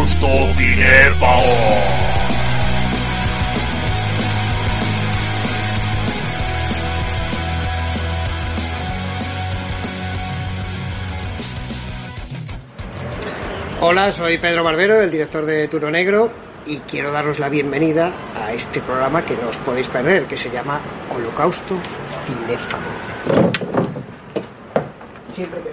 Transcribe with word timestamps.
Holocausto 0.00 0.28
Cinéfago. 0.56 1.42
Hola, 13.82 14.10
soy 14.12 14.38
Pedro 14.38 14.64
Barbero, 14.64 15.02
el 15.02 15.10
director 15.10 15.44
de 15.44 15.68
Turo 15.68 15.90
Negro, 15.90 16.32
y 16.64 16.78
quiero 16.78 17.12
daros 17.12 17.38
la 17.38 17.50
bienvenida 17.50 18.14
a 18.34 18.54
este 18.54 18.80
programa 18.80 19.22
que 19.22 19.36
no 19.36 19.50
os 19.50 19.58
podéis 19.58 19.88
perder, 19.88 20.24
que 20.24 20.38
se 20.38 20.50
llama 20.50 20.80
Holocausto 21.14 21.74
Cinéfago. 22.24 22.82
Siempre 25.34 25.60
que 25.60 25.70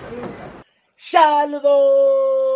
¡Saludos! 0.98 2.47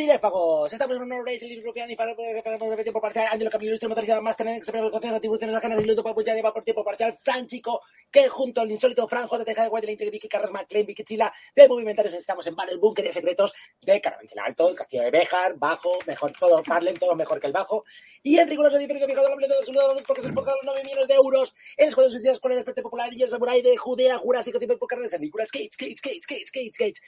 Cinéfagos, 0.00 0.72
estamos 0.72 0.96
en 0.96 1.02
un 1.02 1.10
nuevo 1.10 1.24
Rage, 1.26 1.44
el 1.44 1.48
libro 1.50 1.74
y 1.76 1.94
para 1.94 2.14
de 2.14 2.82
tiempo 2.82 3.02
parcial. 3.02 3.28
Ángelo 3.30 3.50
Camilo 3.50 3.68
Ilustre, 3.68 3.86
motorizado 3.86 4.22
más 4.22 4.34
tener 4.34 4.58
que 4.58 4.64
separar 4.64 4.86
el 4.86 4.90
concepto 4.90 5.12
de 5.12 5.16
atribuciones 5.18 5.52
las 5.52 5.62
ganas 5.62 5.78
de 5.78 5.84
luto 5.84 6.02
para 6.02 6.22
ya 6.24 6.34
lleva 6.34 6.54
por 6.54 6.64
tiempo 6.64 6.82
parcial. 6.82 7.12
Fran 7.12 7.46
Chico, 7.46 7.82
que 8.10 8.26
junto 8.26 8.62
al 8.62 8.70
insólito 8.70 9.06
Fran 9.06 9.26
J. 9.26 9.44
Teja 9.44 9.64
de 9.64 9.68
Guayaquil, 9.68 10.10
Vicky 10.10 10.26
Carras 10.26 10.50
McLean, 10.52 10.86
Vicky 10.86 11.04
Chila, 11.04 11.30
de 11.54 11.68
Movimentarios, 11.68 12.14
estamos 12.14 12.46
en 12.46 12.56
Bar, 12.56 12.70
el 12.70 12.78
búnker 12.78 13.04
de 13.04 13.12
secretos 13.12 13.52
de 13.82 14.00
Caravanchel 14.00 14.38
Alto, 14.38 14.70
el 14.70 14.74
castillo 14.74 15.02
de 15.02 15.10
Béjar, 15.10 15.58
bajo, 15.58 15.98
mejor 16.06 16.32
todo, 16.32 16.62
Parlen, 16.62 16.96
todo 16.96 17.14
mejor 17.14 17.38
que 17.38 17.48
el 17.48 17.52
bajo. 17.52 17.84
Y 18.22 18.38
en 18.38 18.48
riguroso 18.48 18.78
diferencia, 18.78 19.06
fijado 19.06 19.28
la 19.28 19.36
plena 19.36 19.54
de 19.54 19.66
su 19.66 19.74
lado, 19.74 19.94
porque 20.06 20.22
se 20.22 20.28
empujaron 20.28 20.60
los 20.62 20.76
9 20.76 20.82
millones 20.82 21.08
de 21.08 21.14
euros 21.14 21.54
en 21.76 21.84
el 21.84 21.88
Escuadrón 21.90 22.12
Suicidas 22.12 22.40
con 22.40 22.52
el 22.52 22.56
despertar 22.56 22.84
popular 22.84 23.12
y 23.12 23.22
el 23.22 23.28
samurai 23.28 23.60
de 23.60 23.76
Judea, 23.76 24.16
Jurásico, 24.16 24.58
tipo 24.58 24.72
de 24.72 24.80
carne 24.88 25.02
de 25.02 25.10
San 25.10 25.20
Nicolás, 25.20 25.50
Cage, 25.50 25.68
Cage, 25.76 25.96
Cage, 26.00 26.20
Cage, 26.26 26.50
Cage, 26.50 26.72
Cage. 26.72 27.02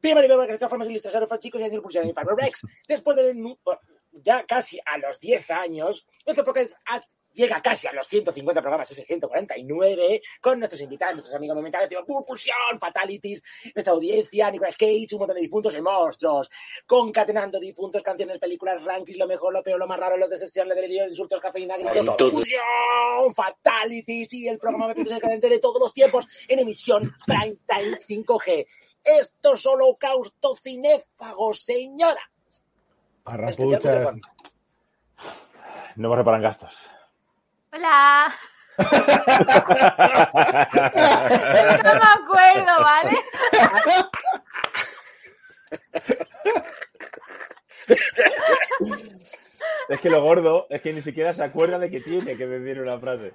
Primero 0.00 0.42
y 0.42 0.46
que 0.46 0.52
se 0.52 0.58
transforma 0.58 0.84
en 0.84 0.90
ilustrador 0.92 1.28
para 1.28 1.38
chicos 1.38 1.60
y 1.60 1.64
Daniel 1.64 1.82
Pulsar 1.82 2.04
en 2.04 2.14
Farmer 2.14 2.36
Rex. 2.36 2.66
Después 2.88 3.16
de 3.16 3.56
ya 4.12 4.44
casi 4.44 4.78
a 4.84 4.98
los 4.98 5.20
10 5.20 5.50
años, 5.50 6.06
nuestro 6.26 6.44
podcast 6.44 6.76
llega 7.32 7.62
casi 7.62 7.86
a 7.86 7.92
los 7.92 8.06
150 8.08 8.60
programas, 8.60 8.90
ese 8.90 9.04
149, 9.04 10.22
con 10.40 10.58
nuestros 10.58 10.80
invitados, 10.80 11.14
nuestros 11.16 11.36
amigos 11.36 11.56
momentales, 11.56 11.88
tipo 11.88 12.24
Pulsión, 12.24 12.78
Fatalities, 12.78 13.42
nuestra 13.74 13.92
audiencia, 13.92 14.50
Nicolas 14.50 14.76
Cage, 14.76 15.06
un 15.12 15.20
montón 15.20 15.36
de 15.36 15.42
difuntos 15.42 15.74
y 15.76 15.80
monstruos, 15.80 16.50
concatenando 16.86 17.60
difuntos, 17.60 18.02
canciones, 18.02 18.38
películas, 18.38 18.82
rankings, 18.84 19.18
lo 19.18 19.26
mejor, 19.26 19.52
lo 19.52 19.62
peor, 19.62 19.78
lo 19.78 19.86
más 19.86 19.98
raro, 19.98 20.16
lo 20.16 20.28
de 20.28 20.38
sesión, 20.38 20.68
lo 20.68 20.74
de 20.74 20.86
insultos, 21.08 21.40
cafeína, 21.40 21.76
gritos, 21.76 22.30
Pulsión, 22.30 23.34
Fatalities 23.34 24.32
y 24.34 24.48
el 24.48 24.58
programa 24.58 24.88
más 24.88 24.96
decadente 24.96 25.48
de 25.48 25.58
todos 25.58 25.80
los 25.80 25.92
tiempos 25.92 26.26
en 26.48 26.58
emisión 26.58 27.14
Prime 27.26 27.56
Time 27.66 27.98
5G. 27.98 28.66
Esto 29.04 29.54
es 29.54 29.66
holocausto 29.66 30.56
cinéfago, 30.56 31.54
señora. 31.54 32.30
Arrapuchas. 33.24 34.14
No 35.96 36.08
me 36.10 36.16
reparan 36.16 36.42
gastos. 36.42 36.90
Hola. 37.72 38.34
no 38.78 38.86
me 41.94 42.08
acuerdo, 42.14 42.80
¿vale? 42.80 43.18
es 49.88 50.00
que 50.00 50.10
lo 50.10 50.22
gordo 50.22 50.66
es 50.70 50.80
que 50.80 50.92
ni 50.92 51.02
siquiera 51.02 51.34
se 51.34 51.44
acuerda 51.44 51.78
de 51.78 51.90
que 51.90 52.00
tiene 52.00 52.36
que 52.36 52.46
decir 52.46 52.80
una 52.80 52.98
frase. 52.98 53.32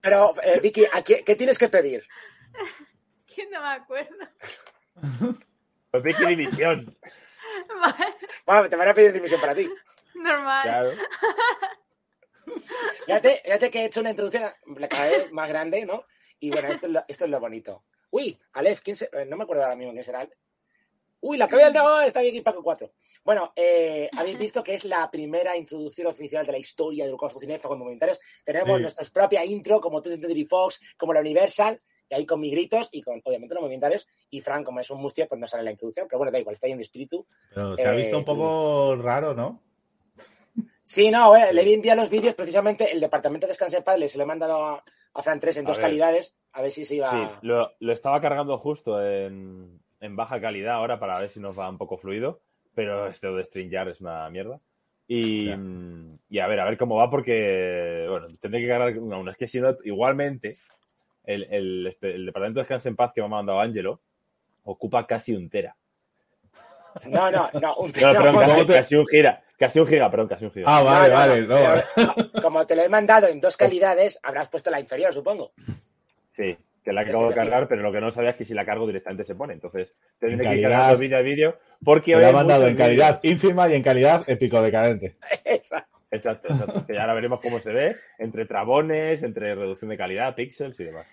Pero, 0.00 0.34
eh, 0.42 0.60
Vicky, 0.60 0.86
qué, 1.04 1.24
qué 1.24 1.36
tienes 1.36 1.58
que 1.58 1.68
pedir? 1.68 2.06
Que 3.34 3.46
no 3.46 3.60
me 3.60 3.68
acuerdo. 3.68 4.16
Pues 5.90 6.02
Vicky 6.02 6.26
División. 6.26 6.96
Vale. 8.46 8.68
te 8.68 8.76
van 8.76 8.88
a 8.88 8.94
pedir 8.94 9.12
dimisión 9.12 9.40
para 9.40 9.54
ti. 9.54 9.68
Normal. 10.14 10.62
Claro. 10.62 10.92
Fíjate, 13.06 13.40
fíjate 13.44 13.70
que 13.70 13.80
he 13.80 13.84
hecho 13.86 14.00
una 14.00 14.10
introducción 14.10 14.50
cada 14.88 15.06
vez 15.06 15.32
más 15.32 15.48
grande, 15.48 15.84
¿no? 15.84 16.04
Y 16.38 16.50
bueno, 16.50 16.68
esto 16.68 16.86
es 16.86 16.92
lo, 16.92 17.04
esto 17.06 17.24
es 17.24 17.30
lo 17.30 17.40
bonito. 17.40 17.84
Uy, 18.10 18.38
Aleph, 18.52 18.80
¿quién 18.80 18.96
se, 18.96 19.08
eh, 19.12 19.24
no 19.26 19.36
me 19.36 19.44
acuerdo 19.44 19.62
ahora 19.62 19.76
mismo 19.76 19.92
quién 19.92 20.04
será. 20.04 20.28
Uy, 21.20 21.38
la 21.38 21.46
que 21.46 21.54
había 21.54 21.68
andado 21.68 22.00
está 22.00 22.20
bien 22.20 22.34
aquí 22.34 22.40
Paco 22.40 22.62
4. 22.62 22.92
Bueno, 23.24 23.52
eh, 23.54 24.10
habéis 24.16 24.38
visto 24.38 24.62
que 24.62 24.74
es 24.74 24.84
la 24.84 25.08
primera 25.10 25.56
introducción 25.56 26.08
oficial 26.08 26.44
de 26.44 26.52
la 26.52 26.58
historia 26.58 27.04
del 27.04 27.12
Holocausto 27.12 27.38
Cinéfago 27.38 27.74
en 27.74 27.80
Momentarios. 27.80 28.18
Tenemos 28.44 28.80
nuestra 28.80 29.06
propia 29.12 29.44
intro, 29.44 29.80
como 29.80 30.02
Teddy 30.02 30.44
Fox, 30.44 30.80
como 30.96 31.12
la 31.12 31.20
Universal, 31.20 31.80
y 32.12 32.14
ahí 32.14 32.26
con 32.26 32.40
mis 32.40 32.52
gritos 32.52 32.90
y 32.92 33.00
con, 33.00 33.22
obviamente, 33.24 33.54
los 33.54 33.62
movimentarios. 33.62 34.06
Y 34.28 34.42
Frank, 34.42 34.66
como 34.66 34.80
es 34.80 34.90
un 34.90 35.00
mustio, 35.00 35.26
pues 35.26 35.40
no 35.40 35.48
sale 35.48 35.62
en 35.62 35.64
la 35.66 35.70
introducción, 35.70 36.06
pero 36.08 36.18
bueno, 36.18 36.30
da 36.30 36.38
igual, 36.38 36.52
está 36.52 36.66
ahí 36.66 36.72
en 36.74 36.80
espíritu. 36.80 37.26
Pero 37.54 37.74
se 37.74 37.88
ha 37.88 37.92
visto 37.92 38.16
un 38.16 38.22
eh, 38.22 38.26
poco 38.26 38.96
raro, 38.96 39.34
¿no? 39.34 39.62
Sí, 40.84 41.10
no, 41.10 41.34
eh, 41.34 41.54
le 41.54 41.62
he 41.62 41.72
enviado 41.72 42.02
los 42.02 42.10
vídeos, 42.10 42.34
precisamente 42.34 42.92
el 42.92 43.00
departamento 43.00 43.46
de 43.46 43.52
Descanse 43.52 43.76
de 43.76 43.82
Padre, 43.82 44.08
se 44.08 44.18
lo 44.18 44.24
he 44.24 44.26
mandado 44.26 44.82
a, 45.14 45.22
Fran 45.22 45.40
3 45.40 45.58
en 45.58 45.64
dos 45.64 45.78
calidades, 45.78 46.34
a 46.52 46.60
ver 46.60 46.70
si 46.70 46.84
se 46.84 46.96
iba... 46.96 47.10
Sí, 47.10 47.38
lo, 47.42 47.70
estaba 47.92 48.20
cargando 48.20 48.58
justo 48.58 49.02
en, 49.02 49.80
baja 50.00 50.40
calidad 50.40 50.74
ahora 50.74 50.98
para 50.98 51.18
ver 51.18 51.30
si 51.30 51.40
nos 51.40 51.58
va 51.58 51.68
un 51.70 51.78
poco 51.78 51.96
fluido, 51.96 52.40
pero 52.74 53.06
este 53.06 53.30
de 53.30 53.44
StreamYard 53.44 53.88
es 53.88 54.00
una 54.02 54.28
mierda. 54.28 54.60
Y, 55.08 55.50
y, 56.28 56.38
a 56.38 56.46
ver, 56.46 56.60
a 56.60 56.64
ver 56.64 56.78
cómo 56.78 56.96
va, 56.96 57.10
porque, 57.10 58.06
bueno, 58.08 58.28
tendré 58.40 58.62
que 58.62 58.68
cargar 58.68 58.94
aún. 58.94 59.28
Es 59.28 59.36
que 59.36 59.46
si 59.46 59.60
no, 59.60 59.76
igualmente, 59.84 60.56
el, 61.24 61.44
el, 61.44 61.96
el 62.00 62.26
departamento 62.26 62.60
de 62.60 62.64
Descanse 62.64 62.88
en 62.88 62.96
Paz 62.96 63.12
que 63.14 63.20
me 63.20 63.26
ha 63.26 63.30
mandado 63.30 63.60
Angelo 63.60 64.00
ocupa 64.64 65.06
casi 65.06 65.34
un 65.34 65.48
tera. 65.48 65.76
No, 67.08 67.30
no, 67.30 67.48
no, 67.60 67.74
un 67.76 67.92
tera. 67.92 68.12
casi, 68.66 68.96
un 68.96 69.06
giga, 69.06 69.42
casi 69.56 69.80
un 69.80 69.86
giga, 69.86 70.10
perdón, 70.10 70.28
casi 70.28 70.44
un 70.44 70.50
giga. 70.50 70.66
Ah, 70.68 70.82
vale, 70.82 71.14
vale. 71.14 71.46
No. 71.46 72.42
como 72.42 72.66
te 72.66 72.76
lo 72.76 72.82
he 72.82 72.88
mandado 72.88 73.28
en 73.28 73.40
dos 73.40 73.56
calidades, 73.56 74.18
habrás 74.22 74.48
puesto 74.48 74.70
la 74.70 74.80
inferior, 74.80 75.12
supongo. 75.12 75.52
Sí, 76.28 76.56
que 76.84 76.92
la 76.92 77.02
acabo 77.02 77.28
de 77.28 77.34
cargar, 77.34 77.68
pero 77.68 77.82
lo 77.82 77.92
que 77.92 78.00
no 78.00 78.10
sabía 78.10 78.30
es 78.30 78.36
que 78.36 78.44
si 78.44 78.54
la 78.54 78.66
cargo 78.66 78.86
directamente 78.86 79.24
se 79.24 79.34
pone. 79.34 79.54
Entonces, 79.54 79.96
tendré 80.18 80.46
que 80.48 80.56
ir 80.56 80.62
cargando 80.62 80.98
vídeo 80.98 81.18
a 81.18 81.22
vídeo. 81.22 81.58
Porque 81.82 82.16
me 82.16 82.26
ha 82.26 82.32
mandado 82.32 82.66
en 82.66 82.76
calidad 82.76 83.20
ínfima 83.22 83.68
y 83.68 83.74
en 83.74 83.82
calidad 83.82 84.24
épico 84.28 84.60
decadente. 84.60 85.16
Exacto. 85.44 86.01
Exacto, 86.12 86.52
exacto. 86.52 86.86
Que 86.86 86.94
ya 86.94 87.00
ahora 87.00 87.14
veremos 87.14 87.40
cómo 87.40 87.58
se 87.58 87.72
ve, 87.72 87.96
entre 88.18 88.44
trabones, 88.44 89.22
entre 89.22 89.54
reducción 89.54 89.90
de 89.90 89.96
calidad, 89.96 90.34
píxeles 90.34 90.78
y 90.78 90.84
demás. 90.84 91.10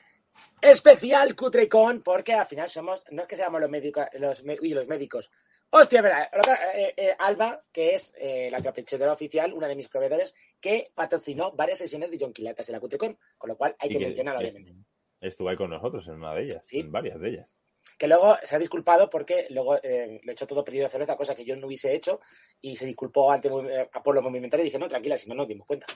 Especial 0.62 1.36
Cutrecon, 1.36 2.02
porque 2.04 2.34
al 2.34 2.46
final 2.46 2.70
somos, 2.70 3.06
no 3.10 3.22
es 3.22 3.28
que 3.28 3.38
seamos 3.38 3.62
los 3.62 3.70
médicos, 3.70 4.06
los, 4.20 4.44
los 4.44 4.88
médicos. 4.88 5.32
Hostia, 5.72 6.02
verdad, 6.02 6.30
eh, 6.76 6.94
eh, 6.98 7.16
Alba, 7.18 7.64
que 7.72 7.96
es 7.96 8.14
eh, 8.18 8.50
la 8.52 8.62
trapichadora 8.62 9.14
oficial, 9.14 9.54
una 9.54 9.68
de 9.68 9.76
mis 9.76 9.88
proveedores, 9.88 10.34
que 10.60 10.92
patrocinó 10.94 11.54
varias 11.54 11.78
sesiones 11.78 12.12
de 12.12 12.18
John 12.20 12.34
Quilatas 12.34 12.68
en 12.68 12.74
la 12.74 12.80
Cutrecon, 12.80 13.18
con 13.38 13.50
lo 13.50 13.58
cual 13.58 13.76
hay 13.80 13.90
que, 13.90 14.00
mencionar 14.00 14.36
obviamente. 14.36 14.76
Estuvo 15.22 15.50
ahí 15.50 15.56
con 15.56 15.70
nosotros 15.70 16.06
en 16.08 16.16
una 16.16 16.34
de 16.34 16.44
ellas, 16.44 16.62
¿Sí? 16.66 16.80
en 16.80 16.92
varias 16.92 17.20
de 17.20 17.30
ellas 17.30 17.59
que 17.98 18.08
luego 18.08 18.38
se 18.44 18.56
ha 18.56 18.60
disculpado 18.60 19.10
porque 19.10 19.48
luego 19.50 19.78
eh, 19.82 20.20
le 20.24 20.32
echó 20.32 20.48
todo 20.48 20.64
perdido 20.64 20.86
de 20.86 20.90
cerveza, 20.90 21.16
cosa 21.16 21.36
que 21.36 21.46
yo 21.46 21.56
no 21.56 21.68
hubiese 21.68 21.94
hecho, 21.94 22.22
y 22.62 22.76
se 22.76 22.86
disculpó 22.86 23.32
ante 23.32 23.50
eh, 23.50 23.90
por 24.04 24.16
los 24.16 24.24
movimentarios 24.24 24.66
y 24.66 24.70
dije, 24.70 24.80
no, 24.80 24.88
tranquila, 24.88 25.18
si 25.18 25.30
no 25.30 25.36
nos 25.36 25.48
dimos 25.48 25.68
cuenta. 25.68 25.88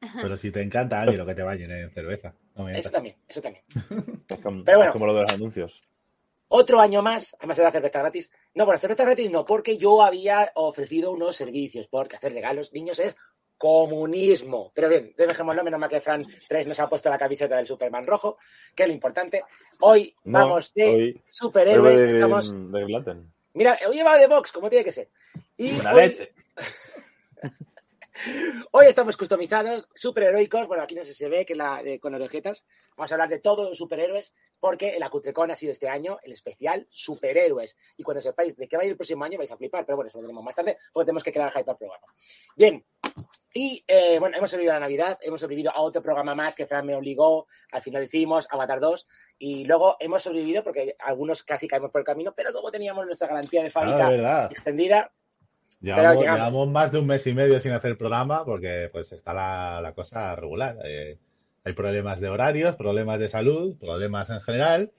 Pero 0.00 0.36
si 0.36 0.50
te 0.50 0.60
encanta, 0.60 1.00
Ani, 1.00 1.16
lo 1.16 1.26
que 1.26 1.34
te 1.34 1.42
vayan 1.42 1.70
en 1.70 1.90
cerveza. 1.90 2.34
eso 2.74 2.90
también, 2.90 3.16
eso 3.26 3.40
también. 3.40 3.64
Pero 4.64 4.78
bueno, 4.78 4.92
como 4.92 5.06
lo 5.06 5.14
de 5.14 5.22
los 5.22 5.32
anuncios. 5.32 5.82
Otro 6.48 6.80
año 6.80 7.02
más, 7.02 7.34
además 7.38 7.56
de 7.56 7.62
la 7.64 7.72
cerveza 7.72 7.98
gratis. 7.98 8.30
No, 8.54 8.64
bueno, 8.66 8.78
cerveza 8.78 9.04
gratis 9.04 9.30
no, 9.30 9.44
porque 9.44 9.78
yo 9.78 10.02
había 10.02 10.52
ofrecido 10.54 11.10
unos 11.10 11.34
servicios, 11.34 11.88
porque 11.88 12.16
hacer 12.16 12.32
regalos, 12.32 12.72
niños, 12.72 13.00
es 13.00 13.16
comunismo. 13.58 14.72
Pero 14.74 14.88
bien, 14.88 15.14
dejémoslo, 15.16 15.64
menos 15.64 15.80
mal 15.80 15.88
que 15.88 16.00
Fran 16.00 16.24
3 16.48 16.66
nos 16.66 16.80
ha 16.80 16.88
puesto 16.88 17.10
la 17.10 17.18
camiseta 17.18 17.56
del 17.56 17.66
Superman 17.66 18.06
rojo, 18.06 18.38
que 18.74 18.82
es 18.82 18.88
lo 18.88 18.94
importante. 18.94 19.42
Hoy 19.80 20.14
vamos 20.24 20.72
de 20.74 21.22
superhéroes. 21.28 22.02
estamos... 22.02 22.54
Mira, 23.54 23.78
hoy 23.88 24.02
va 24.02 24.18
de 24.18 24.26
box, 24.26 24.52
como 24.52 24.68
tiene 24.68 24.84
que 24.84 24.92
ser. 24.92 25.08
Y 25.56 25.72
leche. 25.94 26.32
Hoy 28.70 28.86
estamos 28.86 29.16
customizados, 29.16 29.88
superheroicos. 29.94 30.66
Bueno, 30.66 30.82
aquí 30.82 30.94
no 30.94 31.02
sé 31.02 31.12
si 31.12 31.24
se 31.24 31.28
ve 31.28 31.44
que 31.44 31.54
la 31.54 31.82
con 32.00 32.14
orejetas. 32.14 32.64
Vamos 32.96 33.12
a 33.12 33.14
hablar 33.14 33.28
de 33.28 33.40
todos 33.40 33.68
los 33.68 33.76
superhéroes, 33.76 34.34
porque 34.58 34.96
el 34.96 35.02
Acutrecon 35.02 35.50
ha 35.50 35.56
sido 35.56 35.72
este 35.72 35.88
año 35.88 36.18
el 36.22 36.32
especial 36.32 36.86
superhéroes. 36.90 37.76
Y 37.96 38.02
cuando 38.02 38.22
sepáis 38.22 38.56
de 38.56 38.68
qué 38.68 38.76
va 38.76 38.82
a 38.82 38.86
ir 38.86 38.92
el 38.92 38.96
próximo 38.96 39.24
año 39.24 39.38
vais 39.38 39.52
a 39.52 39.56
flipar, 39.56 39.84
pero 39.84 39.96
bueno, 39.96 40.08
eso 40.08 40.18
lo 40.18 40.22
tenemos 40.22 40.42
más 40.42 40.54
tarde, 40.54 40.78
porque 40.92 41.06
tenemos 41.06 41.22
que 41.22 41.32
crear 41.32 41.52
hype 41.52 41.70
al 41.70 41.76
programa. 41.76 42.06
Bien, 42.56 42.84
y 43.56 43.82
eh, 43.88 44.18
bueno, 44.18 44.36
hemos 44.36 44.50
sobrevivido 44.50 44.72
a 44.72 44.76
la 44.76 44.80
Navidad, 44.80 45.18
hemos 45.22 45.40
sobrevivido 45.40 45.72
a 45.74 45.80
otro 45.80 46.02
programa 46.02 46.34
más 46.34 46.54
que 46.54 46.66
Fran 46.66 46.84
me 46.84 46.94
obligó, 46.94 47.46
al 47.72 47.80
final 47.80 48.02
hicimos 48.02 48.46
Avatar 48.50 48.80
2, 48.80 49.06
y 49.38 49.64
luego 49.64 49.96
hemos 49.98 50.22
sobrevivido 50.22 50.62
porque 50.62 50.94
algunos 50.98 51.42
casi 51.42 51.66
caemos 51.66 51.90
por 51.90 52.02
el 52.02 52.04
camino, 52.04 52.34
pero 52.36 52.50
luego 52.50 52.70
teníamos 52.70 53.06
nuestra 53.06 53.28
garantía 53.28 53.62
de 53.62 53.70
fábrica 53.70 54.48
extendida 54.50 55.10
Llevamos, 55.80 56.68
más 56.68 56.92
de 56.92 56.98
un 56.98 57.06
mes 57.06 57.26
y 57.26 57.34
medio 57.34 57.58
sin 57.60 57.72
hacer 57.72 57.96
programa 57.96 58.44
porque 58.44 58.90
pues 58.92 59.12
está 59.12 59.32
la, 59.32 59.92
cosa 59.94 60.34
regular. 60.36 60.76
Eh, 60.84 61.18
hay 61.64 61.72
problemas 61.72 62.20
de 62.20 62.28
horarios, 62.28 62.76
problemas 62.76 63.18
de 63.18 63.28
salud, 63.28 63.76
problemas 63.78 64.28
en 64.30 64.40
general. 64.40 64.92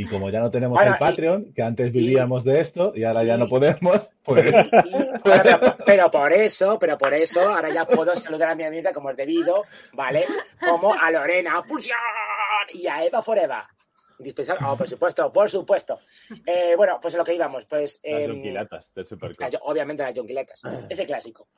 Y 0.00 0.06
como 0.06 0.30
ya 0.30 0.38
no 0.38 0.48
tenemos 0.48 0.80
el 0.80 0.92
y- 0.92 0.96
Patreon, 0.98 1.52
que 1.52 1.62
antes 1.62 1.88
y- 1.88 1.90
vivíamos 1.90 2.44
de 2.44 2.60
esto 2.60 2.92
y 2.94 3.02
ahora 3.02 3.24
ya 3.24 3.34
y- 3.34 3.38
no 3.38 3.48
podemos, 3.48 4.10
pues 4.22 4.44
pero, 5.24 5.76
pero 5.84 6.10
por 6.10 6.32
eso, 6.32 6.78
pero 6.78 6.96
por 6.96 7.12
eso, 7.14 7.40
ahora 7.40 7.68
ya 7.72 7.84
puedo 7.84 8.14
saludar 8.14 8.50
a 8.50 8.54
mi 8.54 8.62
amiga 8.62 8.92
como 8.92 9.10
es 9.10 9.16
debido, 9.16 9.64
¿vale? 9.94 10.24
Como 10.60 10.94
a 10.94 11.10
Lorena 11.10 11.62
Pulsión 11.66 11.98
y 12.74 12.86
a 12.86 13.04
Eva 13.04 13.22
Forever. 13.22 13.62
Indispensable. 14.20 14.64
Oh, 14.68 14.76
por 14.76 14.88
supuesto, 14.88 15.32
por 15.32 15.50
supuesto. 15.50 16.00
Eh, 16.46 16.74
bueno, 16.76 16.98
pues 17.02 17.14
a 17.14 17.18
lo 17.18 17.24
que 17.24 17.34
íbamos, 17.34 17.64
pues. 17.66 18.00
Las 18.04 18.22
em, 18.22 18.30
jonquilatas 18.32 18.92
del 18.94 19.06
Supercon. 19.06 19.48
obviamente 19.62 20.02
las 20.04 20.14
jonquiletas, 20.14 20.60
ese 20.88 21.06
clásico. 21.06 21.48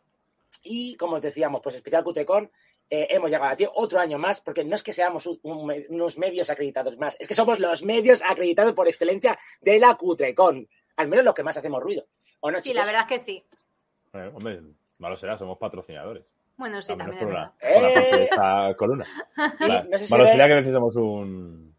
Y 0.62 0.94
como 0.96 1.16
os 1.16 1.22
decíamos, 1.22 1.60
pues 1.62 1.76
especial 1.76 2.04
Cutrecon, 2.04 2.50
eh, 2.90 3.06
hemos 3.10 3.30
llegado 3.30 3.52
a 3.52 3.56
ti 3.56 3.66
otro 3.72 4.00
año 4.00 4.18
más, 4.18 4.40
porque 4.40 4.64
no 4.64 4.74
es 4.74 4.82
que 4.82 4.92
seamos 4.92 5.26
un- 5.26 5.38
un 5.44 5.66
me- 5.66 5.86
unos 5.90 6.18
medios 6.18 6.50
acreditados 6.50 6.98
más, 6.98 7.16
es 7.20 7.26
que 7.28 7.34
somos 7.34 7.58
los 7.60 7.82
medios 7.84 8.20
acreditados 8.26 8.72
por 8.74 8.88
excelencia 8.88 9.38
de 9.60 9.78
la 9.78 9.94
Cutrecon. 9.94 10.68
Al 10.96 11.08
menos 11.08 11.24
los 11.24 11.34
que 11.34 11.42
más 11.44 11.56
hacemos 11.56 11.82
ruido. 11.82 12.04
¿O 12.40 12.50
no, 12.50 12.58
Sí, 12.58 12.70
chicos? 12.70 12.76
la 12.80 12.86
verdad 12.86 13.06
es 13.10 13.18
que 13.18 13.24
sí. 13.24 13.44
Eh, 14.12 14.30
hombre, 14.34 14.60
malo 14.98 15.16
será, 15.16 15.38
somos 15.38 15.56
patrocinadores. 15.56 16.24
Bueno, 16.56 16.82
sí, 16.82 16.88
también 16.88 17.10
por 17.10 17.16
es 17.16 17.22
una, 17.22 17.54
verdad. 17.60 17.74
por 17.74 17.82
una 17.84 17.94
parte 17.94 18.16
de 18.16 18.22
Eh. 18.22 18.24
esta 18.30 18.74
columna. 18.76 19.06
Y 19.60 19.64
Claro, 19.64 19.88
no 19.90 19.98
sé 19.98 20.04
si 20.06 20.12
malo 20.12 20.24
ve- 20.24 20.30
sería 20.30 20.46
que 20.48 20.52
no 20.54 20.60
hiciésemos 20.60 20.96
un. 20.96 21.74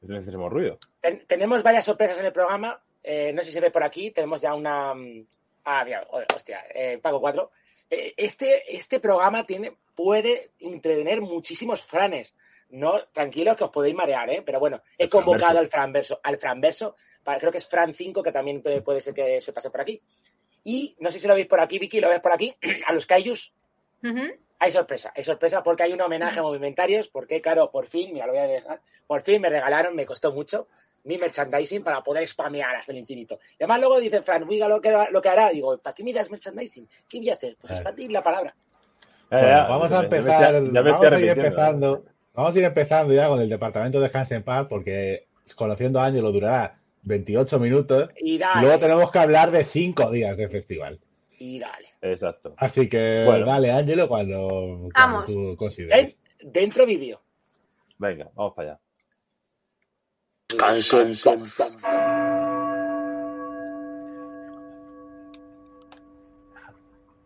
hiciésemos 0.00 0.50
ruido. 0.52 0.78
Ten- 1.00 1.20
tenemos 1.26 1.62
varias 1.62 1.84
sorpresas 1.84 2.18
en 2.18 2.26
el 2.26 2.32
programa. 2.32 2.80
Eh, 3.02 3.32
no 3.34 3.40
sé 3.42 3.48
si 3.48 3.52
se 3.52 3.60
ve 3.60 3.70
por 3.70 3.82
aquí. 3.82 4.10
Tenemos 4.10 4.40
ya 4.40 4.54
una. 4.54 4.94
mm, 4.94 5.26
Ah, 5.64 5.82
mira, 5.84 6.04
hostia, 6.34 6.64
eh, 6.74 6.98
Pago 6.98 7.20
4. 7.20 7.50
Eh, 7.90 8.14
este, 8.16 8.74
este 8.74 8.98
programa 9.00 9.44
tiene, 9.44 9.76
puede 9.94 10.52
entretener 10.60 11.20
muchísimos 11.20 11.82
franes. 11.82 12.34
No, 12.70 13.04
tranquilos 13.12 13.56
que 13.56 13.64
os 13.64 13.70
podéis 13.70 13.94
marear, 13.94 14.30
¿eh? 14.30 14.42
Pero 14.44 14.58
bueno, 14.58 14.80
he 14.96 15.08
convocado 15.08 15.58
al 15.58 15.66
franverso, 15.66 16.20
al 16.22 16.38
franverso, 16.38 16.96
para, 17.22 17.38
creo 17.38 17.52
que 17.52 17.58
es 17.58 17.68
Fran 17.68 17.92
5, 17.92 18.22
que 18.22 18.32
también 18.32 18.62
puede, 18.62 18.80
puede 18.80 19.02
ser 19.02 19.12
que 19.12 19.40
se 19.40 19.52
pase 19.52 19.70
por 19.70 19.82
aquí. 19.82 20.00
Y 20.64 20.96
no 21.00 21.10
sé 21.10 21.18
si 21.18 21.26
lo 21.26 21.34
veis 21.34 21.46
por 21.46 21.60
aquí, 21.60 21.78
Vicky, 21.78 22.00
lo 22.00 22.08
ves 22.08 22.20
por 22.20 22.32
aquí, 22.32 22.54
a 22.86 22.92
los 22.92 23.06
Kaijus. 23.06 23.52
Hay 24.58 24.70
sorpresa, 24.70 25.12
hay 25.14 25.24
sorpresa 25.24 25.62
porque 25.62 25.82
hay 25.82 25.92
un 25.92 26.00
homenaje 26.00 26.38
a 26.38 26.42
movimentarios, 26.42 27.08
porque 27.08 27.40
claro, 27.40 27.70
por 27.70 27.86
fin, 27.86 28.12
mira, 28.12 28.26
lo 28.26 28.32
voy 28.32 28.42
a 28.42 28.46
dejar, 28.46 28.80
por 29.06 29.22
fin 29.22 29.40
me 29.40 29.48
regalaron, 29.48 29.94
me 29.94 30.06
costó 30.06 30.32
mucho, 30.32 30.68
mi 31.04 31.18
merchandising 31.18 31.82
para 31.82 32.02
poder 32.02 32.26
spamear 32.26 32.76
hasta 32.76 32.92
el 32.92 32.98
infinito. 32.98 33.40
Y 33.58 33.64
además 33.64 33.80
luego 33.80 34.00
dice 34.00 34.22
Fran, 34.22 34.44
oiga 34.48 34.68
lo 34.68 34.80
que, 34.80 34.96
lo 35.10 35.20
que 35.20 35.28
hará, 35.28 35.50
digo, 35.50 35.78
¿para 35.78 35.94
qué 35.94 36.04
me 36.04 36.12
das 36.12 36.30
merchandising? 36.30 36.88
¿Qué 37.08 37.18
voy 37.18 37.30
a 37.30 37.34
hacer? 37.34 37.56
Pues 37.60 37.72
expandir 37.72 38.12
la 38.12 38.22
palabra. 38.22 38.54
Bueno, 39.40 39.48
ya, 39.48 39.66
vamos 39.66 39.92
a 39.92 40.02
me- 40.02 40.02
ya 40.04 40.08
me 40.10 40.16
empezar, 40.16 40.54
estoy- 40.54 40.66
ya 40.74 40.82
me 40.82 40.90
vamos 40.90 41.06
a 41.12 41.18
ir 41.18 41.24
¿eh? 41.24 41.30
empezando, 41.32 42.04
vamos 42.34 42.54
a 42.54 42.58
ir 42.58 42.64
empezando 42.64 43.14
ya 43.14 43.28
con 43.28 43.40
el 43.40 43.48
departamento 43.48 44.00
de 44.00 44.10
Hans 44.12 44.30
en 44.32 44.42
Paz, 44.42 44.66
porque 44.68 45.26
conociendo 45.56 46.00
a 46.00 46.06
Ángelo 46.06 46.30
durará 46.32 46.78
28 47.04 47.58
minutos 47.58 48.10
Y 48.18 48.34
y 48.34 48.38
dale, 48.38 48.60
luego 48.60 48.78
tenemos 48.78 49.10
que 49.10 49.18
hablar 49.18 49.50
de 49.50 49.64
5 49.64 50.10
días 50.10 50.36
de 50.36 50.48
festival. 50.48 51.00
y 51.38 51.58
dale. 51.58 51.88
Exacto. 52.02 52.54
Así 52.58 52.88
que 52.88 53.22
Bueno. 53.26 53.46
dale, 53.46 53.72
Ángelo, 53.72 54.06
cuando, 54.08 54.88
tú 55.26 55.56
consideres. 55.56 56.16
Den- 56.40 56.52
dentro 56.52 56.84
vídeo. 56.86 57.20
Venga, 57.98 58.28
vamos 58.34 58.54
para 58.54 58.72
allá. 58.72 58.80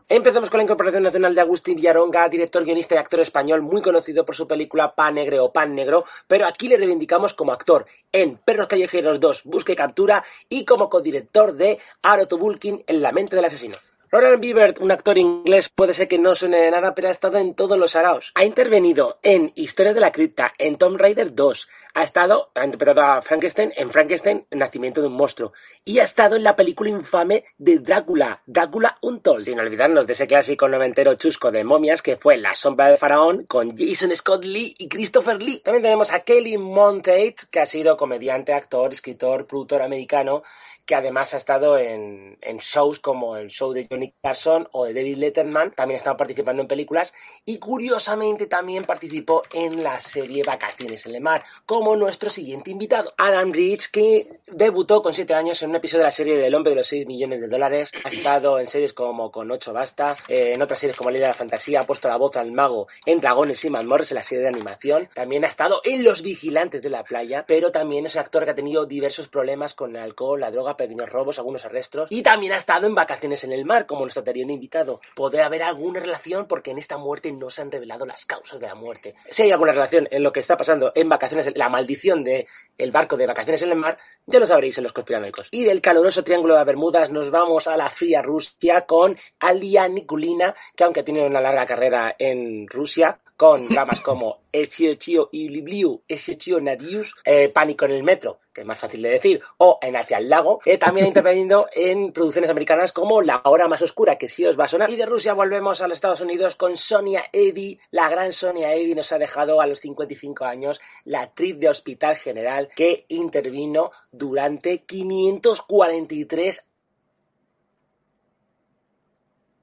Empezamos 0.09 0.51
con 0.51 0.59
la 0.59 0.63
incorporación 0.63 1.03
nacional 1.03 1.35
de 1.35 1.41
Agustín 1.41 1.75
Villaronga, 1.75 2.29
director, 2.29 2.65
guionista 2.65 2.95
y 2.95 2.99
actor 2.99 3.19
español 3.19 3.63
muy 3.63 3.83
conocido 3.83 4.25
por 4.25 4.37
su 4.37 4.47
película 4.47 4.95
Pan 4.95 5.17
Negre 5.17 5.41
o 5.41 5.53
Pan 5.53 5.75
Negro, 5.75 6.05
pero 6.29 6.47
aquí 6.47 6.69
le 6.69 6.77
reivindicamos 6.77 7.35
como 7.35 7.51
actor 7.51 7.87
en 8.13 8.37
Perros 8.37 8.69
Callejeros 8.69 9.19
2, 9.19 9.43
Busca 9.43 9.73
y 9.73 9.75
Captura 9.75 10.23
y 10.49 10.65
como 10.65 10.89
codirector 10.89 11.55
de 11.55 11.81
Aro 12.03 12.29
to 12.29 12.39
Bulkin 12.39 12.85
en 12.87 13.03
La 13.03 13.11
mente 13.11 13.35
del 13.35 13.47
asesino. 13.47 13.79
Roland 14.09 14.39
Biebert, 14.39 14.81
un 14.81 14.93
actor 14.93 15.19
inglés, 15.19 15.69
puede 15.69 15.93
ser 15.93 16.07
que 16.07 16.21
no 16.21 16.37
suene 16.37 16.59
de 16.59 16.71
nada, 16.71 16.95
pero 16.95 17.09
ha 17.09 17.11
estado 17.11 17.39
en 17.39 17.55
todos 17.55 17.77
los 17.77 17.97
araos. 17.97 18.31
Ha 18.37 18.45
intervenido 18.45 19.19
en 19.25 19.51
Historias 19.57 19.97
de 19.97 20.01
la 20.01 20.13
Cripta, 20.13 20.55
en 20.57 20.77
Tomb 20.77 20.97
Raider 20.97 21.35
2, 21.35 21.69
ha 21.97 22.03
estado, 22.03 22.51
ha 22.55 22.63
interpretado 22.63 23.01
a 23.01 23.23
Frankenstein 23.23 23.73
en 23.75 23.91
Frankenstein, 23.91 24.47
nacimiento 24.51 25.01
de 25.01 25.07
un 25.07 25.15
monstruo, 25.15 25.55
y 25.83 25.99
ha 25.99 26.03
estado 26.03 26.37
en 26.37 26.45
la 26.45 26.55
película 26.55 26.91
infame 26.91 27.43
de 27.57 27.79
Drácula, 27.79 28.43
Drácula 28.45 28.99
Untold, 29.01 29.43
sin 29.43 29.59
olvidarnos 29.59 30.07
de 30.07 30.13
ese 30.13 30.27
clásico 30.27 30.69
noventero 30.69 31.15
chusco 31.15 31.51
de 31.51 31.65
momias 31.65 32.03
que 32.03 32.19
fue 32.19 32.37
La 32.37 32.55
sombra 32.55 32.91
de 32.91 32.99
Faraón 32.99 33.47
con 33.47 33.75
Jason 33.75 34.15
Scott 34.15 34.45
Lee 34.45 34.75
y 34.77 34.89
Christopher 34.91 35.43
Lee. 35.43 35.63
También 35.65 35.85
tenemos 35.85 36.13
a 36.13 36.21
Kelly 36.21 36.59
Monteith, 36.59 37.45
que 37.51 37.61
ha 37.61 37.67
sido 37.67 37.97
comediante, 37.97 38.53
actor, 38.53 38.93
escritor, 38.93 39.47
productor 39.47 39.81
americano, 39.81 40.43
que 40.87 40.95
además 40.95 41.35
ha 41.35 41.39
estado 41.39 41.77
en, 41.79 42.39
en 42.41 42.59
shows 42.59 43.01
como 43.01 43.37
el 43.37 43.49
show 43.49 43.73
de 43.73 43.89
Johnny 43.91 44.15
Carson 44.23 44.69
o 44.71 44.85
de 44.85 44.95
David 44.95 45.17
Letterman, 45.17 45.73
también 45.73 45.97
ha 45.97 45.99
estado 45.99 46.17
participando 46.17 46.63
en 46.63 46.69
películas 46.69 47.13
y 47.45 47.59
curiosamente 47.59 48.47
también 48.47 48.85
participó 48.85 49.43
en 49.53 49.83
la 49.83 50.01
serie 50.01 50.45
Vacaciones 50.45 51.05
en 51.07 51.17
el 51.17 51.23
Mar, 51.23 51.43
como 51.67 51.86
nuestro 51.95 52.31
siguiente 52.31 52.71
invitado, 52.71 53.15
Adam 53.17 53.53
Rich, 53.53 53.91
que 53.91 54.41
debutó 54.47 55.03
con 55.03 55.13
7 55.13 55.35
años 55.35 55.63
en 55.63 55.71
un 55.71 55.77
episodio 55.77 56.01
de 56.01 56.07
la 56.07 56.11
serie 56.11 56.37
del 56.37 56.55
hombre 56.55 56.71
de 56.71 56.77
los 56.77 56.87
6 56.89 57.07
millones 57.07 57.41
de 57.41 57.49
dólares, 57.49 57.93
ha 58.03 58.09
estado 58.09 58.59
en 58.59 58.67
series 58.67 58.93
como 58.93 59.31
Con 59.31 59.51
8 59.51 59.73
Basta, 59.73 60.17
eh, 60.27 60.55
en 60.55 60.63
otras 60.63 60.81
series 60.81 60.97
como 60.97 61.11
Ley 61.11 61.21
de 61.21 61.29
la 61.29 61.35
Fantasía, 61.35 61.81
ha 61.81 61.87
puesto 61.87 62.09
la 62.09 62.17
voz 62.17 62.37
al 62.37 62.51
mago 62.51 62.89
en 63.05 63.21
Dragones 63.21 63.65
y 63.65 63.71
Mazmorras 63.71 64.11
en 64.11 64.17
la 64.17 64.23
serie 64.23 64.43
de 64.43 64.49
animación, 64.49 65.09
también 65.15 65.45
ha 65.45 65.49
estado 65.49 65.81
en 65.85 66.03
Los 66.03 66.23
Vigilantes 66.23 66.83
de 66.83 66.91
la 66.91 67.05
Playa, 67.05 67.45
pero 67.47 67.71
también 67.71 68.07
es 68.07 68.15
un 68.15 68.23
actor 68.23 68.45
que 68.45 68.51
ha 68.51 68.55
tenido 68.55 68.87
diversos 68.87 69.29
problemas 69.29 69.75
con 69.75 69.95
el 69.95 70.03
alcohol, 70.03 70.41
la 70.41 70.51
droga, 70.51 70.77
pequeños 70.77 71.11
robos, 71.11 71.39
algunos 71.39 71.65
arrestos, 71.65 72.09
y 72.11 72.23
también 72.23 72.53
ha 72.53 72.57
estado 72.57 72.87
en 72.87 72.95
Vacaciones 72.95 73.45
en 73.45 73.53
el 73.53 73.65
Mar, 73.65 73.87
como 73.87 74.01
nuestro 74.01 74.21
anterior 74.21 74.51
invitado. 74.51 75.01
Podría 75.15 75.47
haber 75.47 75.63
alguna 75.63 76.01
relación 76.01 76.47
porque 76.47 76.71
en 76.71 76.79
esta 76.79 76.97
muerte 76.97 77.31
no 77.33 77.51
se 77.51 77.63
han 77.63 77.71
revelado 77.71 78.07
las 78.07 78.25
causas 78.25 78.59
de 78.59 78.67
la 78.67 78.75
muerte. 78.75 79.15
Si 79.29 79.43
hay 79.43 79.51
alguna 79.53 79.73
relación 79.73 80.09
en 80.11 80.23
lo 80.23 80.33
que 80.33 80.41
está 80.41 80.57
pasando 80.57 80.93
en 80.95 81.09
Vacaciones, 81.09 81.53
la 81.55 81.69
maldición 81.77 82.25
de 82.25 82.47
el 82.79 82.91
barco 82.91 83.17
de 83.17 83.27
Vacaciones 83.27 83.63
en 83.63 83.71
el 83.71 83.77
Mar, 83.77 83.99
ya 84.27 84.39
lo 84.39 84.47
sabréis 84.47 84.77
en 84.79 84.85
los 84.85 84.93
conspiranoicos. 84.93 85.49
Y 85.51 85.65
del 85.65 85.81
caluroso 85.81 86.25
Triángulo 86.25 86.57
de 86.57 86.65
Bermudas 86.65 87.11
nos 87.11 87.31
vamos 87.31 87.69
a 87.69 87.77
la 87.77 87.89
fría 87.91 88.23
Rusia 88.23 88.87
con 88.87 89.17
Alia 89.41 89.89
Nikulina, 89.89 90.55
que 90.75 90.85
aunque 90.85 91.03
tiene 91.03 91.27
una 91.27 91.41
larga 91.41 91.67
carrera 91.67 92.17
en 92.19 92.67
Rusia, 92.67 93.19
con 93.37 93.69
dramas 93.69 94.01
como 94.01 94.41
Echio 94.53 95.29
y 95.33 95.49
Libliu, 95.49 96.03
Echio 96.09 96.61
Nadius, 96.61 97.15
eh, 97.25 97.51
Pánico 97.51 97.85
en 97.85 97.91
el 97.93 98.03
Metro, 98.03 98.41
que 98.53 98.63
es 98.63 98.67
más 98.67 98.79
fácil 98.79 99.03
de 99.03 99.11
decir, 99.11 99.43
o 99.59 99.79
en 99.83 99.97
Hacia 99.97 100.19
el 100.19 100.31
Lago, 100.31 100.59
que 100.59 100.79
también 100.79 101.05
ha 101.05 101.09
intervenido 101.09 101.69
en 101.75 102.13
producciones 102.13 102.49
americanas 102.49 102.93
como 102.93 103.21
La 103.21 103.43
Hora 103.45 103.69
Más 103.69 103.83
Oscura, 103.83 104.17
que 104.17 104.29
sí 104.29 104.47
os 104.47 104.59
va 104.59 104.65
a 104.65 104.69
sonar. 104.69 104.89
Y 104.91 104.97
de 104.97 105.05
Rusia 105.05 105.35
volvemos 105.35 105.83
a 105.83 105.89
los 105.89 105.97
Estados 105.97 106.23
Unidos 106.23 106.57
con 106.57 106.77
Sonia 106.77 107.25
Eddy. 107.33 107.79
La 107.91 108.09
gran 108.09 108.33
Sonia 108.33 108.75
Eddy 108.75 108.95
nos 108.95 109.13
ha 109.13 109.19
dejado 109.19 109.61
a 109.61 109.67
los 109.67 109.81
55 109.81 110.45
años 110.45 110.81
la 111.05 111.21
actriz 111.21 111.59
de 111.59 111.69
Hospital 111.69 112.17
General 112.17 112.71
que 112.75 113.05
intervino 113.09 113.91
durante 114.11 114.85
543 114.85 116.67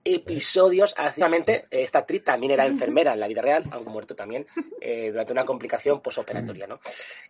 episodios. 0.04 0.94
Activamente, 0.98 1.66
esta 1.70 2.00
actriz 2.00 2.24
también 2.24 2.52
era 2.52 2.66
enfermera 2.66 3.14
en 3.14 3.20
la 3.20 3.28
vida 3.28 3.42
real, 3.42 3.64
aunque 3.72 3.90
muerto 3.90 4.16
también, 4.16 4.46
eh, 4.82 5.10
durante 5.12 5.34
una 5.34 5.46
complicación 5.46 6.02
posoperatoria. 6.02 6.68
¿no? 6.68 6.80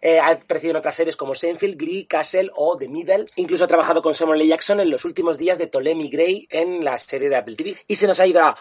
Eh, 0.02 0.20
ha 0.20 0.30
aparecido 0.30 0.72
en 0.72 0.78
otras 0.78 0.96
series 0.96 1.16
como 1.16 1.36
Seinfeld, 1.36 1.78
Glee, 1.78 2.06
Castle 2.06 2.50
o 2.56 2.78
The 2.78 2.88
Middle. 2.88 3.26
Incluso 3.36 3.64
ha 3.64 3.68
trabajado 3.68 4.02
con 4.02 4.14
Samuel 4.14 4.42
L. 4.42 4.50
Jackson 4.50 4.80
en 4.80 4.90
los 4.90 5.06
últimos 5.06 5.38
días 5.38 5.58
de 5.58 5.68
Ptolemy 5.68 6.10
Gray 6.10 6.48
en 6.50 6.84
la 6.84 6.98
serie 6.98 7.30
de 7.30 7.36
Apple 7.36 7.56
TV. 7.56 7.78
Y 7.88 7.96
se 7.96 8.08
nos 8.08 8.20
ha 8.20 8.28
ido 8.28 8.42
a 8.42 8.58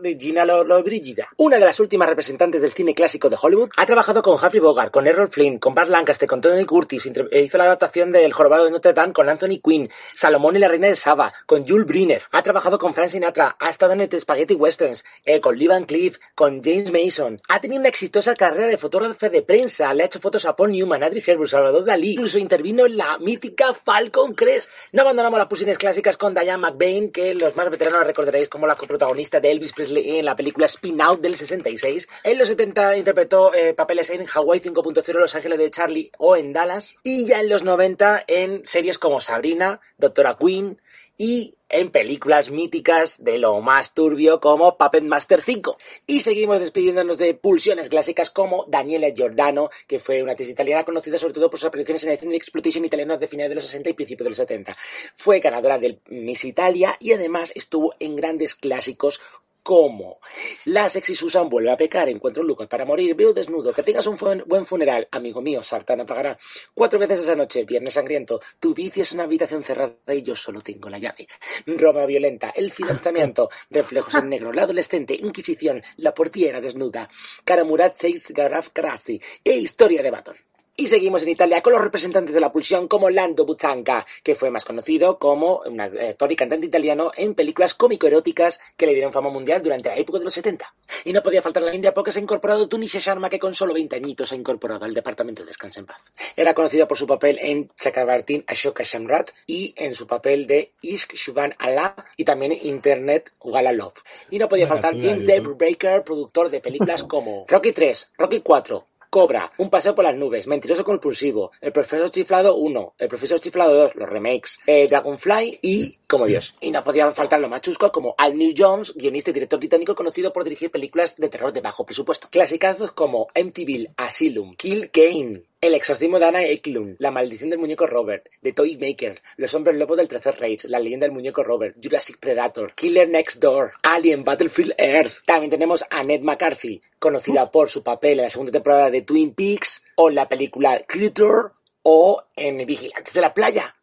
de 0.00 0.16
Gina 0.18 0.44
Lollobrigida, 0.44 1.28
una 1.36 1.56
de 1.58 1.64
las 1.64 1.78
últimas 1.80 2.08
representantes 2.08 2.60
del 2.60 2.72
cine 2.72 2.94
clásico 2.94 3.28
de 3.28 3.36
Hollywood. 3.40 3.70
Ha 3.76 3.86
trabajado 3.86 4.22
con 4.22 4.34
Humphrey 4.34 4.60
Bogart, 4.60 4.92
con 4.92 5.06
Errol 5.06 5.28
Flynn, 5.28 5.58
con 5.58 5.74
Bart 5.74 5.88
Lancaster, 5.88 6.28
con 6.28 6.40
Tony 6.40 6.64
Curtis. 6.64 7.06
eh, 7.06 7.42
Hizo 7.42 7.58
la 7.58 7.64
adaptación 7.64 8.10
del 8.10 8.32
Jorobado 8.32 8.64
de 8.64 8.70
Notre 8.70 8.92
Dame 8.92 9.12
con 9.12 9.28
Anthony 9.28 9.60
Quinn, 9.62 9.88
Salomón 10.14 10.56
y 10.56 10.58
la 10.58 10.68
Reina 10.68 10.88
de 10.88 10.96
Saba, 10.96 11.32
con 11.46 11.66
Jules 11.66 11.86
Briner. 11.86 12.22
Ha 12.34 12.42
trabajado 12.42 12.78
con 12.78 12.94
Frank 12.94 13.10
Sinatra, 13.10 13.56
ha 13.60 13.68
estado 13.68 13.92
en 13.92 14.00
el 14.00 14.20
Spaghetti 14.20 14.54
Westerns, 14.54 15.04
eh, 15.26 15.38
con 15.42 15.54
Lee 15.54 15.66
Van 15.66 15.84
Cleef, 15.84 16.16
con 16.34 16.62
James 16.62 16.90
Mason. 16.90 17.38
Ha 17.46 17.60
tenido 17.60 17.78
una 17.78 17.90
exitosa 17.90 18.34
carrera 18.34 18.68
de 18.68 18.78
fotógrafo 18.78 19.28
de 19.28 19.42
prensa. 19.42 19.92
Le 19.92 20.02
ha 20.02 20.06
hecho 20.06 20.18
fotos 20.18 20.46
a 20.46 20.56
Paul 20.56 20.72
Newman, 20.72 21.02
Adri 21.02 21.22
Hepburn, 21.26 21.46
Salvador 21.46 21.84
Dalí. 21.84 22.12
Incluso 22.12 22.38
intervino 22.38 22.86
en 22.86 22.96
la 22.96 23.18
mítica 23.18 23.74
Falcon 23.74 24.32
Crest. 24.32 24.70
No 24.92 25.02
abandonamos 25.02 25.38
las 25.38 25.46
pusines 25.46 25.76
clásicas 25.76 26.16
con 26.16 26.32
Diane 26.32 26.56
McBain, 26.56 27.12
que 27.12 27.34
los 27.34 27.54
más 27.54 27.68
veteranos 27.68 28.06
recordaréis 28.06 28.48
como 28.48 28.66
la 28.66 28.76
coprotagonista 28.76 29.38
de 29.38 29.50
Elvis 29.50 29.74
Presley 29.74 30.18
en 30.18 30.24
la 30.24 30.34
película 30.34 30.64
Spin 30.64 31.02
Out 31.02 31.20
del 31.20 31.36
66. 31.36 32.08
En 32.24 32.38
los 32.38 32.48
70 32.48 32.96
interpretó 32.96 33.52
eh, 33.52 33.74
papeles 33.74 34.08
en 34.08 34.26
Hawaii 34.26 34.58
5.0, 34.58 35.12
Los 35.18 35.34
Ángeles 35.34 35.58
de 35.58 35.70
Charlie 35.70 36.10
o 36.16 36.34
en 36.34 36.54
Dallas. 36.54 36.96
Y 37.02 37.26
ya 37.26 37.40
en 37.40 37.50
los 37.50 37.62
90 37.62 38.24
en 38.26 38.64
series 38.64 38.98
como 38.98 39.20
Sabrina, 39.20 39.82
Doctora 39.98 40.38
Queen 40.40 40.80
y 41.18 41.54
en 41.72 41.90
películas 41.90 42.50
míticas 42.50 43.24
de 43.24 43.38
lo 43.38 43.60
más 43.60 43.94
turbio 43.94 44.40
como 44.40 44.76
Puppet 44.76 45.02
Master 45.02 45.40
5. 45.40 45.76
Y 46.06 46.20
seguimos 46.20 46.60
despidiéndonos 46.60 47.18
de 47.18 47.34
pulsiones 47.34 47.88
clásicas 47.88 48.30
como 48.30 48.66
Daniela 48.68 49.10
Giordano, 49.10 49.70
que 49.86 49.98
fue 49.98 50.22
una 50.22 50.32
actriz 50.32 50.50
italiana 50.50 50.84
conocida 50.84 51.18
sobre 51.18 51.34
todo 51.34 51.50
por 51.50 51.58
sus 51.58 51.68
apariciones 51.68 52.04
en 52.04 52.10
el 52.10 52.18
cine 52.18 52.32
de 52.32 52.36
exploitation 52.36 52.84
italiano 52.84 53.16
de 53.16 53.26
finales 53.26 53.50
de 53.50 53.54
los 53.56 53.64
60 53.64 53.90
y 53.90 53.94
principios 53.94 54.24
de 54.24 54.30
los 54.30 54.38
70. 54.38 54.76
Fue 55.14 55.40
ganadora 55.40 55.78
del 55.78 56.00
Miss 56.08 56.44
Italia 56.44 56.96
y 57.00 57.12
además 57.12 57.52
estuvo 57.54 57.94
en 57.98 58.14
grandes 58.16 58.54
clásicos 58.54 59.20
¿Cómo? 59.62 60.18
La 60.64 60.88
sexy 60.88 61.14
Susan 61.14 61.48
vuelve 61.48 61.70
a 61.70 61.76
pecar, 61.76 62.08
encuentro 62.08 62.42
un 62.42 62.48
Lucas 62.48 62.66
para 62.66 62.84
morir, 62.84 63.14
veo 63.14 63.32
desnudo, 63.32 63.72
que 63.72 63.84
tengas 63.84 64.08
un 64.08 64.18
buen 64.44 64.66
funeral, 64.66 65.06
amigo 65.12 65.40
mío, 65.40 65.62
Sartana 65.62 66.04
pagará. 66.04 66.36
Cuatro 66.74 66.98
veces 66.98 67.20
esa 67.20 67.36
noche, 67.36 67.62
viernes 67.62 67.94
sangriento, 67.94 68.40
tu 68.58 68.74
bici 68.74 69.02
es 69.02 69.12
una 69.12 69.22
habitación 69.22 69.62
cerrada 69.62 69.94
y 70.12 70.22
yo 70.22 70.34
solo 70.34 70.62
tengo 70.62 70.90
la 70.90 70.98
llave. 70.98 71.28
Roma 71.64 72.06
violenta, 72.06 72.50
el 72.50 72.72
financiamiento, 72.72 73.50
reflejos 73.70 74.16
en 74.16 74.30
negro, 74.30 74.52
la 74.52 74.62
adolescente, 74.62 75.14
Inquisición, 75.14 75.80
la 75.96 76.12
portiera 76.12 76.60
desnuda, 76.60 77.08
Karamurat 77.44 77.94
Seis 77.96 78.32
Garaf 78.32 78.70
Krasi 78.72 79.20
e 79.44 79.52
historia 79.52 80.02
de 80.02 80.10
Baton. 80.10 80.51
Y 80.74 80.88
seguimos 80.88 81.22
en 81.22 81.28
Italia 81.28 81.60
con 81.60 81.74
los 81.74 81.82
representantes 81.82 82.34
de 82.34 82.40
la 82.40 82.50
pulsión 82.50 82.88
como 82.88 83.10
Lando 83.10 83.44
Buzzanca, 83.44 84.06
que 84.22 84.34
fue 84.34 84.50
más 84.50 84.64
conocido 84.64 85.18
como 85.18 85.60
un 85.66 85.78
actor 85.80 86.32
y 86.32 86.36
cantante 86.36 86.66
italiano 86.66 87.12
en 87.14 87.34
películas 87.34 87.74
cómico-eróticas 87.74 88.58
que 88.76 88.86
le 88.86 88.94
dieron 88.94 89.12
fama 89.12 89.28
mundial 89.28 89.60
durante 89.60 89.90
la 89.90 89.96
época 89.96 90.18
de 90.18 90.24
los 90.24 90.32
70. 90.32 90.74
Y 91.04 91.12
no 91.12 91.22
podía 91.22 91.42
faltar 91.42 91.62
la 91.62 91.74
India 91.74 91.92
porque 91.92 92.10
se 92.10 92.20
ha 92.20 92.22
incorporado 92.22 92.68
Tunisha 92.68 93.00
Sharma, 93.00 93.28
que 93.28 93.38
con 93.38 93.54
solo 93.54 93.74
20 93.74 93.96
añitos 93.96 94.30
se 94.30 94.34
ha 94.34 94.38
incorporado 94.38 94.86
al 94.86 94.94
departamento 94.94 95.42
de 95.42 95.48
Descansa 95.48 95.80
en 95.80 95.86
Paz. 95.86 96.10
Era 96.36 96.54
conocido 96.54 96.88
por 96.88 96.96
su 96.96 97.06
papel 97.06 97.38
en 97.42 97.68
Chakrabartin 97.76 98.42
Ashoka 98.46 98.82
Shamrat 98.82 99.30
y 99.46 99.74
en 99.76 99.94
su 99.94 100.06
papel 100.06 100.46
de 100.46 100.72
Ishq 100.80 101.14
Shuban 101.14 101.54
Allah 101.58 101.94
y 102.16 102.24
también 102.24 102.52
Internet 102.52 103.30
Wala 103.40 103.72
Love. 103.72 104.02
Y 104.30 104.38
no 104.38 104.48
podía 104.48 104.66
faltar 104.66 104.98
James. 104.98 105.26
Dave 105.26 105.54
Baker, 105.58 106.02
productor 106.02 106.48
de 106.48 106.60
películas 106.60 107.02
como 107.08 107.44
Rocky 107.46 107.72
3, 107.72 108.12
Rocky 108.16 108.40
4, 108.40 108.86
Cobra, 109.12 109.52
Un 109.58 109.68
paseo 109.68 109.94
por 109.94 110.06
las 110.06 110.16
nubes, 110.16 110.46
Mentiroso 110.46 110.84
compulsivo, 110.84 111.52
El 111.60 111.70
profesor 111.70 112.10
chiflado 112.10 112.56
1, 112.56 112.94
El 112.96 113.08
profesor 113.08 113.38
chiflado 113.38 113.74
2, 113.74 113.96
los 113.96 114.08
remakes, 114.08 114.58
eh, 114.66 114.88
Dragonfly 114.88 115.58
y 115.60 115.98
Como 116.06 116.24
Dios. 116.24 116.54
Y 116.62 116.70
no 116.70 116.82
podía 116.82 117.10
faltar 117.10 117.38
lo 117.38 117.50
más 117.50 117.60
chusco 117.60 117.92
como 117.92 118.14
Al 118.16 118.32
Neil 118.32 118.54
Jones, 118.56 118.94
guionista 118.94 119.28
y 119.28 119.34
director 119.34 119.58
británico 119.58 119.94
conocido 119.94 120.32
por 120.32 120.44
dirigir 120.44 120.70
películas 120.70 121.14
de 121.16 121.28
terror 121.28 121.52
de 121.52 121.60
bajo 121.60 121.84
presupuesto. 121.84 122.28
Clasicazos 122.30 122.92
como 122.92 123.26
Emptyville, 123.34 123.90
Asylum, 123.98 124.54
Kill 124.54 124.90
Kane, 124.90 125.42
el 125.62 125.74
exorcismo 125.74 126.18
de 126.18 126.26
Anna 126.26 126.42
Eklund, 126.42 126.96
La 126.98 127.12
maldición 127.12 127.48
del 127.48 127.60
muñeco 127.60 127.86
Robert, 127.86 128.28
The 128.42 128.52
Toy 128.52 128.76
Maker, 128.76 129.22
Los 129.36 129.54
hombres 129.54 129.76
lobos 129.76 129.96
del 129.96 130.08
tercer 130.08 130.36
Reich, 130.40 130.64
La 130.64 130.80
leyenda 130.80 131.06
del 131.06 131.14
muñeco 131.14 131.44
Robert, 131.44 131.76
Jurassic 131.80 132.18
Predator, 132.18 132.74
Killer 132.74 133.08
Next 133.08 133.40
Door, 133.40 133.74
Alien, 133.84 134.24
Battlefield 134.24 134.74
Earth. 134.76 135.22
También 135.24 135.50
tenemos 135.50 135.84
a 135.88 136.02
Ned 136.02 136.22
McCarthy, 136.22 136.82
conocida 136.98 137.48
por 137.52 137.70
su 137.70 137.84
papel 137.84 138.18
en 138.18 138.24
la 138.24 138.30
segunda 138.30 138.50
temporada 138.50 138.90
de 138.90 139.02
Twin 139.02 139.34
Peaks, 139.34 139.84
o 139.94 140.08
en 140.08 140.16
la 140.16 140.28
película 140.28 140.82
Creature, 140.84 141.50
o 141.84 142.24
en 142.34 142.56
Vigilantes 142.66 143.14
de 143.14 143.20
la 143.20 143.32
Playa. 143.32 143.76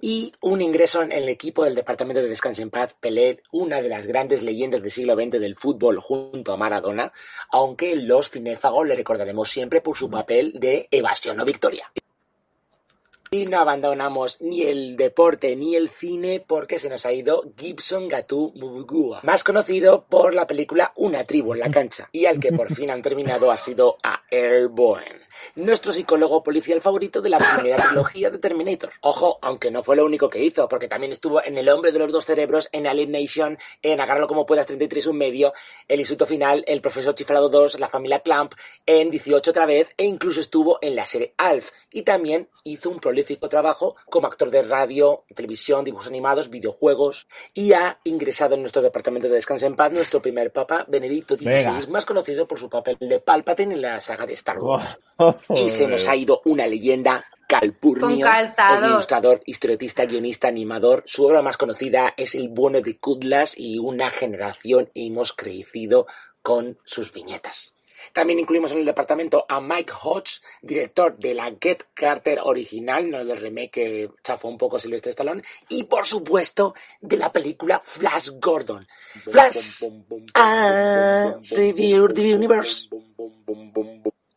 Y 0.00 0.32
un 0.42 0.60
ingreso 0.60 1.02
en 1.02 1.10
el 1.10 1.28
equipo 1.28 1.64
del 1.64 1.74
Departamento 1.74 2.22
de 2.22 2.28
Descanso 2.28 2.62
en 2.62 2.70
Paz, 2.70 2.94
Pelé, 3.00 3.42
una 3.50 3.82
de 3.82 3.88
las 3.88 4.06
grandes 4.06 4.42
leyendas 4.42 4.80
del 4.80 4.92
siglo 4.92 5.14
XX 5.14 5.40
del 5.40 5.56
fútbol 5.56 5.98
junto 5.98 6.52
a 6.52 6.56
Maradona, 6.56 7.12
aunque 7.50 7.96
los 7.96 8.30
cinéfagos 8.30 8.86
le 8.86 8.94
recordaremos 8.94 9.50
siempre 9.50 9.80
por 9.80 9.96
su 9.96 10.08
papel 10.08 10.52
de 10.54 10.86
evasión 10.90 11.40
o 11.40 11.44
victoria. 11.44 11.90
Y 13.30 13.44
no 13.44 13.58
abandonamos 13.58 14.40
ni 14.40 14.62
el 14.62 14.96
deporte 14.96 15.54
ni 15.54 15.76
el 15.76 15.90
cine 15.90 16.42
porque 16.46 16.78
se 16.78 16.88
nos 16.88 17.04
ha 17.04 17.12
ido 17.12 17.44
Gibson 17.58 18.08
Gatú 18.08 18.54
Mubugua, 18.56 19.20
más 19.22 19.44
conocido 19.44 20.06
por 20.08 20.32
la 20.32 20.46
película 20.46 20.92
Una 20.96 21.24
tribu 21.24 21.52
en 21.52 21.60
la 21.60 21.70
cancha, 21.70 22.08
y 22.10 22.24
al 22.24 22.40
que 22.40 22.52
por 22.52 22.74
fin 22.74 22.90
han 22.90 23.02
terminado 23.02 23.50
ha 23.50 23.58
sido 23.58 23.98
a 24.02 24.22
Bowen, 24.70 25.20
nuestro 25.56 25.92
psicólogo 25.92 26.42
policial 26.42 26.80
favorito 26.80 27.20
de 27.20 27.28
la 27.28 27.38
primera 27.38 27.82
trilogía 27.82 28.30
de 28.30 28.38
Terminator. 28.38 28.92
Ojo, 29.02 29.38
aunque 29.42 29.70
no 29.70 29.82
fue 29.82 29.96
lo 29.96 30.06
único 30.06 30.30
que 30.30 30.42
hizo, 30.42 30.66
porque 30.68 30.88
también 30.88 31.12
estuvo 31.12 31.42
en 31.44 31.58
El 31.58 31.68
hombre 31.68 31.92
de 31.92 31.98
los 31.98 32.10
dos 32.10 32.24
cerebros, 32.24 32.68
en 32.72 32.86
Alien 32.86 33.12
Nation, 33.12 33.58
en 33.82 34.00
Agárralo 34.00 34.26
como 34.26 34.46
puedas 34.46 34.66
33 34.66 35.06
un 35.06 35.18
medio, 35.18 35.52
El 35.86 36.00
instituto 36.00 36.24
final, 36.24 36.64
El 36.66 36.80
profesor 36.80 37.14
chiflado 37.14 37.50
2, 37.50 37.78
La 37.78 37.88
familia 37.88 38.20
Clamp, 38.20 38.54
en 38.86 39.10
18 39.10 39.50
otra 39.50 39.66
vez, 39.66 39.90
e 39.98 40.04
incluso 40.04 40.40
estuvo 40.40 40.78
en 40.80 40.96
la 40.96 41.04
serie 41.04 41.34
Alf, 41.36 41.70
y 41.90 42.02
también 42.02 42.48
hizo 42.64 42.90
un 42.90 43.00
prolífico 43.00 43.17
trabajo 43.24 43.96
como 44.10 44.26
actor 44.26 44.50
de 44.50 44.62
radio, 44.62 45.24
televisión, 45.34 45.84
dibujos 45.84 46.06
animados, 46.06 46.50
videojuegos, 46.50 47.26
y 47.54 47.72
ha 47.72 47.98
ingresado 48.04 48.54
en 48.54 48.62
nuestro 48.62 48.82
departamento 48.82 49.28
de 49.28 49.34
Descanso 49.34 49.66
en 49.66 49.76
Paz 49.76 49.92
nuestro 49.92 50.20
primer 50.20 50.52
papa, 50.52 50.84
Benedicto 50.88 51.36
XVI, 51.36 51.46
Venga. 51.46 51.80
más 51.88 52.04
conocido 52.04 52.46
por 52.46 52.58
su 52.58 52.68
papel 52.68 52.96
de 53.00 53.20
Palpatine 53.20 53.74
en 53.74 53.82
la 53.82 54.00
saga 54.00 54.26
de 54.26 54.34
Star 54.34 54.58
Wars. 54.58 54.98
Oh, 55.16 55.34
Y 55.54 55.68
se 55.68 55.88
nos 55.88 56.08
ha 56.08 56.14
ido 56.14 56.42
una 56.44 56.66
leyenda, 56.66 57.24
Calpurnio, 57.48 58.26
el 58.26 58.84
ilustrador, 58.84 59.40
historietista, 59.46 60.04
guionista, 60.04 60.48
animador. 60.48 61.02
Su 61.06 61.24
obra 61.24 61.42
más 61.42 61.56
conocida 61.56 62.12
es 62.16 62.34
El 62.34 62.50
bueno 62.50 62.80
de 62.82 62.98
Kudlas 62.98 63.54
y 63.56 63.78
una 63.78 64.10
generación 64.10 64.90
hemos 64.94 65.32
crecido 65.32 66.06
con 66.42 66.78
sus 66.84 67.12
viñetas. 67.12 67.74
También 68.12 68.38
incluimos 68.38 68.72
en 68.72 68.78
el 68.78 68.84
departamento 68.84 69.44
a 69.48 69.60
Mike 69.60 69.92
Hodge, 70.02 70.40
director 70.62 71.16
de 71.16 71.34
la 71.34 71.54
Get 71.60 71.84
Carter 71.94 72.40
original, 72.42 73.10
no 73.10 73.24
del 73.24 73.38
remake 73.38 73.70
que 73.70 74.10
chafó 74.22 74.48
un 74.48 74.58
poco 74.58 74.78
Silvestre 74.78 75.10
Stallone, 75.10 75.42
y 75.68 75.84
por 75.84 76.06
supuesto 76.06 76.74
de 77.00 77.16
la 77.16 77.32
película 77.32 77.80
Flash 77.82 78.30
Gordon. 78.40 78.86
Flash, 79.24 79.84
ah, 80.34 81.34
the 81.42 82.34
Universe. 82.34 82.88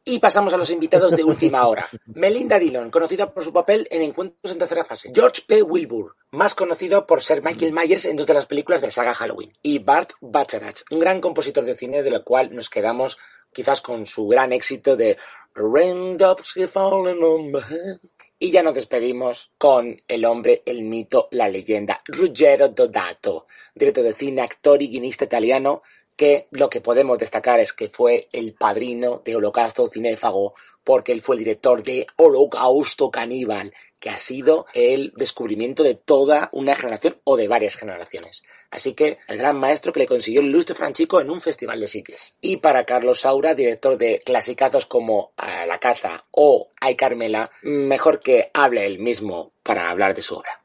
Y 0.03 0.18
pasamos 0.18 0.51
a 0.53 0.58
los 0.58 0.72
invitados 0.72 1.15
de 1.15 1.24
última 1.24 1.68
hora. 1.68 1.88
Melinda 2.15 2.58
Dillon, 2.58 2.89
conocida 2.89 3.32
por 3.32 3.44
su 3.44 3.53
papel 3.53 3.88
en 3.91 4.01
Encuentros 4.01 4.51
en 4.51 4.58
tercera 4.58 4.84
fase. 4.84 5.12
George 5.13 5.44
P. 5.48 5.62
Wilbur, 5.62 6.15
más 6.32 6.56
conocido 6.56 7.06
por 7.06 7.22
ser 7.22 7.44
Michael 7.44 7.72
Myers 7.72 8.06
en 8.06 8.15
dos 8.15 8.25
de 8.25 8.34
las 8.34 8.48
películas 8.48 8.82
de 8.82 8.88
la 8.88 8.91
saga 8.91 9.13
Halloween. 9.13 9.51
Y 9.62 9.77
Bart 9.77 10.13
Bacharach, 10.20 10.82
un 10.89 11.00
gran 11.00 11.22
compositor 11.22 11.63
de 11.65 11.75
cine 11.75 12.01
de 12.01 12.10
lo 12.10 12.24
cual 12.24 12.53
nos 12.53 12.70
quedamos 12.70 13.20
quizás 13.51 13.81
con 13.81 14.05
su 14.05 14.27
gran 14.27 14.53
éxito 14.53 14.96
de 14.96 15.17
Raindrops 15.53 16.53
Falling 16.70 17.24
on 17.24 17.51
My 17.51 17.60
Head. 17.60 18.00
Y 18.39 18.51
ya 18.51 18.63
nos 18.63 18.74
despedimos 18.74 19.51
con 19.58 20.01
el 20.08 20.25
hombre, 20.25 20.63
el 20.65 20.81
mito, 20.81 21.27
la 21.31 21.48
leyenda, 21.48 22.01
Ruggero 22.05 22.70
Dodato, 22.70 23.46
director 23.75 24.03
de 24.03 24.13
cine, 24.13 24.41
actor 24.41 24.81
y 24.81 24.89
guionista 24.89 25.25
italiano, 25.25 25.84
que 26.22 26.46
lo 26.51 26.70
que 26.70 26.82
podemos 26.82 27.18
destacar 27.18 27.60
es 27.60 27.74
que 27.74 27.90
fue 27.90 28.28
el 28.32 28.54
padrino 28.54 29.24
de 29.25 29.36
Holocausto 29.36 29.88
Cinéfago, 29.88 30.54
porque 30.84 31.13
él 31.13 31.20
fue 31.20 31.36
el 31.36 31.40
director 31.40 31.82
de 31.82 32.06
Holocausto 32.16 33.10
Caníbal, 33.10 33.74
que 34.00 34.12
ha 34.12 34.18
sido 34.18 34.68
el 34.75 35.13
descubrimiento 35.16 35.82
de 35.82 35.96
toda 35.96 36.50
una 36.51 36.75
generación 36.75 37.16
o 37.24 37.38
de 37.38 37.48
varias 37.48 37.75
generaciones. 37.75 38.44
Así 38.70 38.94
que 38.94 39.18
el 39.28 39.40
gran 39.40 39.58
maestro 39.58 39.92
que 39.92 40.01
le 40.01 40.06
consiguió 40.06 40.42
el 40.42 40.50
ilustre 40.50 40.75
Franchico 40.75 41.20
en 41.20 41.32
un 41.32 41.42
festival 41.42 41.80
de 41.80 41.88
sitios. 41.88 42.36
Y 42.40 42.58
para 42.58 42.86
Carlos 42.86 43.22
Saura, 43.22 43.56
director 43.56 43.98
de 43.98 44.22
clasicazos 44.24 44.86
como 44.86 45.34
La 45.40 45.80
Caza 45.80 46.22
o 46.30 46.68
Ay 46.80 46.96
Carmela, 46.96 47.50
mejor 47.63 48.20
que 48.20 48.51
hable 48.54 48.86
él 48.86 49.00
mismo 49.00 49.54
para 49.63 49.90
hablar 49.90 50.13
de 50.13 50.22
su 50.22 50.36
obra. 50.36 50.61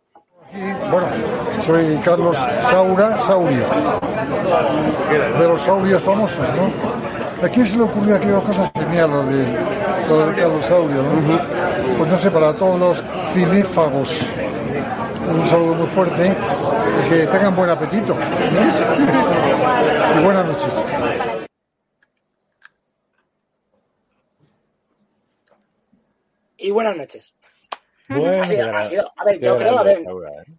Bueno, 0.53 1.09
soy 1.61 1.97
Carlos 1.99 2.38
Saura, 2.61 3.21
Sauria, 3.21 3.67
de 5.38 5.49
los 5.49 5.61
Saurios 5.61 6.03
famosos, 6.03 6.47
¿no? 6.57 6.71
¿A 7.45 7.49
quién 7.49 7.67
se 7.67 7.76
le 7.76 7.83
ocurrió 7.83 8.17
aquella 8.17 8.41
cosa 8.41 8.71
genial, 8.75 9.11
lo 9.11 9.25
de, 9.25 9.47
lo 10.09 10.26
de 10.26 10.35
Carlos 10.35 10.65
Sauria, 10.65 10.97
¿no? 10.97 11.99
Pues 11.99 12.12
no 12.12 12.19
sé, 12.19 12.31
para 12.31 12.55
todos 12.55 12.79
los 12.79 13.05
cinéfagos, 13.35 14.26
un 15.29 15.45
saludo 15.45 15.75
muy 15.75 15.87
fuerte 15.87 16.35
y 17.05 17.09
que 17.11 17.26
tengan 17.26 17.55
buen 17.55 17.69
apetito. 17.69 18.15
¿no? 18.15 20.19
Y 20.19 20.25
buenas 20.25 20.47
noches. 20.47 20.73
Y 26.59 26.71
buenas 26.71 26.97
noches. 26.97 27.35
Bueno, 28.09 28.43
Ha 28.43 28.47
sido- 28.47 28.77
ha 28.77 28.85
sido- 28.85 29.13
a 29.17 29.25
ver, 29.25 29.41
yo 29.41 29.57
creo, 29.57 29.79
a 29.79 29.83
ver, 29.83 29.97
¿eh? 29.99 30.05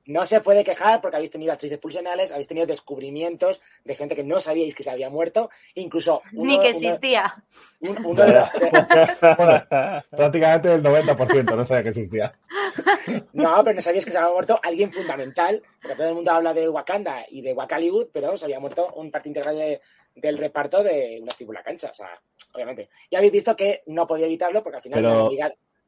no 0.06 0.26
se 0.26 0.42
puede 0.42 0.64
quejar 0.64 1.00
porque 1.02 1.16
habéis 1.16 1.32
tenido 1.32 1.54
actrices 1.54 1.78
pulsionales, 1.80 2.32
habéis 2.32 2.48
tenido 2.48 2.68
descubrimientos 2.68 3.62
de 3.86 3.96
gente 3.96 4.16
que 4.16 4.24
no 4.24 4.40
sabíais 4.40 4.76
que 4.76 4.84
se 4.84 4.90
había 4.90 5.10
muerto, 5.10 5.50
incluso 5.76 6.22
uno, 6.34 6.44
Ni 6.52 6.60
que 6.60 6.70
existía. 6.72 7.36
un- 7.82 8.06
uno 8.06 8.22
de 8.24 8.34
los- 8.34 8.54
de- 8.54 8.72
Bueno, 9.38 10.04
prácticamente 10.10 10.74
el 10.74 10.84
90%, 10.84 11.56
no 11.56 11.64
sabía 11.64 11.84
que 11.84 11.90
existía. 11.90 12.34
no, 13.34 13.64
pero 13.64 13.76
no 13.76 13.82
sabíais 13.82 14.06
que 14.06 14.12
se 14.12 14.18
había 14.18 14.32
muerto 14.34 14.60
alguien 14.64 14.92
fundamental, 14.92 15.62
porque 15.82 15.96
todo 15.96 16.10
el 16.10 16.16
mundo 16.16 16.32
habla 16.32 16.54
de 16.54 16.68
Wakanda 16.70 17.26
y 17.30 17.42
de 17.42 17.54
Wakaliwood, 17.54 18.08
pero 18.12 18.36
se 18.38 18.46
había 18.46 18.60
muerto 18.60 18.92
un 18.96 19.12
parte 19.12 19.30
integral 19.30 19.56
de- 19.58 19.82
del 20.16 20.38
reparto 20.38 20.84
de 20.84 21.20
una 21.22 21.32
tribu 21.32 21.52
en 21.52 21.56
la 21.58 21.64
cancha, 21.64 21.92
o 21.92 21.94
sea, 21.94 22.10
obviamente. 22.54 22.90
Y 23.10 23.16
habéis 23.16 23.32
visto 23.32 23.56
que 23.56 23.84
no 23.88 24.08
podía 24.08 24.26
evitarlo 24.26 24.64
porque 24.64 24.78
al 24.78 24.82
final 24.82 25.04
Pero- 25.04 25.30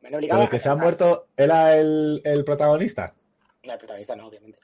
me 0.01 0.07
han 0.09 0.15
obligado, 0.15 0.39
Pero 0.39 0.43
el 0.43 0.49
que 0.49 0.55
a 0.57 0.59
se 0.59 0.69
ha 0.69 0.75
muerto 0.75 1.27
era 1.35 1.75
el, 1.75 2.21
el 2.23 2.43
protagonista. 2.45 3.13
No, 3.63 3.73
el 3.73 3.77
protagonista 3.79 4.15
no, 4.15 4.27
obviamente. 4.27 4.59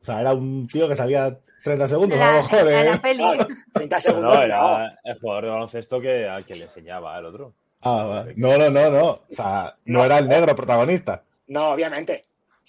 O 0.00 0.04
sea, 0.04 0.20
era 0.20 0.34
un 0.34 0.66
tío 0.66 0.88
que 0.88 0.96
salía 0.96 1.38
30 1.62 1.88
segundos, 1.88 2.18
La- 2.18 2.28
a 2.28 2.32
lo 2.36 2.42
mejor. 2.42 2.64
la- 2.64 2.80
¿eh? 2.80 2.84
la 2.90 3.00
peli. 3.02 3.22
Ah, 3.24 3.48
30 3.72 3.96
No, 3.96 4.00
segundos. 4.00 4.30
no, 4.32 4.36
no. 4.38 4.44
era 4.44 4.98
el 5.04 5.18
jugador 5.20 5.44
de 5.44 5.50
baloncesto 5.50 6.00
que, 6.00 6.28
al 6.28 6.44
que 6.44 6.54
le 6.56 6.64
enseñaba 6.64 7.18
el 7.18 7.24
otro. 7.26 7.54
Ah, 7.80 8.04
vale. 8.04 8.34
No, 8.36 8.56
no, 8.58 8.70
no, 8.70 8.90
no. 8.90 9.06
O 9.10 9.24
sea, 9.30 9.76
no, 9.84 9.98
No. 10.00 10.04
era 10.04 10.18
el 10.18 10.28
negro 10.28 10.54
protagonista. 10.56 11.22
No, 11.46 11.70
obviamente. 11.70 12.24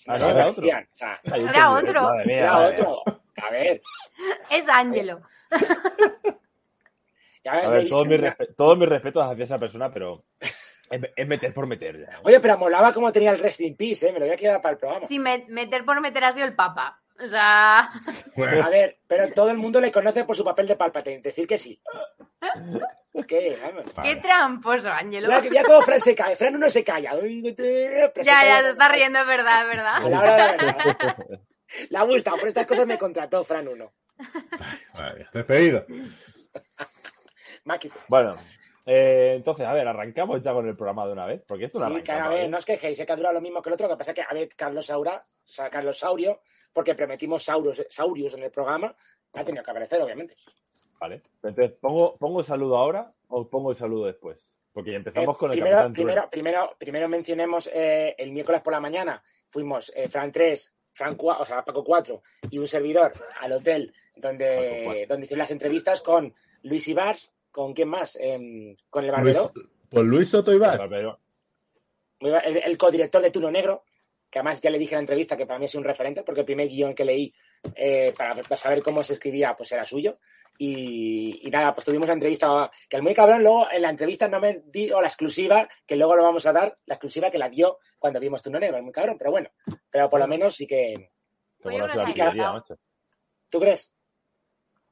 Ah, 0.07 0.17
No 0.17 0.25
era 0.29 0.43
parecían. 0.45 0.83
O 0.93 0.97
sea, 0.97 1.19
Ay, 1.31 1.43
Era 1.43 1.71
otro. 1.71 2.09
mía, 2.25 2.37
era 2.37 2.57
otro. 2.67 3.01
A 3.37 3.49
ver, 3.51 3.81
Es 4.51 4.67
Ángelo. 4.69 5.21
A 7.47 7.57
ver, 7.69 7.83
visto 7.83 7.95
todo 7.97 8.05
mi, 8.05 8.15
una- 8.15 8.35
respe- 8.35 8.55
todo 8.55 8.75
mi 8.75 8.85
respeto 8.85 9.21
hacia 9.21 9.43
esa 9.43 9.59
persona, 9.59 9.91
pero 9.91 10.23
es, 11.15 11.27
meter 11.27 11.53
por 11.53 11.67
meter 11.67 11.99
ya. 11.99 12.19
Oye, 12.23 12.39
pero 12.39 12.57
molaba 12.57 12.93
como 12.93 13.11
tenía 13.11 13.31
el 13.31 13.39
Rest 13.39 13.61
in 13.61 13.75
Peace, 13.75 14.07
¿eh? 14.07 14.11
Me 14.13 14.19
lo 14.19 14.25
voy 14.25 14.33
a 14.33 14.37
quedar 14.37 14.61
para 14.61 14.73
el 14.73 14.77
programa. 14.77 15.07
Si 15.07 15.19
me- 15.19 15.45
meter 15.49 15.83
por 15.85 15.99
meter 16.01 16.23
ha 16.23 16.31
sido 16.31 16.45
el 16.45 16.55
Papa. 16.55 17.01
O 17.19 17.27
sea, 17.27 17.91
A 18.63 18.69
ver, 18.69 18.99
pero 19.07 19.29
todo 19.31 19.49
el 19.49 19.57
mundo 19.57 19.79
le 19.79 19.91
conoce 19.91 20.25
por 20.25 20.35
su 20.35 20.43
papel 20.43 20.67
de 20.67 20.75
Palpatine. 20.75 21.19
Decir 21.21 21.47
que 21.47 21.57
sí. 21.57 21.81
Que, 23.29 23.57
vamos. 23.61 23.85
qué 24.03 24.17
tramposo, 24.17 24.89
Ángelo. 24.89 25.29
Mira, 25.29 25.41
que- 25.41 25.49
mira 25.49 25.63
cómo 25.63 25.81
Fran 25.83 26.01
se 26.01 26.13
cae. 26.13 26.35
Fran 26.35 26.59
no 26.59 26.69
se 26.69 26.83
calla. 26.83 27.11
Se 27.13 27.41
Ya, 27.55 28.11
calla. 28.13 28.43
ya, 28.43 28.61
se 28.63 28.69
está 28.71 28.89
riendo, 28.89 29.19
es 29.19 29.25
verdad, 29.27 29.61
es 29.61 29.63
A 29.63 29.67
verdad. 29.67 30.01
la 30.09 30.19
hora 30.19 30.33
de 30.33 30.37
la 30.37 30.73
verdad. 30.73 31.17
Le 31.89 31.97
ha 31.97 32.03
gustado. 32.03 32.37
Por 32.37 32.49
estas 32.49 32.67
cosas 32.67 32.85
me 32.85 32.97
contrató 32.97 33.41
Fran 33.45 33.69
1. 33.69 33.93
Vale, 34.93 35.27
despedido. 35.33 35.85
Bueno, 38.07 38.35
eh, 38.85 39.33
entonces, 39.35 39.65
a 39.65 39.73
ver, 39.73 39.87
arrancamos 39.87 40.41
ya 40.41 40.53
con 40.53 40.67
el 40.67 40.75
programa 40.75 41.05
de 41.07 41.13
una 41.13 41.25
vez, 41.25 41.43
porque 41.47 41.65
esto 41.65 41.79
no 41.79 41.87
Sí, 41.95 42.01
que 42.03 42.11
a 42.11 42.17
todavía. 42.17 42.39
ver, 42.41 42.49
no 42.49 42.57
os 42.57 42.65
quejéis, 42.65 42.97
sé 42.97 43.05
que 43.05 43.11
ha 43.13 43.15
durado 43.15 43.33
lo 43.33 43.41
mismo 43.41 43.61
que 43.61 43.69
el 43.69 43.73
otro, 43.73 43.87
que 43.89 43.97
pasa 43.97 44.13
que, 44.13 44.21
a 44.21 44.33
ver, 44.33 44.49
Carlos 44.55 44.85
Saura, 44.85 45.25
o 45.43 45.47
sea, 45.47 45.69
Carlos 45.69 45.97
Saurio, 45.99 46.41
porque 46.71 46.93
prometimos 46.95 47.43
Sauros, 47.43 47.85
Saurius 47.89 48.33
en 48.35 48.43
el 48.43 48.51
programa, 48.51 48.95
ha 49.33 49.43
tenido 49.43 49.63
que 49.63 49.71
aparecer, 49.71 50.01
obviamente. 50.01 50.35
Vale. 50.99 51.21
Entonces, 51.43 51.77
¿pongo, 51.79 52.15
¿pongo 52.17 52.39
el 52.39 52.45
saludo 52.45 52.77
ahora 52.77 53.11
o 53.27 53.47
pongo 53.49 53.71
el 53.71 53.75
saludo 53.75 54.05
después? 54.05 54.39
Porque 54.71 54.91
ya 54.91 54.97
empezamos 54.97 55.35
Eh, 55.35 55.39
con 55.39 55.51
el 55.51 55.57
primero, 55.57 55.77
Capitán 55.77 55.93
primero, 55.93 56.29
primero, 56.29 56.75
primero 56.77 57.09
mencionemos 57.09 57.69
eh, 57.73 58.13
el 58.17 58.31
miércoles 58.31 58.61
por 58.61 58.73
la 58.73 58.79
mañana, 58.79 59.21
fuimos 59.49 59.91
eh, 59.95 60.07
Fran 60.09 60.31
3, 60.31 60.73
Fran 60.93 61.15
4, 61.15 61.43
o 61.43 61.45
sea, 61.45 61.63
Paco 61.65 61.83
4 61.83 62.21
y 62.49 62.57
un 62.57 62.67
servidor 62.67 63.11
al 63.41 63.51
hotel 63.53 63.93
donde, 64.15 65.05
donde 65.07 65.25
hicieron 65.25 65.39
las 65.39 65.51
entrevistas 65.51 66.01
con 66.01 66.33
Luis 66.63 66.87
Ibars, 66.87 67.31
¿con 67.55 67.73
quién 67.73 67.87
más? 67.87 68.17
Em, 68.19 68.75
con 68.89 69.05
el 69.05 69.11
Luis, 69.11 69.37
barbero, 69.37 69.53
pues 69.89 70.03
Luis 70.05 70.27
Soto 70.27 70.51
Ibar. 70.51 70.89
Pero- 70.89 71.19
el, 72.19 72.57
el 72.57 72.77
codirector 72.77 73.21
de 73.21 73.31
Tuno 73.31 73.49
Negro, 73.49 73.85
que 74.29 74.39
además 74.39 74.59
ya 74.59 74.69
le 74.69 74.77
dije 74.77 74.93
en 74.93 74.97
la 74.97 75.01
entrevista 75.01 75.37
que 75.37 75.45
para 75.45 75.57
mí 75.57 75.65
es 75.65 75.75
un 75.75 75.85
referente, 75.85 76.23
porque 76.23 76.41
el 76.41 76.45
primer 76.45 76.67
guion 76.67 76.93
que 76.93 77.05
leí 77.05 77.33
eh, 77.75 78.13
para, 78.17 78.35
para 78.35 78.57
saber 78.57 78.83
cómo 78.83 79.03
se 79.05 79.13
escribía, 79.13 79.55
pues 79.55 79.71
era 79.71 79.85
suyo. 79.85 80.19
Y, 80.57 81.47
y 81.47 81.49
nada, 81.49 81.73
pues 81.73 81.85
tuvimos 81.85 82.07
la 82.07 82.13
entrevista, 82.13 82.69
que 82.89 82.97
el 82.97 83.03
muy 83.03 83.13
cabrón 83.13 83.41
luego 83.41 83.67
en 83.71 83.81
la 83.81 83.89
entrevista 83.89 84.27
no 84.27 84.41
me 84.41 84.63
dio 84.65 84.99
la 84.99 85.07
exclusiva, 85.07 85.69
que 85.85 85.95
luego 85.95 86.17
lo 86.17 86.23
vamos 86.23 86.45
a 86.45 86.51
dar, 86.51 86.77
la 86.85 86.95
exclusiva 86.95 87.29
que 87.31 87.37
la 87.37 87.49
dio 87.49 87.77
cuando 87.97 88.19
vimos 88.19 88.41
Tuno 88.41 88.59
Negro, 88.59 88.75
el 88.75 88.83
muy 88.83 88.91
cabrón, 88.91 89.17
pero 89.17 89.31
bueno, 89.31 89.49
pero 89.89 90.09
por 90.09 90.19
lo 90.19 90.27
menos 90.27 90.55
sí 90.55 90.67
que... 90.67 91.11
¿Tú 93.49 93.59
crees? 93.61 93.91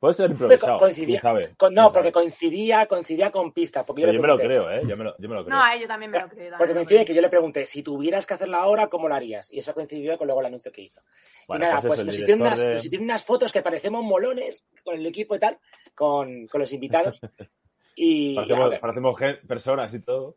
Puede 0.04 0.16
ser 0.16 0.26
Co- 0.28 0.32
improvisado. 0.34 0.78
coincidía- 0.80 1.20
sabe, 1.22 1.56
Con- 1.56 1.74
no, 1.74 1.94
porque 1.94 2.12
coincidía, 2.12 2.86
coincidía 2.88 3.32
con 3.32 3.54
pistas. 3.54 3.86
Porque 3.86 4.02
yo, 4.02 4.08
Pero 4.10 4.12
le 4.12 4.18
yo 4.18 4.22
me 4.22 4.28
lo 4.28 4.38
creo, 4.38 4.70
¿eh? 4.70 4.82
Yo 4.86 4.98
me 4.98 5.06
lo, 5.06 5.16
yo 5.18 5.30
me 5.30 5.36
lo 5.36 5.46
creo. 5.46 5.56
No, 5.58 5.64
a 5.64 5.74
él 5.76 5.80
yo 5.82 5.88
también 5.88 6.12
me 6.12 6.20
lo 6.20 6.26
creo. 6.28 6.36
también 6.50 6.58
Porque 6.58 6.74
coincide 6.74 7.06
que 7.06 7.14
yo 7.16 7.22
le 7.22 7.30
pregunté, 7.30 7.66
si 7.66 7.84
tuvieras 7.84 8.26
que 8.26 8.34
hacerla 8.34 8.58
ahora, 8.58 8.90
¿cómo 8.90 9.08
lo 9.08 9.16
harías? 9.16 9.50
Y 9.50 9.60
eso 9.60 9.74
coincidió 9.74 10.18
con 10.18 10.28
luego 10.28 10.42
el 10.42 10.48
anuncio 10.48 10.74
que 10.74 10.82
hizo. 10.82 11.00
Bueno, 11.48 11.64
y 11.64 11.68
nada, 11.70 11.80
pues 11.80 11.88
pues, 11.94 12.06
nos, 12.06 12.20
hicieron 12.20 12.42
unas, 12.42 12.60
de- 12.60 12.74
nos 12.74 12.86
hicieron 12.86 13.06
unas 13.06 13.24
fotos 13.26 13.54
que 13.54 13.62
parecemos 13.62 14.04
molones 14.04 14.66
con 14.84 14.96
el 14.96 15.06
equipo 15.06 15.36
y 15.36 15.40
tal, 15.40 15.58
con, 15.96 16.48
con 16.48 16.60
los 16.60 16.74
invitados. 16.74 17.18
Y 17.96 18.36
Parecemos, 18.36 19.16
personas 19.48 19.94
y 19.94 20.02
todo. 20.02 20.36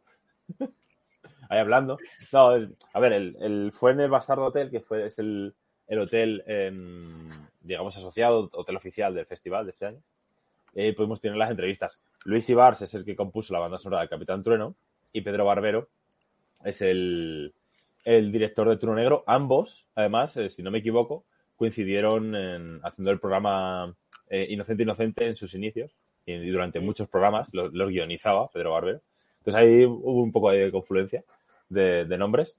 Ahí 1.48 1.58
hablando. 1.58 1.98
No, 2.32 2.52
el- 2.54 2.76
a 2.92 3.00
ver, 3.00 3.14
el, 3.14 3.36
el- 3.40 3.72
fue 3.72 3.90
en 3.92 4.00
el 4.00 4.10
Bastardo 4.10 4.44
Hotel, 4.44 4.70
que 4.70 4.78
fue, 4.80 5.06
es 5.06 5.18
el, 5.18 5.54
el 5.86 5.98
hotel, 5.98 6.42
em, 6.46 7.28
digamos, 7.60 7.96
asociado, 7.96 8.50
hotel 8.52 8.76
oficial 8.76 9.14
del 9.14 9.26
festival 9.26 9.64
de 9.64 9.70
este 9.70 9.86
año. 9.86 10.02
Ahí 10.76 10.92
pudimos 10.92 11.20
tener 11.20 11.36
las 11.36 11.50
entrevistas. 11.50 12.00
Luis 12.24 12.48
Ibars 12.50 12.82
es 12.82 12.94
el 12.94 13.04
que 13.04 13.16
compuso 13.16 13.52
la 13.52 13.60
banda 13.60 13.78
sonora 13.78 14.00
del 14.00 14.10
Capitán 14.10 14.42
Trueno 14.42 14.74
y 15.12 15.22
Pedro 15.22 15.44
Barbero 15.46 15.88
es 16.64 16.82
el, 16.82 17.54
el 18.04 18.32
director 18.32 18.68
de 18.68 18.76
Trueno 18.76 18.96
Negro. 18.96 19.24
Ambos, 19.26 19.86
además, 19.94 20.36
eh, 20.36 20.48
si 20.48 20.62
no 20.62 20.70
me 20.70 20.78
equivoco, 20.78 21.24
coincidieron 21.56 22.34
en, 22.34 22.80
haciendo 22.82 23.10
el 23.10 23.20
programa 23.20 23.94
eh, 24.28 24.46
Inocente 24.50 24.82
Inocente 24.82 25.26
en 25.26 25.36
sus 25.36 25.54
inicios 25.54 25.96
y, 26.26 26.32
y 26.32 26.50
durante 26.50 26.80
muchos 26.80 27.08
programas 27.08 27.54
los, 27.54 27.72
los 27.72 27.88
guionizaba 27.88 28.50
Pedro 28.50 28.72
Barbero. 28.72 29.00
Entonces 29.38 29.62
ahí 29.62 29.84
hubo 29.84 30.22
un 30.22 30.32
poco 30.32 30.50
de 30.50 30.70
confluencia 30.70 31.24
de, 31.68 32.04
de 32.04 32.18
nombres 32.18 32.58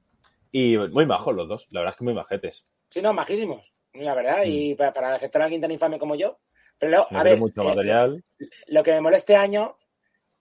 y 0.52 0.78
muy 0.78 1.06
majos 1.06 1.36
los 1.36 1.48
dos, 1.48 1.68
la 1.72 1.82
verdad 1.82 1.94
es 1.94 1.98
que 1.98 2.04
muy 2.06 2.14
majetes. 2.14 2.66
Sí, 2.90 3.02
no, 3.02 3.14
majísimos, 3.14 3.72
la 3.94 4.14
verdad, 4.16 4.44
y 4.46 4.76
para, 4.76 4.94
para 4.94 5.14
aceptar 5.16 5.42
a 5.42 5.46
alguien 5.46 5.62
tan 5.62 5.72
infame 5.72 6.00
como 6.00 6.16
yo. 6.16 6.40
Pero 6.78 6.92
luego, 6.92 7.08
a 7.12 7.24
ver, 7.24 7.38
mucho 7.40 7.62
eh, 7.62 7.66
material. 7.66 8.24
lo 8.68 8.84
que 8.84 8.92
me 8.92 9.02
moló 9.02 9.16
este 9.16 9.36
año, 9.36 9.78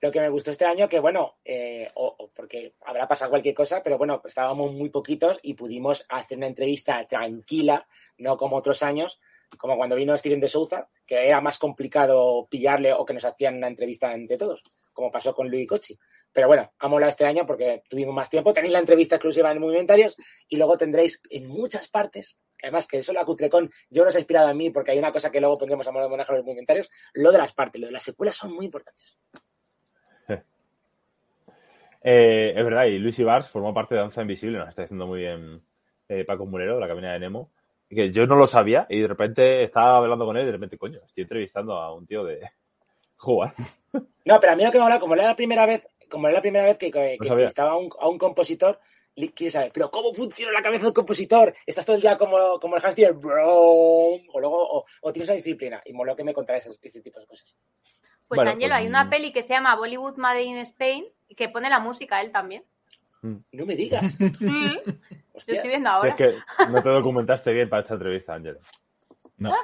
lo 0.02 0.10
que 0.10 0.20
me 0.20 0.28
gustó 0.28 0.50
este 0.50 0.66
año, 0.66 0.88
que 0.88 1.00
bueno, 1.00 1.38
eh, 1.44 1.90
o- 1.94 2.14
o 2.18 2.30
porque 2.34 2.74
habrá 2.84 3.08
pasado 3.08 3.30
cualquier 3.30 3.54
cosa, 3.54 3.82
pero 3.82 3.96
bueno, 3.96 4.20
estábamos 4.24 4.72
muy 4.72 4.90
poquitos 4.90 5.38
y 5.42 5.54
pudimos 5.54 6.04
hacer 6.10 6.36
una 6.36 6.46
entrevista 6.48 7.06
tranquila, 7.06 7.86
no 8.18 8.36
como 8.36 8.56
otros 8.56 8.82
años, 8.82 9.18
como 9.56 9.76
cuando 9.76 9.96
vino 9.96 10.16
Steven 10.18 10.40
de 10.40 10.48
Souza, 10.48 10.88
que 11.06 11.26
era 11.26 11.40
más 11.40 11.58
complicado 11.58 12.46
pillarle 12.50 12.92
o 12.92 13.06
que 13.06 13.14
nos 13.14 13.24
hacían 13.24 13.56
una 13.56 13.68
entrevista 13.68 14.12
entre 14.12 14.36
todos, 14.36 14.62
como 14.92 15.10
pasó 15.10 15.34
con 15.34 15.48
Luis 15.48 15.66
Cochi. 15.66 15.98
Pero 16.36 16.48
bueno, 16.48 16.70
ha 16.80 16.88
molado 16.88 17.08
este 17.08 17.24
año 17.24 17.46
porque 17.46 17.82
tuvimos 17.88 18.14
más 18.14 18.28
tiempo. 18.28 18.52
Tenéis 18.52 18.74
la 18.74 18.80
entrevista 18.80 19.14
exclusiva 19.14 19.50
en 19.50 19.58
Movimentarios 19.58 20.14
y 20.50 20.58
luego 20.58 20.76
tendréis 20.76 21.22
en 21.30 21.48
muchas 21.48 21.88
partes, 21.88 22.38
además 22.62 22.86
que 22.86 22.98
eso 22.98 23.14
la 23.14 23.24
Cutrecon, 23.24 23.70
yo 23.88 24.02
no 24.02 24.08
os 24.08 24.16
he 24.16 24.18
inspirado 24.18 24.50
en 24.50 24.58
mí 24.58 24.68
porque 24.68 24.90
hay 24.90 24.98
una 24.98 25.12
cosa 25.12 25.30
que 25.30 25.40
luego 25.40 25.56
pondremos 25.56 25.88
a 25.88 25.92
modo 25.92 26.02
de 26.02 26.08
homenaje 26.08 26.32
a 26.32 26.36
los 26.36 26.44
Movimentarios, 26.44 26.90
lo 27.14 27.32
de 27.32 27.38
las 27.38 27.54
partes, 27.54 27.80
lo 27.80 27.86
de 27.86 27.94
las 27.94 28.02
secuelas 28.02 28.36
son 28.36 28.52
muy 28.52 28.66
importantes. 28.66 29.18
Eh, 32.08 32.52
es 32.54 32.64
verdad, 32.64 32.84
y 32.84 32.98
Luis 32.98 33.18
Ibars 33.18 33.48
formó 33.48 33.74
parte 33.74 33.96
de 33.96 34.02
Danza 34.02 34.20
Invisible, 34.20 34.58
nos 34.58 34.68
está 34.68 34.82
diciendo 34.82 35.08
muy 35.08 35.20
bien 35.20 35.60
eh, 36.08 36.24
Paco 36.24 36.46
Mulero, 36.46 36.74
de 36.74 36.80
la 36.80 36.86
cabina 36.86 37.12
de 37.14 37.18
Nemo, 37.18 37.50
que 37.88 38.12
yo 38.12 38.28
no 38.28 38.36
lo 38.36 38.46
sabía 38.46 38.86
y 38.88 39.00
de 39.00 39.08
repente 39.08 39.64
estaba 39.64 39.96
hablando 39.96 40.24
con 40.24 40.36
él 40.36 40.44
y 40.44 40.46
de 40.46 40.52
repente, 40.52 40.78
coño, 40.78 41.00
estoy 41.04 41.22
entrevistando 41.22 41.72
a 41.72 41.92
un 41.92 42.06
tío 42.06 42.22
de 42.22 42.48
jugar. 43.16 43.54
No, 44.24 44.38
pero 44.38 44.52
a 44.52 44.56
mí 44.56 44.62
lo 44.62 44.70
que 44.70 44.78
me 44.78 44.84
habla, 44.84 45.00
como 45.00 45.14
era 45.14 45.24
la 45.24 45.34
primera 45.34 45.66
vez, 45.66 45.88
como 46.08 46.28
era 46.28 46.36
la 46.36 46.42
primera 46.42 46.64
vez 46.64 46.78
que, 46.78 46.90
que, 46.90 46.98
No 46.98 47.04
que 47.22 47.28
sabía. 47.28 47.32
entrevistaba 47.32 47.70
a 47.72 47.76
un, 47.76 47.90
a 47.98 48.08
un 48.08 48.18
compositor, 48.18 48.80
quise 49.34 49.50
saber, 49.50 49.70
pero 49.72 49.90
¿cómo 49.90 50.12
funciona 50.12 50.52
la 50.52 50.62
cabeza 50.62 50.82
de 50.82 50.88
un 50.88 50.94
compositor? 50.94 51.54
¿Estás 51.64 51.86
todo 51.86 51.96
el 51.96 52.02
día 52.02 52.18
como, 52.18 52.60
como 52.60 52.76
el 52.76 52.84
Hans 52.84 52.94
Zimmer, 52.94 53.14
bro? 53.14 53.46
O 53.48 54.40
luego, 54.40 54.78
o, 54.78 54.84
o 55.00 55.12
tienes 55.12 55.28
una 55.28 55.36
disciplina. 55.36 55.80
Y 55.84 55.92
moló 55.92 56.14
que 56.14 56.24
me 56.24 56.34
contaras 56.34 56.66
ese, 56.66 56.78
ese 56.82 57.00
tipo 57.02 57.18
de 57.18 57.26
cosas. 57.26 57.56
Pues 58.28 58.38
Bueno, 58.38 58.50
Ángelo, 58.50 58.72
pues, 58.72 58.80
hay 58.80 58.86
una 58.88 59.04
mm. 59.04 59.10
peli 59.10 59.32
que 59.32 59.42
se 59.42 59.50
llama 59.54 59.76
Bollywood 59.76 60.16
Made 60.16 60.42
in 60.42 60.58
Spain 60.58 61.06
y 61.28 61.34
que 61.34 61.48
pone 61.48 61.70
la 61.70 61.78
música 61.78 62.20
él 62.20 62.32
también. 62.32 62.64
No 63.22 63.66
me 63.66 63.74
digas. 63.74 64.02
Hostia. 65.32 65.56
estoy 65.56 65.68
viendo 65.68 65.90
Si 65.90 65.96
ahora. 65.96 66.08
es 66.10 66.14
que 66.14 66.34
no 66.70 66.82
te 66.82 66.88
documentaste 66.90 67.52
bien 67.52 67.68
para 67.68 67.82
esta 67.82 67.94
entrevista, 67.94 68.34
Ángel. 68.34 68.58
No. 69.38 69.54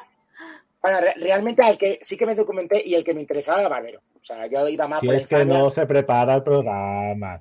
Bueno, 0.83 1.01
re- 1.01 1.15
realmente 1.17 1.63
al 1.63 1.79
que 1.79 1.99
sí 2.03 2.17
que 2.17 2.27
me 2.27 2.35
documenté 2.35 2.83
y 2.85 2.95
el 2.95 3.05
que 3.05 3.15
me 3.15 3.21
interesaba 3.21 3.61
era 3.61 3.69
Barbero. 3.69 4.01
O 4.21 4.25
sea, 4.25 4.47
yo 4.47 4.69
iba 4.69 4.89
más 4.89 5.01
Si 5.01 5.07
por 5.07 5.15
es 5.15 5.27
que 5.29 5.45
no 5.45 5.71
se 5.71 5.87
prepara 5.87 6.35
el 6.35 6.43
programa. 6.43 7.41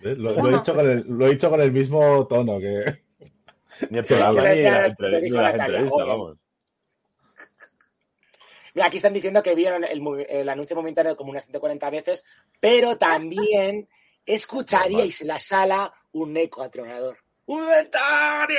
¿Ves? 0.00 0.16
Lo, 0.18 0.32
lo 0.32 0.48
he 0.50 0.52
dicho 0.52 0.74
con 0.74 0.88
el, 0.88 1.04
lo 1.08 1.26
he 1.26 1.30
dicho 1.30 1.50
con 1.50 1.60
el 1.60 1.72
mismo 1.72 2.26
tono 2.28 2.58
que. 2.60 2.84
Ni 3.90 3.98
el 3.98 4.04
programa, 4.04 4.32
ni, 4.54 4.62
la 4.62 4.82
te 4.84 4.86
entre- 4.90 5.10
ni 5.12 5.20
dijo 5.22 5.36
las 5.38 5.52
Natalia, 5.52 5.64
entrevistas, 5.80 6.00
oye. 6.02 6.08
vamos. 6.10 6.36
Mira, 8.74 8.86
aquí 8.88 8.96
están 8.96 9.12
diciendo 9.12 9.42
que 9.42 9.54
vieron 9.54 9.84
el, 9.84 10.48
anuncio 10.48 10.74
momentario 10.76 11.16
como 11.16 11.30
unas 11.30 11.44
140 11.44 11.90
veces, 11.90 12.24
pero 12.60 12.96
también 12.98 13.88
escucharíais 14.26 15.20
en 15.22 15.28
la 15.28 15.38
sala 15.38 15.92
un 16.12 16.36
eco 16.36 16.62
atronador. 16.62 17.18
¡Un 17.46 17.62
inventario! 17.62 18.58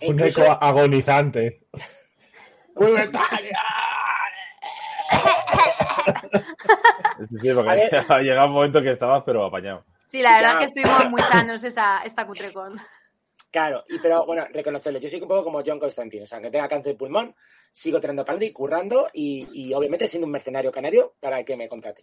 E 0.00 0.08
Un 0.08 0.14
incluso- 0.14 0.42
eco 0.44 0.52
agonizante. 0.60 1.62
Sí, 7.28 7.36
sí, 7.40 7.52
porque 7.54 7.70
A 7.70 7.74
ver. 7.74 8.06
ha 8.08 8.18
llegado 8.20 8.46
un 8.48 8.52
momento 8.54 8.82
que 8.82 8.92
estabas, 8.92 9.22
pero 9.24 9.44
apañado. 9.44 9.84
Sí, 10.08 10.22
la 10.22 10.34
verdad 10.36 10.52
Ya. 10.54 10.58
que 10.60 10.64
estuvimos 10.66 11.10
muy 11.10 11.20
sanos 11.22 11.62
esa, 11.64 12.00
esta 12.04 12.26
cutrecon. 12.26 12.80
Claro, 13.50 13.82
y 13.88 13.98
pero 13.98 14.26
bueno, 14.26 14.46
reconocerlo. 14.52 14.98
Yo 14.98 15.08
soy 15.08 15.22
un 15.22 15.28
poco 15.28 15.44
como 15.44 15.62
John 15.64 15.78
Constantine, 15.80 16.24
o 16.24 16.26
sea, 16.26 16.36
aunque 16.36 16.50
tenga 16.50 16.68
cáncer 16.68 16.92
de 16.92 16.98
pulmón, 16.98 17.34
sigo 17.72 17.98
tirando 18.00 18.24
para 18.24 18.44
y 18.44 18.52
currando 18.52 19.08
y, 19.12 19.48
y 19.52 19.72
obviamente 19.72 20.06
siendo 20.06 20.26
un 20.26 20.32
mercenario 20.32 20.70
canario 20.70 21.14
para 21.18 21.42
que 21.44 21.56
me 21.56 21.68
contrate. 21.68 22.02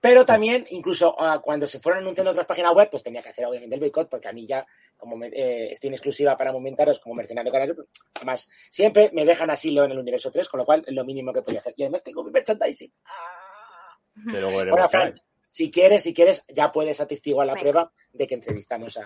Pero 0.00 0.24
también, 0.24 0.66
incluso 0.70 1.14
ah, 1.20 1.40
cuando 1.44 1.66
se 1.66 1.78
fueron 1.78 2.00
anunciando 2.02 2.30
otras 2.30 2.46
páginas 2.46 2.74
web, 2.74 2.88
pues 2.90 3.02
tenía 3.02 3.20
que 3.22 3.28
hacer 3.28 3.44
obviamente 3.44 3.74
el 3.74 3.80
boicot, 3.80 4.08
porque 4.08 4.28
a 4.28 4.32
mí 4.32 4.46
ya, 4.46 4.66
como 4.96 5.14
me- 5.16 5.28
eh, 5.28 5.70
estoy 5.72 5.88
en 5.88 5.94
exclusiva 5.94 6.36
para 6.38 6.52
momentaros 6.52 6.98
como 7.00 7.14
mercenario 7.14 7.52
canario, 7.52 7.74
pues, 7.76 7.88
además, 8.14 8.48
siempre 8.70 9.10
me 9.12 9.26
dejan 9.26 9.50
asilo 9.50 9.84
en 9.84 9.90
el 9.92 9.98
universo 9.98 10.30
3, 10.30 10.48
con 10.48 10.58
lo 10.58 10.64
cual 10.64 10.82
es 10.86 10.94
lo 10.94 11.04
mínimo 11.04 11.32
que 11.34 11.42
podía 11.42 11.60
hacer. 11.60 11.74
Y 11.76 11.82
además 11.82 12.02
tengo 12.02 12.24
mi 12.24 12.30
merchandising. 12.30 12.92
¡Ah! 13.04 13.98
Pero 14.32 14.50
bueno, 14.50 14.70
Bueno, 14.72 14.88
Fran, 14.88 15.20
si 15.42 15.70
quieres, 15.70 16.02
si 16.02 16.14
quieres, 16.14 16.44
ya 16.48 16.72
puedes 16.72 16.98
atestiguar 17.00 17.46
la 17.46 17.52
Venga. 17.54 17.62
prueba 17.62 17.92
de 18.12 18.26
que 18.26 18.34
entrevistamos 18.36 18.96
a, 18.96 19.02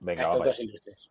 a 0.00 0.04
venga, 0.04 0.22
estos 0.22 0.38
vamos. 0.38 0.46
dos 0.46 0.60
ilustres. 0.60 1.10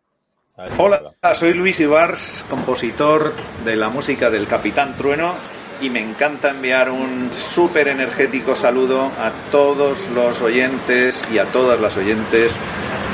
A 0.56 0.62
ver 0.62 0.72
si 0.72 0.80
Hola, 0.80 1.14
soy 1.34 1.54
Luis 1.54 1.78
Ibars, 1.80 2.44
compositor 2.50 3.32
de 3.64 3.76
la 3.76 3.88
música 3.88 4.30
del 4.30 4.46
Capitán 4.46 4.96
Trueno 4.96 5.34
y 5.80 5.90
me 5.90 6.00
encanta 6.00 6.50
enviar 6.50 6.90
un 6.90 7.32
súper 7.32 7.88
energético 7.88 8.54
saludo 8.54 9.02
a 9.02 9.30
todos 9.52 10.08
los 10.10 10.40
oyentes 10.42 11.28
y 11.32 11.38
a 11.38 11.44
todas 11.52 11.80
las 11.80 11.96
oyentes 11.96 12.58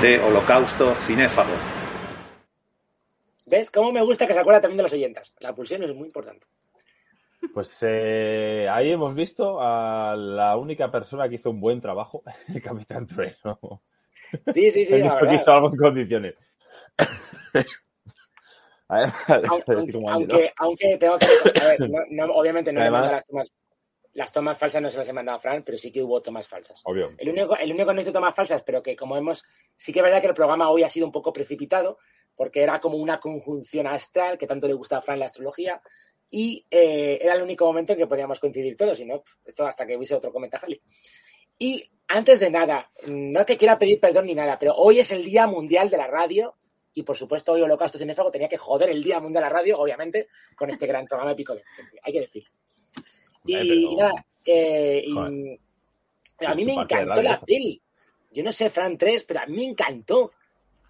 de 0.01 0.19
Holocausto 0.21 0.95
Cinéfago. 0.95 1.53
¿Ves? 3.45 3.71
¿Cómo 3.71 3.93
me 3.93 4.01
gusta 4.01 4.27
que 4.27 4.33
se 4.33 4.39
acuerda 4.41 4.63
también 4.63 4.79
de 4.79 4.85
las 4.85 4.93
oyentas? 4.95 5.35
La 5.41 5.55
pulsión 5.55 5.83
es 5.83 5.95
muy 5.95 6.07
importante. 6.07 6.47
Pues 7.53 7.79
eh, 7.83 8.67
ahí 8.71 8.91
hemos 8.91 9.15
visto 9.15 9.61
a 9.61 10.17
la 10.17 10.57
única 10.57 10.91
persona 10.91 11.29
que 11.29 11.35
hizo 11.35 11.51
un 11.51 11.61
buen 11.61 11.81
trabajo, 11.81 12.23
el 12.49 12.63
Capitán 12.63 13.07
Trueno. 13.07 13.83
Sí, 14.53 14.71
sí, 14.71 14.85
sí, 14.85 14.99
la 14.99 15.15
verdad. 15.17 15.33
hizo 15.41 15.53
algo 15.53 15.71
en 15.71 15.77
condiciones. 15.77 16.35
A 18.89 18.99
ver, 18.99 19.09
a 19.29 19.39
ver, 19.39 19.47
Aunque, 19.49 19.73
aunque, 20.11 20.53
aunque 20.59 20.97
tengo 20.99 21.17
que. 21.19 21.27
A 21.61 21.69
ver, 21.69 21.81
no- 21.89 22.05
no- 22.11 22.35
obviamente 22.35 22.71
no 22.73 22.81
Además- 22.83 23.01
le 23.01 23.03
mando 23.03 23.13
las 23.15 23.27
tomas. 23.27 23.53
Las 24.13 24.31
tomas 24.33 24.59
falsas 24.59 24.81
no 24.83 24.91
se 24.91 24.99
las 24.99 25.09
he 25.09 25.13
mandado 25.13 25.39
a 25.39 25.41
Fran, 25.41 25.65
pero 25.65 25.77
sí 25.77 25.91
que 25.91 26.01
hubo 26.03 26.21
tomas 26.23 26.47
falsas. 26.47 26.81
Obvio. 26.85 27.13
El 27.19 27.31
único, 27.31 27.57
el 27.57 27.73
único 27.73 27.89
que 27.89 27.95
no 27.95 28.01
hizo 28.03 28.13
tomas 28.13 28.35
falsas, 28.35 28.63
pero 28.63 28.81
que 28.83 28.95
como 28.95 29.17
hemos. 29.17 29.43
Sí 29.77 29.93
que 29.93 29.99
es 30.01 30.05
verdad 30.05 30.21
que 30.21 30.29
el 30.29 30.35
programa 30.35 30.69
hoy 30.71 30.83
ha 30.85 30.89
sido 30.89 31.07
un 31.07 31.13
poco 31.13 31.33
precipitado, 31.33 31.99
porque 32.37 32.63
era 32.63 32.79
como 32.79 32.99
una 32.99 33.19
conjunción 33.19 33.87
astral 33.89 34.39
que 34.39 34.47
tanto 34.47 34.69
le 34.69 34.75
gusta 34.75 34.99
a 34.99 35.03
Fran 35.03 35.19
la 35.19 35.25
astrología, 35.27 35.81
y 36.31 36.65
eh, 36.71 37.19
era 37.23 37.35
el 37.35 37.43
único 37.43 37.65
momento 37.65 37.95
en 37.95 37.99
que 37.99 38.07
podíamos 38.07 38.39
coincidir 38.39 38.77
todos, 38.77 39.01
y 39.01 39.07
no, 39.07 39.23
esto 39.45 39.67
hasta 39.67 39.85
que 39.87 39.97
hubiese 39.97 40.15
otro 40.15 40.31
comentario. 40.31 40.79
Y 41.59 41.91
antes 42.09 42.41
de 42.41 42.51
nada, 42.51 42.91
no 43.09 43.45
que 43.47 43.57
quiera 43.57 43.79
pedir 43.79 44.01
perdón 44.01 44.27
ni 44.27 44.35
nada, 44.35 44.59
pero 44.59 44.75
hoy 44.75 44.99
es 44.99 45.11
el 45.13 45.25
Día 45.25 45.47
Mundial 45.47 45.89
de 45.91 45.97
la 45.97 46.07
Radio, 46.07 46.57
y 46.93 47.03
por 47.03 47.17
supuesto 47.17 47.53
hoy 47.53 47.63
Holocausto 47.63 47.99
Cinéfago 47.99 48.31
tenía 48.31 48.49
que 48.49 48.57
joder 48.59 48.91
el 48.91 49.03
Día 49.03 49.21
Mundial 49.21 49.43
de 49.45 49.49
la 49.51 49.55
Radio, 49.57 49.79
obviamente, 49.79 50.29
con 50.57 50.71
este 50.71 50.87
gran 50.87 51.07
programa 51.07 51.33
épico 51.33 51.55
de 51.55 51.63
hay 52.03 52.13
que 52.13 52.21
decir. 52.21 52.45
Y, 53.47 53.97
nada, 53.97 54.27
eh, 54.45 55.03
y- 55.07 55.13
a 56.47 56.55
mí 56.55 56.65
me 56.65 56.73
encantó 56.83 57.23
la 57.23 57.39
peli. 57.47 57.83
Yo 58.33 58.43
no 58.43 58.53
sé, 58.53 58.69
Fran 58.71 58.99
3, 58.99 59.25
pero 59.25 59.41
a 59.41 59.47
mí 59.47 59.57
me 59.57 59.65
encantó. 59.65 60.33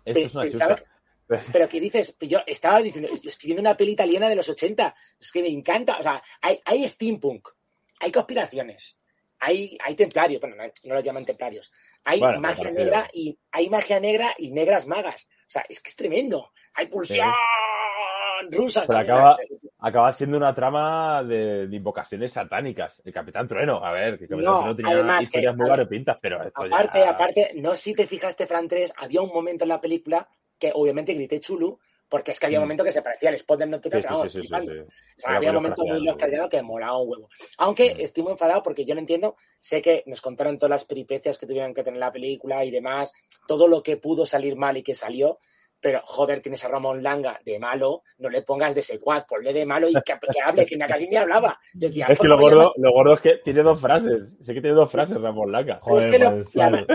Esto 0.05 0.21
Pe- 0.21 0.25
es 0.27 0.35
una 0.35 0.43
pensaba 0.43 0.75
chusta. 0.77 0.91
Pero 1.53 1.69
que 1.71 1.81
dices, 1.81 2.15
yo 2.21 2.41
estaba 2.47 2.83
diciendo, 2.83 3.09
yo 3.11 3.31
estoy 3.31 3.47
viendo 3.49 3.63
una 3.63 3.75
peli 3.77 3.93
italiana 3.93 4.29
de 4.29 4.37
los 4.37 4.47
80, 4.47 4.95
es 5.19 5.33
que 5.33 5.41
me 5.41 5.49
encanta, 5.49 5.97
o 5.99 6.03
sea, 6.03 6.23
hay, 6.43 6.61
hay 6.67 6.87
steampunk, 6.87 7.49
hay 8.01 8.13
conspiraciones, 8.13 8.95
hay, 9.47 9.77
hay 9.85 9.95
templarios, 9.95 10.41
bueno, 10.41 10.57
no, 10.57 10.65
no 10.85 10.95
los 10.95 11.05
llaman 11.05 11.25
templarios, 11.25 11.71
hay 12.05 12.21
Bueno, 12.21 12.41
magia 12.41 12.71
negra 12.71 13.09
y 13.13 13.39
hay 13.53 13.69
magia 13.69 14.01
negra 14.01 14.35
y 14.39 14.51
negras 14.51 14.87
magas, 14.87 15.27
o 15.43 15.51
sea, 15.51 15.65
es 15.69 15.81
que 15.81 15.91
es 15.91 15.97
tremendo, 15.97 16.51
hay 16.75 16.87
pulsión 16.87 17.31
rusa. 18.51 18.81
Le 18.83 18.87
también. 18.87 19.05
acaba, 19.13 19.37
acaba 19.79 20.13
siendo 20.13 20.37
una 20.37 20.55
trama 20.55 21.23
de, 21.23 21.67
de 21.67 21.77
invocaciones 21.77 22.33
satánicas. 22.33 23.01
El 23.05 23.13
Capitán 23.13 23.47
Trueno, 23.49 23.85
a 23.85 23.93
ver, 23.93 24.19
que 24.19 24.25
el 24.25 24.31
Capitán 24.31 24.53
No, 24.53 24.59
Trueno 24.59 24.77
tenía 24.77 24.93
además 24.93 25.19
que- 25.19 25.25
historias 25.25 25.57
muy 25.57 25.69
variopintas, 25.69 26.17
pero 26.21 26.43
esto 26.43 26.67
ya- 26.67 26.77
Aparte, 26.77 27.05
aparte, 27.07 27.53
no 27.57 27.75
si 27.75 27.95
te 27.95 28.07
fijaste, 28.07 28.47
Fran 28.47 28.69
3, 28.69 28.93
había 28.97 29.23
un 29.23 29.31
momento 29.31 29.65
en 29.65 29.69
la 29.71 29.81
película 29.81 30.29
que 30.59 30.73
obviamente 30.75 31.15
grité 31.15 31.41
chulu, 31.41 31.79
porque 32.09 32.31
es 32.33 32.39
que 32.41 32.47
había 32.47 32.59
un 32.59 32.65
Mm. 32.65 32.67
momento 32.67 32.85
que 32.85 32.93
se 32.93 33.03
parecía 33.03 33.29
al 33.31 33.35
spot 33.37 33.59
del 33.61 33.71
nocturno, 33.71 34.01
Sí, 34.01 34.07
pero 34.09 34.23
sí, 34.23 34.29
sí, 34.29 34.29
sí, 34.29 34.33
sí, 34.43 34.49
flipando. 34.49 34.73
sí. 34.73 34.79
O 34.81 35.21
sea, 35.21 35.37
había 35.37 35.53
momentos 35.53 35.85
muy 35.87 36.05
Lovecraftianos 36.05 36.49
que 36.49 36.63
molaba 36.63 36.99
un 37.01 37.09
huevo. 37.11 37.29
Aunque 37.59 37.95
Mm. 37.95 38.01
estoy 38.01 38.23
muy 38.23 38.33
enfadado 38.33 38.63
porque 38.63 38.85
yo 38.85 38.95
no 38.95 39.01
entiendo, 39.01 39.37
sé 39.61 39.83
que 39.83 40.03
nos 40.07 40.21
contaron 40.21 40.59
todas 40.59 40.71
las 40.71 40.85
peripecias 40.85 41.39
que 41.39 41.47
tuvieron 41.47 41.75
que 41.75 41.83
tener 41.83 41.99
la 42.01 42.13
película 42.13 42.65
y 42.65 42.71
demás, 42.71 43.13
todo 43.47 43.67
lo 43.69 43.83
que 43.83 43.97
pudo 43.97 44.27
salir 44.27 44.57
mal 44.57 44.77
y 44.77 44.83
que 44.83 44.95
salió, 44.95 45.39
pero 45.81 46.01
joder, 46.05 46.41
tienes 46.41 46.65
a 46.65 46.69
Ramón 46.69 47.03
Langa 47.03 47.41
de 47.45 47.59
malo, 47.59 48.03
no 48.19 48.31
le 48.31 48.41
pongas 48.43 48.75
de 48.75 48.83
secuaz, 48.83 49.25
ponle 49.27 49.53
de 49.53 49.67
malo 49.67 49.87
y 49.89 49.93
que, 49.93 50.01
que 50.33 50.41
hable, 50.43 50.65
que 50.65 50.79
casi 50.79 51.09
ni 51.09 51.17
hablaba. 51.17 51.59
Yo 51.75 51.89
decía, 51.89 52.07
Es 52.07 52.13
que 52.19 52.27
"Por 52.27 52.29
lo 52.29 52.39
gordo, 52.39 52.73
lo 52.79 52.93
gordo 52.93 53.13
es 53.15 53.21
que 53.21 53.37
tiene 53.45 53.63
dos 53.63 53.81
frases. 53.81 54.37
Sí 54.41 54.55
que 54.55 54.61
tiene 54.63 54.75
dos 54.77 54.91
frases, 54.91 55.21
Ramón 55.21 55.53
Laca. 55.53 55.81
Pero 55.85 55.99
es 55.99 56.05
Joder, 56.05 56.11
que 56.11 56.19
lo- 56.25 56.31
pues, 56.31 56.57
y 56.57 56.61
además-. 56.61 56.87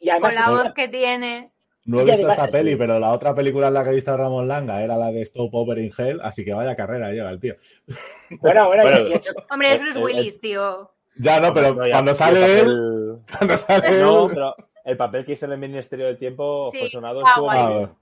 Y 0.00 0.10
además 0.10 0.34
Con 0.34 0.42
la 0.54 0.60
es- 0.60 0.64
voz 0.66 0.74
que 0.74 0.88
tiene. 0.88 1.52
No 1.88 2.00
he 2.00 2.02
Y 2.02 2.04
visto 2.04 2.16
además- 2.18 2.38
esta 2.40 2.50
peli, 2.52 2.76
pero 2.76 2.98
la 3.00 3.12
otra 3.12 3.34
película 3.34 3.68
en 3.68 3.74
la 3.74 3.82
que 3.82 3.90
he 3.90 3.94
visto 3.94 4.12
a 4.12 4.16
Ramón 4.18 4.46
Langa 4.46 4.82
era 4.82 4.96
la 4.98 5.10
de 5.10 5.22
Stop 5.22 5.54
Over 5.54 5.78
in 5.78 5.90
Hell, 5.96 6.20
así 6.22 6.44
que 6.44 6.52
vaya 6.52 6.76
carrera 6.76 7.10
lleva 7.10 7.30
el 7.30 7.40
tío. 7.40 7.54
bueno, 8.42 8.66
bueno, 8.66 8.82
Bueno, 8.82 9.06
hecho- 9.14 9.32
Hombre, 9.50 9.74
es 9.74 9.80
Eh, 9.80 9.84
Bruce 9.84 9.98
eh, 9.98 10.02
Willis, 10.04 10.40
tío. 10.40 10.90
Ya, 11.16 11.40
no, 11.40 11.52
pero 11.54 11.74
No, 11.74 11.86
ya- 11.86 11.92
cuando 11.94 12.14
sale 12.14 12.60
él, 12.60 12.66
papel- 12.66 13.18
cuando 13.38 13.56
sale 13.56 14.00
No, 14.00 14.24
él... 14.26 14.30
pero 14.34 14.54
el 14.84 14.96
papel 14.98 15.24
que 15.24 15.32
hizo 15.32 15.46
en 15.46 15.52
el 15.52 15.58
Ministerio 15.58 16.06
del 16.06 16.18
Tiempo 16.18 16.70
Sí, 16.72 16.78
fue 16.80 16.88
sonado. 16.90 17.20
está 17.20 17.30
estuvo 17.30 17.44
guay. 17.46 17.58
Ah, 17.58 17.70
bueno. 17.70 17.98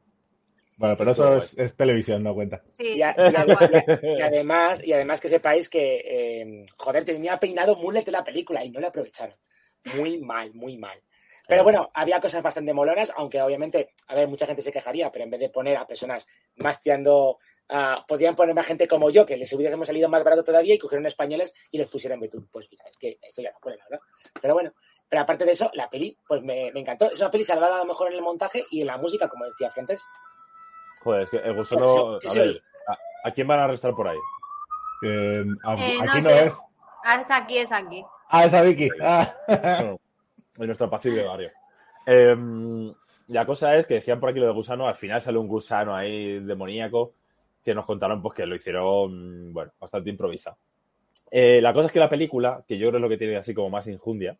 Bueno, 0.78 0.94
pero 0.98 1.10
eso 1.12 1.36
es, 1.38 1.56
es 1.56 1.74
televisión, 1.76 2.22
no 2.22 2.34
cuenta. 2.34 2.60
Sí, 2.78 2.88
Y, 2.96 3.02
a- 3.02 3.14
y 3.16 3.34
a- 3.34 4.26
además, 4.26 4.84
y 4.84 4.92
además 4.92 5.20
que 5.20 5.28
sepáis 5.30 5.68
que, 5.70 6.02
eh, 6.04 6.66
joder, 6.76 7.04
tenía 7.04 7.38
peinado 7.38 7.76
mullet 7.76 8.04
de 8.04 8.12
la 8.12 8.22
película 8.24 8.62
y 8.64 8.70
no 8.70 8.80
lo 8.80 8.88
aprovecharon. 8.88 9.36
Muy 9.94 10.18
mal, 10.18 10.52
muy 10.52 10.76
mal. 10.76 10.98
Pero 11.48 11.62
bueno, 11.62 11.90
había 11.94 12.20
cosas 12.20 12.42
bastante 12.42 12.74
molonas, 12.74 13.12
aunque 13.16 13.40
obviamente, 13.40 13.90
a 14.08 14.14
ver, 14.14 14.26
mucha 14.28 14.46
gente 14.46 14.62
se 14.62 14.72
quejaría, 14.72 15.10
pero 15.12 15.24
en 15.24 15.30
vez 15.30 15.40
de 15.40 15.48
poner 15.50 15.76
a 15.76 15.86
personas 15.86 16.26
más 16.56 16.80
tirando, 16.80 17.38
ah, 17.68 18.04
podían 18.08 18.34
poner 18.34 18.58
a 18.58 18.62
gente 18.64 18.88
como 18.88 19.10
yo, 19.10 19.24
que 19.24 19.36
les 19.36 19.52
hubiésemos 19.52 19.86
salido 19.86 20.08
más 20.08 20.24
barato 20.24 20.42
todavía 20.42 20.74
y 20.74 20.78
cogieron 20.78 21.06
españoles 21.06 21.54
y 21.70 21.78
les 21.78 21.88
pusieron 21.90 22.18
Betún. 22.20 22.48
Pues 22.50 22.68
mira, 22.70 22.84
es 22.90 22.96
que 22.98 23.18
esto 23.22 23.42
ya 23.42 23.52
no 23.52 23.58
pone, 23.60 23.76
la 23.76 23.84
verdad. 23.88 24.04
Pero 24.42 24.54
bueno, 24.54 24.72
pero 25.08 25.22
aparte 25.22 25.44
de 25.44 25.52
eso, 25.52 25.70
la 25.74 25.88
peli, 25.88 26.18
pues 26.26 26.42
me, 26.42 26.72
me 26.72 26.80
encantó. 26.80 27.10
Es 27.10 27.20
una 27.20 27.30
peli 27.30 27.44
salvada 27.44 27.76
a 27.76 27.78
lo 27.78 27.84
mejor 27.84 28.08
en 28.08 28.14
el 28.14 28.22
montaje 28.22 28.64
y 28.72 28.80
en 28.80 28.88
la 28.88 28.96
música, 28.98 29.28
como 29.28 29.44
decía 29.44 29.70
Frentes. 29.70 30.02
Joder, 31.04 31.22
es 31.22 31.30
que 31.30 31.36
el 31.36 31.54
gusano. 31.54 32.16
A 32.16 32.34
ver. 32.34 32.62
¿a, 32.88 33.28
a 33.28 33.32
quién 33.32 33.46
van 33.46 33.60
a 33.60 33.64
arrestar 33.64 33.94
por 33.94 34.08
ahí? 34.08 34.18
A- 34.18 35.06
Eh, 35.06 35.44
no 35.44 36.10
aquí 36.12 36.20
no, 36.22 36.30
es. 36.30 36.58
Ah, 37.04 37.20
es 37.20 37.30
aquí, 37.30 37.58
es 37.58 37.70
aquí. 37.70 38.04
Ah, 38.30 38.44
esa 38.46 38.62
Vicky. 38.62 38.88
Ah. 39.00 39.32
Bueno, 39.46 40.00
en 40.58 40.66
nuestro 40.66 40.86
apacible 40.86 41.22
barrio. 41.22 41.50
Em, 42.06 42.92
la 43.28 43.44
cosa 43.44 43.76
es 43.76 43.86
que 43.86 43.94
decían 43.94 44.20
por 44.20 44.30
aquí 44.30 44.38
lo 44.38 44.46
de 44.46 44.52
gusano, 44.52 44.86
al 44.86 44.94
final 44.94 45.20
sale 45.20 45.38
un 45.38 45.48
gusano 45.48 45.94
ahí 45.94 46.38
demoníaco 46.40 47.14
que 47.64 47.74
nos 47.74 47.84
contaron 47.84 48.22
pues 48.22 48.34
que 48.34 48.46
lo 48.46 48.54
hicieron, 48.54 49.52
bueno, 49.52 49.72
bastante 49.80 50.10
improvisado. 50.10 50.56
Eh, 51.30 51.60
la 51.60 51.72
cosa 51.72 51.86
es 51.86 51.92
que 51.92 51.98
la 51.98 52.08
película, 52.08 52.64
que 52.66 52.78
yo 52.78 52.88
creo 52.88 52.98
es 52.98 53.02
lo 53.02 53.08
que 53.08 53.18
tiene 53.18 53.36
así 53.36 53.52
como 53.52 53.70
más 53.70 53.88
injundia, 53.88 54.38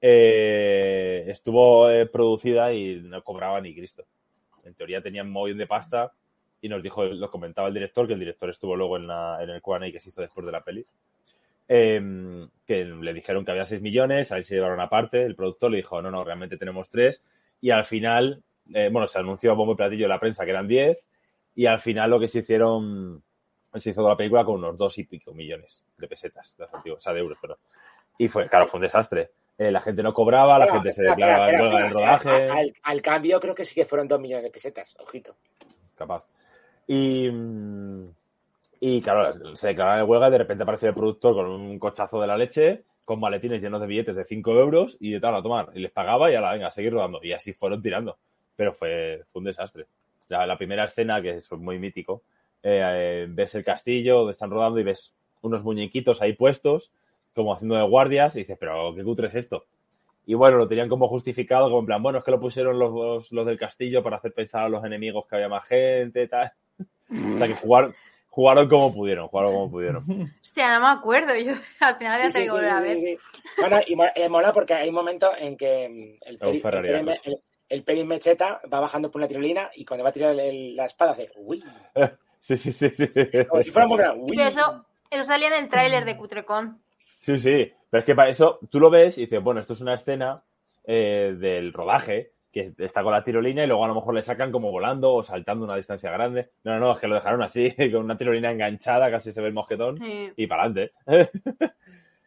eh, 0.00 1.24
estuvo 1.28 1.90
eh, 1.90 2.06
producida 2.06 2.72
y 2.72 3.00
no 3.02 3.22
cobraba 3.22 3.60
ni 3.60 3.74
Cristo. 3.74 4.06
En 4.64 4.74
teoría 4.74 5.02
tenían 5.02 5.30
montón 5.30 5.58
de 5.58 5.66
pasta 5.66 6.12
y 6.60 6.68
nos 6.68 6.82
dijo, 6.82 7.04
lo 7.04 7.30
comentaba 7.30 7.68
el 7.68 7.74
director, 7.74 8.06
que 8.06 8.14
el 8.14 8.20
director 8.20 8.48
estuvo 8.48 8.74
luego 8.74 8.96
en, 8.96 9.06
la, 9.06 9.38
en 9.42 9.50
el 9.50 9.60
Q&A 9.60 9.90
que 9.92 10.00
se 10.00 10.08
hizo 10.08 10.22
después 10.22 10.46
de 10.46 10.52
la 10.52 10.64
peli, 10.64 10.86
eh, 11.68 12.00
que 12.66 12.84
le 12.84 13.12
dijeron 13.12 13.44
que 13.44 13.50
había 13.52 13.64
6 13.66 13.80
millones, 13.82 14.32
a 14.32 14.36
él 14.36 14.44
se 14.44 14.54
llevaron 14.56 14.80
aparte, 14.80 15.24
el 15.24 15.34
productor 15.36 15.70
le 15.70 15.78
dijo, 15.78 16.00
no, 16.02 16.10
no, 16.10 16.24
realmente 16.24 16.56
tenemos 16.56 16.88
3, 16.90 17.24
y 17.60 17.70
al 17.70 17.84
final, 17.84 18.42
eh, 18.74 18.88
bueno, 18.92 19.06
se 19.06 19.18
anunció 19.18 19.50
a 19.52 19.54
bombo 19.54 19.72
y 19.72 19.76
platillo 19.76 20.04
en 20.04 20.10
la 20.10 20.20
prensa 20.20 20.44
que 20.44 20.50
eran 20.50 20.68
10, 20.68 21.08
y 21.54 21.66
al 21.66 21.80
final 21.80 22.10
lo 22.10 22.20
que 22.20 22.28
se 22.28 22.40
hicieron, 22.40 23.22
se 23.74 23.90
hizo 23.90 24.08
la 24.08 24.16
película 24.16 24.44
con 24.44 24.56
unos 24.56 24.76
2 24.76 24.98
y 24.98 25.04
pico 25.04 25.32
millones 25.34 25.84
de 25.96 26.06
pesetas, 26.08 26.56
de- 26.84 26.92
o 26.92 26.98
sea, 26.98 27.12
de 27.12 27.20
euros, 27.20 27.38
perdón. 27.40 27.58
Y 28.18 28.28
fue, 28.28 28.48
claro, 28.48 28.66
fue 28.66 28.78
un 28.78 28.82
desastre. 28.82 29.30
Eh, 29.58 29.70
la 29.70 29.80
gente 29.80 30.02
no 30.02 30.12
cobraba, 30.12 30.58
la 30.58 30.66
Bueno, 30.66 30.80
gente 30.80 30.90
se 30.92 31.02
declaraba 31.02 31.50
en 31.50 31.60
el 31.60 31.90
rodaje. 31.90 32.48
a- 32.50 32.54
Al, 32.58 32.74
al 32.82 33.02
cambio 33.02 33.40
creo 33.40 33.54
que 33.54 33.64
sí 33.64 33.74
que 33.74 33.84
fueron 33.86 34.06
dos 34.08 34.20
millones 34.20 34.44
de 34.44 34.50
pesetas, 34.50 34.94
ojito. 34.98 35.36
capaz. 35.94 36.24
Y, 36.86 37.28
mm, 37.30 38.08
y 38.80 39.00
claro, 39.00 39.56
se 39.56 39.68
declaraba 39.68 40.00
en 40.00 40.08
huelga 40.08 40.28
y 40.28 40.32
de 40.32 40.38
repente 40.38 40.62
apareció 40.62 40.88
el 40.88 40.94
productor 40.94 41.34
con 41.34 41.46
un 41.46 41.78
cochazo 41.78 42.20
de 42.20 42.26
la 42.26 42.36
leche, 42.36 42.84
con 43.04 43.20
maletines 43.20 43.62
llenos 43.62 43.80
de 43.80 43.86
billetes 43.86 44.16
de 44.16 44.24
5 44.24 44.50
euros 44.52 44.96
y 45.00 45.12
de 45.12 45.20
tal 45.20 45.34
a 45.34 45.42
tomar. 45.42 45.70
Y 45.74 45.80
les 45.80 45.92
pagaba 45.92 46.30
y 46.30 46.34
a 46.34 46.40
la 46.40 46.52
venga, 46.52 46.68
a 46.68 46.70
seguir 46.70 46.92
rodando. 46.92 47.20
Y 47.22 47.32
así 47.32 47.52
fueron 47.52 47.80
tirando. 47.80 48.18
Pero 48.56 48.72
fue, 48.72 49.22
un 49.32 49.44
desastre. 49.44 49.86
La, 50.28 50.46
la 50.46 50.58
primera 50.58 50.84
escena, 50.84 51.22
que 51.22 51.36
es 51.36 51.52
muy 51.52 51.78
mítico, 51.78 52.22
eh, 52.62 52.80
eh, 52.82 53.26
ves 53.28 53.54
el 53.54 53.64
castillo 53.64 54.18
donde 54.18 54.32
están 54.32 54.50
rodando 54.50 54.80
y 54.80 54.82
ves 54.82 55.14
unos 55.42 55.62
muñequitos 55.62 56.20
ahí 56.20 56.32
puestos, 56.32 56.90
como 57.32 57.54
haciendo 57.54 57.76
de 57.76 57.86
guardias, 57.86 58.34
y 58.34 58.40
dices, 58.40 58.56
pero 58.58 58.92
qué 58.94 59.04
cutre 59.04 59.28
es 59.28 59.36
esto. 59.36 59.66
Y 60.26 60.34
bueno, 60.34 60.56
lo 60.56 60.66
tenían 60.66 60.88
como 60.88 61.06
justificado, 61.06 61.66
como 61.66 61.80
en 61.80 61.86
plan, 61.86 62.02
bueno, 62.02 62.18
es 62.18 62.24
que 62.24 62.32
lo 62.32 62.40
pusieron 62.40 62.78
los, 62.78 63.30
los, 63.30 63.46
del 63.46 63.58
castillo 63.58 64.02
para 64.02 64.16
hacer 64.16 64.32
pensar 64.32 64.64
a 64.64 64.68
los 64.68 64.84
enemigos 64.84 65.26
que 65.26 65.36
había 65.36 65.48
más 65.48 65.64
gente 65.64 66.26
tal. 66.28 66.52
O 67.08 67.38
sea 67.38 67.46
que 67.46 67.54
jugaron, 67.54 67.94
jugaron 68.28 68.68
como 68.68 68.92
pudieron, 68.92 69.28
jugaron 69.28 69.52
como 69.52 69.70
pudieron. 69.70 70.04
Hostia, 70.42 70.78
no 70.78 70.86
me 70.86 70.92
acuerdo. 70.98 71.34
Yo 71.36 71.54
al 71.80 71.96
final 71.96 72.22
ya 72.22 72.30
Sí, 72.30 72.40
tengo 72.44 72.56
sí, 72.56 72.62
sí, 72.64 72.70
a 72.70 72.80
ver. 72.80 72.98
sí. 72.98 73.18
Bueno, 73.58 73.78
y 73.86 73.96
eh, 74.14 74.28
mola 74.28 74.52
porque 74.52 74.74
hay 74.74 74.88
un 74.88 74.94
momento 74.94 75.30
en 75.36 75.56
que 75.56 75.88
mm, 75.88 76.28
el 76.28 76.36
peri, 76.38 76.60
el 77.68 77.82
peri 77.84 78.04
Mecheta 78.04 78.60
va 78.72 78.80
bajando 78.80 79.10
por 79.10 79.20
una 79.20 79.28
tirolina 79.28 79.70
y 79.74 79.84
cuando 79.84 80.04
va 80.04 80.10
a 80.10 80.12
tirar 80.12 80.32
el- 80.32 80.40
el- 80.40 80.76
la 80.76 80.86
espada 80.86 81.12
hace 81.12 81.30
uy, 81.36 81.62
Sí, 82.38 82.56
sí, 82.56 82.70
sí, 82.70 82.90
sí. 82.90 83.08
como 83.48 83.62
si 83.62 83.70
fuera 83.72 83.86
un 83.86 83.90
boomerang, 83.90 84.20
uy. 84.22 84.36
Pero 84.36 84.48
eso, 84.48 84.86
eso 85.10 85.24
salía 85.24 85.48
en 85.48 85.64
el 85.64 85.68
tráiler 85.68 86.04
de 86.04 86.16
Cutrecon. 86.16 86.80
Sí, 86.96 87.38
sí, 87.38 87.72
pero 87.90 88.00
es 88.00 88.06
que 88.06 88.14
para 88.14 88.28
eso 88.28 88.60
tú 88.70 88.78
lo 88.78 88.88
ves 88.88 89.18
y 89.18 89.22
dices, 89.22 89.42
bueno, 89.42 89.58
esto 89.60 89.72
es 89.72 89.80
una 89.80 89.94
escena 89.94 90.42
eh, 90.84 91.34
del 91.38 91.72
rodaje 91.72 92.32
que 92.56 92.72
está 92.84 93.02
con 93.02 93.12
la 93.12 93.22
tirolina 93.22 93.62
y 93.62 93.66
luego 93.66 93.84
a 93.84 93.88
lo 93.88 93.94
mejor 93.94 94.14
le 94.14 94.22
sacan 94.22 94.50
como 94.50 94.70
volando 94.70 95.12
o 95.12 95.22
saltando 95.22 95.64
una 95.66 95.76
distancia 95.76 96.10
grande. 96.10 96.50
No, 96.64 96.72
no, 96.72 96.78
no, 96.80 96.92
es 96.94 96.98
que 97.00 97.06
lo 97.06 97.14
dejaron 97.14 97.42
así, 97.42 97.70
con 97.92 98.04
una 98.04 98.16
tirolina 98.16 98.50
enganchada, 98.50 99.10
casi 99.10 99.30
se 99.30 99.42
ve 99.42 99.48
el 99.48 99.54
mosquetón 99.54 99.98
Sí. 99.98 100.32
y 100.36 100.46
para 100.46 100.62
adelante. 100.62 100.92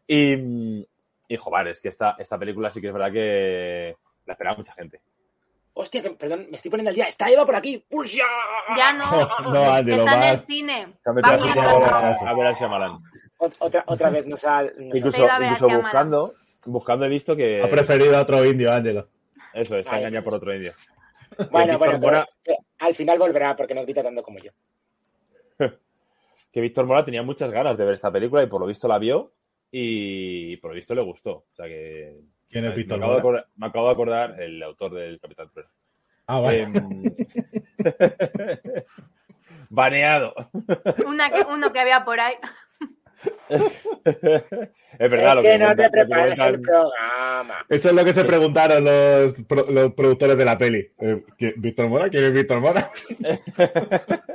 y, 0.08 0.86
y 1.28 1.38
joder, 1.38 1.68
es 1.70 1.82
que 1.82 1.90
esta, 1.90 2.16
esta 2.20 2.38
película 2.38 2.72
sí 2.72 2.80
que 2.82 2.88
es 2.88 2.94
verdad 2.94 3.12
que 3.12 3.96
la 4.26 4.34
esperaba 4.34 4.58
mucha 4.58 4.74
gente. 4.74 5.02
Hostia, 5.74 6.02
que, 6.02 6.10
perdón, 6.12 6.48
me 6.50 6.58
estoy 6.58 6.70
poniendo 6.70 6.90
al 6.90 6.96
día. 6.96 7.06
Está 7.06 7.30
Eva 7.30 7.46
por 7.46 7.56
aquí. 7.56 7.84
¡Puya! 7.90 8.26
Ya 8.76 8.94
no. 8.94 9.06
No, 9.52 9.78
está 9.78 10.16
en 10.18 10.24
el 10.24 10.38
cine. 10.40 10.88
Se 11.04 11.10
ha 11.10 11.14
metido 11.14 11.38
Vamos 11.38 11.50
así 11.50 11.60
a- 11.60 11.64
ver 11.64 11.94
a, 11.94 12.30
a 12.30 12.34
ver 12.36 12.48
a 12.48 12.54
Shyamalan. 12.54 12.92
Ot- 13.40 13.56
Otra, 13.60 13.84
otra 13.88 14.10
vez 14.10 14.26
nos 14.26 14.44
ha. 14.46 14.64
nos 14.64 14.78
Incluso, 14.78 15.26
incluso 15.42 15.70
buscando, 15.80 16.34
buscando 16.66 17.06
he 17.06 17.10
visto 17.10 17.36
que 17.36 17.62
Ha 17.64 17.70
preferido 17.70 18.18
a 18.18 18.22
otro 18.22 18.44
indio, 18.46 18.72
Ángelo. 18.74 19.08
Eso, 19.54 19.78
está 19.78 19.94
Ay, 19.96 20.00
engañado 20.02 20.24
por 20.26 20.34
otro 20.36 20.54
indio. 20.56 20.74
Bueno, 21.52 21.74
Víctor 21.74 21.78
bueno, 21.80 22.00
Mora- 22.00 22.26
al 22.80 22.96
final 22.96 23.20
volverá 23.20 23.56
porque 23.56 23.76
no 23.76 23.84
grita 23.84 24.04
tanto 24.04 24.24
como 24.24 24.40
yo. 24.40 24.52
que 26.52 26.62
Víctor 26.62 26.86
Mora 26.86 27.06
tenía 27.06 27.24
muchas 27.24 27.52
ganas 27.52 27.78
de 27.78 27.86
ver 27.86 27.94
esta 27.94 28.12
película 28.12 28.44
y 28.44 28.48
por 28.48 28.60
lo 28.62 28.68
visto 28.68 28.88
la 28.88 28.98
vio 28.98 29.32
y 29.72 30.58
por 30.58 30.72
lo 30.72 30.76
visto 30.76 30.96
le 30.96 31.02
gustó. 31.02 31.32
O 31.52 31.56
sea 31.56 31.68
que. 31.68 32.20
¿Quién 32.50 32.64
es 32.66 32.72
me, 32.72 32.76
Víctor 32.78 33.00
Mora? 33.00 33.20
acordar, 33.20 33.48
me 33.58 33.68
acabo 33.68 33.86
de 33.88 33.94
acordar 33.94 34.42
el 34.42 34.62
autor 34.64 34.94
del 34.96 35.20
Capitán 35.20 35.50
Trueno. 35.52 35.70
Ah, 36.26 36.40
vale. 36.40 36.62
Em, 36.64 36.74
Baneado. 39.70 40.34
Una 41.08 41.30
que, 41.30 41.42
uno 41.44 41.72
que 41.72 41.80
había 41.80 42.04
por 42.04 42.20
ahí. 42.20 42.36
Es 43.50 45.12
verdad, 45.12 45.30
es 45.32 45.36
lo 45.36 45.42
que, 45.42 45.48
que, 45.50 45.58
no 45.58 45.76
te 45.76 45.84
lo 45.84 45.84
que 45.84 45.90
prepares 45.90 46.40
el 46.40 46.62
programa. 46.62 47.66
Eso 47.68 47.90
es 47.90 47.96
lo 47.96 48.06
que 48.06 48.14
se 48.14 48.24
preguntaron 48.24 48.84
los, 48.84 49.36
los 49.70 49.94
productores 49.94 50.38
de 50.38 50.46
la 50.46 50.58
peli. 50.58 50.88
Eh, 51.00 51.24
¿quién- 51.38 51.54
¿Víctor 51.58 51.88
Mora? 51.90 52.10
¿Quién 52.10 52.24
es 52.26 52.34
Víctor 52.34 52.60
Mora? 52.62 52.92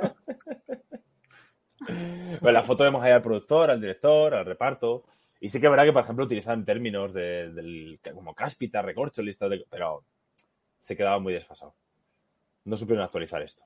Pues 2.41 2.53
la 2.53 2.63
foto 2.63 2.83
vemos 2.83 3.03
ahí 3.03 3.11
al 3.11 3.21
productor, 3.21 3.69
al 3.69 3.79
director, 3.81 4.33
al 4.33 4.45
reparto. 4.45 5.03
Y 5.39 5.49
sí 5.49 5.59
que 5.59 5.67
es 5.67 5.69
verdad 5.69 5.85
que, 5.85 5.93
por 5.93 6.03
ejemplo, 6.03 6.25
utilizan 6.25 6.65
términos 6.65 7.13
de- 7.13 7.51
del, 7.51 7.99
como 8.13 8.33
cáspita, 8.33 8.81
recorcho, 8.81 9.21
listas 9.21 9.49
de. 9.49 9.65
Pero 9.69 10.03
se 10.79 10.95
quedaba 10.97 11.19
muy 11.19 11.33
desfasado. 11.33 11.75
No 12.63 12.77
supieron 12.77 13.03
actualizar 13.03 13.41
esto. 13.41 13.63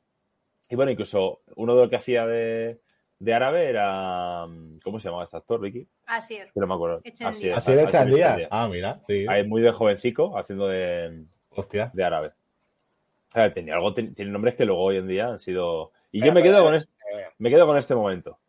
Y 0.69 0.75
bueno, 0.75 0.91
incluso 0.91 1.41
uno 1.55 1.75
de 1.75 1.81
los 1.81 1.89
que 1.89 1.95
hacía 1.95 2.25
de, 2.25 2.79
de 3.19 3.33
árabe 3.33 3.69
era. 3.69 4.45
¿Cómo 4.83 4.99
se 4.99 5.09
llamaba 5.09 5.25
este 5.25 5.37
actor, 5.37 5.59
Vicky? 5.61 5.87
Así 6.05 6.35
es. 6.35 6.49
No 6.55 6.67
me 6.67 6.73
acuerdo. 6.73 7.01
Así 7.25 7.49
Chandía. 7.51 7.83
Echandía. 7.83 8.47
Ah, 8.49 8.67
mira, 8.69 8.99
sí. 9.05 9.25
Ahí 9.27 9.45
muy 9.45 9.61
de 9.61 9.71
jovencico, 9.71 10.37
haciendo 10.37 10.67
de, 10.67 11.25
Hostia. 11.49 11.91
de 11.93 12.03
árabe. 12.03 12.27
O 12.29 13.31
sea, 13.31 13.53
tenía 13.53 13.75
algo, 13.75 13.93
ten- 13.93 14.13
tiene 14.15 14.31
nombres 14.31 14.55
que 14.55 14.65
luego 14.65 14.81
hoy 14.81 14.97
en 14.97 15.07
día 15.07 15.27
han 15.27 15.39
sido. 15.39 15.91
Y 16.11 16.19
yo 16.19 16.25
Pero, 16.25 16.33
me 16.33 16.43
quedo 16.43 16.53
pero, 16.55 16.65
con 16.65 16.75
este, 16.75 16.91
me 17.37 17.49
quedo 17.49 17.67
con 17.67 17.77
este 17.77 17.95
momento. 17.95 18.39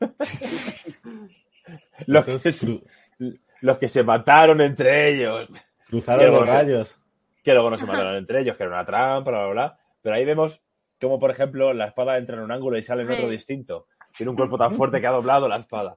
los, 2.06 2.24
que 2.24 2.38
se, 2.52 2.82
los 3.60 3.78
que 3.78 3.88
se 3.88 4.02
mataron 4.02 4.60
entre 4.60 5.08
ellos. 5.08 5.48
cruzaron 5.88 6.30
los 6.30 6.48
rayos. 6.48 6.98
Que 7.42 7.52
luego 7.52 7.70
no 7.70 7.78
se 7.78 7.86
mataron 7.86 8.16
entre 8.16 8.40
ellos, 8.40 8.56
que 8.56 8.62
era 8.62 8.72
una 8.72 8.86
trampa, 8.86 9.30
bla, 9.30 9.42
bla, 9.44 9.52
bla. 9.52 9.78
Pero 10.00 10.16
ahí 10.16 10.24
vemos 10.24 10.62
como, 11.04 11.18
por 11.18 11.30
ejemplo, 11.30 11.72
la 11.72 11.86
espada 11.86 12.18
entra 12.18 12.36
en 12.36 12.42
un 12.42 12.50
ángulo 12.52 12.76
y 12.78 12.82
sale 12.82 13.02
en 13.02 13.10
otro 13.12 13.26
Sí. 13.26 13.30
distinto. 13.32 13.86
Tiene 14.16 14.30
un 14.30 14.36
cuerpo 14.36 14.58
tan 14.58 14.74
fuerte 14.74 15.00
que 15.00 15.06
ha 15.06 15.10
doblado 15.12 15.48
la 15.48 15.56
espada. 15.56 15.96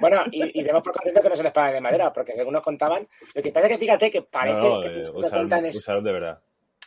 Bueno, 0.00 0.22
y, 0.30 0.58
y 0.60 0.62
demos 0.64 0.82
por 0.82 0.92
contento 0.92 1.20
que 1.22 1.28
no 1.28 1.36
son 1.36 1.46
espadas 1.46 1.72
de 1.72 1.80
madera, 1.80 2.12
porque 2.12 2.34
según 2.34 2.52
nos 2.54 2.62
contaban, 2.62 3.06
lo 3.34 3.42
que 3.42 3.52
pasa 3.52 3.66
es 3.66 3.72
que 3.74 3.78
fíjate 3.78 4.10
que 4.10 4.22
parece 4.22 4.60
No, 4.68 4.74
no, 4.76 4.80
que 4.80 4.88
eh, 4.88 5.02
tú 5.04 5.18
usaron, 5.18 5.38
cuentan 5.40 5.66
es, 5.66 5.76
usaron 5.76 6.04
de 6.04 6.12
verdad. 6.12 6.40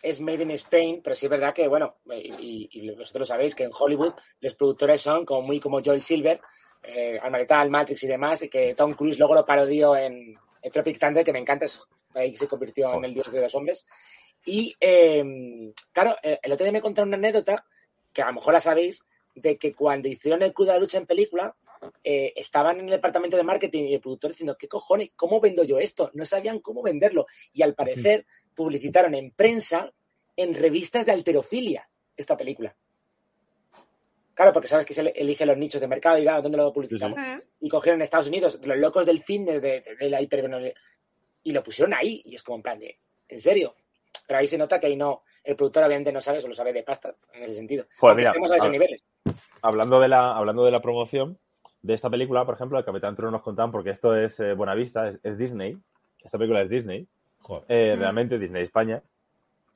es 0.04 0.20
made 0.22 0.44
in 0.44 0.52
Spain, 0.52 1.02
pero 1.04 1.16
sí 1.16 1.26
es 1.26 1.30
verdad 1.30 1.54
que, 1.54 1.68
bueno, 1.68 1.96
y, 2.12 2.70
y 2.72 2.96
vosotros 2.96 3.28
sabéis, 3.28 3.56
que 3.56 3.64
en 3.64 3.72
Hollywood 3.78 4.14
los 4.42 4.54
productores 4.56 5.02
son 5.02 5.26
como 5.26 5.42
muy 5.42 5.60
como 5.60 5.82
Joel 5.84 6.02
Silver, 6.02 6.40
eh, 6.84 7.20
Alma 7.22 7.38
Letal, 7.40 7.70
Matrix 7.70 8.04
y 8.04 8.08
demás, 8.08 8.44
y 8.44 8.50
que 8.50 8.76
Tom 8.76 8.94
Cruise 8.94 9.18
luego 9.18 9.36
lo 9.36 9.46
parodió 9.46 9.96
en, 9.96 10.36
en 10.62 10.72
Tropic 10.72 11.00
Thunder, 11.00 11.24
que 11.24 11.34
me 11.34 11.40
encanta, 11.40 11.66
es- 11.66 11.86
ahí 12.14 12.36
se 12.36 12.48
convirtió 12.48 12.94
en 12.94 13.06
el 13.06 13.14
dios 13.14 13.32
de 13.32 13.42
los 13.42 13.56
hombres. 13.56 13.86
Y, 14.46 14.76
eh, 14.80 15.24
claro, 15.92 16.16
el 16.22 16.52
otro 16.52 16.64
día 16.64 16.72
me 16.72 16.82
contaron 16.82 17.10
una 17.10 17.18
anécdota, 17.18 17.66
que 18.14 18.22
a 18.22 18.28
lo 18.28 18.34
mejor 18.34 18.54
la 18.54 18.62
sabéis, 18.62 19.04
de 19.36 19.58
que 19.58 19.74
cuando 19.74 20.08
hicieron 20.08 20.42
el 20.42 20.54
Club 20.54 20.68
de 20.68 20.74
la 20.74 20.80
Lucha 20.80 20.98
en 20.98 21.06
película, 21.06 21.56
eh, 22.04 22.34
estaban 22.36 22.80
en 22.80 22.86
el 22.86 22.92
departamento 22.92 23.38
de 23.38 23.44
marketing 23.44 23.84
y 23.86 23.94
el 23.96 24.02
productor 24.02 24.32
diciendo, 24.32 24.58
¿qué 24.58 24.68
cojones? 24.68 25.10
¿Cómo 25.16 25.40
vendo 25.40 25.64
yo 25.64 25.80
esto? 25.80 26.12
No 26.14 26.26
sabían 26.26 26.60
cómo 26.60 26.82
venderlo. 26.82 27.26
Y 27.54 27.62
al 27.64 27.76
parecer 27.76 28.26
publicitaron 28.56 29.16
en 29.16 29.32
prensa, 29.32 29.92
en 30.36 30.54
revistas 30.54 31.06
de 31.06 31.12
alterofilia, 31.12 31.90
esta 32.16 32.38
película. 32.38 32.76
Claro, 34.34 34.54
porque 34.54 34.68
sabes 34.68 34.86
que 34.86 34.94
se 34.94 35.02
elige 35.02 35.46
los 35.46 35.58
nichos 35.58 35.82
de 35.82 35.88
mercado 35.88 36.18
y 36.18 36.24
da, 36.24 36.42
¿dónde 36.42 36.58
lo 36.58 36.72
publicitamos? 36.72 37.18
Y 37.60 37.70
cogieron 37.70 38.00
en 38.00 38.04
Estados 38.04 38.28
Unidos 38.28 38.60
los 38.64 38.78
locos 38.78 39.06
del 39.06 39.20
fitness, 39.20 39.62
de, 39.62 39.82
de, 39.82 39.96
de 39.96 40.10
la 40.10 40.22
hiper 40.22 40.74
y 41.44 41.52
lo 41.52 41.64
pusieron 41.64 41.94
ahí. 41.94 42.22
Y 42.26 42.36
es 42.36 42.44
como 42.44 42.58
en 42.58 42.64
plan 42.64 42.80
de, 42.80 43.00
¿en 43.28 43.42
serio? 43.42 43.76
Pero 44.32 44.40
ahí 44.40 44.48
se 44.48 44.58
nota 44.58 44.80
que 44.80 44.88
ahí 44.88 44.96
no, 44.96 45.24
el 45.44 45.58
productor 45.58 45.84
obviamente 45.84 46.14
no 46.14 46.22
sabe, 46.22 46.40
solo 46.40 46.54
sabe 46.54 46.72
de 46.72 46.84
pasta, 46.84 47.14
en 47.34 47.44
ese 47.44 47.56
sentido. 47.56 47.86
Joder, 48.00 48.16
mira, 48.16 48.30
estemos 48.30 48.50
a 48.50 48.56
esos 48.56 48.70
niveles. 48.72 49.04
hablando 49.62 50.00
de 50.00 50.08
la 50.08 50.38
hablando 50.38 50.64
de 50.64 50.72
la 50.72 50.82
promoción 50.82 51.38
de 51.82 51.94
esta 51.96 52.10
película, 52.10 52.46
por 52.46 52.56
ejemplo, 52.56 52.80
el 52.80 52.86
Capitán 52.86 53.14
Trueno 53.14 53.32
nos 53.32 53.42
contaban, 53.42 53.72
porque 53.74 53.90
esto 53.90 54.16
es 54.16 54.40
eh, 54.40 54.54
Buenavista, 54.54 55.10
es, 55.10 55.20
es 55.22 55.38
Disney. 55.38 55.78
Esta 56.24 56.38
película 56.38 56.62
es 56.62 56.70
Disney. 56.70 57.06
Joder. 57.42 57.66
eh, 57.68 57.96
Mm. 57.96 58.00
realmente 58.00 58.40
Disney 58.40 58.64
España. 58.64 59.02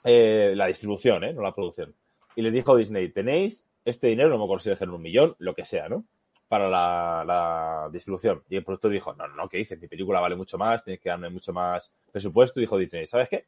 Eh, 0.05 0.53
la 0.55 0.67
distribución, 0.67 1.23
¿eh? 1.25 1.33
no 1.33 1.41
la 1.41 1.53
producción. 1.53 1.93
Y 2.37 2.41
le 2.41 2.51
dijo 2.51 2.77
Disney, 2.77 3.09
tenéis 3.09 3.67
este 3.83 4.07
dinero, 4.07 4.29
no 4.29 4.37
me 4.37 4.43
acuerdo 4.45 4.63
si 4.63 4.69
dijeron 4.69 4.95
un 4.95 5.01
millón, 5.01 5.35
lo 5.39 5.53
que 5.53 5.65
sea, 5.65 5.89
¿no? 5.89 6.05
Para 6.47 6.69
la, 6.69 7.23
la 7.25 7.89
distribución. 7.91 8.41
Y 8.49 8.55
el 8.55 8.63
productor 8.63 8.91
dijo, 8.91 9.13
no, 9.15 9.27
no, 9.27 9.49
¿qué 9.49 9.57
dices? 9.57 9.81
Mi 9.81 9.87
película 9.89 10.21
vale 10.21 10.35
mucho 10.37 10.57
más, 10.57 10.81
tienes 10.83 11.01
que 11.01 11.09
darme 11.09 11.29
mucho 11.29 11.51
más 11.51 11.91
presupuesto. 12.11 12.59
Y 12.59 12.63
dijo 12.63 12.77
Disney, 12.77 13.05
¿sabes 13.07 13.27
qué? 13.29 13.45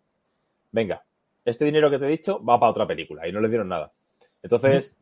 Venga, 0.72 1.04
este 1.46 1.66
dinero 1.66 1.90
que 1.90 1.98
te 2.00 2.06
he 2.06 2.10
dicho 2.10 2.44
va 2.44 2.60
para 2.60 2.72
otra 2.72 2.88
película. 2.88 3.28
Y 3.28 3.32
no 3.32 3.40
le 3.42 3.50
dieron 3.50 3.70
nada. 3.70 3.92
Entonces, 4.44 4.96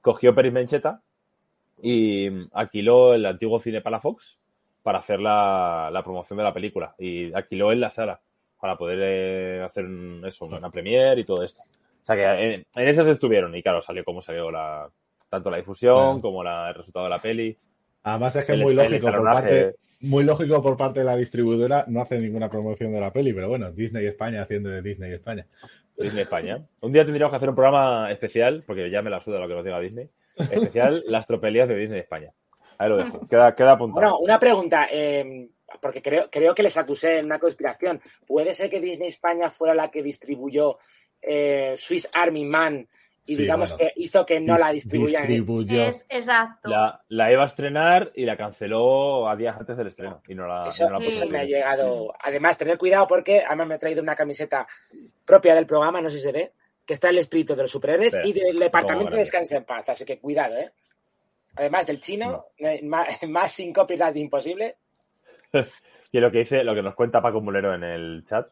cogió 0.00 0.34
Peris 0.34 0.52
Mencheta 0.52 1.00
y 1.80 2.28
alquiló 2.52 3.14
el 3.14 3.24
antiguo 3.26 3.58
cine 3.60 3.80
Palafox 3.80 4.38
para 4.82 4.98
hacer 4.98 5.20
la, 5.20 5.90
la 5.92 6.02
promoción 6.02 6.36
de 6.38 6.44
la 6.44 6.52
película. 6.54 6.94
Y 6.98 7.32
alquiló 7.32 7.72
en 7.72 7.80
la 7.80 7.90
sala 7.90 8.20
para 8.60 8.76
poder 8.76 8.98
eh, 9.02 9.62
hacer 9.62 9.84
un- 9.84 10.22
eso, 10.26 10.44
una 10.46 10.70
premiere 10.70 11.20
y 11.20 11.24
todo 11.24 11.42
esto. 11.44 11.62
O 11.62 12.04
sea 12.04 12.16
que 12.16 12.24
en, 12.54 12.66
en 12.74 12.88
esas 12.88 13.06
estuvieron 13.08 13.54
y 13.56 13.62
claro, 13.62 13.80
salió 13.82 14.04
como 14.04 14.22
salió 14.22 14.50
la, 14.50 14.88
tanto 15.28 15.50
la 15.50 15.56
difusión 15.56 16.20
como 16.20 16.42
la- 16.44 16.68
el 16.68 16.74
resultado 16.74 17.04
de 17.06 17.10
la 17.10 17.18
peli. 17.20 17.56
Además 18.02 18.36
es 18.36 18.44
que 18.44 18.52
es 18.52 18.58
muy 18.58 18.74
lógico 18.74 19.10
por 19.10 19.24
parte, 19.24 19.76
muy 20.00 20.24
lógico 20.24 20.62
por 20.62 20.76
parte 20.76 21.00
de 21.00 21.06
la 21.06 21.16
distribuidora 21.16 21.84
no 21.88 22.02
hace 22.02 22.18
ninguna 22.18 22.50
promoción 22.50 22.92
de 22.92 23.00
la 23.00 23.12
peli, 23.12 23.32
pero 23.32 23.48
bueno, 23.48 23.70
Disney 23.70 24.06
España 24.06 24.42
haciendo 24.42 24.70
de 24.70 24.82
Disney 24.82 25.12
España. 25.12 25.46
Disney 25.96 26.22
España. 26.22 26.66
Un 26.80 26.90
día 26.90 27.04
tendríamos 27.04 27.32
que 27.32 27.36
hacer 27.36 27.48
un 27.48 27.54
programa 27.54 28.10
especial, 28.10 28.64
porque 28.66 28.90
ya 28.90 29.02
me 29.02 29.10
la 29.10 29.20
suda 29.20 29.38
lo 29.38 29.46
que 29.46 29.54
nos 29.54 29.64
diga 29.64 29.80
Disney. 29.80 30.08
Especial 30.36 31.02
las 31.06 31.26
tropelías 31.26 31.68
de 31.68 31.76
Disney 31.76 32.00
España. 32.00 32.32
Ahí 32.78 32.88
lo 32.88 32.96
dejo. 32.96 33.26
Queda, 33.30 33.54
queda 33.54 33.72
apuntado. 33.72 34.00
Bueno, 34.00 34.18
una 34.18 34.40
pregunta, 34.40 34.88
eh, 34.90 35.48
porque 35.80 36.02
creo, 36.02 36.28
creo 36.30 36.54
que 36.54 36.62
les 36.64 36.76
acusé 36.76 37.18
en 37.18 37.26
una 37.26 37.38
conspiración. 37.38 38.00
¿Puede 38.26 38.54
ser 38.54 38.68
que 38.68 38.80
Disney 38.80 39.08
España 39.08 39.50
fuera 39.50 39.74
la 39.74 39.90
que 39.90 40.02
distribuyó 40.02 40.78
eh, 41.20 41.76
Swiss 41.78 42.10
Army 42.12 42.44
Man 42.44 42.86
y 43.24 43.36
Sí, 43.36 43.42
digamos 43.42 43.70
bueno. 43.72 43.86
que 43.94 44.02
hizo 44.02 44.26
que 44.26 44.40
no 44.40 44.56
la 44.58 44.70
Dis- 44.70 44.74
distribuyan? 44.74 45.22
distribuyó. 45.22 45.82
Es 45.84 46.04
exacto. 46.08 46.68
La, 46.68 47.02
la 47.08 47.32
iba 47.32 47.42
a 47.42 47.46
estrenar 47.46 48.10
y 48.14 48.24
la 48.24 48.36
canceló 48.36 49.28
a 49.28 49.36
días 49.36 49.56
antes 49.56 49.76
del 49.76 49.86
estreno. 49.86 50.20
Y 50.28 50.34
no 50.34 50.46
la, 50.46 50.66
Eso, 50.66 50.84
no 50.88 50.98
la 50.98 51.04
puso 51.04 51.22
eso 51.24 51.28
me 51.32 51.38
ha 51.40 51.44
llegado. 51.44 52.12
Además, 52.22 52.58
tener 52.58 52.78
cuidado 52.78 53.06
porque 53.06 53.42
además 53.46 53.66
me 53.68 53.74
he 53.76 53.78
traído 53.78 54.02
una 54.02 54.16
camiseta 54.16 54.66
propia 55.24 55.54
del 55.54 55.66
programa, 55.66 56.00
no 56.02 56.10
sé 56.10 56.16
si 56.16 56.22
se 56.22 56.32
ve, 56.32 56.52
que 56.84 56.94
está 56.94 57.10
el 57.10 57.18
espíritu 57.18 57.54
de 57.54 57.62
los 57.62 57.70
superhéroes 57.70 58.12
y 58.24 58.32
del 58.32 58.58
departamento 58.58 59.12
de 59.12 59.18
Descansa 59.18 59.56
en 59.56 59.64
Paz, 59.64 59.88
así 59.88 60.04
que 60.04 60.18
cuidado, 60.18 60.56
¿eh? 60.56 60.72
Además 61.54 61.86
del 61.86 62.00
chino, 62.00 62.46
No. 62.58 62.68
más, 62.88 63.06
más 63.28 63.52
sin 63.52 63.72
copyright 63.72 64.16
imposible. 64.16 64.76
que 65.52 66.20
lo 66.20 66.32
que 66.32 66.38
dice, 66.38 66.64
lo 66.64 66.74
que 66.74 66.82
nos 66.82 66.94
cuenta 66.96 67.22
Paco 67.22 67.40
Mulero 67.40 67.72
en 67.74 67.84
el 67.84 68.24
chat, 68.24 68.48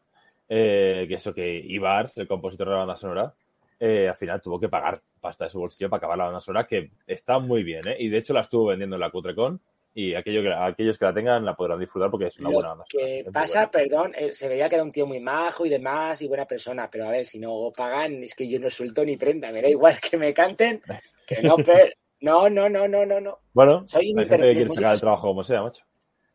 eh, 0.49 1.07
que 1.09 1.15
eso 1.15 1.33
que 1.35 1.49
Ibars, 1.59 2.17
el 2.19 2.29
compositor 2.29 2.69
de 2.69 2.73
la 2.73 2.79
banda 2.81 2.97
sonora, 2.97 3.35
eh, 3.81 4.07
al 4.09 4.17
final 4.17 4.43
tuvo 4.43 4.61
que 4.61 4.69
pagar 4.69 5.03
pasta 5.21 5.45
de 5.45 5.51
su 5.51 5.59
bolsillo 5.59 5.89
para 5.89 5.99
acabar 5.99 6.19
la 6.19 6.25
banda 6.25 6.41
sonora, 6.41 6.67
que 6.67 6.91
está 7.07 7.39
muy 7.39 7.63
bien, 7.63 7.89
¿eh? 7.89 7.97
Y 7.99 8.11
de 8.11 8.19
hecho 8.19 8.35
la 8.35 8.43
estuvo 8.43 8.67
vendiendo 8.67 8.97
en 8.97 9.01
la 9.01 9.11
Cutrecon 9.11 9.59
y 9.95 10.15
aquello 10.15 10.43
que, 10.43 10.53
aquellos 10.53 10.99
que 10.99 11.07
la 11.07 11.15
tengan 11.15 11.45
la 11.45 11.57
podrán 11.57 11.81
disfrutar 11.81 12.11
porque 12.11 12.27
es 12.27 12.39
una 12.39 12.51
Lo 12.51 12.55
buena 12.57 12.69
banda 12.69 12.85
sonora. 12.89 13.09
que 13.09 13.31
pasa, 13.33 13.67
buena. 13.67 13.71
perdón, 13.71 14.13
eh, 14.17 14.33
se 14.35 14.49
veía 14.49 14.69
que 14.69 14.75
era 14.75 14.85
un 14.85 14.93
tío 14.93 15.07
muy 15.07 15.19
majo 15.19 15.65
y 15.65 15.71
demás 15.71 16.21
y 16.21 16.29
buena 16.29 16.45
persona, 16.45 16.91
pero 16.91 17.07
a 17.07 17.11
ver, 17.11 17.25
si 17.25 17.39
no 17.39 17.73
pagan, 17.75 18.23
es 18.23 18.35
que 18.35 18.47
yo 18.47 18.61
no 18.61 18.69
suelto 18.69 19.03
ni 19.03 19.17
prenda, 19.17 19.51
me 19.51 19.63
da 19.63 19.69
igual 19.69 19.99
que 19.99 20.19
me 20.19 20.35
canten, 20.35 20.83
que 21.27 21.43
no, 21.43 21.57
pero, 21.65 21.91
no, 22.21 22.51
no, 22.51 22.69
no, 22.69 22.87
no, 22.87 23.07
no, 23.07 23.21
no. 23.21 23.39
Bueno, 23.55 23.89
Soy 23.89 24.09
hay 24.09 24.15
mi 24.15 24.21
gente 24.27 24.37
que 24.37 24.53
quiere 24.53 24.69
sacar 24.69 24.93
el 24.93 25.01
trabajo 25.01 25.29
como 25.29 25.43
sea, 25.43 25.63
macho. 25.63 25.85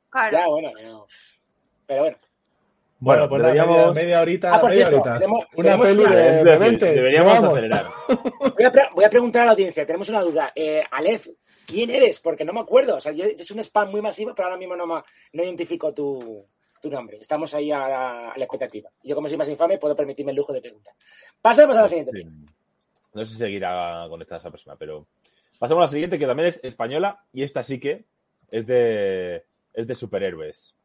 Claro. 0.09 0.31
Ya, 0.31 0.47
bueno, 0.47 0.71
pero, 0.75 1.07
pero 1.85 2.01
bueno. 2.01 2.17
Bueno, 3.05 3.27
Bueno, 3.27 3.29
pues 3.29 3.41
nada, 3.43 3.53
deberíamos- 3.53 3.93
media, 3.93 4.03
media 4.03 4.21
horita, 4.21 4.55
Ah, 4.55 4.59
por 4.61 4.69
media 4.71 4.87
cierto, 4.89 4.95
horita. 5.01 5.19
tenemos- 5.19 5.45
Una 5.53 5.63
tenemos 5.63 5.87
peli 5.89 5.99
una- 6.01 6.15
de, 6.15 6.21
de 6.23 6.43
decir, 6.43 6.59
20. 6.59 6.85
deberíamos 6.93 7.33
Vamos. 7.35 7.51
acelerar. 7.53 7.85
Voy 8.57 8.65
a, 8.65 8.71
pre- 8.71 8.89
voy 8.95 9.05
a 9.05 9.09
preguntar 9.09 9.41
a 9.43 9.45
la 9.45 9.51
audiencia, 9.51 9.85
tenemos 9.85 10.09
una 10.09 10.21
duda. 10.21 10.51
Eh, 10.55 10.83
Aleph, 10.89 11.27
¿quién 11.67 11.89
eres? 11.91 12.19
Porque 12.19 12.43
no 12.43 12.51
me 12.53 12.61
acuerdo. 12.61 12.95
O 12.95 12.99
sea, 13.01 13.11
yo, 13.11 13.25
es 13.25 13.51
un 13.51 13.59
spam 13.59 13.91
muy 13.91 14.01
masivo, 14.01 14.33
pero 14.35 14.47
ahora 14.47 14.57
mismo 14.57 14.75
no, 14.75 14.87
ma- 14.87 15.05
no 15.33 15.43
identifico 15.43 15.93
tu, 15.93 16.47
tu 16.81 16.89
nombre. 16.89 17.17
Estamos 17.19 17.53
ahí 17.53 17.71
a 17.71 17.87
la, 17.87 18.31
a 18.31 18.37
la 18.37 18.43
expectativa. 18.43 18.89
Yo, 19.03 19.13
como 19.13 19.27
soy 19.27 19.37
más 19.37 19.49
infame, 19.49 19.77
puedo 19.77 19.95
permitirme 19.95 20.31
el 20.31 20.37
lujo 20.37 20.51
de 20.51 20.61
preguntar. 20.61 20.95
Pasemos 21.41 21.77
a 21.77 21.83
la 21.83 21.87
siguiente. 21.87 22.11
Sí. 22.15 22.25
No 23.13 23.23
sé 23.23 23.31
si 23.31 23.37
seguirá 23.37 24.07
conectada 24.09 24.39
esa 24.39 24.49
persona, 24.51 24.75
pero 24.77 25.05
pasamos 25.59 25.83
a 25.83 25.85
la 25.85 25.91
siguiente, 25.91 26.17
que 26.17 26.25
también 26.25 26.49
es 26.49 26.59
española, 26.63 27.23
y 27.31 27.43
esta 27.43 27.61
sí 27.63 27.79
que 27.79 28.05
es 28.51 28.65
de, 28.67 29.43
es 29.73 29.85
de 29.87 29.95
superhéroes. 29.95 30.75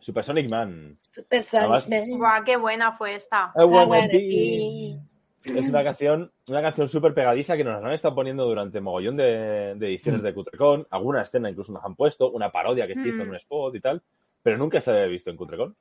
Supersonic 0.00 0.48
Man. 0.50 0.98
Super 1.12 1.42
Sonic 1.44 1.88
Man. 1.88 2.18
Guau, 2.18 2.44
qué 2.44 2.56
buena 2.56 2.92
fue 2.96 3.14
esta. 3.16 3.52
I 3.54 3.62
wanna 3.64 3.82
I 3.84 3.86
wanna 3.86 4.08
be. 4.08 4.18
be. 4.18 5.58
Es 5.58 5.68
una 5.68 5.82
canción, 5.82 6.30
una 6.48 6.60
canción 6.60 6.86
súper 6.88 7.14
pegadiza 7.14 7.56
que 7.56 7.64
nos 7.64 7.82
han 7.82 7.92
estado 7.92 8.14
poniendo 8.14 8.44
durante 8.44 8.80
mogollón 8.80 9.16
de, 9.16 9.74
de 9.76 9.86
ediciones 9.86 10.22
de 10.22 10.34
Cutrecon. 10.34 10.86
Alguna 10.90 11.22
escena 11.22 11.48
incluso 11.48 11.72
nos 11.72 11.82
han 11.84 11.94
puesto, 11.94 12.30
una 12.30 12.50
parodia 12.52 12.86
que 12.86 12.94
se 12.94 13.08
hizo 13.08 13.22
en 13.22 13.28
Mm. 13.28 13.30
un 13.30 13.36
spot 13.36 13.74
y 13.76 13.80
tal, 13.80 14.02
pero 14.42 14.58
nunca 14.58 14.80
se 14.82 14.90
había 14.90 15.06
visto 15.06 15.30
en 15.30 15.36
Cutrecon. 15.36 15.74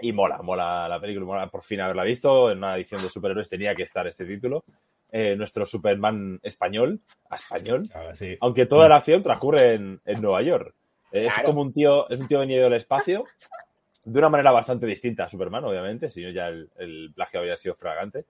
Y 0.00 0.12
mola, 0.12 0.42
mola 0.42 0.88
la 0.88 1.00
película, 1.00 1.26
mola 1.26 1.46
por 1.48 1.62
fin 1.62 1.80
haberla 1.80 2.04
visto. 2.04 2.50
En 2.52 2.58
una 2.58 2.76
edición 2.76 3.00
de 3.02 3.08
superhéroes 3.08 3.48
tenía 3.48 3.74
que 3.74 3.84
estar 3.84 4.06
este 4.06 4.24
título. 4.26 4.64
Eh, 5.10 5.34
nuestro 5.36 5.64
Superman 5.64 6.40
español, 6.42 7.00
a 7.30 7.36
español, 7.36 7.88
Ah, 7.94 8.10
sí. 8.14 8.36
aunque 8.40 8.66
toda 8.66 8.88
la 8.88 8.96
acción 8.96 9.22
transcurre 9.22 9.74
en, 9.74 10.00
en 10.04 10.20
Nueva 10.22 10.42
York. 10.42 10.74
Es 11.14 11.32
Claro. 11.32 11.48
como 11.48 11.62
un 11.62 11.72
tío, 11.72 12.08
es 12.10 12.18
un 12.20 12.26
tío 12.28 12.40
venido 12.40 12.64
del 12.64 12.72
espacio, 12.74 13.24
de 14.04 14.18
una 14.18 14.28
manera 14.28 14.50
bastante 14.50 14.86
distinta 14.86 15.24
a 15.24 15.28
Superman, 15.28 15.64
obviamente, 15.64 16.10
si 16.10 16.22
no 16.22 16.30
ya 16.30 16.48
el, 16.48 16.68
el 16.78 17.12
plagio 17.14 17.40
había 17.40 17.56
sido 17.56 17.74
fragante. 17.74 18.24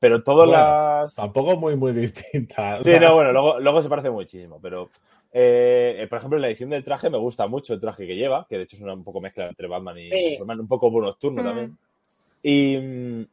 Pero 0.00 0.22
todas 0.24 0.48
Bueno, 0.48 0.62
las. 0.62 1.14
Tampoco 1.14 1.56
muy, 1.56 1.76
muy 1.76 1.92
distinta. 1.92 2.78
o 2.80 2.82
Sí, 2.82 2.90
sea, 2.90 3.00
no, 3.00 3.14
bueno, 3.14 3.32
luego, 3.32 3.60
luego 3.60 3.82
se 3.82 3.88
parece 3.88 4.10
muchísimo, 4.10 4.58
pero. 4.60 4.90
eh, 5.32 5.96
eh, 6.00 6.06
por 6.08 6.18
ejemplo, 6.18 6.38
en 6.38 6.42
la 6.42 6.48
edición 6.48 6.70
del 6.70 6.82
traje 6.84 7.08
me 7.10 7.18
gusta 7.18 7.46
mucho 7.46 7.74
el 7.74 7.80
traje 7.80 8.06
que 8.06 8.16
lleva, 8.16 8.46
que 8.48 8.56
de 8.56 8.64
hecho 8.64 8.76
es 8.76 8.82
una 8.82 8.94
un 8.94 9.04
poco 9.04 9.20
mezcla 9.20 9.46
entre 9.46 9.68
Batman 9.68 9.98
y 9.98 10.10
Sí. 10.10 10.32
Superman, 10.38 10.60
un 10.60 10.68
poco 10.68 10.90
nocturno 11.00 11.42
Mm. 11.42 11.44
también. 11.44 11.78
Y, 12.42 13.28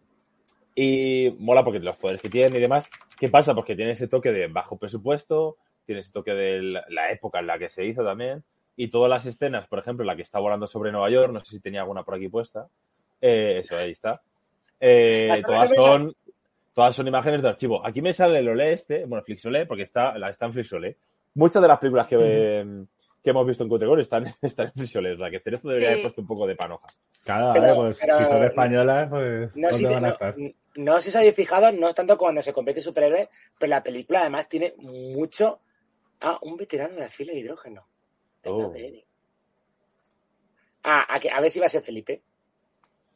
y 0.76 1.36
mola 1.40 1.64
porque 1.64 1.80
los 1.80 1.98
poderes 1.98 2.22
que 2.22 2.30
tiene 2.30 2.58
y 2.58 2.62
demás. 2.62 2.90
¿Qué 3.20 3.30
pasa? 3.30 3.54
Pues 3.54 3.66
que 3.66 3.76
tiene 3.76 3.92
ese 3.92 4.08
toque 4.08 4.32
de 4.32 4.48
bajo 4.48 4.78
presupuesto, 4.78 5.58
tiene 5.86 6.02
ese 6.02 6.12
toque 6.12 6.32
de 6.34 6.62
la 6.90 7.12
época 7.12 7.40
en 7.40 7.48
la 7.48 7.58
que 7.58 7.70
se 7.70 7.84
hizo 7.86 8.04
también. 8.04 8.44
Y 8.82 8.88
todas 8.90 9.10
las 9.10 9.26
escenas, 9.26 9.68
por 9.68 9.80
ejemplo, 9.80 10.06
la 10.06 10.16
que 10.16 10.22
está 10.22 10.40
volando 10.40 10.66
sobre 10.66 10.90
Nueva 10.90 11.10
York, 11.10 11.34
no 11.34 11.44
sé 11.44 11.52
si 11.58 11.60
tenía 11.60 11.82
alguna 11.82 12.04
por 12.04 12.16
aquí 12.16 12.30
puesta. 12.30 12.66
Eh, 13.20 13.58
eso, 13.60 13.76
ahí 13.76 13.92
está. 13.92 14.22
Eh, 14.80 15.42
todas 15.46 15.70
son 15.76 16.16
todas 16.74 16.96
son 16.96 17.06
imágenes 17.08 17.42
de 17.42 17.50
archivo. 17.50 17.86
Aquí 17.86 18.02
me 18.02 18.14
sale 18.14 18.40
el 18.40 18.48
OLE 18.48 18.72
este, 18.72 19.04
bueno, 19.04 19.22
Flixolé, 19.22 19.66
porque 19.66 19.84
está, 19.84 20.18
la, 20.18 20.30
está 20.30 20.46
en 20.46 20.54
Flixolé. 20.54 20.98
Muchas 21.34 21.62
de 21.62 21.68
las 21.68 21.78
películas 21.78 22.08
que, 22.08 22.16
eh, 22.22 22.86
que 23.22 23.30
hemos 23.32 23.46
visto 23.46 23.64
en 23.66 23.70
Cutegor 23.70 24.00
están, 24.00 24.26
están 24.42 24.68
en 24.68 24.72
Flixolé. 24.74 25.12
O 25.14 25.18
sea, 25.18 25.30
que 25.30 25.42
Cerezo 25.42 25.68
debería 25.68 25.90
Sí. 25.90 25.92
haber 25.96 26.04
puesto 26.04 26.22
un 26.22 26.28
poco 26.28 26.48
de 26.48 26.56
panoja. 26.56 26.88
Claro, 27.26 27.52
Pero- 27.60 27.76
pues 27.76 28.00
pero- 28.00 28.18
si 28.18 28.24
son 28.24 28.44
españolas, 28.46 29.10
pues 29.10 29.56
No, 29.58 29.68
¿dónde 29.68 29.78
si, 29.78 29.84
van 29.84 29.96
a 29.96 30.00
no, 30.00 30.08
estar? 30.14 30.36
no 30.78 30.96
sé 30.96 31.02
si 31.02 31.10
os 31.10 31.16
habéis 31.18 31.36
fijado, 31.36 31.70
no 31.74 31.90
es 31.90 31.96
tanto 31.96 32.18
cuando 32.18 32.42
se 32.42 32.54
convierte 32.54 32.80
en 32.80 32.86
superhéroe, 32.86 33.30
pero 33.60 33.70
la 33.72 33.84
película 33.84 34.22
además 34.22 34.48
tiene 34.48 34.74
mucho 34.78 35.60
a 36.22 36.40
un 36.44 36.56
veterano 36.56 36.96
de 36.96 37.02
la 37.02 37.10
fila 37.10 37.34
de 37.34 37.40
hidrógeno. 37.40 37.86
Oh. 38.46 38.74
Ah, 40.84 41.06
a, 41.10 41.20
que- 41.20 41.30
a 41.30 41.40
ver 41.40 41.52
si 41.52 41.60
va 41.60 41.66
a 41.66 41.70
ser 41.70 41.82
Felipe. 41.84 42.22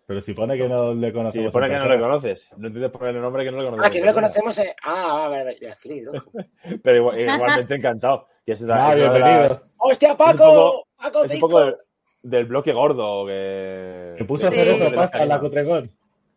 Pero 0.05 0.19
si 0.21 0.33
pone 0.33 0.57
que 0.57 0.67
no 0.67 0.93
le 0.93 1.07
Si 1.07 1.13
conocemos. 1.13 1.45
me 1.45 1.51
pone 1.51 1.69
que 1.69 1.75
no 1.77 1.87
le 1.87 1.99
conoces, 1.99 2.49
no 2.57 2.67
entiendes 2.67 2.91
poner 2.91 3.15
el 3.15 3.21
nombre 3.21 3.45
que 3.45 3.51
no 3.51 3.57
le 3.59 3.65
conoces. 3.65 3.85
Ah, 3.85 3.89
que 3.89 3.99
no 4.01 4.05
lo 4.07 4.13
conocemos. 4.13 4.57
eh. 4.59 4.75
Ah, 4.83 5.27
vale, 5.29 5.43
vale, 5.45 5.59
de 5.59 5.95
hidrógeno. 5.95 6.25
Pero 6.83 6.97
igual- 6.97 7.19
igualmente 7.21 7.75
encantado. 7.75 8.27
Es 8.45 8.61
Ah, 8.69 8.89
es 8.91 8.95
bienvenido. 8.97 9.39
las- 9.43 9.63
¡Hostia, 9.77 10.17
Paco! 10.17 10.33
Es 10.33 10.39
un 10.41 10.55
poco- 10.55 10.87
¡Paco 10.97 11.23
Es 11.23 11.33
un 11.35 11.39
poco 11.39 11.59
del, 11.61 11.77
del 12.21 12.45
bloque 12.45 12.73
gordo 12.73 13.25
que. 13.25 14.15
Que 14.17 14.25
puso 14.25 14.51
Sí. 14.51 14.57
de 14.57 14.77
la 14.77 14.91
pasta 14.93 15.23
en 15.23 15.29
la. 15.29 15.39
Cutrecon. 15.39 15.91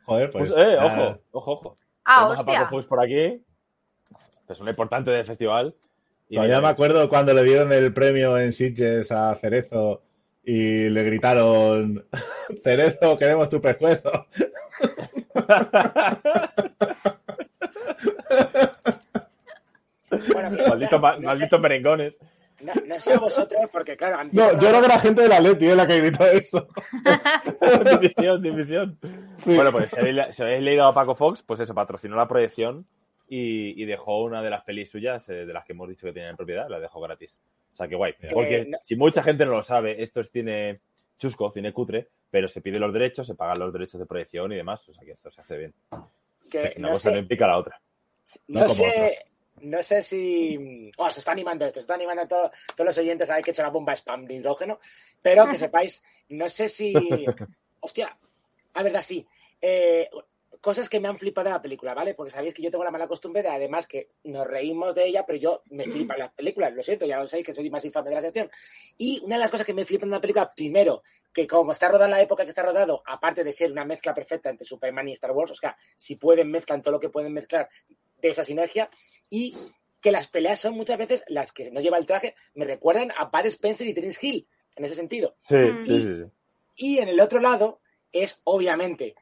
Joder, 0.04 0.30
pues. 0.30 0.50
Puso- 0.50 0.60
eh, 0.62 0.76
ya- 0.76 0.84
ojo, 0.86 1.18
ojo, 1.32 1.50
ojo. 1.52 1.78
Ah, 2.04 2.14
Tenemos 2.18 2.36
a 2.36 2.40
hostia. 2.40 2.58
Paco 2.60 2.70
Fuchs 2.76 2.86
por 2.86 3.00
aquí, 3.02 3.42
persona 4.46 4.70
importante 4.70 5.10
del 5.10 5.24
festival. 5.26 5.74
Todavía 6.30 6.60
me 6.60 6.68
acuerdo 6.68 7.08
cuando 7.08 7.32
le 7.34 7.44
dieron 7.44 7.72
el 7.72 7.92
premio 7.92 8.36
en 8.38 8.52
Sitges 8.52 9.12
a 9.12 9.34
Cerezo 9.36 10.02
y 10.42 10.88
le 10.88 11.02
gritaron: 11.04 12.04
Cerezo, 12.64 13.16
queremos 13.18 13.48
tu 13.50 13.60
pescuezo. 13.60 14.10
Bueno, 20.32 20.50
Maldito, 20.68 20.98
ma- 20.98 21.16
no 21.18 21.32
sé- 21.32 21.58
merengones. 21.58 22.14
No, 22.62 22.72
no 22.86 22.98
sé 23.00 23.12
a 23.12 23.18
vosotros, 23.18 23.60
porque 23.70 23.96
claro, 23.98 24.18
No, 24.32 24.52
yo 24.52 24.58
creo 24.70 24.80
que 24.80 24.88
la 24.88 24.98
gente 24.98 25.22
de 25.22 25.28
la 25.28 25.40
Leti 25.40 25.66
es 25.68 25.76
la 25.76 25.86
que 25.86 25.98
gritó 26.00 26.24
eso. 26.26 26.66
división, 28.00 28.40
división. 28.40 28.98
Sí. 29.36 29.54
Bueno, 29.54 29.72
pues 29.72 29.90
si 29.90 30.00
habéis, 30.00 30.34
si 30.34 30.42
habéis 30.42 30.62
leído 30.62 30.86
a 30.86 30.94
Paco 30.94 31.14
Fox, 31.14 31.42
pues 31.42 31.60
eso, 31.60 31.74
patrocinó 31.74 32.16
la 32.16 32.26
proyección 32.28 32.86
y, 33.28 33.80
y 33.82 33.84
dejó 33.86 34.22
una 34.22 34.42
de 34.42 34.50
las 34.50 34.62
pelis 34.64 34.90
suyas, 34.90 35.28
eh, 35.28 35.44
de 35.46 35.52
las 35.52 35.64
que 35.64 35.72
hemos 35.72 35.88
dicho 35.88 36.06
que 36.06 36.12
tenía 36.12 36.30
en 36.30 36.36
propiedad, 36.36 36.68
la 36.68 36.78
dejó 36.80 37.00
gratis. 37.00 37.38
O 37.74 37.76
sea 37.76 37.88
que 37.88 37.94
guay. 37.96 38.14
Eh, 38.20 38.30
Porque 38.32 38.64
no- 38.66 38.78
si 38.82 38.96
mucha 38.96 39.22
gente 39.22 39.44
no 39.44 39.52
lo 39.52 39.62
sabe, 39.62 40.02
esto 40.02 40.20
es 40.20 40.30
cine 40.30 40.80
chusco, 41.18 41.50
cine 41.50 41.72
cutre, 41.72 42.08
pero 42.30 42.46
se 42.48 42.60
piden 42.60 42.80
los 42.80 42.92
derechos, 42.92 43.26
se 43.26 43.34
pagan 43.34 43.58
los 43.58 43.72
derechos 43.72 43.98
de 44.00 44.06
proyección 44.06 44.52
y 44.52 44.56
demás. 44.56 44.88
O 44.88 44.94
sea 44.94 45.04
que 45.04 45.12
esto 45.12 45.30
se 45.30 45.40
hace 45.40 45.56
bien. 45.58 45.74
que 46.50 46.74
Una 46.78 46.88
no 46.88 46.92
cosa 46.94 47.10
no 47.10 47.14
sé, 47.16 47.20
implica 47.20 47.46
la 47.46 47.58
otra. 47.58 47.80
no 48.48 48.68
sé, 48.68 48.86
otros. 48.88 49.12
no 49.62 49.82
sé 49.82 50.02
si. 50.02 50.90
Oh, 50.98 51.10
se 51.10 51.18
está 51.20 51.32
animando 51.32 51.64
esto, 51.66 51.80
se 51.80 51.80
está 51.80 51.94
animando 51.94 52.22
a 52.22 52.28
todo- 52.28 52.50
todos 52.76 52.86
los 52.86 52.98
oyentes 52.98 53.28
a 53.30 53.34
ver 53.34 53.42
que 53.44 53.50
he 53.50 53.52
hecho 53.52 53.62
la 53.62 53.70
bomba 53.70 53.94
spam 53.96 54.24
de 54.24 54.34
hidrógeno, 54.34 54.78
pero 55.22 55.46
que 55.48 55.56
sepáis, 55.58 56.02
no 56.28 56.48
sé 56.48 56.68
si. 56.68 56.92
Hostia, 57.80 58.16
a 58.74 58.82
ver, 58.82 59.02
sí. 59.02 59.26
Eh, 59.60 60.08
cosas 60.60 60.88
que 60.88 61.00
me 61.00 61.08
han 61.08 61.18
flipado 61.18 61.48
de 61.48 61.54
la 61.54 61.62
película, 61.62 61.94
¿vale? 61.94 62.14
Porque 62.14 62.30
sabéis 62.32 62.54
que 62.54 62.62
yo 62.62 62.70
tengo 62.70 62.84
la 62.84 62.90
mala 62.90 63.06
costumbre 63.06 63.42
de, 63.42 63.48
además, 63.48 63.86
que 63.86 64.10
nos 64.24 64.46
reímos 64.46 64.94
de 64.94 65.06
ella, 65.06 65.24
pero 65.26 65.38
yo 65.38 65.62
me 65.70 65.84
flipan 65.84 66.18
las 66.18 66.32
películas, 66.32 66.72
lo 66.74 66.82
siento, 66.82 67.06
ya 67.06 67.18
lo 67.18 67.28
sabéis 67.28 67.46
que 67.46 67.52
soy 67.52 67.70
más 67.70 67.84
infame 67.84 68.10
de 68.10 68.14
la 68.16 68.20
sección. 68.20 68.50
Y 68.98 69.20
una 69.24 69.36
de 69.36 69.40
las 69.40 69.50
cosas 69.50 69.66
que 69.66 69.74
me 69.74 69.84
flipan 69.84 70.08
de 70.10 70.16
la 70.16 70.20
película, 70.20 70.52
primero, 70.54 71.02
que 71.32 71.46
como 71.46 71.72
está 71.72 71.88
rodada 71.88 72.06
en 72.06 72.10
la 72.12 72.22
época 72.22 72.44
que 72.44 72.50
está 72.50 72.62
rodado, 72.62 73.02
aparte 73.06 73.44
de 73.44 73.52
ser 73.52 73.70
una 73.72 73.84
mezcla 73.84 74.12
perfecta 74.14 74.50
entre 74.50 74.66
Superman 74.66 75.08
y 75.08 75.12
Star 75.12 75.32
Wars, 75.32 75.50
o 75.52 75.54
sea, 75.54 75.76
si 75.96 76.16
pueden 76.16 76.50
mezclan 76.50 76.82
todo 76.82 76.92
lo 76.92 77.00
que 77.00 77.10
pueden 77.10 77.32
mezclar 77.32 77.68
de 78.20 78.28
esa 78.28 78.44
sinergia, 78.44 78.88
y 79.30 79.54
que 80.00 80.10
las 80.12 80.28
peleas 80.28 80.60
son 80.60 80.74
muchas 80.74 80.98
veces 80.98 81.24
las 81.28 81.52
que 81.52 81.70
no 81.70 81.80
lleva 81.80 81.98
el 81.98 82.06
traje, 82.06 82.34
me 82.54 82.64
recuerdan 82.64 83.12
a 83.16 83.24
Bud 83.24 83.46
Spencer 83.46 83.86
y 83.86 83.94
Terence 83.94 84.24
Hill, 84.26 84.46
en 84.76 84.84
ese 84.84 84.94
sentido. 84.94 85.36
Sí, 85.42 85.56
Mm. 85.56 85.84
sí, 85.84 86.00
sí, 86.00 86.16
sí. 86.16 86.24
Y 86.76 86.98
en 86.98 87.08
el 87.08 87.20
otro 87.20 87.40
lado 87.40 87.80
es, 88.12 88.40
obviamente, 88.44 89.14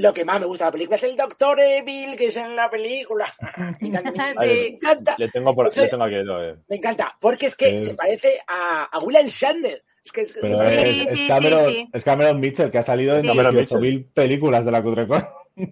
lo 0.00 0.12
que 0.14 0.24
más 0.24 0.40
me 0.40 0.46
gusta 0.46 0.64
de 0.64 0.68
la 0.68 0.72
película 0.72 0.96
es 0.96 1.02
el 1.04 1.16
Doctor 1.16 1.60
Evil, 1.60 2.16
que 2.16 2.26
es 2.26 2.36
en 2.36 2.54
la 2.56 2.70
película. 2.70 3.26
Me 3.80 3.88
encanta, 3.88 4.10
me 4.10 4.16
encanta, 4.16 4.42
Sí. 4.42 4.48
me 4.48 4.66
encanta, 4.66 5.14
Le 5.18 5.28
tengo, 5.28 5.54
por, 5.54 5.66
Eso- 5.68 5.82
le 5.82 5.88
tengo 5.88 6.04
aquí. 6.04 6.14
eh. 6.16 6.54
me 6.68 6.76
encanta, 6.76 7.16
porque 7.20 7.46
es 7.46 7.56
que 7.56 7.74
Eh. 7.76 7.78
se 7.78 7.94
parece 7.94 8.40
a, 8.46 8.84
a 8.92 8.98
William 9.00 9.26
Shatner. 9.26 9.82
Es 10.04 10.12
que 10.12 10.20
es, 10.22 10.38
Pero 10.40 10.62
es, 10.62 10.96
sí, 10.96 11.06
es 11.10 11.28
Cameron, 11.28 11.68
sí. 11.68 11.88
es 11.92 12.04
Cameron 12.04 12.40
Mitchell, 12.40 12.70
que 12.70 12.78
ha 12.78 12.82
salido 12.82 13.16
en 13.16 13.22
Sí. 13.22 13.28
Cameron 13.28 13.54
18.000 13.56 14.06
películas 14.14 14.64
de 14.64 14.70
la 14.70 14.82
Cutrecon. 14.82 15.26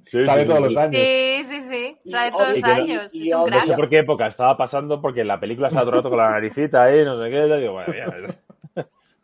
Sí, 0.05 0.25
Sale 0.25 0.43
sí, 0.43 0.49
todos 0.49 0.59
sí. 0.69 0.75
los 0.75 0.77
años. 0.77 1.01
Sí, 1.01 1.45
sí, 1.49 1.63
sí. 1.71 1.97
Y 2.05 2.11
Trae 2.11 2.31
todos 2.33 2.49
los 2.49 2.59
y 2.59 2.63
años. 2.65 3.15
y 3.15 3.33
obvio- 3.33 3.51
No 3.57 3.63
sé 3.63 3.73
por 3.75 3.89
qué 3.89 3.99
época 3.99 4.27
estaba 4.27 4.57
pasando, 4.57 5.01
porque 5.01 5.23
la 5.25 5.39
película 5.39 5.69
estaba 5.69 5.85
todo 5.85 5.93
el 5.93 5.97
rato 5.99 6.09
con 6.11 6.19
la 6.19 6.31
naricita 6.33 6.83
ahí, 6.83 7.05
no 7.05 7.23
sé 7.23 7.31
qué. 7.31 7.47
y 7.47 7.61
Digo, 7.61 7.73
bueno, 7.75 7.95
ya. 7.95 8.35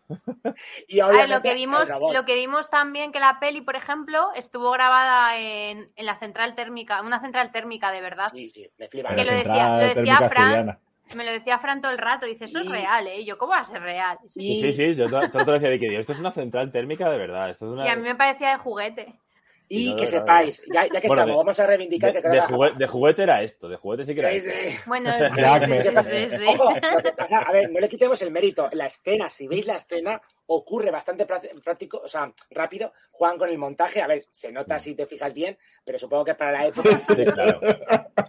y 0.88 1.00
A 1.00 1.06
ver, 1.06 1.14
obviamente 1.14 1.34
lo 1.34 1.42
que 1.42 1.54
vimos, 1.54 1.88
lo 1.88 2.22
que 2.24 2.34
vimos 2.34 2.70
también 2.70 3.12
que 3.12 3.20
la 3.20 3.38
peli, 3.40 3.60
por 3.60 3.76
ejemplo, 3.76 4.30
estuvo 4.34 4.70
grabada 4.70 5.38
en, 5.38 5.90
en 5.96 6.06
la 6.06 6.18
central 6.18 6.54
térmica, 6.54 7.00
una 7.02 7.20
central 7.20 7.52
térmica 7.52 7.90
de 7.90 8.00
verdad. 8.00 8.30
Sí, 8.32 8.50
sí, 8.50 8.68
me 8.78 8.88
flipa. 8.88 9.14
Que 9.14 9.24
lo 9.24 9.32
decía- 9.32 9.94
lo 9.94 10.28
Fran. 10.28 10.78
Me 11.14 11.24
lo 11.24 11.32
decía 11.32 11.58
Fran 11.58 11.82
todo 11.82 11.92
el 11.92 11.98
rato. 11.98 12.24
Dice, 12.26 12.46
eso 12.46 12.60
es 12.60 12.68
real, 12.70 13.06
¿eh? 13.06 13.20
Y 13.20 13.24
yo, 13.26 13.36
¿cómo 13.36 13.52
va 13.52 13.58
a 13.58 13.64
ser 13.64 13.82
real? 13.82 14.18
Y, 14.34 14.60
Sí, 14.60 14.72
sí, 14.72 14.94
yo 14.94 15.10
todo 15.10 15.28
todo 15.30 15.44
lo 15.44 15.52
decía 15.52 15.68
Vicky, 15.68 15.94
esto 15.94 16.12
es 16.12 16.18
una 16.18 16.30
central 16.30 16.72
térmica 16.72 17.10
de 17.10 17.18
verdad. 17.18 17.50
Esto 17.50 17.66
es 17.66 17.72
una... 17.72 17.84
Y 17.84 17.88
a 17.88 17.96
mí 17.96 18.02
me 18.02 18.14
parecía 18.14 18.50
de 18.50 18.56
juguete. 18.58 19.14
Y 19.74 19.86
no, 19.90 19.96
que 19.96 20.06
sepáis, 20.06 20.62
ya, 20.70 20.86
ya 20.86 21.00
que 21.00 21.08
Bueno, 21.08 21.22
estamos, 21.22 21.26
de- 21.28 21.36
vamos 21.36 21.60
a 21.60 21.66
reivindicar 21.66 22.12
de, 22.12 22.20
que 22.22 22.28
de 22.28 22.40
juguete, 22.42 22.78
de 22.78 22.86
juguete 22.86 23.22
era 23.22 23.42
esto, 23.42 23.68
de 23.68 23.76
juguete 23.76 24.04
sí 24.04 24.14
que 24.14 24.20
era 24.20 24.30
Sí, 24.30 24.36
esto. 24.36 24.50
sí. 24.50 24.78
Bueno, 24.86 25.10
sí. 26.04 26.46
Ojo, 26.48 26.74
lo 26.92 27.00
que 27.00 27.12
pasa, 27.12 27.38
a 27.38 27.52
ver, 27.52 27.70
no 27.70 27.80
le 27.80 27.88
quitemos 27.88 28.20
el 28.22 28.30
mérito. 28.30 28.68
La 28.72 28.86
escena, 28.86 29.30
si 29.30 29.48
veis 29.48 29.66
la 29.66 29.76
escena, 29.76 30.20
ocurre 30.46 30.90
bastante 30.90 31.26
prá- 31.26 31.62
práctico, 31.62 32.00
o 32.04 32.08
sea, 32.08 32.32
rápido. 32.50 32.92
Juegan 33.10 33.38
con 33.38 33.48
el 33.48 33.58
montaje. 33.58 34.02
A 34.02 34.06
ver, 34.06 34.24
se 34.30 34.52
nota 34.52 34.78
si 34.78 34.94
te 34.94 35.06
fijas 35.06 35.32
bien, 35.32 35.56
pero 35.84 35.98
supongo 35.98 36.24
que 36.24 36.34
para 36.34 36.52
la 36.52 36.66
época. 36.66 36.90
Sí, 37.06 37.24
claro. 37.24 37.60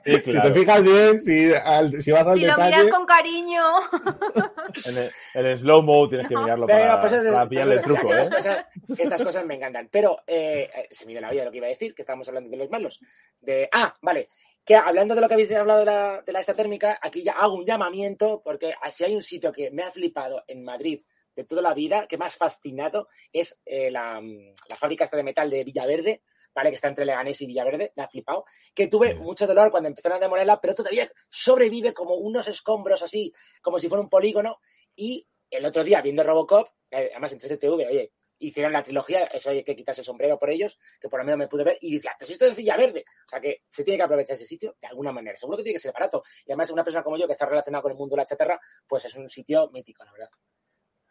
Sí, 0.05 0.21
Si 0.25 0.41
te 0.41 0.53
fijas 0.53 0.83
bien, 0.83 1.21
si, 1.21 1.53
al- 1.53 2.01
si 2.01 2.11
vas 2.11 2.27
al 2.27 2.37
Si 2.37 2.45
lo 2.45 2.57
miras 2.57 2.87
con 2.89 3.05
cariño. 3.05 3.63
En 4.85 4.97
el, 4.97 5.11
en 5.35 5.45
el 5.45 5.57
slow-mo 5.59 6.09
tienes 6.09 6.27
que 6.27 6.35
mirarlo 6.35 6.65
Pero, 6.65 6.79
para, 6.79 6.99
pues, 7.01 7.13
pues, 7.13 7.47
pillarle 7.49 7.75
el 7.75 7.81
truco, 7.81 8.13
¿eh? 8.13 8.21
estas, 8.21 8.35
cosas, 8.43 8.65
que 8.95 9.03
estas 9.03 9.21
cosas 9.21 9.45
me 9.45 9.55
encantan. 9.55 9.87
Pero 9.91 10.19
eh, 10.25 10.69
eh, 10.73 10.87
se 10.91 11.05
me 11.05 11.11
dio 11.11 11.21
la 11.21 11.29
vida 11.31 11.45
lo 11.45 11.51
que 11.51 11.57
iba 11.57 11.67
a 11.67 11.69
decir, 11.69 11.93
que 11.93 12.01
estábamos 12.01 12.27
hablando 12.27 12.49
de 12.49 12.57
los 12.57 12.69
malos. 12.69 12.99
De, 13.39 13.69
ah, 13.71 13.95
vale. 14.01 14.29
Que 14.65 14.75
hablando 14.75 15.13
de 15.13 15.21
lo 15.21 15.27
que 15.27 15.33
habéis 15.35 15.51
hablado 15.53 15.79
de 15.79 15.85
la, 15.85 16.21
de 16.25 16.31
la 16.31 16.39
esta 16.39 16.53
térmica, 16.53 16.97
aquí 17.01 17.21
ya 17.21 17.33
hago 17.33 17.55
un 17.55 17.65
llamamiento, 17.65 18.41
porque 18.43 18.73
si 18.91 19.03
hay 19.03 19.13
un 19.15 19.21
sitio 19.23 19.51
que 19.51 19.69
me 19.71 19.83
ha 19.83 19.91
flipado 19.91 20.43
en 20.47 20.63
Madrid 20.63 21.01
de 21.35 21.43
toda 21.43 21.61
la 21.61 21.73
vida, 21.73 22.07
que 22.07 22.17
ha 22.19 22.29
fascinado, 22.29 23.07
es 23.31 23.59
eh, 23.65 23.91
la, 23.91 24.21
la 24.21 24.75
fábrica 24.75 25.03
esta 25.03 25.17
de 25.17 25.23
metal 25.23 25.49
de 25.49 25.63
Villaverde, 25.63 26.23
¿vale? 26.53 26.69
Que 26.69 26.75
está 26.75 26.87
entre 26.87 27.05
Leganés 27.05 27.41
y 27.41 27.47
Villaverde, 27.47 27.93
me 27.95 28.03
ha 28.03 28.07
flipado. 28.07 28.45
Que 28.73 28.87
tuve 28.87 29.15
mucho 29.15 29.47
dolor 29.47 29.71
cuando 29.71 29.89
empezaron 29.89 30.17
a 30.17 30.21
demolerla, 30.21 30.61
pero 30.61 30.73
todavía 30.73 31.09
sobrevive 31.29 31.93
como 31.93 32.15
unos 32.15 32.47
escombros 32.47 33.01
así, 33.01 33.33
como 33.61 33.79
si 33.79 33.89
fuera 33.89 34.01
un 34.01 34.09
polígono. 34.09 34.59
Y 34.95 35.27
el 35.49 35.65
otro 35.65 35.83
día, 35.83 36.01
viendo 36.01 36.23
Robocop, 36.23 36.67
eh, 36.91 37.09
además 37.11 37.33
en 37.33 37.39
3TV, 37.39 37.87
oye, 37.87 38.11
hicieron 38.39 38.73
la 38.73 38.83
trilogía, 38.83 39.25
eso 39.25 39.49
hay 39.49 39.63
que 39.63 39.75
quitarse 39.75 40.01
el 40.01 40.05
sombrero 40.05 40.37
por 40.37 40.49
ellos, 40.49 40.77
que 40.99 41.07
por 41.07 41.19
lo 41.19 41.25
menos 41.25 41.37
me 41.37 41.47
pude 41.47 41.63
ver, 41.63 41.77
y 41.81 41.95
decía, 41.95 42.15
pues 42.17 42.29
esto 42.29 42.45
es 42.45 42.55
Villaverde. 42.55 43.03
O 43.25 43.29
sea 43.29 43.39
que 43.39 43.63
se 43.69 43.83
tiene 43.83 43.97
que 43.97 44.03
aprovechar 44.03 44.35
ese 44.35 44.45
sitio 44.45 44.75
de 44.81 44.87
alguna 44.87 45.11
manera. 45.11 45.37
Seguro 45.37 45.57
que 45.57 45.63
tiene 45.63 45.75
que 45.75 45.79
ser 45.79 45.93
barato. 45.93 46.23
Y 46.45 46.51
además, 46.51 46.69
una 46.71 46.83
persona 46.83 47.03
como 47.03 47.17
yo 47.17 47.25
que 47.25 47.33
está 47.33 47.45
relacionada 47.45 47.81
con 47.81 47.91
el 47.91 47.97
mundo 47.97 48.15
de 48.15 48.21
la 48.21 48.25
chatarra, 48.25 48.59
pues 48.87 49.05
es 49.05 49.15
un 49.15 49.29
sitio 49.29 49.69
mítico, 49.71 50.03
la 50.03 50.11
verdad. 50.11 50.29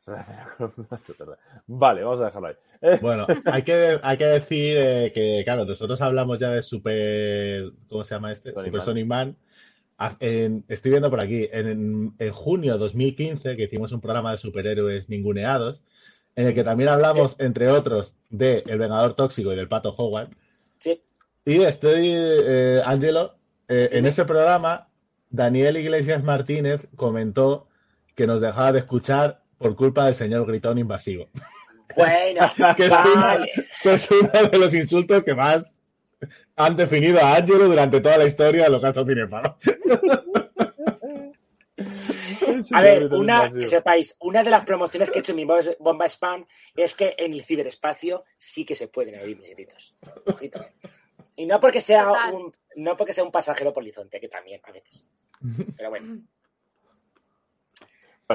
Vale, 1.66 2.02
vamos 2.02 2.20
a 2.20 2.24
dejarlo 2.26 2.48
ahí. 2.48 2.54
Bueno, 3.00 3.26
hay 3.44 3.62
que, 3.62 4.00
hay 4.02 4.16
que 4.16 4.24
decir 4.24 4.76
eh, 4.76 5.12
que, 5.14 5.42
claro, 5.44 5.64
nosotros 5.64 6.00
hablamos 6.02 6.38
ya 6.38 6.50
de 6.50 6.62
Super. 6.62 7.70
¿Cómo 7.88 8.04
se 8.04 8.14
llama 8.14 8.32
este? 8.32 8.50
Sonic 8.52 8.66
Super 8.66 8.78
Man. 8.78 8.84
Sonic 8.84 9.06
Man. 9.06 9.36
En- 10.18 10.64
estoy 10.68 10.90
viendo 10.90 11.08
por 11.10 11.20
aquí, 11.20 11.48
en, 11.52 12.12
en 12.18 12.32
junio 12.32 12.72
de 12.72 12.78
2015, 12.80 13.56
que 13.56 13.64
hicimos 13.64 13.92
un 13.92 14.00
programa 14.00 14.32
de 14.32 14.38
superhéroes 14.38 15.08
ninguneados, 15.08 15.84
en 16.34 16.46
el 16.48 16.54
que 16.54 16.64
también 16.64 16.88
hablamos, 16.88 17.38
entre 17.38 17.68
otros, 17.68 18.16
de 18.30 18.64
El 18.66 18.78
Vengador 18.78 19.14
Tóxico 19.14 19.52
y 19.52 19.56
del 19.56 19.68
Pato 19.68 19.94
Howard. 19.96 20.30
Sí. 20.78 21.00
Y 21.44 21.62
estoy, 21.62 22.08
eh, 22.12 22.82
Angelo, 22.84 23.36
eh, 23.68 23.90
en 23.92 24.06
ese 24.06 24.24
programa, 24.24 24.88
Daniel 25.30 25.76
Iglesias 25.76 26.24
Martínez 26.24 26.88
comentó 26.96 27.68
que 28.16 28.26
nos 28.26 28.40
dejaba 28.40 28.72
de 28.72 28.80
escuchar 28.80 29.41
por 29.62 29.74
culpa 29.76 30.06
del 30.06 30.14
señor 30.14 30.46
gritón 30.46 30.76
invasivo. 30.78 31.28
Bueno, 31.96 32.50
Que 32.76 32.86
es, 32.86 32.92
una- 32.92 33.14
vale. 33.22 33.50
que 33.82 33.92
es 33.94 34.10
uno 34.10 34.30
de 34.50 34.58
los 34.58 34.74
insultos 34.74 35.22
que 35.24 35.34
más 35.34 35.76
han 36.56 36.76
definido 36.76 37.20
a 37.20 37.36
Angelo 37.36 37.66
durante 37.68 38.00
toda 38.00 38.16
la 38.18 38.24
historia 38.26 38.64
de 38.64 38.70
los 38.70 38.82
gastos 38.82 39.06
cinefanos. 39.06 39.56
sí, 42.62 42.74
A 42.74 42.82
ver, 42.82 43.12
una, 43.12 43.50
que 43.50 43.66
sepáis, 43.66 44.16
una 44.20 44.42
de 44.42 44.50
las 44.50 44.64
promociones 44.64 45.10
que 45.10 45.18
he 45.18 45.20
hecho 45.20 45.32
en 45.32 45.36
mi 45.36 45.44
bo- 45.44 45.58
bomba 45.80 46.06
spam 46.08 46.46
es 46.76 46.94
que 46.94 47.14
en 47.18 47.32
el 47.32 47.42
ciberespacio 47.42 48.24
sí 48.38 48.64
que 48.64 48.76
se 48.76 48.88
pueden 48.88 49.20
oír 49.20 49.36
mis 49.38 49.50
gritos. 49.50 49.94
Ojito, 50.26 50.60
eh. 50.62 50.72
Y 51.36 51.46
no 51.46 51.58
porque 51.60 51.80
sea 51.80 52.04
Total. 52.04 52.34
un, 52.34 52.52
no 52.76 52.96
porque 52.96 53.12
sea 53.14 53.24
un 53.24 53.32
pasajero 53.32 53.72
polizonte, 53.72 54.20
que 54.20 54.28
también 54.28 54.60
a 54.64 54.72
veces. 54.72 55.04
Pero 55.76 55.90
bueno. 55.90 56.20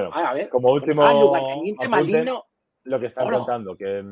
Bueno, 0.00 0.10
Ah, 0.14 0.30
a 0.30 0.34
ver. 0.34 0.48
como 0.48 0.70
último 0.72 1.02
Ah, 1.04 1.12
lugarteniente 1.14 1.86
apunte, 1.86 2.12
maligno. 2.12 2.44
lo 2.84 3.00
que 3.00 3.06
están 3.06 3.26
Oro. 3.26 3.38
contando, 3.38 3.76
que 3.76 4.04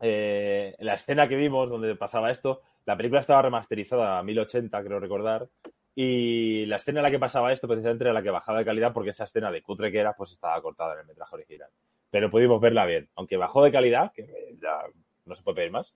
eh, 0.00 0.74
en 0.78 0.86
la 0.86 0.94
escena 0.94 1.28
que 1.28 1.36
vimos 1.36 1.68
donde 1.68 1.94
pasaba 1.96 2.30
esto, 2.30 2.62
la 2.86 2.96
película 2.96 3.20
estaba 3.20 3.42
remasterizada 3.42 4.18
a 4.18 4.22
1080, 4.22 4.82
creo 4.82 4.98
recordar, 5.00 5.46
y 5.94 6.64
la 6.66 6.76
escena 6.76 7.00
en 7.00 7.02
la 7.04 7.10
que 7.10 7.18
pasaba 7.18 7.52
esto 7.52 7.68
precisamente 7.68 8.04
era 8.04 8.12
la 8.12 8.22
que 8.22 8.30
bajaba 8.30 8.58
de 8.60 8.64
calidad 8.64 8.92
porque 8.92 9.10
esa 9.10 9.24
escena 9.24 9.50
de 9.50 9.60
cutre 9.62 9.90
que 9.92 9.98
era, 9.98 10.14
pues 10.14 10.32
estaba 10.32 10.60
cortada 10.62 10.94
en 10.94 11.00
el 11.00 11.06
metraje 11.06 11.34
original. 11.34 11.68
Pero 12.10 12.30
pudimos 12.30 12.60
verla 12.60 12.86
bien, 12.86 13.08
aunque 13.16 13.36
bajó 13.36 13.62
de 13.62 13.70
calidad, 13.72 14.12
que 14.12 14.56
ya 14.60 14.82
no 15.26 15.34
se 15.34 15.42
puede 15.42 15.56
pedir 15.56 15.70
más, 15.72 15.94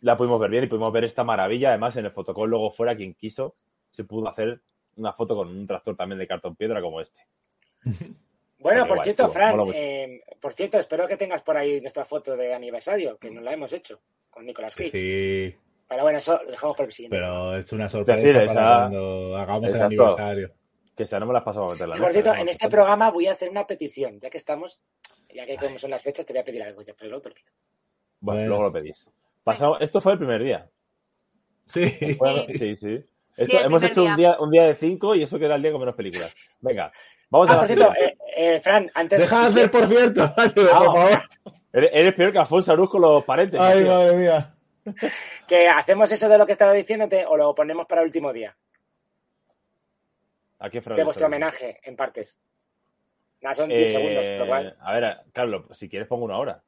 la 0.00 0.16
pudimos 0.16 0.40
ver 0.40 0.50
bien 0.50 0.64
y 0.64 0.66
pudimos 0.66 0.92
ver 0.92 1.04
esta 1.04 1.24
maravilla. 1.24 1.70
Además, 1.70 1.96
en 1.96 2.04
el 2.06 2.10
fotocall 2.10 2.50
luego 2.50 2.70
fuera, 2.70 2.96
quien 2.96 3.14
quiso, 3.14 3.54
se 3.92 4.04
pudo 4.04 4.28
hacer 4.28 4.60
una 4.96 5.12
foto 5.12 5.34
con 5.36 5.48
un 5.48 5.66
tractor 5.66 5.96
también 5.96 6.18
de 6.18 6.26
cartón 6.26 6.54
piedra 6.56 6.80
como 6.82 7.00
este. 7.00 7.20
Bueno, 8.62 8.80
por 8.82 8.96
igual, 8.96 9.04
cierto, 9.04 9.28
Fran, 9.30 9.60
eh, 9.74 10.20
por 10.40 10.52
cierto, 10.52 10.78
espero 10.78 11.06
que 11.08 11.16
tengas 11.16 11.42
por 11.42 11.56
ahí 11.56 11.80
nuestra 11.80 12.04
foto 12.04 12.36
de 12.36 12.54
aniversario, 12.54 13.18
que 13.18 13.30
nos 13.30 13.42
la 13.42 13.52
hemos 13.52 13.72
hecho 13.72 14.00
con 14.30 14.46
Nicolas 14.46 14.74
Cage. 14.74 14.90
Sí, 14.90 15.56
Pero 15.88 16.02
bueno, 16.02 16.18
eso 16.18 16.40
lo 16.44 16.50
dejamos 16.50 16.76
para 16.76 16.86
el 16.86 16.92
siguiente. 16.92 17.16
pero 17.16 17.56
es 17.56 17.72
una 17.72 17.88
sorpresa 17.88 18.20
decir, 18.22 18.34
para 18.34 18.44
esa- 18.46 18.78
cuando 18.88 19.36
hagamos 19.36 19.74
el 19.74 19.82
aniversario. 19.82 20.52
Que 20.96 21.06
sea, 21.06 21.18
no 21.20 21.26
me 21.26 21.32
las 21.32 21.42
pasaba 21.42 21.68
a 21.68 21.70
meterla. 21.72 21.96
Y 21.96 22.00
por 22.00 22.12
cierto, 22.12 22.34
en 22.34 22.48
este 22.48 22.68
programa 22.68 23.10
voy 23.10 23.26
a 23.26 23.32
hacer 23.32 23.48
una 23.50 23.66
petición, 23.66 24.20
ya 24.20 24.28
que 24.30 24.36
estamos, 24.38 24.78
ya 25.34 25.46
que 25.46 25.56
como 25.56 25.78
son 25.78 25.90
las 25.90 26.02
fechas, 26.02 26.24
te 26.26 26.32
voy 26.34 26.40
a 26.40 26.44
pedir 26.44 26.62
algo, 26.62 26.82
ya, 26.82 26.92
pero 26.94 27.08
luego 27.10 27.22
te 27.22 27.28
olvido. 27.30 27.46
Bueno, 28.20 28.38
Bueno. 28.40 28.48
luego 28.48 28.62
lo 28.64 28.72
pedís. 28.72 29.08
Pasado, 29.42 29.80
esto 29.80 30.00
fue 30.00 30.12
el 30.12 30.18
primer 30.18 30.42
día. 30.44 30.68
Sí. 31.66 31.90
Bueno, 32.18 32.42
sí, 32.54 32.76
sí. 32.76 33.02
Esto- 33.36 33.58
hemos 33.58 33.82
hecho 33.82 34.02
un 34.02 34.14
día. 34.14 34.16
día, 34.16 34.36
un 34.40 34.50
día 34.50 34.64
de 34.66 34.74
cinco 34.74 35.14
y 35.14 35.22
eso 35.22 35.38
que 35.38 35.46
era 35.46 35.54
el 35.56 35.62
día 35.62 35.72
con 35.72 35.80
menos 35.80 35.94
películas. 35.94 36.34
Venga, 36.60 36.92
vamos 37.32 37.48
a 37.48 37.52
Ah, 37.52 37.56
la 37.56 37.60
por 37.62 37.66
cierto, 37.66 37.94
eh, 37.94 38.16
eh, 38.36 38.60
Fran, 38.60 38.90
antes... 38.94 39.18
Deja 39.20 39.40
de 39.40 39.46
hacer, 39.46 39.70
por 39.70 39.86
cierto, 39.86 40.34
por 40.54 40.68
favor. 40.68 41.22
Eres, 41.72 41.90
eres 41.92 42.14
peor 42.14 42.32
que 42.32 42.38
Alfonso 42.38 42.72
Arús 42.72 42.90
con 42.90 43.00
los 43.00 43.24
paréntesis. 43.24 43.64
Ay, 43.66 43.82
tío. 43.82 43.88
madre 43.88 44.16
mía. 44.16 44.54
que 45.48 45.68
hacemos 45.68 46.10
eso 46.12 46.28
de 46.28 46.36
lo 46.38 46.44
que 46.46 46.52
estaba 46.52 46.72
diciéndote 46.72 47.24
o 47.26 47.36
lo 47.36 47.54
ponemos 47.54 47.86
para 47.86 48.02
el 48.02 48.06
último 48.06 48.32
día, 48.32 48.54
¿A 50.58 50.70
qué 50.70 50.80
frase 50.80 51.00
de 51.00 51.04
vuestro 51.04 51.26
homenaje, 51.26 51.80
en 51.82 51.96
partes. 51.96 52.36
Nada, 53.40 53.54
son 53.56 53.70
Eh, 53.72 53.78
10 53.78 53.90
segundos, 53.90 54.26
lo 54.38 54.46
cual... 54.46 54.76
A 54.80 54.92
ver, 54.92 55.16
Carlos, 55.32 55.64
si 55.72 55.88
quieres 55.88 56.06
pongo 56.06 56.24
una 56.24 56.38
hora. 56.38 56.62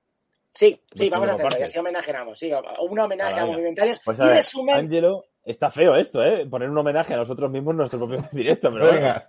Sí, 0.53 0.81
sí, 0.95 1.11
vamos 1.11 1.29
a 1.29 1.33
hacerlo, 1.35 1.59
y 1.59 1.63
así 1.63 1.79
homenajeamos, 1.79 2.39
sí, 2.39 2.53
un 2.81 2.99
homenaje 2.99 3.39
Ah, 3.41 3.43
a 3.43 3.47
movimentarios 3.47 4.01
Pues 4.05 4.19
y 4.19 4.23
a 4.23 4.27
ver, 4.27 4.37
resumen... 4.37 4.77
Ángelo, 4.77 5.25
está 5.45 5.71
feo 5.71 5.95
esto, 5.97 6.23
¿eh? 6.23 6.47
Poner 6.47 6.69
un 6.71 6.79
homenaje 6.79 7.15
a 7.15 7.19
nosotros 7.19 7.51
mismos 7.51 7.73
en 7.73 7.77
nuestro 7.79 7.99
propio 7.99 8.29
directo, 8.33 8.73
pero 8.73 8.87
bueno. 8.87 9.01
Venga. 9.01 9.29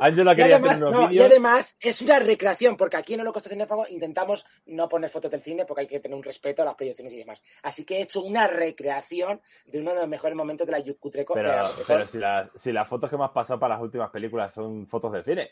Ángelo 0.00 0.32
Y 0.32 0.36
quería 0.36 0.56
además, 0.56 0.70
hacer 0.72 0.84
unos 0.84 0.94
no, 0.94 1.10
y 1.12 1.18
además 1.20 1.76
es 1.80 2.00
una 2.02 2.18
recreación, 2.20 2.76
porque 2.76 2.96
aquí 2.96 3.14
en 3.14 3.20
Holocausto 3.20 3.50
Cinéfago 3.50 3.86
intentamos 3.88 4.46
no 4.66 4.88
poner 4.88 5.10
fotos 5.10 5.30
del 5.30 5.40
cine 5.42 5.64
porque 5.66 5.82
hay 5.82 5.86
que 5.88 6.00
tener 6.00 6.16
un 6.16 6.22
respeto 6.22 6.62
a 6.62 6.64
las 6.64 6.74
proyecciones 6.76 7.12
y 7.12 7.18
demás. 7.18 7.42
Así 7.62 7.84
que 7.84 7.98
he 7.98 8.02
hecho 8.02 8.22
una 8.22 8.46
recreación 8.46 9.40
de 9.66 9.80
uno 9.80 9.92
de 9.94 10.00
los 10.00 10.08
mejores 10.08 10.36
momentos 10.36 10.66
de 10.66 10.72
la 10.72 10.78
Yucutreco. 10.78 11.34
Pero, 11.34 11.48
la- 11.48 11.70
pero 11.86 12.06
si, 12.06 12.18
las, 12.18 12.48
si 12.54 12.72
las 12.72 12.88
fotos 12.88 13.10
que 13.10 13.16
me 13.18 13.24
has 13.24 13.32
pasado 13.32 13.58
para 13.60 13.74
las 13.74 13.82
últimas 13.82 14.10
películas 14.10 14.54
son 14.54 14.86
fotos 14.86 15.12
del 15.12 15.24
cine. 15.24 15.50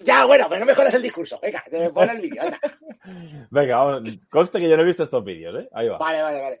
Ya, 0.00 0.26
bueno, 0.26 0.46
pero 0.48 0.60
no 0.60 0.66
mejoras 0.66 0.92
el 0.92 1.00
discurso. 1.02 1.38
Venga, 1.40 1.64
pon 1.94 2.10
el 2.10 2.20
vídeo. 2.20 2.42
anda. 2.42 2.60
Venga, 3.50 3.76
vamos. 3.78 4.18
Conste 4.28 4.58
que 4.58 4.68
yo 4.68 4.76
no 4.76 4.82
he 4.82 4.86
visto 4.86 5.04
estos 5.04 5.24
vídeos, 5.24 5.54
¿eh? 5.58 5.68
Ahí 5.72 5.88
va. 5.88 5.96
Vale, 5.96 6.20
vale, 6.20 6.40
vale. 6.40 6.60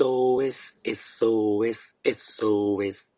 Eso 0.00 0.40
es, 0.40 0.78
eso 0.82 1.62
es, 1.62 1.94
eso 2.02 2.80
es, 2.80 3.12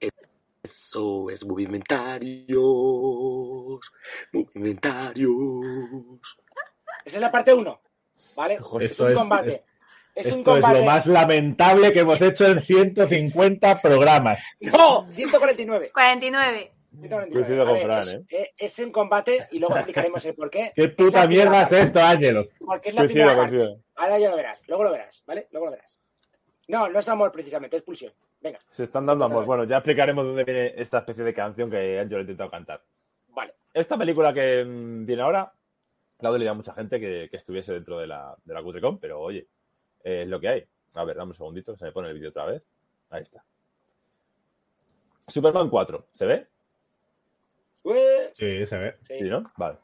eso 0.64 1.30
es 1.30 1.44
movimentarios, 1.46 2.58
movimentarios. 4.32 5.30
Esa 7.04 7.16
es 7.16 7.20
la 7.20 7.30
parte 7.30 7.54
1. 7.54 7.80
¿Vale? 8.34 8.58
Joder, 8.58 8.86
es 8.86 8.98
un 8.98 9.10
es- 9.10 9.14
combate. 9.16 9.64
Es, 10.14 10.26
un 10.26 10.38
Esto 10.40 10.56
es 10.56 10.62
combate. 10.62 10.80
lo 10.80 10.84
más 10.84 11.06
lamentable 11.06 11.92
que 11.92 12.00
hemos 12.00 12.20
hecho 12.20 12.46
en 12.48 12.60
150 12.60 13.80
programas. 13.80 14.42
¡No! 14.60 15.06
149. 15.08 15.92
49. 15.94 16.72
149. 17.00 17.32
Coincido 17.32 17.62
A 17.62 17.64
con 17.66 17.74
ver, 17.74 17.84
Fran, 17.84 18.00
es, 18.00 18.08
¿eh? 18.14 18.24
eh, 18.28 18.50
es 18.58 18.78
un 18.80 18.90
combate 18.90 19.46
y 19.52 19.60
luego 19.60 19.76
explicaremos 19.76 20.24
el 20.24 20.34
porqué. 20.34 20.72
¿Qué 20.76 20.82
Es 20.84 20.94
puta 20.96 21.28
mierda 21.28 21.62
es 21.62 21.68
parte, 21.70 21.80
esto, 21.80 22.00
Ángelo? 22.00 22.48
Porque 22.58 22.88
es 22.88 22.94
la 22.96 23.02
Coincido, 23.02 23.24
primera 23.26 23.40
parte. 23.40 23.56
coincido. 23.56 23.84
Ahora 23.94 24.18
ya 24.18 24.30
lo 24.30 24.36
verás. 24.36 24.62
Luego 24.66 24.82
lo 24.82 24.90
verás, 24.90 25.22
¿vale? 25.26 25.46
Luego 25.52 25.66
lo 25.66 25.72
verás. 25.72 25.96
No, 26.68 26.88
no 26.88 26.98
es 26.98 27.08
amor 27.08 27.32
precisamente, 27.32 27.76
es 27.76 27.82
pulsión. 27.82 28.12
Venga, 28.40 28.58
Se 28.70 28.84
están 28.84 29.06
dando 29.06 29.24
amor. 29.24 29.44
Bueno, 29.44 29.64
ya 29.64 29.76
explicaremos 29.76 30.24
dónde 30.24 30.44
viene 30.44 30.74
esta 30.76 30.98
especie 30.98 31.24
de 31.24 31.34
canción 31.34 31.70
que 31.70 31.98
Ángelo 31.98 32.18
ha 32.18 32.22
intentado 32.22 32.50
cantar. 32.50 32.82
vale. 33.28 33.54
Esta 33.72 33.96
película 33.96 34.32
que 34.34 34.64
mm, 34.64 35.06
viene 35.06 35.22
ahora, 35.22 35.52
le 36.20 36.28
ha 36.28 36.30
dolido 36.30 36.50
a 36.50 36.54
mucha 36.54 36.74
gente 36.74 36.98
que, 37.00 37.28
que 37.30 37.36
estuviese 37.36 37.72
dentro 37.72 37.98
de 37.98 38.06
la, 38.06 38.36
de 38.44 38.54
la 38.54 38.62
Cutrecon, 38.62 38.98
pero 38.98 39.20
oye, 39.20 39.46
eh, 40.04 40.22
es 40.22 40.28
lo 40.28 40.40
que 40.40 40.48
hay. 40.48 40.66
A 40.94 41.04
ver, 41.04 41.16
dame 41.16 41.30
un 41.30 41.34
segundito, 41.34 41.72
que 41.72 41.78
se 41.78 41.84
me 41.86 41.92
pone 41.92 42.08
el 42.08 42.14
vídeo 42.14 42.30
otra 42.30 42.44
vez. 42.46 42.62
Ahí 43.10 43.22
está. 43.22 43.44
Superman 45.26 45.70
4, 45.70 46.06
¿se 46.12 46.26
ve? 46.26 46.46
Sí, 48.34 48.66
se 48.66 48.78
ve. 48.78 48.96
Sí. 49.02 49.18
Sí, 49.18 49.24
¿no? 49.24 49.50
Vale. 49.56 49.78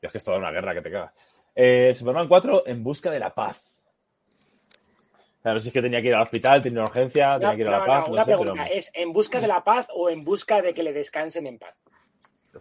Y 0.00 0.06
es 0.06 0.12
que 0.12 0.18
es 0.18 0.24
toda 0.24 0.38
una 0.38 0.50
guerra 0.50 0.74
que 0.74 0.82
te 0.82 0.90
cagas. 0.90 1.12
Eh, 1.54 1.94
Superman 1.94 2.28
4 2.28 2.64
en 2.66 2.82
busca 2.82 3.10
de 3.10 3.18
la 3.18 3.34
paz. 3.34 3.77
No 5.52 5.60
sé 5.60 5.64
si 5.64 5.68
es 5.68 5.72
que 5.74 5.82
tenía 5.82 6.00
que 6.00 6.08
ir 6.08 6.14
al 6.14 6.22
hospital, 6.22 6.62
tenía 6.62 6.80
una 6.80 6.88
urgencia, 6.88 7.34
No, 7.34 7.40
tenía 7.40 7.56
que 7.56 7.62
ir 7.62 7.68
a 7.68 7.78
la 7.78 7.84
paz, 7.84 8.06
no, 8.06 8.14
una 8.14 8.24
sé, 8.24 8.30
pero 8.32 8.40
pregunta, 8.40 8.66
¿es 8.66 8.90
en 8.94 9.12
busca 9.12 9.40
de 9.40 9.48
la 9.48 9.64
paz 9.64 9.88
o 9.94 10.10
en 10.10 10.24
busca 10.24 10.62
de 10.62 10.74
que 10.74 10.82
le 10.82 10.92
descansen 10.92 11.46
en 11.46 11.58
paz? 11.58 11.82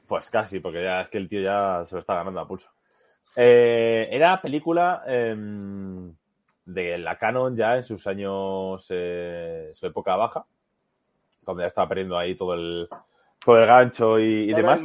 pues 0.06 0.30
casi, 0.30 0.60
porque 0.60 0.84
ya 0.84 1.02
es 1.02 1.10
que 1.10 1.18
el 1.18 1.30
tío 1.30 1.42
ya 1.42 1.84
se 1.86 1.96
lo 1.96 2.02
está 2.02 2.16
ganando 2.16 2.40
a 2.40 2.48
pulso. 2.48 2.70
Eh, 3.36 4.08
era 4.12 4.42
película 4.42 5.04
em, 5.06 6.14
de 6.66 6.98
la 6.98 7.18
Canon 7.18 7.56
ya 7.56 7.76
en 7.76 7.84
sus 7.84 8.06
años, 8.08 8.86
eh, 8.90 9.72
su 9.74 9.88
época 9.88 10.16
baja, 10.16 10.46
cuando 11.44 11.62
ya 11.62 11.68
estaba 11.68 11.88
perdiendo 11.88 12.18
ahí 12.18 12.36
todo 12.36 12.54
el, 12.54 12.90
todo 13.44 13.58
el 13.60 13.68
gancho 13.68 14.20
y, 14.20 14.48
demás. 14.48 14.82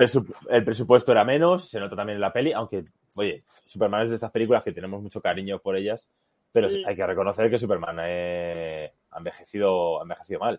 el 0.00 0.22
el 0.48 0.64
presupuesto 0.64 1.12
era 1.12 1.24
menos, 1.24 1.68
se 1.68 1.80
nota 1.80 1.96
también 1.96 2.16
en 2.16 2.22
la 2.22 2.32
peli, 2.32 2.52
aunque, 2.52 2.84
oye, 3.16 3.40
Superman 3.64 4.04
es 4.04 4.10
de 4.10 4.14
estas 4.14 4.30
películas 4.30 4.62
que 4.62 4.72
tenemos 4.72 5.02
mucho 5.02 5.20
cariño 5.20 5.58
por 5.58 5.76
ellas, 5.76 6.08
pero 6.56 6.70
Sí. 6.70 6.82
hay 6.86 6.96
que 6.96 7.06
reconocer 7.06 7.50
que 7.50 7.58
Superman 7.58 7.98
eh, 8.00 8.90
ha, 9.10 9.18
envejecido, 9.18 10.00
ha 10.00 10.04
envejecido 10.04 10.40
mal. 10.40 10.58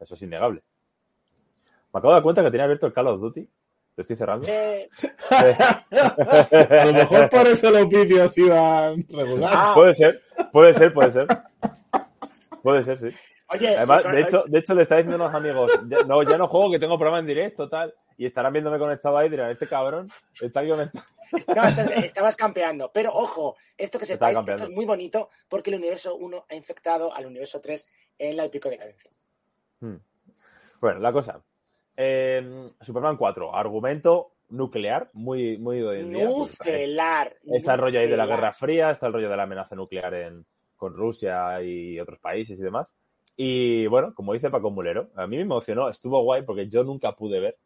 Eso 0.00 0.14
es 0.14 0.22
innegable. 0.22 0.62
Me 1.92 1.98
acabo 1.98 2.08
de 2.08 2.14
dar 2.14 2.22
cuenta 2.22 2.42
que 2.42 2.50
tenía 2.50 2.64
abierto 2.64 2.86
el 2.86 2.94
Call 2.94 3.08
of 3.08 3.20
Duty. 3.20 3.46
Lo 3.96 4.00
estoy 4.00 4.16
cerrando. 4.16 4.48
Eh, 4.48 4.88
A 5.30 6.84
lo 6.86 6.92
mejor 6.94 7.28
por 7.28 7.46
eso 7.46 7.70
los 7.70 7.86
vídeos 7.90 8.38
iban 8.38 9.04
regular. 9.06 9.52
Ah. 9.54 9.72
Puede 9.74 9.92
ser, 9.92 10.22
puede 10.50 10.72
ser, 10.72 10.94
puede 10.94 11.12
ser. 11.12 11.26
Puede 12.62 12.84
ser, 12.84 12.98
sí. 12.98 13.08
Oye, 13.48 13.76
Además, 13.76 14.02
con- 14.02 14.12
de 14.12 14.20
hecho, 14.22 14.44
de 14.46 14.58
hecho 14.58 14.74
le 14.74 14.82
está 14.82 14.96
diciendo 14.96 15.22
a 15.24 15.28
unos 15.28 15.40
amigos, 15.40 15.72
ya, 15.88 15.98
no, 16.06 16.22
ya 16.22 16.38
no 16.38 16.48
juego, 16.48 16.70
que 16.72 16.78
tengo 16.78 16.96
programa 16.98 17.18
en 17.20 17.26
directo, 17.26 17.68
tal. 17.68 17.94
Y 18.16 18.26
estarán 18.26 18.52
viéndome 18.52 18.78
conectado 18.78 19.24
y 19.24 19.28
dirán, 19.28 19.50
este 19.50 19.66
cabrón 19.66 20.08
está 20.40 20.66
conectado. 20.66 21.04
No, 21.48 21.64
estás- 21.64 21.90
estabas 22.04 22.36
campeando. 22.36 22.90
Pero 22.92 23.10
ojo, 23.12 23.56
esto 23.76 23.98
que 23.98 24.06
sepáis, 24.06 24.38
esto 24.38 24.64
es 24.64 24.70
muy 24.70 24.84
bonito 24.86 25.30
porque 25.48 25.70
el 25.70 25.76
universo 25.76 26.14
1 26.14 26.46
ha 26.48 26.54
infectado 26.54 27.12
al 27.12 27.26
universo 27.26 27.60
3 27.60 27.88
en 28.18 28.36
la 28.36 28.44
épico 28.44 28.68
decadencia. 28.68 29.10
Hmm. 29.80 29.96
Bueno, 30.80 31.00
la 31.00 31.12
cosa. 31.12 31.42
Eh, 31.96 32.70
Superman 32.80 33.16
4, 33.16 33.54
argumento 33.54 34.32
nuclear, 34.50 35.10
muy, 35.14 35.58
muy 35.58 35.78
de 35.78 35.84
hoy 35.84 36.00
en 36.00 36.12
día. 36.12 36.26
porque 36.26 36.38
Nucelar. 36.38 37.36
Está 37.52 37.74
el 37.74 37.80
rollo 37.80 37.98
ahí 37.98 38.08
de 38.08 38.16
la. 38.16 38.26
Guerra 38.26 38.52
Fría, 38.52 38.90
está 38.90 39.08
el 39.08 39.12
rollo 39.14 39.28
de 39.28 39.36
la 39.36 39.42
amenaza 39.42 39.74
nuclear 39.74 40.14
en, 40.14 40.46
con 40.76 40.94
Rusia 40.94 41.60
y 41.62 41.98
otros 41.98 42.20
países 42.20 42.58
y 42.58 42.62
demás. 42.62 42.94
Y 43.36 43.86
bueno, 43.88 44.14
como 44.14 44.32
dice 44.32 44.50
Paco 44.50 44.70
Mulero, 44.70 45.10
a 45.16 45.26
mí 45.26 45.36
me 45.36 45.42
emocionó, 45.42 45.88
estuvo 45.88 46.22
guay 46.22 46.42
porque 46.42 46.68
yo 46.68 46.84
nunca 46.84 47.12
pude 47.16 47.40
ver, 47.40 47.56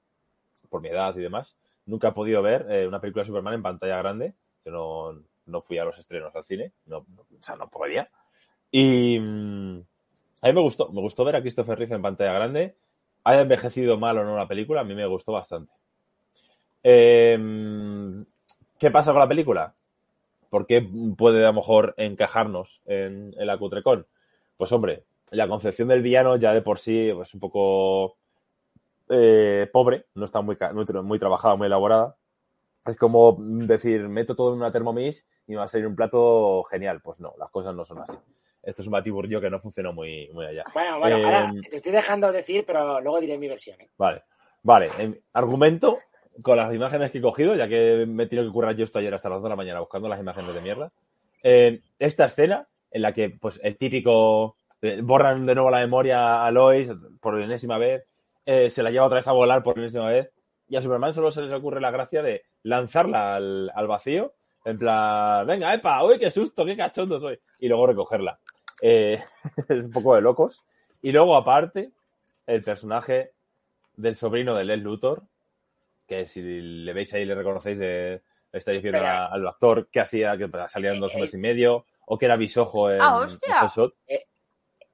por 0.70 0.80
mi 0.82 0.88
edad 0.88 1.16
y 1.16 1.20
demás, 1.20 1.56
nunca 1.86 2.08
he 2.08 2.12
podido 2.12 2.42
ver 2.42 2.66
eh, 2.70 2.86
una 2.86 3.00
película 3.00 3.22
de 3.22 3.28
Superman 3.28 3.54
en 3.54 3.62
pantalla 3.62 3.98
grande. 3.98 4.34
Yo 4.64 4.72
no, 4.72 5.22
no 5.46 5.60
fui 5.60 5.78
a 5.78 5.84
los 5.84 5.98
estrenos 5.98 6.34
al 6.34 6.44
cine, 6.44 6.72
no, 6.86 7.06
no- 7.16 7.22
o 7.22 7.42
sea, 7.42 7.56
no 7.56 7.68
podía. 7.68 8.10
Y 8.70 9.18
mm, 9.20 9.78
a 10.42 10.48
mí 10.48 10.52
me 10.54 10.60
gustó, 10.62 10.90
me 10.90 11.00
gustó 11.02 11.24
ver 11.24 11.36
a 11.36 11.42
Christopher 11.42 11.78
Reeve 11.78 11.96
en 11.96 12.02
pantalla 12.02 12.32
grande. 12.34 12.76
Haya 13.24 13.42
envejecido 13.42 13.98
mal 13.98 14.18
o 14.18 14.24
no 14.24 14.36
la 14.36 14.48
película, 14.48 14.82
a 14.82 14.84
mí 14.84 14.94
me 14.94 15.06
gustó 15.06 15.32
bastante. 15.32 15.72
Eh, 16.82 17.38
¿Qué 18.78 18.90
pasa 18.90 19.12
con 19.12 19.20
la 19.20 19.28
película? 19.28 19.74
¿Por 20.50 20.66
qué 20.66 20.86
puede 21.16 21.44
a 21.44 21.48
lo 21.48 21.54
mejor 21.54 21.94
encajarnos 21.96 22.82
en, 22.86 23.34
en 23.38 23.46
la? 23.46 23.58
Pues 24.56 24.72
hombre, 24.72 25.04
la 25.32 25.48
concepción 25.48 25.88
del 25.88 26.02
villano 26.02 26.36
ya 26.36 26.52
de 26.52 26.62
por 26.62 26.78
sí 26.78 27.10
es 27.10 27.34
un 27.34 27.40
poco 27.40 28.16
eh, 29.08 29.68
pobre, 29.72 30.06
no 30.14 30.24
está 30.24 30.40
muy, 30.40 30.56
muy, 30.72 30.84
tra- 30.84 31.02
muy 31.02 31.18
trabajada, 31.18 31.56
muy 31.56 31.66
elaborada. 31.66 32.16
Es 32.86 32.96
como 32.96 33.36
decir, 33.38 34.08
meto 34.08 34.34
todo 34.34 34.52
en 34.52 34.58
una 34.60 34.72
Thermomix 34.72 35.26
y 35.46 35.52
me 35.52 35.58
va 35.58 35.64
a 35.64 35.68
salir 35.68 35.86
un 35.86 35.96
plato 35.96 36.62
genial. 36.64 37.00
Pues 37.02 37.20
no, 37.20 37.34
las 37.38 37.50
cosas 37.50 37.74
no 37.74 37.84
son 37.84 37.98
así. 38.00 38.14
Esto 38.62 38.82
es 38.82 38.88
un 38.88 38.92
batiburrillo 38.92 39.40
que 39.40 39.50
no 39.50 39.60
funcionó 39.60 39.92
muy, 39.92 40.28
muy 40.32 40.46
allá. 40.46 40.64
Bueno, 40.74 40.98
bueno, 40.98 41.16
Eh, 41.18 41.24
ahora 41.24 41.52
te 41.70 41.76
estoy 41.76 41.92
dejando 41.92 42.32
decir, 42.32 42.64
pero 42.66 43.00
luego 43.00 43.20
diré 43.20 43.38
mi 43.38 43.48
versión. 43.48 43.80
¿eh? 43.80 43.88
Vale, 43.98 44.22
vale. 44.62 44.88
En- 44.98 45.20
argumento 45.32 45.98
con 46.42 46.56
las 46.56 46.72
imágenes 46.74 47.10
que 47.10 47.18
he 47.18 47.22
cogido, 47.22 47.54
ya 47.56 47.66
que 47.68 48.04
me 48.06 48.24
he 48.24 48.26
tenido 48.26 48.46
que 48.48 48.52
currar 48.52 48.76
yo 48.76 48.84
esto 48.84 48.98
ayer 48.98 49.12
hasta 49.14 49.28
las 49.28 49.36
2 49.38 49.44
de 49.44 49.48
la 49.50 49.56
mañana 49.56 49.80
buscando 49.80 50.08
las 50.08 50.20
imágenes 50.20 50.54
de 50.54 50.60
mierda. 50.60 50.92
Esta 51.98 52.26
escena 52.26 52.68
en 52.90 53.02
la 53.02 53.12
que, 53.12 53.30
pues, 53.30 53.58
el 53.62 53.76
típico 53.76 54.56
eh, 54.82 55.00
borran 55.02 55.46
de 55.46 55.54
nuevo 55.54 55.70
la 55.70 55.78
memoria 55.80 56.44
a 56.44 56.50
Lois 56.50 56.90
por 57.20 57.40
enésima 57.40 57.78
vez, 57.78 58.04
eh, 58.46 58.70
se 58.70 58.82
la 58.82 58.90
lleva 58.90 59.06
otra 59.06 59.16
vez 59.18 59.28
a 59.28 59.32
volar 59.32 59.62
por 59.62 59.78
enésima 59.78 60.08
vez, 60.08 60.30
y 60.68 60.76
a 60.76 60.82
Superman 60.82 61.12
solo 61.12 61.30
se 61.30 61.42
les 61.42 61.52
ocurre 61.52 61.80
la 61.80 61.90
gracia 61.90 62.22
de 62.22 62.44
lanzarla 62.62 63.36
al, 63.36 63.70
al 63.74 63.86
vacío, 63.86 64.34
en 64.64 64.78
plan, 64.78 65.46
venga, 65.46 65.72
epa, 65.74 66.04
uy, 66.04 66.18
qué 66.18 66.30
susto, 66.30 66.64
qué 66.64 66.76
cachondo 66.76 67.18
soy, 67.20 67.38
y 67.58 67.68
luego 67.68 67.86
recogerla. 67.86 68.38
Eh, 68.82 69.18
es 69.68 69.86
un 69.86 69.92
poco 69.92 70.14
de 70.14 70.20
locos. 70.20 70.64
Y 71.00 71.12
luego, 71.12 71.36
aparte, 71.36 71.90
el 72.46 72.62
personaje 72.62 73.32
del 73.96 74.14
sobrino 74.14 74.54
de 74.54 74.64
Les 74.64 74.78
Luthor, 74.80 75.22
que 76.06 76.26
si 76.26 76.42
le 76.42 76.92
veis 76.92 77.12
ahí 77.14 77.24
le 77.24 77.34
reconocéis, 77.34 77.78
eh, 77.80 78.22
le 78.52 78.58
estáis 78.58 78.82
viendo 78.82 79.00
a- 79.00 79.26
al 79.26 79.46
actor 79.46 79.88
que 79.90 80.00
hacía, 80.00 80.36
que 80.36 80.48
salía 80.68 80.92
en 80.92 81.00
dos 81.00 81.14
hombres 81.14 81.34
y 81.34 81.38
medio, 81.38 81.86
o 82.06 82.18
que 82.18 82.26
era 82.26 82.36
bisojo 82.36 82.90
en, 82.90 83.00
Ah, 83.00 83.16
hostia. 83.16 83.54
en 83.54 83.60
Hot 83.60 83.70
Shot. 83.76 83.92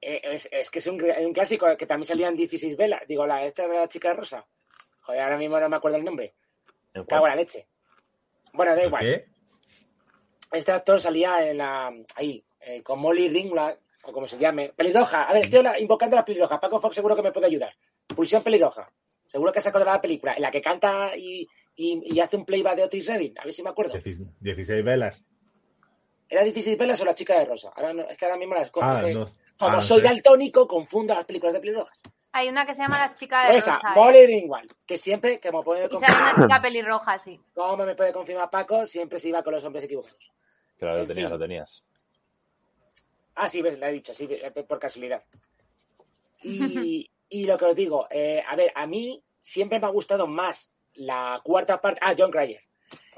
Es, 0.07 0.47
es 0.51 0.69
que 0.69 0.79
es 0.79 0.87
un, 0.87 1.01
un 1.03 1.33
clásico 1.33 1.65
que 1.77 1.87
también 1.87 2.05
salían 2.07 2.35
16 2.35 2.77
velas. 2.77 3.01
Digo, 3.07 3.25
la, 3.25 3.43
esta 3.43 3.67
de 3.67 3.75
la 3.79 3.87
chica 3.89 4.13
rosa. 4.13 4.45
Joder, 5.01 5.21
ahora 5.21 5.37
mismo 5.37 5.59
no 5.59 5.67
me 5.67 5.75
acuerdo 5.77 5.97
el 5.97 6.03
nombre. 6.03 6.35
en 6.93 7.05
Cago 7.05 7.25
en 7.25 7.31
la 7.31 7.35
leche. 7.37 7.67
Bueno, 8.53 8.75
da 8.75 8.83
igual. 8.85 9.01
¿Qué? 9.03 9.25
Este 10.51 10.71
actor 10.71 11.01
salía 11.01 11.49
en 11.49 11.57
la, 11.57 11.91
ahí, 12.15 12.43
eh, 12.61 12.83
con 12.83 12.99
Molly 12.99 13.29
Ringwald, 13.29 13.77
o 14.03 14.11
como 14.11 14.27
se 14.27 14.37
llame. 14.37 14.73
Pelirroja. 14.75 15.23
A 15.23 15.33
ver, 15.33 15.43
estoy 15.43 15.57
habla- 15.57 15.79
invocando 15.79 16.15
a 16.15 16.19
la 16.19 16.25
pelirroja. 16.25 16.59
Paco 16.59 16.79
Fox 16.79 16.95
seguro 16.95 17.15
que 17.15 17.23
me 17.23 17.31
puede 17.31 17.47
ayudar. 17.47 17.73
Pulsión 18.15 18.43
pelirroja. 18.43 18.91
Seguro 19.25 19.51
que 19.51 19.59
se 19.59 19.69
acordará 19.69 19.93
de 19.93 19.97
la 19.97 20.01
película, 20.01 20.33
en 20.35 20.41
la 20.43 20.51
que 20.51 20.61
canta 20.61 21.17
y, 21.17 21.47
y- 21.75 22.13
y 22.15 22.19
hace 22.19 22.37
un 22.37 22.45
playback 22.45 22.75
de 22.77 22.83
Otis 22.83 23.07
Redding. 23.07 23.39
A 23.39 23.43
ver 23.43 23.53
si 23.53 23.63
me 23.63 23.69
acuerdo. 23.69 23.93
16 24.39 24.83
velas. 24.85 25.25
¿Era 26.29 26.43
16 26.43 26.77
velas 26.77 27.01
o 27.01 27.05
la 27.05 27.15
chica 27.15 27.37
de 27.39 27.45
rosa? 27.45 27.71
Ahora 27.75 27.93
no- 27.93 28.03
es 28.03 28.15
que 28.17 28.25
ahora 28.25 28.37
mismo 28.37 28.53
las 28.53 28.69
cojo. 28.69 28.85
Ah, 28.85 29.01
que- 29.03 29.13
no. 29.15 29.25
Como 29.57 29.77
Ah, 29.77 29.81
soy 29.81 30.01
daltónico, 30.01 30.67
confundo 30.67 31.13
las 31.13 31.25
películas 31.25 31.53
de 31.53 31.59
pelirrojas. 31.59 31.97
Hay 32.33 32.49
una 32.49 32.65
que 32.65 32.75
se 32.75 32.81
llama 32.81 32.99
La 32.99 33.13
chica 33.13 33.49
de 33.49 33.57
Esa, 33.57 33.75
rosa. 33.75 33.87
¿eh? 33.87 33.91
Molly 33.95 34.25
Ringwald, 34.25 34.73
que 34.85 34.97
siempre, 34.97 35.39
como 35.39 35.63
puede 35.63 35.85
Y 35.85 35.89
sale 35.89 35.93
confirmar, 36.01 36.35
una 36.35 36.45
chica 36.47 36.61
pelirroja, 36.61 37.19
sí. 37.19 37.39
como 37.53 37.85
me 37.85 37.95
puede 37.95 38.11
confirmar 38.11 38.49
Paco, 38.49 38.85
siempre 38.85 39.19
se 39.19 39.29
iba 39.29 39.41
con 39.41 39.53
los 39.53 39.63
hombres 39.63 39.85
equivocados. 39.85 40.31
Claro, 40.77 40.95
lo 40.97 41.01
en 41.03 41.07
tenías, 41.07 41.23
fin. 41.27 41.31
lo 41.31 41.39
tenías. 41.39 41.85
Ah, 43.35 43.47
sí, 43.49 43.61
ves, 43.61 43.79
la 43.79 43.89
he 43.89 43.93
dicho, 43.93 44.13
sí, 44.13 44.27
eh, 44.29 44.51
por 44.51 44.79
casualidad. 44.79 45.23
Y, 46.41 47.09
y 47.29 47.45
lo 47.45 47.57
que 47.57 47.65
os 47.65 47.75
digo, 47.75 48.07
eh, 48.09 48.43
a 48.45 48.55
ver, 48.57 48.71
a 48.75 48.85
mí 48.85 49.23
siempre 49.39 49.79
me 49.79 49.85
ha 49.87 49.89
gustado 49.91 50.27
más 50.27 50.73
la 50.93 51.39
cuarta 51.43 51.79
parte, 51.81 52.01
ah, 52.03 52.13
John 52.17 52.31
Cryer, 52.31 52.61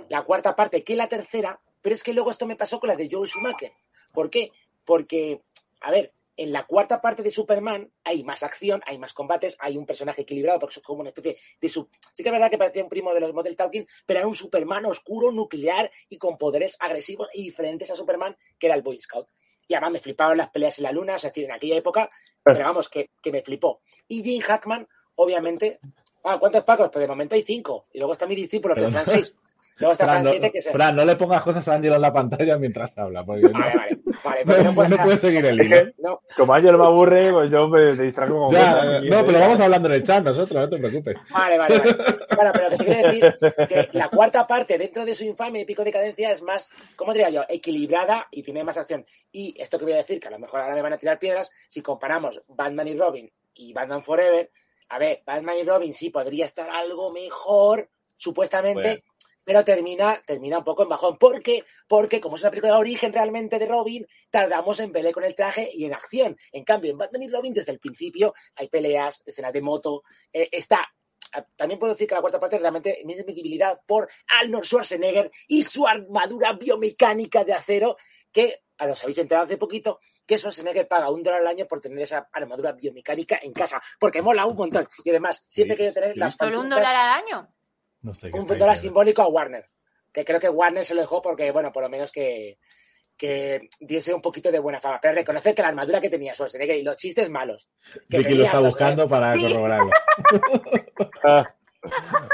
la 0.10 0.24
cuarta 0.24 0.56
parte 0.56 0.84
que 0.84 0.96
la 0.96 1.08
tercera, 1.10 1.60
pero 1.82 1.96
es 1.96 2.04
que 2.04 2.14
luego 2.14 2.30
esto 2.32 2.46
me 2.46 2.56
pasó 2.56 2.80
con 2.80 2.90
la 2.90 2.96
de 2.96 3.08
Joel 3.12 3.28
Schumacher. 3.28 3.72
¿Por 4.14 4.30
qué? 4.30 4.52
Porque, 4.86 5.42
a 5.82 5.92
ver, 5.92 6.14
en 6.38 6.54
la 6.54 6.66
cuarta 6.66 7.02
parte 7.02 7.24
de 7.24 7.32
Superman 7.32 7.92
hay 8.04 8.24
más 8.24 8.44
acción, 8.44 8.82
hay 8.86 9.00
más 9.00 9.14
combates, 9.14 9.58
hay 9.60 9.76
un 9.76 9.86
personaje 9.86 10.22
equilibrado, 10.22 10.60
porque 10.60 10.80
es 10.80 10.86
como 10.86 11.02
una 11.02 11.10
especie 11.10 11.38
de 11.60 11.70
su... 11.70 11.90
Sí 12.14 12.22
que 12.24 12.30
es 12.30 12.34
verdad 12.34 12.52
que 12.52 12.60
parecía 12.60 12.84
un 12.84 12.90
primo 12.90 13.14
de 13.14 13.20
los 13.20 13.34
Model 13.34 13.56
Talking, 13.56 13.88
pero 14.06 14.20
era 14.20 14.28
un 14.28 14.36
Superman 14.36 14.86
oscuro, 14.86 15.32
nuclear 15.32 15.92
y 16.10 16.18
con 16.18 16.38
poderes 16.38 16.78
agresivos 16.80 17.28
y 17.34 17.44
diferentes 17.44 17.90
a 17.90 17.96
Superman, 17.96 18.38
que 18.60 18.68
era 18.68 18.76
el 18.76 18.84
Boy 18.84 19.02
Scout. 19.02 19.28
Y 19.68 19.74
además 19.74 19.94
me 19.94 20.00
flipaban 20.00 20.38
las 20.38 20.50
peleas 20.50 20.78
en 20.78 20.84
la 20.84 20.92
luna, 20.92 21.16
es 21.16 21.24
decir, 21.24 21.46
en 21.46 21.52
aquella 21.52 21.76
época, 21.76 22.10
pero 22.44 22.60
vamos, 22.60 22.88
que, 22.88 23.10
que 23.22 23.32
me 23.32 23.42
flipó. 23.42 23.82
Y 24.08 24.24
Jim 24.24 24.42
Hackman, 24.42 24.88
obviamente, 25.16 25.80
ah, 26.24 26.38
¿cuántos 26.40 26.64
pacos? 26.64 26.90
Pues 26.92 27.02
de 27.02 27.08
momento 27.08 27.36
hay 27.36 27.42
cinco. 27.42 27.88
Y 27.92 27.98
luego 27.98 28.14
está 28.14 28.28
mi 28.28 28.36
discípulo, 28.36 28.76
que 28.76 28.88
Fran 28.88 29.06
6. 29.06 29.36
Luego 29.80 29.92
está 29.92 30.06
Fran, 30.06 30.16
Fran 30.16 30.24
no, 30.24 30.30
7, 30.32 30.52
que 30.52 30.58
es 30.58 30.66
el... 30.68 30.72
Fran, 30.74 30.96
no 30.96 31.06
le 31.06 31.16
pongas 31.16 31.42
cosas 31.44 31.68
a 31.68 31.76
Ángelo 31.76 31.96
en 31.96 32.02
la 32.02 32.12
pantalla 32.14 32.58
mientras 32.58 32.98
habla. 32.98 33.24
Porque 33.24 33.44
no, 33.44 33.52
Vale, 33.60 34.00
vale, 34.24 34.44
vale, 34.46 34.64
no, 34.64 34.84
estar- 34.84 35.04
puedes 35.04 35.22
seguir 35.22 35.46
el 35.46 35.62
hilo. 35.62 35.92
No, 36.00 36.22
como 36.36 36.54
a 36.54 36.58
Ángel 36.58 36.78
me 36.78 36.86
aburre, 36.86 37.32
pues 37.32 37.52
yo 37.52 37.68
me 37.68 37.96
distraigo 37.96 38.36
como 38.40 38.52
Ya, 38.54 38.74
cosa. 38.74 39.02
no, 39.02 39.26
pero 39.26 39.40
vamos 39.40 39.60
hablando 39.60 39.88
en 39.90 39.94
el 39.96 40.04
chat 40.04 40.24
nosotros, 40.24 40.62
no 40.62 40.70
te 40.70 40.78
preocupes. 40.78 41.18
Vale, 41.32 41.58
vale, 41.58 41.78
vale. 41.80 41.96
Bueno, 42.36 42.52
pero 42.54 42.70
lo 42.70 42.70
que 42.72 42.78
te 42.78 42.86
quiero 42.86 43.08
decir 43.08 43.68
que 43.68 43.90
la 43.94 44.10
cuarta 44.10 44.46
parte, 44.48 44.78
dentro 44.78 45.06
de 45.06 45.16
su 45.16 45.24
infame 45.24 45.62
épico 45.62 45.84
de 45.84 45.92
cadencia, 45.92 46.32
es 46.32 46.42
más, 46.42 46.70
¿cómo 46.96 47.14
diría 47.14 47.30
yo? 47.30 47.44
Equilibrada 47.48 48.28
y 48.32 48.44
tiene 48.44 48.64
más 48.64 48.78
acción. 48.78 49.06
Y 49.32 49.54
esto 49.60 49.78
que 49.80 49.86
voy 49.86 49.94
a 49.94 49.98
decir, 49.98 50.20
que 50.20 50.28
a 50.28 50.32
lo 50.32 50.40
mejor 50.40 50.60
ahora 50.62 50.76
me 50.76 50.82
van 50.82 50.94
a 50.94 50.98
tirar 50.98 51.18
piedras, 51.20 51.50
si 51.68 51.82
comparamos 51.82 52.42
Batman 52.48 52.88
y 52.88 52.96
Robin 52.98 53.32
y 53.56 53.74
Batman 53.74 54.04
Forever, 54.04 54.50
a 54.90 55.00
ver, 55.00 55.22
Batman 55.26 55.56
y 55.58 55.64
Robin 55.64 55.94
sí 55.94 56.10
podría 56.12 56.46
estar 56.46 56.70
algo 56.70 57.12
mejor, 57.12 57.90
supuestamente, 58.16 58.82
Bueno. 58.88 59.02
Pero 59.48 59.64
termina, 59.64 60.22
termina 60.26 60.58
un 60.58 60.66
poco 60.66 60.84
en 60.84 60.90
bajón. 60.90 61.18
¿Por 61.18 61.42
qué? 61.42 61.64
Porque 61.88 62.20
como 62.20 62.36
es 62.36 62.42
una 62.42 62.50
película 62.52 62.74
de 62.74 62.80
origen 62.80 63.14
realmente 63.14 63.58
de 63.58 63.66
Robin, 63.66 64.06
tardamos 64.30 64.78
en 64.82 64.92
pelear 64.92 65.14
con 65.14 65.24
el 65.24 65.34
traje 65.36 65.70
y 65.74 65.86
en 65.86 65.94
acción. 65.94 66.36
En 66.52 66.66
cambio, 66.66 66.92
en 66.92 66.98
Batman 66.98 67.22
y 67.24 67.30
Robin, 67.30 67.54
desde 67.54 67.72
el 67.72 67.80
principio, 67.80 68.34
hay 68.58 68.68
peleas, 68.68 69.24
escenas 69.26 69.54
de 69.54 69.62
moto, 69.62 70.04
eh, 70.34 70.50
está 70.52 70.86
a- 71.32 71.44
también 71.56 71.80
puedo 71.80 71.94
decir 71.94 72.10
que 72.10 72.16
la 72.16 72.20
cuarta 72.20 72.42
parte 72.42 72.60
realmente 72.60 73.02
mi 73.06 73.16
mi 73.16 73.34
debilidad 73.34 73.80
por 73.88 74.10
Arnold 74.42 74.66
Schwarzenegger 74.66 75.32
y 75.48 75.64
su 75.64 75.88
armadura 75.88 76.52
biomecánica 76.52 77.46
de 77.46 77.54
acero, 77.54 77.96
que 78.34 78.64
a 78.78 78.86
los 78.86 79.02
habéis 79.02 79.18
enterado 79.20 79.46
hace 79.46 79.56
poquito, 79.58 80.00
que 80.26 80.38
Schwarzenegger 80.38 80.90
paga 80.90 81.10
un 81.10 81.24
dólar 81.24 81.40
al 81.40 81.48
año 81.48 81.68
por 81.68 81.80
tener 81.80 82.00
esa 82.00 82.28
armadura 82.34 82.74
biomecánica 82.74 83.40
en 83.42 83.54
casa, 83.54 83.82
porque 83.98 84.22
mola 84.22 84.46
un 84.46 84.58
montón. 84.58 84.90
Y 85.06 85.10
además, 85.10 85.46
siempre 85.48 85.76
he 85.76 85.78
querido 85.78 85.94
tener 85.94 86.14
sí. 86.16 86.20
las 86.20 86.36
¿Solo 86.36 86.60
un 86.60 86.68
dólar 86.70 86.94
al 86.94 87.24
año? 87.24 87.54
No 88.08 88.14
sé 88.14 88.32
qué 88.32 88.40
un 88.40 88.48
dólar 88.48 88.70
diciendo. 88.70 88.82
simbólico 88.82 89.22
a 89.22 89.28
Warner. 89.28 89.66
Que 90.12 90.24
creo 90.26 90.40
que 90.40 90.50
Warner 90.50 90.86
se 90.86 90.96
lo 90.96 91.02
dejó 91.02 91.22
porque, 91.22 91.52
bueno, 91.52 91.72
por 91.72 91.84
lo 91.84 91.90
menos 91.90 92.12
que, 92.12 92.58
que 93.18 93.70
diese 93.80 94.14
un 94.14 94.22
poquito 94.22 94.52
de 94.52 94.60
buena 94.60 94.80
fama. 94.80 95.00
Pero 95.02 95.14
reconocer 95.16 95.54
que 95.54 95.62
la 95.62 95.68
armadura 95.68 96.00
que 96.02 96.10
tenía 96.10 96.34
Schwarzenegger 96.34 96.78
y 96.78 96.84
los 96.84 96.96
chistes 96.98 97.30
malos. 97.30 97.68
Que 98.10 98.20
Vicky 98.20 98.24
lo 98.32 98.36
tenía 98.38 98.46
está 98.46 98.60
buscando 98.60 99.08
para 99.10 99.34
corroborarlo. 99.38 99.92
Ah. 101.24 101.54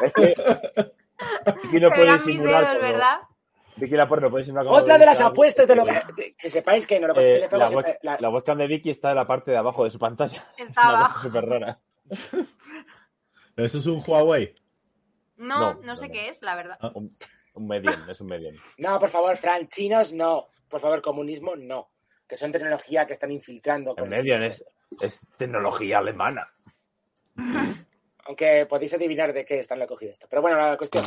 es 0.06 0.14
que 0.14 0.34
Vicky 1.64 1.80
no 1.80 1.90
puede 1.92 2.20
simular. 2.20 2.80
¿verdad? 2.80 3.20
Vicky 3.76 3.96
Laporte 3.96 4.26
no 4.26 4.30
puede 4.32 4.46
simular 4.46 4.66
como 4.66 4.78
Otra 4.78 4.98
de 5.00 5.06
las 5.08 5.20
apuestas 5.20 5.68
de 5.68 5.76
lo 5.76 5.84
que, 5.86 5.94
de- 6.16 6.36
que 6.38 6.50
sepáis 6.50 6.86
que 6.86 7.00
no 7.00 7.08
lo 7.08 7.20
eh, 7.20 7.48
que 7.50 7.58
la, 7.58 7.70
web- 7.72 7.98
la 8.20 8.30
webcam 8.30 8.58
de 8.60 8.68
Vicky 8.68 8.92
está 8.92 9.10
en 9.10 9.16
la 9.16 9.26
parte 9.26 9.50
de 9.52 9.58
abajo 9.58 9.84
de 9.84 9.90
su 9.90 9.98
pantalla. 9.98 10.44
Está 10.58 10.62
Es 10.68 10.70
una 10.70 10.74
cosa 10.76 10.90
abajo. 10.90 11.20
súper 11.24 11.46
rara. 11.46 11.80
Pero 13.56 13.66
eso 13.66 13.80
es 13.80 13.86
un 13.88 14.04
Huawei. 14.06 14.54
No, 15.48 15.74
No, 15.82 15.96
sé 15.96 16.08
no. 16.08 16.14
qué 16.14 16.30
es, 16.30 16.42
la 16.42 16.56
verdad. 16.56 16.78
Un, 16.96 17.16
un 17.54 17.68
medium, 17.68 18.10
es 18.10 18.20
un 18.22 18.28
medium. 18.28 18.56
No, 18.78 19.00
por 19.00 19.10
favor, 19.10 19.38
Fran, 19.38 19.68
chinos 19.68 20.12
no. 20.14 20.48
Por 20.70 20.80
favor, 20.80 21.02
comunismo 21.02 21.56
no. 21.56 21.90
Que 22.28 22.36
son 22.36 22.52
tecnología 22.52 23.06
que 23.06 23.14
están 23.14 23.32
infiltrando. 23.32 23.92
El 23.92 23.98
con- 23.98 24.10
medium 24.10 24.42
es, 24.44 24.66
es 25.02 25.20
tecnología 25.38 26.00
alemana. 26.00 26.46
Aunque 28.26 28.66
podéis 28.68 28.94
adivinar 28.94 29.34
de 29.34 29.44
qué 29.44 29.60
están 29.60 29.80
lo 29.80 29.88
cogido 29.88 30.12
esto. 30.14 30.28
Pero 30.30 30.42
bueno, 30.42 30.58
la 30.58 30.78
cuestión. 30.78 31.04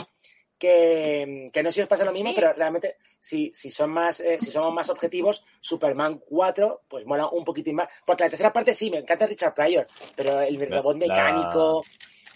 Que, 0.59 1.47
que 1.53 1.63
no 1.63 1.71
sé 1.71 1.77
si 1.77 1.81
os 1.83 1.89
pasa 1.89 2.05
lo 2.07 2.13
mismo, 2.13 2.31
Sí. 2.31 2.35
pero 2.35 2.53
realmente, 2.55 2.97
si, 3.19 3.53
si, 3.55 3.69
son 3.71 3.91
más, 3.91 4.21
eh, 4.21 4.39
si 4.41 4.51
somos 4.51 4.73
más 4.73 4.89
objetivos, 4.89 5.45
Superman 5.61 6.19
4, 6.27 6.85
pues 6.89 7.05
mola 7.05 7.29
un 7.29 7.45
poquitín 7.45 7.77
más. 7.77 7.89
Porque 8.07 8.25
la 8.25 8.31
tercera 8.31 8.53
parte 8.55 8.73
sí, 8.73 8.91
me 8.91 8.99
encanta 8.99 9.27
Richard 9.27 9.53
Pryor, 9.55 9.87
pero 10.15 10.41
el 10.41 10.59
robot 10.71 10.97
la- 10.99 11.07
mecánico. 11.09 11.83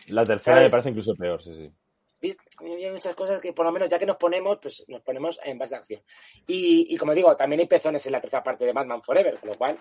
La 0.09 0.25
tercera 0.25 0.57
¿Sabes? 0.57 0.67
me 0.67 0.71
parece 0.71 0.89
incluso 0.91 1.15
peor, 1.15 1.43
sí, 1.43 1.55
sí. 1.55 1.73
¿Viste? 2.21 2.43
Hay 2.61 2.91
muchas 2.91 3.15
cosas 3.15 3.41
que 3.41 3.53
por 3.53 3.65
lo 3.65 3.73
menos 3.73 3.89
ya 3.89 3.99
que 3.99 4.07
nos 4.07 4.17
ponemos, 4.17 4.59
pues 4.61 4.85
nos 4.89 5.01
ponemos 5.03 5.39
en 5.43 5.59
base 5.59 5.75
de 5.75 5.79
acción. 5.79 6.03
Y, 6.47 6.95
y 6.95 6.97
como 6.97 7.15
digo, 7.15 7.37
también 7.37 7.61
hay 7.61 7.67
pezones 7.67 8.05
en 8.07 8.13
la 8.13 8.21
tercera 8.21 8.43
parte 8.43 8.65
de 8.65 8.73
Batman 8.73 9.03
Forever, 9.03 9.39
con 9.39 9.49
lo 9.51 9.55
cual 9.55 9.79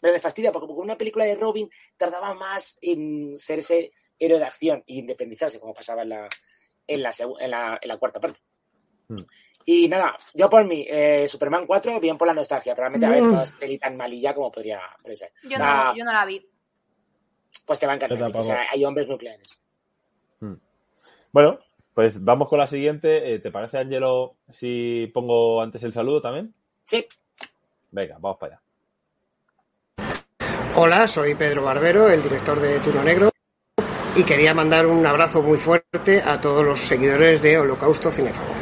me 0.00 0.18
fastidia, 0.18 0.50
porque 0.50 0.66
como 0.66 0.80
una 0.80 0.98
película 0.98 1.24
de 1.24 1.36
Robin 1.36 1.70
tardaba 1.96 2.34
más 2.34 2.78
en 2.82 3.36
ser 3.36 3.60
ese 3.60 3.92
héroe 4.18 4.38
de 4.38 4.44
acción 4.44 4.82
y 4.86 4.98
independizarse, 4.98 5.60
como 5.60 5.74
pasaba 5.74 6.02
en 6.02 6.08
la, 6.10 6.28
en 6.86 7.02
la, 7.02 7.12
en 7.40 7.50
la, 7.50 7.78
en 7.80 7.88
la 7.88 7.96
cuarta 7.98 8.20
parte. 8.20 8.40
Hmm. 9.08 9.16
Y 9.64 9.88
nada, 9.88 10.16
yo 10.34 10.50
por 10.50 10.64
mí, 10.64 10.84
eh, 10.88 11.26
Superman 11.28 11.66
4, 11.66 12.00
bien 12.00 12.18
por 12.18 12.26
la 12.26 12.34
nostalgia, 12.34 12.74
pero 12.74 12.88
realmente, 12.88 13.06
a 13.06 13.10
ver, 13.10 13.22
Mm. 13.22 13.32
no 13.32 13.42
es 13.42 13.52
peli 13.52 13.78
tan 13.78 13.96
malilla 13.96 14.34
como 14.34 14.50
podría 14.50 14.80
parecer. 15.02 15.32
Yo 15.44 15.56
no, 15.56 15.96
yo 15.96 16.04
no 16.04 16.12
la 16.12 16.24
vi. 16.24 16.44
Pues 17.64 17.78
te 17.78 17.86
va 17.86 17.92
a 17.92 17.96
encantar, 17.96 18.36
o 18.36 18.42
sea, 18.42 18.66
hay 18.70 18.84
hombres 18.84 19.06
nucleares. 19.06 19.48
Bueno, 21.30 21.60
pues 21.94 22.22
vamos 22.22 22.48
con 22.48 22.58
la 22.58 22.66
siguiente. 22.66 23.34
Eh, 23.34 23.38
¿Te 23.38 23.50
parece, 23.50 23.78
Angelo, 23.78 24.36
si 24.48 25.10
pongo 25.12 25.60
antes 25.62 25.82
el 25.84 25.92
saludo 25.92 26.20
también? 26.20 26.54
Sí, 26.84 27.06
Venga, 27.90 28.16
vamos 28.18 28.38
para 28.38 28.54
allá. 28.54 28.62
Hola, 30.74 31.06
soy 31.06 31.34
Pedro 31.34 31.62
Barbero, 31.64 32.08
el 32.08 32.22
director 32.22 32.58
de 32.58 32.78
Turno 32.80 33.02
Negro, 33.04 33.30
y 34.16 34.24
quería 34.24 34.54
mandar 34.54 34.86
un 34.86 35.04
abrazo 35.06 35.42
muy 35.42 35.58
fuerte 35.58 36.22
a 36.22 36.40
todos 36.40 36.64
los 36.64 36.80
seguidores 36.80 37.42
de 37.42 37.58
Holocausto 37.58 38.10
Cinefago. 38.10 38.54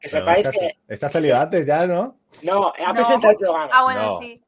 que 0.00 0.08
Pero 0.10 0.24
sepáis 0.24 0.46
esta, 0.46 0.58
que... 0.58 0.76
esta 0.88 1.08
salió 1.10 1.36
antes 1.38 1.66
ya, 1.66 1.86
¿no? 1.86 2.16
No, 2.42 2.72
ha 2.78 2.88
No. 2.88 2.94
presentado 2.94 3.32
el 3.32 3.36
programa. 3.36 3.68
Ah, 3.70 3.82
bueno, 3.84 4.02
No. 4.06 4.20
sí. 4.20 4.42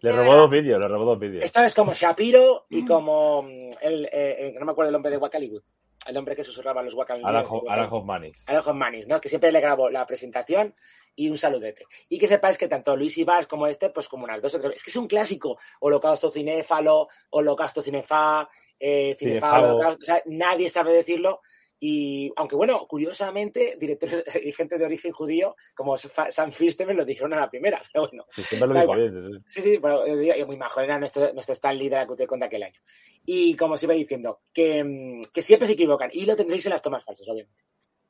Le 0.00 0.10
robó 0.10 0.22
verdad. 0.24 0.36
dos 0.38 0.50
vídeos, 0.50 0.80
le 0.80 0.88
robó 0.88 1.04
dos 1.04 1.18
vídeos. 1.20 1.44
Esto 1.44 1.60
es 1.62 1.72
como 1.76 1.92
Shapiro 1.94 2.66
y 2.68 2.84
como 2.84 3.44
mm, 3.44 3.68
el, 3.82 4.04
eh, 4.06 4.10
eh, 4.48 4.56
no 4.58 4.66
me 4.66 4.72
acuerdo 4.72 4.88
el 4.88 4.94
nombre 4.94 5.12
de 5.12 5.18
Wakaliwood, 5.18 5.62
el 6.06 6.16
hombre 6.16 6.34
que 6.36 6.44
susurraba 6.44 6.82
los 6.82 6.94
Wakaliwood. 6.94 7.28
Alan, 7.28 7.46
Ho- 7.48 7.64
Alan 7.68 7.88
Hoffmanis. 7.90 8.42
Alan 8.46 8.62
Hoffmanis, 8.66 9.08
¿no? 9.08 9.20
Que 9.20 9.28
siempre 9.28 9.52
le 9.52 9.60
grabó 9.60 9.90
la 9.90 10.04
presentación 10.06 10.74
y 11.14 11.28
un 11.28 11.36
saludete. 11.36 11.84
Y 12.08 12.18
que 12.18 12.26
sepáis 12.28 12.56
que 12.58 12.68
tanto 12.68 12.96
Luis 12.96 13.16
Ibars 13.18 13.46
como 13.46 13.66
este, 13.66 13.90
pues 13.90 14.08
como 14.08 14.24
unas 14.24 14.40
dos 14.42 14.54
o 14.54 14.58
tres 14.58 14.68
veces. 14.70 14.80
Es 14.80 14.84
que 14.84 14.90
es 14.90 14.96
un 14.96 15.06
clásico. 15.06 15.58
Holocausto 15.80 16.30
cinéfalo, 16.30 17.08
holocausto 17.30 17.82
cinefa, 17.82 18.48
eh, 18.78 19.14
cinefalo, 19.18 19.68
holocausto. 19.74 20.02
O 20.02 20.04
sea, 20.06 20.22
nadie 20.26 20.68
sabe 20.70 20.92
decirlo. 20.92 21.40
Y 21.84 22.32
aunque 22.36 22.54
bueno, 22.54 22.86
curiosamente, 22.86 23.76
directores 23.76 24.22
y 24.44 24.52
gente 24.52 24.78
de 24.78 24.84
origen 24.84 25.10
judío, 25.10 25.56
como 25.74 25.96
Sam 25.98 26.52
Firstein, 26.52 26.96
lo 26.96 27.04
dijeron 27.04 27.32
a 27.34 27.40
la 27.40 27.50
primera. 27.50 27.82
Pero 27.92 28.06
bueno, 28.06 28.24
Sí, 28.30 28.42
siempre 28.42 28.68
lo 28.68 28.80
dijo 28.80 28.94
bien. 28.94 29.12
sí, 29.12 29.38
sí. 29.48 29.62
Sí, 29.62 29.62
sí, 29.72 29.76
bueno, 29.78 30.06
yo 30.06 30.32
y 30.36 30.44
muy 30.44 30.56
majo, 30.56 30.80
era 30.80 30.96
nuestro, 31.00 31.32
nuestro 31.32 31.54
Stanley 31.54 31.88
de 31.88 31.96
la 31.96 32.06
QTCon 32.06 32.38
de 32.38 32.46
aquel 32.46 32.62
año. 32.62 32.80
Y 33.26 33.56
como 33.56 33.74
os 33.74 33.82
iba 33.82 33.94
diciendo, 33.94 34.42
que, 34.52 35.20
que 35.34 35.42
siempre 35.42 35.66
se 35.66 35.72
equivocan 35.72 36.08
y 36.12 36.24
lo 36.24 36.36
tendréis 36.36 36.64
en 36.66 36.70
las 36.70 36.82
tomas 36.82 37.02
falsas, 37.04 37.28
obviamente. 37.28 37.64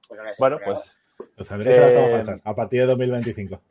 Pues 0.06 0.20
Bueno, 0.38 0.58
pues 0.62 0.98
Los 1.36 1.48
tendréis 1.48 1.76
en 1.78 1.82
las 1.82 1.94
tomas 1.94 2.08
Eh, 2.10 2.14
falsas, 2.16 2.42
a 2.44 2.54
partir 2.54 2.80
de 2.82 2.86
2025. 2.88 3.62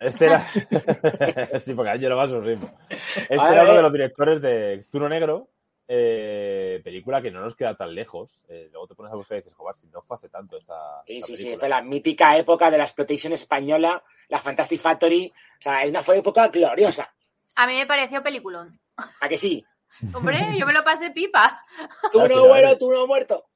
este 0.00 0.24
era. 0.26 0.46
sí, 1.60 1.72
porque 1.72 1.90
Angelo 1.92 2.14
va 2.18 2.24
a 2.24 2.28
su 2.28 2.40
ritmo. 2.42 2.70
Este 2.90 3.36
A 3.40 3.52
era 3.54 3.62
uno 3.62 3.74
de 3.76 3.82
los 3.82 3.92
directores 3.92 4.42
de 4.42 4.84
Turno 4.90 5.08
Negro, 5.08 5.48
eh, 5.88 6.80
película 6.82 7.22
que 7.22 7.30
no 7.30 7.40
nos 7.40 7.54
queda 7.54 7.76
tan 7.76 7.94
lejos. 7.94 8.40
Eh, 8.48 8.68
luego 8.72 8.86
te 8.88 8.94
pones 8.94 9.12
a 9.12 9.16
buscar 9.16 9.36
y 9.36 9.40
dices, 9.40 9.54
joder, 9.54 9.76
si 9.76 9.86
no 9.88 10.02
fue 10.02 10.16
hace 10.16 10.28
tanto 10.28 10.56
esta. 10.56 10.74
Sí, 11.06 11.14
esta 11.18 11.26
sí, 11.26 11.36
sí, 11.36 11.42
película". 11.44 11.60
fue 11.60 11.68
la 11.68 11.82
mítica 11.82 12.36
época 12.36 12.70
de 12.70 12.78
la 12.78 12.84
exploitation 12.84 13.32
española, 13.32 14.02
la 14.28 14.38
Fantastic 14.38 14.80
Factory. 14.80 15.32
O 15.58 15.62
sea, 15.62 15.82
es 15.82 15.90
una 15.90 16.02
fue 16.02 16.18
época 16.18 16.48
gloriosa. 16.48 17.12
A 17.54 17.66
mí 17.66 17.74
me 17.76 17.86
pareció 17.86 18.22
peliculón. 18.22 18.78
¿A 19.20 19.28
que 19.28 19.36
sí? 19.36 19.64
Hombre, 20.12 20.38
yo 20.58 20.66
me 20.66 20.72
lo 20.72 20.84
pasé 20.84 21.10
pipa. 21.10 21.62
Tú 22.12 22.18
no 22.28 22.54
¿eh? 22.56 22.76
tú 22.78 22.92
no 22.92 23.06
muerto. 23.06 23.46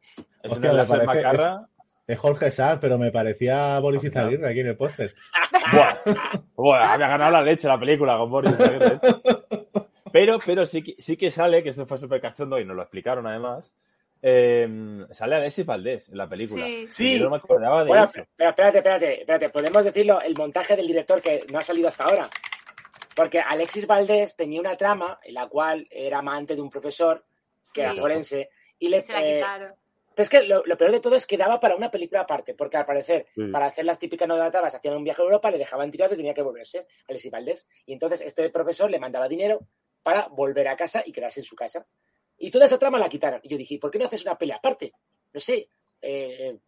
Es 0.42 0.52
Hostia, 0.52 0.72
una 0.72 0.84
parece- 0.84 1.06
macarra. 1.06 1.66
Es 2.06 2.18
Jorge 2.18 2.50
Sanz, 2.50 2.78
pero 2.80 2.98
me 2.98 3.12
parecía 3.12 3.78
Boris 3.78 4.02
Izaguirre 4.02 4.48
aquí 4.50 4.60
en 4.60 4.66
el 4.68 4.76
póster. 4.76 5.14
Buah, 5.72 5.94
Buah, 6.56 6.98
me 6.98 7.04
ha 7.04 7.08
ganado 7.08 7.30
la 7.30 7.42
leche 7.42 7.68
la 7.68 7.78
película 7.78 8.16
con 8.18 8.30
Boris 8.30 8.50
Izaguirre. 8.52 8.98
Pero, 10.12 10.38
pero 10.44 10.66
sí 10.66 10.82
que, 10.82 11.00
sí 11.00 11.16
que 11.16 11.30
sale, 11.30 11.62
que 11.62 11.68
esto 11.70 11.86
fue 11.86 11.98
súper 11.98 12.20
cachondo 12.20 12.58
y 12.58 12.64
nos 12.64 12.76
lo 12.76 12.82
explicaron 12.82 13.26
además. 13.26 13.74
eh, 14.22 14.68
sale 15.12 15.36
Alexis 15.36 15.64
Valdés 15.64 16.08
en 16.10 16.18
la 16.18 16.28
película. 16.28 16.64
Sí. 16.66 16.86
Sí. 16.90 17.18
Yo 17.18 17.24
no 17.24 17.30
me 17.30 17.36
acordaba 17.36 17.82
de 17.84 17.88
Bueno, 17.88 18.04
eso. 18.04 18.22
pero 18.36 18.50
espérate, 18.50 18.78
espérate, 18.78 19.20
espérate. 19.20 19.48
Podemos 19.48 19.84
decirlo, 19.84 20.20
el 20.20 20.34
montaje 20.36 20.76
del 20.76 20.86
director 20.86 21.22
que 21.22 21.44
no 21.52 21.58
ha 21.58 21.62
salido 21.64 21.88
hasta 21.88 22.04
ahora. 22.04 22.28
Porque 23.16 23.40
Alexis 23.40 23.86
Valdés 23.86 24.36
tenía 24.36 24.60
una 24.60 24.76
trama 24.76 25.18
en 25.24 25.34
la 25.34 25.46
cual 25.48 25.86
era 25.90 26.18
amante 26.18 26.54
de 26.54 26.60
un 26.62 26.70
profesor 26.70 27.24
que 27.72 27.82
era 27.82 27.92
Sí. 27.92 27.98
forense 28.00 28.50
y 28.78 28.88
le, 28.88 29.02
Se 29.04 29.12
la 29.12 29.22
eh. 29.26 29.44
Pero 30.14 30.22
es 30.24 30.28
que 30.28 30.42
lo, 30.42 30.64
lo 30.66 30.76
peor 30.76 30.90
de 30.92 31.00
todo 31.00 31.14
es 31.16 31.26
que 31.26 31.36
daba 31.38 31.60
para 31.60 31.76
una 31.76 31.90
película 31.90 32.20
aparte, 32.20 32.54
porque 32.54 32.76
al 32.76 32.84
parecer, 32.84 33.26
Sí. 33.34 33.46
para 33.46 33.66
hacer 33.66 33.84
las 33.84 33.98
típicas 33.98 34.28
novatabas, 34.28 34.74
hacían 34.74 34.96
un 34.96 35.04
viaje 35.04 35.22
a 35.22 35.24
Europa, 35.24 35.50
le 35.50 35.58
dejaban 35.58 35.90
tirado 35.90 36.14
y 36.14 36.16
tenía 36.18 36.34
que 36.34 36.42
volverse, 36.42 36.84
Alexis 37.08 37.30
Valdés. 37.30 37.66
Y 37.86 37.92
entonces 37.94 38.20
este 38.20 38.50
profesor 38.50 38.90
le 38.90 38.98
mandaba 38.98 39.28
dinero 39.28 39.60
para 40.02 40.28
volver 40.28 40.68
a 40.68 40.76
casa 40.76 41.02
y 41.04 41.12
quedarse 41.12 41.40
en 41.40 41.44
su 41.44 41.56
casa. 41.56 41.86
Y 42.36 42.50
toda 42.50 42.66
esa 42.66 42.78
trama 42.78 42.98
la 42.98 43.08
quitaron. 43.08 43.40
Y 43.42 43.48
yo 43.48 43.58
dije, 43.58 43.78
¿por 43.78 43.90
qué 43.90 43.98
no 43.98 44.06
haces 44.06 44.22
una 44.22 44.38
pelea 44.38 44.56
aparte? 44.56 44.92
No 45.32 45.40
sé, 45.40 45.68
eh, 46.00 46.58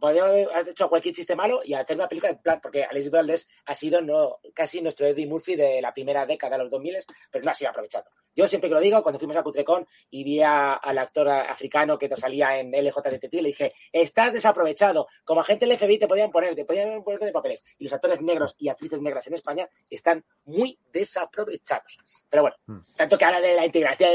podría 0.00 0.24
haber 0.24 0.68
hecho 0.68 0.88
cualquier 0.88 1.14
chiste 1.14 1.36
malo 1.36 1.60
y 1.64 1.74
hacer 1.74 1.96
una 1.96 2.08
película 2.08 2.30
en 2.32 2.38
plan, 2.38 2.60
porque 2.62 2.84
Alexis 2.84 3.10
Valdés 3.10 3.48
ha 3.66 3.74
sido 3.74 4.00
no, 4.00 4.38
casi 4.54 4.80
nuestro 4.80 5.06
Eddie 5.06 5.26
Murphy 5.26 5.56
de 5.56 5.80
la 5.82 5.92
primera 5.92 6.24
década, 6.26 6.56
los 6.58 6.70
2000, 6.70 6.96
pero 7.30 7.44
no 7.44 7.50
ha 7.50 7.54
sido 7.54 7.70
aprovechado. 7.70 8.10
Yo 8.36 8.48
siempre 8.48 8.68
que 8.68 8.74
lo 8.74 8.80
digo, 8.80 9.02
cuando 9.02 9.18
fuimos 9.18 9.36
a 9.36 9.42
Cutrecon 9.42 9.86
y 10.10 10.24
vi 10.24 10.40
a- 10.42 10.72
al 10.74 10.98
actor 10.98 11.28
africano 11.28 11.98
que 11.98 12.08
te 12.08 12.16
salía 12.16 12.58
en 12.58 12.74
LJTT, 12.74 13.34
le 13.42 13.48
dije, 13.50 13.72
estás 13.92 14.32
desaprovechado. 14.32 15.06
Como 15.24 15.40
agente 15.40 15.66
del 15.66 15.76
FBI 15.78 15.98
te 15.98 16.08
podían 16.08 16.30
poner, 16.32 16.54
te 16.54 16.64
podían 16.64 17.04
ponerte 17.04 17.26
de 17.26 17.32
papeles. 17.32 17.62
Y 17.78 17.84
los 17.84 17.92
actores 17.92 18.20
negros 18.22 18.54
y 18.58 18.68
actrices 18.68 19.00
negras 19.00 19.26
en 19.28 19.34
España 19.34 19.68
están 19.88 20.24
muy 20.44 20.78
desaprovechados. 20.92 21.98
Pero 22.28 22.42
bueno, 22.42 22.56
Hmm. 22.66 22.80
tanto 22.96 23.16
que 23.16 23.24
habla 23.24 23.40
de 23.40 23.54
la 23.54 23.66
integración, 23.66 24.10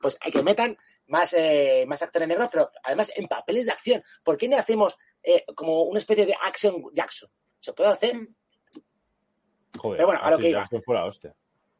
pues 0.00 0.16
hay 0.20 0.32
que 0.32 0.42
metan 0.42 0.76
más, 1.06 1.34
eh, 1.34 1.84
más 1.86 2.02
actores 2.02 2.28
negros, 2.28 2.48
pero 2.50 2.70
además 2.82 3.12
en 3.16 3.26
papeles 3.26 3.66
de 3.66 3.72
acción. 3.72 4.02
¿Por 4.22 4.36
qué 4.36 4.48
no 4.48 4.56
hacemos 4.56 4.96
eh, 5.22 5.44
como 5.54 5.82
una 5.82 5.98
especie 5.98 6.26
de 6.26 6.34
action 6.42 6.82
Jackson? 6.92 7.28
¿Se 7.60 7.72
puede 7.72 7.90
hacer? 7.90 8.14
Mm. 8.16 8.28
Joder, 9.78 9.96
pero 9.96 10.06
bueno, 10.06 10.20
a 10.22 10.30
lo 10.30 10.38
que 10.38 10.50
iba. 10.50 10.60
Jackson 10.60 10.82
fue 10.82 10.94
la 10.94 11.04
hostia. 11.04 11.34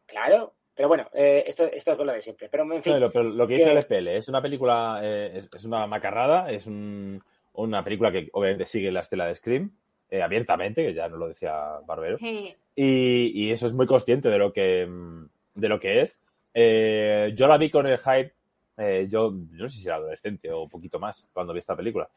Claro. 0.07 0.55
Pero 0.77 0.89
bueno, 0.89 1.09
eh, 1.15 1.45
esto, 1.47 1.65
esto 1.67 1.93
es 1.93 1.99
lo 1.99 2.13
de 2.13 2.21
siempre. 2.21 2.49
Pero 2.49 2.65
en 2.65 2.83
fin, 2.83 2.95
No, 2.95 2.99
lo, 2.99 3.11
pero 3.13 3.23
lo 3.25 3.47
que 3.47 3.55
que- 3.55 3.59
dice 3.61 3.71
el 3.73 3.79
SPL 3.79 4.09
es 4.17 4.29
una 4.29 4.43
película, 4.43 5.01
eh, 5.05 5.33
es, 5.37 5.49
es 5.55 5.65
una 5.65 5.87
macarrada, 5.87 6.51
es 6.51 6.67
un- 6.67 7.23
una 7.53 7.85
película 7.85 8.11
que 8.11 8.29
obviamente 8.33 8.67
sigue 8.67 8.91
la 8.91 9.01
estela 9.01 9.27
de 9.27 9.37
Scream, 9.37 9.71
eh, 10.11 10.21
abiertamente, 10.21 10.85
que 10.85 10.93
ya 10.93 11.09
nos 11.09 11.21
lo 11.21 11.29
decía 11.29 11.55
Barbero. 11.87 12.19
Sí. 12.19 12.53
Y, 12.75 13.45
y 13.47 13.53
eso 13.53 13.69
es 13.69 13.73
muy 13.73 13.87
consciente 13.87 14.29
de 14.29 14.39
lo 14.39 14.53
que, 14.53 14.85
mm, 14.85 15.29
de 15.55 15.69
lo 15.69 15.79
que 15.79 16.01
es. 16.01 16.21
Eh, 16.55 17.33
yo 17.37 17.47
la 17.47 17.57
vi 17.57 17.71
con 17.71 17.87
el 17.87 17.99
hype 17.99 18.35
eh, 18.77 19.07
yo, 19.09 19.33
yo 19.53 19.63
no 19.63 19.69
sé 19.69 19.79
si 19.79 19.87
era 19.87 19.97
adolescente 19.97 20.51
o 20.51 20.63
un 20.63 20.69
poquito 20.69 20.99
más 20.99 21.27
cuando 21.33 21.53
vi 21.53 21.61
esta 21.61 21.77
película. 21.77 22.09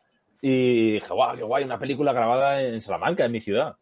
Y 0.41 0.93
dije, 0.93 1.13
guau, 1.13 1.35
qué 1.35 1.43
guay, 1.43 1.63
una 1.63 1.79
película 1.79 2.13
grabada 2.13 2.61
en 2.61 2.79
Salamanca, 2.81 3.25
en 3.25 3.31
mi 3.31 3.39
ciudad. 3.39 3.75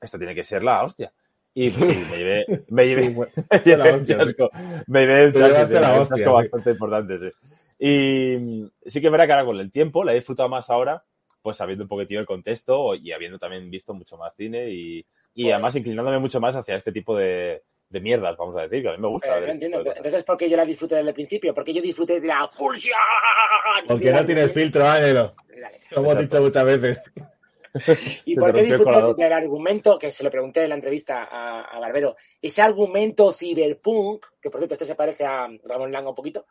Esto 0.00 0.18
tiene 0.18 0.34
que 0.34 0.44
ser 0.44 0.62
la 0.62 0.82
hostia. 0.84 1.12
Y 1.54 1.70
pues 1.70 1.86
sí, 1.86 1.94
me 2.10 2.18
llevé, 2.18 2.46
me 2.68 2.86
llevé, 2.86 3.02
Sí, 3.02 3.14
fue- 3.14 3.28
me 3.50 3.58
llevé 3.64 3.76
la 3.76 3.84
un 3.94 3.94
hostia, 3.94 4.16
sí. 4.20 4.34
chasco, 4.36 4.50
me 4.88 5.00
llevé 5.06 5.26
un 5.28 5.32
chasco, 5.32 5.64
sí, 5.66 5.72
la 5.74 5.92
un 5.94 5.98
hostia, 6.00 6.16
chasco 6.16 6.30
sí. 6.42 6.42
bastante 6.42 6.70
importante, 6.70 7.18
sí. 7.18 7.30
Y 7.78 8.90
sí 8.90 9.00
que 9.00 9.10
verdad 9.10 9.26
que 9.26 9.32
ahora 9.32 9.44
con 9.44 9.58
el 9.60 9.70
tiempo 9.70 10.04
la 10.04 10.12
he 10.12 10.16
disfrutado 10.16 10.48
más 10.48 10.68
ahora, 10.70 11.02
pues 11.42 11.56
sabiendo 11.56 11.84
un 11.84 11.88
poquitillo 11.88 12.20
el 12.20 12.26
contexto 12.26 12.94
y 12.94 13.12
habiendo 13.12 13.38
también 13.38 13.70
visto 13.70 13.94
mucho 13.94 14.16
más 14.16 14.34
cine 14.34 14.68
y, 14.70 15.04
y 15.34 15.50
además 15.50 15.76
inclinándome 15.76 16.18
mucho 16.18 16.40
más 16.40 16.56
hacia 16.56 16.76
este 16.76 16.92
tipo 16.92 17.16
de, 17.16 17.62
de 17.88 18.00
mierdas, 18.00 18.36
vamos 18.36 18.56
a 18.56 18.62
decir, 18.62 18.82
que 18.82 18.88
a 18.88 18.92
mí 18.92 18.98
me 18.98 19.08
gusta. 19.08 19.34
Ver 19.36 19.46
no 19.46 19.52
este 19.52 19.66
entiendo. 19.66 19.92
Entonces, 19.94 20.24
¿por 20.24 20.36
qué 20.36 20.48
yo 20.50 20.56
la 20.56 20.64
disfruté 20.64 20.96
desde 20.96 21.08
el 21.08 21.14
principio? 21.14 21.54
Porque 21.54 21.72
yo 21.72 21.80
disfruté 21.80 22.20
de 22.20 22.26
la 22.26 22.48
pulsión. 22.50 22.98
Porque 23.86 24.10
no 24.10 24.26
tienes 24.26 24.52
filtro, 24.52 24.84
Ángelo. 24.86 25.34
Como 25.94 26.12
hemos 26.12 26.22
dicho 26.22 26.40
muchas 26.42 26.64
veces. 26.64 27.02
¿Y 28.24 28.34
por 28.36 28.52
qué 28.54 28.62
disfruté 28.62 29.22
del 29.22 29.32
argumento 29.32 29.98
que 29.98 30.10
se 30.10 30.24
lo 30.24 30.30
pregunté 30.30 30.62
en 30.64 30.70
la 30.70 30.74
entrevista 30.76 31.24
a, 31.30 31.60
a 31.62 31.78
Barbero? 31.78 32.16
Ese 32.40 32.62
argumento 32.62 33.32
ciberpunk, 33.32 34.24
que 34.40 34.50
por 34.50 34.60
cierto 34.60 34.74
este 34.74 34.86
se 34.86 34.94
parece 34.94 35.24
a 35.26 35.46
Ramón 35.64 35.92
Langa 35.92 36.08
un 36.08 36.14
poquito, 36.14 36.46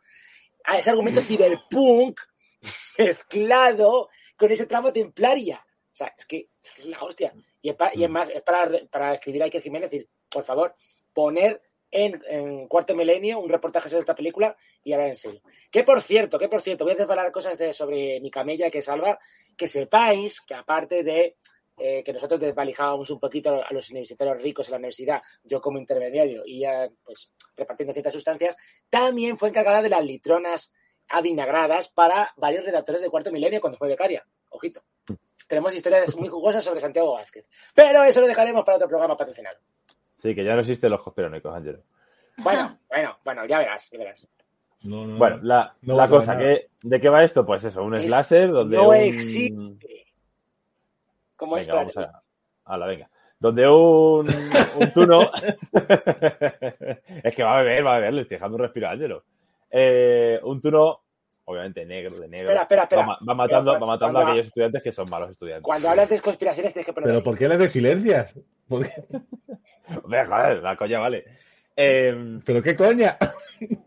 a 0.64 0.78
ese 0.78 0.90
argumento 0.90 1.20
ciberpunk 1.20 2.20
mezclado 2.98 4.08
con 4.36 4.50
ese 4.50 4.66
tramo 4.66 4.92
templaria. 4.92 5.64
O 5.92 5.96
sea, 5.96 6.12
es 6.16 6.26
que 6.26 6.48
es, 6.62 6.70
que 6.72 6.82
es 6.82 6.88
la 6.88 7.02
hostia. 7.02 7.32
Y 7.60 7.70
es, 7.70 7.74
pa- 7.74 7.90
y 7.94 8.04
es 8.04 8.10
más, 8.10 8.28
es 8.28 8.42
para, 8.42 8.70
para 8.90 9.14
escribir 9.14 9.42
a 9.42 9.46
Iker 9.46 9.62
Jiménez 9.62 9.90
decir, 9.90 10.08
por 10.30 10.44
favor, 10.44 10.74
poner 11.16 11.62
en, 11.90 12.22
en 12.28 12.68
Cuarto 12.68 12.94
Milenio 12.94 13.38
un 13.38 13.48
reportaje 13.48 13.88
sobre 13.88 14.00
esta 14.00 14.14
película 14.14 14.54
y 14.84 14.92
hablar 14.92 15.08
en 15.08 15.16
serio. 15.16 15.40
Que 15.70 15.82
por 15.82 16.02
cierto, 16.02 16.38
que 16.38 16.46
por 16.46 16.60
cierto, 16.60 16.84
voy 16.84 16.92
a 16.92 16.96
desvelar 16.96 17.32
cosas 17.32 17.56
de, 17.56 17.72
sobre 17.72 18.20
mi 18.20 18.30
camella 18.30 18.70
que 18.70 18.82
salva, 18.82 19.18
que 19.56 19.66
sepáis 19.66 20.42
que 20.42 20.52
aparte 20.54 21.02
de 21.02 21.38
eh, 21.78 22.02
que 22.02 22.12
nosotros 22.12 22.38
desvalijábamos 22.38 23.08
un 23.08 23.18
poquito 23.18 23.64
a 23.64 23.72
los 23.72 23.88
universitarios 23.88 24.42
ricos 24.42 24.68
en 24.68 24.72
la 24.72 24.76
universidad, 24.76 25.22
yo 25.42 25.58
como 25.62 25.78
intermediario 25.78 26.42
y 26.44 26.60
ya 26.60 26.86
pues 27.02 27.30
repartiendo 27.56 27.94
ciertas 27.94 28.12
sustancias, 28.12 28.54
también 28.90 29.38
fue 29.38 29.48
encargada 29.48 29.80
de 29.80 29.88
las 29.88 30.04
litronas 30.04 30.74
avinagradas 31.08 31.88
para 31.88 32.34
varios 32.36 32.62
redactores 32.66 33.00
de 33.00 33.08
Cuarto 33.08 33.32
Milenio 33.32 33.62
cuando 33.62 33.78
fue 33.78 33.88
becaria. 33.88 34.26
Ojito. 34.50 34.82
Tenemos 35.48 35.74
historias 35.74 36.14
muy 36.14 36.28
jugosas 36.28 36.62
sobre 36.62 36.80
Santiago 36.80 37.14
Vázquez. 37.14 37.48
Pero 37.74 38.04
eso 38.04 38.20
lo 38.20 38.26
dejaremos 38.26 38.64
para 38.64 38.76
otro 38.76 38.88
programa 38.88 39.16
patrocinado. 39.16 39.58
Sí, 40.16 40.34
que 40.34 40.44
ya 40.44 40.54
no 40.54 40.60
existen 40.60 40.90
los 40.90 41.02
conspiranoicos, 41.02 41.54
Ángelo. 41.54 41.80
Bueno, 42.38 42.76
bueno, 42.88 43.16
bueno, 43.24 43.46
ya 43.46 43.58
verás, 43.58 43.88
ya 43.90 43.98
verás. 43.98 44.28
No, 44.84 45.06
no, 45.06 45.16
Bueno, 45.16 45.38
la, 45.42 45.74
No 45.82 46.08
cosa, 46.08 46.36
que, 46.36 46.68
¿de 46.82 47.00
qué 47.00 47.08
va 47.08 47.24
esto? 47.24 47.44
Pues 47.46 47.64
eso, 47.64 47.82
un 47.82 47.94
Es- 47.94 48.06
slasher 48.06 48.50
donde 48.50 48.76
no 48.76 48.88
un... 48.88 48.94
existe. 48.94 50.06
¿Cómo 51.36 51.56
es? 51.56 51.66
Venga, 51.66 51.78
vamos 51.80 51.96
a... 51.98 52.22
a 52.64 52.78
la 52.78 52.86
venga. 52.86 53.10
Donde 53.38 53.68
un, 53.68 54.26
un 54.80 54.92
tuno... 54.94 55.30
es 57.22 57.34
que 57.34 57.42
va 57.42 57.58
a 57.58 57.62
beber, 57.62 57.86
va 57.86 57.92
a 57.96 57.98
beber, 57.98 58.14
le 58.14 58.22
estoy 58.22 58.36
dejando 58.36 58.56
un 58.56 58.62
respiro 58.62 58.88
a 58.88 58.92
Ángelo. 58.92 59.24
Eh, 59.70 60.40
un 60.42 60.60
tuno, 60.60 61.00
obviamente 61.46 61.84
negro, 61.86 62.16
de 62.16 62.28
negro, 62.28 62.46
Espera, 62.50 62.62
espera, 62.62 62.82
espera. 62.82 63.00
Va, 63.02 63.06
ma- 63.06 63.18
va 63.28 63.34
matando, 63.34 63.72
Pero, 63.72 63.80
va 63.86 63.92
matando 63.94 64.12
cuando- 64.12 64.18
a 64.28 64.30
aquellos 64.32 64.46
estudiantes 64.48 64.82
que 64.82 64.92
son 64.92 65.08
malos 65.10 65.30
estudiantes. 65.30 65.62
Cuando 65.64 65.88
hablas 65.88 66.08
de 66.10 66.20
conspiraciones 66.20 66.72
tienes 66.72 66.86
que 66.86 66.92
poner 66.92 67.08
Pero. 67.10 67.22
¿por 67.24 67.38
qué 67.38 67.48
le 67.48 67.68
silencias? 67.68 68.38
¿Por 68.68 68.84
qué? 68.86 68.92
Hombre, 70.02 70.24
joder, 70.26 70.62
la 70.62 70.76
coña 70.76 70.98
vale. 71.00 71.24
Eh, 71.76 72.38
¿Pero 72.44 72.62
qué 72.62 72.74
coña? 72.76 73.18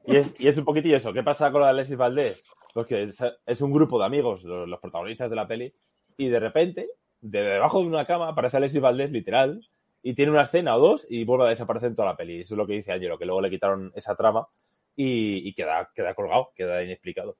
Y 0.05 0.15
es, 0.17 0.35
y 0.39 0.47
es 0.47 0.57
un 0.57 0.65
poquitillo 0.65 0.97
eso. 0.97 1.11
¿Qué 1.13 1.23
pasa 1.23 1.51
con 1.51 1.61
la 1.61 1.69
Alexis 1.69 1.97
Valdés? 1.97 2.43
Pues 2.73 2.87
que 2.87 3.03
es, 3.03 3.17
es 3.45 3.61
un 3.61 3.73
grupo 3.73 3.99
de 3.99 4.05
amigos, 4.05 4.43
los, 4.43 4.67
los 4.67 4.79
protagonistas 4.79 5.29
de 5.29 5.35
la 5.35 5.47
peli, 5.47 5.73
y 6.17 6.29
de 6.29 6.39
repente, 6.39 6.87
de 7.21 7.41
debajo 7.41 7.79
de 7.81 7.87
una 7.87 8.05
cama, 8.05 8.29
aparece 8.29 8.57
Alexis 8.57 8.79
Valdés, 8.81 9.11
literal, 9.11 9.59
y 10.03 10.13
tiene 10.13 10.31
una 10.31 10.43
escena 10.43 10.75
o 10.75 10.79
dos 10.79 11.05
y 11.09 11.25
vuelve 11.25 11.45
a 11.45 11.49
desaparecer 11.49 11.89
en 11.89 11.95
toda 11.95 12.09
la 12.09 12.15
peli. 12.15 12.41
Eso 12.41 12.53
es 12.53 12.57
lo 12.57 12.67
que 12.67 12.73
dice 12.73 12.91
Angelo, 12.93 13.17
que 13.17 13.25
luego 13.25 13.41
le 13.41 13.49
quitaron 13.49 13.91
esa 13.95 14.15
trama 14.15 14.47
y, 14.95 15.47
y 15.49 15.53
queda, 15.53 15.89
queda 15.93 16.13
colgado, 16.13 16.51
queda 16.55 16.83
inexplicado. 16.83 17.37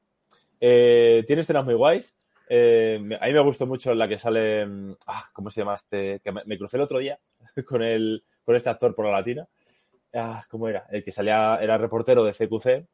Eh, 0.60 1.24
tiene 1.28 1.42
escenas 1.42 1.66
muy 1.66 1.76
guays. 1.76 2.16
Eh, 2.50 2.98
me- 3.02 3.16
a 3.16 3.26
mí 3.28 3.34
me 3.34 3.40
gustó 3.42 3.66
mucho 3.68 3.94
la 3.94 4.08
que 4.08 4.18
sale. 4.18 4.66
mm, 4.66 4.96
Ah, 5.08 5.26
¿Cómo 5.34 5.50
se 5.50 5.62
llama 5.62 5.76
este? 5.76 6.20
Que 6.22 6.32
me, 6.32 6.42
me 6.46 6.58
crucé 6.58 6.78
el 6.78 6.84
otro 6.84 6.98
día 7.00 7.20
con, 7.68 7.84
el, 7.84 8.24
con 8.44 8.56
este 8.56 8.70
actor 8.70 8.96
por 8.96 9.06
la 9.06 9.12
latina. 9.12 9.48
Ah, 10.14 10.44
¿Cómo 10.50 10.68
era? 10.68 10.86
El 10.90 11.04
que 11.04 11.12
salía, 11.12 11.60
era 11.62 11.78
reportero 11.78 12.24
de 12.24 12.34
CQC 12.34 12.86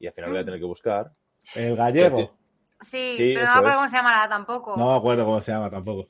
y 0.00 0.06
al 0.06 0.12
final 0.14 0.30
lo 0.30 0.36
voy 0.36 0.42
a 0.42 0.44
tener 0.44 0.60
que 0.60 0.66
buscar. 0.66 1.10
El 1.54 1.76
gallego. 1.76 2.36
Sí, 2.82 3.14
Sí, 3.16 3.32
pero 3.34 3.46
no 3.46 3.52
me 3.52 3.58
acuerdo 3.58 3.68
es. 3.70 3.76
cómo 3.76 3.88
se 3.90 3.96
llamará 3.96 4.28
tampoco. 4.28 4.76
No 4.76 4.90
me 4.92 4.96
acuerdo 4.98 5.24
cómo 5.24 5.40
se 5.40 5.52
llama 5.52 5.70
tampoco. 5.70 6.08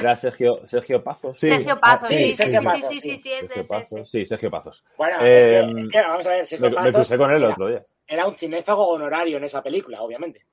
Era 0.00 0.16
Sergio, 0.18 0.52
Sergio 0.66 1.02
Pazos. 1.02 1.38
Sí. 1.40 1.48
Sergio 1.48 1.80
Pazos, 1.80 2.04
Ah, 2.04 2.08
sí, 2.08 2.16
sí, 2.16 2.24
sí, 2.24 2.32
Sergio 2.34 2.60
sí, 2.60 2.66
Pazos, 2.66 2.88
sí, 2.90 3.00
sí, 3.00 3.10
sí. 3.10 3.18
sí, 3.18 3.32
ese, 3.32 3.46
Sergio. 3.48 3.68
Pazos. 3.68 4.10
Sí, 4.10 4.24
Sergio 4.26 4.50
Pazos. 4.50 4.84
Bueno, 4.96 5.16
Eh, 5.22 5.40
es, 5.40 5.46
que, 5.74 5.80
es 5.80 5.88
que, 5.88 6.00
vamos 6.02 6.26
a 6.26 6.30
ver, 6.30 6.46
Sergio 6.46 6.68
Me, 6.70 6.70
me 6.70 6.76
Pazos 6.76 6.94
crucé 6.94 7.18
con 7.18 7.30
él 7.30 7.36
el 7.36 7.44
otro 7.50 7.68
día. 7.68 7.84
Era 8.12 8.26
un 8.26 8.34
cinéfago 8.34 8.88
honorario 8.88 9.38
en 9.38 9.44
esa 9.44 9.62
película, 9.62 10.02
obviamente. 10.02 10.44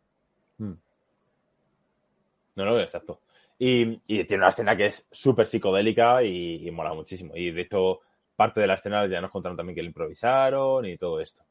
No, 2.55 2.65
no, 2.65 2.79
exacto. 2.79 3.21
Y, 3.57 3.99
y 4.07 4.23
tiene 4.23 4.43
una 4.43 4.49
escena 4.49 4.77
que 4.77 4.85
es 4.85 5.07
súper 5.11 5.45
psicodélica 5.45 6.23
y, 6.23 6.67
y 6.67 6.71
mola 6.71 6.93
muchísimo. 6.93 7.35
Y 7.35 7.51
de 7.51 7.61
hecho, 7.61 7.99
parte 8.35 8.61
de 8.61 8.67
la 8.67 8.75
escena 8.75 9.05
ya 9.07 9.19
nos 9.19 9.31
contaron 9.31 9.57
también 9.57 9.75
que 9.75 9.81
lo 9.81 9.89
improvisaron 9.89 10.85
y 10.85 10.97
todo 10.97 11.19
esto. 11.19 11.43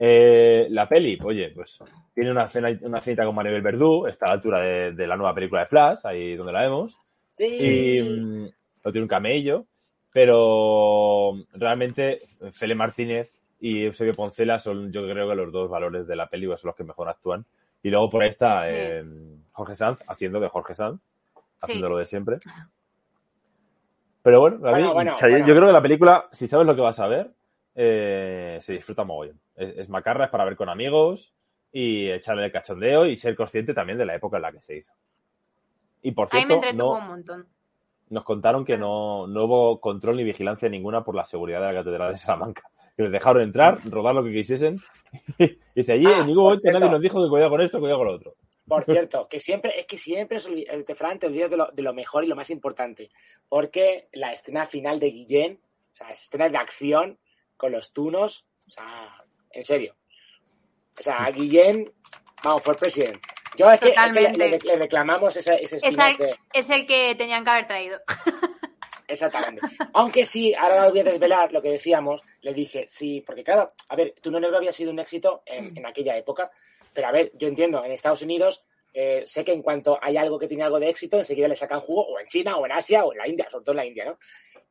Eh, 0.00 0.66
la 0.70 0.88
peli, 0.88 1.18
oye, 1.24 1.50
pues 1.50 1.78
tiene 2.14 2.32
una 2.32 2.46
escena, 2.46 2.76
una 2.82 3.00
cinta 3.00 3.24
con 3.24 3.34
Maribel 3.34 3.62
Verdú, 3.62 4.06
está 4.06 4.26
a 4.26 4.28
la 4.30 4.34
altura 4.34 4.60
de, 4.60 4.92
de 4.92 5.06
la 5.06 5.16
nueva 5.16 5.34
película 5.34 5.62
de 5.62 5.66
Flash, 5.68 6.00
ahí 6.04 6.34
donde 6.34 6.52
la 6.52 6.62
vemos. 6.62 6.96
Y 7.38 8.00
mm, 8.02 8.48
no 8.84 8.92
tiene 8.92 9.02
un 9.02 9.08
camello, 9.08 9.66
pero 10.12 11.34
realmente 11.52 12.20
Fele 12.52 12.74
Martínez 12.74 13.37
y 13.60 13.84
Eusebio 13.86 14.14
Poncela 14.14 14.58
son, 14.58 14.92
yo 14.92 15.02
creo 15.08 15.28
que 15.28 15.34
los 15.34 15.50
dos 15.52 15.68
valores 15.68 16.06
de 16.06 16.16
la 16.16 16.28
peli 16.28 16.46
pues, 16.46 16.60
son 16.60 16.68
los 16.68 16.76
que 16.76 16.84
mejor 16.84 17.08
actúan. 17.08 17.44
Y 17.82 17.90
luego 17.90 18.10
por 18.10 18.22
ahí 18.22 18.28
está 18.28 18.68
eh, 18.70 19.04
Jorge 19.52 19.76
Sanz 19.76 20.00
haciendo 20.08 20.40
de 20.40 20.48
Jorge 20.48 20.74
Sanz, 20.74 21.00
haciendo 21.60 21.88
lo 21.88 21.98
de 21.98 22.06
siempre. 22.06 22.38
Pero 24.22 24.40
bueno, 24.40 24.56
a 24.56 24.72
mí, 24.72 24.82
Bueno, 24.82 24.94
bueno, 24.94 25.12
o 25.12 25.16
sea, 25.16 25.28
yo- 25.28 25.32
bueno. 25.34 25.46
yo 25.46 25.54
creo 25.54 25.66
que 25.68 25.72
la 25.72 25.82
película, 25.82 26.28
si 26.32 26.46
sabes 26.46 26.66
lo 26.66 26.74
que 26.74 26.80
vas 26.82 26.98
a 27.00 27.06
ver, 27.06 27.30
eh, 27.74 28.58
se 28.60 28.72
disfruta 28.74 29.04
mogollón. 29.04 29.40
Es, 29.54 29.78
es 29.78 29.88
macarra, 29.88 30.24
es 30.26 30.30
para 30.30 30.44
ver 30.44 30.56
con 30.56 30.68
amigos 30.68 31.32
y 31.72 32.10
echarle 32.10 32.44
el 32.46 32.52
cachondeo 32.52 33.06
y 33.06 33.16
ser 33.16 33.36
consciente 33.36 33.74
también 33.74 33.98
de 33.98 34.06
la 34.06 34.14
época 34.16 34.36
en 34.36 34.42
la 34.42 34.52
que 34.52 34.60
se 34.60 34.76
hizo. 34.76 34.92
Y 36.02 36.12
por 36.12 36.28
A 36.32 36.36
mí 36.36 36.42
me 36.42 36.46
cierto, 36.46 36.54
entretuvo 36.66 36.94
no, 36.94 37.00
un 37.00 37.08
montón. 37.08 37.46
nos 38.10 38.24
contaron 38.24 38.64
que 38.64 38.76
no, 38.76 39.26
no 39.26 39.44
hubo 39.44 39.80
control 39.80 40.16
ni 40.16 40.24
vigilancia 40.24 40.68
ninguna 40.68 41.04
por 41.04 41.14
la 41.14 41.24
seguridad 41.24 41.60
de 41.60 41.66
la 41.72 41.80
Catedral 41.80 42.12
de 42.12 42.16
Salamanca. 42.18 42.62
Que 42.98 43.04
les 43.04 43.12
dejaron 43.12 43.42
entrar, 43.44 43.78
rodar 43.88 44.12
lo 44.14 44.24
que 44.24 44.32
quisiesen. 44.32 44.80
y 45.38 45.56
dice, 45.74 45.92
allí 45.92 46.04
Ah, 46.06 46.18
en 46.18 46.26
ningún 46.26 46.42
momento 46.42 46.62
cierto. 46.62 46.80
nadie 46.80 46.90
nos 46.92 47.00
dijo 47.00 47.22
que 47.22 47.30
cuidado 47.30 47.50
con 47.50 47.60
esto, 47.62 47.78
cuidado 47.78 47.98
con 48.00 48.06
lo 48.08 48.14
otro. 48.14 48.34
Por 48.66 48.84
cierto, 48.84 49.28
que 49.28 49.38
siempre, 49.38 49.72
es 49.78 49.86
que 49.86 49.96
siempre 49.96 50.40
se 50.40 50.50
olvi- 50.50 50.66
el 50.68 50.84
Tefran 50.84 51.18
te 51.20 51.26
olvidas 51.28 51.48
de 51.50 51.56
lo, 51.56 51.68
de 51.72 51.82
lo 51.82 51.94
mejor 51.94 52.24
y 52.24 52.26
lo 52.26 52.34
más 52.34 52.50
importante. 52.50 53.08
Porque 53.48 54.08
la 54.12 54.32
escena 54.32 54.66
final 54.66 54.98
de 54.98 55.10
Guillén, 55.12 55.60
o 55.92 55.96
sea, 55.96 56.10
escena 56.10 56.48
de 56.48 56.58
acción 56.58 57.18
con 57.56 57.70
los 57.72 57.92
tunos, 57.92 58.46
o 58.66 58.70
sea, 58.70 59.24
en 59.52 59.62
serio. 59.62 59.94
O 60.98 61.02
sea, 61.02 61.18
a 61.24 61.30
Guillén, 61.30 61.90
vamos, 62.42 62.62
por 62.62 62.76
presidente. 62.76 63.20
Yo 63.56 63.70
es 63.70 63.80
que, 63.80 63.90
es 63.90 63.94
que 64.12 64.12
le, 64.12 64.32
le- 64.32 64.58
le 64.58 64.76
reclamamos 64.76 65.36
ese, 65.36 65.54
ese 65.62 65.76
Esa- 65.76 65.86
spin-off 66.10 66.18
de... 66.18 66.36
Es 66.52 66.68
el 66.68 66.84
que 66.86 67.14
tenían 67.16 67.44
que 67.44 67.50
haber 67.50 67.66
traído. 67.68 68.00
Exactamente. 69.08 69.62
Aunque 69.94 70.24
sí, 70.26 70.54
ahora 70.54 70.88
voy 70.90 71.00
a 71.00 71.04
desvelar 71.04 71.52
lo 71.52 71.62
que 71.62 71.70
decíamos, 71.70 72.22
le 72.42 72.52
dije, 72.52 72.84
sí, 72.86 73.22
porque 73.26 73.42
claro, 73.42 73.66
a 73.88 73.96
ver, 73.96 74.14
Tu 74.20 74.30
no 74.30 74.38
negro 74.38 74.58
había 74.58 74.70
sido 74.70 74.90
un 74.90 74.98
éxito 74.98 75.42
en, 75.46 75.76
en 75.76 75.86
aquella 75.86 76.16
época, 76.16 76.50
pero 76.92 77.08
a 77.08 77.12
ver, 77.12 77.32
yo 77.34 77.48
entiendo, 77.48 77.84
en 77.84 77.90
Estados 77.90 78.22
Unidos 78.22 78.64
eh, 78.92 79.24
sé 79.26 79.44
que 79.44 79.52
en 79.52 79.62
cuanto 79.62 79.98
hay 80.00 80.16
algo 80.16 80.38
que 80.38 80.48
tiene 80.48 80.64
algo 80.64 80.80
de 80.80 80.88
éxito, 80.88 81.18
enseguida 81.18 81.48
le 81.48 81.56
sacan 81.56 81.80
jugo, 81.80 82.06
o 82.06 82.18
en 82.18 82.26
China, 82.26 82.56
o 82.56 82.66
en 82.66 82.72
Asia, 82.72 83.04
o 83.04 83.12
en 83.12 83.18
la 83.18 83.28
India, 83.28 83.48
sobre 83.50 83.64
todo 83.64 83.72
en 83.72 83.76
la 83.76 83.86
India, 83.86 84.04
¿no? 84.04 84.18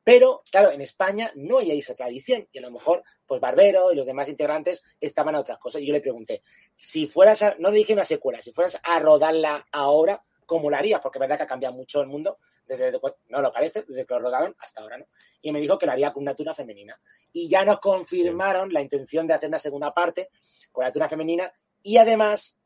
Pero, 0.03 0.41
claro, 0.51 0.71
en 0.71 0.81
España 0.81 1.31
no 1.35 1.57
hay 1.59 1.77
esa 1.77 1.95
tradición, 1.95 2.47
y 2.51 2.59
a 2.59 2.61
lo 2.61 2.71
mejor, 2.71 3.03
pues 3.25 3.41
Barbero 3.41 3.91
y 3.91 3.95
los 3.95 4.05
demás 4.05 4.29
integrantes 4.29 4.81
estaban 5.01 5.35
a 5.35 5.39
otras 5.39 5.57
cosas. 5.57 5.81
Y 5.81 5.85
yo 5.85 5.93
le 5.93 6.01
pregunté, 6.01 6.41
si 6.75 7.07
fueras 7.07 7.41
a, 7.41 7.55
no 7.59 7.71
le 7.71 7.77
dije 7.77 7.93
una 7.93 8.05
secuela, 8.05 8.41
si 8.41 8.51
fueras 8.51 8.79
a 8.83 8.99
rodarla 8.99 9.65
ahora, 9.71 10.23
¿cómo 10.45 10.69
la 10.69 10.79
harías? 10.79 11.01
Porque 11.01 11.17
es 11.17 11.21
verdad 11.21 11.37
que 11.37 11.43
ha 11.43 11.47
cambiado 11.47 11.75
mucho 11.75 12.01
el 12.01 12.07
mundo, 12.07 12.39
desde, 12.67 12.99
no 13.29 13.41
lo 13.41 13.51
parece, 13.51 13.83
desde 13.87 14.05
que 14.05 14.13
lo 14.13 14.19
rodaron 14.19 14.55
hasta 14.59 14.81
ahora, 14.81 14.97
¿no? 14.97 15.05
Y 15.41 15.51
me 15.51 15.59
dijo 15.59 15.77
que 15.77 15.85
lo 15.85 15.91
haría 15.93 16.11
con 16.13 16.23
una 16.23 16.35
tuna 16.35 16.53
femenina. 16.53 16.99
Y 17.31 17.47
ya 17.47 17.63
nos 17.65 17.79
confirmaron 17.79 18.71
la 18.73 18.81
intención 18.81 19.25
de 19.27 19.33
hacer 19.33 19.49
una 19.49 19.59
segunda 19.59 19.93
parte 19.93 20.29
con 20.71 20.83
la 20.83 20.91
tuna 20.91 21.07
femenina 21.09 21.51
y 21.81 21.97
además 21.97 22.57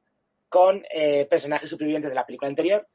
con 0.50 0.84
eh, 0.92 1.26
personajes 1.30 1.70
supervivientes 1.70 2.12
de 2.12 2.16
la 2.16 2.26
película 2.26 2.50
anterior 2.50 2.88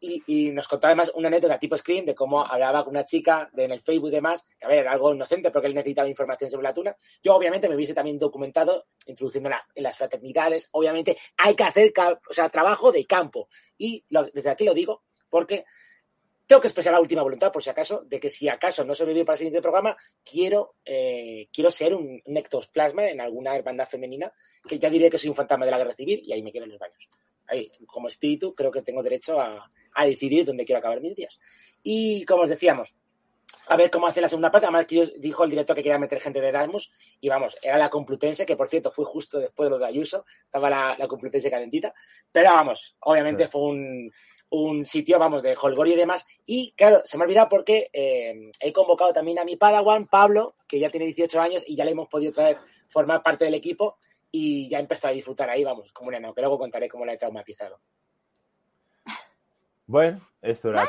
y, 0.00 0.22
y 0.26 0.50
nos 0.50 0.68
contó 0.68 0.86
además 0.86 1.10
una 1.14 1.28
anécdota 1.28 1.58
tipo 1.58 1.76
Scream 1.78 2.04
de 2.04 2.14
cómo 2.14 2.44
hablaba 2.44 2.84
con 2.84 2.90
una 2.90 3.06
chica 3.06 3.48
de, 3.54 3.64
en 3.64 3.72
el 3.72 3.80
Facebook 3.80 4.08
y 4.08 4.12
demás, 4.12 4.44
que 4.58 4.66
a 4.66 4.68
ver, 4.68 4.78
era 4.80 4.92
algo 4.92 5.14
inocente 5.14 5.50
porque 5.50 5.68
él 5.68 5.74
necesitaba 5.74 6.08
información 6.08 6.50
sobre 6.50 6.64
la 6.64 6.74
tuna. 6.74 6.94
Yo 7.22 7.34
obviamente 7.34 7.70
me 7.70 7.74
hubiese 7.76 7.94
también 7.94 8.18
documentado, 8.18 8.86
introduciendo 9.06 9.48
en, 9.48 9.52
la- 9.52 9.66
en 9.74 9.82
las 9.82 9.96
fraternidades, 9.96 10.68
obviamente 10.72 11.16
hay 11.38 11.54
que 11.54 11.62
hacer 11.62 11.92
o 12.28 12.34
sea, 12.34 12.50
trabajo 12.50 12.92
de 12.92 13.06
campo. 13.06 13.48
Y 13.78 14.04
lo- 14.10 14.24
desde 14.24 14.50
aquí 14.50 14.64
lo 14.64 14.74
digo 14.74 15.04
porque 15.30 15.64
tengo 16.46 16.60
que 16.60 16.68
expresar 16.68 16.92
la 16.92 17.00
última 17.00 17.22
voluntad, 17.22 17.50
por 17.50 17.62
si 17.62 17.70
acaso, 17.70 18.02
de 18.04 18.20
que 18.20 18.28
si 18.28 18.48
acaso 18.48 18.84
no 18.84 18.94
sobrevivo 18.94 19.24
para 19.24 19.34
el 19.34 19.38
siguiente 19.38 19.62
programa, 19.62 19.96
quiero, 20.24 20.74
eh, 20.84 21.48
quiero 21.52 21.70
ser 21.70 21.94
un, 21.94 22.20
un 22.24 22.36
ectoplasma 22.36 23.08
en 23.08 23.20
alguna 23.20 23.56
hermandad 23.56 23.88
femenina, 23.88 24.32
que 24.68 24.78
ya 24.78 24.90
diré 24.90 25.08
que 25.08 25.18
soy 25.18 25.30
un 25.30 25.36
fantasma 25.36 25.64
de 25.64 25.70
la 25.70 25.78
guerra 25.78 25.94
civil 25.94 26.20
y 26.24 26.32
ahí 26.32 26.42
me 26.42 26.52
quedo 26.52 26.64
en 26.64 26.70
los 26.70 26.78
baños. 26.78 27.08
Ahí, 27.46 27.70
como 27.86 28.08
espíritu, 28.08 28.54
creo 28.54 28.70
que 28.70 28.82
tengo 28.82 29.02
derecho 29.02 29.40
a, 29.40 29.70
a 29.94 30.06
decidir 30.06 30.44
dónde 30.44 30.64
quiero 30.64 30.78
acabar 30.78 31.00
mis 31.00 31.14
días. 31.14 31.38
Y 31.82 32.24
como 32.24 32.42
os 32.42 32.48
decíamos, 32.48 32.94
a 33.66 33.76
ver 33.76 33.90
cómo 33.90 34.06
hace 34.06 34.20
la 34.20 34.28
segunda 34.28 34.50
parte. 34.50 34.66
Además, 34.66 34.86
que 34.86 35.12
dijo 35.18 35.44
el 35.44 35.50
director 35.50 35.74
que 35.76 35.82
quería 35.82 35.98
meter 35.98 36.20
gente 36.20 36.40
de 36.40 36.48
Erasmus. 36.48 36.90
Y 37.20 37.28
vamos, 37.28 37.56
era 37.62 37.78
la 37.78 37.88
Complutense, 37.90 38.44
que 38.44 38.56
por 38.56 38.68
cierto 38.68 38.90
fue 38.90 39.04
justo 39.04 39.38
después 39.38 39.66
de 39.66 39.70
lo 39.70 39.78
de 39.78 39.86
Ayuso. 39.86 40.24
Estaba 40.44 40.68
la, 40.68 40.96
la 40.98 41.06
Complutense 41.08 41.50
calentita. 41.50 41.94
Pero 42.32 42.50
vamos, 42.50 42.96
obviamente 43.00 43.44
Sí. 43.44 43.50
fue 43.50 43.62
un, 43.62 44.12
un 44.54 44.84
sitio, 44.84 45.18
vamos, 45.18 45.42
de 45.42 45.56
holgorio 45.60 45.94
y 45.94 45.96
demás. 45.96 46.24
Y 46.46 46.72
claro, 46.76 47.02
se 47.04 47.16
me 47.16 47.24
ha 47.24 47.26
olvidado 47.26 47.48
porque 47.48 47.90
eh, 47.92 48.50
he 48.60 48.72
convocado 48.72 49.12
también 49.12 49.38
a 49.38 49.44
mi 49.44 49.56
Padawan, 49.56 50.06
Pablo, 50.06 50.54
que 50.68 50.78
ya 50.78 50.90
tiene 50.90 51.06
18 51.06 51.40
años 51.40 51.64
y 51.66 51.74
ya 51.74 51.84
le 51.84 51.90
hemos 51.90 52.08
podido 52.08 52.32
traer, 52.32 52.58
formar 52.88 53.22
parte 53.22 53.44
del 53.44 53.54
equipo. 53.54 53.98
Y 54.30 54.68
ya 54.68 54.80
empezó 54.80 55.08
a 55.08 55.12
disfrutar 55.12 55.50
ahí, 55.50 55.62
vamos, 55.62 55.92
como 55.92 56.08
un 56.08 56.14
enano, 56.14 56.34
que 56.34 56.40
luego 56.40 56.58
contaré 56.58 56.88
cómo 56.88 57.04
la 57.04 57.12
he 57.12 57.16
traumatizado. 57.16 57.80
Bueno, 59.86 60.20
esto 60.40 60.70
era 60.70 60.88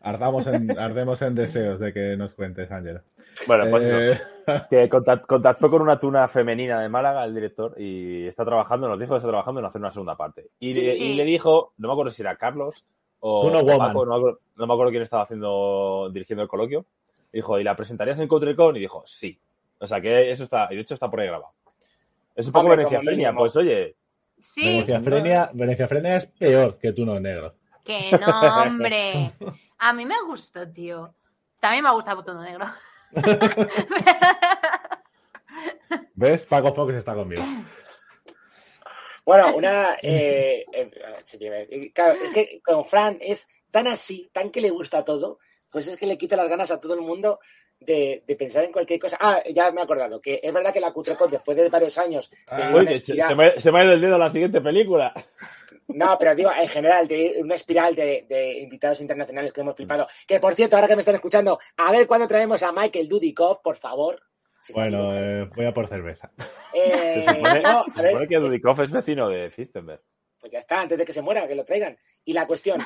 Ardamos 0.00 0.46
en, 0.46 0.70
ardemos 0.78 1.22
en 1.22 1.34
deseos 1.34 1.80
de 1.80 1.92
que 1.92 2.16
nos 2.16 2.34
cuentes, 2.34 2.70
Ángela. 2.70 3.02
Bueno, 3.46 3.64
pues 3.70 3.82
Eh, 3.84 4.12
eso. 4.12 4.22
Que 4.70 4.90
contact- 4.90 5.26
contactó 5.26 5.70
con 5.70 5.80
una 5.80 5.98
tuna 5.98 6.28
femenina 6.28 6.80
de 6.80 6.88
Málaga, 6.90 7.24
el 7.24 7.34
director, 7.34 7.74
y 7.80 8.26
está 8.26 8.44
trabajando, 8.44 8.88
nos 8.88 8.98
dijo 9.00 9.12
que 9.14 9.18
está 9.18 9.28
trabajando 9.28 9.60
en 9.60 9.66
hacer 9.66 9.80
una 9.80 9.90
segunda 9.90 10.16
parte. 10.16 10.50
Y, 10.60 10.72
Sí, 10.74 10.82
le, 10.82 10.94
sí. 10.96 11.02
y 11.02 11.14
le 11.14 11.24
dijo, 11.24 11.72
no 11.78 11.88
me 11.88 11.94
acuerdo 11.94 12.10
si 12.10 12.20
era 12.22 12.36
Carlos 12.36 12.84
o, 13.20 13.46
Tuno 13.46 13.60
o 13.60 13.62
Woman. 13.62 13.78
Paco, 13.88 14.04
no 14.04 14.12
me, 14.12 14.18
acuerdo, 14.18 14.40
no 14.56 14.66
me 14.66 14.72
acuerdo 14.74 14.90
quién 14.90 15.02
estaba 15.02 15.22
haciendo, 15.22 16.10
dirigiendo 16.12 16.42
el 16.42 16.48
coloquio. 16.48 16.84
Dijo, 17.32 17.58
¿y 17.58 17.64
la 17.64 17.74
presentarías 17.74 18.20
en 18.20 18.28
Coutrecon? 18.28 18.76
Y 18.76 18.80
dijo, 18.80 19.02
sí. 19.06 19.36
O 19.78 19.86
sea 19.86 20.00
que 20.00 20.30
eso 20.30 20.44
está, 20.44 20.68
y 20.70 20.76
de 20.76 20.82
hecho 20.82 20.92
está 20.94 21.10
por 21.10 21.20
ahí 21.20 21.26
grabado. 21.26 21.52
Es 22.36 22.46
un 22.46 22.52
poco 22.52 22.64
Hombre, 22.66 22.76
Venecia 22.76 22.98
como 22.98 23.06
Frenia, 23.08 23.28
mínimo. 23.30 23.40
pues 23.42 23.56
oye, 23.56 23.96
Sí, 24.40 24.62
Venecia 24.66 25.00
Frenia, 25.00 25.50
Venecia 25.54 25.88
Frenia 25.88 26.16
es 26.16 26.26
peor 26.26 26.76
que 26.78 26.92
tú 26.92 27.06
no 27.06 27.18
negro. 27.18 27.54
Que 27.84 28.18
no, 28.18 28.62
hombre. 28.62 29.32
A 29.78 29.92
mí 29.92 30.06
me 30.06 30.22
gustó, 30.22 30.66
tío. 30.70 31.14
También 31.60 31.84
me 31.84 31.92
gusta 31.92 32.12
el 32.12 32.16
botón 32.16 32.42
negro. 32.42 32.66
¿Ves? 36.14 36.46
Paco 36.46 36.74
Fox 36.74 36.94
está 36.94 37.14
conmigo. 37.14 37.44
Bueno, 39.24 39.56
una. 39.56 39.94
eh, 40.02 40.64
eh, 40.72 40.90
eh, 40.92 41.92
claro, 41.92 42.20
es 42.20 42.30
que 42.30 42.60
con 42.62 42.84
Fran 42.84 43.18
es 43.20 43.48
tan 43.70 43.86
así, 43.86 44.30
tan 44.32 44.50
que 44.50 44.60
le 44.60 44.70
gusta 44.70 45.04
todo, 45.04 45.38
pues 45.70 45.88
es 45.88 45.96
que 45.96 46.06
le 46.06 46.18
quita 46.18 46.36
las 46.36 46.48
ganas 46.48 46.70
a 46.70 46.80
todo 46.80 46.94
el 46.94 47.00
mundo 47.00 47.40
de, 47.84 48.22
de 48.26 48.36
pensar 48.36 48.64
en 48.64 48.72
cualquier 48.72 48.98
cosa. 49.00 49.16
Ah, 49.20 49.42
ya 49.50 49.70
me 49.72 49.80
he 49.80 49.84
acordado, 49.84 50.20
que 50.20 50.40
es 50.42 50.52
verdad 50.52 50.72
que 50.72 50.80
la 50.80 50.92
Cutrecon, 50.92 51.28
después 51.28 51.56
de 51.56 51.68
varios 51.68 51.96
años. 51.98 52.30
Ah, 52.48 52.70
uy, 52.74 52.80
una 52.82 52.90
que 52.90 52.94
se, 53.00 53.12
espiral- 53.14 53.28
se 53.28 53.34
me, 53.34 53.60
se 53.60 53.72
me 53.72 53.80
ha 53.80 53.84
ido 53.84 53.92
el 53.94 54.00
dedo 54.00 54.14
a 54.16 54.18
la 54.18 54.30
siguiente 54.30 54.60
película. 54.60 55.12
No, 55.88 56.16
pero 56.18 56.34
digo, 56.34 56.50
en 56.58 56.68
general, 56.68 57.06
de 57.06 57.36
una 57.42 57.54
espiral 57.56 57.94
de, 57.94 58.24
de 58.28 58.58
invitados 58.60 59.00
internacionales 59.00 59.52
que 59.52 59.60
hemos 59.60 59.76
flipado. 59.76 60.06
Que 60.26 60.40
por 60.40 60.54
cierto, 60.54 60.76
ahora 60.76 60.88
que 60.88 60.96
me 60.96 61.00
están 61.00 61.14
escuchando, 61.16 61.58
a 61.76 61.92
ver 61.92 62.06
cuándo 62.06 62.26
traemos 62.26 62.62
a 62.62 62.72
Michael 62.72 63.08
Dudikoff, 63.08 63.58
por 63.62 63.76
favor. 63.76 64.20
Si 64.62 64.72
Bueno, 64.72 65.12
eh, 65.14 65.44
voy 65.54 65.66
a 65.66 65.74
por 65.74 65.86
cerveza. 65.86 66.30
Eh, 66.72 67.22
Se 67.26 67.34
supone, 67.34 67.60
no, 67.60 67.84
se 67.92 68.00
a 68.00 68.02
ver, 68.02 68.12
supone 68.12 68.28
que 68.28 68.36
Dudikoff 68.38 68.80
es 68.80 68.90
vecino 68.90 69.28
de 69.28 69.50
Fistenberg. 69.50 70.00
pues 70.40 70.50
ya 70.52 70.58
está, 70.58 70.80
antes 70.80 70.96
de 70.96 71.04
que 71.04 71.12
se 71.12 71.20
muera, 71.20 71.46
que 71.46 71.54
lo 71.54 71.64
traigan. 71.66 71.96
Y 72.24 72.32
la 72.32 72.46
cuestión, 72.46 72.80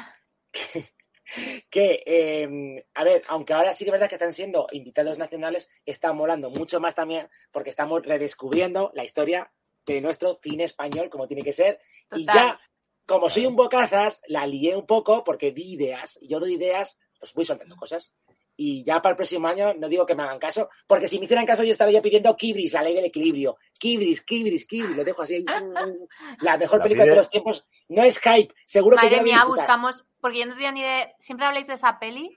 que, 0.50 0.60
que, 1.70 2.02
eh, 2.06 2.86
a 2.94 3.04
ver, 3.04 3.22
aunque 3.28 3.52
ahora 3.52 3.72
sí 3.72 3.84
que 3.84 3.90
es 3.90 3.92
verdad 3.92 4.08
que 4.08 4.14
están 4.14 4.32
siendo 4.32 4.66
invitados 4.72 5.18
nacionales, 5.18 5.68
está 5.84 6.12
molando 6.12 6.50
mucho 6.50 6.80
más 6.80 6.94
también 6.94 7.28
porque 7.50 7.70
estamos 7.70 8.02
redescubriendo 8.02 8.90
la 8.94 9.04
historia 9.04 9.52
de 9.86 10.00
nuestro 10.00 10.34
cine 10.34 10.64
español 10.64 11.08
como 11.08 11.26
tiene 11.26 11.42
que 11.42 11.52
ser. 11.52 11.78
Y 12.12 12.24
ya, 12.24 12.60
como 13.06 13.30
soy 13.30 13.46
un 13.46 13.56
bocazas, 13.56 14.22
la 14.26 14.46
lié 14.46 14.76
un 14.76 14.86
poco 14.86 15.24
porque 15.24 15.52
di 15.52 15.72
ideas. 15.72 16.18
Y 16.20 16.28
yo 16.28 16.40
doy 16.40 16.54
ideas, 16.54 16.98
pues 17.18 17.32
voy 17.32 17.44
soltando 17.44 17.76
cosas. 17.76 18.12
Y 18.60 18.82
ya 18.82 19.00
para 19.00 19.12
el 19.12 19.16
próximo 19.16 19.46
año 19.46 19.72
no 19.74 19.88
digo 19.88 20.04
que 20.04 20.16
me 20.16 20.24
hagan 20.24 20.40
caso, 20.40 20.68
porque 20.88 21.06
si 21.06 21.20
me 21.20 21.26
hicieran 21.26 21.46
caso 21.46 21.62
yo 21.62 21.70
estaría 21.70 22.02
pidiendo 22.02 22.36
Kibris, 22.36 22.72
la 22.72 22.82
ley 22.82 22.92
del 22.92 23.04
equilibrio. 23.04 23.56
Kibris, 23.78 24.22
Kibris, 24.22 24.66
Kibris, 24.66 24.96
lo 24.96 25.04
dejo 25.04 25.22
así. 25.22 25.44
La 26.40 26.56
mejor 26.58 26.78
La 26.78 26.82
película 26.82 27.04
de 27.04 27.10
pide- 27.10 27.14
todos 27.14 27.16
los 27.16 27.30
tiempos 27.30 27.66
no 27.88 28.02
es 28.02 28.18
hype, 28.18 28.52
seguro 28.66 28.96
que 28.96 29.04
Madre 29.06 29.16
la 29.18 29.22
voy 29.22 29.30
a 29.30 29.34
mía, 29.34 29.44
buscamos, 29.44 30.04
porque 30.20 30.40
yo 30.40 30.46
no 30.46 30.54
tenía 30.54 30.72
ni 30.72 30.80
idea, 30.80 31.12
siempre 31.20 31.46
habláis 31.46 31.68
de 31.68 31.74
esa 31.74 31.98
peli 32.00 32.36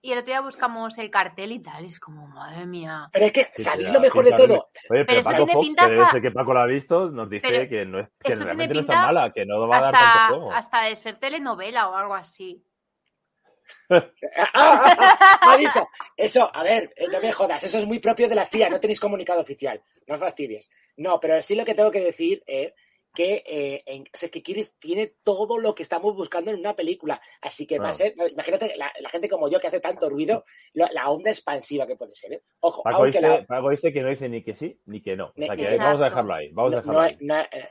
y 0.00 0.12
el 0.12 0.18
otro 0.18 0.26
día 0.28 0.40
buscamos 0.40 0.96
el 0.96 1.10
cartel 1.10 1.52
y 1.52 1.58
tal, 1.62 1.84
y 1.84 1.88
es 1.88 2.00
como, 2.00 2.26
madre 2.28 2.64
mía. 2.64 3.08
Pero 3.12 3.26
es 3.26 3.32
que, 3.32 3.48
¿sabéis 3.56 3.88
sí, 3.88 3.92
lo 3.94 4.00
mejor 4.00 4.24
de 4.24 4.32
todo? 4.32 4.54
Oye, 4.90 5.04
pero, 5.04 5.04
Pero 5.06 5.22
Paco 5.22 5.46
Fox, 5.48 5.66
pinta 5.66 5.88
que 5.88 6.00
hasta- 6.00 6.20
que 6.22 6.30
Paco 6.30 6.54
lo 6.54 6.60
ha 6.60 6.66
visto, 6.66 7.10
nos 7.10 7.28
dice 7.28 7.46
Pero 7.48 7.68
que, 7.68 7.84
no 7.84 7.98
es, 8.00 8.08
que 8.20 8.34
realmente 8.36 8.72
no 8.74 8.80
es 8.80 8.86
tan 8.86 9.04
mala, 9.06 9.32
que 9.34 9.44
no 9.44 9.66
va 9.68 9.76
a 9.76 9.80
dar 9.82 9.92
tanto 9.94 10.34
juego. 10.36 10.52
hasta 10.52 10.82
de 10.84 10.96
ser 10.96 11.18
telenovela 11.18 11.88
o 11.90 11.94
algo 11.96 12.14
así. 12.14 12.64
¡Ah, 13.90 14.50
ah, 14.54 15.38
ah! 15.40 15.88
Eso, 16.16 16.50
a 16.54 16.62
ver, 16.62 16.92
eh, 16.96 17.06
no 17.10 17.20
me 17.20 17.32
jodas, 17.32 17.62
eso 17.64 17.78
es 17.78 17.86
muy 17.86 17.98
propio 17.98 18.28
de 18.28 18.34
la 18.34 18.44
CIA, 18.44 18.68
no 18.68 18.80
tenéis 18.80 19.00
comunicado 19.00 19.40
oficial, 19.40 19.82
no 20.06 20.16
fastidies. 20.18 20.68
No, 20.96 21.18
pero 21.20 21.40
sí 21.42 21.54
lo 21.54 21.64
que 21.64 21.74
tengo 21.74 21.90
que 21.90 22.00
decir 22.00 22.42
es 22.46 22.72
que, 23.14 23.42
eh, 23.46 23.82
en- 23.86 24.02
o 24.02 24.16
sea, 24.16 24.28
que 24.28 24.42
Kiris 24.42 24.78
tiene 24.78 25.14
todo 25.24 25.58
lo 25.58 25.74
que 25.74 25.82
estamos 25.82 26.14
buscando 26.14 26.50
en 26.50 26.58
una 26.58 26.76
película, 26.76 27.20
así 27.40 27.66
que 27.66 27.78
va 27.78 27.88
a 27.88 27.92
ser, 27.92 28.14
imagínate, 28.30 28.76
la, 28.76 28.92
la 29.00 29.08
gente 29.08 29.28
como 29.28 29.48
yo 29.48 29.58
que 29.58 29.66
hace 29.66 29.80
tanto 29.80 30.08
ruido, 30.10 30.44
la 30.74 31.08
onda 31.10 31.30
expansiva 31.30 31.86
que 31.86 31.96
puede 31.96 32.14
ser, 32.14 32.34
¿eh? 32.34 32.42
Ojo, 32.60 32.82
Paco 32.82 33.04
dice, 33.06 33.20
la... 33.20 33.44
Paco 33.46 33.70
dice 33.70 33.92
que 33.92 34.02
no 34.02 34.08
dice 34.10 34.28
ni 34.28 34.42
que 34.44 34.54
sí 34.54 34.78
ni 34.86 35.00
que 35.00 35.16
no. 35.16 35.32
O 35.36 35.42
sea 35.42 35.56
que 35.56 35.78
vamos 35.78 36.00
a 36.02 36.04
dejarlo 36.04 36.34
ahí. 36.34 36.50
Vamos 36.52 36.74
a 36.74 36.76
dejarlo 36.76 37.00
no- 37.00 37.06
ahí. 37.06 37.16
no- 37.20 37.40
eh, 37.40 37.70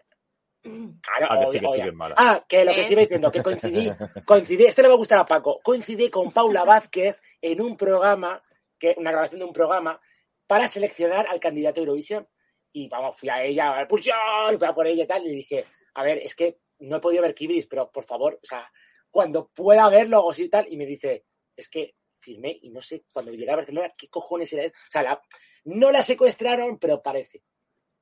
Claro, 1.02 1.28
Ah, 1.30 1.40
que 1.46 1.52
sí, 1.52 1.58
obvio, 1.58 1.60
que 1.60 1.60
sí, 1.60 1.66
obvio. 1.68 1.84
que 1.84 1.90
es 1.90 1.96
mala. 1.96 2.16
Ah, 2.18 2.46
que 2.48 2.66
lo 2.66 2.74
que 2.74 2.80
¿Eh? 2.82 2.84
sí 2.84 2.94
iba 2.94 3.02
diciendo, 3.02 3.32
que 3.32 3.42
coincidí, 3.44 3.92
coincidí, 4.26 4.66
esto 4.66 4.82
le 4.82 4.88
va 4.88 4.94
a 4.94 4.98
gustar 4.98 5.20
a 5.20 5.26
Paco, 5.26 5.60
coincidí 5.64 6.10
con 6.10 6.32
Paula 6.32 6.64
Vázquez 6.64 7.22
en 7.42 7.62
un 7.62 7.76
programa, 7.78 8.42
que, 8.78 8.96
una 8.98 9.12
grabación 9.12 9.40
de 9.40 9.46
un 9.46 9.54
programa, 9.54 10.00
para 10.46 10.68
seleccionar 10.68 11.28
al 11.28 11.40
candidato 11.40 11.80
a 11.80 11.84
Eurovisión. 11.84 12.28
Y 12.72 12.88
vamos, 12.90 13.18
fui 13.18 13.30
a 13.30 13.44
ella, 13.44 13.80
a 13.80 13.88
pulsión, 13.88 14.16
fui 14.58 14.68
a 14.68 14.74
por 14.74 14.86
ella 14.88 15.04
y 15.04 15.08
tal, 15.08 15.26
y 15.26 15.30
dije, 15.34 15.66
a 15.96 16.04
ver, 16.04 16.20
es 16.20 16.36
que 16.36 16.60
no 16.80 16.98
he 16.98 17.00
podido 17.00 17.24
ver 17.24 17.34
Kibris, 17.34 17.66
pero 17.68 17.92
por 17.92 18.04
favor, 18.04 18.36
o 18.42 18.46
sea, 18.46 18.72
cuando 19.10 19.48
pueda 19.50 19.90
verlo 19.90 20.24
o 20.24 20.32
sí 20.34 20.48
tal, 20.50 20.68
y 20.72 20.78
me 20.78 20.86
dice, 20.86 21.26
es 21.56 21.70
que 21.70 21.96
firmé 22.20 22.56
y 22.62 22.70
no 22.70 22.82
sé, 22.82 23.06
cuando 23.12 23.32
llegué 23.32 23.50
a 23.52 23.56
Barcelona, 23.56 23.92
¿qué 23.98 24.10
cojones 24.10 24.52
era 24.54 24.64
eso? 24.66 24.76
O 24.76 24.92
sea, 24.92 25.02
la- 25.04 25.22
no 25.66 25.92
la 25.92 26.04
secuestraron, 26.04 26.78
pero 26.78 27.02
parece. 27.02 27.42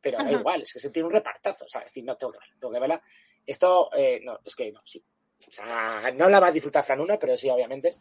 Pero 0.05 0.19
da 0.23 0.31
igual, 0.31 0.61
es 0.61 0.71
que 0.71 0.79
se 0.79 0.91
tiene 0.91 1.07
un 1.07 1.13
repartazo, 1.13 1.65
o 1.65 1.67
sea, 1.67 1.81
es 1.81 1.87
decir, 1.87 2.03
no 2.05 2.15
tengo 2.15 2.31
que 2.33 2.37
verla, 2.37 2.53
tengo 2.59 2.71
que 2.75 2.79
verla. 2.79 3.01
Esto, 3.43 3.89
eh, 3.95 4.21
no, 4.23 4.37
es 4.45 4.55
que 4.55 4.71
no, 4.71 4.79
sí. 4.85 5.03
O 5.47 5.51
sea, 5.51 6.11
no 6.13 6.29
la 6.29 6.39
va 6.39 6.47
a 6.47 6.51
disfrutar 6.51 6.83
Franuna, 6.83 7.17
pero 7.17 7.35
sí, 7.35 7.49
obviamente. 7.49 7.91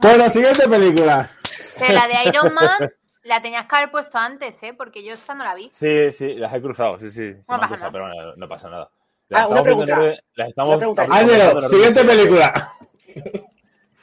Bueno, 0.00 0.30
siguiente 0.30 0.66
película. 0.66 1.30
Pero 1.78 1.92
la 1.92 2.08
de 2.08 2.28
Iron 2.30 2.54
Man 2.54 2.90
la 3.24 3.42
tenías 3.42 3.66
que 3.68 3.76
haber 3.76 3.90
puesto 3.90 4.16
antes, 4.16 4.56
¿eh? 4.62 4.72
Porque 4.72 5.04
yo 5.04 5.12
esta 5.12 5.34
no 5.34 5.44
la 5.44 5.54
vi. 5.54 5.68
Sí, 5.70 6.10
sí, 6.10 6.34
las 6.36 6.54
he 6.54 6.62
cruzado, 6.62 6.98
sí, 6.98 7.10
sí. 7.10 7.20
han 7.46 7.60
pasa 7.60 7.68
cruzado, 7.68 7.76
nada. 7.78 7.90
pero 7.92 8.04
bueno, 8.06 8.36
no 8.36 8.48
pasa 8.48 8.70
nada. 8.70 8.90
Ah, 9.30 9.46
una 9.46 9.60
viendo 9.60 9.82
en 9.82 9.86
pregunta. 9.86 9.96
orden- 9.98 10.20
las 10.36 10.48
estamos 10.48 10.70
Una 10.70 10.78
pregunta. 10.78 11.02
Ángelo, 11.10 11.62
siguiente 11.62 12.04
película. 12.04 12.72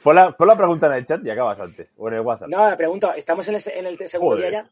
Pon 0.04 0.14
la, 0.14 0.30
pon 0.36 0.46
la 0.48 0.56
pregunta 0.56 0.86
en 0.86 0.92
el 0.92 1.04
chat 1.06 1.20
y 1.24 1.30
acabas 1.30 1.58
antes. 1.58 1.92
O 1.96 2.06
en 2.08 2.14
el 2.14 2.20
WhatsApp. 2.20 2.48
No, 2.48 2.70
me 2.70 2.76
pregunto, 2.76 3.12
¿estamos 3.12 3.46
en 3.48 3.56
el, 3.56 3.62
en 3.74 3.86
el 3.86 4.08
segundo 4.08 4.36
Joder. 4.36 4.50
día 4.50 4.62
ya? 4.62 4.70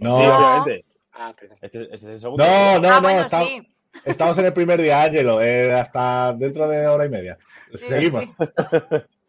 No, 0.00 0.16
Sí, 0.18 0.24
No. 0.26 0.36
obviamente. 0.36 0.84
Ah. 1.12 1.34
Este, 1.60 1.82
este 1.82 1.94
es 1.94 2.04
el 2.04 2.20
segundo. 2.20 2.44
no, 2.44 2.78
no, 2.80 2.88
ah, 2.88 2.94
no. 2.96 3.02
bueno, 3.02 3.20
está- 3.20 3.44
sí. 3.44 3.62
Estamos 4.04 4.38
en 4.38 4.46
el 4.46 4.52
primer 4.52 4.80
día, 4.80 5.02
Ángelo. 5.02 5.42
eh, 5.42 5.72
hasta 5.74 6.32
dentro 6.34 6.68
de 6.68 6.86
hora 6.86 7.06
y 7.06 7.10
media. 7.10 7.36
Sí, 7.72 7.78
Seguimos. 7.78 8.24
sí. 8.26 8.34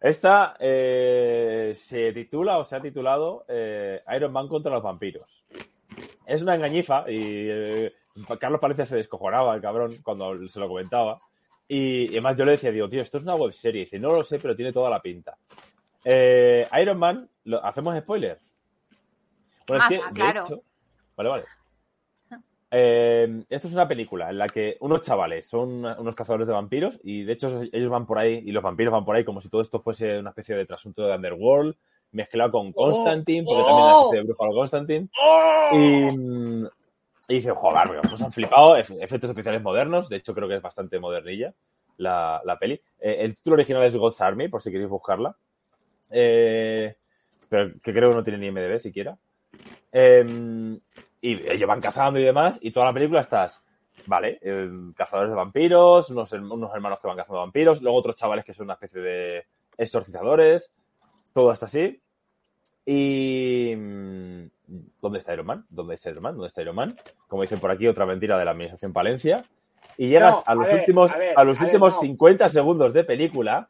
Esta 0.00 0.56
eh, 0.58 1.72
se 1.74 2.12
titula 2.12 2.58
o 2.58 2.64
se 2.64 2.76
ha 2.76 2.80
titulado 2.80 3.44
eh, 3.48 4.02
Iron 4.14 4.32
Man 4.32 4.48
contra 4.48 4.72
los 4.72 4.82
vampiros. 4.82 5.46
Es 6.26 6.42
una 6.42 6.54
engañifa 6.56 7.04
y 7.10 7.20
eh, 7.48 7.92
Carlos 8.38 8.60
Palencia 8.60 8.84
se 8.84 8.96
descojonaba, 8.96 9.54
el 9.54 9.62
cabrón, 9.62 9.94
cuando 10.02 10.46
se 10.48 10.60
lo 10.60 10.68
comentaba. 10.68 11.20
Y, 11.66 12.04
y 12.06 12.08
además 12.08 12.36
yo 12.36 12.44
le 12.44 12.52
decía, 12.52 12.70
digo, 12.70 12.88
tío, 12.88 13.00
esto 13.00 13.16
es 13.18 13.24
una 13.24 13.34
web 13.34 13.52
serie. 13.52 13.82
Y 13.82 13.84
dice, 13.84 13.98
no 13.98 14.10
lo 14.10 14.22
sé, 14.22 14.38
pero 14.38 14.54
tiene 14.54 14.72
toda 14.72 14.90
la 14.90 15.00
pinta. 15.00 15.36
Eh, 16.04 16.68
Iron 16.82 16.98
Man, 16.98 17.28
¿lo- 17.44 17.64
¿hacemos 17.64 17.96
spoiler? 17.98 18.38
Bueno, 19.66 19.82
es 19.82 19.84
Ah, 19.84 19.88
que, 19.88 19.96
de 19.96 20.14
claro. 20.14 20.42
hecho, 20.42 20.62
vale, 21.16 21.30
vale. 21.30 21.44
Eh, 22.76 23.44
esto 23.50 23.68
es 23.68 23.74
una 23.74 23.86
película 23.86 24.30
en 24.30 24.38
la 24.38 24.48
que 24.48 24.76
unos 24.80 25.02
chavales 25.02 25.46
son 25.46 25.84
unos 25.84 26.14
cazadores 26.16 26.48
de 26.48 26.54
vampiros 26.54 26.98
y 27.04 27.22
de 27.22 27.34
hecho 27.34 27.62
ellos 27.72 27.88
van 27.88 28.04
por 28.04 28.18
ahí 28.18 28.42
y 28.44 28.50
los 28.50 28.64
vampiros 28.64 28.90
van 28.92 29.04
por 29.04 29.14
ahí 29.14 29.24
como 29.24 29.40
si 29.40 29.48
todo 29.48 29.60
esto 29.62 29.78
fuese 29.78 30.18
una 30.18 30.30
especie 30.30 30.56
de 30.56 30.66
trasunto 30.66 31.06
de 31.06 31.14
Underworld 31.14 31.76
mezclado 32.10 32.50
con 32.50 32.72
Constantine, 32.72 33.44
porque 33.46 33.62
también 33.62 33.84
es 33.86 33.90
una 33.90 33.92
especie 34.00 34.18
de 34.18 34.24
brujo 34.24 34.44
al 34.44 34.50
Constantine. 34.54 35.08
Y, 35.70 36.16
mm, 36.16 36.66
y 37.28 37.34
dice, 37.34 37.50
joder, 37.52 38.10
nos 38.10 38.22
han 38.22 38.32
flipado, 38.32 38.76
efe- 38.76 39.00
efectos 39.00 39.30
especiales 39.30 39.62
modernos, 39.62 40.08
de 40.08 40.16
hecho 40.16 40.34
creo 40.34 40.48
que 40.48 40.56
es 40.56 40.62
bastante 40.62 40.98
modernilla 40.98 41.54
la, 41.98 42.40
la 42.44 42.58
peli. 42.58 42.74
Eh, 42.98 43.18
el 43.20 43.36
título 43.36 43.54
original 43.54 43.84
es 43.84 43.94
God's 43.96 44.20
Army, 44.20 44.48
por 44.48 44.62
si 44.62 44.72
queréis 44.72 44.90
buscarla. 44.90 45.36
Eh, 46.10 46.96
pero 47.48 47.72
que 47.80 47.92
creo 47.92 48.10
que 48.10 48.16
no 48.16 48.24
tiene 48.24 48.38
ni 48.40 48.48
MDB 48.50 48.80
siquiera. 48.80 49.16
Eh, 49.96 50.76
y 51.20 51.50
ellos 51.50 51.68
van 51.68 51.80
cazando 51.80 52.18
y 52.18 52.24
demás, 52.24 52.58
y 52.60 52.72
toda 52.72 52.86
la 52.86 52.92
película 52.92 53.20
estás, 53.20 53.64
vale, 54.06 54.38
eh, 54.42 54.68
cazadores 54.96 55.30
de 55.30 55.36
vampiros, 55.36 56.10
unos, 56.10 56.32
unos 56.32 56.74
hermanos 56.74 56.98
que 57.00 57.06
van 57.06 57.16
cazando 57.16 57.38
vampiros, 57.40 57.80
luego 57.80 57.96
otros 57.98 58.16
chavales 58.16 58.44
que 58.44 58.52
son 58.52 58.64
una 58.66 58.74
especie 58.74 59.00
de 59.00 59.46
exorcizadores, 59.78 60.72
todo 61.32 61.52
está 61.52 61.66
así. 61.66 62.00
Y. 62.84 63.74
mm, 63.76 64.44
¿Dónde 65.00 65.18
está 65.18 65.32
Iron 65.34 65.46
Man? 65.46 65.64
¿Dónde 65.68 65.94
está 65.94 66.10
Iron 66.10 66.22
Man? 66.22 66.34
¿Dónde 66.34 66.48
está 66.48 66.62
Iron 66.62 66.74
Man? 66.76 66.96
Como 67.28 67.42
dicen 67.42 67.60
por 67.60 67.70
aquí, 67.70 67.86
otra 67.86 68.06
mentira 68.06 68.38
de 68.38 68.44
la 68.46 68.50
administración 68.52 68.92
Palencia. 68.92 69.44
Y 69.98 70.08
llegas 70.08 70.36
No, 70.36 70.42
a 70.46 70.54
los 70.54 70.66
a 70.66 70.68
ver, 70.70 70.78
últimos, 70.80 71.12
a 71.12 71.18
ver, 71.18 71.34
a 71.36 71.44
los 71.44 71.60
a 71.60 71.64
últimos 71.64 71.94
no. 71.94 72.00
50 72.00 72.48
segundos 72.48 72.92
de 72.94 73.04
película 73.04 73.68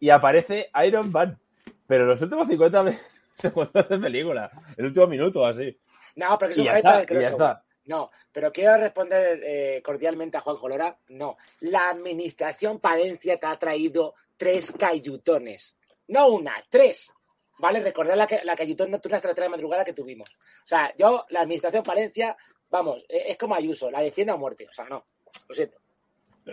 y 0.00 0.10
aparece 0.10 0.68
Iron 0.84 1.10
Man. 1.12 1.38
Pero 1.86 2.02
en 2.04 2.10
los 2.10 2.22
últimos 2.22 2.48
50 2.48 2.82
me- 2.82 2.98
segundos 3.38 3.88
de 3.88 3.98
película, 3.98 4.50
el 4.76 4.86
último 4.86 5.06
minuto 5.06 5.44
así. 5.46 5.76
No, 6.16 6.36
pero 6.38 6.54
que 6.54 6.60
Y 6.60 6.64
eso 6.64 6.72
ya 6.72 6.76
es 6.78 6.82
para 6.82 6.96
el 6.98 7.02
está, 7.02 7.14
y 7.14 7.16
ya 7.16 7.28
crossover. 7.28 7.50
está. 7.50 7.64
No, 7.84 8.10
pero 8.30 8.52
quiero 8.52 8.76
responder 8.76 9.40
eh, 9.42 9.82
cordialmente 9.84 10.36
a 10.36 10.40
Juan 10.40 10.56
Colora. 10.56 10.96
No, 11.08 11.36
la 11.60 11.90
administración 11.90 12.78
Palencia 12.78 13.38
te 13.40 13.46
ha 13.46 13.56
traído 13.58 14.14
tres 14.36 14.70
cayutones. 14.72 15.76
No 16.08 16.28
una, 16.28 16.54
tres. 16.68 17.12
¿Vale? 17.58 17.80
Recordad 17.80 18.16
la, 18.16 18.26
que- 18.26 18.44
la 18.44 18.54
cayutón 18.56 18.90
nocturna 18.90 19.16
hasta 19.16 19.28
las 19.28 19.36
3 19.36 19.44
de 19.46 19.50
madrugada 19.50 19.84
que 19.84 19.92
tuvimos. 19.92 20.30
O 20.30 20.66
sea, 20.66 20.92
yo, 20.96 21.26
la 21.30 21.40
administración 21.42 21.82
Palencia, 21.84 22.36
vamos, 22.70 23.04
eh, 23.08 23.24
es 23.28 23.36
como 23.38 23.54
Ayuso, 23.54 23.90
la 23.90 24.00
defiende 24.00 24.32
a 24.32 24.36
muerte. 24.36 24.66
O 24.68 24.72
sea, 24.72 24.84
no, 24.86 25.04
lo 25.48 25.54
siento. 25.54 25.78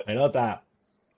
Pelota. 0.06 0.64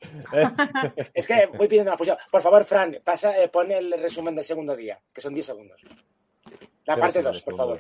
Es 1.13 1.27
que 1.27 1.45
voy 1.57 1.67
pidiendo 1.67 1.91
la 1.91 1.97
posición. 1.97 2.17
Por 2.31 2.41
favor, 2.41 2.63
Fran, 2.65 2.97
pasa, 3.03 3.41
eh, 3.41 3.47
pon 3.49 3.71
el 3.71 3.91
resumen 3.93 4.35
del 4.35 4.43
segundo 4.43 4.75
día, 4.75 4.99
que 5.13 5.21
son 5.21 5.33
10 5.33 5.45
segundos. 5.45 5.81
La 6.85 6.95
¿Qué 6.95 7.01
parte 7.01 7.19
resumen 7.21 7.23
2, 7.23 7.35
del 7.35 7.43
por 7.43 7.55
favor. 7.55 7.79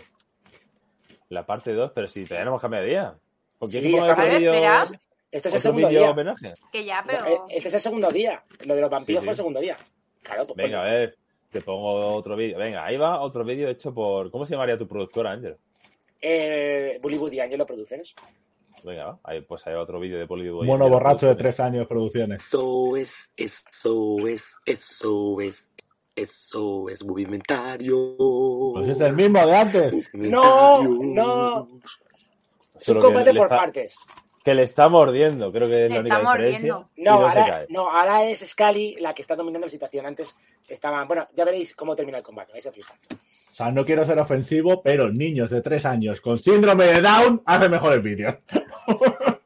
La 1.29 1.45
parte 1.45 1.73
2, 1.73 1.91
pero 1.95 2.07
si 2.07 2.23
todavía 2.25 2.45
no 2.45 2.51
hemos 2.51 2.61
cambiado 2.61 2.85
de 2.85 2.91
día. 2.91 3.15
¿Por 3.57 3.69
qué 3.69 3.81
Sí, 3.81 3.95
estamos-. 3.95 4.93
Esto 5.31 5.47
es 5.47 5.55
el 5.55 5.61
segundo 5.61 5.87
vídeo 5.87 6.01
día. 6.01 6.11
homenaje? 6.11 6.53
Que 6.71 6.83
ya, 6.85 7.03
pero. 7.05 7.25
Eh, 7.25 7.37
Este 7.49 7.69
es 7.69 7.73
el 7.75 7.79
segundo 7.79 8.11
día. 8.11 8.43
Lo 8.65 8.75
de 8.75 8.81
los 8.81 8.89
vampiros 8.89 9.21
Sí, 9.21 9.23
sí. 9.23 9.25
fue 9.25 9.31
el 9.31 9.37
segundo 9.37 9.59
día. 9.61 9.77
Claro, 10.23 10.45
pues 10.45 10.57
Venga, 10.57 10.81
a 10.81 10.83
ver, 10.83 11.17
te 11.49 11.61
pongo 11.61 12.13
otro 12.15 12.35
vídeo. 12.35 12.57
Venga, 12.57 12.85
ahí 12.85 12.97
va 12.97 13.21
otro 13.21 13.43
vídeo 13.45 13.69
hecho 13.69 13.93
por. 13.93 14.29
¿Cómo 14.29 14.45
se 14.45 14.51
llamaría 14.51 14.77
tu 14.77 14.87
productora, 14.87 15.31
Ángel? 15.31 15.55
Eh, 16.21 16.99
Bollywood 17.01 17.31
y 17.31 17.39
Angelo 17.39 17.65
Producciones. 17.65 18.13
Venga, 18.83 19.05
va. 19.05 19.19
Ahí, 19.23 19.41
pues 19.41 19.65
hay 19.67 19.75
otro 19.75 19.99
vídeo 19.99 20.17
de 20.17 20.25
Bollywood. 20.25 20.65
Mono 20.65 20.89
borracho 20.89 21.27
de 21.27 21.35
tres 21.35 21.59
años 21.59 21.87
producciones. 21.87 22.43
Eso 22.45 22.95
es, 22.97 23.31
eso 23.37 24.17
es, 24.27 24.55
eso 24.65 25.41
es, 25.41 25.71
eso 26.15 26.89
es 26.89 27.03
movimentario. 27.05 28.15
Pues 28.73 28.89
es 28.89 29.01
el 29.01 29.13
mismo 29.13 29.45
de 29.45 29.55
antes. 29.55 30.09
No, 30.13 30.81
no. 30.83 31.67
Es 32.79 32.89
un 32.89 33.01
Solo 33.01 33.09
le 33.11 33.33
por 33.33 33.45
está- 33.45 33.57
partes. 33.57 33.95
Que 34.43 34.55
le 34.55 34.63
está 34.63 34.89
mordiendo, 34.89 35.51
creo 35.51 35.67
que 35.67 35.85
es 35.85 35.89
Le 35.91 35.95
la 35.95 35.99
única 36.01 36.15
está 36.17 36.31
diferencia. 36.31 36.73
mordiendo. 36.73 36.89
No, 36.97 37.11
no 37.19 37.27
ahora, 37.27 37.45
cae. 37.45 37.65
no, 37.69 37.91
ahora 37.91 38.23
es 38.25 38.39
Scully 38.39 38.95
la 38.99 39.13
que 39.13 39.21
está 39.21 39.35
dominando 39.35 39.67
la 39.67 39.69
situación. 39.71 40.03
Antes 40.07 40.35
estaban. 40.67 41.07
Bueno, 41.07 41.27
ya 41.35 41.45
veréis 41.45 41.75
cómo 41.75 41.95
termina 41.95 42.17
el 42.17 42.23
combate. 42.23 42.51
Vais 42.53 42.65
a 42.65 42.71
flipar. 42.71 42.97
O 43.11 43.53
sea, 43.53 43.69
no 43.69 43.85
quiero 43.85 44.03
ser 44.03 44.17
ofensivo, 44.17 44.81
pero 44.81 45.11
niños 45.11 45.51
de 45.51 45.61
tres 45.61 45.85
años 45.85 46.21
con 46.21 46.39
síndrome 46.39 46.85
de 46.85 47.01
Down 47.01 47.43
hacen 47.45 47.69
mejor 47.69 47.93
el 47.93 48.01
vídeo. 48.01 48.39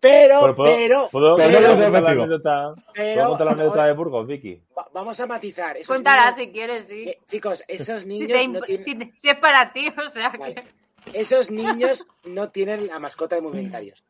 Pero, 0.00 0.40
Pero 0.40 0.54
puedo, 0.54 0.76
pero, 0.76 1.08
¿puedo, 1.10 1.36
pero 1.36 1.60
la 1.60 1.98
anécdota, 2.10 2.74
pero. 2.94 3.14
¿puedo 3.14 3.28
contar 3.30 3.46
la 3.48 3.52
anécdota 3.54 3.84
de 3.86 3.92
Burgos, 3.94 4.26
Vicky? 4.28 4.62
va- 4.78 4.88
vamos 4.94 5.18
a 5.18 5.26
matizar. 5.26 5.76
Esos 5.76 5.88
Cuéntala 5.88 6.30
niños- 6.30 6.36
si 6.46 6.52
quieres, 6.52 6.86
sí. 6.86 7.02
eh, 7.08 7.18
chicos, 7.26 7.64
esos 7.66 8.06
niños 8.06 8.30
no 8.48 8.60
tienen. 8.60 8.84
si 8.84 8.94
te- 8.94 9.12
si 9.20 9.28
es 9.28 9.38
para 9.38 9.72
ti, 9.72 9.88
o 9.88 10.08
sea 10.10 10.30
Vale. 10.38 10.54
que. 10.54 11.18
Esos 11.18 11.50
niños 11.50 12.06
no 12.26 12.48
tienen 12.50 12.86
la 12.86 13.00
mascota 13.00 13.34
de 13.34 13.42
movimentarios. 13.42 14.04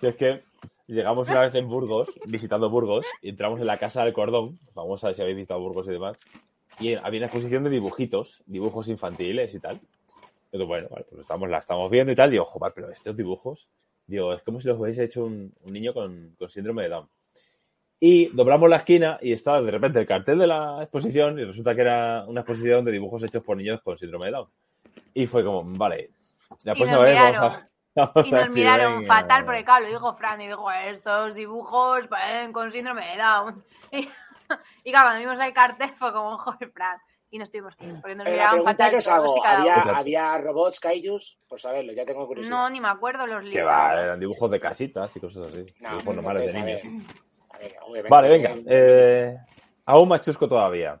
Que 0.00 0.08
es 0.10 0.14
que 0.16 0.44
llegamos 0.86 1.28
una 1.28 1.40
vez 1.40 1.54
en 1.56 1.66
Burgos, 1.66 2.16
visitando 2.26 2.70
Burgos, 2.70 3.04
y 3.22 3.30
entramos 3.30 3.58
en 3.60 3.66
la 3.66 3.78
Casa 3.78 4.04
del 4.04 4.12
Cordón, 4.12 4.54
vamos 4.74 5.02
a 5.02 5.08
ver 5.08 5.16
si 5.16 5.22
habéis 5.22 5.36
visitado 5.38 5.58
Burgos 5.60 5.88
y 5.88 5.90
demás, 5.90 6.16
y 6.78 6.94
había 6.94 7.18
una 7.18 7.26
exposición 7.26 7.64
de 7.64 7.70
dibujitos, 7.70 8.44
dibujos 8.46 8.86
infantiles 8.86 9.52
y 9.52 9.58
tal. 9.58 9.80
Entonces, 10.52 10.68
bueno, 10.68 10.88
vale, 10.90 11.06
pues 11.08 11.22
estamos, 11.22 11.48
la 11.48 11.58
estamos 11.58 11.90
viendo 11.90 12.12
y 12.12 12.14
tal, 12.14 12.30
digo, 12.30 12.44
joder, 12.44 12.74
pero 12.74 12.90
estos 12.90 13.16
dibujos, 13.16 13.68
digo, 14.06 14.34
es 14.34 14.42
como 14.42 14.60
si 14.60 14.68
los 14.68 14.78
hubiese 14.78 15.04
hecho 15.04 15.24
un, 15.24 15.54
un 15.62 15.72
niño 15.72 15.94
con, 15.94 16.34
con 16.38 16.50
síndrome 16.50 16.82
de 16.82 16.90
Down. 16.90 17.08
Y 17.98 18.26
doblamos 18.34 18.68
la 18.68 18.76
esquina 18.76 19.18
y 19.22 19.32
estaba 19.32 19.62
de 19.62 19.70
repente 19.70 19.98
el 19.98 20.06
cartel 20.06 20.40
de 20.40 20.46
la 20.46 20.82
exposición 20.82 21.38
y 21.38 21.44
resulta 21.44 21.74
que 21.74 21.80
era 21.80 22.24
una 22.26 22.40
exposición 22.40 22.84
de 22.84 22.92
dibujos 22.92 23.22
hechos 23.22 23.42
por 23.42 23.56
niños 23.56 23.80
con 23.80 23.96
síndrome 23.96 24.26
de 24.26 24.32
Down. 24.32 24.48
Y 25.14 25.26
fue 25.26 25.42
como, 25.42 25.64
vale, 25.64 26.10
la 26.64 26.74
próxima 26.74 26.98
vez 26.98 27.14
vamos 27.14 27.38
a... 27.38 27.68
vamos 27.94 28.28
Y 28.28 28.30
nos 28.32 28.50
miraron 28.50 29.06
fatal 29.06 29.44
porque, 29.46 29.64
claro, 29.64 29.84
lo 29.84 29.90
dijo 29.90 30.16
Fran 30.16 30.40
y 30.42 30.48
dijo, 30.48 30.70
estos 30.70 31.34
dibujos 31.34 32.06
parecen 32.08 32.52
con 32.52 32.70
síndrome 32.72 33.06
de 33.06 33.16
Down. 33.16 33.64
Y, 33.92 33.96
y 34.84 34.90
claro, 34.90 35.08
cuando 35.08 35.20
vimos 35.20 35.40
el 35.40 35.54
cartel 35.54 35.94
fue 35.98 36.12
como, 36.12 36.36
joder, 36.36 36.70
Fran. 36.72 36.98
Y 37.32 37.38
nos 37.38 37.50
tuvimos 37.50 37.74
que 37.74 37.86
ir, 37.86 37.94
porque 38.00 38.14
nos 38.14 38.28
la 38.28 38.50
pregunta 38.50 38.90
que 38.90 38.96
os 38.96 39.08
hago: 39.08 39.44
¿había, 39.44 39.74
había 39.76 40.38
robots, 40.38 40.78
kaijus? 40.78 41.38
Por 41.48 41.58
saberlo, 41.58 41.92
ya 41.94 42.04
tengo 42.04 42.26
curiosidad. 42.26 42.54
No, 42.54 42.68
ni 42.70 42.78
me 42.78 42.88
acuerdo 42.88 43.26
los 43.26 43.42
libros. 43.42 43.54
Que 43.56 43.62
va, 43.62 44.00
eran 44.00 44.20
dibujos 44.20 44.50
de 44.50 44.60
casitas 44.60 45.16
y 45.16 45.20
cosas 45.20 45.46
así. 45.46 45.64
No, 45.80 45.88
dibujos 45.90 46.14
normales 46.14 46.52
de 46.52 46.58
a 46.58 46.62
niños. 46.62 46.82
ver, 46.82 46.92
a 47.50 47.58
ver, 47.58 47.74
obviamente, 47.80 48.08
Vale, 48.10 48.28
venga. 48.28 48.54
eh, 48.66 49.36
aún 49.86 50.08
más 50.10 50.20
chusco 50.20 50.46
todavía. 50.46 51.00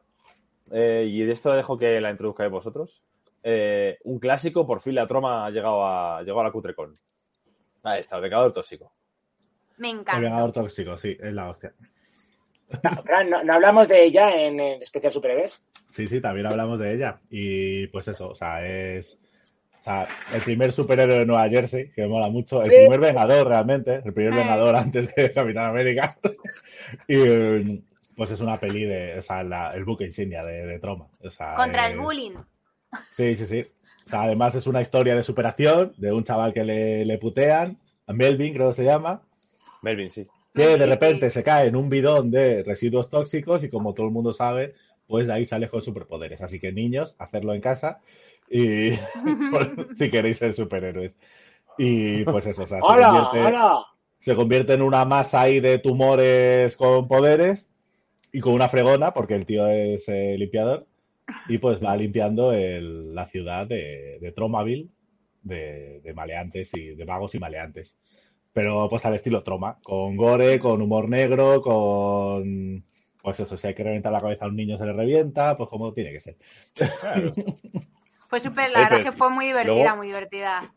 Eh, 0.72 1.04
y 1.06 1.22
de 1.22 1.32
esto 1.32 1.52
dejo 1.52 1.76
que 1.76 2.00
la 2.00 2.10
introduzcáis 2.10 2.50
vosotros. 2.50 3.02
Eh, 3.42 3.98
un 4.04 4.18
clásico, 4.18 4.66
por 4.66 4.80
fin 4.80 4.94
la 4.94 5.06
troma 5.06 5.44
ha 5.44 5.50
llegado 5.50 5.86
a, 5.86 6.22
llegó 6.22 6.40
a 6.40 6.44
la 6.44 6.50
Cutrecon. 6.50 6.94
Ahí 7.82 8.00
está, 8.00 8.16
el 8.16 8.22
pecador 8.22 8.52
tóxico. 8.54 8.90
Me 9.76 9.90
El 9.90 9.98
encanta. 9.98 10.20
vengador 10.20 10.52
tóxico, 10.52 10.96
sí, 10.96 11.14
es 11.20 11.32
la 11.34 11.50
hostia. 11.50 11.74
Fran, 13.04 13.30
¿no, 13.30 13.42
no 13.44 13.54
hablamos 13.54 13.88
de 13.88 14.04
ella 14.04 14.34
en 14.36 14.60
el 14.60 14.82
especial 14.82 15.12
superhéroes? 15.12 15.62
Sí, 15.88 16.06
sí, 16.06 16.20
también 16.20 16.46
hablamos 16.46 16.78
de 16.78 16.94
ella. 16.94 17.20
Y 17.30 17.86
pues 17.88 18.08
eso, 18.08 18.30
o 18.30 18.34
sea, 18.34 18.66
es 18.66 19.18
o 19.80 19.84
sea, 19.84 20.06
el 20.32 20.40
primer 20.42 20.70
superhéroe 20.72 21.18
de 21.18 21.26
Nueva 21.26 21.48
Jersey, 21.48 21.90
que 21.90 22.02
me 22.02 22.08
mola 22.08 22.28
mucho, 22.28 22.62
el 22.62 22.68
Sí. 22.68 22.76
primer 22.76 23.00
vengador 23.00 23.48
realmente, 23.48 23.96
el 24.04 24.12
primer 24.14 24.32
Eh. 24.32 24.36
vengador 24.36 24.76
antes 24.76 25.12
que 25.12 25.32
Capitán 25.32 25.66
América. 25.66 26.14
y 27.08 27.82
pues 28.16 28.30
es 28.30 28.40
una 28.40 28.60
peli 28.60 28.84
de, 28.84 29.18
o 29.18 29.22
sea, 29.22 29.42
la- 29.42 29.70
el 29.70 29.84
buque 29.84 30.04
insignia 30.04 30.44
de, 30.44 30.66
de 30.66 30.78
Troma. 30.78 31.08
O 31.20 31.30
sea, 31.30 31.54
Contra 31.56 31.86
el 31.88 31.94
eh, 31.94 31.96
bullying. 31.98 32.34
Sí, 33.10 33.34
sí, 33.36 33.46
sí. 33.46 33.66
O 34.06 34.08
sea, 34.08 34.22
además 34.22 34.54
es 34.54 34.66
una 34.66 34.82
historia 34.82 35.14
de 35.16 35.22
superación 35.22 35.94
de 35.96 36.12
un 36.12 36.24
chaval 36.24 36.52
que 36.52 36.64
le, 36.64 37.04
le 37.04 37.18
putean, 37.18 37.76
a 38.06 38.12
Melvin 38.12 38.52
creo 38.54 38.68
que 38.68 38.74
se 38.74 38.84
llama, 38.84 39.22
Melvin, 39.82 40.10
sí. 40.10 40.26
Que 40.54 40.76
de 40.76 40.86
repente 40.86 41.30
se 41.30 41.42
cae 41.42 41.68
en 41.68 41.76
un 41.76 41.88
bidón 41.88 42.30
de 42.30 42.62
residuos 42.62 43.10
tóxicos 43.10 43.64
y 43.64 43.70
como 43.70 43.94
todo 43.94 44.06
el 44.06 44.12
mundo 44.12 44.32
sabe, 44.32 44.74
pues 45.06 45.26
de 45.26 45.32
ahí 45.32 45.44
sale 45.44 45.68
con 45.68 45.80
superpoderes. 45.82 46.40
Así 46.42 46.58
que 46.60 46.72
niños, 46.72 47.16
hacerlo 47.18 47.54
en 47.54 47.60
casa 47.60 48.00
y 48.50 48.90
si 49.96 50.10
queréis 50.10 50.38
ser 50.38 50.52
superhéroes. 50.54 51.18
Y 51.78 52.24
pues 52.24 52.46
eso, 52.46 52.64
o 52.64 52.66
sea, 52.66 52.78
se 52.82 52.86
convierte, 52.86 53.38
¡Hola! 53.40 53.84
se 54.20 54.36
convierte 54.36 54.74
en 54.74 54.82
una 54.82 55.04
masa 55.04 55.40
ahí 55.40 55.60
de 55.60 55.78
tumores 55.78 56.76
con 56.76 57.08
poderes 57.08 57.68
y 58.30 58.40
con 58.40 58.52
una 58.54 58.68
fregona, 58.68 59.12
porque 59.14 59.34
el 59.34 59.46
tío 59.46 59.66
es 59.66 60.08
eh, 60.08 60.36
limpiador, 60.38 60.86
y 61.48 61.58
pues 61.58 61.82
va 61.82 61.96
limpiando 61.96 62.52
el- 62.52 63.14
la 63.14 63.26
ciudad 63.26 63.66
de, 63.66 64.18
de 64.20 64.32
Tromaville 64.32 64.88
de, 65.42 66.00
de 66.02 66.14
maleantes 66.14 66.72
y 66.74 66.94
de 66.94 67.04
magos 67.04 67.34
y 67.34 67.38
maleantes. 67.38 67.98
Pero 68.52 68.88
pues 68.88 69.04
al 69.06 69.14
estilo 69.14 69.42
Troma, 69.42 69.78
con 69.82 70.16
gore, 70.16 70.58
con 70.58 70.82
humor 70.82 71.08
negro, 71.08 71.62
con... 71.62 72.84
Pues 73.22 73.38
eso, 73.40 73.56
si 73.56 73.68
hay 73.68 73.74
que 73.74 73.84
reventar 73.84 74.12
la 74.12 74.20
cabeza 74.20 74.44
a 74.44 74.48
un 74.48 74.56
niño 74.56 74.76
se 74.76 74.84
le 74.84 74.92
revienta, 74.92 75.56
pues 75.56 75.70
como 75.70 75.92
tiene 75.92 76.12
que 76.12 76.20
ser. 76.20 76.36
Claro. 76.74 77.32
Fue 78.28 78.40
súper, 78.40 78.70
Oye, 78.70 78.72
la 78.72 78.88
verdad 78.88 79.02
que 79.02 79.12
fue 79.12 79.28
muy 79.30 79.46
divertida, 79.46 79.74
luego- 79.74 79.96
muy 79.96 80.06
divertida. 80.06 80.74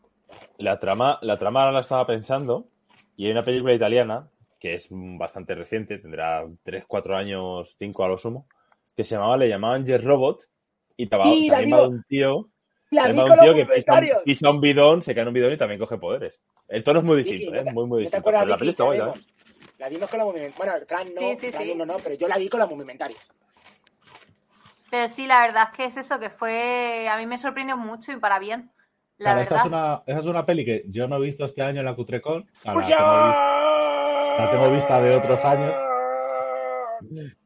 La 0.58 0.78
trama, 0.78 1.18
la 1.22 1.38
trama 1.38 1.60
ahora 1.62 1.72
la 1.72 1.80
estaba 1.80 2.06
pensando 2.06 2.68
y 3.16 3.24
hay 3.26 3.32
una 3.32 3.44
película 3.44 3.72
italiana 3.72 4.28
que 4.60 4.74
es 4.74 4.88
bastante 4.90 5.54
reciente, 5.54 5.98
tendrá 5.98 6.44
3, 6.62 6.84
4 6.86 7.16
años, 7.16 7.74
5 7.78 8.04
a 8.04 8.08
lo 8.08 8.18
sumo, 8.18 8.46
que 8.94 9.04
se 9.04 9.14
llamaba, 9.14 9.36
le 9.36 9.48
llamaban 9.48 9.86
Yes 9.86 10.04
Robot 10.04 10.48
y 10.96 11.04
la 11.08 11.10
también 11.10 11.72
va 11.72 11.88
un 11.88 12.04
tío 12.08 12.50
La 12.90 13.08
vi 13.08 13.16
con 13.18 13.30
un 13.32 13.38
tío 13.38 13.52
los 13.52 13.56
que 13.56 13.74
pisa, 13.74 13.92
un- 14.00 14.22
pisa 14.24 14.50
un 14.50 14.60
bidón, 14.60 15.02
se 15.02 15.14
cae 15.14 15.22
en 15.22 15.28
un 15.28 15.34
bidón 15.34 15.52
y 15.52 15.56
también 15.56 15.80
coge 15.80 15.98
poderes. 15.98 16.40
El 16.68 16.82
tono 16.84 17.00
es 17.00 17.04
muy 17.04 17.16
Vicky, 17.18 17.30
distinto, 17.32 17.54
¿no 17.54 17.60
¿eh? 17.60 17.72
Muy, 17.72 17.86
muy 17.86 18.04
¿No 18.04 18.10
te 18.10 18.16
distinto. 18.16 18.24
Pero 18.24 18.38
la 18.38 18.44
Vicky, 18.44 18.58
peli 18.58 18.70
está 18.70 18.84
guay, 18.84 18.98
la 18.98 19.04
¿eh? 19.04 19.06
vimos? 19.12 19.26
La 19.78 19.88
vimos 19.88 20.10
con 20.10 20.18
la 20.18 20.24
movimentaria. 20.24 20.56
Bueno, 20.72 20.86
Fran 20.88 21.14
no, 21.14 21.20
Sí, 21.20 21.36
sí, 21.40 21.50
Fran 21.52 21.62
sí. 21.64 21.70
uno 21.72 21.86
no, 21.86 21.96
pero 21.98 22.14
yo 22.14 22.28
la 22.28 22.38
vi 22.38 22.48
con 22.48 22.60
la 22.60 22.66
movimentaria. 22.66 23.16
Pero 24.90 25.08
sí, 25.08 25.26
la 25.26 25.40
verdad 25.40 25.68
es 25.70 25.76
que 25.76 25.84
es 25.86 25.96
eso, 25.96 26.18
que 26.18 26.30
fue. 26.30 27.08
A 27.08 27.16
mí 27.18 27.26
me 27.26 27.38
sorprendió 27.38 27.76
mucho 27.76 28.12
y 28.12 28.16
para 28.16 28.38
bien. 28.38 28.70
La 29.18 29.30
Claro, 29.32 29.40
esta 29.40 29.56
es, 29.58 29.64
una, 29.64 30.02
esta 30.06 30.20
es 30.20 30.26
una 30.26 30.46
peli 30.46 30.64
que 30.64 30.84
yo 30.88 31.08
no 31.08 31.16
he 31.16 31.20
visto 31.20 31.44
este 31.44 31.62
año 31.62 31.80
en 31.80 31.86
la 31.86 31.94
Cutrecon. 31.96 32.42
O 32.42 32.60
sea, 32.62 32.72
¡Pues 32.74 32.88
la, 32.90 34.48
tengo, 34.52 34.70
vista 34.70 35.00
de 35.00 35.16
otros 35.16 35.44
años. 35.44 35.74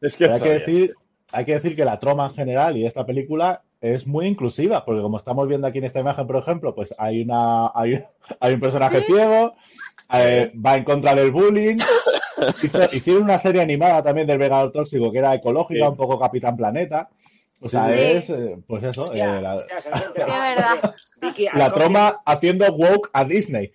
Es 0.00 0.16
que 0.16 0.26
hay 0.26 0.40
que, 0.40 0.48
decir, 0.50 0.94
hay 1.32 1.44
que 1.44 1.54
decir 1.54 1.76
que 1.76 1.84
la 1.84 1.98
trama 1.98 2.26
en 2.26 2.34
general 2.34 2.76
y 2.76 2.86
esta 2.86 3.06
película 3.06 3.62
es 3.80 4.06
muy 4.06 4.26
inclusiva, 4.26 4.84
porque 4.84 5.00
como 5.02 5.16
estamos 5.16 5.48
viendo 5.48 5.66
aquí 5.66 5.78
en 5.78 5.84
esta 5.84 6.00
imagen, 6.00 6.26
por 6.26 6.36
ejemplo, 6.36 6.74
pues 6.74 6.94
hay 6.98 7.22
una 7.22 7.70
hay, 7.74 8.04
hay 8.40 8.54
un 8.54 8.60
personaje 8.60 9.02
ciego, 9.04 9.54
eh, 10.12 10.52
va 10.54 10.76
en 10.76 10.84
contra 10.84 11.14
del 11.14 11.30
bullying. 11.30 11.76
Hizo- 12.62 12.88
hicieron 12.94 13.22
una 13.24 13.38
serie 13.38 13.60
animada 13.62 14.02
también 14.02 14.26
del 14.26 14.38
Vengador 14.38 14.72
Tóxico 14.72 15.10
que 15.12 15.18
era 15.18 15.34
ecológica, 15.34 15.84
Sí. 15.84 15.90
un 15.90 15.96
poco 15.96 16.18
Capitán 16.18 16.56
Planeta. 16.56 17.08
O 17.62 17.68
sea, 17.68 17.84
Sí. 17.84 17.92
es, 17.94 18.30
eh, 18.30 18.58
pues 18.66 18.82
eso, 18.84 19.02
Hostia, 19.02 19.38
eh, 19.38 19.42
la, 19.42 19.56
hostia, 19.56 19.80
se 19.82 19.90
verdad. 20.16 20.94
Vicky, 21.20 21.44
la 21.44 21.50
confirmado- 21.70 21.74
troma 21.74 22.22
haciendo 22.24 22.66
woke 22.72 23.10
a 23.12 23.24
Disney. 23.24 23.72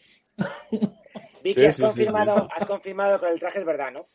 Vicky, 1.43 1.59
Sí, 1.59 1.65
has, 1.65 1.75
sí, 1.75 1.81
sí, 1.81 1.87
confirmado, 1.87 2.47
has 2.55 2.65
confirmado 2.65 3.19
que 3.19 3.27
el 3.29 3.39
traje 3.39 3.59
es 3.59 3.65
verdad, 3.65 3.91
¿no? 3.91 4.07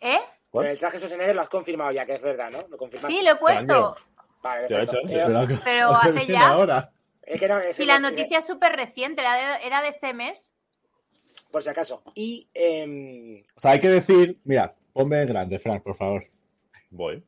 ¿Eh? 0.00 0.18
Pero 0.52 0.68
el 0.68 0.78
traje 0.78 0.98
Schwarzenegger 0.98 1.34
lo 1.34 1.42
has 1.42 1.48
confirmado 1.48 1.90
ya 1.92 2.04
que 2.06 2.14
es 2.14 2.22
verdad, 2.22 2.50
¿no? 2.50 2.58
Lo 2.68 2.76
confirmaste. 2.78 3.14
Sí, 3.16 3.22
lo 3.24 3.32
he 3.32 3.36
puesto. 3.36 3.96
Vale, 4.42 4.66
Yo 4.68 4.76
lo 4.78 4.82
he 4.82 4.86
perfecto. 4.86 5.08
hecho 5.08 5.30
Eh, 5.30 5.36
antes. 5.36 5.60
Pero 5.64 5.94
¿a 5.96 6.00
qué 6.02 6.08
hace 6.10 6.26
ya. 6.32 6.48
ahora? 6.48 6.92
es 7.22 7.40
que 7.40 7.48
no, 7.48 7.58
es 7.58 7.76
Sí, 7.76 7.82
el- 7.82 7.88
la 7.88 7.98
noticia 7.98 8.38
es 8.38 8.46
súper 8.46 8.72
reciente, 8.76 9.20
era 9.20 9.34
de, 9.58 9.66
era 9.66 9.82
de 9.82 9.88
este 9.88 10.14
mes. 10.14 10.52
Por 11.50 11.62
si 11.62 11.68
acaso. 11.68 12.02
Y 12.14 12.48
em, 12.54 13.42
O 13.56 13.60
sea, 13.60 13.72
hay 13.72 13.80
que 13.80 13.88
decir, 13.88 14.38
mira, 14.44 14.74
ponme 14.92 15.20
en 15.20 15.28
grande, 15.28 15.58
Frank, 15.58 15.82
por 15.82 15.96
favor. 15.96 16.26
Voy. 16.90 17.24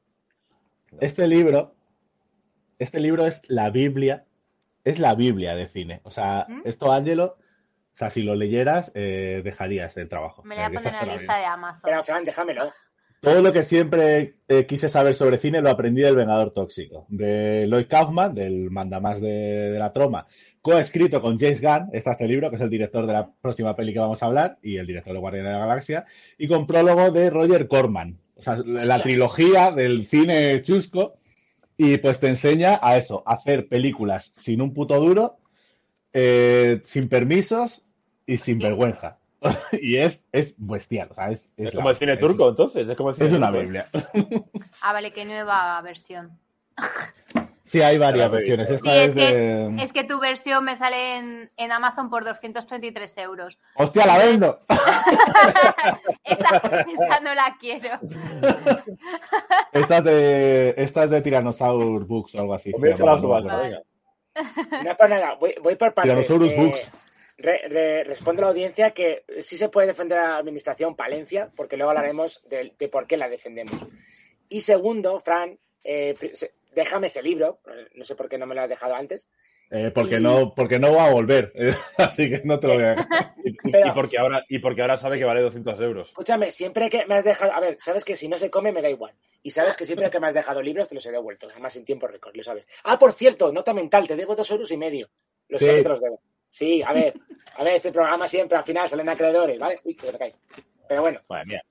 Este 1.01 1.27
libro, 1.27 1.75
este 2.79 3.01
libro 3.01 3.27
es 3.27 3.43
la 3.51 3.71
Biblia, 3.71 4.25
es 4.85 4.99
la 4.99 5.15
Biblia 5.15 5.55
de 5.57 5.67
cine. 5.69 6.01
O 6.05 6.11
sea, 6.11 6.47
¿Mm? 6.49 6.63
esto, 6.65 6.93
Ángelo, 6.93 7.37
o 7.93 7.97
sea, 7.99 8.11
si 8.11 8.23
lo 8.23 8.35
leyeras, 8.37 8.93
eh, 8.95 9.41
dejarías 9.45 9.97
el 9.97 10.09
trabajo. 10.09 10.43
Me 10.45 10.55
la 10.57 10.69
voy 10.69 10.77
a 10.77 10.81
poner 10.81 10.95
en 11.03 11.09
la 11.09 11.17
lista 11.17 11.37
de 11.37 11.45
Amazon. 11.45 11.81
pero 11.83 12.05
Fran, 12.05 12.25
déjamelo. 12.25 12.73
Todo 13.21 13.43
lo 13.43 13.53
que 13.53 13.63
siempre 13.63 14.37
eh, 14.47 14.67
quise 14.67 14.89
saber 14.89 15.15
sobre 15.15 15.39
cine 15.39 15.61
lo 15.61 15.71
aprendí 15.71 16.03
del 16.03 16.15
Vengador 16.15 16.53
Tóxico, 16.53 17.07
de 17.09 17.67
Lloyd 17.69 17.87
Kaufman, 17.89 18.35
del 18.35 18.71
mandamás 18.71 19.21
de, 19.21 19.71
de 19.71 19.79
la 19.79 19.93
troma, 19.93 20.27
coescrito 20.63 21.21
con 21.21 21.39
James 21.39 21.61
Gunn, 21.61 21.89
está 21.93 22.13
este 22.13 22.29
libro, 22.29 22.51
que 22.51 22.57
es 22.57 22.63
el 22.63 22.71
director 22.71 23.07
de 23.07 23.13
la 23.13 23.31
próxima 23.41 23.75
peli 23.75 23.93
que 23.93 23.99
vamos 23.99 24.23
a 24.23 24.27
hablar, 24.27 24.59
y 24.63 24.77
el 24.77 24.87
director 24.87 25.13
de 25.13 25.19
Guardianes 25.19 25.53
de 25.53 25.59
la 25.59 25.67
Galaxia, 25.67 26.07
y 26.37 26.47
con 26.47 26.67
prólogo 26.67 27.11
de 27.11 27.31
Roger 27.31 27.69
Corman. 27.69 28.19
O 28.37 28.43
sea, 28.43 28.57
la 28.65 29.03
trilogía 29.03 29.73
del 29.73 30.07
cine 30.07 30.63
chusco, 30.63 31.15
y 31.77 31.97
pues 31.99 32.21
te 32.21 32.29
enseña 32.29 32.79
a 32.83 32.99
eso, 32.99 33.23
a 33.27 33.35
hacer 33.35 33.69
películas 33.69 34.35
sin 34.37 34.61
un 34.61 34.75
puto 34.75 34.99
duro, 35.01 35.39
eh, 36.13 36.81
sin 36.85 37.09
permisos 37.09 37.87
y 38.27 38.37
sin 38.37 38.59
vergüenza. 38.59 39.18
y 39.81 39.97
es, 39.99 40.27
es 40.33 40.55
bestial, 40.59 41.09
o 41.11 41.15
sea, 41.15 41.29
es, 41.31 41.51
Es, 41.57 41.69
es 41.69 41.75
como 41.75 41.89
la- 41.89 41.93
el 41.93 41.97
cine 41.99 42.13
es- 42.15 42.19
turco, 42.21 42.49
entonces. 42.49 42.89
Es 42.89 42.97
como 42.97 43.11
el 43.11 43.15
cine 43.17 43.27
Es 43.29 43.33
una 43.35 43.47
turco. 43.49 43.61
Biblia. 43.63 43.87
Ah, 44.83 44.93
vale, 44.93 45.13
qué 45.13 45.25
nueva 45.25 45.81
versión. 45.83 46.39
Sí, 47.65 47.83
hay 47.83 47.99
varias 47.99 48.31
versiones. 48.31 48.71
Esta 48.71 48.91
Sí, 48.91 48.97
es 48.97 49.09
es 49.09 49.15
que, 49.15 49.21
de. 49.37 49.83
es 49.83 49.93
que 49.93 50.03
tu 50.05 50.19
versión 50.19 50.65
me 50.65 50.75
sale 50.79 51.17
en, 51.19 51.51
en 51.59 51.71
Amazon 51.71 52.09
por 52.09 52.25
233 52.25 53.19
euros. 53.19 53.59
¡Hostia, 53.75 54.07
la 54.07 54.17
vendo! 54.17 54.59
esa, 56.25 56.57
esa 56.57 57.21
no 57.21 57.35
la 57.35 57.55
quiero. 57.61 57.99
Esta 59.73 59.99
es 59.99 60.05
de, 60.05 60.75
esta 60.79 61.05
es 61.05 61.11
de 61.11 61.21
Tyrannosaurus 61.21 62.07
Books 62.09 62.35
o 62.37 62.41
algo 62.41 62.55
así. 62.55 62.71
se 62.71 62.73
Comienza 62.73 63.05
llama, 63.05 63.13
la 63.17 63.21
no 63.21 63.23
me 63.23 63.29
subasta, 63.43 63.53
acuerdo. 63.53 63.85
venga. 64.65 64.85
No 64.85 64.91
es 64.91 64.97
por 64.97 65.11
nada, 65.11 65.35
voy, 65.35 65.55
voy 65.63 65.75
por 65.77 65.93
partes. 65.93 66.11
Tyrannosaurus 66.11 66.53
Eh, 66.53 66.57
Books. 66.59 66.91
Re- 67.39 67.67
re- 67.69 68.05
respondo 68.05 68.43
a 68.43 68.45
la 68.47 68.51
audiencia 68.51 68.91
que 68.91 69.25
sí 69.41 69.57
se 69.57 69.69
puede 69.69 69.87
defender 69.89 70.19
a 70.19 70.29
la 70.29 70.37
administración 70.39 70.95
Palencia, 70.97 71.51
porque 71.57 71.77
luego 71.77 71.91
hablaremos 71.91 72.43
de, 72.49 72.73
de 72.79 72.89
por 72.89 73.07
qué 73.07 73.17
la 73.17 73.29
defendemos. 73.29 73.75
Y 74.49 74.61
segundo, 74.61 75.19
Fran, 75.21 75.59
eh, 75.85 76.15
déjame 76.75 77.07
ese 77.09 77.23
libro, 77.23 77.61
no 77.95 78.05
sé 78.05 78.15
por 78.15 78.29
qué 78.29 78.39
no 78.39 78.47
me 78.47 78.55
lo 78.55 78.63
has 78.63 78.69
dejado 78.69 78.95
antes. 78.95 79.27
Eh, 79.71 79.91
porque, 79.95 80.17
Y- 80.17 80.21
no, 80.21 80.55
porque 80.55 80.79
no 80.79 80.95
va 80.95 81.07
a 81.09 81.13
volver. 81.13 81.53
eh, 81.55 81.75
así 81.99 82.31
que 82.31 82.41
no 82.45 82.59
te 82.59 82.67
lo 82.69 82.75
voy 82.75 82.85
a 82.85 82.89
dejar. 82.95 83.35
Y, 83.45 83.71
Pero- 83.71 83.89
y 83.89 83.91
porque 83.93 84.19
ahora, 84.19 84.45
y 84.49 84.59
porque 84.59 84.83
ahora 84.83 84.97
sabe 84.99 85.17
que 85.19 85.25
vale 85.25 85.41
200 85.41 85.81
euros. 85.81 86.09
Escúchame, 86.09 86.51
siempre 86.53 86.91
que 86.91 87.07
me 87.07 87.15
has 87.15 87.25
dejado, 87.25 87.53
a 87.53 87.61
ver, 87.61 87.79
sabes 87.79 88.05
que 88.05 88.15
si 88.17 88.29
no 88.29 88.37
se 88.37 88.51
come 88.51 88.73
me 88.73 88.83
da 88.83 88.91
igual. 88.91 89.15
Y 89.43 89.51
sabes 89.53 89.77
que 89.77 89.87
siempre 89.87 90.11
que 90.11 90.21
me 90.21 90.27
has 90.27 90.35
dejado 90.35 90.61
libros 90.61 90.87
te 90.89 90.95
los 90.95 91.07
he 91.07 91.11
devuelto, 91.13 91.49
además 91.51 91.75
en 91.77 91.85
tiempo 91.85 92.07
récord, 92.07 92.35
lo 92.37 92.43
sabes. 92.43 92.67
Ah, 92.85 92.99
por 92.99 93.13
cierto, 93.13 93.51
nota 93.53 93.73
mental, 93.73 94.07
te 94.07 94.17
debo 94.17 94.35
dos 94.37 94.51
euros 94.51 94.71
y 94.73 94.77
medio. 94.77 95.09
Los 95.49 95.61
Sí. 95.61 95.67
sé 95.67 95.75
que 95.77 95.83
te 95.83 95.89
los 95.89 96.01
debo. 96.01 96.21
Sí, 96.49 96.83
a 96.83 96.93
ver, 96.93 97.15
a 97.57 97.65
ver, 97.65 97.75
este 97.77 97.93
programa 97.93 98.27
siempre 98.27 98.57
al 98.59 98.65
final 98.65 98.89
salen 98.89 99.09
acreedores, 99.09 99.59
¿vale? 99.59 99.79
Uy, 99.85 99.95
que 99.95 100.07
se 100.07 100.13
me 100.13 100.19
cae. 100.19 100.35
Pero 100.89 101.03
bueno, 101.03 101.21
Madre 101.29 101.47
mía. 101.47 101.63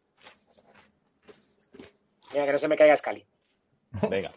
mira 2.34 2.46
que 2.46 2.52
no 2.52 2.58
se 2.58 2.68
me 2.68 2.76
caiga 2.78 2.96
Scali. 2.96 3.26
Venga. 4.10 4.32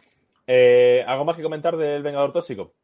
Eh, 0.46 1.04
¿Algo 1.06 1.24
más 1.24 1.36
que 1.36 1.42
comentar 1.42 1.76
del 1.76 2.02
Vengador 2.02 2.32
Tóxico? 2.32 2.74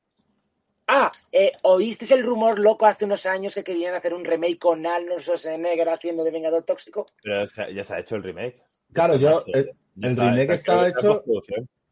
Ah, 0.88 1.10
eh, 1.32 1.50
¿oísteis 1.62 2.12
el 2.12 2.22
rumor 2.24 2.58
loco 2.60 2.86
hace 2.86 3.04
unos 3.06 3.26
años 3.26 3.54
que 3.54 3.64
querían 3.64 3.94
hacer 3.94 4.14
un 4.14 4.24
remake 4.24 4.58
con 4.58 4.86
Arnold 4.86 5.20
Schwarzenegger 5.20 5.88
haciendo 5.88 6.22
de 6.22 6.30
Vengador 6.30 6.62
Tóxico? 6.62 7.06
Pero 7.22 7.40
ya 7.40 7.46
se- 7.48 7.74
ya 7.74 7.82
se 7.84 7.94
ha 7.94 7.98
hecho 8.00 8.14
el 8.16 8.22
remake. 8.22 8.62
Claro, 8.92 9.16
yo. 9.16 9.42
Eh, 9.52 9.64
el 10.00 10.10
está- 10.10 10.30
remake 10.30 10.52
está 10.52 10.88
hecho 10.88 11.24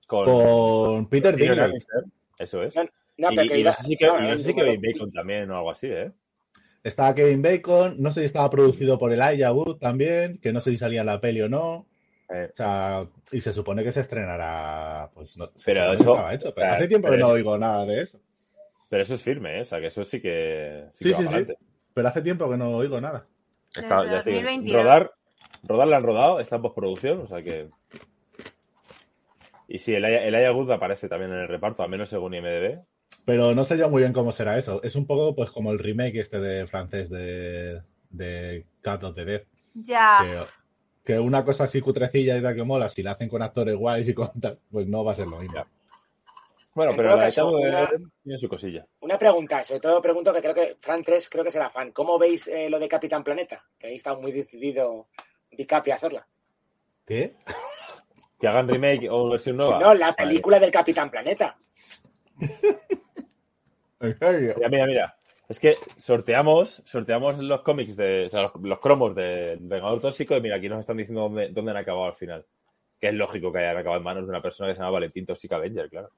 con, 0.06 0.26
con 0.26 1.08
Peter 1.08 1.34
Dinklage. 1.34 1.78
Eso 2.38 2.62
es. 2.62 2.76
No, 2.76 2.84
no, 3.18 3.32
y, 3.32 3.36
pero 3.36 3.48
que 3.48 3.56
y 3.56 3.60
iba- 3.60 3.70
no 3.70 3.76
sé 3.76 3.82
si 3.84 3.96
que, 3.96 4.06
no, 4.06 4.18
y 4.18 4.22
no 4.22 4.28
el 4.32 4.38
sé 4.38 4.44
si 4.44 4.52
rumor- 4.52 4.64
Kevin 4.66 4.80
Bacon 4.92 5.10
también 5.12 5.50
o 5.50 5.56
algo 5.56 5.70
así, 5.70 5.86
¿eh? 5.88 6.12
Estaba 6.82 7.14
Kevin 7.14 7.40
Bacon, 7.42 7.96
no 7.98 8.10
sé 8.12 8.20
si 8.20 8.26
estaba 8.26 8.50
producido 8.50 8.98
por 8.98 9.10
Elijah 9.12 9.52
Wood 9.52 9.78
también, 9.78 10.38
que 10.38 10.52
no 10.52 10.60
sé 10.60 10.70
si 10.70 10.76
salía 10.76 11.00
en 11.00 11.06
la 11.06 11.20
peli 11.20 11.40
o 11.42 11.48
no. 11.48 11.86
Eh, 12.28 12.48
O 12.52 12.56
sea, 12.56 13.00
y 13.32 13.40
se 13.40 13.52
supone 13.52 13.82
que 13.84 13.92
se 13.92 14.00
estrenará. 14.00 15.10
Pues 15.14 15.36
no, 15.38 15.50
Pero 15.64 15.92
eso- 15.94 16.02
estaba 16.12 16.34
hecho, 16.34 16.54
pero 16.54 16.66
o 16.66 16.70
sea, 16.70 16.76
hace 16.78 16.88
tiempo 16.88 17.10
que 17.10 17.16
no 17.16 17.26
eso- 17.26 17.34
oigo 17.34 17.56
nada 17.58 17.86
de 17.86 18.02
eso. 18.02 18.20
Pero 18.90 19.02
eso 19.02 19.14
es 19.14 19.22
firme, 19.22 19.58
¿eh? 19.58 19.60
O 19.62 19.64
sea, 19.64 19.80
que 19.80 19.86
eso 19.88 20.04
sí 20.04 20.20
que. 20.20 20.84
Sí, 20.92 21.10
que 21.14 21.24
va 21.24 21.30
sí, 21.38 21.44
sí. 21.46 21.52
Pero 21.94 22.08
hace 22.08 22.22
tiempo 22.22 22.50
que 22.50 22.56
no 22.56 22.70
oigo 22.76 23.00
nada. 23.00 23.26
Está- 23.74 24.02
Desde 24.02 24.16
ya 24.16 24.22
te 24.22 24.30
digo, 24.30 24.42
2022. 24.42 24.82
rodar, 24.82 25.12
rodar 25.62 25.88
la 25.88 25.96
han 25.96 26.02
rodado, 26.02 26.40
está 26.40 26.56
en 26.56 26.62
postproducción, 26.62 27.20
o 27.20 27.26
sea 27.26 27.42
que. 27.42 27.68
Y 29.68 29.78
sí, 29.78 29.94
el 29.94 30.04
Aya, 30.04 30.22
el 30.24 30.34
Aya 30.34 30.50
Good 30.50 30.70
aparece 30.70 31.08
también 31.08 31.32
en 31.32 31.38
el 31.40 31.48
reparto, 31.48 31.82
al 31.82 31.88
menos 31.88 32.08
según 32.08 32.34
IMDb. 32.34 32.80
Pero 33.24 33.54
no 33.54 33.64
sé 33.64 33.78
yo 33.78 33.88
muy 33.88 34.02
bien 34.02 34.12
cómo 34.12 34.32
será 34.32 34.58
eso. 34.58 34.82
Es 34.82 34.96
un 34.96 35.06
poco 35.06 35.34
pues 35.34 35.50
como 35.50 35.72
el 35.72 35.78
remake 35.78 36.16
este 36.20 36.40
de 36.40 36.66
francés 36.66 37.08
de, 37.10 37.80
de 38.10 38.66
Cat 38.82 39.02
of 39.04 39.14
the 39.14 39.24
Dead. 39.24 39.42
Ya. 39.74 40.18
Que, 41.04 41.12
que 41.14 41.18
una 41.18 41.44
cosa 41.44 41.64
así 41.64 41.80
cutrecilla 41.80 42.36
y 42.36 42.40
da 42.40 42.54
que 42.54 42.62
mola, 42.64 42.88
si 42.88 43.02
la 43.02 43.12
hacen 43.12 43.28
con 43.28 43.42
actores 43.42 43.76
guays 43.76 44.08
y 44.08 44.14
con 44.14 44.30
tal, 44.40 44.58
pues 44.70 44.86
no 44.86 45.04
va 45.04 45.12
a 45.12 45.14
ser 45.16 45.26
lo 45.26 45.38
mismo. 45.38 45.64
Bueno, 46.74 46.90
En 46.90 46.96
pero 46.96 47.16
la 47.16 47.22
caso, 47.24 47.50
una- 47.50 47.88
tiene 48.22 48.36
su 48.38 48.48
cosilla. 48.48 48.84
Una 49.00 49.16
pregunta, 49.16 49.62
sobre 49.62 49.80
todo 49.80 50.02
pregunto 50.02 50.32
que 50.32 50.40
creo 50.42 50.54
que 50.54 50.76
Fran 50.80 51.02
3 51.02 51.28
creo 51.30 51.44
que 51.44 51.50
será 51.50 51.70
fan. 51.70 51.92
¿Cómo 51.92 52.18
veis 52.18 52.48
eh, 52.48 52.68
lo 52.68 52.78
de 52.80 52.88
Capitán 52.88 53.22
Planeta? 53.24 53.64
Que 53.78 53.86
ahí 53.86 53.94
está 53.94 54.14
muy 54.16 54.32
decidido 54.32 55.06
DiCaprio 55.52 55.94
a 55.94 55.96
hacerla. 55.96 56.26
¿Qué? 57.06 57.36
Que 58.40 58.48
hagan 58.48 58.68
remake 58.68 59.08
o 59.08 59.30
versión 59.30 59.56
nueva. 59.56 59.78
No, 59.78 59.94
la 59.94 60.06
Vale. 60.06 60.16
película 60.16 60.58
del 60.58 60.70
Capitán 60.72 61.10
Planeta. 61.10 61.56
¿En 64.00 64.18
serio? 64.18 64.54
Mira, 64.56 64.68
mira, 64.68 64.86
mira. 64.86 65.16
Es 65.48 65.60
que 65.60 65.76
sorteamos, 65.98 66.82
sorteamos 66.86 67.38
los 67.38 67.60
cómics 67.62 67.96
de, 67.96 68.24
o 68.24 68.28
sea, 68.28 68.42
los, 68.42 68.52
los 68.62 68.80
cromos 68.80 69.14
de 69.14 69.58
Vengador 69.60 70.00
Tóxico 70.00 70.36
y 70.36 70.40
mira, 70.40 70.56
aquí 70.56 70.68
nos 70.68 70.80
están 70.80 70.96
diciendo 70.96 71.22
dónde, 71.22 71.48
dónde 71.50 71.70
han 71.72 71.76
acabado 71.76 72.06
al 72.06 72.14
final. 72.14 72.44
Que 72.98 73.08
es 73.08 73.14
lógico 73.14 73.52
que 73.52 73.58
hayan 73.58 73.76
acabado 73.76 73.98
en 73.98 74.04
manos 74.04 74.24
de 74.24 74.30
una 74.30 74.40
persona 74.40 74.70
que 74.70 74.74
se 74.74 74.80
llama 74.80 74.92
Valentín 74.92 75.26
Toxic 75.26 75.52
Avenger, 75.52 75.90
claro. 75.90 76.10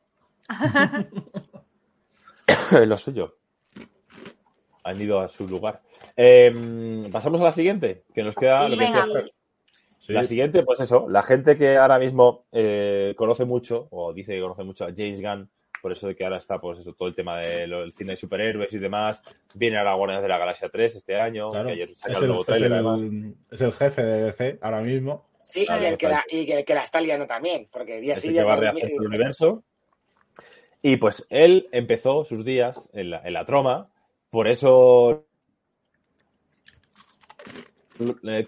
es 2.81 2.87
lo 2.89 2.97
suyo. 2.97 3.37
Han 4.85 5.01
ido 5.01 5.19
a 5.21 5.29
su 5.29 5.49
lugar. 5.49 5.83
Eh, 6.17 7.09
Pasamos 7.11 7.41
a 7.41 7.45
la 7.45 7.53
siguiente, 7.53 8.05
que 8.15 8.23
nos 8.23 8.35
queda 8.37 8.67
Sí, 8.67 8.73
lo 8.73 8.79
que 8.79 8.85
venga. 8.85 9.01
decía 9.07 9.21
Fer. 9.23 9.33
Sí. 9.99 10.13
La 10.13 10.25
siguiente, 10.25 10.63
pues 10.63 10.79
eso, 10.79 11.09
la 11.09 11.23
gente 11.25 11.57
que 11.57 11.77
ahora 11.77 11.99
mismo 11.99 12.45
eh, 12.53 13.15
conoce 13.17 13.45
mucho, 13.45 13.89
o 13.91 14.13
dice 14.13 14.35
que 14.35 14.41
conoce 14.41 14.63
mucho 14.63 14.85
a 14.85 14.93
James 14.97 15.21
Gunn, 15.21 15.51
por 15.83 15.93
eso 15.93 16.09
de 16.09 16.17
que 16.17 16.25
ahora 16.25 16.39
está, 16.39 16.57
pues 16.59 16.79
eso, 16.81 16.93
todo 16.95 17.09
el 17.09 17.15
tema 17.15 17.39
del 17.39 17.93
cine 17.93 18.13
de 18.13 18.17
superhéroes 18.17 18.73
y 18.73 18.79
demás, 18.79 19.23
viene 19.55 19.79
a 19.79 19.85
la 19.85 19.95
Guardianes 19.95 20.23
de 20.23 20.29
la 20.29 20.39
Galaxia 20.39 20.69
3 20.69 20.97
este 20.97 21.21
año, 21.21 21.51
Claro. 21.51 21.67
que 21.67 21.73
ayer 21.75 21.91
Es 21.91 22.01
sacaron 22.01 22.23
el, 22.25 22.31
el 22.31 22.71
nuevo 22.71 22.97
es, 22.97 23.11
el, 23.13 23.35
es 23.51 23.61
el 23.61 23.73
jefe 23.73 24.03
de 24.05 24.23
DC 24.25 24.59
ahora 24.63 24.81
mismo. 24.81 25.27
Sí, 25.43 25.65
Claro, 25.65 25.83
y, 25.83 25.87
el 25.87 25.97
que 25.97 26.09
la, 26.09 26.25
y 26.29 26.45
que 26.65 26.75
la 26.75 26.83
está 26.83 27.01
liando 27.01 27.27
también, 27.27 27.69
porque 27.71 28.01
día 28.01 28.17
que 28.17 28.31
día 28.31 28.45
va 28.45 28.55
a 28.55 28.57
no- 28.57 28.63
rehacer 28.63 28.91
el 28.91 29.07
universo. 29.07 29.63
Y 30.83 30.97
pues 30.97 31.27
él 31.31 31.69
empezó 31.73 32.25
sus 32.25 32.45
días 32.45 32.89
en 32.93 33.11
la, 33.11 33.21
en 33.25 33.33
la 33.33 33.45
troma, 33.45 33.89
por 34.31 34.47
eso 34.49 35.26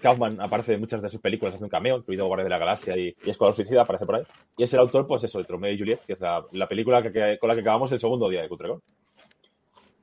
Kaufman 0.01 0.39
aparece 0.41 0.73
en 0.73 0.79
muchas 0.79 1.01
de 1.01 1.09
sus 1.09 1.19
películas, 1.21 1.55
hace 1.55 1.63
un 1.63 1.69
cameo, 1.69 1.97
incluido 1.97 2.27
Guardia 2.27 2.43
de 2.45 2.49
la 2.49 2.57
Galaxia 2.57 2.95
y, 2.97 3.15
y 3.23 3.29
Escuadrón 3.29 3.55
Suicida, 3.55 3.81
aparece 3.81 4.05
por 4.05 4.15
ahí. 4.15 4.23
Y 4.57 4.63
es 4.63 4.73
el 4.73 4.79
autor, 4.79 5.07
pues 5.07 5.23
eso, 5.23 5.37
de 5.39 5.45
Tromeo 5.45 5.71
y 5.71 5.77
Juliet, 5.77 5.99
que 6.05 6.13
es 6.13 6.19
la, 6.19 6.43
la 6.51 6.67
película 6.67 7.01
que, 7.01 7.11
que- 7.11 7.37
con 7.39 7.47
la 7.49 7.55
que 7.55 7.61
acabamos 7.61 7.91
el 7.91 7.99
segundo 7.99 8.29
día 8.29 8.41
de 8.41 8.49
Cutrecon. 8.49 8.81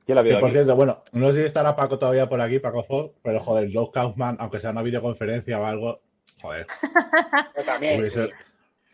¿Quién 0.05 0.15
la 0.15 0.21
vio 0.21 0.39
por 0.39 0.51
cierto, 0.51 0.75
bueno, 0.75 1.03
no 1.11 1.31
sé 1.31 1.39
si 1.39 1.45
estará 1.45 1.75
Paco 1.75 1.99
todavía 1.99 2.29
por 2.29 2.39
aquí, 2.39 2.59
Paco 2.59 2.83
Fox, 2.83 3.13
pero 3.21 3.39
joder, 3.41 3.69
Joe 3.73 3.89
Kaufman, 3.93 4.37
aunque 4.39 4.59
sea 4.59 4.71
una 4.71 4.81
videoconferencia 4.83 5.59
o 5.59 5.65
algo, 5.65 5.99
joder. 6.41 6.65
Pues 7.53 7.65
también, 7.65 8.03
sí. 8.03 8.21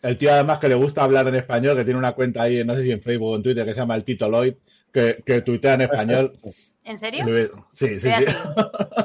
El 0.02 0.18
tío 0.18 0.34
además 0.34 0.60
que 0.60 0.68
le 0.68 0.76
gusta 0.76 1.04
hablar 1.04 1.28
en 1.28 1.36
español, 1.36 1.78
que 1.78 1.84
tiene 1.86 2.00
una 2.00 2.14
cuenta 2.14 2.42
ahí, 2.44 2.64
no 2.66 2.76
sé 2.76 2.84
si 2.84 2.92
en 2.92 3.02
Facebook 3.02 3.30
o 3.30 3.36
en 3.36 3.44
Twitter, 3.44 3.64
que 3.64 3.74
se 3.74 3.80
llama 3.80 3.96
el 3.96 4.04
Tito 4.04 4.28
Lloyd, 4.30 4.56
que, 4.92 5.24
que 5.26 5.42
tuitea 5.42 5.76
en 5.76 5.82
español. 5.82 6.32
¿En 6.86 7.00
serio? 7.00 7.26
Sí, 7.72 8.00
sí, 8.00 8.10
sí. 8.12 8.26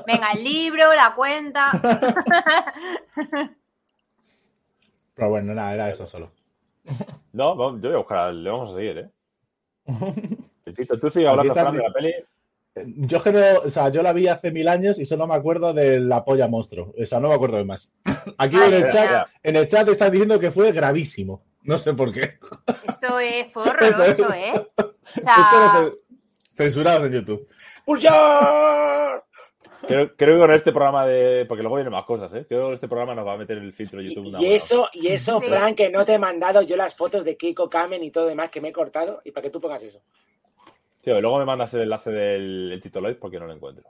Venga, 0.07 0.33
el 0.35 0.45
libro, 0.45 0.93
la 0.95 1.15
cuenta. 1.15 1.71
Pero 5.15 5.31
bueno, 5.31 5.55
nada, 5.55 5.75
era 5.75 5.91
eso 5.91 6.07
solo. 6.07 6.33
No, 7.33 7.55
yo 7.79 7.89
voy 7.89 7.93
a 7.93 7.99
buscar, 7.99 8.35
le 8.35 8.51
vamos 8.51 8.73
a 8.73 8.75
seguir, 8.75 8.99
¿eh? 8.99 9.11
Tú 11.01 11.11
sigues 11.11 11.29
hablando, 11.29 11.55
Fran, 11.55 11.77
de 11.77 11.83
la 11.83 11.93
peli. 11.93 12.15
Yo 12.99 13.23
que 13.23 13.33
no, 13.33 13.41
o 13.65 13.71
sea, 13.71 13.89
yo 13.89 14.03
la 14.03 14.13
vi 14.13 14.29
hace 14.29 14.53
mil 14.53 14.69
años 14.69 14.99
y 14.99 15.07
solo 15.07 15.27
me 15.27 15.35
acuerdo 15.35 15.73
de 15.73 15.99
la 15.99 16.25
polla 16.25 16.47
monstruo. 16.47 16.95
O 17.01 17.07
sea, 17.07 17.19
no 17.19 17.29
me 17.29 17.35
acuerdo 17.35 17.57
de 17.57 17.65
más. 17.65 17.93
Aquí 18.37 18.57
en 18.57 18.75
el 18.75 18.93
chat, 18.93 19.11
mía. 19.11 19.27
en 19.43 19.57
el 19.57 19.67
chat 19.67 19.89
están 19.89 20.13
diciendo 20.13 20.39
que 20.39 20.51
fue 20.51 20.71
gravísimo. 20.73 21.43
No 21.63 21.79
sé 21.79 21.95
por 21.95 22.13
qué. 22.13 22.39
Esto 22.87 23.19
es, 23.19 23.53
fue 23.53 23.65
horroroso, 23.65 24.33
¿eh? 24.35 24.53
O 24.77 24.95
Esto 25.05 25.23
sea, 25.23 25.81
lo 25.83 25.99
ce- 26.59 26.65
censurado 26.65 27.07
en 27.07 27.13
YouTube. 27.13 27.49
¡Pulsar! 27.85 29.25
Creo, 29.87 30.15
creo 30.17 30.35
que 30.35 30.41
con 30.41 30.53
este 30.53 30.73
programa 30.73 31.07
de. 31.07 31.45
Porque 31.47 31.63
luego 31.63 31.77
vienen 31.77 31.93
más 31.93 32.05
cosas, 32.05 32.33
¿eh? 32.35 32.45
Creo 32.49 32.69
que 32.69 32.75
este 32.75 32.89
programa 32.89 33.15
nos 33.15 33.27
va 33.27 33.35
a 33.35 33.37
meter 33.39 33.57
el 33.59 33.73
filtro 33.73 34.01
de 34.01 34.07
Y, 34.07 34.09
YouTube. 34.09 34.29
una 34.29 34.41
y 34.43 34.53
eso, 34.53 34.89
y 34.93 35.07
eso, 35.09 35.41
Sí. 35.41 35.47
Frank, 35.47 35.77
que 35.77 35.89
no 35.91 36.05
te 36.05 36.15
he 36.15 36.19
mandado 36.19 36.63
yo 36.63 36.77
las 36.77 36.97
fotos 36.97 37.25
de 37.25 37.37
Kiko 37.37 37.71
Kamen 37.71 38.03
y 38.03 38.11
todo 38.11 38.27
demás 38.27 38.51
que 38.51 38.61
me 38.61 38.69
he 38.69 38.73
cortado 38.73 39.23
y 39.25 39.31
para 39.31 39.43
que 39.45 39.51
tú 39.51 39.61
pongas 39.61 39.83
eso. 39.85 40.03
Tío, 41.01 41.17
y 41.17 41.21
luego 41.23 41.39
me 41.39 41.45
mandas 41.47 41.73
el 41.75 41.83
enlace 41.83 42.11
del 42.11 42.73
el 42.73 42.81
Tito 42.81 43.01
Lloyd 43.01 43.17
porque 43.21 43.39
no 43.39 43.47
lo 43.47 43.53
encuentro. 43.55 43.85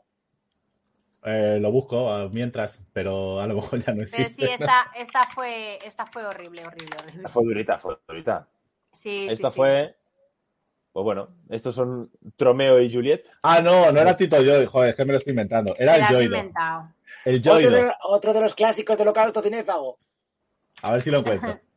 Eh, 1.24 1.58
lo 1.60 1.72
busco 1.72 2.28
mientras, 2.32 2.80
pero 2.92 3.40
a 3.40 3.46
lo 3.46 3.54
mejor 3.56 3.80
ya 3.80 3.92
no 3.92 3.96
pero 3.96 4.02
existe. 4.02 4.46
sí, 4.46 4.52
esta, 4.52 4.90
esta 4.94 5.24
fue, 5.26 5.78
esta 5.84 6.06
fue 6.06 6.24
horrible, 6.24 6.62
horrible, 6.64 6.96
horrible. 7.02 7.28
Fue 7.28 7.44
durita, 7.44 7.78
fue 7.78 7.96
durita. 8.06 8.46
Sí, 8.92 9.20
sí, 9.20 9.26
Esta 9.30 9.50
sí. 9.50 9.56
fue. 9.56 9.96
Pues 10.93 11.05
bueno, 11.05 11.28
estos 11.48 11.74
son 11.74 12.10
Tromeo 12.36 12.81
y 12.81 12.93
Juliet. 12.93 13.24
Ah, 13.43 13.60
no, 13.60 13.93
no 13.93 14.01
era 14.01 14.16
Tito 14.16 14.43
Joy, 14.43 14.66
joder, 14.66 14.90
es 14.90 14.97
que 14.97 15.05
me 15.05 15.12
lo 15.12 15.19
estoy 15.19 15.31
inventando. 15.32 15.74
Era 15.78 15.97
el 15.97 16.24
inventado. 16.24 16.93
El 17.24 17.39
Otro 17.39 17.52
Joido. 17.55 17.70
de, 17.70 17.93
otro 18.05 18.32
de 18.32 18.40
los 18.40 18.55
clásicos 18.55 18.97
del 18.98 19.09
holocausto 19.09 19.40
cinéfago. 19.43 19.98
A 20.82 20.93
ver 20.93 21.02
si 21.02 21.10
lo 21.10 21.19
encuentro. 21.19 21.59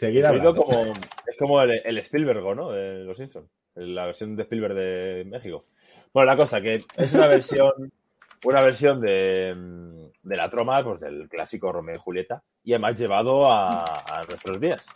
Incluido 0.00 0.28
hablando. 0.28 0.56
como, 0.56 0.92
es 0.92 1.36
como 1.38 1.62
el, 1.62 1.80
el 1.84 1.98
Spielberg, 1.98 2.42
¿no? 2.56 2.70
De 2.70 3.04
Los 3.04 3.16
Simpsons. 3.16 3.48
La 3.74 4.06
versión 4.06 4.36
de 4.36 4.42
Spielberg 4.42 4.74
de 4.74 5.24
México. 5.26 5.64
Bueno, 6.12 6.30
la 6.30 6.36
cosa 6.36 6.60
que 6.60 6.84
es 6.96 7.14
una 7.14 7.26
versión, 7.26 7.72
una 8.44 8.62
versión 8.62 9.00
de, 9.00 9.52
de 10.22 10.36
la 10.36 10.50
troma, 10.50 10.82
pues 10.84 11.00
del 11.00 11.28
clásico 11.28 11.72
Romeo 11.72 11.96
y 11.96 11.98
Julieta, 11.98 12.42
y 12.62 12.72
además 12.72 12.98
llevado 12.98 13.50
a, 13.50 13.78
a 13.78 14.22
nuestros 14.28 14.60
días. 14.60 14.86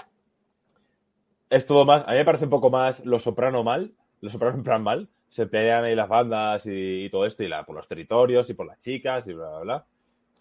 Es 1.50 1.64
todo 1.66 1.84
más, 1.84 2.04
a 2.06 2.10
mí 2.12 2.16
me 2.18 2.24
parece 2.24 2.44
un 2.44 2.50
poco 2.50 2.70
más 2.70 3.04
Los 3.06 3.22
Soprano 3.22 3.64
mal, 3.64 3.92
Los 4.20 4.32
Soprano 4.32 4.56
en 4.56 4.62
plan 4.62 4.82
mal, 4.82 5.08
se 5.30 5.46
pelean 5.46 5.84
ahí 5.84 5.94
las 5.94 6.08
bandas 6.08 6.66
y, 6.66 7.04
y 7.06 7.10
todo 7.10 7.26
esto, 7.26 7.42
y 7.44 7.48
la, 7.48 7.64
por 7.64 7.76
los 7.76 7.88
territorios 7.88 8.48
y 8.50 8.54
por 8.54 8.66
las 8.66 8.78
chicas 8.80 9.26
y 9.28 9.34
bla, 9.34 9.48
bla, 9.50 9.58
bla. 9.60 9.86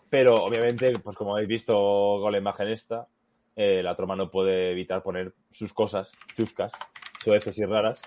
Pero 0.09 0.35
obviamente, 0.35 0.93
pues 0.99 1.15
como 1.15 1.33
habéis 1.33 1.49
visto 1.49 1.73
con 2.21 2.31
la 2.31 2.37
imagen 2.37 2.69
esta, 2.69 3.07
eh, 3.55 3.81
la 3.83 3.95
troma 3.95 4.15
no 4.15 4.29
puede 4.31 4.71
evitar 4.71 5.01
poner 5.03 5.33
sus 5.51 5.73
cosas 5.73 6.11
chuscas, 6.35 6.71
sueces 7.23 7.57
y 7.59 7.65
raras. 7.65 8.01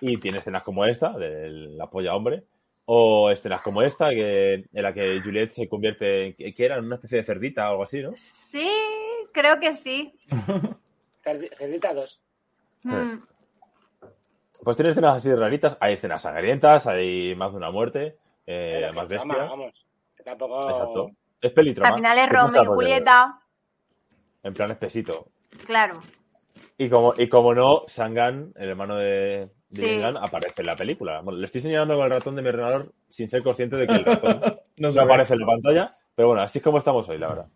Y 0.00 0.16
tiene 0.18 0.38
escenas 0.38 0.62
como 0.62 0.84
esta, 0.84 1.10
de 1.18 1.50
la 1.50 1.88
polla 1.90 2.14
hombre, 2.14 2.44
o 2.84 3.30
escenas 3.30 3.62
como 3.62 3.82
esta, 3.82 4.10
que, 4.10 4.54
en 4.72 4.82
la 4.82 4.92
que 4.94 5.20
Juliet 5.22 5.48
se 5.50 5.68
convierte 5.68 6.26
en, 6.38 6.54
que 6.54 6.64
era 6.64 6.76
en 6.76 6.84
una 6.84 6.94
especie 6.96 7.18
de 7.18 7.24
cerdita 7.24 7.66
o 7.68 7.70
algo 7.72 7.82
así, 7.82 8.00
¿no? 8.02 8.12
Sí, 8.14 8.70
creo 9.32 9.58
que 9.58 9.74
sí. 9.74 10.12
Cerdi- 11.24 11.52
Cerdita 11.56 11.92
2. 11.94 12.20
Mm, 12.96 13.22
Pues 14.64 14.76
tiene 14.76 14.90
escenas 14.90 15.16
así 15.16 15.34
raritas, 15.34 15.76
hay 15.80 15.94
escenas 15.94 16.22
sangrientas, 16.22 16.86
hay 16.86 17.34
más 17.36 17.52
de 17.52 17.56
una 17.58 17.70
muerte, 17.70 18.16
eh, 18.46 18.90
más 18.94 19.04
es 19.04 19.08
trama, 19.10 19.34
bestia. 19.34 19.50
vamos. 19.50 19.86
Tampoco... 20.24 20.70
Exacto. 20.70 21.10
Es 21.40 21.52
pelitroma. 21.52 21.88
Al 21.90 21.94
final 21.94 22.18
es. 22.18 22.28
Romeo 22.28 22.62
y 22.62 22.66
Julieta. 22.66 23.40
En 24.42 24.54
plan 24.54 24.70
espesito. 24.72 25.28
Claro. 25.66 26.00
Y 26.76 26.88
como, 26.88 27.14
y 27.16 27.28
como 27.28 27.54
no, 27.54 27.82
Sangan, 27.86 28.52
el 28.56 28.68
hermano 28.70 28.96
de, 28.96 29.50
de 29.70 29.82
Sí. 30.00 30.00
Aparece 30.02 30.62
en 30.62 30.66
la 30.66 30.76
película. 30.76 31.20
Bueno, 31.20 31.38
le 31.38 31.46
estoy 31.46 31.60
señalando 31.60 31.94
con 31.94 32.04
el 32.04 32.10
ratón 32.10 32.34
de 32.36 32.42
mi 32.42 32.48
ordenador 32.48 32.92
sin 33.08 33.28
ser 33.30 33.42
consciente 33.42 33.76
de 33.76 33.86
que 33.86 33.94
el 33.94 34.04
ratón 34.04 34.40
No 34.78 34.90
no 34.90 35.02
aparece 35.02 35.34
en 35.34 35.40
la 35.40 35.46
pantalla. 35.46 35.96
Pero 36.14 36.28
bueno, 36.28 36.42
así 36.42 36.58
es 36.58 36.64
como 36.64 36.78
estamos 36.78 37.08
hoy, 37.08 37.18
la 37.18 37.28
verdad. 37.28 37.48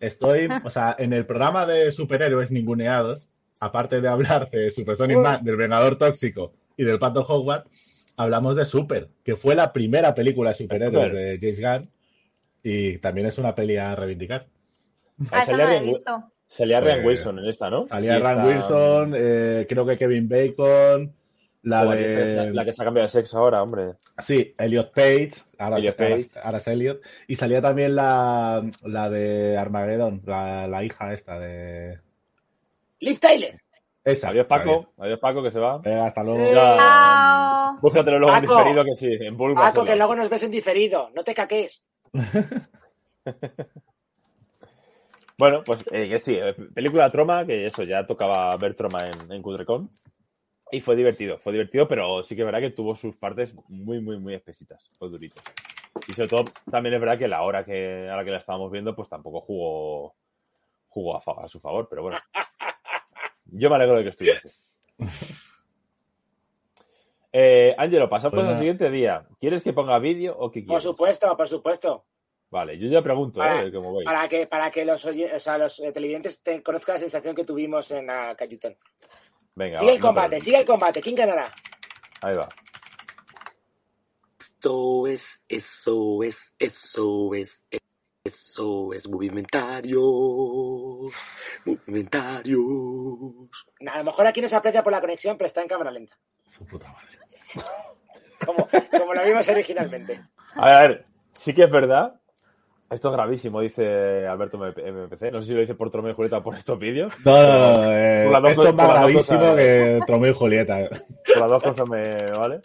Estoy, 0.00 0.48
o 0.64 0.70
sea, 0.70 0.96
en 0.98 1.12
el 1.12 1.26
programa 1.26 1.64
de 1.66 1.92
superhéroes 1.92 2.50
ninguneados, 2.50 3.28
aparte 3.60 4.00
de 4.00 4.08
hablar 4.08 4.50
de 4.50 4.70
Super 4.70 4.96
Sonic. 4.96 5.18
Man, 5.18 5.44
del 5.44 5.56
Vengador 5.56 5.96
Tóxico 5.96 6.52
y 6.76 6.84
del 6.84 6.98
Pato 6.98 7.20
Hogwarts, 7.20 7.70
hablamos 8.16 8.56
de 8.56 8.64
Super, 8.64 9.08
que 9.22 9.36
fue 9.36 9.54
la 9.54 9.72
primera 9.72 10.14
película 10.14 10.50
de 10.50 10.54
superhéroes 10.56 11.10
Super. 11.10 11.38
de 11.38 11.38
James 11.54 11.60
Gunn 11.84 11.90
y 12.62 12.98
también 12.98 13.26
es 13.26 13.38
una 13.38 13.54
peli 13.54 13.76
a 13.76 13.94
reivindicar. 13.94 14.46
Ah, 15.30 15.38
esa 15.42 15.46
salía 15.46 15.64
no 15.64 15.70
la 15.70 15.76
he 15.76 15.80
Ryan- 15.80 15.92
visto. 15.92 16.24
Salía 16.48 16.80
Ryan 16.80 17.02
Pues, 17.02 17.18
Wilson 17.20 17.38
en 17.38 17.44
esta, 17.46 17.70
¿no? 17.70 17.86
Salía 17.86 18.16
esta- 18.16 18.44
Wilson, 18.44 19.12
eh, 19.16 19.66
creo 19.68 19.86
que 19.86 19.96
Kevin 19.96 20.28
Bacon, 20.28 21.14
la 21.62 21.84
de... 21.94 22.52
la 22.52 22.64
que 22.64 22.72
se 22.72 22.82
ha 22.82 22.84
cambiado 22.86 23.06
de 23.06 23.12
sexo 23.12 23.38
ahora, 23.38 23.62
hombre. 23.62 23.92
Sí, 24.18 24.54
Elliot 24.58 24.92
Page, 24.92 25.30
ahora, 25.58 25.78
Elliot 25.78 26.00
ahora- 26.00 26.16
Page. 26.16 26.28
ahora 26.42 26.58
es 26.58 26.66
Elliot, 26.66 27.00
y 27.28 27.36
salía 27.36 27.62
también 27.62 27.94
la, 27.94 28.68
la 28.84 29.10
de 29.10 29.56
Armageddon, 29.58 30.22
la, 30.26 30.66
la 30.66 30.82
hija 30.82 31.12
esta 31.12 31.38
de... 31.38 31.98
Liv 33.00 33.18
Tyler. 33.18 33.60
Esa. 34.04 34.28
Adiós, 34.30 34.46
Paco. 34.46 34.92
Adiós, 34.98 35.18
Paco, 35.18 35.42
que 35.42 35.50
se 35.50 35.58
va. 35.60 35.78
Venga, 35.78 36.06
hasta 36.06 36.22
luego. 36.24 36.40
Eh, 36.40 36.52
Ya. 36.54 37.78
Búscatelo 37.82 38.18
luego 38.18 38.36
en 38.36 38.44
Paco. 38.44 38.58
diferido, 38.58 38.84
que 38.84 38.96
sí, 38.96 39.08
en 39.20 39.36
Bulbo. 39.36 39.60
Paco, 39.60 39.84
que 39.84 39.96
luego 39.96 40.16
nos 40.16 40.28
ves 40.28 40.42
en 40.42 40.50
diferido. 40.50 41.10
No 41.14 41.22
te 41.24 41.34
caques. 41.34 41.82
Bueno, 45.38 45.62
pues 45.64 45.82
eh, 45.90 46.06
que 46.06 46.18
sí, 46.18 46.34
eh, 46.38 46.52
película 46.74 47.08
Troma, 47.08 47.46
que 47.46 47.64
eso, 47.64 47.82
ya 47.82 48.06
tocaba 48.06 48.54
ver 48.58 48.74
Troma 48.74 49.06
en, 49.06 49.32
en 49.32 49.40
Cutrecon. 49.40 49.88
Y 50.70 50.80
fue 50.82 50.94
divertido, 50.94 51.38
fue 51.38 51.52
divertido, 51.52 51.88
pero 51.88 52.22
sí 52.22 52.36
que 52.36 52.42
es 52.42 52.44
verdad 52.46 52.60
que 52.60 52.72
tuvo 52.72 52.94
sus 52.94 53.16
partes 53.16 53.54
muy, 53.68 54.02
muy, 54.02 54.18
muy 54.18 54.34
espesitas, 54.34 54.90
fue 54.98 55.08
durito. 55.08 55.40
Y 56.06 56.12
sobre 56.12 56.28
todo, 56.28 56.44
también 56.70 56.94
es 56.94 57.00
verdad 57.00 57.16
que 57.16 57.26
la 57.26 57.42
hora 57.42 57.64
que, 57.64 58.06
a 58.06 58.16
la 58.16 58.22
que 58.24 58.30
la 58.32 58.36
estábamos 58.36 58.70
viendo, 58.70 58.94
pues 58.94 59.08
tampoco 59.08 59.40
jugó, 59.40 60.14
jugó 60.88 61.16
a 61.16 61.48
su 61.48 61.58
favor, 61.58 61.88
pero 61.88 62.02
bueno. 62.02 62.18
Yo 63.52 63.68
me 63.70 63.76
alegro 63.76 63.96
de 63.96 64.04
que 64.04 64.10
estuviese. 64.10 64.50
Eh, 67.32 67.74
Ángelo, 67.78 68.08
pasamos 68.08 68.34
Pues 68.34 68.48
al 68.48 68.58
siguiente 68.58 68.90
día. 68.90 69.26
¿Quieres 69.40 69.62
que 69.62 69.72
ponga 69.72 69.98
vídeo 69.98 70.36
o 70.36 70.50
qué 70.50 70.60
Por 70.60 70.66
quieres? 70.68 70.84
supuesto, 70.84 71.36
por 71.36 71.48
supuesto. 71.48 72.04
Vale, 72.50 72.76
yo 72.78 72.88
ya 72.88 73.02
pregunto, 73.02 73.38
Para- 73.38 73.62
¿eh? 73.64 73.72
¿Cómo 73.72 73.92
voy? 73.92 74.04
Para 74.04 74.28
que, 74.28 74.46
para 74.48 74.70
que 74.72 74.84
los, 74.84 75.04
oye- 75.04 75.32
o 75.32 75.38
sea, 75.38 75.56
los 75.56 75.78
eh, 75.80 75.92
televidentes 75.92 76.42
te- 76.42 76.62
conozcan 76.62 76.94
la 76.94 76.98
sensación 76.98 77.34
que 77.36 77.44
tuvimos 77.44 77.90
en 77.92 78.06
la 78.08 78.34
Cayutón. 78.34 78.76
Venga, 79.54 79.78
Sigue 79.78 79.90
va, 79.92 79.96
el 79.96 80.02
combate, 80.02 80.40
sigue 80.40 80.58
el 80.58 80.64
combate. 80.66 81.00
¿Quién 81.00 81.14
ganará? 81.14 81.52
Ahí 82.22 82.34
va. 82.36 82.48
Esto 84.40 85.06
es, 85.06 85.42
eso 85.48 86.22
es, 86.24 86.54
eso 86.58 87.34
es, 87.34 87.64
eso 88.24 88.92
es 88.92 89.08
movimentario. 89.08 90.00
Movimentarios. 91.64 92.60
A 93.90 93.98
lo 93.98 94.04
mejor 94.04 94.26
aquí 94.26 94.40
no 94.40 94.48
se 94.48 94.56
aprecia 94.56 94.82
por 94.82 94.92
la 94.92 95.00
conexión, 95.00 95.36
pero 95.36 95.46
está 95.46 95.62
en 95.62 95.68
cámara 95.68 95.90
lenta. 95.90 96.16
Su 96.46 96.66
puta 96.66 96.92
madre. 96.92 97.18
Como, 98.44 98.66
como 98.96 99.12
lo 99.12 99.22
vimos 99.22 99.46
originalmente. 99.50 100.18
A 100.54 100.64
ver, 100.64 100.74
a 100.74 100.80
ver, 100.80 101.06
sí 101.34 101.52
que 101.52 101.64
es 101.64 101.70
verdad. 101.70 102.18
Esto 102.88 103.08
es 103.10 103.12
gravísimo, 103.12 103.60
dice 103.60 104.26
Alberto 104.26 104.56
MPC. 104.56 105.30
No 105.30 105.42
sé 105.42 105.48
si 105.48 105.54
lo 105.54 105.60
dice 105.60 105.74
por 105.74 105.90
Tromeo 105.90 106.12
y 106.12 106.14
Julieta 106.14 106.38
o 106.38 106.42
por 106.42 106.56
estos 106.56 106.78
vídeos. 106.78 107.14
No, 107.22 107.36
no, 107.36 107.58
no, 107.82 107.92
eh, 107.92 108.22
Por 108.24 108.32
las 108.32 108.42
dos 108.42 108.50
esto 108.52 108.68
es 108.68 108.74
más 108.74 108.88
gravísimo 108.88 109.40
cosas. 109.40 109.56
que 109.56 110.00
Tromeo 110.06 110.30
y 110.30 110.34
Julieta. 110.34 110.88
Por 110.88 111.36
las 111.36 111.50
dos 111.50 111.62
cosas 111.62 111.86
me 111.86 112.30
vale. 112.32 112.60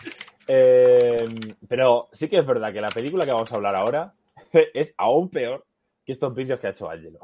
Eh, 0.48 1.26
pero 1.68 2.08
sí 2.14 2.30
que 2.30 2.38
es 2.38 2.46
verdad 2.46 2.72
que 2.72 2.80
la 2.80 2.88
película 2.88 3.26
que 3.26 3.34
vamos 3.34 3.52
a 3.52 3.56
hablar 3.56 3.76
ahora 3.76 4.14
es 4.74 4.94
aún 4.98 5.30
peor 5.30 5.66
que 6.06 6.12
estos 6.12 6.34
vídeos 6.34 6.60
que 6.60 6.68
ha 6.68 6.72
hecho 6.72 6.90
Angelo. 6.90 7.20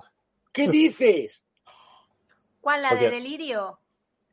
¿Qué 0.51 0.67
dices? 0.67 1.43
¿Cuál, 2.59 2.81
la 2.81 2.89
Porque- 2.89 3.05
de 3.05 3.11
delirio? 3.11 3.77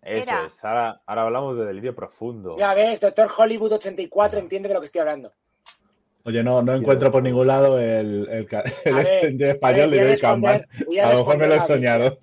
Eso 0.00 0.22
Era. 0.30 0.46
es. 0.46 0.64
Ahora, 0.64 1.02
ahora 1.06 1.22
hablamos 1.22 1.56
de 1.58 1.64
delirio 1.66 1.94
profundo. 1.94 2.56
Ya 2.56 2.72
ves, 2.72 3.00
Doctor 3.00 3.28
Hollywood 3.36 3.72
84 3.72 4.38
entiende 4.38 4.68
de 4.68 4.74
lo 4.74 4.80
que 4.80 4.86
estoy 4.86 5.00
hablando. 5.00 5.32
Oye, 6.24 6.42
no, 6.42 6.62
no 6.62 6.74
encuentro 6.74 7.10
por 7.10 7.22
ningún 7.22 7.46
lado 7.48 7.78
el, 7.80 8.28
el, 8.30 8.46
ca- 8.46 8.62
el 8.84 8.94
A 8.94 8.98
ver, 8.98 9.42
español 9.42 9.88
voy 9.90 9.98
a 10.98 11.12
lo 11.12 11.18
mejor 11.18 11.38
me 11.38 11.46
lo 11.48 11.54
he 11.54 11.60
soñado. 11.60 12.16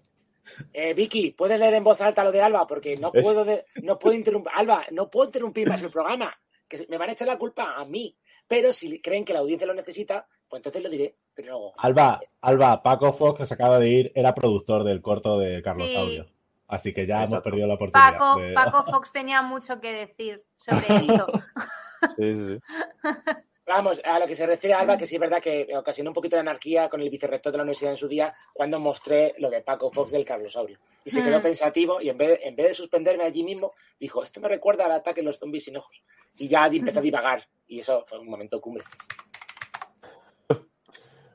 Eh, 0.73 0.93
Vicky, 0.93 1.31
¿puedes 1.31 1.59
leer 1.59 1.73
en 1.73 1.83
voz 1.83 1.99
alta 2.01 2.23
lo 2.23 2.31
de 2.31 2.41
Alba? 2.41 2.65
Porque 2.65 2.95
no 2.97 3.11
puedo, 3.11 3.43
de- 3.43 3.65
no 3.81 3.99
puedo 3.99 4.15
interrumpir. 4.15 4.51
Alba, 4.55 4.85
no 4.91 5.09
puedo 5.09 5.25
interrumpir 5.25 5.67
más 5.67 5.81
el 5.83 5.89
programa. 5.89 6.33
Que 6.67 6.85
me 6.89 6.97
van 6.97 7.09
a 7.09 7.13
echar 7.13 7.27
la 7.27 7.37
culpa 7.37 7.73
a 7.75 7.83
mí. 7.85 8.15
Pero 8.47 8.71
si 8.73 9.01
creen 9.01 9.25
que 9.25 9.33
la 9.33 9.39
audiencia 9.39 9.65
lo 9.67 9.73
necesita, 9.73 10.27
pues 10.47 10.59
entonces 10.59 10.83
lo 10.83 10.89
diré. 10.89 11.15
Pero 11.33 11.51
no. 11.59 11.73
Alba, 11.77 12.21
Alba, 12.41 12.81
Paco 12.83 13.11
Fox, 13.13 13.39
que 13.39 13.45
se 13.45 13.53
acaba 13.55 13.79
de 13.79 13.89
ir, 13.89 14.11
era 14.15 14.33
productor 14.35 14.83
del 14.83 15.01
corto 15.01 15.37
de 15.39 15.61
Carlos 15.61 15.89
Sí. 15.89 16.21
Así 16.67 16.93
que 16.93 17.05
ya 17.05 17.23
hemos 17.23 17.41
perdido 17.43 17.67
la 17.67 17.75
oportunidad. 17.75 18.13
Paco, 18.13 18.39
de- 18.39 18.53
Paco 18.53 18.83
Fox 18.91 19.11
tenía 19.11 19.41
mucho 19.41 19.79
que 19.79 19.91
decir 19.91 20.43
sobre 20.55 20.95
esto. 20.95 21.27
Sí, 22.17 22.35
sí, 22.35 22.45
sí. 22.47 22.59
Vamos, 23.67 23.99
a 24.05 24.19
lo 24.19 24.27
que 24.27 24.35
se 24.35 24.45
refiere 24.45 24.75
a 24.75 24.79
Alba, 24.81 24.95
que 24.95 25.07
sí 25.07 25.15
es 25.15 25.21
verdad 25.21 25.41
que 25.41 25.67
ocasionó 25.75 26.11
un 26.11 26.13
poquito 26.13 26.35
de 26.35 26.41
anarquía 26.41 26.87
con 26.87 27.01
el 27.01 27.09
vicerrector 27.09 27.51
de 27.51 27.57
la 27.57 27.63
universidad 27.63 27.91
en 27.91 27.97
su 27.97 28.07
día 28.07 28.31
cuando 28.53 28.79
mostré 28.79 29.33
lo 29.39 29.49
de 29.49 29.61
Paco 29.61 29.89
Fox 29.91 30.11
del 30.11 30.23
Carlosaurio. 30.23 30.77
Y 31.03 31.09
se 31.09 31.23
quedó 31.23 31.39
Mm. 31.39 31.43
pensativo 31.43 31.99
y 31.99 32.09
en 32.09 32.17
vez, 32.17 32.29
de, 32.29 32.47
en 32.47 32.55
vez 32.55 32.67
de 32.67 32.73
suspenderme 32.75 33.23
allí 33.23 33.43
mismo, 33.43 33.73
dijo, 33.99 34.21
esto 34.23 34.39
me 34.39 34.49
recuerda 34.49 34.85
al 34.85 34.91
ataque 34.91 35.21
de 35.21 35.25
los 35.25 35.39
zombies 35.39 35.63
sin 35.65 35.77
ojos. 35.77 36.03
Y 36.37 36.47
ya 36.47 36.67
empezó 36.67 36.99
a 36.99 37.01
divagar. 37.01 37.47
Y 37.67 37.79
eso 37.79 38.03
fue 38.05 38.19
un 38.19 38.29
momento 38.29 38.59
cumbre. 38.61 38.83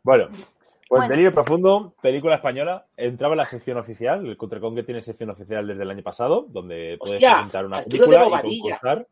Bueno, 0.03 0.29
pues 0.31 0.47
Bueno. 0.89 1.09
Delirio 1.09 1.33
Profundo, 1.33 1.95
película 2.01 2.37
española, 2.37 2.87
entraba 2.97 3.35
en 3.35 3.39
la 3.39 3.47
sección 3.47 3.77
oficial, 3.77 4.25
el 4.27 4.37
Cutrecon 4.39 4.75
que 4.75 4.83
tiene 4.83 5.03
sección 5.03 5.29
oficial 5.31 5.67
desde 5.67 5.83
el 5.83 5.91
año 5.91 6.03
pasado, 6.03 6.47
donde 6.49 6.97
puedes 6.99 7.15
¡Hostia! 7.17 7.35
presentar 7.35 7.67
una 7.67 7.77
Arturo 7.79 7.93
de 7.93 7.99
película 8.09 8.25
y 8.25 8.29
Bobadilla. 8.31 8.63
concursar. 8.81 9.07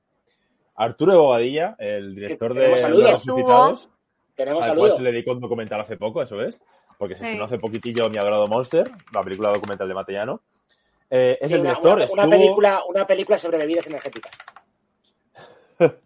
Arturo 0.77 1.13
de 1.13 1.19
Bobadilla, 1.19 1.77
el 1.79 2.15
director 2.15 2.55
de 2.55 2.61
tenemos 2.61 2.81
Los 2.81 2.91
saludos. 2.91 3.11
Resucitados, 3.27 3.91
Tenemos 4.35 4.65
al 4.67 4.79
cual 4.79 4.93
se 4.93 5.03
le 5.03 5.13
dedicó 5.13 5.33
un 5.33 5.41
documental 5.41 5.81
hace 5.81 5.97
poco, 5.99 6.23
eso 6.23 6.41
es, 6.41 6.61
porque 6.97 7.15
se 7.15 7.21
Sí. 7.21 7.25
estrenó 7.27 7.45
hace 7.45 7.59
poquitillo 7.59 8.09
Mi 8.09 8.17
Adorado 8.17 8.47
Monster, 8.47 8.91
la 9.13 9.23
película 9.23 9.53
documental 9.53 9.89
de 9.89 9.95
Matellano. 9.95 10.41
Eh, 11.11 11.37
es 11.41 11.49
Sí, 11.49 11.55
el 11.55 11.61
una, 11.61 11.71
director, 11.71 11.93
una- 11.97 12.05
una 12.13 12.23
estuvo- 12.23 12.31
película, 12.31 12.83
una 12.89 13.07
película 13.07 13.37
sobre 13.39 13.59
bebidas 13.59 13.87
energéticas. 13.89 14.33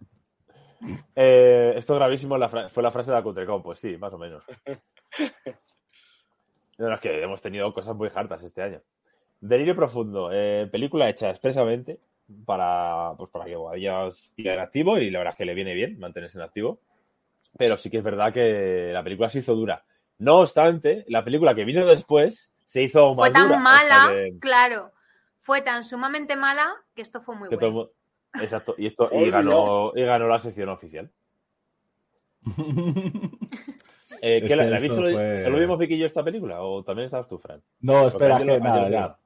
Eh, 1.14 1.74
esto 1.76 1.94
gravísimo 1.94 2.36
la 2.38 2.48
fue 2.48 2.82
la 2.82 2.90
frase 2.90 3.10
de 3.12 3.16
la 3.18 3.22
Cutrecon, 3.22 3.62
pues 3.62 3.78
sí, 3.78 3.96
más 3.96 4.12
o 4.12 4.18
menos. 4.18 4.44
No, 6.78 6.92
es 6.94 7.00
que 7.00 7.22
hemos 7.22 7.40
tenido 7.40 7.72
cosas 7.72 7.94
muy 7.94 8.08
hartas 8.12 8.42
este 8.42 8.62
año. 8.62 8.80
Delirio 9.40 9.76
Profundo, 9.76 10.30
eh, 10.32 10.68
película 10.72 11.08
hecha 11.08 11.30
expresamente 11.30 12.00
para, 12.46 13.12
pues 13.16 13.30
para 13.30 13.44
que 13.44 13.54
Bobadilla 13.56 14.10
siga 14.12 14.54
en 14.54 14.60
activo 14.60 14.98
y 14.98 15.10
la 15.10 15.18
verdad 15.18 15.34
es 15.34 15.38
que 15.38 15.44
le 15.44 15.54
viene 15.54 15.74
bien 15.74 15.98
mantenerse 15.98 16.38
en 16.38 16.44
activo. 16.44 16.80
Pero 17.58 17.76
sí 17.76 17.90
que 17.90 17.98
es 17.98 18.02
verdad 18.04 18.32
que 18.32 18.90
la 18.92 19.02
película 19.04 19.28
se 19.28 19.40
hizo 19.40 19.54
dura. 19.54 19.84
No 20.18 20.38
obstante, 20.40 21.04
la 21.08 21.22
película 21.22 21.54
que 21.54 21.64
vino 21.64 21.84
después 21.86 22.50
se 22.64 22.82
hizo 22.82 23.14
Fue 23.14 23.30
más 23.30 23.32
dura. 23.42 23.42
tan 23.42 23.48
sea 23.50 23.58
mala, 23.60 24.08
que- 24.12 24.38
claro. 24.40 24.90
Fue 25.42 25.60
tan 25.60 25.84
sumamente 25.84 26.36
mala 26.36 26.72
que 26.94 27.02
esto 27.02 27.20
fue 27.20 27.36
muy 27.36 27.48
que 27.48 27.56
todo 27.58 27.70
bueno. 27.72 27.88
mu- 27.88 27.92
Exacto, 28.40 28.74
y, 28.78 28.86
esto, 28.86 29.08
y, 29.12 29.30
ganó, 29.30 29.92
y 29.94 30.02
ganó 30.02 30.26
la 30.28 30.38
sección 30.38 30.68
oficial. 30.68 31.10
Eh, 34.24 34.44
¿qué, 34.46 34.54
la, 34.54 34.64
que 34.64 34.70
la 34.70 34.76
esto 34.76 35.02
viste? 35.02 35.12
fue- 35.14 35.38
¿Solo 35.42 35.58
vimos 35.58 35.78
Vicky 35.78 35.94
y 35.94 35.98
yo 35.98 36.06
esta 36.06 36.22
película? 36.22 36.62
¿O 36.62 36.84
también 36.84 37.06
estabas 37.06 37.26
tú, 37.26 37.38
Fran? 37.38 37.60
No, 37.80 38.06
espera, 38.06 38.36
que 38.36 38.42
Angelo- 38.44 38.60
nada, 38.64 38.88
ya. 38.88 39.16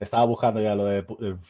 Estaba 0.00 0.24
buscando 0.24 0.60
ya 0.60 0.74
lo 0.74 0.86
de, 0.86 1.02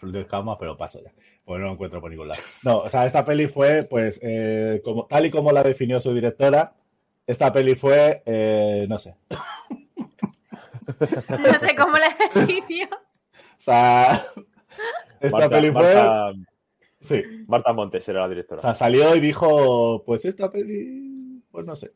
de 0.03 0.27
Cama, 0.27 0.59
pero 0.59 0.77
paso 0.77 1.01
ya. 1.03 1.11
Pues 1.45 1.59
no 1.59 1.67
lo 1.69 1.73
encuentro 1.73 2.03
por 2.03 2.11
ningún 2.11 2.29
lado. 2.29 2.41
No, 2.65 2.81
o 2.81 2.89
sea, 2.91 3.07
esta 3.07 3.25
peli 3.25 3.47
fue, 3.47 3.83
pues, 3.89 4.21
eh, 4.23 4.83
como, 4.85 5.07
tal 5.07 5.25
y 5.25 5.31
como 5.31 5.53
la 5.53 5.63
definió 5.63 6.01
su 6.01 6.13
directora, 6.13 6.75
esta 7.27 7.51
peli 7.51 7.77
fue, 7.77 8.23
eh, 8.27 8.85
no 8.89 8.99
sé. 8.99 9.15
No 11.31 11.59
sé 11.61 11.75
cómo 11.77 11.97
la 11.97 12.15
definió. 12.35 12.89
O 13.59 13.65
sea, 13.65 14.23
esta 15.21 15.39
Marta, 15.39 15.49
peli 15.57 15.71
fue. 15.71 15.95
Marta, 15.95 16.33
Sí. 17.03 17.23
Marta 17.49 17.73
Montes 17.73 18.09
era 18.09 18.21
la 18.21 18.27
O 18.27 18.29
directora. 18.31 18.63
sea, 18.63 18.75
salió 18.75 19.15
y 19.15 19.21
dijo, 19.21 20.03
pues 20.07 20.25
esta 20.25 20.51
peli, 20.51 21.43
pues 21.51 21.67
no 21.67 21.77
sé. 21.77 21.93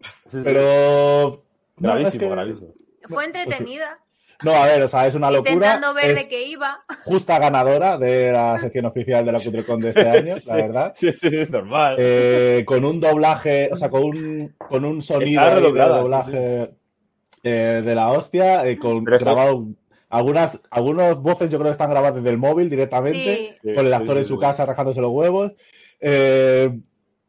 Sí, 0.00 0.10
sí. 0.26 0.40
Pero. 0.44 1.44
no, 1.78 1.88
gravísimo, 1.88 2.06
es 2.08 2.18
que- 2.18 2.28
gravísimo. 2.28 2.74
Fue 3.08 3.24
entretenida. 3.24 3.98
No, 4.44 4.50
a 4.52 4.66
ver, 4.66 4.82
o 4.82 4.88
sea, 4.88 5.06
es 5.06 5.14
una 5.14 5.30
locura. 5.30 5.52
Intentando 5.52 5.94
ver 5.94 6.10
es 6.10 6.22
de 6.24 6.28
qué 6.28 6.46
iba. 6.48 6.82
justa 7.04 7.38
ganadora 7.38 7.96
de 7.96 8.32
la 8.32 8.58
sección 8.60 8.86
oficial 8.86 9.24
de 9.24 9.30
la 9.32 9.38
Cutrecon 9.40 9.80
de 9.80 9.90
este 9.90 10.08
año, 10.08 10.36
Sí, 10.38 10.48
la 10.48 10.56
verdad. 10.56 10.92
Sí, 10.96 11.12
sí, 11.12 11.28
es 11.30 11.48
normal. 11.50 11.96
Eh, 11.98 12.64
con 12.66 12.84
un 12.84 13.00
doblaje, 13.00 13.70
o 13.72 13.76
sea, 13.76 13.88
con 13.88 14.02
un, 14.02 14.54
con 14.58 14.84
un 14.84 15.00
sonido 15.00 15.44
de 15.54 15.60
doblaje 15.60 16.70
eh, 17.44 17.82
de 17.84 17.94
la 17.94 18.10
hostia, 18.10 18.66
eh, 18.66 18.76
con 18.78 19.04
grabado 19.04 19.66
algunas, 20.12 20.62
algunas 20.70 21.16
voces 21.18 21.50
yo 21.50 21.58
creo 21.58 21.70
que 21.70 21.72
están 21.72 21.90
grabadas 21.90 22.16
desde 22.16 22.30
el 22.30 22.38
móvil 22.38 22.68
directamente, 22.70 23.56
Sí. 23.62 23.74
Con 23.74 23.86
el 23.86 23.94
actor 23.94 24.14
sí, 24.16 24.18
en 24.18 24.24
su 24.26 24.34
sí. 24.34 24.40
casa 24.40 24.66
rajándose 24.66 25.00
los 25.00 25.10
huevos. 25.10 25.52
Eh, 26.00 26.78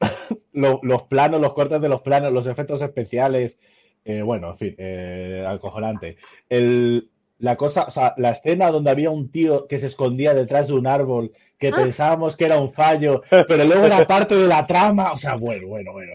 lo- 0.54 0.80
los 0.84 1.04
planos, 1.04 1.40
los 1.42 1.54
cortes 1.54 1.80
de 1.82 1.90
los 1.90 2.02
planos, 2.02 2.32
los 2.34 2.46
efectos 2.48 2.82
especiales, 2.82 3.58
eh, 4.06 4.22
bueno, 4.22 4.52
en 4.52 4.58
fin, 4.58 4.76
eh, 4.78 5.46
acojonante. 5.48 6.18
El, 6.50 7.10
la 7.40 7.56
cosa, 7.56 7.84
o 7.88 7.92
sea, 7.92 8.14
la 8.18 8.32
escena 8.32 8.70
donde 8.72 8.92
había 8.92 9.10
un 9.10 9.32
tío 9.32 9.68
que 9.68 9.80
se 9.80 9.88
escondía 9.88 10.34
detrás 10.34 10.68
de 10.68 10.74
un 10.74 10.88
árbol, 10.88 11.32
que 11.58 11.70
Ah. 11.70 11.76
pensábamos 11.78 12.36
que 12.36 12.46
era 12.46 12.58
un 12.60 12.74
fallo, 12.74 13.22
pero 13.30 13.64
luego 13.64 13.86
era 13.86 14.06
parte 14.06 14.36
de 14.36 14.48
la 14.48 14.66
trama, 14.68 15.14
o 15.14 15.18
sea, 15.18 15.36
bueno, 15.36 15.68
bueno, 15.68 15.94
bueno. 15.94 16.14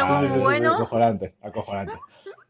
Ah, 0.00 0.20
sí, 0.22 0.28
muy 0.28 0.38
sí, 0.38 0.44
bueno. 0.44 0.74
acojonante, 0.74 1.34
acojonante. 1.42 1.92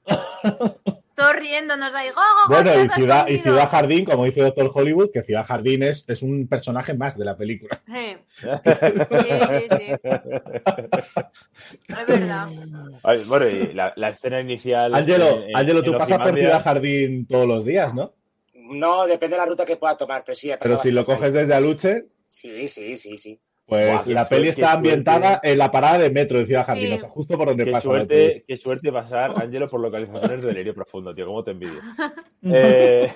Todos 1.16 1.34
riéndonos 1.36 1.94
ahí. 1.94 2.09
"Jo, 2.10 2.20
jo, 2.20 2.43
jo, 2.44 2.48
Bueno, 2.52 2.70
y 2.84 2.88
Ciudad, 2.90 3.26
y 3.26 3.34
escondido". 3.36 3.43
Ciudad 3.43 3.68
Jardín, 3.70 4.05
como 4.05 4.24
dice 4.24 4.43
Doctor 4.43 4.70
Hollywood, 4.72 5.10
que 5.12 5.22
Ciudad 5.22 5.44
Jardín 5.47 5.82
es, 5.82 6.05
es 6.09 6.22
un 6.22 6.47
personaje 6.47 6.93
más 6.94 7.16
de 7.18 7.24
la 7.24 7.36
película. 7.36 7.80
Sí. 7.86 8.16
Sí, 8.36 8.47
sí, 9.48 9.76
sí. 9.76 9.97
Es 11.88 12.06
verdad. 12.06 12.48
Ay, 13.02 13.24
bueno, 13.26 13.48
y 13.48 13.72
la, 13.72 13.93
la 13.97 14.10
escena 14.10 14.40
inicial. 14.40 14.94
Ángelo, 14.94 15.43
en- 15.43 15.51
en- 15.51 15.56
Ángelo, 15.56 15.82
tú 15.82 15.93
en 15.93 15.98
pasas 15.98 16.18
por 16.18 16.36
Ciudad 16.36 16.62
Jardín 16.62 17.26
todos 17.26 17.47
los 17.47 17.64
días, 17.64 17.94
¿no? 17.94 18.12
No, 18.55 19.06
depende 19.06 19.36
de 19.36 19.43
la 19.43 19.47
ruta 19.47 19.64
que 19.64 19.76
pueda 19.76 19.97
tomar, 19.97 20.22
pero 20.24 20.34
sí. 20.36 20.51
he 20.51 20.59
Pero 20.59 20.76
si 20.76 20.90
lo 20.90 21.05
coges 21.06 21.32
desde 21.32 21.55
Aluche, 21.55 22.05
Sí, 22.28 22.68
sí, 22.68 22.97
sí, 22.98 23.16
sí. 23.16 23.40
Pues 23.66 24.06
la 24.06 24.28
peli 24.28 24.44
suerte, 24.44 24.60
está 24.62 24.72
ambientada 24.74 25.28
suerte. 25.32 25.51
en 25.51 25.59
la 25.59 25.70
parada 25.72 25.98
de 25.98 26.10
metro 26.10 26.38
de 26.38 26.47
Ciudad 26.47 26.64
Jardín, 26.66 26.86
Sí. 26.88 26.93
o 26.94 26.98
sea, 26.98 27.09
justo 27.09 27.36
por 27.36 27.48
donde 27.48 27.64
Qué 27.64 27.72
pasa. 27.72 27.82
suerte, 27.82 28.44
qué 28.47 28.56
suerte 28.56 28.93
pasar, 28.93 29.32
Ángelo, 29.43 29.68
por 29.68 29.80
localizaciones 29.80 30.40
de 30.43 30.48
delirio 30.48 30.74
profundo, 30.74 31.14
tío. 31.14 31.26
¿Cómo 31.26 31.43
te 31.44 31.51
envidio? 31.51 31.80
Eh, 32.48 33.12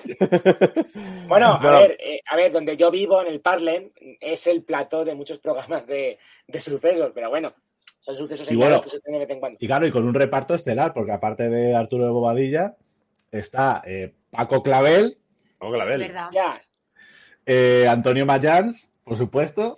Bueno, 1.27 1.57
No. 1.61 1.69
a 1.69 1.79
ver, 1.79 1.97
eh, 1.99 2.21
a 2.29 2.35
ver, 2.35 2.51
donde 2.51 2.75
yo 2.75 2.91
vivo, 2.91 3.21
en 3.21 3.27
el 3.27 3.39
Parlen, 3.39 3.93
es 4.19 4.45
el 4.47 4.63
plató 4.63 5.05
de 5.05 5.15
muchos 5.15 5.39
programas 5.39 5.87
de, 5.87 6.17
de 6.47 6.61
sucesos, 6.61 7.11
pero 7.15 7.29
bueno, 7.29 7.53
son 8.01 8.15
sucesos 8.15 8.51
Y 8.51 8.55
bueno, 8.55 8.81
que 8.81 8.89
suceden 8.89 9.13
de 9.13 9.19
vez 9.19 9.29
en 9.29 9.39
cuando. 9.39 9.57
Y 9.61 9.67
claro, 9.67 9.85
y 9.87 9.91
con 9.91 10.03
un 10.05 10.13
reparto 10.13 10.53
estelar, 10.53 10.93
porque 10.93 11.13
aparte 11.13 11.49
de 11.49 11.73
Arturo 11.75 12.05
de 12.05 12.11
Bobadilla, 12.11 12.75
está 13.31 13.81
eh, 13.85 14.13
Paco 14.31 14.61
Clavel, 14.63 15.17
Bel. 15.61 15.99
verdad. 15.99 16.29
Ya, 16.33 16.59
eh, 17.45 17.85
Antonio 17.87 18.25
Mayans, 18.25 18.91
por 19.05 19.17
supuesto. 19.17 19.77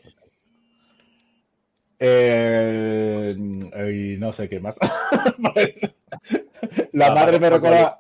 Eh, 2.06 3.34
y 3.38 4.18
no 4.20 4.34
sé 4.34 4.50
qué 4.50 4.60
más. 4.60 4.78
la 6.92 7.08
Ah, 7.08 7.16
madre 7.16 7.40
me 7.40 7.50
Paco- 7.50 7.64
recuerda. 7.64 8.00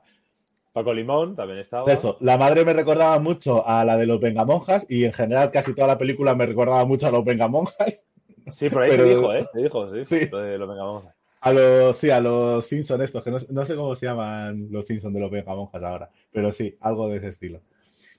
Paco 0.73 0.93
Limón 0.93 1.35
también 1.35 1.59
estaba. 1.59 1.91
Eso, 1.91 2.17
la 2.19 2.38
madre 2.38 2.65
me 2.65 2.73
recordaba 2.73 3.17
mucho 3.19 3.65
a 3.67 3.85
la 3.85 3.95
de 3.95 4.07
los 4.07 4.19
Vengamonjas 4.19 4.88
y 4.89 5.05
en 5.05 5.13
general 5.13 5.51
casi 5.51 5.73
toda 5.75 5.88
la 5.88 5.97
película 5.97 6.34
me 6.35 6.45
recordaba 6.47 6.84
mucho 6.85 7.07
a 7.07 7.11
los 7.11 7.23
Vengamonjas. 7.23 8.05
Sí, 8.51 8.69
por 8.69 8.84
ahí 8.84 8.89
Pero- 8.91 9.03
se 9.03 9.09
dijo, 9.09 9.34
¿eh? 9.34 9.45
Se 9.53 9.61
dijo, 9.61 9.88
sí. 9.89 10.03
Sí. 10.03 10.27
Lo 10.31 10.39
de 10.39 10.57
lo 10.57 10.67
venga, 10.67 10.84
vamos. 10.84 11.05
A 11.41 11.51
los, 11.53 11.95
sí, 11.97 12.09
a 12.09 12.19
los 12.19 12.65
Simpson 12.65 13.01
estos, 13.01 13.23
que 13.23 13.30
no, 13.31 13.38
no 13.51 13.65
sé 13.65 13.75
cómo 13.75 13.95
se 13.95 14.05
llaman 14.07 14.67
los 14.71 14.85
Simpson 14.88 15.13
de 15.13 15.19
los 15.19 15.30
Vengamonjas 15.31 15.84
ahora, 15.84 16.09
pero 16.31 16.51
sí, 16.53 16.75
algo 16.81 17.07
de 17.09 17.17
ese 17.17 17.27
estilo. 17.30 17.61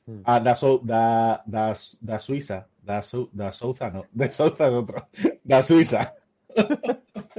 Hmm. 0.07 0.21
Ah, 0.25 0.39
da, 0.41 0.55
Sou- 0.55 0.81
da, 0.85 1.43
da, 1.47 1.75
da 2.03 2.19
Suiza, 2.19 2.67
da, 2.83 3.01
Su- 3.03 3.31
da 3.33 3.53
Souza, 3.53 3.91
no, 3.91 4.05
de 4.13 4.31
Souza 4.31 4.69
es 4.69 4.75
otro, 4.75 5.09
da 5.45 5.63
Suiza. 5.63 6.15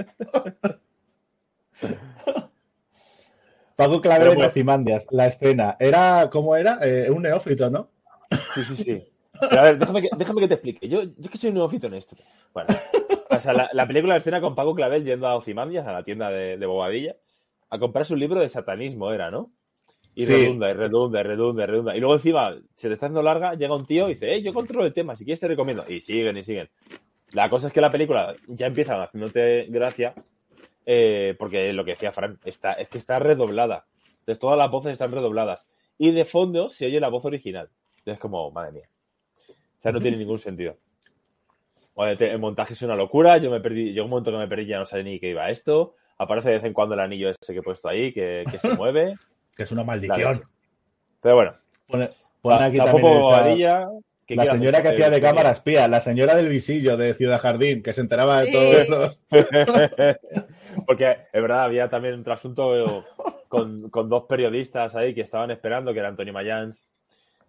Paco 3.75 4.01
en 4.03 4.35
bueno. 4.35 4.45
Ozymandias, 4.45 5.07
la 5.11 5.27
escena, 5.27 5.75
era, 5.79 6.29
¿cómo 6.31 6.55
era? 6.55 6.79
Eh, 6.81 7.09
un 7.11 7.23
neófito, 7.23 7.69
¿no? 7.69 7.89
Sí, 8.47 8.63
sí, 8.63 8.77
sí. 8.77 9.03
Pero 9.49 9.61
a 9.61 9.65
ver, 9.65 9.77
déjame 9.77 10.01
que, 10.01 10.09
déjame 10.15 10.41
que 10.41 10.47
te 10.47 10.53
explique. 10.55 10.87
Yo, 10.89 11.03
yo 11.03 11.11
es 11.23 11.29
que 11.29 11.37
soy 11.37 11.49
un 11.49 11.55
neófito 11.55 11.87
en 11.87 11.95
esto. 11.95 12.15
Bueno, 12.53 12.69
o 13.29 13.39
sea, 13.39 13.53
la, 13.53 13.69
la 13.73 13.87
película 13.87 14.13
de 14.13 14.19
escena 14.19 14.41
con 14.41 14.55
Paco 14.55 14.75
Clavel 14.75 15.03
yendo 15.03 15.27
a 15.27 15.35
Ozymandias, 15.35 15.85
a 15.87 15.93
la 15.93 16.03
tienda 16.03 16.29
de, 16.29 16.57
de 16.57 16.65
Bobadilla, 16.65 17.15
a 17.69 17.79
comprarse 17.79 18.13
un 18.13 18.19
libro 18.19 18.39
de 18.39 18.49
satanismo, 18.49 19.11
era, 19.11 19.29
¿no? 19.31 19.51
Y 20.15 20.25
Sí. 20.25 20.33
redunda, 20.33 20.69
y 20.69 20.73
redunda, 20.73 21.19
y 21.19 21.23
redunda, 21.23 21.63
y 21.63 21.67
redunda. 21.67 21.95
Y 21.95 21.99
luego 21.99 22.15
encima 22.15 22.55
se 22.75 22.87
te 22.87 22.93
está 22.93 23.07
haciendo 23.07 23.21
larga, 23.21 23.53
llega 23.55 23.75
un 23.75 23.85
tío 23.85 24.05
y 24.07 24.13
dice, 24.13 24.33
eh, 24.33 24.41
yo 24.41 24.53
controlo 24.53 24.85
el 24.85 24.93
tema, 24.93 25.15
si 25.15 25.25
quieres 25.25 25.39
te 25.41 25.47
recomiendo. 25.47 25.83
Y 25.87 25.99
siguen 26.01 26.37
y 26.37 26.43
siguen. 26.43 26.69
La 27.33 27.49
cosa 27.49 27.67
es 27.67 27.73
que 27.73 27.81
la 27.81 27.91
película 27.91 28.33
ya 28.47 28.67
empieza 28.67 29.03
haciéndote 29.03 29.65
gracia, 29.69 30.13
eh, 30.85 31.35
porque 31.37 31.73
lo 31.73 31.83
que 31.83 31.91
decía 31.91 32.11
Fran, 32.13 32.39
está, 32.45 32.73
es 32.73 32.87
que 32.87 32.97
está 32.97 33.19
redoblada. 33.19 33.85
Entonces 34.19 34.39
todas 34.39 34.57
las 34.57 34.71
voces 34.71 34.93
están 34.93 35.11
redobladas. 35.11 35.67
Y 35.97 36.11
de 36.11 36.23
fondo 36.25 36.69
se 36.69 36.85
oye 36.85 36.99
la 36.99 37.09
voz 37.09 37.25
original. 37.25 37.69
Es 38.05 38.17
como, 38.19 38.51
madre 38.51 38.71
mía. 38.71 38.89
O 39.49 39.81
sea, 39.81 39.91
no 39.91 39.99
tiene 39.99 40.17
ningún 40.17 40.39
sentido. 40.39 40.77
El 41.97 42.39
montaje 42.39 42.73
es 42.73 42.81
una 42.81 42.95
locura. 42.95 43.37
Yo 43.37 43.49
me 43.49 43.59
perdí, 43.61 43.91
llegó 43.93 44.05
un 44.05 44.09
momento 44.11 44.31
que 44.31 44.37
me 44.37 44.47
perdí, 44.47 44.65
ya 44.65 44.79
no 44.79 44.85
sabía 44.85 45.05
ni 45.05 45.19
qué 45.19 45.29
iba 45.29 45.49
esto. 45.49 45.95
Aparece 46.17 46.49
de 46.49 46.55
vez 46.55 46.63
en 46.65 46.73
cuando 46.73 46.93
el 46.95 47.01
anillo 47.01 47.29
ese 47.29 47.53
que 47.53 47.59
he 47.59 47.63
puesto 47.63 47.87
ahí, 47.87 48.11
que, 48.13 48.43
que 48.49 48.59
se 48.59 48.69
mueve. 48.75 49.15
Que 49.56 49.64
es 49.64 49.72
una 49.72 49.84
maldición. 49.84 50.44
Pero 51.22 51.36
bueno, 51.36 51.53
Pone, 51.88 52.10
pone 52.41 52.64
aquí 52.64 52.77
también 52.77 54.02
que 54.27 54.36
la 54.36 54.45
señora 54.48 54.82
que 54.82 54.88
hacía 54.90 55.10
de 55.11 55.22
cámara 55.22 55.52
espía, 55.52 55.88
la 55.88 55.99
señora 55.99 56.36
del 56.36 56.49
visillo 56.49 56.98
de 56.98 57.14
Ciudad 57.14 57.40
Jardín, 57.40 57.84
que 57.84 57.94
se 57.94 58.02
enteraba 58.02 58.41
de 58.41 58.48
Sí. 58.48 58.52
todo 58.53 58.84
los... 58.99 59.22
Porque 60.88 61.11
es 61.32 61.41
verdad, 61.41 61.64
había 61.64 61.90
también 61.90 62.15
un 62.15 62.23
trasunto 62.23 63.06
con, 63.48 63.90
con 63.90 64.10
dos 64.10 64.23
periodistas 64.27 64.95
ahí 64.95 65.14
que 65.14 65.22
estaban 65.22 65.52
esperando, 65.52 65.94
que 65.94 65.99
era 65.99 66.10
Antonio 66.10 66.34
Mayans 66.34 66.90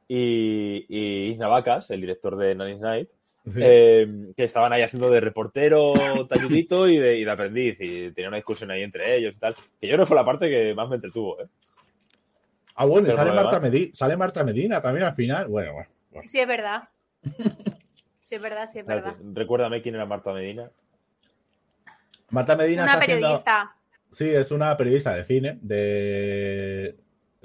y, 0.06 0.84
y 0.88 1.30
Isna 1.32 1.48
Vacas, 1.48 1.90
el 1.90 2.00
director 2.02 2.36
de 2.36 2.54
Nanny's 2.54 2.80
Night, 2.80 3.08
Sí. 3.46 3.60
eh, 3.62 4.08
que 4.36 4.42
estaban 4.42 4.72
ahí 4.72 4.82
haciendo 4.82 5.08
de 5.08 5.20
reportero 5.20 5.92
talludito 6.28 6.88
y 6.88 6.98
de, 6.98 7.16
y 7.16 7.24
de 7.24 7.30
aprendiz, 7.30 7.76
y 7.80 8.10
tenía 8.10 8.26
una 8.28 8.38
discusión 8.38 8.72
ahí 8.72 8.82
entre 8.82 9.16
ellos 9.16 9.36
y 9.36 9.38
tal, 9.38 9.54
que 9.80 9.86
yo 9.86 9.92
creo 9.94 10.00
que 10.00 10.06
fue 10.08 10.16
la 10.16 10.24
parte 10.24 10.50
que 10.50 10.74
más 10.74 10.88
me 10.88 10.96
entretuvo. 10.96 11.40
¿eh? 11.40 11.46
Ah, 12.76 12.84
bueno, 12.84 13.10
sale 13.12 13.32
Marta, 13.32 13.58
Medina, 13.60 13.90
sale 13.94 14.16
Marta 14.16 14.44
Medina 14.44 14.82
también 14.82 15.06
al 15.06 15.14
final. 15.14 15.46
Bueno, 15.48 15.72
bueno. 15.72 15.88
bueno. 16.10 16.28
Sí, 16.30 16.38
es 16.38 16.46
verdad. 16.46 16.88
Sí, 17.22 18.34
es 18.34 18.42
verdad, 18.42 18.68
sí, 18.72 18.80
es 18.80 18.86
verdad. 18.86 19.14
Recuérdame 19.32 19.80
quién 19.82 19.94
era 19.94 20.04
Marta 20.04 20.32
Medina. 20.32 20.70
Marta 22.30 22.56
Medina 22.56 22.82
Una 22.82 22.92
está 22.92 23.04
haciendo- 23.04 23.26
periodista. 23.26 23.72
Sí, 24.12 24.28
es 24.28 24.50
una 24.50 24.76
periodista 24.76 25.14
de 25.14 25.24
cine, 25.24 25.58
de... 25.62 26.96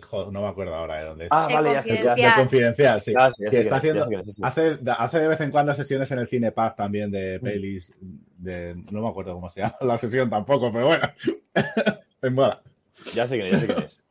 Joder, 0.02 0.32
no 0.32 0.42
me 0.42 0.48
acuerdo 0.48 0.74
ahora 0.74 1.00
de 1.00 1.06
dónde 1.06 1.24
es. 1.26 1.30
Ah, 1.32 1.48
vale, 1.52 1.74
ya 1.74 1.84
sé. 1.84 1.94
De 2.02 2.32
Confidencial, 2.36 3.02
sí. 3.02 3.14
Que 3.38 3.60
está 3.60 3.60
es, 3.60 3.72
haciendo... 3.72 4.10
es, 4.10 4.26
sí, 4.26 4.34
sí. 4.34 4.42
Hace, 4.44 4.80
hace 4.98 5.20
de 5.20 5.28
vez 5.28 5.42
en 5.42 5.52
cuando 5.52 5.76
sesiones 5.76 6.10
en 6.12 6.20
el 6.20 6.28
Cine 6.28 6.52
Pub 6.52 6.76
también 6.76 7.12
de 7.12 7.38
Mm. 7.40 7.44
pelis 7.44 7.94
de... 8.38 8.76
No 8.92 9.02
me 9.02 9.10
acuerdo 9.10 9.34
cómo 9.36 9.50
se 9.50 9.60
llama 9.62 9.76
la 9.82 9.98
sesión 9.98 10.30
tampoco, 10.30 10.72
pero 10.72 10.88
bueno. 10.88 11.08
en 12.22 12.34
mola. 12.34 12.62
Ya 13.14 13.28
sé 13.28 13.40
quién 13.40 13.48
es, 13.48 13.52
ya 13.54 13.60
sé 13.60 13.68
quién 13.68 13.84
es. 13.84 14.02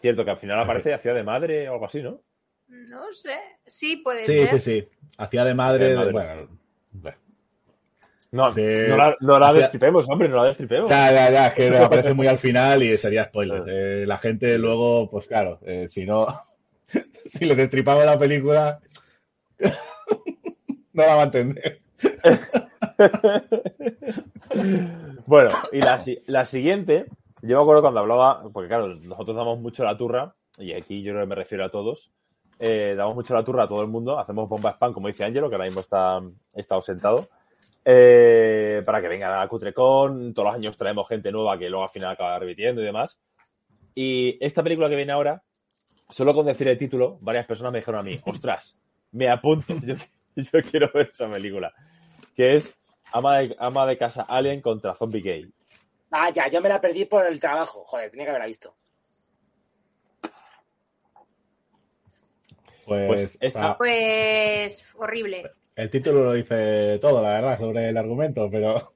Cierto 0.00 0.24
que 0.24 0.30
al 0.30 0.38
final 0.38 0.60
aparece 0.60 0.94
hacía 0.94 1.14
de 1.14 1.22
madre 1.24 1.68
o 1.68 1.74
algo 1.74 1.86
así, 1.86 2.02
¿no? 2.02 2.20
No 2.68 3.12
sé. 3.12 3.36
Sí, 3.66 3.96
puede 3.96 4.22
Sí, 4.22 4.46
ser. 4.46 4.48
sí, 4.48 4.60
sí. 4.60 4.88
Hacía 5.16 5.44
de 5.44 5.54
madre... 5.54 5.84
De 5.86 5.90
de- 5.90 5.96
madre. 5.96 6.12
Bueno, 6.12 6.58
bueno. 6.92 7.16
No, 8.30 8.52
De- 8.52 8.88
no 8.88 8.96
la, 8.96 9.16
no 9.20 9.38
la 9.38 9.52
destripemos, 9.54 10.08
hombre, 10.10 10.28
no 10.28 10.36
la 10.36 10.44
destripemos. 10.44 10.88
Ya, 10.88 11.10
ya, 11.10 11.30
ya, 11.30 11.46
es 11.48 11.54
que 11.54 11.68
aparece 11.78 12.12
muy 12.14 12.26
al 12.26 12.36
final 12.38 12.82
y 12.82 12.96
sería 12.98 13.24
spoiler. 13.26 13.62
Eh, 13.66 14.06
la 14.06 14.18
gente 14.18 14.58
luego, 14.58 15.08
pues 15.10 15.26
claro, 15.28 15.58
eh, 15.64 15.86
si 15.88 16.04
no, 16.04 16.26
si 17.24 17.46
le 17.46 17.54
destripamos 17.54 18.04
la 18.04 18.18
película, 18.18 18.80
no 19.58 19.72
la 20.92 21.14
va 21.14 21.22
a 21.22 21.24
entender. 21.24 21.80
Bueno, 25.26 25.50
y 25.72 25.80
la, 25.80 26.02
la 26.26 26.44
siguiente, 26.44 27.06
yo 27.42 27.56
me 27.56 27.62
acuerdo 27.62 27.82
cuando 27.82 28.00
hablaba, 28.00 28.42
porque 28.52 28.68
claro, 28.68 28.88
nosotros 28.94 29.36
damos 29.36 29.60
mucho 29.60 29.84
la 29.84 29.96
turra, 29.96 30.34
y 30.58 30.72
aquí 30.72 31.02
yo 31.02 31.14
me 31.26 31.34
refiero 31.34 31.64
a 31.64 31.70
todos, 31.70 32.10
eh, 32.58 32.94
damos 32.96 33.14
mucho 33.14 33.34
la 33.34 33.44
turra 33.44 33.64
a 33.64 33.68
todo 33.68 33.82
el 33.82 33.88
mundo, 33.88 34.18
hacemos 34.18 34.48
bomba 34.48 34.70
spam, 34.72 34.92
como 34.92 35.08
dice 35.08 35.24
Angelo, 35.24 35.48
que 35.48 35.54
ahora 35.54 35.66
mismo 35.66 35.80
está, 35.80 36.20
está 36.54 36.74
ausentado, 36.74 37.28
eh, 37.84 38.82
para 38.84 39.00
que 39.00 39.08
vengan 39.08 39.32
a 39.32 39.38
la 39.38 39.48
Cutrecon, 39.48 40.34
todos 40.34 40.48
los 40.48 40.54
años 40.54 40.76
traemos 40.76 41.08
gente 41.08 41.30
nueva 41.30 41.58
que 41.58 41.70
luego 41.70 41.84
al 41.84 41.90
final 41.90 42.12
acaba 42.12 42.38
repitiendo 42.38 42.82
y 42.82 42.84
demás. 42.84 43.18
Y 43.94 44.44
esta 44.44 44.62
película 44.62 44.88
que 44.88 44.96
viene 44.96 45.12
ahora, 45.12 45.42
solo 46.08 46.34
con 46.34 46.46
decir 46.46 46.68
el 46.68 46.78
título, 46.78 47.18
varias 47.20 47.46
personas 47.46 47.72
me 47.72 47.78
dijeron 47.78 48.00
a 48.00 48.02
mí, 48.02 48.18
ostras, 48.26 48.76
me 49.12 49.28
apunto, 49.28 49.74
yo, 49.86 49.94
yo 50.36 50.62
quiero 50.70 50.90
ver 50.92 51.10
esa 51.12 51.28
película, 51.30 51.72
que 52.34 52.56
es 52.56 52.78
Ama 53.12 53.38
de, 53.38 53.56
ama 53.58 53.86
de 53.86 53.96
casa 53.96 54.22
Alien 54.22 54.60
contra 54.60 54.94
Zombie 54.94 55.22
Gay. 55.22 55.50
Ah, 56.10 56.30
ya, 56.30 56.48
yo 56.48 56.60
me 56.60 56.68
la 56.68 56.80
perdí 56.80 57.04
por 57.04 57.26
el 57.26 57.38
trabajo. 57.40 57.84
Joder, 57.84 58.10
tenía 58.10 58.24
que 58.26 58.30
haberla 58.30 58.46
visto. 58.46 58.74
Pues, 62.86 63.06
Pues 63.06 63.38
esta- 63.40 63.76
Pues 63.76 64.82
horrible. 64.96 65.50
el 65.76 65.90
título 65.90 66.24
lo 66.24 66.32
dice 66.32 66.98
todo, 67.00 67.22
la 67.22 67.30
verdad, 67.32 67.58
sobre 67.58 67.88
el 67.90 67.96
argumento, 67.98 68.48
pero 68.50 68.94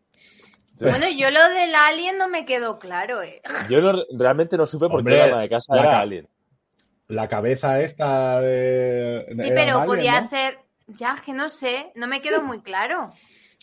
Bueno, 0.80 1.06
yo 1.16 1.30
lo 1.30 1.48
del 1.51 1.74
alien 1.74 2.16
no 2.18 2.28
me 2.28 2.44
quedó 2.47 2.78
claro, 2.78 3.22
eh. 3.22 3.40
Yo 3.68 3.80
no- 3.82 4.02
realmente 4.18 4.56
no 4.56 4.66
supe 4.66 4.89
por 4.89 5.05
qué 5.05 5.26
la 5.28 5.39
de 5.40 5.48
casa 5.48 5.76
la 5.76 5.82
era 5.82 6.01
Alien. 6.01 6.28
la 7.09 7.28
cabeza 7.28 7.80
esta 7.82 8.40
de... 8.40 9.26
Sí, 9.30 9.43
pero 9.55 9.78
alien, 9.80 9.86
podía 9.86 10.20
¿no? 10.22 10.28
ser. 10.28 10.59
Ya, 10.89 11.14
es 11.14 11.22
que 11.22 11.32
no 11.34 11.48
sé, 11.51 11.93
no 11.94 12.06
me 12.09 12.20
quedó 12.20 12.43
muy 12.43 12.62
claro. 12.62 13.06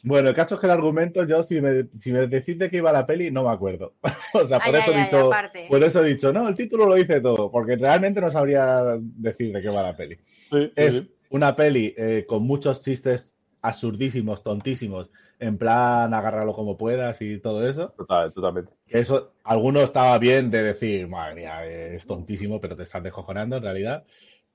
Bueno, 0.03 0.29
el 0.29 0.35
caso 0.35 0.55
es 0.55 0.61
que 0.61 0.67
el 0.67 0.71
argumento, 0.71 1.25
yo, 1.25 1.43
si 1.43 1.61
me, 1.61 1.87
si 1.99 2.11
me 2.11 2.27
decís 2.27 2.57
de 2.57 2.69
qué 2.69 2.77
iba 2.77 2.91
la 2.91 3.05
peli, 3.05 3.31
no 3.31 3.43
me 3.43 3.51
acuerdo. 3.51 3.93
o 4.33 4.45
sea, 4.45 4.59
por 4.59 4.75
Ay, 4.75 4.81
eso 4.81 4.91
ay, 4.91 4.93
he 4.93 4.99
ay, 4.99 5.03
dicho, 5.05 5.31
por 5.69 5.83
eso 5.83 6.03
he 6.03 6.09
dicho, 6.09 6.33
no, 6.33 6.47
el 6.47 6.55
título 6.55 6.85
lo 6.85 6.95
dice 6.95 7.21
todo, 7.21 7.51
porque 7.51 7.75
realmente 7.75 8.21
no 8.21 8.29
sabría 8.29 8.97
decir 8.99 9.53
de 9.53 9.61
qué 9.61 9.69
va 9.69 9.83
la 9.83 9.95
peli. 9.95 10.17
Sí, 10.49 10.71
Es 10.75 10.95
sí. 10.95 11.11
una 11.29 11.55
peli 11.55 11.93
eh, 11.97 12.25
con 12.27 12.43
muchos 12.43 12.81
chistes 12.81 13.33
absurdísimos, 13.61 14.43
tontísimos, 14.43 15.09
en 15.39 15.57
plan 15.57 16.13
agárralo 16.13 16.53
como 16.53 16.77
puedas 16.77 17.21
y 17.21 17.39
todo 17.39 17.67
eso. 17.67 17.93
Total, 17.97 18.33
totalmente. 18.33 18.73
Eso, 18.89 19.33
alguno 19.43 19.81
estaba 19.81 20.17
bien 20.17 20.51
de 20.51 20.63
decir, 20.63 21.07
madre 21.07 21.35
mía, 21.35 21.65
es 21.65 22.05
tontísimo, 22.05 22.59
pero 22.59 22.75
te 22.75 22.83
estás 22.83 23.03
descojonando 23.03 23.57
en 23.57 23.63
realidad. 23.63 24.03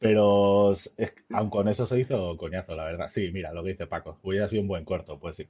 Pero 0.04 0.72
es- 0.72 0.94
aun 1.30 1.48
con 1.48 1.66
eso 1.66 1.86
se 1.86 1.98
hizo 1.98 2.36
coñazo, 2.36 2.74
la 2.76 2.84
verdad. 2.84 3.08
Sí, 3.10 3.30
mira, 3.32 3.54
lo 3.54 3.62
que 3.62 3.70
dice 3.70 3.86
Paco. 3.86 4.18
Hubiera 4.22 4.46
sido 4.50 4.60
un 4.60 4.68
buen 4.68 4.84
corto, 4.84 5.18
pues 5.18 5.38
sí. 5.38 5.46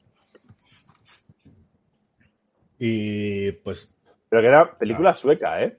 Y 2.78 3.50
pues 3.50 3.96
Pero 4.28 4.42
que 4.42 4.48
era 4.48 4.78
película 4.78 5.16
sueca, 5.16 5.60
¿eh? 5.60 5.76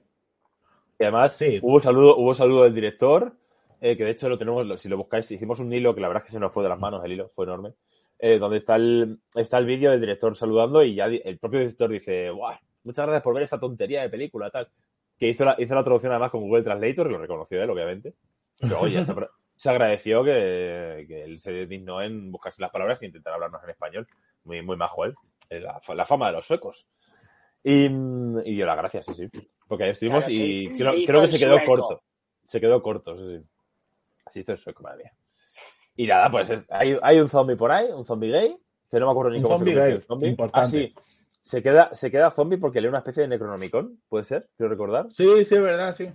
Y 0.98 1.04
además 1.04 1.38
Sí. 1.38 1.58
hubo 1.62 1.80
saludo, 1.80 2.18
hubo 2.18 2.34
saludo 2.34 2.64
del 2.64 2.74
director, 2.74 3.32
eh, 3.80 3.96
que 3.96 4.04
de 4.04 4.10
hecho 4.10 4.28
lo 4.28 4.36
tenemos, 4.36 4.78
si 4.78 4.90
lo 4.90 4.98
buscáis, 4.98 5.30
hicimos 5.30 5.58
un 5.60 5.72
hilo 5.72 5.94
que 5.94 6.02
la 6.02 6.08
verdad 6.08 6.22
es 6.24 6.26
que 6.26 6.32
se 6.32 6.40
nos 6.40 6.52
fue 6.52 6.62
de 6.62 6.68
las 6.68 6.78
manos 6.78 7.02
el 7.02 7.12
hilo, 7.12 7.30
fue 7.34 7.46
enorme. 7.46 7.72
eh, 8.18 8.38
donde 8.38 8.56
está 8.58 8.76
el, 8.76 9.18
está 9.34 9.56
el 9.58 9.66
vídeo 9.66 9.90
del 9.90 10.00
director 10.00 10.34
saludando 10.36 10.82
y 10.82 10.94
ya 10.94 11.04
el 11.06 11.38
propio 11.38 11.60
director 11.60 11.90
dice, 11.90 12.30
"Buah, 12.30 12.58
muchas 12.84 13.04
gracias 13.06 13.22
por 13.22 13.34
ver 13.34 13.42
esta 13.42 13.60
tontería 13.60 14.00
de 14.02 14.08
película, 14.08 14.50
tal. 14.50 14.68
Que 15.18 15.28
hizo 15.28 15.44
la, 15.46 15.54
hizo 15.58 15.74
la 15.74 15.82
traducción 15.82 16.12
además 16.12 16.30
con 16.30 16.40
Google 16.40 16.62
Translator, 16.62 17.06
y 17.08 17.10
lo 17.12 17.18
reconoció 17.18 17.62
él, 17.62 17.68
obviamente. 17.68 18.14
Pero 18.60 18.80
oye, 18.80 19.02
se, 19.56 19.70
agradeció 19.70 20.24
que, 20.24 21.04
que 21.08 21.22
él 21.24 21.38
se 21.38 21.66
dignó 21.66 22.00
en 22.02 22.30
buscarse 22.32 22.62
las 22.62 22.70
palabras 22.70 23.02
e 23.02 23.06
intentar 23.06 23.34
hablarnos 23.34 23.62
en 23.64 23.70
español. 23.70 24.06
Muy, 24.44 24.62
muy 24.62 24.76
majo 24.76 25.04
él. 25.04 25.14
La, 25.50 25.80
la 25.94 26.04
fama 26.04 26.26
de 26.28 26.32
los 26.34 26.46
suecos. 26.46 26.86
Y, 27.62 27.86
y 27.86 28.54
dio 28.54 28.66
las 28.66 28.76
gracias, 28.76 29.06
sí, 29.06 29.14
sí. 29.14 29.28
Porque 29.66 29.84
ahí 29.84 29.90
estuvimos 29.90 30.24
Claro, 30.24 30.40
y 30.42 30.68
creo, 30.76 30.92
creo 31.06 31.20
que 31.22 31.28
se 31.28 31.38
quedó 31.38 31.56
sueco. 31.56 31.66
corto. 31.76 32.02
Se 32.46 32.60
quedó 32.60 32.82
corto, 32.82 33.16
sí, 33.16 33.38
sí. 33.38 33.44
Así 34.24 34.40
hizo 34.40 34.52
el 34.52 34.58
sueco, 34.58 34.82
madre 34.84 35.04
mía. 35.04 35.12
Y 35.96 36.06
nada, 36.06 36.30
pues 36.30 36.50
es- 36.50 36.66
hay, 36.70 36.96
hay 37.02 37.18
un 37.20 37.28
zombie 37.28 37.56
por 37.56 37.72
ahí, 37.72 37.86
un 37.90 38.04
zombie 38.04 38.30
gay, 38.30 38.56
que 38.90 39.00
no 39.00 39.06
me 39.06 39.12
acuerdo 39.12 39.30
ni 39.32 39.38
Un 39.38 39.42
cómo 39.44 39.58
zombie 39.58 39.74
se 39.74 39.80
gay, 39.80 40.00
zombie. 40.02 40.28
importante. 40.28 40.66
Ah, 40.66 40.70
sí. 40.70 40.94
Se 41.42 41.62
queda, 41.62 41.94
se 41.94 42.10
queda 42.10 42.30
zombie 42.30 42.58
porque 42.58 42.80
lee 42.80 42.88
una 42.88 42.98
especie 42.98 43.22
de 43.22 43.28
Necronomicon, 43.28 44.00
puede 44.08 44.24
ser, 44.24 44.48
quiero 44.56 44.70
recordar. 44.70 45.06
sí, 45.10 45.44
sí, 45.44 45.54
es 45.54 45.60
verdad, 45.62 45.94
sí. 45.96 46.08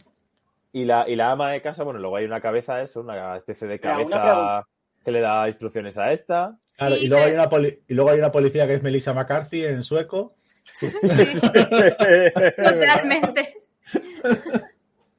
Y 0.74 0.86
la, 0.86 1.08
y 1.08 1.16
la 1.16 1.32
ama 1.32 1.52
de 1.52 1.62
casa, 1.62 1.84
bueno, 1.84 2.00
luego 2.00 2.16
hay 2.16 2.26
una 2.26 2.40
cabeza, 2.42 2.82
eso, 2.82 3.02
una 3.02 3.36
especie 3.38 3.68
de 3.68 3.80
cabeza 3.80 4.66
que 5.04 5.12
le 5.12 5.20
da 5.20 5.48
instrucciones 5.48 5.98
a 5.98 6.12
esta. 6.14 6.58
Claro, 6.78 6.96
Sí, 6.96 7.06
y, 7.06 7.08
luego 7.10 7.24
hay 7.26 7.32
pero- 7.32 7.42
una 7.42 7.50
poli- 7.50 7.80
y 7.88 7.94
luego 7.94 8.10
hay 8.12 8.20
una 8.20 8.32
policía 8.32 8.68
que 8.68 8.76
es 8.76 8.84
Melissa 8.84 9.14
McCarthy 9.14 9.66
en 9.66 9.84
sueco. 9.84 10.36
Totalmente. 12.58 13.58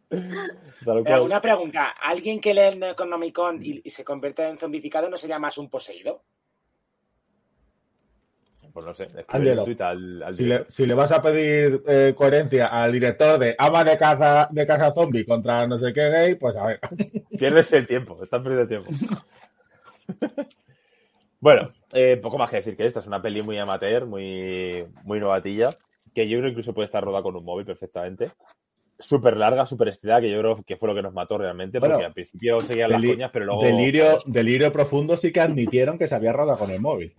Pero 0.08 1.04
cual. 1.04 1.20
una 1.22 1.40
pregunta, 1.40 1.94
¿alguien 2.02 2.40
que 2.40 2.52
lee 2.54 2.60
el 2.62 2.78
Necronomicon 2.80 3.60
y, 3.62 3.80
y 3.84 3.90
se 3.90 4.04
convierte 4.04 4.46
en 4.46 4.58
zombificado 4.58 5.08
no 5.08 5.16
sería 5.16 5.38
más 5.38 5.56
un 5.58 5.68
poseído? 5.70 6.22
Pues 8.72 8.86
no 8.86 8.94
sé, 8.94 9.08
Ángelo, 9.28 9.64
tuit 9.64 9.80
al, 9.82 10.22
al 10.22 10.34
Si 10.34 10.44
le, 10.46 10.64
si 10.68 10.86
le 10.86 10.94
vas 10.94 11.12
a 11.12 11.20
pedir 11.20 11.82
eh, 11.86 12.14
coherencia 12.16 12.68
al 12.68 12.92
director 12.92 13.38
de 13.38 13.54
Ama 13.58 13.84
de 13.84 13.98
Casa, 13.98 14.48
de 14.50 14.66
casa 14.66 14.94
Zombie 14.94 15.26
contra 15.26 15.66
no 15.66 15.78
sé 15.78 15.92
qué 15.92 16.08
gay, 16.08 16.34
pues 16.36 16.56
a 16.56 16.66
ver. 16.66 16.80
Pierdes 17.38 17.72
el 17.74 17.86
tiempo, 17.86 18.22
estás 18.22 18.40
perdiendo 18.40 18.68
tiempo. 18.68 18.90
bueno, 21.40 21.70
eh, 21.92 22.16
poco 22.22 22.38
más 22.38 22.48
que 22.48 22.56
decir 22.56 22.76
que 22.76 22.86
esta 22.86 23.00
es 23.00 23.06
una 23.06 23.20
peli 23.20 23.42
muy 23.42 23.58
amateur, 23.58 24.06
muy, 24.06 24.86
muy 25.04 25.20
novatilla, 25.20 25.76
que 26.14 26.26
yo 26.26 26.38
creo 26.38 26.48
incluso 26.50 26.72
puede 26.72 26.86
estar 26.86 27.04
rodada 27.04 27.22
con 27.22 27.36
un 27.36 27.44
móvil 27.44 27.66
perfectamente. 27.66 28.30
súper 28.98 29.36
larga, 29.36 29.66
súper 29.66 29.88
estirada, 29.88 30.22
que 30.22 30.30
yo 30.30 30.38
creo 30.38 30.62
que 30.64 30.76
fue 30.76 30.88
lo 30.88 30.94
que 30.94 31.02
nos 31.02 31.12
mató 31.12 31.36
realmente, 31.36 31.78
Bueno, 31.78 31.96
porque 31.96 32.06
al 32.06 32.14
principio 32.14 32.60
seguían 32.60 32.90
las 32.90 33.02
coñas, 33.02 33.30
pero 33.32 33.44
luego... 33.44 33.62
delirio, 33.62 34.18
delirio 34.24 34.72
profundo 34.72 35.18
sí 35.18 35.30
que 35.30 35.40
admitieron 35.40 35.98
que 35.98 36.08
se 36.08 36.14
había 36.14 36.32
rodado 36.32 36.58
con 36.58 36.70
el 36.70 36.80
móvil. 36.80 37.14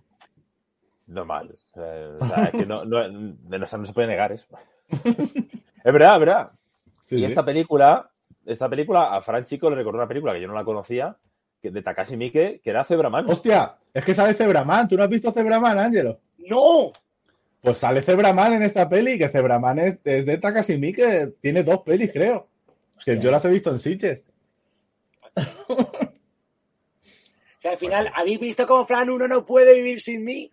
Normal. 1.06 1.56
Eh, 1.76 2.16
o 2.20 2.26
sea, 2.26 2.44
es 2.44 2.50
que 2.52 2.66
no, 2.66 2.84
no, 2.84 3.08
no 3.08 3.66
se- 3.66 3.78
no 3.78 3.86
se 3.86 3.92
puede 3.92 4.06
negar 4.08 4.30
eso. 4.32 4.46
es 4.88 5.92
verdad, 5.92 6.14
es 6.14 6.20
verdad. 6.20 6.50
Sí, 7.02 7.16
y 7.16 7.18
sí. 7.18 7.24
esta 7.26 7.44
película, 7.44 8.08
esta 8.46 8.66
película, 8.68 9.14
a 9.14 9.20
Fran 9.20 9.44
Chico 9.44 9.68
le 9.68 9.76
recordó 9.76 9.98
una 9.98 10.08
película 10.08 10.32
que 10.32 10.40
yo 10.40 10.48
no 10.48 10.54
la 10.54 10.64
conocía, 10.64 11.14
que, 11.60 11.70
de 11.70 11.82
Takashi 11.82 12.16
Miike, 12.16 12.60
que 12.64 12.70
era 12.70 12.82
Zebraman. 12.84 13.28
Hostia, 13.28 13.76
es 13.92 14.04
que 14.04 14.14
sale 14.14 14.32
Zebraman. 14.32 14.88
¿Tú 14.88 14.96
no 14.96 15.02
has 15.02 15.10
visto 15.10 15.30
Zebraman, 15.30 15.78
Ángelo? 15.78 16.20
¡No! 16.38 16.92
Pues 17.60 17.76
sale 17.76 18.00
Zebraman 18.00 18.54
en 18.54 18.62
esta 18.62 18.88
peli, 18.88 19.18
que 19.18 19.28
Zebraman 19.28 19.78
es, 19.80 20.00
es 20.04 20.24
de 20.24 20.38
Takashi 20.38 20.80
que 20.94 21.34
tiene 21.42 21.62
dos 21.62 21.80
pelis, 21.80 22.10
creo. 22.10 22.48
Que 23.04 23.18
yo 23.18 23.30
las 23.30 23.44
he 23.44 23.50
visto 23.50 23.70
en 23.70 23.78
Sitges. 23.78 24.24
O 25.68 27.66
sea, 27.66 27.72
al 27.72 27.78
final, 27.78 28.12
¿habéis 28.14 28.38
visto 28.40 28.66
cómo 28.66 28.84
Fran 28.84 29.08
uno 29.08 29.26
no 29.26 29.42
puede 29.44 29.74
vivir 29.74 29.98
sin 30.00 30.22
mí? 30.22 30.50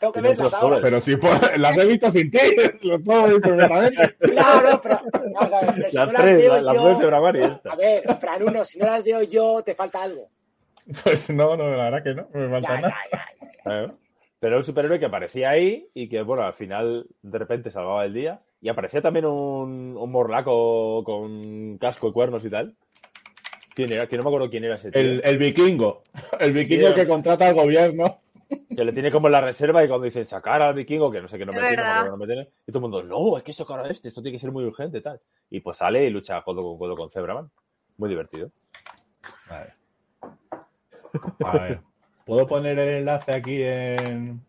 Tengo 0.00 0.12
que 0.12 0.20
no 0.22 0.28
verlas 0.28 0.54
ahora. 0.54 0.78
Pero 0.82 0.98
pues, 1.20 1.58
las 1.58 1.78
he 1.78 1.84
visto 1.86 2.10
sin 2.10 2.30
ti. 2.30 2.38
Lo 2.82 3.00
puedo 3.00 3.22
ver 3.24 3.40
perfectamente. 3.40 4.14
Claro, 4.18 4.80
pero 4.82 5.00
vamos 5.34 5.52
a 5.52 5.60
ver, 5.60 5.74
pero 5.76 5.90
si 5.90 5.96
Las 5.96 6.06
no 6.06 6.12
las 6.12 6.22
tres, 6.22 6.36
veo 6.38 6.54
la- 6.54 6.62
las 6.62 6.74
yo... 6.74 6.82
dos 6.82 7.34
y 7.34 7.38
esta. 7.42 7.70
A 7.72 7.76
ver, 7.76 8.02
Fran 8.20 8.42
uno, 8.42 8.64
si 8.64 8.78
no 8.78 8.86
las 8.86 9.02
veo 9.04 9.22
yo, 9.22 9.62
te 9.64 9.74
falta 9.74 10.02
algo. 10.02 10.28
Pues 11.02 11.30
no, 11.30 11.56
no, 11.56 11.70
la 11.76 11.84
verdad 11.90 12.02
que 12.02 12.14
no. 12.14 12.28
No 12.32 12.40
me 12.40 12.50
falta 12.50 12.74
Ya, 12.74 12.80
nada. 12.80 12.94
ya, 13.12 13.24
ya. 13.64 13.86
ya. 13.86 13.92
Pero 14.40 14.50
era 14.56 14.58
un 14.58 14.64
superhéroe 14.64 14.98
que 14.98 15.06
aparecía 15.06 15.48
ahí 15.50 15.88
y 15.94 16.08
que, 16.08 16.20
bueno, 16.20 16.42
al 16.42 16.52
final 16.52 17.06
de 17.22 17.38
repente 17.38 17.70
salvaba 17.70 18.04
el 18.04 18.12
día. 18.12 18.40
Y 18.60 18.68
aparecía 18.68 19.00
también 19.00 19.24
un, 19.26 19.96
un 19.96 20.10
morlaco 20.12 21.02
con 21.04 21.78
casco 21.78 22.08
y 22.08 22.12
cuernos 22.12 22.44
y 22.44 22.50
tal. 22.50 22.74
¿Quién 23.74 23.92
era? 23.92 24.06
Que 24.06 24.16
no 24.16 24.22
me 24.22 24.28
acuerdo 24.28 24.50
quién 24.50 24.64
era 24.64 24.76
ese 24.76 24.90
tío. 24.90 25.00
El, 25.00 25.20
el 25.24 25.38
vikingo. 25.38 26.02
El 26.38 26.52
vikingo 26.52 26.88
Sí. 26.88 26.94
que 26.94 27.06
contrata 27.08 27.46
al 27.48 27.54
gobierno. 27.54 28.20
Que 28.48 28.84
le 28.84 28.92
tiene 28.92 29.10
como 29.10 29.28
en 29.28 29.32
la 29.32 29.40
reserva 29.40 29.84
y 29.84 29.88
cuando 29.88 30.04
dicen 30.04 30.26
sacar 30.26 30.60
al 30.62 30.74
vikingo, 30.74 31.10
que 31.10 31.20
no 31.22 31.28
sé 31.28 31.38
qué 31.38 31.46
no 31.46 31.52
Es 31.52 31.58
me 31.62 31.68
tiene, 31.68 31.82
no 32.10 32.16
me 32.16 32.26
tiene, 32.26 32.50
y 32.66 32.72
todo 32.72 32.78
el 32.78 32.82
mundo, 32.82 33.02
no, 33.02 33.36
hay 33.36 33.42
que 33.42 33.52
sacar 33.52 33.80
a 33.80 33.88
este, 33.88 34.08
esto 34.08 34.20
tiene 34.22 34.34
que 34.36 34.40
ser 34.40 34.52
muy 34.52 34.64
urgente 34.64 34.98
y 34.98 35.02
tal. 35.02 35.20
Y 35.50 35.60
pues 35.60 35.78
sale 35.78 36.04
y 36.04 36.10
lucha 36.10 36.42
codo 36.42 36.62
con 36.62 36.78
codo 36.78 36.96
con 36.96 37.10
Zebraman. 37.10 37.50
Muy 37.96 38.08
divertido. 38.08 38.50
A 39.48 39.58
ver. 39.60 39.72
A 41.44 41.52
ver. 41.58 41.80
¿Puedo 42.26 42.46
poner 42.46 42.78
el 42.78 42.88
enlace 43.00 43.32
aquí 43.32 43.62
en, 43.62 44.44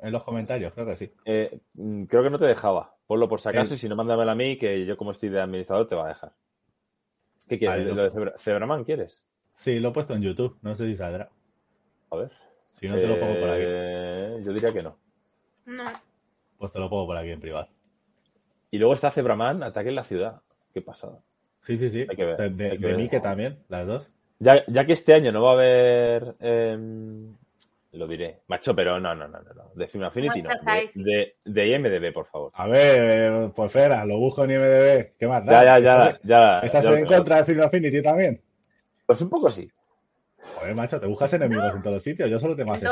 en 0.00 0.12
los 0.12 0.22
comentarios? 0.24 0.72
Creo 0.72 0.86
que 0.86 0.96
sí. 0.96 1.12
Eh, 1.24 1.60
mm, 1.74 2.04
creo 2.04 2.22
que 2.22 2.30
no 2.30 2.38
te 2.38 2.46
dejaba. 2.46 2.94
Ponlo 3.06 3.28
por 3.28 3.40
si 3.40 3.48
acaso 3.48 3.74
El- 3.74 3.76
y 3.76 3.80
si 3.80 3.88
no, 3.88 3.96
mándamelo 3.96 4.30
a 4.30 4.34
mí, 4.34 4.56
que 4.56 4.84
yo 4.86 4.96
como 4.96 5.10
estoy 5.10 5.28
de 5.28 5.40
administrador 5.40 5.86
te 5.86 5.94
va 5.94 6.06
a 6.06 6.08
dejar. 6.08 6.32
¿Qué 7.48 7.58
quieres? 7.58 7.84
Vale, 7.84 7.94
¿Lo 7.94 8.02
de 8.04 8.10
Zebra- 8.10 8.38
Zebraman 8.38 8.84
quieres? 8.84 9.26
Sí, 9.54 9.78
lo 9.80 9.90
he 9.90 9.92
puesto 9.92 10.14
en 10.14 10.22
YouTube. 10.22 10.58
No 10.62 10.74
sé 10.74 10.86
si 10.86 10.94
saldrá. 10.94 11.30
A 12.10 12.16
ver. 12.16 12.32
Si 12.78 12.88
no, 12.88 12.96
te 12.96 13.06
lo 13.06 13.18
pongo 13.18 13.40
por 13.40 13.50
aquí. 13.50 13.62
Eh, 13.64 14.40
Yo 14.44 14.52
diría 14.52 14.72
que 14.72 14.82
no. 14.82 14.96
No. 15.66 15.84
Pues 16.58 16.72
te 16.72 16.78
lo 16.78 16.88
pongo 16.88 17.06
por 17.06 17.16
aquí 17.16 17.30
en 17.30 17.40
privado. 17.40 17.68
Y 18.70 18.78
luego 18.78 18.94
está 18.94 19.10
Zebraman, 19.10 19.62
Ataque 19.62 19.88
en 19.90 19.94
la 19.94 20.04
ciudad. 20.04 20.40
Qué 20.74 20.82
pasada. 20.82 21.18
Sí, 21.60 21.76
sí, 21.76 21.90
sí. 21.90 22.06
Hay 22.08 22.16
que 22.16 22.24
ver, 22.24 22.36
De, 22.36 22.50
de, 22.50 22.64
hay 22.72 22.76
que 22.78 22.82
de 22.82 22.86
ver. 22.88 22.96
Mike 22.96 23.20
también, 23.20 23.58
las 23.68 23.86
dos. 23.86 24.10
Ya, 24.38 24.62
ya 24.66 24.84
que 24.84 24.92
este 24.92 25.14
año 25.14 25.32
no 25.32 25.42
va 25.42 25.50
a 25.50 25.54
haber. 25.54 26.34
em, 26.40 27.34
lo 27.92 28.06
diré. 28.06 28.40
Macho, 28.48 28.74
pero 28.76 29.00
no, 29.00 29.14
no, 29.14 29.26
no, 29.26 29.40
no. 29.40 29.54
no. 29.54 29.70
De 29.74 29.88
Film 29.88 30.04
Affinity 30.04 30.42
no. 30.42 30.50
De, 30.50 30.90
de, 30.94 31.36
de 31.44 31.68
IMDB, 31.68 32.12
por 32.12 32.26
favor. 32.26 32.50
A 32.54 32.66
ver, 32.68 33.50
pues 33.56 33.72
Fera, 33.72 34.04
lo 34.04 34.18
busco 34.18 34.44
en 34.44 34.50
IMDB. 34.50 35.16
¿Qué 35.18 35.26
más 35.26 35.42
Ya, 35.46 35.64
da? 35.64 35.64
ya, 35.64 35.78
ya. 35.78 36.06
¿Estás, 36.08 36.22
ya, 36.22 36.58
estás 36.60 36.84
ya 36.84 36.90
lo 36.90 36.96
en 36.98 37.06
contra 37.06 37.36
de 37.38 37.44
Film 37.44 37.62
Affinity 37.62 38.02
también? 38.02 38.40
Pues 39.06 39.20
un 39.22 39.30
poco 39.30 39.48
sí. 39.50 39.70
Joder, 40.56 40.74
macho, 40.74 40.98
te 40.98 41.06
buscas 41.06 41.30
enemigos 41.34 41.74
en 41.74 41.82
todos 41.82 41.96
los 41.96 42.02
sitios. 42.02 42.30
Yo 42.30 42.38
solo 42.38 42.56
tengo 42.56 42.70
más. 42.70 42.82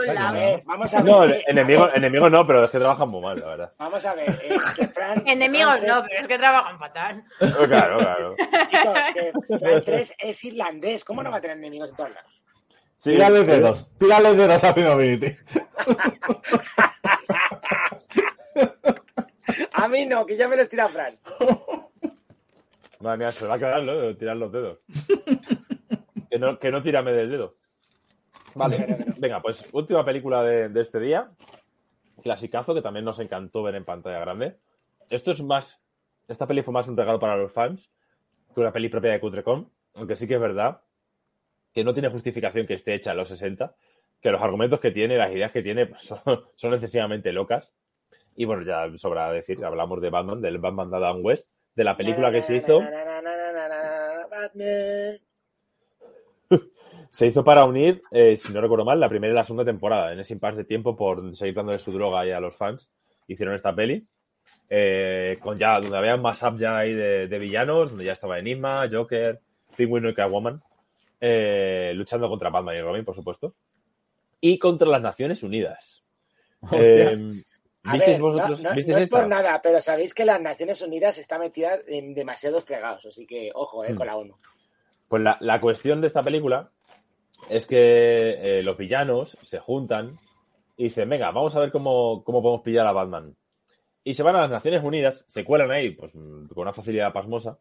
vamos 0.67 0.95
a 0.95 1.03
ver. 1.03 1.13
No, 1.13 1.25
eh, 1.25 1.43
enemigo, 1.47 1.89
enemigo 1.95 2.29
no, 2.29 2.47
pero 2.47 2.65
es 2.65 2.71
que 2.71 2.79
trabajan 2.79 3.09
muy 3.09 3.23
mal, 3.23 3.41
la 3.41 3.47
verdad. 3.47 3.73
Vamos 3.79 4.05
a 4.05 4.15
ver, 4.15 4.29
eh, 4.45 4.59
que 4.77 4.87
Fran... 4.89 5.27
Enemigos 5.27 5.81
Fran 5.81 5.95
no, 5.95 6.03
pero 6.07 6.21
es 6.21 6.29
que 6.29 6.39
trabajan 6.39 6.79
fatal. 6.79 7.25
Claro, 7.39 7.99
claro. 7.99 8.37
Chicos, 8.69 8.99
que 9.15 9.33
Fran 9.59 9.83
3 9.83 10.15
es 10.19 10.45
irlandés. 10.45 11.05
¿Cómo 11.05 11.23
no 11.23 11.31
va 11.31 11.39
a 11.39 11.41
tener 11.41 11.57
enemigos 11.57 11.89
en 11.91 11.97
todos 11.97 12.11
lados? 12.11 12.31
Sí, 12.99 13.13
Tírale 13.13 13.45
dedos. 13.45 13.91
Tírale 13.99 14.35
dedos 14.35 14.63
a 14.63 14.75
Film 14.75 14.89
Affinity. 14.89 15.35
A 19.73 19.89
mí 19.89 20.07
no, 20.07 20.25
que 20.25 20.37
ya 20.37 20.49
me 20.49 20.57
los 20.57 20.69
tira 20.69 20.89
Fran. 20.89 21.13
Madre 23.01 23.19
mía, 23.19 23.33
se 23.33 23.47
va 23.47 23.55
a 23.55 23.59
quedar 23.59 23.83
¿no? 23.83 24.17
tirar 24.17 24.37
los 24.37 24.53
dedos. 24.53 24.79
que, 26.35 26.41
no, 26.41 26.59
que 26.59 26.73
no 26.73 26.83
tírame 26.83 27.13
del 27.13 27.31
dedo. 27.31 27.55
Vale, 28.57 29.07
venga, 29.19 29.41
pues 29.41 29.69
última 29.73 30.05
película 30.05 30.43
de, 30.43 30.69
de 30.69 30.81
este 30.81 30.99
día. 30.99 31.31
Clasicazo, 32.25 32.75
que 32.75 32.83
también 32.83 33.05
nos 33.05 33.21
encantó 33.21 33.63
ver 33.63 33.77
en 33.77 33.85
pantalla 33.85 34.19
grande. 34.19 34.57
Esto 35.11 35.31
es 35.31 35.41
más. 35.45 35.81
Esta 36.27 36.49
peli 36.49 36.63
fue 36.63 36.75
más 36.75 36.89
un 36.89 36.97
regalo 36.97 37.21
para 37.21 37.37
los 37.37 37.53
fans 37.53 37.93
que 38.53 38.61
una 38.61 38.73
peli 38.73 38.89
propia 38.89 39.13
de 39.13 39.21
Cutrecom. 39.21 39.69
Aunque 39.95 40.17
sí 40.17 40.27
que 40.27 40.35
es 40.35 40.41
verdad 40.41 40.81
que 41.73 41.85
no 41.85 41.95
tiene 41.95 42.09
justificación 42.09 42.67
que 42.67 42.75
esté 42.75 42.95
hecha 42.95 43.13
en 43.13 43.19
los 43.19 43.29
60. 43.29 43.73
Que 44.21 44.33
los 44.33 44.43
argumentos 44.43 44.81
que 44.81 44.91
tiene, 44.91 45.17
las 45.17 45.31
ideas 45.31 45.53
que 45.53 45.63
tiene, 45.63 45.87
pues, 45.87 46.03
son, 46.07 46.19
son 46.57 46.73
excesivamente 46.73 47.31
locas. 47.33 47.73
Y 48.35 48.45
bueno, 48.45 48.65
ya 48.65 48.91
sobra 48.99 49.31
decir, 49.31 49.65
hablamos 49.65 50.01
de 50.01 50.11
Batman, 50.11 50.41
del 50.41 50.59
Batman 50.59 50.91
de 50.91 50.97
Adam 50.97 51.25
West, 51.25 51.49
de 51.77 51.85
la 51.85 51.97
película 51.97 52.33
que 52.33 52.43
se 52.43 52.57
hizo. 52.57 52.81
Batman. 54.31 55.21
Se 57.15 57.29
hizo 57.29 57.45
para 57.45 57.65
unir, 57.65 58.03
eh, 58.11 58.35
si 58.37 58.53
no 58.53 58.61
recuerdo 58.61 58.85
mal, 58.85 58.99
la 58.99 59.09
primera 59.09 59.33
y 59.33 59.37
la 59.37 59.45
segunda 59.45 59.65
temporada. 59.65 60.13
En 60.13 60.19
ese 60.19 60.33
impasse 60.33 60.57
de 60.57 60.65
tiempo, 60.65 60.97
por 60.97 61.33
seguir 61.37 61.55
dándole 61.55 61.79
su 61.79 61.93
droga 61.93 62.21
ahí 62.21 62.33
a 62.33 62.41
los 62.41 62.57
fans, 62.57 62.91
hicieron 63.29 63.55
esta 63.55 63.73
peli. 63.73 64.03
eh, 64.69 65.39
con 65.41 65.57
ya, 65.57 65.79
donde 65.79 65.97
había 65.97 66.17
más 66.17 66.43
up 66.43 66.59
ya 66.59 66.77
ahí 66.79 66.93
de, 66.93 67.29
de 67.29 67.39
villanos, 67.39 67.91
donde 67.91 68.05
ya 68.07 68.15
estaba 68.15 68.39
Enigma, 68.41 68.89
Joker, 68.91 69.39
Penguin 69.77 70.07
y 70.09 70.15
Catwoman, 70.15 70.61
eh, 71.21 71.93
luchando 71.95 72.29
contra 72.29 72.51
Batman 72.51 72.77
y 72.77 72.81
Robin, 72.81 73.05
por 73.05 73.15
supuesto. 73.15 73.55
Y 74.41 74.59
contra 74.59 74.89
las 74.89 75.01
Naciones 75.03 75.43
Unidas. 75.45 76.05
Eh, 76.73 77.17
A 77.85 77.93
¿Visteis 77.93 78.13
ver, 78.19 78.21
vosotros? 78.23 78.63
no, 78.63 78.71
no- 78.71 78.75
¿visteis 78.75 78.95
no 78.97 78.99
es 78.99 79.05
esta? 79.05 79.17
por 79.19 79.29
nada, 79.29 79.61
pero 79.63 79.81
sabéis 79.83 80.15
que 80.15 80.25
las 80.25 80.41
Naciones 80.41 80.81
Unidas 80.83 81.19
está 81.19 81.39
metida 81.39 81.79
en 81.87 82.15
demasiados 82.15 82.65
fregados, 82.65 83.05
así 83.07 83.25
que 83.27 83.51
ojo, 83.55 83.85
eh, 83.85 83.93
Hmm. 83.93 83.97
con 83.97 84.07
la 84.09 84.17
ONU. 84.17 84.37
Pues 85.09 85.23
la, 85.23 85.37
la 85.41 85.61
cuestión 85.61 86.01
de 86.01 86.07
esta 86.09 86.23
película 86.23 86.71
es 87.51 87.67
que 87.67 88.59
eh, 88.59 88.63
los 88.63 88.77
villanos 88.77 89.37
se 89.43 89.59
juntan 89.59 90.11
y 90.77 90.85
dicen, 90.85 91.09
venga, 91.09 91.31
vamos 91.31 91.55
a 91.57 91.61
ver 91.61 91.71
cómo, 91.71 92.23
cómo 92.25 92.43
podemos 92.43 92.63
pillar 92.63 92.87
a 92.87 92.93
Batman. 92.93 93.25
Y 94.03 94.15
se 94.15 94.23
van 94.23 94.37
a 94.37 94.43
las 94.43 94.51
Naciones 94.51 94.83
Unidas, 94.85 95.25
se 95.27 95.45
cuelan 95.45 95.71
ahí 95.71 95.91
pues, 95.91 96.13
con 96.13 96.49
una 96.57 96.73
facilidad 96.73 97.13
pasmosa 97.13 97.59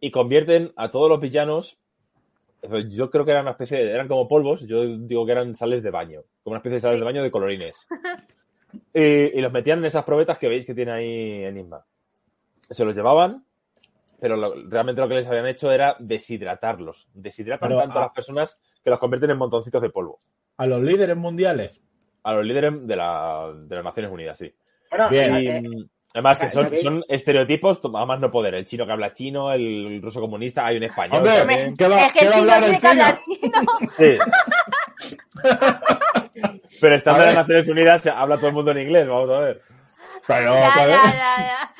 y 0.00 0.10
convierten 0.10 0.72
a 0.76 0.90
todos 0.90 1.08
los 1.08 1.20
villanos, 1.20 1.78
eh, 2.62 2.84
yo 2.90 3.10
creo 3.10 3.24
que 3.24 3.30
eran 3.30 3.44
una 3.44 3.52
especie, 3.52 3.78
de- 3.78 3.90
eran 3.92 4.08
como 4.08 4.28
polvos, 4.28 4.66
yo 4.66 4.84
digo 4.98 5.24
que 5.24 5.32
eran 5.32 5.54
sales 5.54 5.82
de 5.82 5.90
baño, 5.90 6.22
como 6.42 6.52
una 6.52 6.58
especie 6.58 6.74
de 6.74 6.80
sales 6.80 6.98
de 6.98 7.04
baño 7.04 7.22
de 7.22 7.30
colorines. 7.30 7.86
Y, 8.94 9.02
y 9.02 9.40
los 9.42 9.52
metían 9.52 9.80
en 9.80 9.84
esas 9.84 10.02
probetas 10.02 10.38
que 10.38 10.48
veis 10.48 10.64
que 10.64 10.74
tiene 10.74 10.92
ahí 10.92 11.44
Enigma. 11.44 11.84
Se 12.70 12.86
los 12.86 12.96
llevaban, 12.96 13.44
pero 14.22 14.36
lo- 14.36 14.54
realmente 14.68 15.00
lo 15.02 15.08
que 15.08 15.14
les 15.16 15.26
habían 15.26 15.48
hecho 15.48 15.72
era 15.72 15.96
deshidratarlos. 15.98 17.08
Deshidratan 17.12 17.68
Pero, 17.70 17.80
tanto 17.80 17.98
a 17.98 18.02
ah. 18.02 18.04
las 18.06 18.14
personas 18.14 18.60
que 18.84 18.88
los 18.88 19.00
convierten 19.00 19.30
en 19.32 19.36
montoncitos 19.38 19.82
de 19.82 19.90
polvo. 19.90 20.20
A 20.58 20.66
los 20.68 20.80
líderes 20.80 21.16
mundiales. 21.16 21.80
A 22.22 22.32
los 22.34 22.44
líderes 22.44 22.86
de, 22.86 22.94
la- 22.94 23.52
de 23.52 23.74
las 23.74 23.84
Naciones 23.84 24.12
Unidas, 24.12 24.38
sí. 24.38 24.54
Bueno, 24.90 25.08
Bien. 25.08 25.42
Y, 25.42 25.88
además, 26.14 26.38
que 26.38 26.50
son, 26.50 26.68
son 26.78 27.04
estereotipos 27.08 27.80
a 27.84 28.06
más 28.06 28.20
no 28.20 28.30
poder. 28.30 28.54
El 28.54 28.64
chino 28.64 28.86
que 28.86 28.92
habla 28.92 29.12
chino, 29.12 29.52
el 29.52 30.00
ruso 30.00 30.20
comunista, 30.20 30.66
hay 30.66 30.76
un 30.76 30.84
español 30.84 31.16
Hombre, 31.18 31.38
también. 31.38 31.76
¿qué 31.76 31.88
va, 31.88 32.02
es 32.06 32.12
que 32.12 32.18
qué 32.20 32.24
el 32.26 32.30
va 32.30 32.36
a 32.36 32.38
chino 32.38 32.52
hablar 32.52 32.60
tiene 32.60 32.76
el 32.76 32.80
que 32.80 32.86
hablar 32.86 33.20
chino? 33.24 33.60
Sí. 33.98 34.18
Pero 36.80 36.94
estando 36.94 37.22
A 37.22 37.28
en 37.28 37.34
las. 37.34 37.42
Naciones 37.48 37.68
Unidas 37.68 38.06
habla 38.06 38.36
todo 38.36 38.48
el 38.48 38.54
mundo 38.54 38.70
en 38.70 38.78
inglés, 38.78 39.08
vamos 39.08 39.30
a 39.30 39.40
ver. 39.40 39.62
Pero, 40.28 40.54
Ya, 40.54 40.74
ya, 40.76 40.86
ya, 40.86 41.12
ya. 41.12 41.74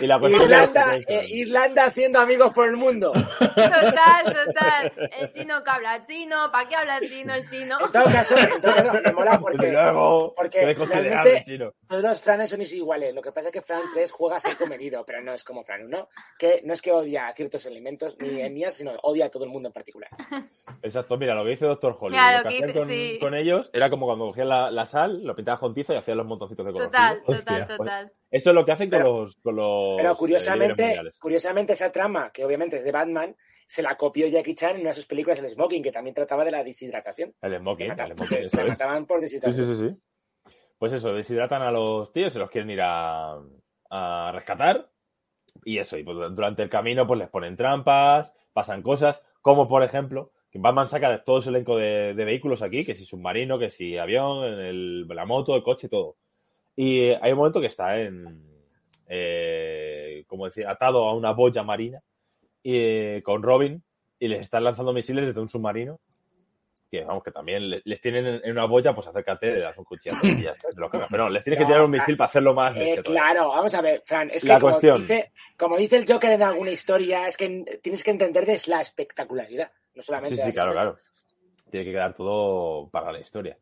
Y 0.00 0.06
la 0.06 0.18
Irlanda, 0.22 0.96
es 0.96 1.06
eh, 1.08 1.26
Irlanda 1.28 1.84
haciendo 1.84 2.18
amigos 2.20 2.52
por 2.52 2.68
el 2.68 2.76
mundo. 2.76 3.12
Total, 3.12 4.24
total. 4.24 4.92
El 5.18 5.32
chino 5.32 5.62
que 5.64 5.70
habla 5.70 6.06
chino, 6.06 6.50
¿para 6.52 6.68
qué 6.68 6.76
habla 6.76 7.00
chino 7.00 7.34
el 7.34 7.48
chino? 7.48 7.78
En 7.80 7.92
todo 7.92 8.04
caso, 8.04 8.36
en 8.36 8.60
todo 8.60 8.74
caso 8.74 8.92
me 9.04 9.12
mola 9.12 9.38
porque 9.38 9.72
luego, 9.72 10.34
porque 10.36 10.74
realmente- 10.74 11.42
chino. 11.44 11.72
todos 11.88 12.02
los 12.02 12.20
Franes 12.20 12.50
son 12.50 12.62
iguales. 12.62 13.14
Lo 13.14 13.22
que 13.22 13.32
pasa 13.32 13.48
es 13.48 13.52
que 13.52 13.62
Fran 13.62 13.82
3 13.92 14.10
juega 14.12 14.36
a 14.36 14.40
ser 14.40 14.56
comedido, 14.56 15.04
pero 15.06 15.22
no 15.22 15.32
es 15.32 15.44
como 15.44 15.64
Fran 15.64 15.84
1, 15.84 16.08
que 16.38 16.62
no 16.64 16.72
es 16.72 16.82
que 16.82 16.92
odia 16.92 17.28
a 17.28 17.32
ciertos 17.32 17.66
elementos 17.66 18.16
ni 18.20 18.40
etnias, 18.40 18.74
sino 18.74 18.92
odia 19.02 19.26
a 19.26 19.28
todo 19.30 19.44
el 19.44 19.50
mundo 19.50 19.68
en 19.68 19.72
particular. 19.72 20.10
Exacto, 20.82 21.16
mira, 21.16 21.34
lo 21.34 21.44
que 21.44 21.50
dice 21.50 21.66
Doctor 21.66 21.96
Holly. 21.98 22.16
Mira, 22.16 22.38
lo 22.42 22.48
que 22.48 22.48
que 22.48 22.64
hacían 22.64 22.72
con, 22.78 22.88
sí. 22.88 23.18
con 23.20 23.34
ellos 23.34 23.70
era 23.72 23.90
como 23.90 24.06
cuando 24.06 24.26
cogían 24.26 24.48
la, 24.48 24.70
la 24.70 24.86
sal, 24.86 25.22
lo 25.24 25.34
pintabas 25.34 25.60
con 25.60 25.74
tiza 25.74 25.94
y 25.94 25.96
hacían 25.96 26.18
los 26.18 26.26
montoncitos 26.26 26.64
de 26.64 26.72
color. 26.72 26.86
Total, 26.88 27.22
Hostia. 27.26 27.60
total, 27.62 27.76
total. 27.76 28.12
Eso 28.30 28.50
es 28.50 28.54
lo 28.54 28.64
que 28.64 28.72
hacen 28.72 28.90
con 28.90 29.02
los, 29.02 29.36
con 29.36 29.56
los 29.56 29.94
Pero 29.96 30.12
eh, 30.12 30.16
curiosamente, 30.16 31.00
curiosamente 31.18 31.72
esa 31.72 31.90
trama, 31.90 32.30
que 32.30 32.44
obviamente 32.44 32.76
es 32.76 32.84
de 32.84 32.92
Batman, 32.92 33.34
se 33.66 33.82
la 33.82 33.96
copió 33.96 34.26
Jackie 34.26 34.54
Chan 34.54 34.74
en 34.76 34.80
una 34.82 34.90
de 34.90 34.96
sus 34.96 35.06
películas, 35.06 35.38
El 35.38 35.48
Smoking, 35.48 35.82
que 35.82 35.92
también 35.92 36.14
trataba 36.14 36.44
de 36.44 36.50
la 36.52 36.62
deshidratación. 36.64 37.34
El 37.40 37.56
smoking, 37.58 37.88
mataban, 37.88 38.10
el 38.12 38.16
smoking, 38.18 38.38
eso 38.44 38.56
que 38.56 38.62
es. 38.64 38.68
mataban 38.68 39.06
por 39.06 39.20
deshidratación. 39.20 39.66
sí, 39.66 39.74
sí, 39.74 39.88
sí. 39.88 40.52
Pues 40.78 40.92
eso, 40.92 41.12
deshidratan 41.12 41.62
a 41.62 41.70
los 41.72 42.12
tíos, 42.12 42.32
se 42.32 42.38
los 42.38 42.50
quieren 42.50 42.70
ir 42.70 42.80
a, 42.82 43.38
a 43.90 44.30
rescatar. 44.32 44.90
Y 45.64 45.78
eso, 45.78 45.96
y 45.98 46.04
pues 46.04 46.16
durante 46.34 46.62
el 46.62 46.68
camino 46.68 47.06
pues 47.06 47.18
les 47.18 47.28
ponen 47.30 47.56
trampas, 47.56 48.34
pasan 48.52 48.82
cosas, 48.82 49.24
como 49.40 49.66
por 49.66 49.82
ejemplo, 49.82 50.32
que 50.50 50.58
Batman 50.58 50.86
saca 50.88 51.10
de 51.10 51.18
todo 51.18 51.40
su 51.42 51.48
elenco 51.48 51.76
de, 51.76 52.14
de 52.14 52.24
vehículos 52.24 52.62
aquí, 52.62 52.84
que 52.84 52.94
si 52.94 53.04
submarino, 53.04 53.58
que 53.58 53.70
si 53.70 53.96
avión, 53.98 54.44
el- 54.44 55.08
la 55.08 55.24
moto, 55.24 55.56
el 55.56 55.62
coche, 55.62 55.88
todo. 55.88 56.16
Y 56.80 57.00
eh, 57.10 57.18
hay 57.20 57.32
un 57.32 57.38
momento 57.38 57.60
que 57.60 57.66
está 57.66 57.98
en, 57.98 58.40
eh, 59.08 60.24
como 60.28 60.44
decía, 60.44 60.70
atado 60.70 61.08
a 61.08 61.14
una 61.14 61.32
boya 61.32 61.64
marina 61.64 62.00
y, 62.62 62.76
eh, 62.76 63.22
con 63.24 63.42
Robin 63.42 63.82
y 64.20 64.28
les 64.28 64.40
están 64.42 64.62
lanzando 64.62 64.92
misiles 64.92 65.26
desde 65.26 65.40
un 65.40 65.48
submarino 65.48 65.98
que 66.90 67.04
vamos, 67.04 67.22
que 67.24 67.32
también 67.32 67.68
le- 67.68 67.82
les 67.84 68.00
tienen 68.00 68.40
en 68.42 68.50
una 68.52 68.64
boya, 68.64 68.94
pues 68.94 69.06
acércate, 69.08 69.52
le 69.54 69.60
das 69.60 69.76
un 69.76 69.84
cuchillazo 69.84 70.24
y 70.26 70.42
ya 70.44 70.52
está, 70.52 70.68
lo. 70.76 70.88
Pero 70.88 71.24
no, 71.24 71.28
les 71.30 71.42
tienes 71.44 71.58
que 71.60 71.66
tirar 71.66 71.82
un 71.84 71.90
misil 71.90 72.16
para 72.16 72.28
hacerlo 72.28 72.54
más. 72.54 72.74
Eh, 72.76 73.00
todavía. 73.02 73.02
claro, 73.02 73.48
vamos 73.48 73.74
a 73.74 73.82
ver, 73.82 74.02
Fran, 74.06 74.30
es 74.30 74.42
que 74.42 74.48
La 74.48 74.58
como 74.58 74.70
cuestión. 74.72 75.00
dice, 75.02 75.32
como 75.58 75.76
dice 75.76 75.96
el 75.96 76.06
Joker 76.10 76.30
en 76.32 76.42
alguna 76.44 76.70
historia, 76.70 77.26
es 77.26 77.36
que 77.36 77.80
tienes 77.82 78.02
que 78.04 78.10
entender 78.12 78.46
de 78.46 78.58
la 78.68 78.80
espectacularidad, 78.80 79.70
no 79.94 80.02
solamente 80.02 80.36
Sí, 80.36 80.42
sí, 80.42 80.52
claro, 80.52 80.72
claro. 80.72 80.96
Tiene 81.70 81.84
que 81.86 81.92
quedar 81.92 82.14
todo 82.14 82.88
para 82.88 83.12
la 83.12 83.18
historia. 83.20 83.58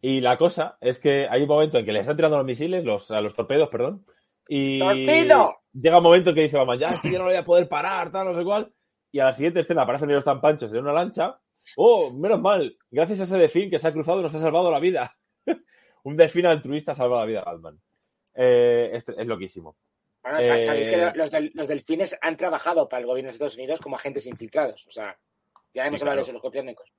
Y 0.00 0.20
la 0.20 0.36
cosa 0.38 0.76
es 0.80 0.98
que 1.00 1.26
hay 1.28 1.42
un 1.42 1.48
momento 1.48 1.78
en 1.78 1.84
que 1.84 1.92
les 1.92 2.02
están 2.02 2.16
tirando 2.16 2.36
los 2.36 2.46
misiles, 2.46 2.84
los, 2.84 3.10
a 3.10 3.20
los 3.20 3.34
torpedos, 3.34 3.68
perdón. 3.68 4.04
Y 4.48 4.78
¡Torpedo! 4.78 5.56
llega 5.72 5.98
un 5.98 6.02
momento 6.04 6.32
que 6.32 6.42
dice 6.42 6.56
Batman, 6.56 6.78
ya, 6.78 6.88
este 6.90 7.10
yo 7.10 7.18
no 7.18 7.24
lo 7.24 7.30
voy 7.30 7.36
a 7.38 7.44
poder 7.44 7.68
parar, 7.68 8.10
tal, 8.12 8.26
no 8.26 8.34
sé 8.36 8.44
cuál. 8.44 8.72
Y 9.10 9.20
a 9.20 9.24
la 9.26 9.32
siguiente 9.32 9.60
escena 9.60 9.82
aparecen 9.82 10.12
los 10.12 10.24
tan 10.24 10.40
panchos 10.40 10.70
de 10.70 10.78
una 10.78 10.92
lancha. 10.92 11.38
Oh, 11.76 12.12
menos 12.12 12.40
mal, 12.40 12.76
gracias 12.90 13.20
a 13.20 13.24
ese 13.24 13.36
delfín 13.38 13.68
que 13.70 13.78
se 13.78 13.88
ha 13.88 13.92
cruzado 13.92 14.22
nos 14.22 14.34
ha 14.34 14.38
salvado 14.38 14.70
la 14.70 14.80
vida. 14.80 15.16
un 16.04 16.16
delfín 16.16 16.46
altruista 16.46 16.92
ha 16.92 16.94
salvado 16.94 17.20
la 17.22 17.26
vida 17.26 17.40
a 17.40 17.52
Batman. 17.52 17.80
Eh, 18.34 18.90
este- 18.92 19.20
es 19.20 19.26
loquísimo. 19.26 19.76
Bueno, 20.22 20.38
sa- 20.40 20.62
sabéis 20.62 20.86
Eh, 20.86 20.90
que 20.90 21.18
los, 21.18 21.30
del- 21.30 21.50
los 21.54 21.68
delfines 21.68 22.16
han 22.22 22.36
trabajado 22.36 22.88
para 22.88 23.00
el 23.00 23.06
gobierno 23.06 23.28
de 23.28 23.32
Estados 23.32 23.56
Unidos 23.56 23.80
como 23.80 23.96
agentes 23.96 24.26
infiltrados, 24.26 24.86
o 24.86 24.90
sea, 24.90 25.18
ya 25.74 25.86
hemos 25.86 26.00
Sí, 26.00 26.04
hablado 26.04 26.14
claro. 26.14 26.16
de 26.16 26.22
eso, 26.22 26.32
los 26.32 26.42
copiárnicos. 26.42 26.90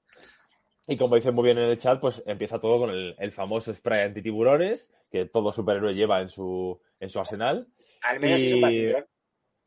Y 0.92 0.98
como 0.98 1.16
dicen 1.16 1.36
muy 1.36 1.44
bien 1.44 1.60
en 1.60 1.70
el 1.70 1.78
chat, 1.78 2.00
pues 2.00 2.24
empieza 2.26 2.60
todo 2.60 2.80
con 2.80 2.90
el, 2.90 3.16
el 3.20 3.32
famoso 3.32 3.72
spray 3.74 4.06
antitiburones 4.06 4.92
que 5.12 5.26
todo 5.26 5.52
superhéroe 5.52 5.94
lleva 5.94 6.20
en 6.20 6.30
su, 6.30 6.82
en 7.00 7.10
su 7.10 7.20
arsenal. 7.20 7.68
Al 8.02 8.20
menos 8.20 8.42
Y- 8.42 8.86
es. 8.86 9.06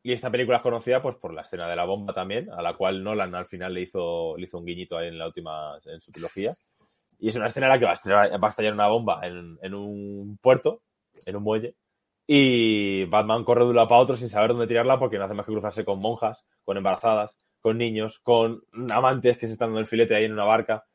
Y 0.05 0.11
esta 0.11 0.29
película 0.29 0.57
es 0.57 0.63
conocida 0.63 1.01
pues 1.01 1.15
por 1.15 1.33
la 1.33 1.43
escena 1.43 1.65
de 1.69 1.77
la 1.77 1.85
bomba 1.85 2.13
también, 2.13 2.51
a 2.51 2.61
la 2.61 2.73
cual 2.73 3.01
Nolan 3.01 3.33
al 3.35 3.45
final 3.45 3.73
le 3.73 3.83
hizo, 3.83 4.35
le 4.35 4.43
hizo 4.43 4.57
un 4.57 4.65
guiñito 4.65 4.97
ahí 4.97 5.07
en 5.07 5.17
la 5.17 5.27
última, 5.27 5.79
en 5.85 6.01
su 6.01 6.11
trilogía. 6.11 6.51
Y 7.19 7.29
es 7.29 7.35
una 7.37 7.47
escena 7.47 7.67
en 7.67 7.71
la 7.71 7.79
que 7.79 7.85
va 7.85 7.91
a 7.91 7.93
estallar, 7.93 8.31
va 8.43 8.47
a 8.47 8.49
estallar 8.49 8.73
una 8.73 8.89
bomba 8.89 9.21
en, 9.25 9.57
en 9.61 9.73
un 9.73 10.37
puerto, 10.41 10.81
en 11.25 11.37
un 11.37 11.43
muelle, 11.43 11.75
y 12.27 13.05
Batman 13.05 13.45
corre 13.45 13.63
de 13.63 13.69
un 13.69 13.75
lado 13.77 13.87
para 13.87 14.01
otro 14.01 14.17
sin 14.17 14.27
saber 14.29 14.49
dónde 14.51 14.67
tirarla 14.67 14.99
porque 14.99 15.17
no 15.17 15.23
hace 15.23 15.35
más 15.35 15.45
que 15.45 15.53
cruzarse 15.53 15.85
con 15.85 15.99
monjas, 15.99 16.45
con 16.65 16.75
embarazadas, 16.75 17.37
con 17.61 17.77
niños, 17.77 18.19
con 18.19 18.61
amantes 18.89 19.37
que 19.37 19.47
se 19.47 19.53
están 19.53 19.69
dando 19.69 19.79
el 19.79 19.87
filete 19.87 20.15
ahí 20.17 20.25
en 20.25 20.33
una 20.33 20.43
barca. 20.43 20.85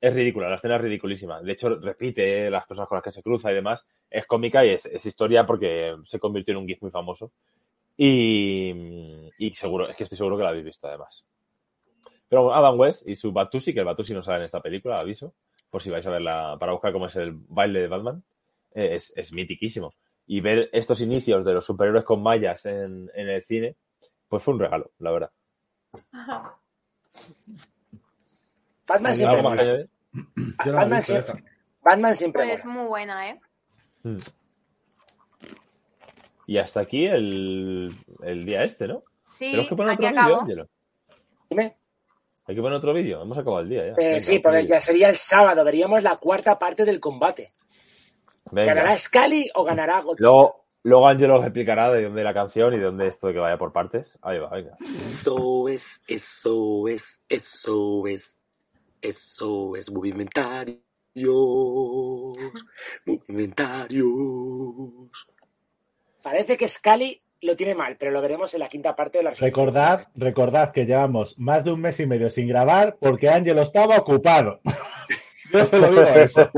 Es 0.00 0.14
ridícula, 0.14 0.48
la 0.48 0.54
escena 0.54 0.76
es 0.76 0.80
ridiculísima. 0.80 1.42
De 1.42 1.52
hecho, 1.52 1.68
repite 1.78 2.46
eh, 2.46 2.50
las 2.50 2.66
personas 2.66 2.88
con 2.88 2.96
las 2.96 3.04
que 3.04 3.12
se 3.12 3.22
cruza 3.22 3.52
y 3.52 3.54
demás. 3.54 3.86
Es 4.08 4.24
cómica 4.26 4.64
y 4.64 4.70
es, 4.70 4.86
historia 5.04 5.44
porque 5.44 5.86
se 6.04 6.18
convirtió 6.18 6.52
en 6.52 6.58
un 6.58 6.66
GIF 6.66 6.80
muy 6.80 6.90
famoso. 6.90 7.32
Y, 7.98 8.72
y 9.38 9.52
seguro, 9.52 9.90
es 9.90 9.96
que 9.96 10.04
estoy 10.04 10.16
seguro 10.16 10.38
que 10.38 10.42
la 10.42 10.48
habéis 10.50 10.64
visto 10.64 10.88
además. 10.88 11.22
Pero 12.28 12.54
Adam 12.54 12.80
West 12.80 13.06
y 13.06 13.14
su 13.14 13.30
Batusi, 13.30 13.74
que 13.74 13.80
el 13.80 13.84
Batusi 13.84 14.14
no 14.14 14.22
sale 14.22 14.38
en 14.38 14.44
esta 14.44 14.60
película, 14.60 15.00
aviso, 15.00 15.34
por 15.68 15.82
si 15.82 15.90
vais 15.90 16.06
a 16.06 16.12
verla 16.12 16.56
para 16.58 16.72
buscar 16.72 16.92
cómo 16.92 17.06
es 17.06 17.16
el 17.16 17.32
baile 17.32 17.80
de 17.80 17.88
Batman, 17.88 18.22
eh, 18.72 18.94
es, 18.94 19.12
es 19.16 19.32
mitiquísimo. 19.34 19.92
Y 20.26 20.40
ver 20.40 20.70
estos 20.72 21.02
inicios 21.02 21.44
de 21.44 21.52
los 21.52 21.66
superhéroes 21.66 22.04
con 22.04 22.22
mallas 22.22 22.64
en, 22.64 23.10
en 23.14 23.28
el 23.28 23.42
cine, 23.42 23.76
pues 24.28 24.42
fue 24.42 24.54
un 24.54 24.60
regalo, 24.60 24.92
la 24.98 25.10
verdad. 25.10 25.30
Batman 28.90 29.12
¿Algo 29.12 29.16
siempre 29.16 29.88
Batman 30.72 30.98
visto 30.98 31.12
siempre. 31.12 31.44
Batman 31.82 32.16
siempre 32.16 32.46
Pues 32.46 32.64
mola. 32.64 32.78
muy 32.78 32.88
buena, 32.88 33.30
¿eh? 33.30 33.40
Mm. 34.02 34.18
Y 36.46 36.58
hasta 36.58 36.80
aquí 36.80 37.06
el, 37.06 37.94
el 38.22 38.44
día 38.44 38.64
este, 38.64 38.88
¿no? 38.88 39.04
Sí, 39.30 39.46
Tenemos 39.52 39.68
que 39.68 39.76
poner 39.76 39.92
aquí 39.92 40.06
otro 40.06 40.44
vídeo. 40.44 40.68
Dime. 41.48 41.76
Hay 42.46 42.54
que 42.56 42.60
poner 42.60 42.78
otro 42.78 42.92
vídeo. 42.92 43.22
Hemos 43.22 43.38
acabado 43.38 43.62
el 43.62 43.68
día 43.68 43.86
ya. 43.86 43.92
Eh, 43.92 43.94
Venga, 43.96 44.20
sí, 44.20 44.38
porque 44.40 44.66
ya 44.66 44.82
sería 44.82 45.08
el 45.08 45.16
sábado, 45.16 45.64
veríamos 45.64 46.02
la 46.02 46.16
cuarta 46.16 46.58
parte 46.58 46.84
del 46.84 46.98
combate. 46.98 47.52
Venga. 48.50 48.74
¿Ganará 48.74 48.98
Scully 48.98 49.48
o 49.54 49.62
ganará 49.62 50.00
Godzilla? 50.00 50.26
Luego, 50.28 50.64
luego 50.82 51.06
Ángelo 51.06 51.36
os 51.38 51.44
explicará 51.44 51.92
de 51.92 52.02
dónde 52.02 52.24
la 52.24 52.34
canción 52.34 52.74
y 52.74 52.78
de 52.78 52.84
dónde 52.86 53.06
esto 53.06 53.28
de 53.28 53.34
que 53.34 53.38
vaya 53.38 53.56
por 53.56 53.72
partes. 53.72 54.18
Ahí 54.22 54.40
va, 54.40 54.50
venga. 54.50 54.76
Eso 54.80 55.68
es, 55.68 56.02
eso 56.08 56.88
es, 56.88 57.20
eso 57.28 58.06
es, 58.08 58.39
eso 59.00 59.76
es 59.76 59.90
movimentarios, 59.90 60.78
movimentarios. 63.04 64.08
Parece 66.22 66.56
que 66.56 66.68
Scully 66.68 67.18
lo 67.42 67.56
tiene 67.56 67.74
mal, 67.74 67.96
pero 67.98 68.10
lo 68.10 68.20
veremos 68.20 68.52
en 68.54 68.60
la 68.60 68.68
quinta 68.68 68.94
parte 68.94 69.18
de 69.18 69.24
la 69.24 69.30
Recordad, 69.30 70.08
recordad 70.14 70.72
que 70.72 70.84
llevamos 70.84 71.38
más 71.38 71.64
de 71.64 71.72
un 71.72 71.80
mes 71.80 71.98
y 72.00 72.06
medio 72.06 72.28
sin 72.28 72.48
grabar 72.48 72.96
porque 73.00 73.28
Ángelo 73.28 73.62
estaba 73.62 73.96
ocupado. 73.96 74.60
Yo 75.52 75.64
solo 75.64 75.88
digo 75.88 76.02
eso. 76.02 76.50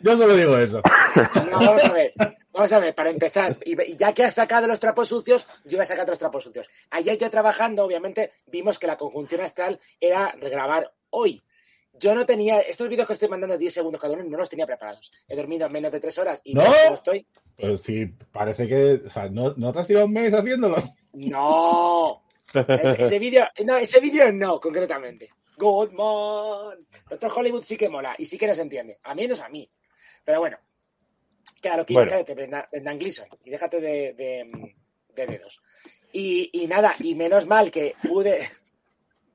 Yo 0.00 0.16
solo 0.16 0.34
digo 0.34 0.56
eso. 0.56 0.80
No, 1.50 1.58
vamos 1.58 1.84
a 1.84 1.92
ver. 1.92 2.14
Vamos 2.52 2.70
a 2.72 2.78
ver, 2.78 2.94
para 2.94 3.08
empezar, 3.10 3.56
y 3.64 3.96
ya 3.96 4.12
que 4.12 4.24
has 4.24 4.34
sacado 4.34 4.66
los 4.66 4.78
trapos 4.78 5.08
sucios, 5.08 5.46
yo 5.64 5.78
voy 5.78 5.84
a 5.84 5.86
sacar 5.86 6.06
los 6.08 6.18
trapos 6.18 6.44
sucios. 6.44 6.68
Ayer 6.90 7.16
yo 7.16 7.30
trabajando, 7.30 7.84
obviamente, 7.84 8.30
vimos 8.46 8.78
que 8.78 8.86
la 8.86 8.96
conjunción 8.98 9.40
astral 9.40 9.80
era 9.98 10.32
regrabar 10.32 10.92
hoy. 11.10 11.42
Yo 11.94 12.14
no 12.14 12.26
tenía, 12.26 12.60
estos 12.60 12.88
vídeos 12.88 13.06
que 13.06 13.12
estoy 13.14 13.28
mandando 13.28 13.56
10 13.56 13.72
segundos 13.72 14.00
cada 14.00 14.14
uno, 14.14 14.24
no 14.24 14.36
los 14.38 14.50
tenía 14.50 14.66
preparados. 14.66 15.10
He 15.28 15.36
dormido 15.36 15.68
menos 15.70 15.92
de 15.92 16.00
3 16.00 16.18
horas 16.18 16.40
y 16.44 16.54
¿No? 16.54 16.62
estoy. 16.92 17.26
Pues 17.56 17.82
sí, 17.82 18.06
parece 18.32 18.66
que. 18.66 19.02
O 19.06 19.10
sea, 19.10 19.28
¿no, 19.28 19.54
¿no 19.56 19.72
te 19.72 19.78
has 19.80 19.86
tirado 19.86 20.06
un 20.06 20.12
mes 20.12 20.32
haciéndolos? 20.32 20.90
No. 21.12 22.22
Es- 22.54 22.98
ese 22.98 23.18
vídeo, 23.18 23.46
no, 23.64 23.76
ese 23.76 24.00
vídeo 24.00 24.30
no, 24.32 24.58
concretamente. 24.60 25.30
Goodman. 25.56 26.86
Doctor 27.08 27.30
Hollywood 27.36 27.62
sí 27.62 27.76
que 27.76 27.88
mola 27.88 28.14
y 28.18 28.26
sí 28.26 28.36
que 28.38 28.46
nos 28.46 28.58
entiende. 28.58 28.98
A 29.04 29.14
mí 29.14 29.26
no 29.26 29.34
es 29.34 29.40
a 29.40 29.48
mí. 29.48 29.70
Pero 30.24 30.40
bueno. 30.40 30.58
Claro, 31.62 31.86
que 31.86 31.94
Bueno. 31.94 32.10
cállate, 32.10 32.34
Brenda- 32.34 32.68
Brendan 32.70 32.98
Gleeson. 32.98 33.28
Y 33.44 33.50
déjate 33.50 33.80
de, 33.80 34.12
de- 34.14 34.74
de 35.14 35.26
dedos. 35.26 35.62
Y, 36.12 36.50
y 36.52 36.66
nada, 36.66 36.94
y 36.98 37.14
menos 37.14 37.46
mal 37.46 37.70
que 37.70 37.94
pude. 38.02 38.50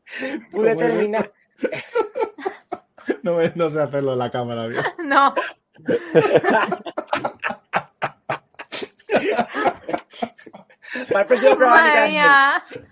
Pude 0.51 0.51
¿Cómo 0.51 0.65
es 0.69 0.77
terminar. 0.77 1.33
No, 3.23 3.37
no 3.55 3.69
sé 3.69 3.81
hacerlo 3.81 4.13
en 4.13 4.19
la 4.19 4.31
cámara 4.31 4.67
bien. 4.67 4.83
No, 5.03 5.33
Para 11.11 11.21
el 11.21 11.27
próximo 11.27 11.55
programa, 11.55 11.81
madre 11.81 12.07
Nicolas 12.07 12.63
Cage. 12.69 12.85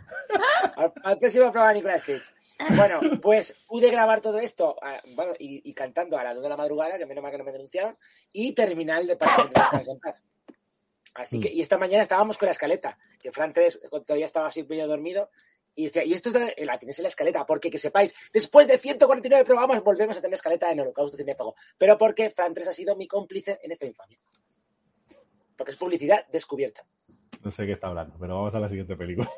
Al, 1.04 1.18
próximo 1.18 1.52
programa, 1.52 1.74
Nicolas 1.74 2.02
Cage. 2.02 2.34
Bueno, 2.76 3.00
pues 3.22 3.56
pude 3.68 3.90
grabar 3.90 4.22
todo 4.22 4.40
esto 4.40 4.76
ah, 4.82 5.02
bueno, 5.16 5.34
y, 5.38 5.70
y 5.70 5.74
cantando 5.74 6.18
a 6.18 6.24
las 6.24 6.36
2 6.36 6.44
de 6.44 6.50
la 6.50 6.58
madrugada, 6.58 6.98
que 6.98 7.06
menos 7.06 7.22
mal 7.22 7.32
que 7.32 7.38
no 7.38 7.44
me 7.44 7.52
denunciaron, 7.52 7.98
y 8.32 8.54
terminar 8.54 9.02
el 9.02 9.08
departamento 9.08 9.62
de 9.72 9.92
en 9.92 10.00
paz. 10.00 10.24
Así 11.16 11.40
que, 11.40 11.50
y 11.50 11.62
esta 11.62 11.78
mañana 11.78 12.04
estábamos 12.04 12.38
con 12.38 12.48
la 12.48 12.52
escaleta, 12.52 12.98
que 13.22 13.32
Fran 13.32 13.54
3 13.54 13.82
todavía 14.06 14.26
estaba 14.26 14.48
así 14.48 14.64
medio 14.64 14.88
dormido, 14.88 15.30
y 15.74 15.86
decía, 15.86 16.04
y 16.06 16.14
esto 16.14 16.30
es 16.30 16.66
la 16.66 16.78
tienes 16.78 17.00
en 17.00 17.04
la 17.04 17.10
escaleta, 17.10 17.46
porque 17.46 17.70
que 17.70 17.78
sepáis, 17.78 18.14
después 18.32 18.68
de 18.68 18.78
149 18.78 19.44
programas 19.44 19.84
volvemos 19.84 20.18
a 20.18 20.22
tener 20.22 20.36
escaleta 20.36 20.72
en 20.72 20.80
Holocausto 20.80 21.18
Cinéfago, 21.18 21.56
pero 21.78 21.98
porque 21.98 22.30
Fran 22.30 22.54
3 22.54 22.68
ha 22.70 22.74
sido 22.74 22.96
mi 22.96 23.08
cómplice 23.08 23.60
en 23.62 23.72
esta 23.72 23.86
infamia. 23.86 24.20
Porque 25.58 25.72
es 25.72 25.78
publicidad 25.78 26.26
descubierta. 26.28 26.86
No 27.44 27.52
sé 27.52 27.66
qué 27.66 27.74
está 27.74 27.88
hablando, 27.88 28.18
pero 28.20 28.36
vamos 28.36 28.56
a 28.56 28.60
la 28.60 28.68
siguiente 28.68 28.96
película. 28.96 29.30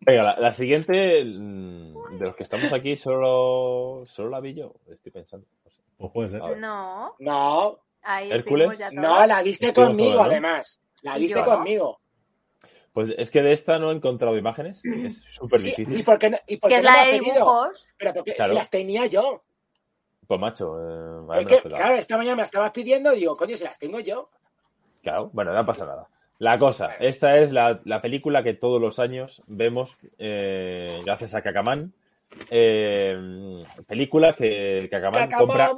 Venga, 0.00 0.22
la, 0.22 0.38
la 0.38 0.52
siguiente, 0.54 1.24
mm, 1.24 2.18
de 2.18 2.24
los 2.26 2.36
que 2.36 2.42
estamos 2.42 2.72
aquí, 2.72 2.96
solo, 2.96 4.04
solo 4.06 4.30
la 4.30 4.40
vi 4.40 4.54
yo. 4.54 4.74
Estoy 4.90 5.12
pensando. 5.12 5.46
No 5.64 5.70
sé. 5.70 5.82
Pues 5.96 6.12
puede 6.12 6.28
ser. 6.28 6.40
No, 6.58 7.14
No, 7.18 7.78
ahí 8.02 8.30
¿Hércules? 8.30 8.78
no, 8.92 9.26
la 9.26 9.42
viste 9.42 9.72
conmigo, 9.72 10.20
además. 10.20 10.80
La 11.02 11.16
viste 11.18 11.38
Yo. 11.38 11.44
conmigo. 11.44 12.00
Pues 12.92 13.10
es 13.18 13.30
que 13.30 13.42
de 13.42 13.52
esta 13.52 13.78
no 13.78 13.90
he 13.90 13.94
encontrado 13.94 14.36
imágenes. 14.38 14.82
Es 14.84 15.22
súper 15.24 15.58
Sí, 15.60 15.68
difícil. 15.68 16.00
¿Y 16.00 16.02
por 16.02 16.18
qué 16.18 16.30
no, 16.30 16.38
y 16.46 16.56
por 16.56 16.70
Que 16.70 16.76
qué 16.76 16.80
es 16.80 16.84
no 16.86 16.90
la 16.90 17.00
has 17.00 17.06
de 17.06 17.12
pedido? 17.18 17.34
dibujos. 17.34 17.88
Pero 17.98 18.14
porque 18.14 18.34
Claro. 18.34 18.50
si 18.52 18.58
las 18.58 18.70
tenía 18.70 19.06
yo. 19.06 19.44
Pues 20.26 20.40
macho, 20.40 20.76
eh, 20.80 21.40
Es 21.40 21.46
que, 21.46 21.60
claro, 21.62 21.94
esta 21.94 22.16
mañana 22.16 22.36
me 22.36 22.42
las 22.42 22.48
estabas 22.48 22.70
pidiendo, 22.72 23.12
digo, 23.12 23.36
coño, 23.36 23.56
si 23.56 23.64
las 23.64 23.78
tengo 23.78 24.00
yo. 24.00 24.30
Claro, 25.02 25.30
bueno, 25.32 25.52
no 25.52 25.64
pasa 25.66 25.84
nada. 25.86 26.08
La 26.38 26.58
cosa, 26.58 26.94
esta 27.00 27.38
es 27.38 27.52
la, 27.52 27.80
la 27.84 28.02
película 28.02 28.42
que 28.42 28.52
todos 28.54 28.80
los 28.80 28.98
años 28.98 29.42
vemos 29.46 29.96
eh, 30.18 31.00
gracias 31.04 31.34
a 31.34 31.42
Cacamán. 31.42 31.92
Eh, 32.50 33.62
película 33.86 34.32
que 34.34 34.88
Cacamán 34.90 35.30
compra, 35.30 35.70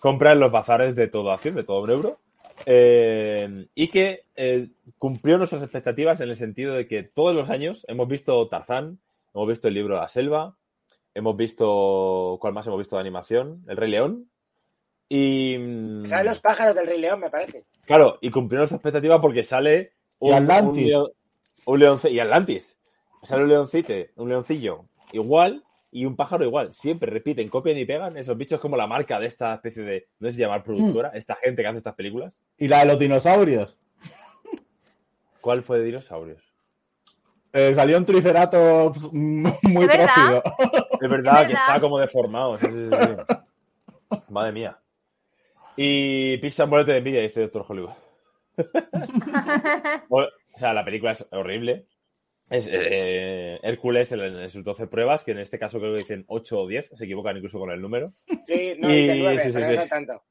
compra 0.00 0.32
en 0.32 0.40
los 0.40 0.50
bazares 0.50 0.96
de 0.96 1.06
todo 1.06 1.30
Acción, 1.30 1.54
de 1.54 1.62
todo 1.64 1.88
euro. 1.88 2.18
eh, 2.66 3.66
y 3.76 3.88
que 3.88 4.24
eh, 4.34 4.68
cumplió 4.98 5.38
nuestras 5.38 5.62
expectativas 5.62 6.20
en 6.20 6.30
el 6.30 6.36
sentido 6.36 6.74
de 6.74 6.88
que 6.88 7.04
todos 7.04 7.34
los 7.34 7.48
años 7.50 7.84
hemos 7.88 8.08
visto 8.08 8.48
Tarzán, 8.48 8.98
hemos 9.34 9.46
visto 9.48 9.68
el 9.68 9.74
libro 9.74 9.94
de 9.94 10.00
la 10.00 10.08
selva, 10.08 10.56
hemos 11.14 11.36
visto. 11.36 12.38
¿Cuál 12.40 12.54
más 12.54 12.66
hemos 12.66 12.78
visto 12.78 12.96
de 12.96 13.00
animación? 13.00 13.62
El 13.68 13.76
Rey 13.76 13.90
León. 13.90 14.28
Y. 15.08 15.56
mm, 15.58 16.04
Salen 16.06 16.26
los 16.26 16.40
pájaros 16.40 16.74
del 16.74 16.86
Rey 16.86 17.00
León, 17.00 17.20
me 17.20 17.30
parece. 17.30 17.64
Claro, 17.86 18.18
y 18.20 18.30
cumplió 18.30 18.58
nuestra 18.58 18.76
expectativa 18.76 19.20
porque 19.20 19.42
sale 19.42 19.92
Y 20.20 20.32
Atlantis. 20.32 20.94
un, 20.94 21.10
un 21.66 21.80
leonce- 21.80 22.10
y 22.10 22.20
Atlantis. 22.20 22.76
Sale 23.22 23.42
un 23.42 23.48
leoncite, 23.48 24.12
un 24.16 24.28
leoncillo 24.28 24.84
igual 25.12 25.64
y 25.90 26.04
un 26.04 26.14
pájaro 26.16 26.44
igual. 26.44 26.72
Siempre 26.74 27.10
repiten, 27.10 27.48
copian 27.48 27.78
y 27.78 27.84
pegan. 27.86 28.16
Esos 28.16 28.36
bichos 28.36 28.60
como 28.60 28.76
la 28.76 28.86
marca 28.86 29.18
de 29.18 29.26
esta 29.26 29.54
especie 29.54 29.82
de, 29.82 30.08
no 30.20 30.28
sé 30.28 30.36
si 30.36 30.40
llamar 30.42 30.62
productora, 30.62 31.08
esta 31.14 31.34
gente 31.34 31.62
que 31.62 31.68
hace 31.68 31.78
estas 31.78 31.94
películas. 31.94 32.38
Y 32.58 32.68
la 32.68 32.80
de 32.80 32.86
los 32.86 32.98
dinosaurios. 32.98 33.78
¿Cuál 35.40 35.62
fue 35.62 35.78
de 35.78 35.84
dinosaurios? 35.86 36.42
Eh, 37.52 37.72
salió 37.74 37.96
un 37.96 38.04
triceratops 38.04 39.00
muy 39.12 39.50
¿Es 39.82 39.88
verdad? 39.88 40.06
trófido. 40.14 40.42
Es 41.00 41.08
verdad, 41.10 41.34
Es 41.42 41.46
que 41.48 41.52
verdad. 41.54 41.66
está 41.68 41.80
como 41.80 41.98
deformado. 41.98 42.58
Sí, 42.58 42.66
sí, 42.66 42.88
sí, 42.90 42.96
sí. 42.96 44.20
Madre 44.30 44.52
mía. 44.52 44.78
Y 45.80 46.38
Pixar 46.38 46.66
muérete 46.66 46.90
de 46.90 46.98
envidia, 46.98 47.20
dice 47.20 47.42
Doctor 47.42 47.64
Hollywood. 47.68 47.92
o 50.08 50.26
sea, 50.56 50.74
la 50.74 50.84
película 50.84 51.12
es 51.12 51.24
horrible. 51.30 51.86
Es 52.50 52.68
eh, 52.68 53.60
Hércules 53.62 54.10
en, 54.10 54.50
sus 54.50 54.64
12 54.64 54.88
pruebas, 54.88 55.22
que 55.22 55.30
en 55.30 55.38
este 55.38 55.56
caso 55.56 55.78
creo 55.78 55.92
que 55.92 55.98
dicen 55.98 56.24
8 56.26 56.62
o 56.62 56.66
10, 56.66 56.90
se 56.94 57.04
equivocan 57.04 57.36
incluso 57.36 57.60
con 57.60 57.70
el 57.70 57.80
número. 57.80 58.12
Sí, 58.44 58.72
no, 58.76 58.90
Y- 58.90 59.02
dice 59.02 59.16
nueve, 59.20 59.38
sí, 59.38 59.52
sí, 59.52 59.58
pero 59.60 59.70
sí. 59.70 59.76
no 59.76 59.86
tanto. 59.86 60.22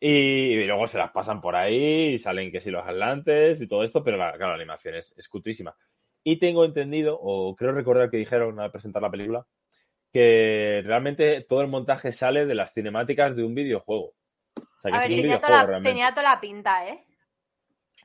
Y, 0.00 0.08
y 0.54 0.64
luego 0.64 0.86
se 0.86 0.96
las 0.96 1.10
pasan 1.10 1.42
por 1.42 1.54
ahí 1.54 2.14
y 2.14 2.18
salen 2.18 2.50
que 2.50 2.62
si 2.62 2.70
los 2.70 2.86
atlantes 2.86 3.60
y 3.60 3.68
todo 3.68 3.84
esto, 3.84 4.02
pero 4.02 4.16
la, 4.16 4.32
claro, 4.32 4.52
la 4.52 4.62
animación 4.62 4.94
es, 4.94 5.14
es 5.18 5.28
cutrísima. 5.28 5.76
Y 6.24 6.38
tengo 6.38 6.64
entendido, 6.64 7.18
o 7.20 7.54
creo 7.54 7.72
recordar 7.72 8.08
que 8.08 8.16
dijeron 8.16 8.58
al 8.58 8.70
presentar 8.72 9.02
la 9.02 9.10
película, 9.10 9.46
que 10.10 10.82
realmente 10.86 11.42
todo 11.42 11.60
el 11.60 11.68
montaje 11.68 12.10
sale 12.12 12.46
de 12.46 12.54
las 12.54 12.72
cinemáticas 12.72 13.36
de 13.36 13.44
un 13.44 13.54
videojuego. 13.54 14.14
O 14.56 14.80
sea, 14.80 14.90
que 14.90 14.96
A 14.96 15.00
ver, 15.00 15.10
es 15.10 15.16
un 15.16 15.22
tenía 15.22 15.40
toda, 15.40 15.64
la, 15.64 15.82
tenía 15.82 16.10
toda 16.10 16.22
la 16.22 16.40
pinta, 16.40 16.88
¿eh? 16.88 17.04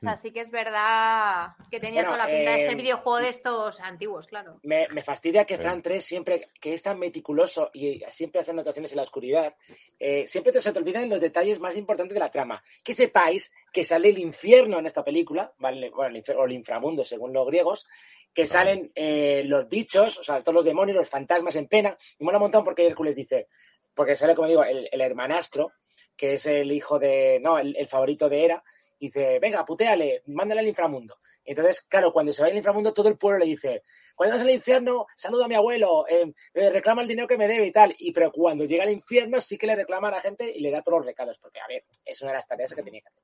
sea, 0.00 0.14
Mm. 0.14 0.18
sí 0.18 0.30
que 0.30 0.40
es 0.40 0.50
verdad 0.52 1.48
que 1.72 1.80
tenía 1.80 2.02
Bueno, 2.02 2.10
toda 2.14 2.18
la 2.18 2.32
pinta 2.32 2.52
de 2.52 2.62
eh, 2.62 2.66
ser 2.68 2.76
videojuego 2.76 3.18
de 3.18 3.30
estos 3.30 3.80
antiguos, 3.80 4.28
claro. 4.28 4.60
Me, 4.62 4.86
me 4.90 5.02
fastidia 5.02 5.44
que 5.44 5.56
Sí. 5.56 5.62
Fran 5.62 5.82
3 5.82 6.04
siempre, 6.04 6.48
que 6.60 6.72
es 6.72 6.82
tan 6.84 7.00
meticuloso 7.00 7.68
y 7.74 8.00
siempre 8.10 8.40
hace 8.40 8.52
anotaciones 8.52 8.92
en 8.92 8.96
la 8.98 9.02
oscuridad, 9.02 9.56
eh, 9.98 10.24
siempre 10.28 10.52
te, 10.52 10.60
se 10.60 10.72
te 10.72 10.78
olvidan 10.78 11.08
los 11.08 11.20
detalles 11.20 11.58
más 11.58 11.76
importantes 11.76 12.14
de 12.14 12.20
la 12.20 12.30
trama. 12.30 12.62
Que 12.84 12.94
sepáis 12.94 13.52
que 13.72 13.82
sale 13.82 14.10
el 14.10 14.18
infierno 14.18 14.78
en 14.78 14.86
esta 14.86 15.02
película, 15.02 15.52
¿vale? 15.58 15.90
bueno, 15.90 16.16
el 16.16 16.36
o 16.36 16.44
el 16.44 16.52
inframundo 16.52 17.02
según 17.02 17.32
los 17.32 17.44
griegos, 17.48 17.84
que 18.32 18.46
salen 18.46 18.92
eh, 18.94 19.42
los 19.46 19.68
bichos, 19.68 20.16
o 20.18 20.22
sea, 20.22 20.38
todos 20.42 20.54
los 20.54 20.64
demonios, 20.64 20.96
los 20.96 21.08
fantasmas 21.10 21.56
en 21.56 21.66
pena, 21.66 21.96
y 22.20 22.22
mola 22.22 22.38
un 22.38 22.42
montón 22.42 22.62
porque 22.62 22.86
Hércules 22.86 23.16
dice, 23.16 23.48
porque 23.94 24.14
sale, 24.14 24.36
como 24.36 24.46
digo, 24.46 24.62
el, 24.62 24.88
el 24.92 25.00
hermanastro, 25.00 25.72
que 26.18 26.34
es 26.34 26.46
el 26.46 26.72
hijo 26.72 26.98
de, 26.98 27.38
no, 27.40 27.58
el, 27.58 27.86
favorito 27.86 28.28
de 28.28 28.44
Hera, 28.44 28.64
y 28.98 29.06
dice, 29.06 29.38
venga, 29.38 29.64
putéale, 29.64 30.24
mándale 30.26 30.60
al 30.60 30.66
inframundo. 30.66 31.20
Entonces, 31.44 31.80
claro, 31.82 32.12
cuando 32.12 32.32
se 32.32 32.42
va 32.42 32.48
al 32.48 32.56
inframundo, 32.56 32.92
todo 32.92 33.08
el 33.08 33.16
pueblo 33.16 33.38
le 33.38 33.46
dice, 33.46 33.82
cuando 34.16 34.34
vas 34.34 34.42
al 34.42 34.50
infierno, 34.50 35.06
saluda 35.16 35.44
a 35.44 35.48
mi 35.48 35.54
abuelo, 35.54 36.06
eh, 36.08 36.34
eh, 36.52 36.70
reclama 36.70 37.02
el 37.02 37.08
dinero 37.08 37.28
que 37.28 37.38
me 37.38 37.46
debe 37.46 37.66
y 37.66 37.72
tal. 37.72 37.94
Y 37.98 38.12
pero 38.12 38.32
cuando 38.32 38.64
llega 38.64 38.82
al 38.82 38.90
infierno, 38.90 39.40
sí 39.40 39.56
que 39.56 39.68
le 39.68 39.76
reclama 39.76 40.08
a 40.08 40.10
la 40.10 40.20
gente 40.20 40.52
y 40.54 40.60
le 40.60 40.72
da 40.72 40.82
todos 40.82 40.98
los 40.98 41.06
recados, 41.06 41.38
porque, 41.38 41.60
a 41.60 41.68
ver, 41.68 41.84
es 42.04 42.20
una 42.20 42.32
de 42.32 42.36
las 42.38 42.46
tareas 42.48 42.74
que 42.74 42.82
tenía 42.82 43.00
que 43.00 43.08
hacer. 43.08 43.22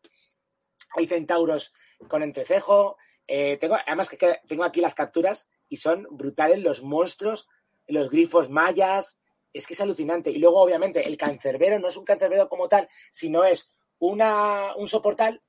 Hay 0.96 1.06
centauros 1.06 1.72
con 2.08 2.22
entrecejo. 2.22 2.96
eh, 3.26 3.56
tengo, 3.58 3.74
además 3.74 4.08
que 4.08 4.38
tengo 4.46 4.64
aquí 4.64 4.80
las 4.80 4.94
capturas 4.94 5.48
y 5.68 5.78
son 5.78 6.06
brutales 6.10 6.60
los 6.60 6.82
monstruos, 6.82 7.48
los 7.88 8.08
grifos 8.08 8.48
mayas. 8.48 9.18
Es 9.54 9.66
que 9.66 9.72
es 9.72 9.80
alucinante. 9.80 10.30
Y 10.30 10.38
luego, 10.38 10.60
obviamente, 10.60 11.06
el 11.06 11.16
cancerbero 11.16 11.78
no 11.78 11.88
es 11.88 11.96
un 11.96 12.04
cancerbero 12.04 12.48
como 12.48 12.68
tal, 12.68 12.86
sino 13.10 13.44
es 13.44 13.70
una, 14.00 14.74
un 14.76 14.86
soportal, 14.86 15.40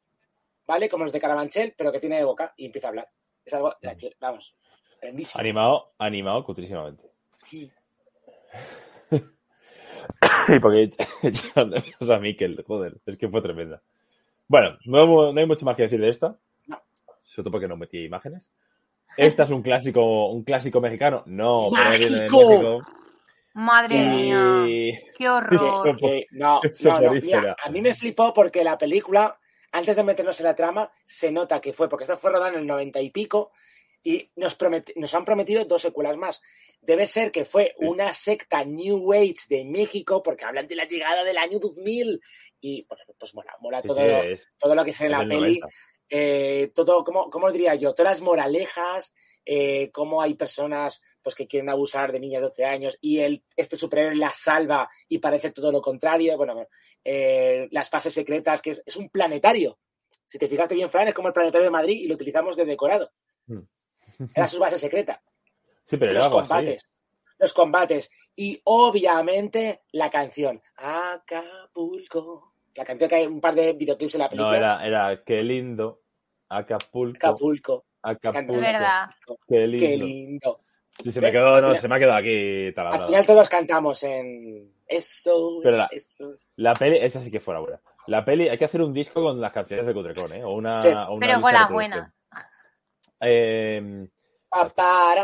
¿vale? 0.66 0.88
Como 0.88 1.04
los 1.04 1.12
de 1.12 1.20
Carabanchel, 1.20 1.74
pero 1.78 1.92
que 1.92 2.00
tiene 2.00 2.24
boca 2.24 2.54
y 2.56 2.68
empieza 2.68 2.88
a 2.88 2.90
hablar. 2.90 3.10
Es 3.44 3.54
algo, 3.54 3.74
vamos, 4.20 4.56
grandísimo. 5.02 5.42
Animado, 5.42 5.94
animado 5.98 6.44
cutrísimamente. 6.44 7.04
Sí. 7.44 7.72
y 10.50 10.60
porque 10.60 10.92
echaron 11.24 11.72
de 11.72 11.82
menos 11.82 12.10
a 12.10 12.20
Mikel, 12.20 12.64
joder, 12.66 13.00
es 13.06 13.18
que 13.18 13.28
fue 13.28 13.42
tremenda. 13.42 13.82
Bueno, 14.48 14.78
no, 14.86 15.30
hay 15.36 15.46
mucho 15.48 15.66
más 15.66 15.76
que 15.76 15.84
decir 15.84 16.00
de 16.00 16.10
esta. 16.10 16.38
No. 16.68 16.80
Sobre 17.24 17.44
todo 17.44 17.52
porque 17.52 17.68
no 17.68 17.78
metí 17.78 18.04
imágenes. 18.04 18.52
Esta 19.18 19.44
es 19.44 19.50
un 19.50 19.62
clásico, 19.62 20.30
un 20.30 20.44
clásico 20.44 20.82
mexicano. 20.82 21.24
No, 21.26 21.70
pero 21.74 21.90
viene 21.98 22.16
de. 22.16 22.30
México. 22.30 22.82
Madre 23.56 24.02
mía, 24.04 24.66
qué 25.18 25.30
horror. 25.30 25.98
Que- 25.98 26.28
no, 26.32 26.60
no, 26.90 27.00
no, 27.00 27.12
mira, 27.26 27.56
a 27.64 27.70
mí 27.70 27.82
me 27.82 27.94
flipó 27.94 28.34
porque 28.34 28.64
la 28.64 28.78
película, 28.78 29.40
antes 29.72 29.96
de 29.96 30.04
meternos 30.04 30.40
en 30.42 30.46
la 30.46 30.56
trama, 30.56 30.92
se 31.06 31.32
nota 31.32 31.62
que 31.62 31.72
fue, 31.74 31.88
porque 31.88 32.04
esto 32.04 32.18
fue 32.18 32.32
rodada 32.32 32.50
en 32.50 32.60
el 32.60 32.68
90 32.68 33.00
y 33.02 33.12
pico, 33.12 33.52
y 34.04 34.30
nos, 34.36 34.58
promet- 34.60 34.92
nos 34.98 35.14
han 35.16 35.24
prometido 35.26 35.64
dos 35.66 35.82
secuelas 35.82 36.18
más. 36.18 36.42
Debe 36.82 37.08
ser 37.08 37.32
que 37.32 37.46
fue 37.46 37.74
una 37.78 38.12
secta 38.14 38.64
New 38.66 39.14
Age 39.14 39.34
de 39.50 39.66
México, 39.66 40.22
porque 40.22 40.46
hablan 40.46 40.68
de 40.68 40.76
la 40.76 40.84
llegada 40.86 41.24
del 41.24 41.38
año 41.38 41.58
2000, 41.60 42.22
y 42.60 42.84
pues, 42.84 43.02
pues 43.18 43.34
mola, 43.34 43.56
mola 43.62 43.82
sí, 43.82 43.88
todo, 43.88 44.22
sí, 44.22 44.28
es- 44.32 44.50
todo 44.60 44.76
lo 44.76 44.84
que 44.84 44.90
es 44.92 45.02
en 45.02 45.12
la 45.12 45.20
peli, 45.26 45.60
90. 45.60 45.68
eh, 46.10 46.72
todo, 46.76 47.04
¿cómo, 47.06 47.30
¿cómo 47.30 47.48
os 47.48 47.54
diría 47.54 47.74
yo? 47.76 47.96
Todas 47.96 48.12
las 48.12 48.22
moralejas, 48.22 49.16
eh, 49.46 49.92
cómo 49.92 50.22
hay 50.22 50.34
personas 50.34 51.02
pues, 51.22 51.36
que 51.36 51.48
quieren 51.48 51.70
abusar 51.70 52.12
de 52.12 52.20
niñas 52.20 52.42
de 52.42 52.48
12 52.48 52.66
años 52.66 52.98
y 53.00 53.20
el, 53.20 53.44
este 53.56 53.76
superhéroe 53.76 54.16
la 54.16 54.32
salva 54.32 54.90
y 55.08 55.20
parece 55.20 55.52
todo 55.52 55.72
lo 55.72 55.82
contrario. 55.82 56.36
Bueno, 56.36 56.68
eh, 57.04 57.68
las 57.72 57.90
fases 57.90 58.14
secretas, 58.14 58.62
que 58.62 58.72
es, 58.72 58.84
es 58.86 58.96
un 58.96 59.10
planetario. 59.10 59.78
Si 60.26 60.40
te 60.40 60.48
fijaste 60.48 60.74
bien, 60.74 60.90
Fran, 60.90 61.08
es 61.08 61.14
como 61.14 61.28
el 61.28 61.34
planetario 61.34 61.66
de 61.66 61.72
Madrid 61.72 62.02
y 62.02 62.08
lo 62.08 62.16
utilizamos 62.16 62.56
de 62.56 62.66
decorado. 62.66 63.12
Mm. 63.46 63.60
Era 64.34 64.48
su 64.48 64.60
base 64.60 64.80
secreta. 64.80 65.22
Sí, 65.88 65.98
pero 65.98 66.14
era 66.14 66.22
los 66.22 66.30
así. 66.30 66.36
combates. 66.36 66.92
Los 67.38 67.54
combates. 67.54 68.10
Y 68.36 68.60
obviamente 68.64 69.84
la 69.92 70.10
canción. 70.10 70.60
Acapulco. 70.78 72.56
La 72.74 72.84
canción 72.84 73.08
que 73.08 73.16
hay 73.18 73.28
un 73.28 73.40
par 73.40 73.54
de 73.54 73.74
videoclips 73.74 74.16
en 74.16 74.22
la 74.22 74.30
película. 74.30 74.50
No, 74.50 74.58
era, 74.58 74.84
era 74.84 75.24
qué 75.24 75.44
lindo. 75.44 76.02
Acapulco. 76.50 77.18
Acapulco. 77.18 77.86
Acapulco. 78.10 78.54
Es 78.56 78.62
verdad. 78.62 79.06
Qué 79.48 79.68
lindo. 79.68 79.86
Qué 79.88 79.98
lindo. 79.98 80.60
Sí, 81.04 81.12
se 81.12 81.20
me 81.20 81.32
quedó, 81.32 81.56
Al 81.56 81.62
no, 81.62 81.76
se 81.76 81.88
me 81.90 81.96
ha 81.96 82.00
quedado 82.00 82.18
aquí 82.18 82.68
Al 82.68 82.74
taladrado. 82.74 83.08
final 83.08 83.26
todos 83.26 83.50
cantamos 83.50 84.02
en 84.04 84.72
eso, 84.88 85.60
Pero 85.62 85.78
la- 85.78 85.90
eso. 85.92 86.36
La 86.56 86.74
peli, 86.74 86.98
esa 87.02 87.22
sí 87.22 87.30
que 87.30 87.40
fuera 87.42 87.60
buena. 87.60 87.82
La 88.08 88.24
peli, 88.24 88.48
hay 88.48 88.58
que 88.58 88.66
hacer 88.66 88.82
un 88.82 88.94
disco 88.94 89.22
con 89.22 89.42
las 89.42 89.52
canciones 89.52 89.86
de 89.86 89.94
Cutrecon, 89.94 90.32
¿eh? 90.34 90.44
O 90.44 90.52
una, 90.54 90.80
Sí. 90.82 90.88
o 90.90 91.14
una 91.16 91.28
Pero 91.28 91.42
con 91.42 91.54
las 91.54 91.70
buenas. 91.70 92.12
Eh, 93.20 94.08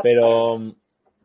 pero 0.03 0.59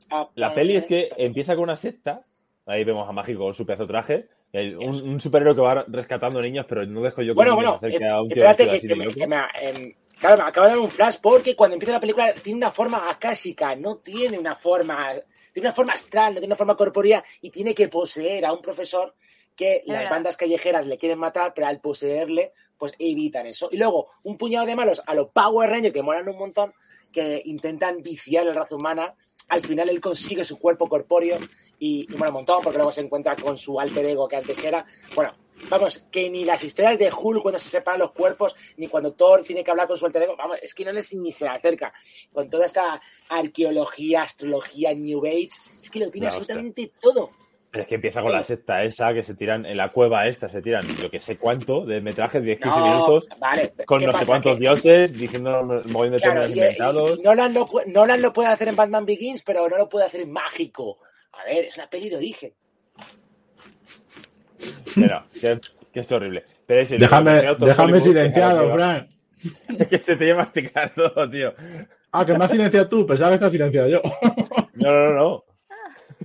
para, 0.09 0.29
la 0.35 0.55
peli 0.55 0.77
es 0.77 0.87
que 0.87 1.09
empieza 1.17 1.55
con 1.55 1.65
una 1.65 1.77
secta. 1.77 2.21
Ahí 2.67 2.85
vemos 2.85 3.09
a 3.09 3.13
Mágico 3.13 3.45
con 3.45 3.55
su 3.55 3.65
pedazo 3.65 3.85
traje. 3.85 4.25
un, 4.53 5.09
un 5.11 5.21
superhéroe 5.21 5.55
que 5.55 5.61
va 5.61 5.85
rescatando 5.89 6.41
niños, 6.41 6.67
pero 6.69 6.87
no 6.87 7.03
dejo 7.03 7.23
yo 7.23 7.33
que 7.33 7.37
Bueno, 7.37 7.55
bueno, 7.55 7.79
se 7.79 7.87
acerque 7.87 8.05
eh, 8.05 8.09
a 8.09 8.21
un 8.23 8.29
tío 8.29 8.45
espérate 8.49 8.73
vestido 8.73 8.95
que, 8.97 9.03
así 9.03 9.15
que 9.15 9.21
de 9.27 9.29
me, 9.29 9.37
que 9.43 9.77
me- 9.77 9.85
em, 9.87 9.95
claro, 10.19 10.43
me 10.43 10.49
acaba 10.49 10.67
de 10.67 10.75
dar 10.75 10.83
un 10.83 10.91
flash 10.91 11.17
porque 11.21 11.55
cuando 11.57 11.75
empieza 11.75 11.93
la 11.93 12.01
película 12.01 12.33
tiene 12.35 12.59
una 12.59 12.71
forma 12.71 13.11
akáshica, 13.11 13.75
no 13.77 13.97
tiene 13.97 14.39
una 14.39 14.55
forma, 14.55 15.13
tiene 15.53 15.69
una 15.69 15.75
forma 15.75 15.93
astral, 15.95 16.35
no 16.35 16.41
tiene 16.41 16.53
una 16.53 16.57
forma 16.57 16.77
corpórea 16.77 17.25
y 17.41 17.51
tiene 17.51 17.75
que 17.75 17.89
poseer 17.89 18.45
a 18.45 18.53
un 18.53 18.61
profesor 18.61 19.15
que 19.55 19.83
las 19.87 19.99
verdad. 19.99 20.11
bandas 20.11 20.37
callejeras 20.37 20.87
le 20.87 20.99
quieren 20.99 21.19
matar, 21.19 21.53
pero 21.55 21.67
al 21.67 21.81
poseerle, 21.81 22.53
pues 22.77 22.93
evitan 22.99 23.47
eso. 23.47 23.69
Y 23.73 23.79
luego, 23.79 24.09
un 24.25 24.37
puñado 24.37 24.67
de 24.67 24.77
malos 24.77 25.03
a 25.07 25.15
los 25.15 25.29
Power 25.29 25.71
Rangers 25.71 25.95
que 25.95 26.03
molan 26.03 26.29
un 26.29 26.37
montón, 26.37 26.73
que 27.13 27.41
intentan 27.47 28.03
viciar 28.03 28.45
la 28.45 28.53
raza 28.53 28.77
humana. 28.77 29.15
Al 29.49 29.63
final 29.63 29.89
él 29.89 30.01
consigue 30.01 30.45
su 30.45 30.59
cuerpo 30.59 30.89
corpóreo 30.89 31.39
y, 31.79 32.07
un 32.13 32.33
montón, 32.33 32.63
porque 32.63 32.79
luego 32.79 32.93
se 32.93 33.03
encuentra 33.03 33.37
con 33.37 33.57
su 33.57 33.79
alter 33.79 34.05
ego 34.07 34.27
que 34.27 34.37
antes 34.37 34.63
era. 34.65 34.85
Bueno, 35.15 35.35
vamos, 35.69 36.05
que 36.11 36.29
ni 36.31 36.45
las 36.45 36.65
historias 36.65 36.99
de 36.99 37.13
Hulk 37.13 37.43
cuando 37.43 37.59
se 37.59 37.69
separan 37.69 38.01
los 38.01 38.13
cuerpos, 38.13 38.55
ni 38.77 38.89
cuando 38.89 39.13
Thor 39.13 39.43
tiene 39.43 39.63
que 39.63 39.71
hablar 39.71 39.87
con 39.87 39.99
su 39.99 40.07
alter 40.07 40.23
ego, 40.23 40.37
vamos, 40.37 40.59
es 40.63 40.75
que 40.75 40.85
no 40.85 40.93
les 40.93 41.15
ni 41.15 41.33
se 41.33 41.47
acerca. 41.47 41.93
Con 42.33 42.49
toda 42.51 42.67
esta 42.67 43.01
arqueología, 43.29 44.23
astrología, 44.23 44.93
New 44.95 45.25
Age, 45.27 45.51
es 45.83 45.91
que 45.91 46.01
lo 46.01 46.11
tiene 46.11 46.27
La 46.27 46.37
hostia. 46.37 46.55
absolutamente 46.55 46.93
todo. 47.01 47.29
Pero 47.71 47.83
es 47.83 47.89
que 47.89 47.95
empieza 47.97 48.23
con 48.23 48.33
la 48.33 48.43
secta 48.45 48.83
esa, 48.85 49.13
que 49.13 49.23
se 49.23 49.35
tiran 49.35 49.67
en 49.67 49.77
la 49.77 49.91
cueva 49.91 50.27
esta, 50.27 50.49
se 50.49 50.63
tiran 50.63 50.87
yo 51.03 51.11
que 51.11 51.19
sé 51.21 51.37
cuánto 51.37 51.85
de 51.85 52.01
metraje, 52.01 52.41
10, 52.41 52.61
15 52.61 52.79
No, 52.79 52.87
minutos, 52.87 53.29
vale, 53.39 53.73
con 53.85 53.99
¿qué 54.01 54.07
no 54.07 54.17
sé 54.19 54.25
cuántos 54.25 54.55
Que- 54.55 54.61
dioses, 54.61 55.13
diciendo 55.13 55.61
un 55.61 55.83
mogollón 55.93 56.13
de 56.15 56.19
Claro, 56.21 56.41
términos 56.43 56.51
y, 56.51 56.53
y- 56.53 56.63
inventados. 56.63 57.19
y 57.19 57.23
Nolan, 57.23 57.55
lo, 57.55 57.69
Nolan 57.89 58.23
lo 58.23 58.33
puede 58.33 58.49
hacer 58.49 58.69
en 58.69 58.77
Batman 58.77 59.05
Begins, 59.05 59.43
pero 59.43 59.69
no 59.69 59.77
lo 59.77 59.89
puede 59.89 60.07
hacer 60.07 60.21
en 60.23 60.31
Mágico. 60.33 60.99
A 61.33 61.45
ver, 61.45 61.65
es 61.67 61.77
una 61.77 61.91
peli 61.91 62.09
de 62.09 62.17
origen. 62.17 62.53
Pero, 64.95 65.25
que, 65.39 65.61
que 65.93 66.01
es 66.01 66.13
horrible. 66.13 66.45
Pero 66.67 66.81
eso, 66.81 66.95
y 66.95 66.99
Déjame, 66.99 67.43
déjame 67.59 68.01
silenciado, 68.01 68.73
Fran. 68.75 69.09
Que 69.91 69.99
se 69.99 70.17
te 70.17 70.25
lleva 70.25 70.51
todo, 70.95 71.29
tío. 71.31 71.53
Ah, 72.13 72.25
que 72.25 72.33
me 72.39 72.45
has 72.45 72.51
silenciado 72.51 72.89
tú, 72.89 73.07
pensaba 73.07 73.31
que 73.31 73.35
estás 73.35 73.53
silenciado 73.53 73.89
yo. 73.89 74.01
No, 74.75 74.91
no, 74.91 75.13
no. 75.15 75.45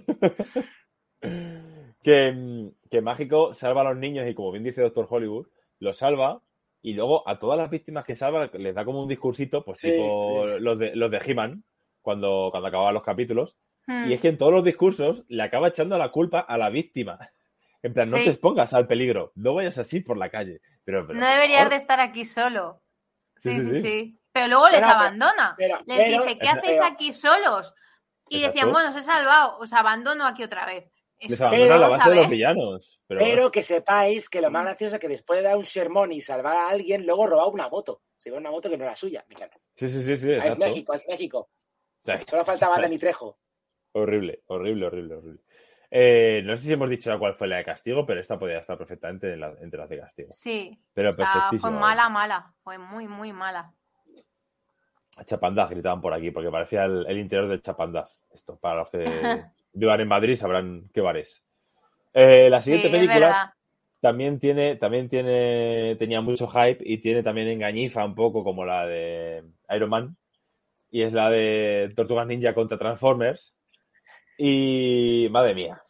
que, 1.21 2.71
que 2.89 3.01
Mágico 3.01 3.53
salva 3.53 3.81
a 3.81 3.85
los 3.85 3.97
niños 3.97 4.27
y, 4.27 4.33
como 4.33 4.51
bien 4.51 4.63
dice 4.63 4.81
Doctor 4.81 5.07
Hollywood, 5.09 5.47
los 5.79 5.97
salva 5.97 6.41
y 6.81 6.93
luego 6.93 7.27
a 7.27 7.37
todas 7.37 7.57
las 7.57 7.69
víctimas 7.69 8.05
que 8.05 8.15
salva 8.15 8.49
les 8.53 8.73
da 8.75 8.83
como 8.85 9.01
un 9.03 9.07
discursito, 9.07 9.63
pues 9.63 9.79
Sí, 9.79 9.91
tipo 9.91 10.45
los 10.59 10.79
de, 10.79 10.95
los 10.95 11.11
de 11.11 11.19
He-Man, 11.25 11.63
cuando, 12.01 12.47
cuando 12.51 12.67
acababan 12.67 12.93
los 12.95 13.03
capítulos. 13.03 13.55
Hmm. 13.87 14.09
Y 14.09 14.13
es 14.13 14.19
que 14.21 14.29
en 14.29 14.37
todos 14.37 14.51
los 14.51 14.63
discursos 14.63 15.23
le 15.27 15.43
acaba 15.43 15.67
echando 15.69 15.97
la 15.97 16.09
culpa 16.09 16.39
a 16.39 16.57
la 16.57 16.69
víctima. 16.69 17.17
En 17.83 17.93
plan, 17.93 18.11
no 18.11 18.17
Sí. 18.17 18.25
te 18.25 18.29
expongas 18.29 18.75
al 18.75 18.85
peligro, 18.85 19.31
no 19.33 19.55
vayas 19.55 19.79
así 19.79 20.01
por 20.01 20.15
la 20.15 20.29
calle. 20.29 20.61
Pero, 20.83 21.07
pero, 21.07 21.19
No 21.19 21.25
deberías 21.27 21.67
de 21.67 21.77
estar 21.77 21.99
aquí 21.99 22.25
solo. 22.25 22.79
Sí, 23.37 23.49
Sí, 23.53 23.59
sí, 23.59 23.65
sí, 23.65 23.71
sí. 23.71 23.81
sí. 23.81 24.19
Pero 24.31 24.47
luego 24.49 24.69
les 24.69 24.81
Pero, 24.81 24.91
abandona. 24.91 25.55
pero- 25.57 25.79
les 25.87 25.97
pero- 25.97 26.21
dice, 26.23 26.37
¿qué 26.37 26.47
hacéis 26.47 26.79
aquí 26.79 27.11
solos? 27.11 27.73
Y 28.29 28.35
Exacto. 28.37 28.53
decían, 28.53 28.71
bueno, 28.71 28.89
os 28.91 28.95
he 28.97 29.01
salvado, 29.01 29.57
os 29.57 29.73
abandono 29.73 30.27
aquí 30.27 30.43
otra 30.43 30.67
vez. 30.67 30.91
Les 31.21 31.31
Eso, 31.33 31.47
abandona 31.47 31.77
la 31.77 31.87
base 31.87 32.09
de 32.09 32.15
los 32.15 32.29
villanos. 32.29 32.99
Pero, 33.07 33.19
Pero 33.21 33.51
que 33.51 33.61
sepáis 33.63 34.27
que 34.29 34.41
lo 34.41 34.49
más 34.49 34.63
gracioso 34.63 34.95
es 34.95 35.01
que 35.01 35.07
después 35.07 35.39
de 35.39 35.43
dar 35.47 35.55
un 35.57 35.63
sermón 35.63 36.11
y 36.11 36.19
salvar 36.21 36.55
a 36.57 36.69
alguien, 36.69 37.05
luego 37.05 37.27
robaba 37.27 37.47
una 37.49 37.69
moto. 37.69 38.01
Se 38.17 38.31
ve 38.31 38.37
una 38.37 38.49
moto 38.51 38.69
que 38.69 38.77
no 38.77 38.83
era 38.85 38.95
suya. 38.95 39.23
Me 39.27 39.35
encanta. 39.35 39.57
sí, 39.75 39.87
sí, 39.87 40.01
sí, 40.03 40.17
sí, 40.17 40.29
Ah, 40.31 40.37
es 40.37 40.45
exacto. 40.45 40.65
México, 40.65 40.93
es 40.93 41.05
México. 41.07 41.39
O 41.39 42.03
sea, 42.03 42.19
Solo 42.25 42.43
faltaba 42.43 42.75
Dani 42.81 42.97
Trejo. 42.97 43.37
Horrible, 43.93 44.41
horrible, 44.47 44.85
horrible, 44.87 45.15
horrible. 45.15 45.41
Eh, 45.93 46.41
no 46.45 46.55
sé 46.57 46.67
si 46.67 46.73
hemos 46.73 46.89
dicho 46.89 47.17
cuál 47.19 47.35
fue 47.35 47.47
la 47.49 47.57
de 47.57 47.65
castigo, 47.65 48.05
pero 48.05 48.21
esta 48.21 48.39
podría 48.39 48.59
estar 48.59 48.77
perfectamente 48.77 49.33
en 49.33 49.41
la- 49.41 49.53
entre 49.61 49.77
las 49.79 49.89
de 49.89 49.99
castigo. 49.99 50.29
Sí. 50.31 50.79
Pero 50.93 51.09
O 51.09 51.13
sea, 51.13 51.49
fue 51.59 51.69
mala, 51.69 52.07
mala. 52.09 52.53
Fue 52.63 52.77
muy, 52.77 53.07
muy 53.07 53.33
mala. 53.33 53.73
Chapandaz 55.25 55.69
gritaban 55.69 56.01
por 56.01 56.13
aquí, 56.13 56.31
porque 56.31 56.49
parecía 56.49 56.85
el, 56.85 57.05
el 57.07 57.17
interior 57.19 57.47
del 57.49 57.61
Chapandaz. 57.61 58.17
Esto, 58.33 58.55
para 58.57 58.77
los 58.77 58.89
que 58.89 58.97
vivan 59.73 60.01
en 60.01 60.07
Madrid 60.07 60.35
sabrán 60.35 60.89
qué 60.93 61.01
bar 61.01 61.17
es. 61.17 61.43
Eh, 62.13 62.49
la 62.49 62.59
Sí, 62.61 62.71
siguiente 62.71 62.89
película 62.89 63.55
también 64.01 64.39
tiene, 64.39 64.75
también 64.75 65.07
tiene, 65.09 65.95
tenía 65.97 66.21
mucho 66.21 66.47
hype 66.47 66.79
y 66.81 66.97
tiene 66.97 67.23
también 67.23 67.47
engañifa 67.47 68.03
un 68.03 68.15
poco 68.15 68.43
como 68.43 68.65
la 68.65 68.85
de 68.85 69.43
Iron 69.69 69.89
Man. 69.89 70.17
Y 70.89 71.03
es 71.03 71.13
la 71.13 71.29
de 71.29 71.91
Tortugas 71.95 72.27
Ninja 72.27 72.53
contra 72.53 72.77
Transformers. 72.77 73.55
Y 74.37 75.27
madre 75.31 75.53
mía. 75.53 75.81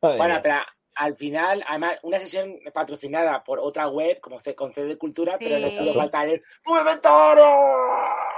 Madre 0.00 0.16
Bueno, 0.18 0.34
mía. 0.34 0.42
pero 0.42 0.56
al 0.94 1.14
final, 1.14 1.62
además, 1.68 1.98
una 2.02 2.18
sesión 2.18 2.58
patrocinada 2.72 3.44
por 3.44 3.58
otra 3.60 3.86
web, 3.88 4.18
como 4.20 4.40
C- 4.40 4.54
con 4.54 4.72
C 4.72 4.84
de 4.84 4.96
Cultura, 4.96 5.36
pero 5.38 5.58
les 5.58 5.72
Sí. 5.74 5.78
pudo 5.78 5.92
faltar 5.94 6.26
el 6.28 6.42
¡Movimentario! 6.64 7.44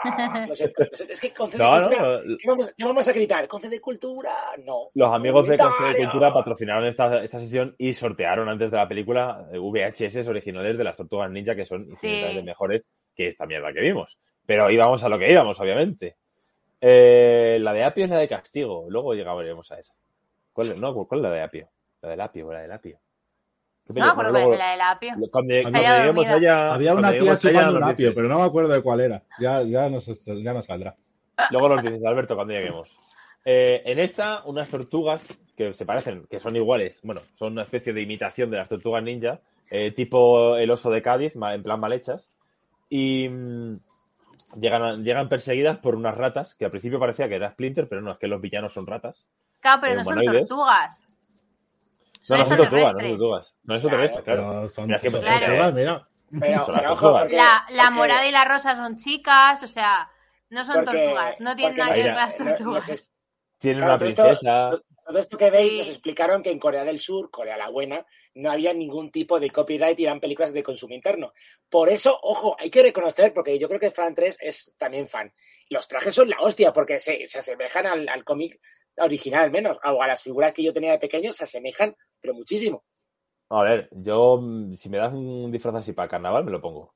Lo 0.48 0.54
siento, 0.54 0.84
lo 0.84 0.90
siento. 0.96 1.12
Es 1.12 1.20
que 1.20 1.32
con 1.32 1.50
C 1.50 1.58
de 1.58 1.64
No, 1.64 1.70
Cultura, 1.80 2.02
no, 2.24 2.36
¿qué, 2.38 2.48
vamos, 2.48 2.72
qué 2.76 2.84
vamos 2.84 3.08
a 3.08 3.12
gritar? 3.12 3.48
¿Con 3.48 3.60
C 3.60 3.68
de 3.68 3.80
Cultura? 3.80 4.34
No. 4.64 4.88
Los 4.94 5.12
amigos 5.12 5.48
de 5.48 5.56
Conce 5.56 5.84
de. 5.84 5.96
Cultura 5.98 6.32
patrocinaron 6.32 6.84
esta, 6.86 7.22
esta 7.22 7.38
sesión 7.38 7.74
y 7.78 7.94
sortearon 7.94 8.48
antes 8.48 8.70
de 8.70 8.76
la 8.76 8.88
película 8.88 9.46
eh, 9.52 9.58
VHS 9.58 10.26
originales 10.28 10.76
de 10.78 10.84
las 10.84 10.96
Tortugas 10.96 11.30
Ninja 11.30 11.54
que 11.54 11.64
son 11.64 11.88
infinitamente 11.90 12.42
mejores 12.42 12.86
que 13.14 13.28
esta 13.28 13.46
mierda 13.46 13.72
que 13.72 13.80
vimos. 13.80 14.18
Pero 14.46 14.70
íbamos 14.70 15.02
a 15.04 15.08
lo 15.08 15.18
que 15.18 15.30
íbamos, 15.30 15.60
obviamente. 15.60 16.16
Eh, 16.80 17.58
la 17.60 17.72
de 17.72 17.84
Apio 17.84 18.04
es 18.04 18.10
la 18.10 18.18
de 18.18 18.28
castigo. 18.28 18.86
Luego 18.88 19.14
llegaremos 19.14 19.70
a 19.72 19.78
esa. 19.78 19.94
¿Cuál, 20.52 20.72
es- 20.72 20.78
no, 20.80 20.94
¿cuál 20.94 21.20
es 21.20 21.22
la 21.22 21.30
de 21.30 21.42
Apio? 21.42 21.68
La 22.02 22.10
del 22.10 22.20
Apio, 22.20 22.52
la 22.52 22.60
del 22.60 22.72
Apio. 22.72 22.98
¿Qué 23.88 23.94
No, 23.94 23.94
película? 23.94 24.16
pero 24.16 24.30
Bueno, 24.32 24.46
luego- 24.48 24.58
la 24.62 24.70
de 24.72 24.76
la 24.76 24.90
apio. 24.90 25.14
cuando, 25.30 25.54
lleguemos 25.54 26.28
allá. 26.28 26.74
Había 26.74 26.92
cuando 26.92 27.08
una 27.08 27.18
tía 27.18 27.38
chupando 27.38 27.76
un 27.78 27.84
apio, 27.84 28.14
pero 28.14 28.28
no 28.28 28.38
me 28.38 28.44
acuerdo 28.44 28.72
de 28.74 28.82
cuál 28.82 29.00
era. 29.00 29.22
Ya, 29.40 29.62
ya, 29.62 29.88
nos, 29.88 30.06
ya 30.26 30.52
nos 30.52 30.66
saldrá. 30.66 30.94
Luego 31.50 31.68
nos 31.70 31.82
dices, 31.82 32.04
Alberto, 32.04 32.34
cuando 32.34 32.52
lleguemos. 32.52 32.98
Eh, 33.44 33.82
en 33.86 33.98
esta, 33.98 34.42
unas 34.44 34.68
tortugas 34.68 35.26
que 35.56 35.72
se 35.72 35.86
parecen, 35.86 36.26
que 36.28 36.38
son 36.38 36.54
iguales, 36.56 37.00
bueno, 37.02 37.22
son 37.34 37.52
una 37.52 37.62
especie 37.62 37.92
de 37.94 38.02
imitación 38.02 38.50
de 38.50 38.58
las 38.58 38.68
tortugas 38.68 39.02
ninja, 39.02 39.40
eh, 39.70 39.90
tipo 39.92 40.56
el 40.56 40.70
oso 40.70 40.90
de 40.90 41.00
Cádiz, 41.00 41.34
en 41.34 41.62
plan 41.62 41.80
mal 41.80 41.92
hechas, 41.94 42.30
y 42.90 43.28
mm, 43.28 43.70
llegan, 44.60 45.02
llegan 45.02 45.28
perseguidas 45.30 45.78
por 45.78 45.94
unas 45.94 46.14
ratas, 46.16 46.54
que 46.56 46.66
al 46.66 46.70
principio 46.70 46.98
parecía 47.00 47.28
que 47.28 47.36
era 47.36 47.50
Splinter, 47.52 47.86
pero 47.88 48.02
no, 48.02 48.12
es 48.12 48.18
que 48.18 48.28
los 48.28 48.40
villanos 48.40 48.72
son 48.74 48.86
ratas. 48.86 49.26
Claro, 49.60 49.80
pero 49.80 49.92
Eh, 49.94 49.96
no 49.96 50.04
son 50.04 50.24
tortugas. 50.24 51.00
No, 52.28 52.36
no 52.38 52.46
son 52.46 52.56
tortugas, 52.56 52.94
no 52.94 53.00
son 53.00 53.08
tortugas. 53.10 53.54
No 53.64 53.74
es 53.74 53.82
tortugas, 53.82 54.10
claro. 54.10 54.22
Pero 54.24 54.68
son, 54.68 54.86
Mira, 54.86 54.96
es 54.96 55.02
que- 55.02 55.10
son 55.10 55.20
Claro. 55.20 55.40
tortugas, 55.46 55.74
mira. 55.74 56.08
Pero, 56.40 56.64
Son 56.64 56.74
pero 56.74 56.82
las 56.88 56.92
ojo, 56.92 57.18
porque, 57.18 57.36
La, 57.36 57.64
la 57.70 57.82
porque- 57.84 57.90
morada 57.96 58.26
y 58.26 58.32
la 58.32 58.44
rosa 58.44 58.76
son 58.76 58.98
chicas, 58.98 59.62
o 59.62 59.68
sea, 59.68 60.10
no 60.50 60.64
son 60.64 60.84
porque- 60.84 60.98
tortugas. 61.04 61.40
No 61.40 61.56
tienen 61.56 61.76
nada 61.76 61.94
que 61.94 62.02
ver 62.02 62.12
con 62.12 62.20
las 62.22 62.36
tortugas. 62.36 63.12
Tienen 63.58 63.78
Claro, 63.78 63.92
una 63.94 63.98
princesa. 63.98 64.70
to- 64.70 64.82
Todo 65.08 65.18
esto 65.20 65.38
que 65.38 65.50
veis 65.50 65.72
Sí. 65.72 65.78
nos 65.78 65.88
explicaron 65.88 66.42
que 66.42 66.50
en 66.50 66.58
Corea 66.58 66.84
del 66.84 66.98
Sur, 66.98 67.30
Corea 67.30 67.56
la 67.56 67.70
buena, 67.70 68.04
no 68.34 68.50
había 68.50 68.74
ningún 68.74 69.10
tipo 69.10 69.40
de 69.40 69.48
copyright 69.48 69.98
y 69.98 70.04
eran 70.04 70.20
películas 70.20 70.52
de 70.52 70.62
consumo 70.62 70.92
interno. 70.94 71.32
Por 71.70 71.88
eso, 71.88 72.18
ojo, 72.22 72.54
hay 72.60 72.68
que 72.70 72.82
reconocer, 72.82 73.32
porque 73.32 73.58
yo 73.58 73.68
creo 73.68 73.80
que 73.80 73.90
Fran 73.90 74.14
3 74.14 74.36
es 74.38 74.74
también 74.76 75.08
fan. 75.08 75.32
Los 75.70 75.88
trajes 75.88 76.14
son 76.14 76.28
la 76.28 76.36
hostia, 76.42 76.74
porque 76.74 76.98
se, 76.98 77.26
se 77.26 77.38
asemejan 77.38 77.86
al, 77.86 78.06
al 78.06 78.22
cómic 78.22 78.60
original 78.98 79.44
al 79.44 79.50
menos, 79.50 79.78
o 79.82 80.02
a 80.02 80.06
las 80.06 80.22
figuras 80.22 80.52
que 80.52 80.62
yo 80.62 80.74
tenía 80.74 80.92
de 80.92 80.98
pequeño, 80.98 81.32
se 81.32 81.44
asemejan, 81.44 81.96
pero 82.20 82.34
muchísimo. 82.34 82.84
A 83.50 83.62
ver, 83.62 83.88
yo, 83.92 84.40
si 84.76 84.88
me 84.90 84.98
das 84.98 85.12
un 85.14 85.50
disfraz 85.50 85.74
así 85.76 85.92
para 85.92 86.08
carnaval, 86.08 86.44
me 86.44 86.50
lo 86.50 86.60
pongo. 86.60 86.94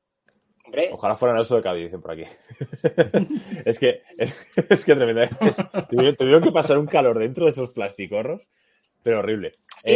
Hombre, 0.64 0.90
Ojalá 0.92 1.16
fuera 1.16 1.34
el 1.34 1.40
oso 1.40 1.56
de 1.56 1.62
Cádiz, 1.62 1.84
dicen 1.84 2.00
por 2.00 2.12
aquí. 2.12 2.24
es 3.64 3.78
que, 3.78 4.02
es, 4.16 4.34
es 4.70 4.84
que 4.84 4.94
tremendo. 4.94 5.22
Es- 5.40 5.56
tuvieron, 5.88 6.16
tuvieron 6.16 6.42
que 6.42 6.52
pasar 6.52 6.78
un 6.78 6.86
calor 6.86 7.18
dentro 7.18 7.44
de 7.44 7.50
esos 7.50 7.70
plasticorros, 7.70 8.46
pero 9.02 9.18
horrible. 9.20 9.52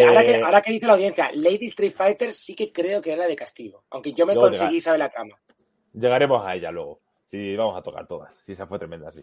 ahora, 0.06 0.24
que, 0.24 0.30
Eh, 0.32 0.42
ahora 0.42 0.62
que 0.62 0.72
dice 0.72 0.86
la 0.86 0.94
audiencia, 0.94 1.30
Lady 1.34 1.66
Street 1.66 1.92
Fighter 1.92 2.32
sí 2.32 2.54
que 2.54 2.72
creo 2.72 3.00
que 3.00 3.12
era 3.12 3.26
de 3.26 3.36
castigo, 3.36 3.84
aunque 3.90 4.12
yo 4.12 4.26
me 4.26 4.34
conseguí 4.34 4.70
llegar. 4.70 4.82
saber 4.82 4.98
la 5.00 5.08
trama. 5.10 5.36
Llegaremos 5.92 6.44
a 6.44 6.54
ella 6.54 6.70
luego. 6.70 7.00
Sí, 7.26 7.54
vamos 7.56 7.76
a 7.76 7.82
tocar 7.82 8.06
todas. 8.06 8.34
Sí, 8.40 8.52
esa 8.52 8.66
fue 8.66 8.78
tremenda, 8.78 9.10
sí. 9.12 9.20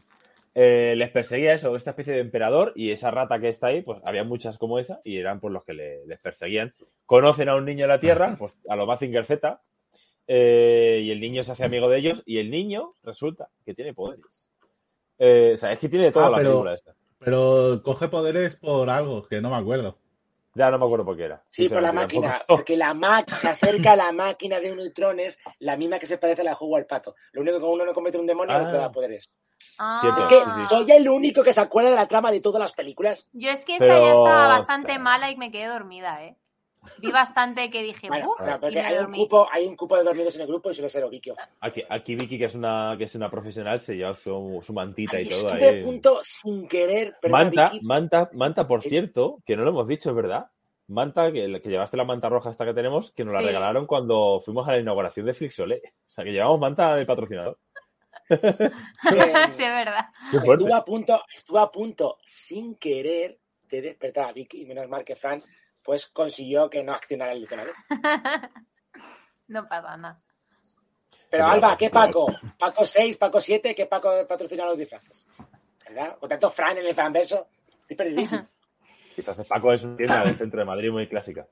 Eh, 0.55 0.93
les 0.97 1.09
perseguía 1.09 1.53
eso, 1.53 1.75
esta 1.75 1.89
especie 1.91 2.13
de 2.13 2.19
emperador 2.19 2.73
y 2.75 2.91
esa 2.91 3.09
rata 3.09 3.39
que 3.39 3.49
está 3.49 3.67
ahí, 3.67 3.81
pues 3.81 3.99
había 4.05 4.23
muchas 4.23 4.57
como 4.59 4.77
esa 4.77 5.01
y 5.03 5.17
eran 5.17 5.39
por 5.39 5.51
los 5.51 5.63
que 5.63 5.73
le- 5.73 6.05
les 6.05 6.19
perseguían. 6.21 6.73
Conocen 7.07 7.49
a 7.49 7.55
un 7.55 7.65
niño 7.65 7.85
en 7.85 7.89
la 7.89 7.99
Tierra, 7.99 8.35
pues 8.38 8.59
a 8.69 8.75
lo 8.75 8.85
Mazinger 8.85 9.25
Z, 9.25 9.61
eh, 10.27 11.01
y 11.03 11.11
el 11.11 11.19
niño 11.19 11.43
se 11.43 11.51
hace 11.53 11.65
amigo 11.65 11.89
de 11.89 11.97
ellos 11.97 12.21
y 12.25 12.38
el 12.38 12.51
niño 12.51 12.91
resulta 13.03 13.49
que 13.65 13.73
tiene 13.73 13.93
poderes. 13.93 14.47
Eh, 15.17 15.51
o 15.55 15.57
sea, 15.57 15.71
es 15.71 15.80
que 15.80 15.89
tiene 15.89 16.11
toda 16.11 16.27
Ah, 16.27 16.30
la 16.31 16.38
pero- 16.38 16.49
película 16.51 16.73
esta. 16.75 16.93
Pero 17.19 17.81
coge 17.84 18.09
poderes 18.09 18.57
por 18.57 18.89
algo, 18.89 19.23
que 19.27 19.39
no 19.41 19.49
me 19.49 19.55
acuerdo. 19.55 19.97
Ya 20.55 20.69
no 20.69 20.77
me 20.77 20.85
acuerdo 20.85 21.05
por 21.05 21.17
qué 21.17 21.25
era. 21.25 21.43
Sí, 21.47 21.67
por 21.67 21.81
la 21.81 21.91
máquina, 21.91 22.27
tampoco. 22.30 22.45
porque 22.57 22.77
la 22.77 22.93
máquina 22.93 23.38
se 23.38 23.49
acerca 23.49 23.93
a 23.93 23.95
la 23.95 24.11
máquina 24.11 24.59
de 24.59 24.75
neutrones, 24.75 25.39
la 25.59 25.75
misma 25.77 25.97
que 25.99 26.05
se 26.05 26.17
parece 26.19 26.41
a 26.41 26.43
la 26.45 26.51
de 26.51 26.55
juego 26.55 26.75
al 26.77 26.85
pato. 26.85 27.15
Lo 27.31 27.41
único 27.41 27.59
que 27.59 27.65
uno 27.65 27.85
no 27.85 27.93
comete 27.93 28.17
un 28.19 28.27
demonio, 28.27 28.55
el 28.55 28.63
otro 28.63 28.77
Ah. 28.77 28.81
da 28.81 28.91
poderes. 28.91 29.30
Ah. 29.80 30.15
Es 30.19 30.25
que 30.25 30.35
sí, 30.51 30.65
soy 30.65 30.91
el 30.91 31.09
único 31.09 31.41
que 31.41 31.53
se 31.53 31.61
acuerda 31.61 31.89
de 31.89 31.95
la 31.95 32.07
trama 32.07 32.31
de 32.31 32.41
todas 32.41 32.59
las 32.59 32.73
películas. 32.73 33.27
Yo 33.31 33.49
es 33.49 33.65
que 33.65 33.73
esta 33.73 33.85
Pero, 33.85 33.99
ya 33.99 34.07
estaba 34.09 34.47
bastante 34.59 34.88
ostras. 34.91 35.01
mala 35.01 35.31
y 35.31 35.38
me 35.38 35.51
quedé 35.51 35.67
dormida, 35.67 36.23
¿eh? 36.23 36.35
Vi 36.99 37.11
bastante 37.11 37.69
que 37.69 37.81
dije, 37.84 38.07
Bueno, 38.07 38.30
"Uf", 38.31 38.38
porque 38.60 38.76
me 38.76 38.81
hay 38.81 38.97
un, 38.97 39.11
cupo, 39.14 39.47
hay 39.51 39.65
un 39.68 39.76
cupo 39.76 39.95
de 39.97 40.03
dormidos 40.03 40.35
en 40.35 40.41
el 40.41 40.47
grupo 40.47 40.69
y 40.72 40.73
suele 40.73 40.89
ser 40.89 41.03
Ovikio. 41.03 41.35
Aquí, 41.61 41.84
aquí 41.89 42.15
Vicky, 42.15 42.38
que 42.38 42.45
es 42.45 42.55
una, 42.55 42.95
que 42.97 43.05
es 43.05 43.15
una 43.15 43.30
profesional, 43.30 43.80
se 43.81 43.95
lleva 43.95 44.14
su, 44.15 44.60
su 44.64 44.73
mantita 44.73 45.18
Ay, 45.18 45.23
y 45.26 45.30
todo 45.30 45.47
estuve 45.49 45.69
ahí. 45.69 45.80
a 45.81 45.84
punto 45.84 46.19
sin 46.23 46.68
querer, 46.68 47.15
Manta, 47.30 47.69
Vicky, 47.69 47.85
Manta, 47.85 48.30
Manta, 48.34 48.68
por 48.68 48.81
cierto, 48.81 49.39
que 49.45 49.55
no 49.55 49.64
lo 49.64 49.69
hemos 49.72 49.88
dicho, 49.88 50.10
es 50.10 50.15
verdad. 50.15 50.47
Manta, 50.88 51.31
que, 51.31 51.61
que 51.61 51.69
llevaste 51.69 51.95
la 51.95 52.03
manta 52.03 52.27
roja 52.27 52.49
esta 52.49 52.65
que 52.65 52.73
tenemos, 52.73 53.11
que 53.14 53.23
nos 53.23 53.34
la 53.34 53.39
Sí. 53.39 53.45
regalaron 53.47 53.88
cuando 53.88 54.41
fuimos 54.43 54.68
a 54.68 54.73
la 54.73 54.80
inauguración 54.80 55.26
de 55.26 55.34
Flixolé. 55.34 55.81
O 55.85 56.11
sea, 56.11 56.26
que 56.26 56.31
llevamos 56.31 56.60
manta 56.60 56.95
de 56.95 57.05
patrocinador. 57.05 57.57
sí, 58.30 58.35
es 58.35 59.57
verdad. 59.57 60.05
Estuve 60.31 60.73
a 60.73 60.84
punto, 60.84 61.22
estuve 61.34 61.60
a 61.60 61.68
punto 61.68 62.18
sin 62.23 62.76
querer 62.76 63.39
de 63.69 63.81
despertar 63.81 64.30
a 64.30 64.34
Vicky 64.34 64.61
y 64.61 64.65
menos 64.65 64.88
mal 64.88 65.03
que 65.03 65.15
Fran 65.15 65.41
pues 65.84 66.07
consiguió 66.07 66.69
que 66.69 66.84
no 66.84 66.93
accionara 66.93 67.34
el 67.34 67.41
detonador. 67.41 67.76
no 69.47 69.68
pasa 69.68 69.97
nada. 69.97 70.22
Pero 71.30 71.47
Alba, 71.47 71.76
¿qué. 71.76 71.89
Paco? 71.89 72.27
¿Paco 72.60 72.85
6, 72.85 73.18
Paco 73.18 73.41
7? 73.41 73.73
¿Qué 73.73 73.88
Paco 73.88 74.11
patrocina 74.27 74.65
los 74.65 74.77
disfraces? 74.77 75.27
¿Verdad? 75.88 76.18
Con 76.19 76.30
tanto 76.30 76.49
Fran 76.49 76.77
en 76.77 76.85
el 76.85 76.93
fanverso, 76.93 77.47
estoy 77.80 77.97
perdidísimo. 77.97 78.47
Entonces 79.18 79.47
Paco 79.47 79.73
es 79.73 79.84
una 79.84 79.97
tienda 79.97 80.23
del 80.23 80.38
centro 80.38 80.60
de 80.60 80.65
Madrid 80.65 80.91
muy 80.91 81.07
clásica. 81.07 81.47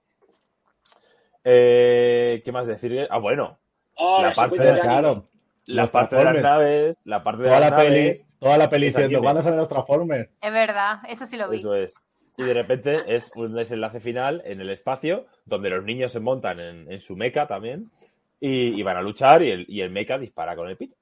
Eh, 1.43 2.41
¿Qué 2.45 2.51
más 2.51 2.67
decir? 2.67 3.07
Ah, 3.09 3.17
bueno. 3.17 3.59
Oh, 3.95 4.21
La 4.21 4.31
parte 4.31 4.61
de-. 4.61 4.79
Claro. 4.79 5.27
La 5.65 5.87
parte 5.87 6.15
de 6.15 6.23
las 6.23 6.35
naves, 6.41 6.97
la 7.03 7.21
parte 7.21 7.43
de 7.43 7.49
Toda 7.49 7.59
las 7.59 7.71
la 7.71 7.77
peli, 7.77 7.99
naves, 8.01 8.25
toda 8.39 8.57
la 8.57 8.69
peli 8.69 8.85
diciendo. 8.87 9.21
¿cuándo 9.21 9.41
salen 9.43 9.59
los 9.59 9.69
Transformers? 9.69 10.29
Es 10.41 10.51
verdad, 10.51 10.99
eso 11.07 11.25
sí 11.27 11.37
lo 11.37 11.49
vi. 11.49 11.57
Eso 11.57 11.75
es. 11.75 11.93
Y 12.41 12.45
de 12.45 12.53
repente 12.53 13.03
es 13.07 13.31
un 13.35 13.53
desenlace 13.53 13.99
final 13.99 14.41
en 14.45 14.59
el 14.61 14.69
espacio 14.69 15.27
donde 15.45 15.69
los 15.69 15.83
niños 15.83 16.11
se 16.11 16.19
montan 16.19 16.59
en, 16.59 16.91
en 16.91 16.99
su 16.99 17.15
mecha 17.15 17.45
también 17.47 17.91
y, 18.39 18.79
y 18.79 18.83
van 18.83 18.97
a 18.97 19.01
luchar 19.01 19.41
y 19.43 19.51
el, 19.51 19.65
y 19.69 19.81
el 19.81 19.91
mecha 19.91 20.17
dispara 20.17 20.55
con 20.55 20.67
el 20.69 20.77
pito. 20.77 20.95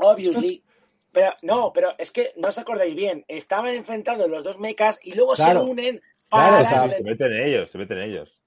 Obviously. 0.00 0.62
Pero 1.12 1.32
no, 1.42 1.72
pero 1.72 1.90
es 1.98 2.10
que 2.10 2.32
no 2.36 2.48
os 2.48 2.58
acordáis 2.58 2.94
bien. 2.94 3.24
Estaban 3.28 3.72
enfrentados 3.74 4.28
los 4.28 4.42
dos 4.42 4.58
mechas 4.58 4.98
y 5.02 5.14
luego 5.14 5.34
Claro. 5.34 5.62
se 5.64 5.70
unen 5.70 6.00
Claro, 6.28 6.56
para. 6.56 6.62
o 6.62 6.64
sea, 6.64 6.90
Se 6.90 7.02
meten 7.04 7.32
en 7.32 7.42
ellos, 7.48 7.70
se 7.70 7.78
meten 7.78 7.98
en 7.98 8.10
ellos. 8.10 8.40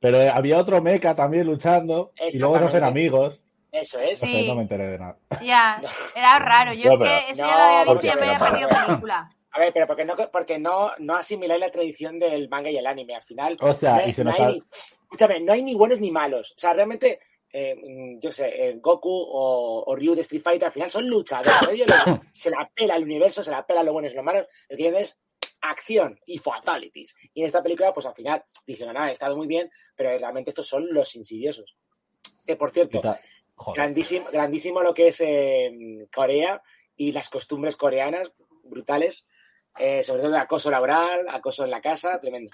Pero 0.00 0.18
había 0.32 0.58
otro 0.58 0.80
mecha 0.82 1.14
también 1.14 1.46
luchando 1.46 2.12
y 2.32 2.38
luego 2.38 2.58
se 2.58 2.64
hacen 2.64 2.84
amigos. 2.84 3.44
Eso 3.70 4.00
es. 4.00 4.20
No 4.24 4.56
me 4.56 4.62
enteré 4.62 4.86
de 4.88 4.98
nada. 4.98 5.16
Ya, 5.40 5.80
era 6.16 6.38
raro. 6.40 6.72
Yo 6.74 6.86
No, 6.86 6.92
es 6.94 6.98
pero- 6.98 7.10
que 7.26 7.32
eso 7.32 7.42
No, 7.42 7.48
ya 7.48 7.54
lo 7.56 7.62
había 7.62 7.92
visto 7.92 8.06
y 8.06 8.08
ya 8.08 8.16
me 8.16 8.26
había 8.26 8.38
perdido 8.38 8.68
película. 8.86 9.30
A 9.52 9.60
ver, 9.60 9.72
pero 9.72 9.86
porque 9.86 10.04
no, 10.04 10.14
porque 10.30 10.58
no, 10.58 10.92
no 10.98 11.16
asimiláis 11.16 11.60
la 11.60 11.70
tradición 11.70 12.18
del 12.18 12.48
manga 12.48 12.70
y 12.70 12.76
el 12.76 12.86
anime. 12.86 13.14
Al 13.16 13.22
final. 13.22 13.56
O 13.60 13.72
sea, 13.72 13.96
no 14.02 14.08
y 14.08 14.12
se 14.14 14.24
no 14.24 14.30
hay 14.32 14.42
ha- 14.42 14.48
ni- 14.48 14.62
escúchame, 15.02 15.40
no 15.40 15.52
hay 15.52 15.62
ni 15.62 15.74
buenos 15.74 15.98
ni 16.00 16.10
malos. 16.10 16.52
O 16.56 16.58
sea, 16.60 16.72
realmente. 16.72 17.18
eh, 17.52 17.74
yo 18.20 18.30
sé, 18.30 18.46
eh, 18.68 18.74
Goku 18.80 19.10
o, 19.12 19.82
o 19.84 19.96
Ryu 19.96 20.14
de 20.14 20.20
Street 20.20 20.40
Fighter 20.42 20.66
al 20.66 20.72
final 20.72 20.88
son 20.90 21.08
luchadores. 21.08 21.78
Les- 21.80 21.88
se 22.32 22.48
la 22.50 22.70
pela 22.72 22.94
el 22.94 23.02
universo, 23.02 23.42
se 23.42 23.50
la 23.50 23.66
pela 23.66 23.82
lo 23.82 23.92
bueno 23.92 24.06
y 24.08 24.14
lo 24.14 24.22
malo. 24.22 24.38
Lo 24.40 24.46
que 24.68 24.76
quieren 24.76 25.00
es 25.00 25.18
acción 25.62 26.18
y 26.26 26.38
fatalities. 26.38 27.14
Y 27.34 27.40
en 27.40 27.46
esta 27.46 27.60
película, 27.62 27.92
pues 27.92 28.06
al 28.06 28.14
final 28.14 28.44
dijeron, 28.66 28.96
ah, 28.96 29.10
estado 29.10 29.36
muy 29.36 29.48
bien, 29.48 29.68
pero 29.96 30.16
realmente 30.16 30.50
estos 30.50 30.68
son 30.68 30.86
los 30.92 31.16
insidiosos. 31.16 31.76
Que 32.46 32.54
por 32.56 32.70
cierto, 32.70 33.00
grandísimo, 33.74 34.26
grandísimo 34.32 34.82
lo 34.82 34.94
que 34.94 35.08
es 35.08 35.20
eh, 35.20 36.06
Corea 36.14 36.62
y 36.96 37.10
las 37.12 37.28
costumbres 37.28 37.74
coreanas, 37.76 38.32
brutales. 38.62 39.26
Eh, 39.78 40.02
sobre 40.02 40.22
todo 40.22 40.32
de 40.32 40.38
acoso 40.38 40.70
laboral, 40.70 41.26
acoso 41.28 41.64
en 41.64 41.70
la 41.70 41.80
casa, 41.80 42.18
tremendo. 42.20 42.50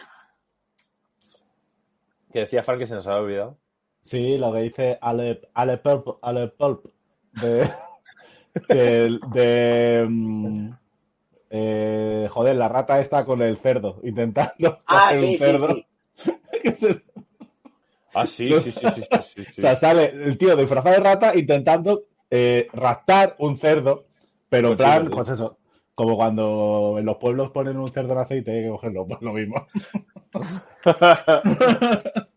Que 2.33 2.41
decía 2.41 2.63
Frank 2.63 2.81
que 2.81 2.87
se 2.87 2.95
nos 2.95 3.07
había 3.07 3.21
olvidado. 3.21 3.59
Sí, 4.03 4.39
lo 4.39 4.53
que 4.53 4.61
dice 4.61 4.99
Ale, 5.01 5.49
Ale 5.55 5.79
Pulp, 5.79 6.19
Ale 6.23 6.49
Pulp 6.49 6.87
de, 7.33 7.69
de, 8.69 9.19
de, 9.33 10.07
mm, 10.09 10.71
eh, 11.51 12.29
joder, 12.31 12.57
la 12.57 12.69
rata 12.69 13.01
está 13.01 13.25
con 13.25 13.43
el 13.43 13.57
cerdo, 13.57 14.01
intentando 14.05 14.81
Ah, 14.87 15.09
hacer 15.09 15.19
sí, 15.21 15.27
un 15.27 15.33
sí, 15.33 15.39
cerdo. 15.39 15.69
sí. 16.75 17.03
Ah, 18.19 18.27
sí, 18.27 18.49
sí, 18.61 18.73
sí, 18.73 18.89
sí, 18.89 19.03
sí, 19.03 19.03
sí, 19.21 19.45
sí. 19.45 19.51
O 19.59 19.61
sea, 19.61 19.77
sale 19.77 20.07
el 20.07 20.39
tío 20.39 20.57
disfrazado 20.57 20.95
de 20.95 21.03
rata 21.03 21.37
intentando 21.37 22.05
eh, 22.31 22.67
raptar 22.73 23.37
un 23.41 23.59
cerdo, 23.59 24.07
pero 24.49 24.71
en 24.71 24.77
plan, 24.79 25.11
pues 25.11 25.29
eso, 25.29 25.59
como 25.97 26.17
cuando 26.17 26.97
en 27.01 27.07
los 27.07 27.17
pueblos 27.17 27.51
ponen 27.51 27.77
un 27.79 27.89
cerdo 27.89 28.13
en 28.13 28.19
aceite 28.21 28.53
hay 28.53 28.63
que 28.65 28.71
cogerlo, 28.71 29.07
pues 29.09 29.21
lo 29.23 29.33
mismo. 29.33 29.67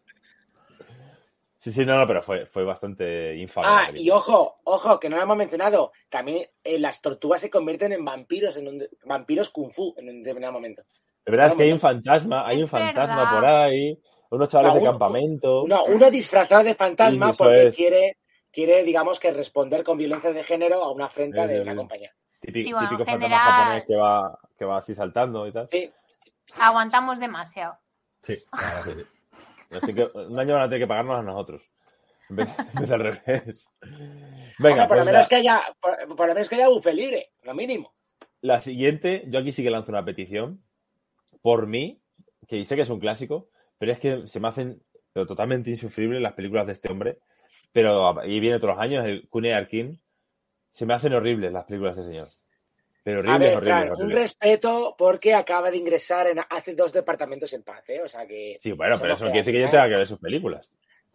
Sí, 1.58 1.72
sí, 1.74 1.86
no, 1.86 1.98
no, 1.98 2.08
pero 2.08 2.22
fue, 2.24 2.46
fue 2.46 2.64
bastante 2.64 3.36
infame. 3.36 3.68
Ah, 3.68 3.92
y 3.94 4.10
ojo, 4.12 4.60
ojo, 4.64 4.98
que 5.00 5.10
no 5.10 5.18
lo 5.18 5.24
hemos 5.24 5.36
mencionado. 5.36 5.92
También 6.10 6.48
eh, 6.64 6.80
las 6.80 7.02
tortugas 7.02 7.42
se 7.42 7.50
convierten 7.50 7.92
en 7.92 8.06
vampiros, 8.06 8.56
en 8.56 8.68
un 8.70 8.80
de- 8.80 8.90
vampiros 9.04 9.50
kung 9.50 9.70
fu 9.70 9.94
en 9.98 10.08
un 10.10 10.24
determinado 10.24 10.54
momento. 10.54 10.84
De 11.26 11.32
verdad 11.32 11.48
es 11.48 11.56
que 11.56 11.64
hay 11.64 11.72
un 11.74 11.80
fantasma, 11.80 12.48
hay 12.48 12.58
Es 12.58 12.64
un 12.64 12.70
fantasma 12.70 13.16
verdad. 13.18 13.32
por 13.32 13.46
ahí, 13.46 14.00
unos 14.32 14.50
chavales 14.50 14.74
No, 14.74 14.80
de 14.80 14.88
campamento. 14.88 15.68
No, 15.68 15.84
uno 15.86 16.10
disfrazado 16.10 16.64
de 16.64 16.76
fantasma 16.76 17.32
Sí, 17.34 17.38
porque 17.38 17.68
es. 17.68 17.76
quiere, 17.76 18.18
quiere, 18.52 18.84
digamos, 18.86 19.20
que 19.20 19.32
responder 19.32 19.84
con 19.84 19.98
violencia 19.98 20.32
de 20.32 20.44
género 20.44 20.82
a 20.82 20.92
una 20.92 21.06
afrenta 21.06 21.44
Sí, 21.44 21.50
de 21.50 21.56
sí, 21.58 21.62
una 21.64 21.72
sí. 21.74 21.78
compañía. 21.78 22.16
Típico, 22.40 22.68
Sí, 22.68 22.74
bueno, 22.74 22.90
típico 22.90 23.02
en 23.10 23.20
fantasma 23.20 23.38
japonés 23.38 23.84
que 23.86 23.96
va, 23.96 24.40
que 24.58 24.66
va 24.66 24.78
así 24.78 24.96
saltando 24.96 25.48
y 25.48 25.52
tal. 25.52 25.66
Sí, 25.68 25.92
Aguantamos 26.60 27.20
demasiado. 27.20 27.78
Sí, 28.22 28.38
claro 28.52 28.84
que 28.84 28.96
sí. 28.96 29.06
Un 30.28 30.40
año 30.40 30.56
van 30.56 30.64
a 30.64 30.66
tener 30.66 30.80
que 30.82 30.88
pagarnos 30.88 31.20
a 31.20 31.24
nosotros. 31.24 31.62
En 32.30 32.36
vez, 32.38 32.50
en 32.60 32.80
vez 32.82 32.90
de 32.90 32.96
al 32.96 33.02
revés. 33.02 33.70
Hombre, 33.82 34.56
Venga, 34.60 34.88
por, 34.88 34.98
lo 34.98 35.04
pues 35.04 35.14
menos 35.14 35.26
la, 35.26 35.30
que 35.30 35.36
haya, 35.36 35.62
por, 35.80 36.16
por 36.16 36.28
lo 36.28 36.34
menos 36.34 36.50
que 36.50 36.56
haya 36.56 36.68
buffet 36.70 36.94
libre, 36.94 37.32
lo 37.44 37.54
mínimo. 37.54 37.94
la 38.42 38.62
siguiente, 38.62 39.24
yo 39.28 39.40
aquí 39.40 39.52
sí 39.52 39.64
que 39.64 39.70
lanzo 39.70 39.92
una 39.92 40.06
petición. 40.06 40.64
Por 41.42 41.68
mí, 41.68 42.02
que 42.48 42.64
sé 42.66 42.76
que 42.76 42.82
es 42.82 42.90
un 42.90 43.00
clásico, 43.00 43.50
pero 43.78 43.92
es 43.92 44.00
que 44.00 44.28
se 44.28 44.40
me 44.40 44.48
hacen 44.48 44.82
pero 45.14 45.26
totalmente 45.26 45.70
insufribles 45.70 46.22
las 46.22 46.34
películas 46.34 46.68
de 46.68 46.74
este 46.74 46.92
hombre. 46.92 47.20
Pero 47.72 48.24
y 48.26 48.40
viene 48.40 48.60
todos 48.60 48.76
los 48.76 48.84
años, 48.84 49.06
el 49.06 49.28
Kunei 49.30 49.52
Arkin. 49.52 50.00
Se 50.80 50.86
me 50.86 50.94
hacen 50.94 51.12
horribles 51.12 51.52
las 51.52 51.66
películas 51.66 51.98
de 51.98 52.04
ese 52.04 52.10
señor. 52.10 52.30
Pero 53.04 53.18
A 53.18 53.36
horribles, 53.36 53.62
ver, 53.66 53.74
horribles, 53.74 54.00
un 54.00 54.12
respeto 54.12 54.96
porque 54.98 55.34
acaba 55.34 55.70
de 55.70 55.76
ingresar 55.76 56.28
en 56.28 56.40
hace 56.50 56.74
dos 56.74 56.94
departamentos 56.94 57.52
en 57.52 57.64
paz, 57.64 57.84
¿eh? 57.90 58.02
O 58.02 58.08
sea 58.08 58.26
que. 58.26 58.56
Sí, 58.62 58.72
bueno, 58.72 58.96
pero 58.98 59.16
eso 59.16 59.26
no 59.26 59.32
quiere 59.32 59.42
decir 59.42 59.54
que 59.56 59.60
yo 59.60 59.68
¿eh? 59.68 59.72
tenga 59.72 59.90
que 59.90 59.98
ver 59.98 60.08
sus 60.08 60.20
películas. 60.20 60.72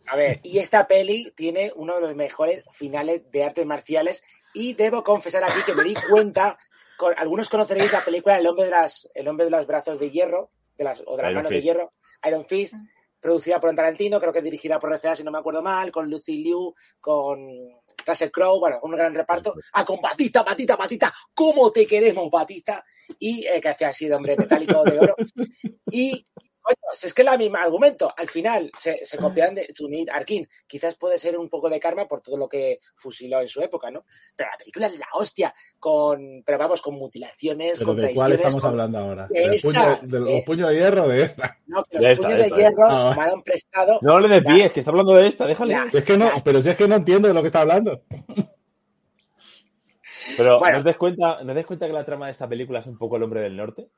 A 0.07 0.17
ver, 0.17 0.41
y 0.43 0.59
esta 0.59 0.87
peli 0.87 1.33
tiene 1.35 1.73
uno 1.77 1.95
de 1.95 2.03
los 2.03 2.15
mejores 2.15 2.63
finales 2.73 3.31
de 3.31 3.43
artes 3.43 3.65
marciales 3.65 4.23
y 4.53 4.75
debo 4.75 5.03
confesar 5.03 5.45
aquí 5.45 5.63
que 5.65 5.75
me 5.75 5.85
di 5.85 5.95
cuenta, 6.11 6.59
con, 6.99 7.15
algunos 7.17 7.49
conoceréis 7.49 7.91
la 7.91 8.05
película 8.05 8.37
El 8.37 8.47
hombre 8.47 8.67
de 8.67 8.71
las, 8.71 9.09
el 9.15 9.27
hombre 9.29 9.47
de 9.47 9.51
los 9.51 9.67
brazos 9.67 9.99
de 9.99 10.11
hierro, 10.11 10.51
de 10.77 10.85
las, 10.85 11.03
o 11.07 11.17
de 11.17 11.23
las 11.23 11.31
Iron 11.31 11.35
manos 11.37 11.51
de 11.51 11.63
hierro, 11.63 11.91
Iron 12.27 12.45
Fist, 12.45 12.75
producida 13.19 13.59
por 13.59 13.75
Tarantino, 13.75 14.21
creo 14.21 14.35
que 14.35 14.43
dirigida 14.43 14.79
por 14.79 14.93
RCA, 14.93 15.15
si 15.15 15.25
no 15.25 15.31
me 15.31 15.39
acuerdo 15.39 15.63
mal, 15.63 15.91
con 15.91 16.11
Lucy 16.11 16.43
Liu, 16.43 16.75
con 17.01 17.49
Russell 18.07 18.31
Crowe, 18.31 18.59
bueno, 18.59 18.79
un 18.83 18.93
gran 18.93 19.15
reparto. 19.15 19.55
Ah, 19.73 19.85
con 19.85 20.01
Batista, 20.01 20.43
Batista, 20.43 20.77
Batista, 20.77 21.15
¿cómo 21.33 21.71
te 21.71 21.87
queremos, 21.87 22.31
Batista? 22.31 22.85
Y 23.19 23.47
eh, 23.47 23.61
que 23.61 23.69
hacía 23.69 23.89
así 23.89 24.07
de 24.07 24.15
hombre 24.15 24.37
metálico 24.37 24.83
de 24.85 24.99
oro. 24.99 25.17
Y, 25.91 26.27
es 26.93 27.13
que 27.13 27.23
es 27.23 27.29
el 27.29 27.39
mismo 27.39 27.57
argumento. 27.59 28.13
Al 28.17 28.29
final 28.29 28.71
se, 28.79 29.05
se 29.05 29.19
copian 29.19 29.55
de 29.55 29.67
Tunit 29.67 30.09
Arkin. 30.11 30.47
Quizás 30.67 30.95
puede 30.97 31.19
ser 31.19 31.37
un 31.39 31.49
poco 31.49 31.69
de 31.69 31.79
karma 31.81 32.07
por 32.07 32.21
todo 32.23 32.37
lo 32.39 32.49
que 32.49 32.79
fusiló 32.97 33.41
en 33.41 33.49
su 33.49 33.61
época, 33.61 33.91
¿no? 33.91 34.05
Pero 34.35 34.51
la 34.51 34.57
película 34.57 34.87
es 34.87 34.99
la 34.99 35.07
hostia. 35.15 35.55
Con, 35.79 36.43
pero 36.47 36.59
vamos, 36.59 36.81
con 36.81 36.95
mutilaciones, 36.95 37.79
Pero 37.79 37.87
con 37.91 38.01
¿de 38.01 38.15
cuál 38.15 38.33
estamos 38.33 38.63
con- 38.63 38.71
hablando 38.71 38.99
ahora? 38.99 39.27
de 39.29 39.41
¿Del 39.41 39.55
esta, 39.55 39.69
puño, 39.69 39.99
de 40.03 40.21
los 40.21 40.29
eh. 40.31 40.43
puños 40.47 40.69
de 40.71 40.75
hierro 40.77 41.09
de 41.09 41.23
esta? 41.23 41.59
No, 41.67 41.83
que 41.85 41.97
los 41.97 42.05
De 42.05 42.13
esta, 42.13 42.27
puños 42.29 42.39
de 42.45 42.51
de 42.51 42.57
hierro 42.57 42.85
Ah, 42.89 43.11
tomaron 43.15 43.43
prestado. 43.43 43.99
No 44.03 44.21
le 44.21 44.29
la- 44.29 44.35
desvíes, 44.37 44.73
que 44.73 44.81
está 44.81 44.91
hablando 44.93 45.15
de 45.15 45.27
esta, 45.29 45.47
déjale. 45.47 45.73
la- 45.75 45.91
es 45.93 46.05
que 46.05 46.17
no, 46.17 46.31
pero 46.45 46.63
si 46.63 46.71
es 46.71 46.77
que 46.77 46.89
no 46.89 46.95
entiendo 46.95 47.29
de 47.29 47.35
lo 47.35 47.41
que 47.43 47.49
está 47.49 47.61
hablando. 47.61 48.03
Pero 50.37 50.59
Bueno. 50.59 50.73
¿no 50.75 50.79
os 50.79 50.85
des 50.85 50.97
cuenta, 50.97 51.43
¿no 51.43 51.51
os 51.53 51.57
des 51.57 51.67
cuenta 51.67 51.87
que 51.87 51.93
la 51.93 52.05
trama 52.05 52.27
de 52.27 52.33
esta 52.33 52.49
película 52.49 52.79
es 52.81 52.87
un 52.87 52.97
poco 52.97 53.17
el 53.17 53.23
hombre 53.25 53.41
del 53.43 53.57
norte? 53.57 53.89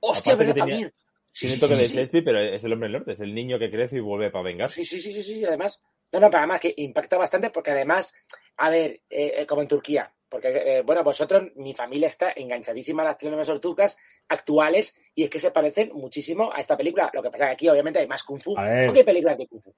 Hostia, 0.00 0.32
aparte 0.32 0.52
¿verdad? 0.52 0.64
tenía- 0.66 0.74
También. 0.90 0.94
Sí, 1.32 1.46
Tiene 1.46 1.54
sí, 1.54 1.60
toque 1.60 1.74
sí, 1.76 1.80
de 1.82 1.86
sí. 1.88 1.94
Shakespeare, 1.96 2.24
pero 2.24 2.38
es 2.40 2.62
el 2.64 2.72
hombre 2.74 2.88
del 2.88 2.98
norte, 2.98 3.12
es 3.12 3.20
el 3.20 3.34
niño 3.34 3.58
que 3.58 3.70
crece 3.70 3.96
y 3.96 4.00
vuelve 4.00 4.30
para 4.30 4.44
vengarse. 4.44 4.84
Sí, 4.84 4.84
sí, 4.84 5.00
sí, 5.00 5.12
sí, 5.14 5.22
sí, 5.22 5.44
además. 5.44 5.80
No, 6.12 6.20
no, 6.20 6.28
pero 6.28 6.40
además 6.40 6.60
que 6.60 6.74
impacta 6.76 7.16
bastante 7.16 7.48
porque 7.50 7.70
además, 7.70 8.14
a 8.58 8.68
ver, 8.68 9.00
eh, 9.08 9.32
eh, 9.38 9.46
como 9.46 9.62
en 9.62 9.68
Turquía, 9.68 10.12
porque, 10.28 10.48
eh, 10.48 10.82
bueno, 10.82 11.02
vosotros, 11.02 11.44
mi 11.56 11.72
familia 11.74 12.08
está 12.08 12.32
enganchadísima 12.36 13.02
a 13.02 13.06
las 13.06 13.18
telenovelas 13.18 13.60
turcas 13.60 13.96
actuales 14.28 14.94
y 15.14 15.24
es 15.24 15.30
que 15.30 15.40
se 15.40 15.50
parecen 15.50 15.90
muchísimo 15.94 16.52
a 16.52 16.60
esta 16.60 16.76
película. 16.76 17.10
Lo 17.14 17.22
que 17.22 17.30
pasa 17.30 17.44
es 17.44 17.48
que 17.48 17.52
aquí 17.54 17.68
obviamente 17.70 17.98
hay 18.00 18.06
más 18.06 18.24
Kung 18.24 18.40
Fu. 18.40 18.56
A 18.58 18.64
ver. 18.64 18.90
Hay 18.90 19.02
películas 19.04 19.38
de 19.38 19.46
Kung 19.46 19.62
Fu. 19.62 19.74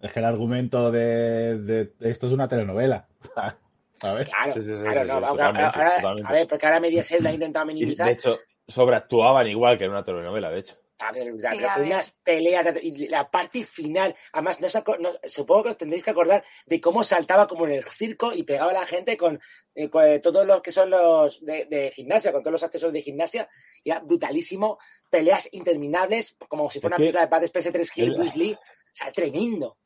Es 0.00 0.12
que 0.12 0.18
el 0.18 0.24
argumento 0.24 0.90
de, 0.90 1.58
de- 1.58 1.84
de 1.86 2.10
esto 2.10 2.26
es 2.26 2.32
una 2.32 2.48
telenovela. 2.48 3.06
Claro, 4.00 4.24
Sí, 4.54 4.60
sí, 4.62 4.76
sí, 4.76 4.82
claro, 4.84 5.00
sí, 5.02 5.06
no, 5.08 5.18
sí, 5.18 5.24
aunque 5.24 5.26
totalmente, 5.26 5.60
ahora- 5.64 5.94
totalmente. 5.96 6.22
a 6.28 6.32
ver, 6.32 6.46
porque 6.46 6.66
ahora 6.66 6.78
Mediaset 6.80 7.20
la 7.20 7.30
ha 7.30 7.32
intentado 7.32 7.64
Y, 7.64 7.74
minimizar. 7.74 8.06
de 8.06 8.12
hecho, 8.12 8.38
sobreactuaban 8.68 9.48
igual 9.48 9.76
que 9.76 9.84
en 9.86 9.90
una 9.90 10.04
telenovela, 10.04 10.50
de 10.52 10.60
hecho. 10.60 10.76
A 11.00 11.12
ver, 11.12 11.28
Sí, 11.28 11.46
pero 11.48 11.68
a 11.70 11.74
con 11.74 11.82
ver. 11.84 11.92
unas 11.92 12.10
peleas 12.24 12.74
y 12.82 13.06
la 13.06 13.30
parte 13.30 13.62
final, 13.62 14.16
además 14.32 14.60
no, 14.60 14.68
no- 14.98 15.12
supongo 15.28 15.62
que 15.64 15.68
os 15.70 15.76
tendréis 15.78 16.02
que 16.02 16.10
acordar 16.10 16.42
de 16.66 16.80
cómo 16.80 17.04
saltaba 17.04 17.46
como 17.46 17.66
en 17.66 17.74
el 17.74 17.84
circo 17.84 18.32
y 18.32 18.42
pegaba 18.42 18.70
a 18.72 18.74
la 18.74 18.86
gente 18.86 19.16
con, 19.16 19.38
eh, 19.76 19.88
con, 19.88 20.04
eh, 20.04 20.18
todos 20.18 20.44
los 20.44 20.60
que 20.60 20.72
son 20.72 20.90
los 20.90 21.44
de, 21.44 21.66
de 21.66 21.92
gimnasia, 21.92 22.32
con 22.32 22.42
todos 22.42 22.52
los 22.52 22.62
accesorios 22.64 22.94
de 22.94 23.02
gimnasia, 23.02 23.48
y 23.84 23.90
era 23.90 24.00
brutalísimo, 24.00 24.78
peleas 25.08 25.48
interminables, 25.52 26.36
como 26.48 26.68
si 26.68 26.80
fuera 26.80 26.96
Es 26.96 26.98
una 26.98 27.04
película 27.04 27.20
de 27.26 27.30
Bad 27.30 27.44
Space 27.44 27.70
3 27.72 27.96
Hill, 27.96 28.04
el- 28.08 28.14
Bruce 28.14 28.38
Lee, 28.38 28.54
o 28.54 28.58
sea, 28.92 29.12
tremendo. 29.12 29.78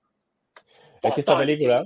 Es 1.02 1.12
que 1.12 1.20
esta 1.20 1.36
película, 1.36 1.84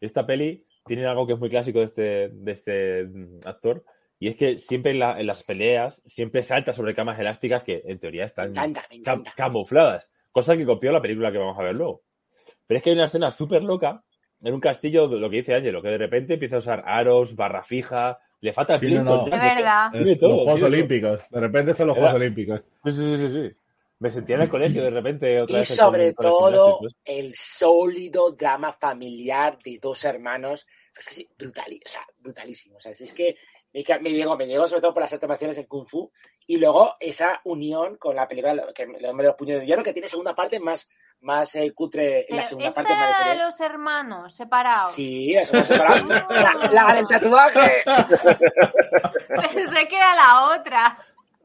esta 0.00 0.26
peli, 0.26 0.66
tiene 0.84 1.06
algo 1.06 1.26
que 1.26 1.34
es 1.34 1.38
muy 1.38 1.50
clásico 1.50 1.78
de 1.80 1.84
este, 1.84 2.28
de 2.32 2.52
este 2.52 3.04
mm, 3.04 3.40
actor, 3.44 3.84
y 4.18 4.28
es 4.28 4.36
que 4.36 4.58
siempre 4.58 4.92
en, 4.92 4.98
la- 5.00 5.18
en 5.20 5.26
las 5.26 5.42
peleas, 5.42 6.02
siempre 6.06 6.42
salta 6.42 6.72
sobre 6.72 6.94
camas 6.94 7.18
elásticas 7.18 7.62
que 7.62 7.82
en 7.84 7.98
teoría 7.98 8.22
Me 8.22 8.26
están 8.26 8.48
encanta, 8.50 8.84
me 8.90 8.96
cam- 8.96 9.00
encanta. 9.00 9.32
camufladas, 9.36 10.10
cosa 10.32 10.56
que 10.56 10.64
copió 10.66 10.92
la 10.92 11.02
película 11.02 11.30
que 11.32 11.38
vamos 11.38 11.58
a 11.58 11.62
ver 11.62 11.74
luego. 11.74 12.02
Pero 12.66 12.78
es 12.78 12.82
que 12.82 12.90
hay 12.90 12.96
una 12.96 13.06
escena 13.06 13.30
súper 13.30 13.62
loca 13.62 14.02
en 14.42 14.54
un 14.54 14.60
castillo, 14.60 15.06
lo 15.06 15.30
que 15.30 15.36
dice 15.36 15.54
Ángelo, 15.54 15.82
que 15.82 15.88
de 15.88 15.98
repente 15.98 16.34
empieza 16.34 16.56
a 16.56 16.58
usar 16.60 16.82
aros, 16.86 17.34
barra 17.36 17.62
fija, 17.62 18.18
le 18.40 18.52
falta 18.52 18.78
Sí, 18.78 18.86
Clinton. 18.86 19.04
no, 19.06 19.26
no. 19.26 19.36
Es 19.36 19.42
verdad. 19.42 19.94
Es 19.94 20.18
todo, 20.20 20.30
los 20.30 20.42
Juegos 20.42 20.60
todo. 20.60 20.68
Olímpicos. 20.68 21.20
De 21.30 21.40
repente 21.40 21.74
son 21.74 21.86
los 21.88 21.96
Era- 21.96 22.06
Juegos 22.10 22.20
Olímpicos. 22.22 22.60
Sí, 22.84 22.92
sí, 22.92 23.16
sí, 23.16 23.28
sí, 23.28 23.32
sí. 23.50 23.56
Me 23.98 24.10
sentía 24.10 24.36
en 24.36 24.42
el 24.42 24.48
colegio 24.50 24.82
de 24.82 24.90
repente 24.90 25.40
otra 25.40 25.56
Y 25.56 25.60
vez. 25.60 25.68
sobre 25.68 26.12
todo 26.12 26.80
el 27.02 27.32
sólido 27.34 28.30
drama 28.32 28.74
familiar 28.74 29.56
de 29.64 29.78
dos 29.80 30.04
hermanos. 30.04 30.66
Brutal, 31.38 31.78
o 31.84 31.88
sea, 31.88 32.02
brutalísimo. 32.18 32.76
O 32.76 32.80
sea, 32.80 32.92
es 32.92 33.12
que 33.14 33.36
me, 33.84 33.98
me 34.00 34.10
llegó, 34.10 34.36
me 34.36 34.46
llegó 34.46 34.66
sobre 34.68 34.80
todo 34.80 34.94
por 34.94 35.02
las 35.02 35.12
animaciones 35.12 35.58
en 35.58 35.66
Kung 35.66 35.86
Fu 35.86 36.10
y 36.46 36.56
luego 36.56 36.94
esa 37.00 37.40
unión 37.44 37.96
con 37.96 38.16
la 38.16 38.26
película 38.26 38.72
que 38.74 38.86
me 38.86 38.98
de 38.98 39.12
los 39.12 39.34
puños 39.34 39.60
de 39.60 39.66
hierro 39.66 39.82
que 39.82 39.92
tiene 39.92 40.08
segunda 40.08 40.34
parte 40.34 40.60
más, 40.60 40.88
más 41.20 41.54
eh, 41.56 41.72
cutre 41.74 42.26
en 42.28 42.36
la 42.36 42.44
segunda 42.44 42.68
esta 42.70 42.82
parte 42.82 42.94
más 42.94 43.24
de 43.26 43.36
los 43.36 43.60
hermanos 43.60 44.34
separados. 44.34 44.92
Sí, 44.92 45.34
eso 45.34 45.56
hemos 45.56 45.68
separado. 45.68 46.06
la, 46.30 46.70
la 46.72 46.94
del 46.94 47.06
tatuaje. 47.08 47.82
Pensé 49.52 49.88
que 49.88 49.96
era 49.96 50.14
la 50.14 50.50
otra. 50.56 50.98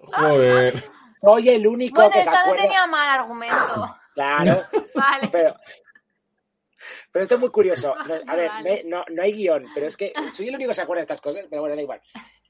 Joder. 0.04 0.84
Soy 1.22 1.50
el 1.50 1.68
único 1.68 2.02
Bueno, 2.02 2.12
que 2.16 2.24
se 2.24 2.30
no 2.32 2.38
acuerda. 2.38 2.62
tenía 2.64 2.88
mal 2.88 3.20
argumento. 3.20 3.96
Claro, 4.14 4.64
Vale. 4.96 5.30
pero. 5.32 5.56
Pero 7.12 7.24
esto 7.24 7.36
es 7.36 7.42
muy 7.42 7.50
curioso. 7.50 7.94
No, 8.08 8.14
a 8.32 8.36
ver, 8.36 8.48
vale. 8.50 8.84
no, 8.86 9.04
no 9.10 9.22
hay 9.24 9.32
guion, 9.34 9.66
pero 9.74 9.88
es 9.88 9.96
que 9.98 10.14
soy 10.34 10.48
el 10.50 10.56
único 10.56 10.70
que 10.70 10.76
se 10.76 10.82
acuerda 10.82 11.00
de 11.02 11.04
estas 11.04 11.22
cosas, 11.22 11.46
pero 11.50 11.62
bueno, 11.62 11.76
da 11.76 11.82
igual. 11.82 12.02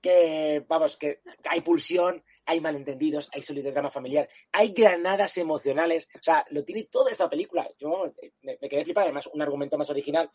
Que, 0.02 0.66
vamos, 0.68 0.98
que 0.98 1.22
hay 1.50 1.62
pulsión, 1.62 2.24
hay 2.46 2.60
malentendidos, 2.60 3.30
hay 3.34 3.42
sólido 3.44 3.72
drama 3.72 3.92
familiar, 3.92 4.28
hay 4.52 4.72
granadas 4.74 5.38
emocionales. 5.38 6.08
O 6.16 6.24
sea, 6.24 6.44
lo 6.50 6.64
tiene 6.64 6.84
toda 6.86 7.12
esta 7.12 7.30
película. 7.30 7.68
Yo 7.80 8.12
me, 8.42 8.58
me 8.60 8.70
quedé 8.70 8.84
flipado, 8.84 9.06
además, 9.06 9.28
un 9.32 9.42
argumento 9.42 9.78
más 9.78 9.90
original 9.92 10.32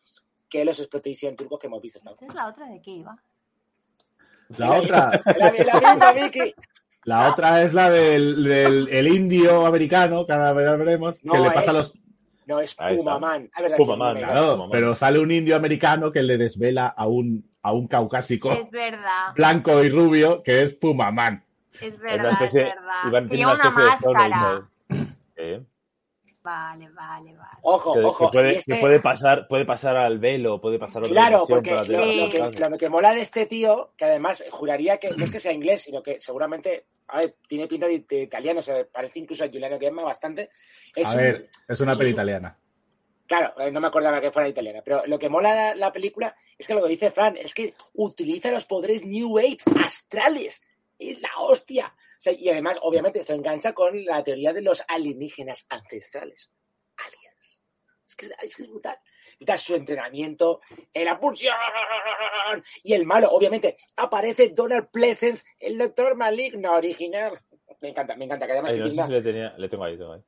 que 0.48 0.64
los 0.64 0.78
exploitation 0.78 1.34
turcos 1.34 1.58
que 1.58 1.66
hemos 1.66 1.82
visto 1.82 1.98
hasta 1.98 2.10
ahora. 2.10 2.20
Esta 2.22 2.32
es 2.32 2.36
la 2.44 2.48
otra 2.48 2.66
de 2.68 2.80
qué 2.82 2.90
iba. 2.92 3.22
La 4.58 4.72
otra, 4.78 5.10
La, 5.36 5.52
la 5.52 5.80
misma, 5.80 6.12
Vicky. 6.12 6.54
la 7.04 7.30
otra 7.32 7.62
es 7.64 7.74
la 7.74 7.90
del, 7.90 8.44
del 8.44 8.88
el 8.88 9.08
indio 9.08 9.66
americano, 9.66 10.24
que 10.24 10.32
ahora 10.32 10.52
veremos, 10.52 11.20
que 11.20 11.36
le 11.38 11.50
pasa 11.50 11.72
es- 11.72 11.76
los. 11.76 11.92
No, 12.46 12.60
es. 12.60 12.74
Pumaman. 12.74 13.50
Verdad, 13.58 13.76
Pumaman, 13.76 14.16
claro. 14.18 14.68
Pero 14.70 14.94
sale 14.94 15.18
un 15.18 15.30
indio 15.32 15.56
americano 15.56 16.12
que 16.12 16.22
le 16.22 16.38
desvela 16.38 16.86
a 16.86 17.06
un, 17.06 17.44
a 17.62 17.72
un 17.72 17.88
caucásico 17.88 18.52
Es 18.52 18.70
verdad. 18.70 19.34
blanco 19.34 19.82
y 19.82 19.88
rubio 19.90 20.42
que 20.42 20.62
es 20.62 20.74
Pumaman. 20.74 21.42
Es 21.74 21.82
Es 21.82 21.94
una 21.94 22.02
verdad, 22.12 22.26
es 22.26 22.32
especie, 22.42 22.62
verdad. 22.64 22.92
Iván 23.08 23.28
tiene 23.28 23.36
Lleva 23.44 23.54
una 23.54 23.60
una 23.60 23.68
especie 23.68 23.90
de 23.90 23.94
Stone 23.96 24.18
Age, 24.18 24.30
máscara. 24.30 24.68
¿sabes? 24.88 25.08
Sí. 25.58 25.66
Vale, 26.46 26.88
vale, 26.90 27.34
vale. 27.36 27.58
Ojo, 27.62 27.92
Que, 27.94 28.00
que 28.00 28.06
ojo. 28.06 28.30
puede, 28.30 28.52
que 28.52 28.58
este- 28.58 28.76
puede 28.76 29.00
pasar, 29.00 29.48
puede 29.48 29.64
pasar 29.64 29.96
al 29.96 30.20
velo, 30.20 30.60
puede 30.60 30.78
pasar 30.78 31.02
a 31.02 31.06
otra 31.06 31.10
Claro, 31.12 31.44
porque 31.48 31.72
lo, 31.74 31.82
que, 32.28 32.84
lo 32.84 32.90
mola 32.90 33.12
de 33.12 33.22
este 33.22 33.46
tío, 33.46 33.90
que 33.96 34.04
además 34.04 34.44
juraría 34.52 34.98
que 34.98 35.10
no 35.10 35.24
es 35.24 35.32
que 35.32 35.40
sea 35.40 35.50
inglés, 35.52 35.82
sino 35.82 36.04
que 36.04 36.20
seguramente, 36.20 36.86
a 37.08 37.18
ver, 37.18 37.34
tiene 37.48 37.66
pinta 37.66 37.88
de, 37.88 37.98
de 38.08 38.22
italiano, 38.22 38.62
se 38.62 38.84
parece 38.84 39.18
incluso 39.18 39.42
a 39.42 39.48
Giuliano 39.48 39.76
Gemma 39.80 40.04
bastante. 40.04 40.50
Es 40.94 41.08
A 41.08 41.10
un- 41.10 41.16
ver, 41.16 41.50
es 41.66 41.80
una 41.80 41.92
es 41.92 41.98
peli 41.98 42.10
un- 42.10 42.14
italiana. 42.14 42.56
Claro, 43.26 43.60
eh, 43.60 43.72
no 43.72 43.80
me 43.80 43.88
acordaba 43.88 44.20
que 44.20 44.30
fuera 44.30 44.48
italiana, 44.48 44.82
pero 44.84 45.02
lo 45.06 45.18
que 45.18 45.28
mola 45.28 45.52
la, 45.52 45.74
la 45.74 45.90
película 45.90 46.32
es 46.56 46.64
que 46.64 46.74
lo 46.74 46.82
que 46.84 46.90
dice 46.90 47.10
Fran 47.10 47.36
es 47.36 47.54
que 47.54 47.74
utiliza 47.94 48.52
los 48.52 48.66
poderes 48.66 49.04
New 49.04 49.36
Age 49.36 49.58
astrales. 49.84 50.62
Es 50.96 51.20
la 51.20 51.30
hostia. 51.40 51.92
Sea, 52.18 52.32
y 52.32 52.48
además, 52.48 52.78
obviamente, 52.82 53.20
esto 53.20 53.32
engancha 53.34 53.72
con 53.72 54.04
la 54.04 54.22
teoría 54.24 54.52
de 54.52 54.62
los 54.62 54.82
alienígenas 54.88 55.66
ancestrales. 55.68 56.50
Aliens. 56.96 57.62
Es 58.08 58.14
que 58.16 58.26
es, 58.26 58.56
que 58.56 58.62
es 58.62 58.68
brutal. 58.68 58.98
Tal, 59.44 59.58
su 59.58 59.74
entrenamiento, 59.74 60.60
la 60.94 61.18
pulsión 61.20 61.54
y 62.82 62.94
el 62.94 63.04
malo, 63.04 63.28
obviamente, 63.30 63.76
aparece 63.96 64.50
Donald 64.50 64.88
Pleasence, 64.90 65.44
el 65.58 65.76
doctor 65.76 66.14
maligno 66.16 66.72
original. 66.74 67.38
Me 67.80 67.90
encanta, 67.90 68.16
me 68.16 68.24
encanta, 68.24 68.46
que 68.46 68.52
además 68.52 68.72
Ay, 68.72 68.78
que 68.78 68.84
no 68.84 68.88
tiene 68.90 69.02
sé 69.02 69.08
una- 69.08 69.18
si 69.20 69.24
le, 69.24 69.32
tenía, 69.32 69.54
le 69.58 69.68
tengo 69.68 69.84
ahí, 69.84 69.98
tengo 69.98 70.12
ahí. 70.14 70.22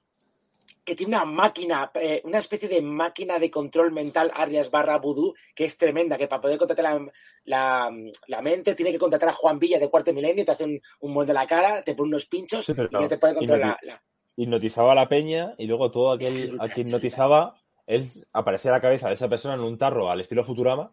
Que 0.89 0.97
tiene 0.97 1.15
una 1.17 1.25
máquina, 1.25 1.91
eh, 1.95 2.21
una 2.25 2.39
especie 2.39 2.69
de 2.69 2.81
máquina 2.83 3.39
de 3.39 3.51
control 3.51 3.93
mental 3.93 4.31
Arias 4.35 4.71
barra 4.71 4.99
vudú, 4.99 5.35
que 5.55 5.65
es 5.65 5.77
tremenda, 5.77 6.17
que 6.17 6.27
para 6.27 6.41
poder 6.41 6.59
contratar 6.59 6.85
la, 6.85 7.07
la, 7.45 7.91
la 8.27 8.43
mente 8.43 8.75
tiene 8.75 8.91
que 8.93 8.99
contratar 8.99 9.29
a 9.29 9.33
Juan 9.33 9.59
Villa 9.59 9.79
de 9.79 9.91
Cuarto 9.91 10.13
Milenio, 10.13 10.45
te 10.45 10.53
hace 10.53 10.65
un, 10.65 10.81
un 11.01 11.13
molde 11.13 11.29
de 11.29 11.35
la 11.35 11.47
cara, 11.47 11.83
te 11.83 11.95
pone 11.95 12.09
unos 12.09 12.27
pinchos 12.27 12.65
Sí, 12.65 12.73
pero 12.75 12.89
y 12.91 13.03
ya 13.03 13.09
te 13.09 13.19
puede 13.19 13.35
controlar 13.35 13.77
la, 13.83 13.93
la- 13.95 14.03
Hipnotizaba 14.37 14.93
a 14.93 14.95
la 14.95 15.09
peña 15.09 15.55
y 15.59 15.67
luego 15.67 15.91
todo 15.91 16.13
aquel 16.15 16.57
a 16.59 16.69
quien 16.69 16.87
hipnotizaba, 16.87 17.55
él 17.87 18.07
aparecía 18.33 18.71
la 18.71 18.81
cabeza 18.81 19.09
de 19.09 19.15
esa 19.15 19.29
persona 19.29 19.55
en 19.55 19.61
un 19.61 19.77
tarro 19.79 20.11
al 20.11 20.21
estilo 20.21 20.43
Futurama. 20.45 20.91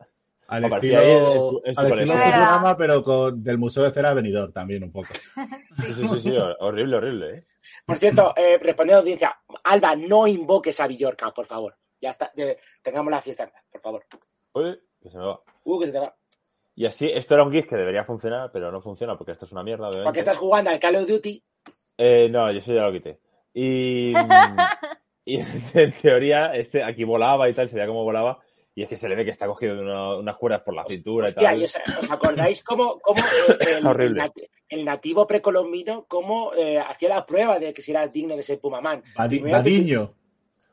Al 0.48 0.66
Aparecía 0.66 1.00
estilo, 1.02 1.28
ahí 1.28 1.34
en 1.34 1.40
su- 1.42 1.62
en 1.66 1.76
su 1.76 1.82
al 1.82 1.88
estilo 1.88 2.14
colección. 2.14 2.34
Futurama, 2.34 2.78
pero 2.78 3.04
con, 3.04 3.44
del 3.44 3.58
Museo 3.58 3.84
de 3.84 3.92
Cera 3.92 4.14
Benidorm 4.14 4.52
también 4.54 4.84
un 4.84 4.92
poco. 4.92 5.08
Sí, 5.86 5.94
sí, 5.94 6.08
sí, 6.08 6.20
sí, 6.20 6.30
hor- 6.32 6.56
horrible, 6.60 6.96
horrible, 6.98 7.36
¿eh? 7.38 7.44
Por 7.86 7.98
cierto, 7.98 8.34
eh, 8.38 8.58
respondiendo 8.60 8.94
a 8.94 8.98
la 8.98 9.02
audiencia, 9.02 9.40
Alba, 9.64 9.96
no 9.96 10.28
invoques 10.28 10.80
a 10.80 10.88
Villorca, 10.88 11.32
por 11.32 11.46
favor. 11.48 11.76
Ya 12.00 12.10
está, 12.12 12.32
eh, 12.38 12.58
tengamos 12.84 13.10
la 13.12 13.22
fiesta 13.22 13.44
en 13.44 13.50
paz, 13.50 13.64
por 13.72 13.82
favor. 13.82 14.06
Uy, 14.54 14.80
que 15.02 15.10
se 15.10 15.18
me 15.18 15.26
va. 15.26 15.42
Uh, 15.64 15.80
que 15.80 15.88
se 15.88 15.92
te 15.94 16.00
va. 16.00 16.16
Y 16.76 16.86
así, 16.86 17.10
esto 17.12 17.34
era 17.34 17.44
un 17.44 17.52
GIF 17.52 17.66
que 17.68 17.76
debería 17.78 18.04
funcionar, 18.04 18.52
pero 18.52 18.72
no 18.72 18.82
funciona 18.82 19.18
porque 19.18 19.32
esto 19.32 19.46
es 19.46 19.52
una 19.52 19.64
mierda, 19.64 19.88
obviamente. 19.88 20.06
Porque 20.06 20.20
estás 20.20 20.38
jugando 20.38 20.70
al 20.70 20.80
Call 20.80 20.98
of 20.98 21.08
Duty. 21.08 21.44
Eh, 21.98 22.28
no, 22.30 22.52
yo 22.52 22.58
eso 22.58 22.74
ya 22.74 22.84
lo 22.84 22.92
quité. 22.92 23.20
Y, 23.54 24.14
y 25.26 25.38
en 25.74 25.92
teoría, 25.94 26.54
este 26.54 26.84
aquí 26.84 27.04
volaba 27.04 27.50
y 27.50 27.54
tal, 27.54 27.70
se 27.70 27.78
veía 27.78 27.88
cómo 27.88 28.04
volaba. 28.04 28.40
Y 28.78 28.84
es 28.84 28.90
que 28.90 28.98
se 28.98 29.08
le 29.08 29.16
ve 29.16 29.24
que 29.24 29.32
está 29.32 29.48
cogido 29.48 29.74
de 29.76 29.82
una- 29.84 30.18
unas 30.18 30.36
cuerdas 30.36 30.62
por 30.62 30.74
la 30.76 30.84
cintura 30.86 31.30
y 31.30 31.34
tal. 31.34 31.62
y 31.62 31.64
os, 31.64 31.78
¿os 32.02 32.12
acordáis 32.12 32.62
cómo, 32.62 33.00
cómo, 33.00 33.22
eh, 33.22 33.78
el, 33.80 33.88
Horrible. 33.88 34.22
nat- 34.22 34.50
el 34.68 34.84
nativo 34.84 35.26
precolombino 35.26 36.06
cómo 36.10 36.54
eh, 36.54 36.78
hacía 36.80 37.08
la 37.10 37.26
prueba 37.26 37.58
de 37.58 37.74
que 37.74 37.82
si 37.82 37.92
era 37.92 38.06
digno 38.10 38.36
de 38.36 38.44
ser 38.44 38.60
Pumaman? 38.60 39.02
Badi- 39.16 39.40
Primero 39.40 39.64
te- 39.64 39.70
Badiño. 39.70 40.14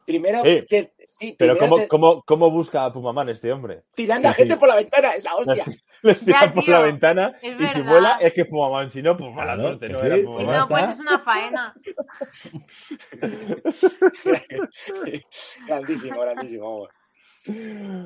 Primero, 0.05 0.43
Sí. 0.43 0.65
te- 0.69 0.93
sí, 1.17 1.37
Pero 1.39 1.55
primero 1.55 1.59
¿cómo, 1.59 1.77
te- 1.77 1.87
cómo, 1.89 2.23
¿cómo 2.25 2.51
busca 2.51 2.85
a 2.85 2.93
Pumaman 2.93 3.29
este 3.29 3.53
hombre? 3.53 3.85
tirando 3.95 4.27
a 4.29 4.33
Sí, 4.33 4.39
gente 4.39 4.55
sí. 4.55 4.59
por 4.59 4.69
la 4.69 4.75
ventana, 4.75 5.11
es 5.13 5.23
la 5.23 5.37
hostia. 5.37 5.65
Les 6.03 6.19
tiran 6.19 6.49
Ya, 6.49 6.53
por 6.53 6.65
tío, 6.65 6.73
la 6.73 6.81
ventana 6.81 7.39
es 7.41 7.61
y 7.61 7.67
si 7.69 7.83
vuela 7.83 8.19
es 8.21 8.33
que 8.33 8.41
es 8.41 8.49
Pumaman. 8.49 8.91
Si 8.91 9.01
no, 9.01 9.17
pues 9.17 9.33
mala 9.33 9.57
suerte, 9.57 9.89
no 9.89 10.01
sí, 10.01 10.07
era 10.07 10.17
Si 10.17 10.23
pues 10.25 10.35
Pumaman. 10.39 10.59
no, 10.61 10.69
pues 10.69 10.89
es 10.91 10.99
una 10.99 11.19
faena. 11.21 11.75
grandísimo, 15.69 16.21
grandísimo. 16.21 16.65
vamos. 16.75 16.89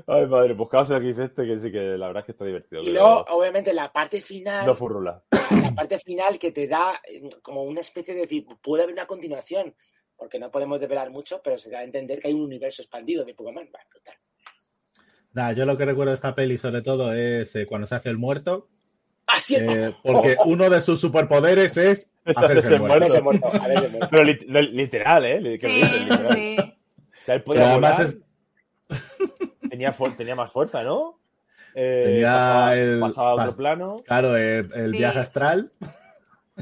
Ay, 0.06 0.26
madre, 0.26 0.54
buscaos 0.54 0.90
el 0.90 1.02
GIF 1.02 1.18
este 1.18 1.44
que 1.46 1.58
sí 1.58 1.70
que 1.70 1.98
la 1.98 2.06
verdad 2.06 2.20
es 2.22 2.26
que 2.26 2.32
está 2.32 2.44
divertido. 2.44 2.80
Y 2.82 2.86
pero 2.86 2.94
luego, 2.94 3.24
obviamente, 3.30 3.72
la 3.74 3.92
parte 3.92 4.20
final, 4.20 4.66
No 4.66 4.74
furrula. 4.74 5.22
la 5.62 5.74
parte 5.74 5.98
final 5.98 6.38
que 6.38 6.52
te 6.52 6.66
da 6.66 7.00
eh, 7.06 7.28
como 7.42 7.62
una 7.64 7.80
especie 7.80 8.14
de 8.14 8.20
decir, 8.22 8.46
puede 8.62 8.84
haber 8.84 8.94
una 8.94 9.06
continuación, 9.06 9.74
porque 10.16 10.38
no 10.38 10.50
podemos 10.50 10.80
develar 10.80 11.10
mucho, 11.10 11.40
pero 11.44 11.58
se 11.58 11.70
da 11.70 11.80
a 11.80 11.84
entender 11.84 12.18
que 12.20 12.28
hay 12.28 12.34
un 12.34 12.42
universo 12.42 12.80
expandido 12.82 13.24
de. 13.24 13.32
Va, 13.34 13.52
brutal. 13.52 14.14
Nada, 15.32 15.52
yo 15.52 15.66
lo 15.66 15.76
que 15.76 15.84
recuerdo 15.84 16.12
de 16.12 16.14
esta 16.14 16.34
peli 16.34 16.56
sobre 16.56 16.80
todo 16.80 17.12
es 17.12 17.54
eh, 17.56 17.66
cuando 17.66 17.86
se 17.86 17.94
hace 17.94 18.08
el 18.08 18.16
muerto, 18.16 18.68
Así 19.26 19.56
es. 19.56 19.62
eh, 19.62 19.94
porque 20.02 20.36
uno 20.46 20.70
de 20.70 20.80
sus 20.80 20.98
superpoderes 20.98 21.76
es 21.76 22.10
Es 22.24 22.38
hacerse 22.38 22.68
hacerse 22.68 22.74
el 22.76 23.22
muerto. 23.22 24.08
Pero 24.10 24.24
literal, 24.24 25.24
¿eh? 25.26 25.58
Que 25.58 25.68
lo 25.68 25.74
Sí, 25.74 25.80
dices, 25.82 26.00
literal. 26.08 26.32
sí. 26.34 26.56
O 26.58 27.24
sea, 27.26 27.34
él 27.34 27.42
Pero 27.42 27.44
podía 27.44 27.70
además 27.72 27.96
volar, 27.98 28.06
es, 28.08 28.20
tenía, 29.76 30.16
tenía 30.16 30.34
más 30.34 30.50
fuerza, 30.52 30.82
¿no? 30.82 31.18
Eh, 31.74 32.02
Tenía 32.06 32.28
pasaba, 32.32 32.74
el- 32.74 33.00
pasaba 33.00 33.30
a 33.30 33.34
otro 33.34 33.44
pas- 33.46 33.56
plano. 33.56 33.96
claro, 34.06 34.36
el 34.36 34.90
Sí. 34.92 34.98
viaje 34.98 35.18
astral. 35.18 35.70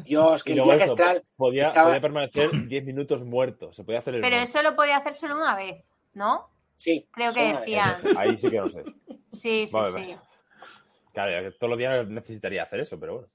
Dios, 0.03 0.43
que 0.43 0.55
el 0.55 0.62
viaje 0.62 0.85
eso, 0.85 0.95
astral 0.95 1.23
podía, 1.36 1.62
estaba- 1.65 1.89
podía 1.89 2.01
permanecer 2.01 2.51
10 2.69 2.85
minutos 2.85 3.23
muerto. 3.24 3.73
Se 3.73 3.85
podía 3.85 4.01
hacer 4.01 4.16
el 4.16 4.20
Pero 4.23 4.36
muerto. 4.36 4.51
eso 4.59 4.62
lo 4.69 4.74
podía 4.77 4.97
hacer 4.97 5.15
solo 5.15 5.36
una 5.36 5.55
vez, 5.55 5.85
¿no? 6.15 6.51
Sí. 6.77 7.07
Creo 7.12 7.32
que 7.32 7.55
decían. 7.55 7.95
Ahí 8.16 8.36
sí 8.36 8.51
que 8.51 8.59
no 8.59 8.69
sé. 8.69 8.82
Sí, 9.32 9.66
sí, 9.66 9.70
Vale, 9.73 10.05
sí. 10.05 10.16
Claro, 11.12 11.31
ya 11.31 11.43
que 11.43 11.53
todos 11.53 11.70
los 11.70 11.78
días 11.78 12.09
necesitaría 12.09 12.65
hacer 12.65 12.81
eso, 12.81 12.99
pero 12.99 13.12
bueno. 13.15 13.28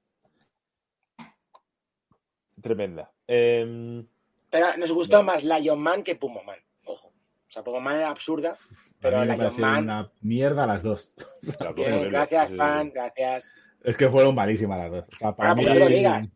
Tremenda. 2.61 3.09
Em, 3.25 4.05
Pero 4.49 4.75
nos 4.77 4.91
gustó 4.91 5.23
más 5.23 5.43
Lion 5.45 5.79
Man 5.79 6.03
que 6.03 6.15
Pumaman. 6.15 6.59
Ojo. 6.85 7.07
O 7.07 7.51
sea, 7.51 7.63
Pumaman 7.63 7.95
era 7.97 8.09
absurda, 8.09 8.57
pero 9.01 9.17
a 9.17 9.21
mí 9.21 9.27
me 9.27 9.33
Lion 9.37 9.45
parecieron 9.45 9.71
Man. 9.73 9.83
una 9.83 10.11
mierda 10.21 10.67
las 10.67 10.83
dos. 10.83 11.13
gracias, 12.09 12.55
fan, 12.55 12.91
gracias. 12.93 13.51
Es 13.83 13.95
que 13.97 14.09
fueron 14.09 14.35
malísimas 14.35 14.77
las 14.79 14.91
dos. 14.91 15.05
O 15.13 15.17
sea, 15.17 15.31
para 15.35 15.55
mí, 15.55 15.65
lo 15.65 15.87
digas. 15.87 16.27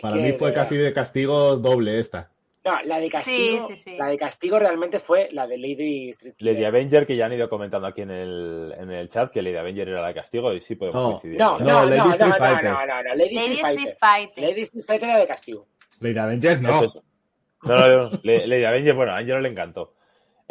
Para 0.00 0.16
fue 0.38 0.52
casi 0.52 0.76
de 0.76 0.92
castigo 0.92 1.56
doble 1.56 2.00
esta. 2.00 2.30
No, 2.64 2.72
la 2.84 3.00
de 3.00 3.08
castigo, 3.08 3.68
Sí, 3.68 3.76
sí, 3.76 3.82
sí. 3.84 3.96
la 3.96 4.08
de 4.08 4.18
castigo 4.18 4.58
realmente 4.58 4.98
fue 4.98 5.28
la 5.32 5.46
de 5.46 5.56
Lady 5.56 6.10
Street 6.10 6.34
Killer. 6.36 6.54
Lady 6.54 6.64
Avenger, 6.66 7.06
que 7.06 7.16
ya 7.16 7.24
han 7.24 7.32
ido 7.32 7.48
comentando 7.48 7.86
aquí 7.86 8.02
en 8.02 8.10
el, 8.10 8.74
en 8.78 8.90
el 8.90 9.08
chat 9.08 9.30
que 9.30 9.40
Lady 9.40 9.56
Avenger 9.56 9.88
era 9.88 10.02
la 10.02 10.08
de 10.08 10.14
castigo 10.14 10.52
y 10.52 10.60
sí 10.60 10.74
podemos 10.74 11.02
No. 11.02 11.08
coincidir. 11.12 11.38
No, 11.38 11.58
no, 11.58 11.64
no, 11.64 11.84
Lady 11.86 11.98
no, 11.98 12.04
no, 12.04 12.12
Street 12.12 12.28
no, 12.28 12.36
Fighter. 12.36 12.64
no, 12.70 12.86
no, 12.86 13.02
no, 13.02 13.14
Lady 13.14 13.34
Lady 13.34 13.36
Street 13.36 13.52
Street 13.52 13.76
Fighter. 13.76 13.96
Fighter. 13.98 14.44
Lady 14.44 14.60
Street 14.60 14.84
Fighter 14.84 15.08
era 15.08 15.18
de 15.20 15.26
castigo. 15.26 15.66
Lady 16.00 16.18
Avengers 16.18 16.60
no. 16.60 16.84
Es. 16.84 16.94
No, 17.62 18.08
no, 18.08 18.10
Lady 18.22 18.64
Avenger, 18.64 18.94
bueno, 18.94 19.12
a 19.12 19.16
Angelo 19.18 19.40
le 19.40 19.48
encantó. 19.48 19.94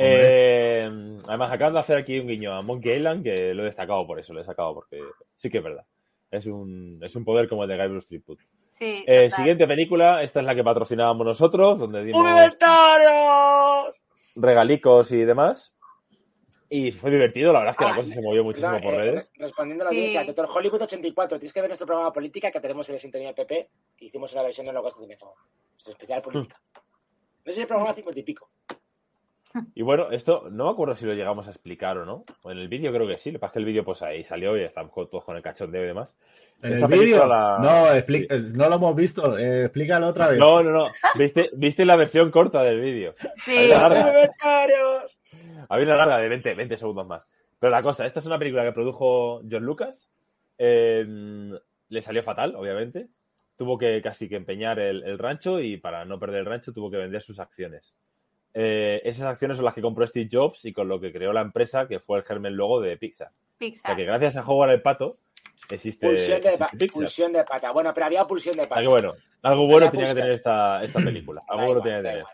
Eh, 0.01 0.89
además, 1.27 1.51
acaban 1.51 1.73
de 1.73 1.79
hacer 1.79 1.97
aquí 1.97 2.19
un 2.19 2.27
guiño 2.27 2.53
a 2.53 2.61
Monkey 2.61 2.93
Island 2.97 3.23
que 3.23 3.53
lo 3.53 3.63
he 3.63 3.65
destacado 3.65 4.05
por 4.07 4.19
eso, 4.19 4.33
lo 4.33 4.41
he 4.41 4.45
sacado 4.45 4.73
porque 4.73 5.01
sí 5.35 5.49
que 5.49 5.57
es 5.59 5.63
verdad. 5.63 5.85
Es 6.31 6.45
un, 6.45 6.99
es 7.03 7.15
un 7.15 7.25
poder 7.25 7.49
como 7.49 7.63
el 7.63 7.69
de 7.69 7.77
Guy 7.77 7.87
Bruce 7.87 8.07
Threepwood. 8.07 8.39
Sí, 8.77 9.03
Eh, 9.07 9.29
siguiente 9.31 9.67
película, 9.67 10.23
esta 10.23 10.39
es 10.39 10.45
la 10.45 10.55
que 10.55 10.63
patrocinábamos 10.63 11.25
nosotros, 11.25 11.79
donde 11.79 12.03
dimos 12.05 12.21
¡Universitarios! 12.21 13.95
regalicos 14.35 15.11
y 15.11 15.17
demás. 15.25 15.73
Y 16.71 16.91
fue 16.91 17.09
divertido, 17.09 17.51
la 17.51 17.59
verdad 17.59 17.71
es 17.73 17.77
que 17.77 17.83
Ah, 17.85 17.89
la 17.89 17.95
cosa 17.95 18.13
se 18.13 18.21
movió 18.21 18.43
muchísimo 18.43 18.79
por 18.79 18.93
eh, 18.93 18.97
redes. 18.97 19.31
re- 19.35 19.43
respondiendo 19.45 19.83
a 19.83 19.85
la 19.85 19.89
Sí. 19.91 19.97
audiencia, 19.97 20.23
Doctor 20.23 20.47
Hollywood 20.55 20.81
84, 20.83 21.39
tienes 21.39 21.51
que 21.53 21.61
ver 21.61 21.69
nuestro 21.69 21.87
programa 21.87 22.09
de 22.09 22.13
política 22.13 22.51
que 22.51 22.59
tenemos 22.59 22.87
en 22.89 22.95
la 22.95 22.99
sintonía 22.99 23.27
del 23.29 23.35
PP, 23.35 23.69
que 23.97 24.05
hicimos 24.05 24.31
una 24.33 24.43
versión 24.43 24.67
en 24.67 24.75
los 24.75 24.83
gastos 24.83 25.01
de 25.01 25.07
Mezo. 25.07 25.33
Nuestro 25.73 25.93
especial 25.93 26.21
política. 26.21 26.61
Hmm. 26.63 26.79
No 27.45 27.51
sé 27.51 27.53
si 27.53 27.61
el 27.61 27.67
programa 27.67 27.93
50 27.93 28.19
y 28.19 28.23
pico. 28.23 28.49
Y 29.73 29.81
bueno, 29.81 30.11
esto 30.11 30.47
no 30.51 30.65
me 30.65 30.71
acuerdo 30.71 30.93
si 30.95 31.05
lo 31.05 31.13
llegamos 31.13 31.47
a 31.47 31.51
explicar 31.51 31.97
o 31.97 32.05
no. 32.05 32.23
O 32.43 32.51
en 32.51 32.57
el 32.59 32.67
vídeo 32.67 32.91
creo 32.93 33.07
que 33.07 33.17
sí, 33.17 33.31
lo 33.31 33.37
que 33.37 33.39
pasa 33.41 33.51
es 33.51 33.53
que 33.53 33.59
el 33.59 33.65
vídeo 33.65 33.83
pues 33.83 34.01
ahí 34.01 34.23
salió 34.23 34.55
y 34.57 34.61
estamos 34.63 34.91
todos 35.09 35.23
con 35.23 35.35
el 35.37 35.41
cachondeo 35.41 35.83
y 35.83 35.87
demás. 35.87 36.13
¿En 36.61 36.73
Esta 36.73 36.85
el 36.85 36.91
vídeo? 36.99 37.25
la- 37.25 37.57
No, 37.59 37.87
expli- 37.95 38.27
no 38.53 38.69
lo 38.69 38.75
hemos 38.75 38.95
visto. 38.95 39.37
eh, 39.37 39.63
explícalo 39.65 40.07
otra 40.09 40.27
vez. 40.29 40.39
No, 40.39 40.61
no, 40.61 40.71
no. 40.71 40.87
¿Viste, 41.15 41.49
viste 41.53 41.85
la 41.85 41.95
versión 41.95 42.29
corta 42.31 42.61
del 42.61 42.79
vídeo? 42.79 43.15
Sí, 43.43 43.67
la 43.67 43.89
larga. 43.89 44.29
Había 45.69 45.85
una 45.85 45.95
larga 45.97 46.17
de 46.17 46.29
20, 46.29 46.53
20 46.55 46.77
segundos 46.77 47.07
más. 47.07 47.23
Pero 47.59 47.71
la 47.71 47.81
cosa, 47.81 48.05
esta 48.05 48.19
es 48.19 48.25
una 48.25 48.39
película 48.39 48.63
que 48.63 48.71
produjo 48.71 49.41
John 49.49 49.63
Lucas. 49.63 50.09
Eh, 50.57 51.05
le 51.89 52.01
salió 52.01 52.23
fatal, 52.23 52.55
obviamente. 52.55 53.07
Tuvo 53.55 53.77
que 53.77 54.01
casi 54.01 54.29
que 54.29 54.35
empeñar 54.37 54.79
el, 54.79 55.03
el 55.03 55.17
rancho 55.19 55.59
y 55.59 55.77
para 55.77 56.05
no 56.05 56.19
perder 56.19 56.39
el 56.41 56.45
rancho 56.45 56.71
tuvo 56.73 56.89
que 56.89 56.97
vender 56.97 57.21
sus 57.21 57.39
acciones. 57.39 57.95
Eh, 58.53 59.01
esas 59.03 59.25
acciones 59.25 59.57
son 59.57 59.65
las 59.65 59.73
que 59.73 59.81
compró 59.81 60.05
Steve 60.07 60.27
Jobs 60.31 60.65
y 60.65 60.73
con 60.73 60.87
lo 60.87 60.99
que 60.99 61.11
creó 61.11 61.31
la 61.33 61.41
empresa 61.41 61.87
que 61.87 61.99
fue 61.99 62.17
el 62.17 62.23
germen 62.25 62.53
luego 62.55 62.81
de 62.81 62.97
Pixar. 62.97 63.27
O 63.27 63.31
sea 63.31 63.57
Pixar. 63.59 63.95
que 63.95 64.05
gracias 64.05 64.37
a 64.37 64.45
Howard 64.47 64.71
el 64.71 64.81
Pato 64.81 65.17
existe, 65.69 66.07
Pulsión 66.07 66.41
de, 66.41 66.49
existe 66.49 66.77
Pixar. 66.77 66.99
pulsión 67.01 67.33
de 67.33 67.43
pata. 67.43 67.71
Bueno, 67.71 67.93
pero 67.93 68.05
había 68.07 68.25
pulsión 68.25 68.55
de 68.55 68.63
Ah, 68.63 68.69
pata. 68.69 68.81
que 68.81 68.87
bueno, 68.87 69.13
algo 69.43 69.67
bueno 69.67 69.87
Había 69.87 69.91
tenía 69.91 70.07
que 70.07 70.15
tener 70.15 70.31
esta, 70.31 70.81
esta 70.81 70.99
película. 70.99 71.41
Algo 71.47 71.61
Da 71.61 71.67
bueno 71.67 71.79
igual, 71.79 71.83
tenía 71.83 71.97
que 71.99 72.17
tener. 72.17 72.25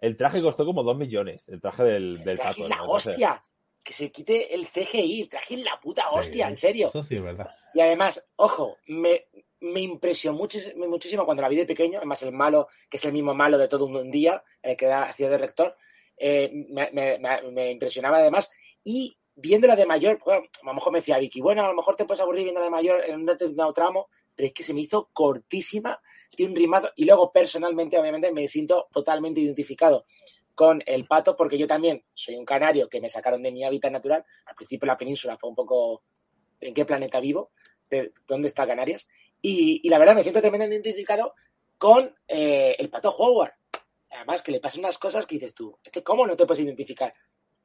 El 0.00 0.16
traje 0.16 0.42
costó 0.42 0.66
como 0.66 0.82
2 0.82 0.96
millones, 0.98 1.48
el 1.48 1.60
traje 1.60 1.84
del, 1.84 2.18
del 2.18 2.28
El 2.30 2.36
traje 2.38 2.62
pato. 2.62 2.62
es 2.64 2.68
la 2.70 2.82
hostia. 2.84 3.42
Que 3.82 3.92
se 3.92 4.10
quite 4.10 4.54
el 4.54 4.66
CGI. 4.66 5.20
El 5.22 5.28
traje 5.28 5.54
es 5.54 5.64
la 5.64 5.78
puta 5.80 6.08
hostia, 6.10 6.46
Sí, 6.46 6.50
en 6.50 6.56
serio. 6.56 6.88
Eso 6.88 7.02
sí 7.02 7.16
es 7.16 7.22
verdad. 7.22 7.50
Y 7.74 7.80
además, 7.80 8.26
ojo, 8.36 8.76
me, 8.88 9.26
me 9.64 9.80
impresionó 9.80 10.36
muchísimo, 10.36 10.86
muchísimo 10.86 11.24
cuando 11.24 11.42
la 11.42 11.48
vi 11.48 11.56
de 11.56 11.64
pequeño, 11.64 11.98
además 11.98 12.22
el 12.22 12.32
malo, 12.32 12.68
que 12.90 12.98
es 12.98 13.04
el 13.04 13.12
mismo 13.12 13.34
malo 13.34 13.56
de 13.56 13.68
todo 13.68 13.86
un 13.86 14.10
día, 14.10 14.42
el 14.62 14.76
que 14.76 14.86
era 14.86 15.04
hacía 15.04 15.30
de 15.30 15.38
rector, 15.38 15.74
eh, 16.16 16.50
me, 16.52 17.70
impresionaba 17.70 18.18
además. 18.18 18.50
Y 18.84 19.16
viéndola 19.34 19.74
de 19.74 19.86
mayor, 19.86 20.18
bueno, 20.24 20.44
a 20.62 20.66
lo 20.66 20.74
mejor 20.74 20.92
me 20.92 20.98
decía 20.98 21.18
Vicky, 21.18 21.40
bueno, 21.40 21.64
a 21.64 21.68
lo 21.68 21.74
mejor 21.74 21.96
te 21.96 22.04
puedes 22.04 22.20
aburrir 22.20 22.44
viéndola 22.44 22.66
de 22.66 22.70
mayor 22.70 23.04
en 23.04 23.16
un 23.16 23.26
determinado 23.26 23.72
tramo, 23.72 24.08
pero 24.34 24.46
es 24.48 24.52
que 24.52 24.62
se 24.62 24.74
me 24.74 24.80
hizo 24.80 25.08
cortísima, 25.12 25.98
tiene 26.30 26.52
un 26.52 26.56
rimazo, 26.56 26.90
y 26.94 27.06
luego 27.06 27.32
personalmente, 27.32 27.98
obviamente, 27.98 28.32
me 28.32 28.46
siento 28.48 28.86
totalmente 28.92 29.40
identificado 29.40 30.04
con 30.54 30.82
el 30.86 31.06
pato, 31.06 31.36
porque 31.36 31.58
yo 31.58 31.66
también 31.66 32.04
soy 32.12 32.36
un 32.36 32.44
canario 32.44 32.88
que 32.88 33.00
me 33.00 33.08
sacaron 33.08 33.42
de 33.42 33.50
mi 33.50 33.64
hábitat 33.64 33.90
natural. 33.90 34.24
Al 34.46 34.54
principio 34.54 34.86
la 34.86 34.96
península 34.96 35.36
fue 35.36 35.50
un 35.50 35.56
poco 35.56 36.04
en 36.60 36.74
qué 36.74 36.84
planeta 36.84 37.18
vivo, 37.18 37.50
de 37.90 38.12
dónde 38.26 38.48
está 38.48 38.66
Canarias. 38.66 39.06
Y, 39.46 39.86
la 39.90 39.98
verdad 39.98 40.14
me 40.14 40.22
siento 40.22 40.40
tremendamente 40.40 40.88
identificado 40.88 41.34
con 41.76 42.10
eh, 42.26 42.76
el 42.78 42.88
pato 42.88 43.14
Howard. 43.14 43.52
Además 44.10 44.40
que 44.40 44.52
le 44.52 44.60
pasan 44.60 44.80
unas 44.80 44.98
cosas 44.98 45.26
que 45.26 45.34
dices 45.34 45.54
tú, 45.54 45.76
es 45.84 45.92
que 45.92 46.02
cómo 46.02 46.26
no 46.26 46.34
te 46.34 46.46
puedes 46.46 46.64
identificar 46.64 47.12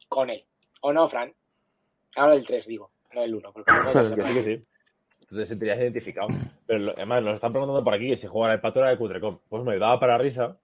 con 0.09 0.29
él. 0.29 0.45
¿O 0.81 0.91
no, 0.91 1.07
Fran? 1.07 1.33
Hablo 2.17 2.33
del 2.33 2.45
3, 2.45 2.67
digo, 2.67 2.91
no 3.13 3.21
del 3.21 3.33
1. 3.33 3.53
Porque 3.53 3.71
que 4.15 4.23
sí, 4.25 4.33
que 4.33 4.43
sí. 4.43 4.61
Tú 5.25 5.37
te 5.37 5.45
sentirías 5.45 5.79
identificado. 5.79 6.27
Pero 6.65 6.91
además 6.91 7.23
nos 7.23 7.35
están 7.35 7.53
preguntando 7.53 7.81
por 7.81 7.93
aquí 7.93 8.09
que 8.09 8.17
si 8.17 8.27
jugar 8.27 8.51
el 8.51 8.59
pato 8.59 8.79
era 8.79 8.89
de 8.89 8.97
Cutrecom. 8.97 9.39
Pues 9.47 9.63
me 9.63 9.77
daba 9.77 10.01
para 10.01 10.17
risa. 10.17 10.59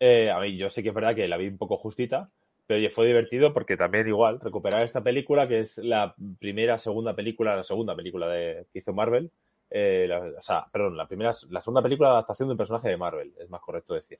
Eh, 0.00 0.28
a 0.28 0.40
mí, 0.40 0.56
yo 0.56 0.68
sé 0.70 0.82
que 0.82 0.88
es 0.88 0.94
verdad 0.94 1.14
que 1.14 1.28
la 1.28 1.36
vi 1.36 1.46
un 1.46 1.58
poco 1.58 1.76
justita, 1.76 2.32
pero 2.66 2.80
oye, 2.80 2.90
fue 2.90 3.06
divertido 3.06 3.52
porque 3.52 3.76
también 3.76 4.08
igual 4.08 4.40
recuperar 4.40 4.82
esta 4.82 5.04
película, 5.04 5.46
que 5.46 5.60
es 5.60 5.78
la 5.78 6.16
primera, 6.40 6.78
segunda 6.78 7.14
película, 7.14 7.54
la 7.54 7.62
segunda 7.62 7.94
película 7.94 8.26
de, 8.26 8.66
que 8.72 8.80
hizo 8.80 8.92
Marvel. 8.92 9.30
Eh, 9.72 10.06
la- 10.08 10.20
o 10.38 10.40
sea, 10.40 10.66
perdón, 10.70 10.96
la 10.96 11.06
primera, 11.06 11.32
la 11.50 11.60
segunda 11.60 11.82
película 11.82 12.08
de 12.10 12.12
adaptación 12.14 12.48
de 12.48 12.52
un 12.52 12.58
personaje 12.58 12.88
de 12.88 12.96
Marvel, 12.96 13.32
es 13.38 13.48
más 13.50 13.60
correcto 13.60 13.94
decir. 13.94 14.18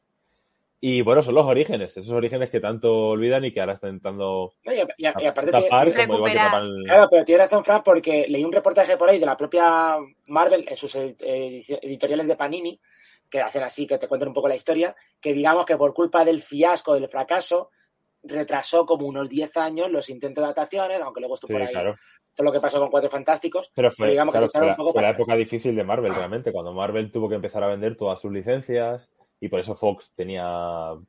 Y 0.85 1.01
bueno, 1.03 1.23
son 1.23 1.37
los 1.37 1.47
orígenes, 1.47 1.97
esos 1.97 2.13
orígenes 2.13 2.51
que 2.51 2.59
tanto 2.59 2.93
olvidan 3.11 3.45
y 3.45 3.53
que 3.53 3.61
ahora 3.61 3.75
están 3.75 3.91
intentando 3.91 4.53
No, 4.65 4.73
y, 4.73 4.79
y- 4.81 4.85
y 4.99 5.27
aparte 5.27 5.53
tapar, 5.53 5.95
como 5.95 6.25
que 6.25 6.35
tapan 6.35 6.69
Claro, 6.85 7.09
pero 7.09 7.25
tiene 7.25 7.43
razón, 7.45 7.65
Fran, 7.65 7.83
porque 7.85 8.27
leí 8.29 8.45
un 8.45 8.51
reportaje 8.53 8.97
por 8.97 9.09
ahí 9.09 9.21
de 9.21 9.27
la 9.27 9.37
propia 9.37 9.97
Marvel 10.27 10.65
en 10.67 10.77
sus 10.77 10.97
editoriales 10.97 12.27
de 12.27 12.37
Panini, 12.37 12.81
que 13.31 13.41
hacen 13.41 13.63
así, 13.63 13.87
que 13.87 13.99
te 13.99 14.09
cuentan 14.09 14.29
un 14.29 14.35
poco 14.35 14.49
la 14.49 14.57
historia, 14.57 14.95
que 15.21 15.33
digamos 15.33 15.65
que 15.65 15.77
por 15.77 15.95
culpa 15.95 16.25
del 16.25 16.41
fiasco, 16.43 16.95
del 16.95 17.09
fracaso, 17.09 17.71
retrasó 18.23 18.87
como 18.87 19.07
unos 19.07 19.29
10 19.29 19.57
años 19.57 19.91
los 19.91 20.09
intentos 20.11 20.43
de 20.43 20.47
adaptaciones, 20.47 21.01
aunque 21.01 21.21
luego 21.21 21.35
estuvo 21.35 21.49
Sí, 21.49 21.53
por 21.55 21.63
ahí 21.63 21.73
claro. 21.73 21.97
todo 22.35 22.45
lo 22.45 22.53
que 22.53 22.61
pasó 22.61 22.79
con 22.79 22.91
Cuatro 22.91 23.11
Fantásticos. 23.11 23.71
Pero 23.75 23.91
fue, 23.91 24.05
Pero 24.05 24.11
digamos 24.13 24.33
que 24.33 24.39
claro, 24.39 24.51
se 24.51 24.59
echaron 24.59 24.69
fue, 24.69 24.73
un 24.73 24.77
poco 24.77 24.93
fue 24.93 25.03
la 25.03 25.11
época 25.11 25.37
difícil 25.37 25.75
de 25.75 25.85
Marvel, 25.85 26.15
realmente, 26.15 26.53
cuando 26.53 26.73
Marvel 26.73 27.11
tuvo 27.11 27.29
que 27.29 27.35
empezar 27.35 27.63
a 27.65 27.69
vender 27.69 27.97
todas 27.97 28.21
sus 28.21 28.33
licencias 28.33 29.11
y 29.41 29.49
por 29.49 29.59
eso 29.59 29.75
Fox 29.75 30.13
tenía 30.15 30.43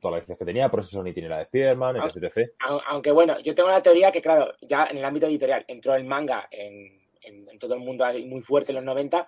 las 0.02 0.14
licencias 0.22 0.38
que 0.38 0.44
tenía, 0.44 0.68
por 0.68 0.80
eso 0.80 0.88
Sony 0.88 1.12
tiene 1.12 1.28
la 1.28 1.36
de 1.38 1.42
Spider-Man, 1.44 1.96
etc, 1.96 2.16
etc. 2.24 2.50
Au- 2.60 2.80
Aunque 2.88 3.12
bueno, 3.12 3.38
yo 3.40 3.54
tengo 3.54 3.68
la 3.68 3.80
teoría 3.82 4.10
que, 4.10 4.20
claro, 4.20 4.52
ya 4.60 4.86
en 4.90 4.96
el 4.98 5.04
ámbito 5.04 5.26
editorial 5.26 5.64
entró 5.68 5.94
el 5.94 6.04
manga 6.04 6.48
en, 6.50 7.00
en- 7.22 7.48
en 7.48 7.58
todo 7.60 7.74
el 7.74 7.80
mundo 7.80 8.04
muy 8.26 8.42
fuerte 8.42 8.72
en 8.72 8.76
los 8.76 8.84
90 8.84 9.18
Ahí 9.20 9.26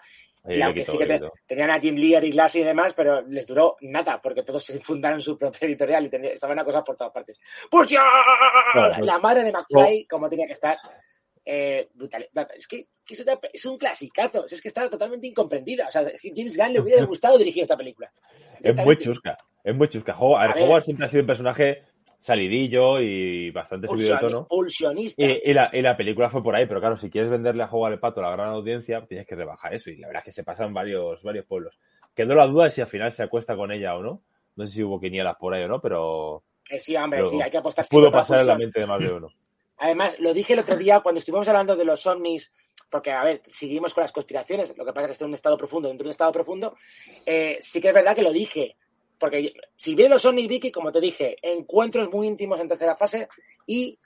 y 0.48 0.60
aunque 0.62 0.81
quitó, 0.81 0.93
sí 0.93 0.98
que 0.98 1.06
te- 1.06 1.20
tenían 1.47 1.70
a 1.70 1.81
Jim 1.81 1.94
Lee, 1.97 2.14
Eric 2.14 2.35
Larson 2.35 2.60
y 2.62 2.64
demás, 2.64 2.93
pero 2.94 3.23
les 3.23 3.47
duró 3.47 3.77
nada, 3.81 4.20
porque 4.20 4.43
todos 4.43 4.64
se 4.64 4.81
fundaron 4.81 5.20
su 5.20 5.36
propia 5.36 5.66
editorial 5.66 6.06
y 6.06 6.09
tenía- 6.10 6.31
estaban 6.31 6.59
a 6.59 6.64
cosas 6.64 6.82
por 6.85 6.97
todas 6.97 7.12
partes. 7.12 7.39
¡Pues 7.70 7.89
ya! 7.89 8.02
Claro, 8.73 9.05
la, 9.05 9.12
pues- 9.14 9.23
madre 9.23 9.44
de 9.44 9.52
McFly, 9.52 10.06
como 10.06 10.28
tenía 10.28 10.47
que 10.47 10.52
estar. 10.52 10.77
eh, 11.48 11.89
brutal. 11.94 12.28
Es 12.56 12.66
que, 12.66 12.89
es, 13.09 13.20
una- 13.20 13.39
es 13.52 13.64
un 13.66 13.78
clasicazo. 13.78 14.44
Es 14.47 14.60
que 14.60 14.66
estaba 14.66 14.90
totalmente 14.90 15.28
incomprendida. 15.28 15.86
O 15.86 15.90
sea, 15.93 16.02
James 16.35 16.56
Gunn 16.56 16.73
le 16.73 16.81
hubiera 16.81 17.05
gustado 17.06 17.39
dirigir 17.39 17.62
esta 17.62 17.77
película. 17.77 18.12
Es 18.60 18.74
muy 18.74 18.97
chusca, 18.98 19.36
es 19.62 19.73
muy 19.74 19.89
chusca. 19.89 20.12
Howard, 20.18 20.51
A 20.51 20.55
ver. 20.55 20.64
Howard 20.64 20.82
siempre 20.82 21.06
ha 21.06 21.09
sido 21.09 21.20
un 21.20 21.28
personaje 21.28 21.85
salidillo 22.18 23.01
y 23.01 23.51
bastante 23.51 23.88
subido 23.88 24.14
de 24.14 24.20
tono. 24.20 24.47
Pulsionista. 24.48 25.22
Y, 25.22 25.43
y 25.44 25.52
la, 25.52 25.70
y 25.72 25.82
la 25.82 25.97
película 25.97 26.30
fue 26.30 26.43
por 26.43 26.55
ahí, 26.55 26.66
pero 26.66 26.80
claro, 26.80 26.97
si 26.97 27.10
quieres 27.10 27.30
venderle 27.30 27.62
a 27.62 27.66
Howard 27.66 27.94
el 27.94 28.01
Pato 28.01 28.20
a 28.20 28.24
la 28.24 28.30
gran 28.32 28.48
audiencia, 28.48 29.05
tienes 29.06 29.26
que 29.26 29.34
rebajar 29.34 29.74
eso. 29.74 29.90
Y 29.90 29.97
la 29.97 30.09
verdad 30.09 30.20
es 30.20 30.24
que 30.26 30.32
se 30.32 30.44
pasan 30.44 30.74
varios, 30.74 31.22
varios 31.22 31.47
pueblos. 31.47 31.78
Quedó 32.14 32.34
la 32.34 32.47
duda 32.47 32.64
de 32.64 32.70
si 32.70 32.80
al 32.80 32.86
final 32.86 33.12
se 33.12 33.22
acuesta 33.22 33.56
con 33.56 33.72
ella 33.72 33.97
o 33.97 34.02
no. 34.02 34.22
No 34.56 34.66
sé 34.66 34.72
si 34.72 34.82
hubo 34.82 35.01
quinielas 35.01 35.36
por 35.36 35.52
ahí 35.55 35.64
o 35.64 35.68
no, 35.68 35.80
pero 35.80 36.43
Que 36.64 36.78
sí, 36.78 36.97
hombre, 36.97 37.18
pero 37.18 37.30
sí, 37.30 37.43
hay 37.43 37.51
que 37.51 37.59
apostar 37.59 37.86
pudo 37.90 38.10
pasar 38.10 38.40
en 38.40 38.47
la 38.47 38.56
mente 38.56 38.80
de 38.80 38.86
más 38.86 38.98
de 38.98 39.12
uno. 39.12 39.28
Además, 39.78 40.18
lo 40.18 40.32
dije 40.32 40.55
el 40.55 40.60
otro 40.60 40.76
día 40.76 41.01
cuando 41.01 41.18
estuvimos 41.18 41.47
hablando 41.48 41.76
de 41.76 41.84
los 41.84 42.06
ovnis, 42.06 42.51
porque, 42.90 43.12
a 43.12 43.22
ver, 43.22 43.43
seguimos 43.44 43.93
con 43.93 44.02
las 44.02 44.12
conspiraciones, 44.12 44.74
lo 44.76 44.86
que 44.86 44.93
pasa 44.93 45.02
es 45.02 45.06
que 45.09 45.12
está 45.12 45.24
en 45.24 45.30
un 45.30 45.34
estado 45.34 45.59
profundo, 45.59 45.88
dentro 45.88 46.05
de 46.05 46.09
un 46.09 46.12
estado 46.12 46.32
profundo, 46.32 46.74
eh, 47.26 47.59
sí 47.60 47.80
que 47.80 47.88
es 47.88 47.94
verdad 47.94 48.16
que 48.16 48.22
lo 48.22 48.32
dije, 48.32 48.76
porque 49.18 49.55
si 49.76 49.94
bien 49.94 50.10
los 50.10 50.24
ovnis, 50.24 50.48
Vicky, 50.48 50.70
como 50.70 50.93
te 50.93 51.01
dije, 51.01 51.36
encuentros 51.43 52.10
muy 52.10 52.26
íntimos 52.26 52.60
en 52.60 52.68
tercera 52.68 52.94
fase 52.94 53.28
y 53.66 53.98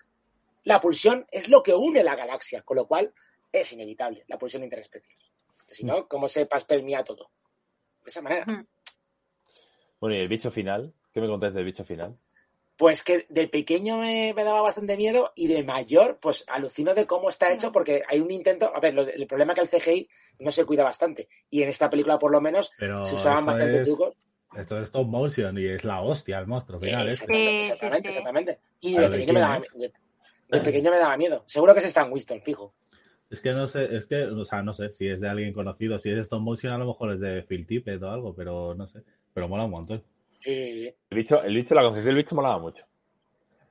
la 0.65 0.81
pulsión 0.81 1.27
es 1.31 1.49
lo 1.49 1.63
que 1.63 1.75
une 1.75 2.03
la 2.03 2.15
galaxia, 2.17 2.63
con 2.63 2.77
lo 2.77 2.87
cual 2.87 3.13
es 3.53 3.73
inevitable 3.73 4.25
la 4.29 4.39
pulsión 4.39 4.63
interespecies. 4.63 5.17
Si 5.69 5.85
no, 5.85 6.07
¿cómo 6.09 6.29
se 6.29 6.47
paspermía 6.47 7.03
todo? 7.05 7.31
De 8.05 8.09
esa 8.11 8.23
manera. 8.23 8.45
Mm. 8.47 8.67
Bueno, 10.01 10.17
y 10.17 10.21
el 10.21 10.29
bicho 10.29 10.51
final, 10.51 10.93
¿qué 11.13 11.21
me 11.21 11.29
contáis 11.29 11.55
del 11.55 11.65
bicho 11.65 11.85
final? 11.85 12.17
Pues 12.77 13.03
que 13.03 13.27
de 13.29 13.47
pequeño 13.47 13.99
me, 13.99 14.33
me 14.35 14.43
daba 14.43 14.63
bastante 14.63 14.97
miedo 14.97 15.33
y 15.37 15.49
de 15.49 15.63
mayor, 15.63 16.19
pues 16.19 16.45
alucino 16.49 16.95
de 16.95 17.07
cómo 17.07 17.29
está 17.29 17.53
hecho 17.53 17.71
porque 17.73 18.03
hay 18.09 18.21
un 18.21 18.31
intento. 18.31 18.75
A 18.75 18.81
ver, 18.81 18.95
lo- 18.95 19.03
el 19.07 19.27
problema 19.27 19.53
es 19.53 19.59
que 19.71 19.77
el 19.77 19.83
CGI 19.83 20.09
no 20.39 20.51
se 20.51 20.65
cuida 20.65 20.83
bastante 20.83 21.29
y 21.51 21.63
en 21.63 21.69
esta 21.69 21.91
película, 21.91 22.19
por 22.19 22.33
lo 22.33 22.41
menos, 22.41 22.71
Pero 22.79 23.03
se 23.05 23.15
usaban 23.17 23.45
bastante 23.45 23.83
es- 23.83 23.87
trucos. 23.87 24.15
Esto 24.57 24.79
es 24.79 24.85
stop 24.85 25.07
motion 25.07 25.57
y 25.59 25.67
es 25.67 25.85
la 25.85 26.01
hostia 26.01 26.39
el 26.39 26.47
monstruo 26.47 26.81
final. 26.81 27.09
Eh, 27.09 27.13
este. 27.13 27.61
exactamente, 27.61 27.63
Sí, 27.63 27.63
sí, 27.63 27.73
exactamente, 27.73 28.09
exactamente. 28.09 28.59
Y 28.81 28.95
¿Pero 28.97 29.09
de 29.09 29.19
pequeño, 29.19 29.33
me 29.35 29.41
daba, 29.41 29.57
es? 29.59 29.73
de, 29.75 29.93
de 30.49 30.61
pequeño 30.61 30.91
me 30.91 30.99
daba 30.99 31.17
miedo. 31.17 31.45
Seguro 31.47 31.73
que 31.73 31.81
es 31.81 31.87
Stan 31.87 32.11
Winston, 32.13 32.43
fijo. 32.43 32.75
Es 33.31 33.41
que 33.41 33.53
no 33.53 33.69
sé, 33.69 33.97
es 33.97 34.07
que, 34.07 34.25
o 34.25 34.45
sea, 34.45 34.63
no 34.63 34.75
sé 34.75 34.93
si 34.93 35.09
es 35.09 35.21
de 35.21 35.29
alguien 35.29 35.53
conocido, 35.53 36.01
si 36.01 36.11
es 36.11 36.19
stop 36.19 36.41
motion 36.41 36.73
a 36.73 36.79
lo 36.79 36.87
mejor 36.87 37.13
es 37.13 37.21
de 37.21 37.43
Phil 37.43 37.65
Tippett 37.65 38.03
o 38.03 38.11
algo, 38.11 38.35
pero 38.35 38.75
no 38.75 38.89
sé. 38.89 39.03
Pero 39.33 39.47
mola 39.47 39.65
un 39.65 39.71
montón. 39.71 40.03
Sí, 40.41 40.55
sí, 40.55 40.81
sí. 40.81 40.95
El 41.11 41.19
bicho, 41.19 41.41
el 41.43 41.55
bicho, 41.55 41.75
la 41.75 41.83
concepción 41.83 42.15
del 42.15 42.25
bicho 42.25 42.35
molaba 42.35 42.59
mucho. 42.59 42.85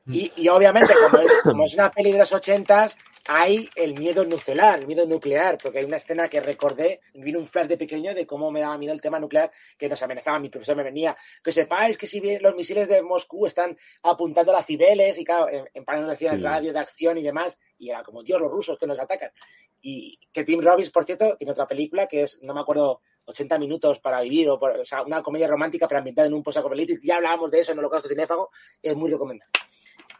Y, 0.08 0.32
y 0.38 0.48
obviamente, 0.48 0.94
como 1.12 1.22
es, 1.24 1.32
como 1.44 1.66
es 1.66 1.74
una 1.74 1.92
peli 1.92 2.14
de 2.14 2.20
los 2.20 2.32
ochentas, 2.32 2.96
hay 3.32 3.70
el 3.76 3.94
miedo 3.94 4.26
nuclear, 4.26 4.80
el 4.80 4.88
miedo 4.88 5.06
nuclear, 5.06 5.60
porque 5.62 5.78
hay 5.78 5.86
una 5.86 5.98
escena 5.98 6.28
que 6.28 6.40
recordé, 6.40 7.00
vino 7.14 7.38
un 7.38 7.46
flash 7.46 7.68
de 7.68 7.78
pequeño 7.78 8.16
de 8.16 8.26
cómo 8.26 8.50
me 8.50 8.62
daba 8.62 8.76
miedo 8.80 8.92
el 8.92 9.02
tema 9.02 9.20
nuclear 9.20 9.52
que 9.78 9.88
nos 9.88 10.02
amenazaba, 10.02 10.40
mi 10.40 10.50
profesor 10.50 10.76
me 10.76 10.82
venía, 10.84 11.16
que 11.44 11.52
sepáis 11.52 11.96
que 11.96 12.08
si 12.08 12.20
bien 12.20 12.42
los 12.42 12.56
misiles 12.56 12.88
de 12.90 13.04
Moscú 13.04 13.46
están 13.46 13.78
apuntando 14.02 14.52
a 14.52 14.56
las 14.56 14.66
Cibeles 14.66 15.20
y 15.20 15.24
claro, 15.26 15.48
en, 15.48 15.68
en 15.72 16.08
decían 16.08 16.38
Sí. 16.38 16.44
radio 16.44 16.74
de 16.74 16.80
acción 16.80 17.20
y 17.20 17.22
demás, 17.22 17.56
y 17.78 17.92
era 17.92 18.02
como, 18.02 18.24
Dios, 18.24 18.42
los 18.42 18.50
rusos 18.50 18.80
que 18.80 18.88
nos 18.88 19.00
atacan. 19.00 19.32
Y 19.80 20.20
que 20.34 20.44
Tim 20.44 20.60
Robbins, 20.62 20.90
por 20.90 21.06
cierto, 21.06 21.38
tiene 21.38 21.52
otra 21.52 21.68
película 21.68 22.08
que 22.08 22.24
es, 22.24 22.40
no 22.42 22.56
me 22.56 22.62
acuerdo, 22.62 23.02
80 23.30 23.58
minutos 23.60 24.00
para 24.00 24.22
vivir, 24.22 24.50
o, 24.50 24.58
por- 24.58 24.72
o 24.78 24.86
sea, 24.86 25.04
una 25.04 25.22
comedia 25.22 25.48
romántica 25.48 25.88
pero 25.88 26.00
ambientada 26.00 26.28
en 26.28 26.34
un 26.34 26.44
posapocalíptico, 26.44 27.02
ya 27.04 27.16
hablábamos 27.18 27.52
de 27.52 27.60
eso 27.60 27.72
en 27.72 27.80
Holocausto 27.80 28.10
Cinéfago, 28.10 28.50
es 28.82 28.96
muy 28.96 29.10
recomendable. 29.12 29.52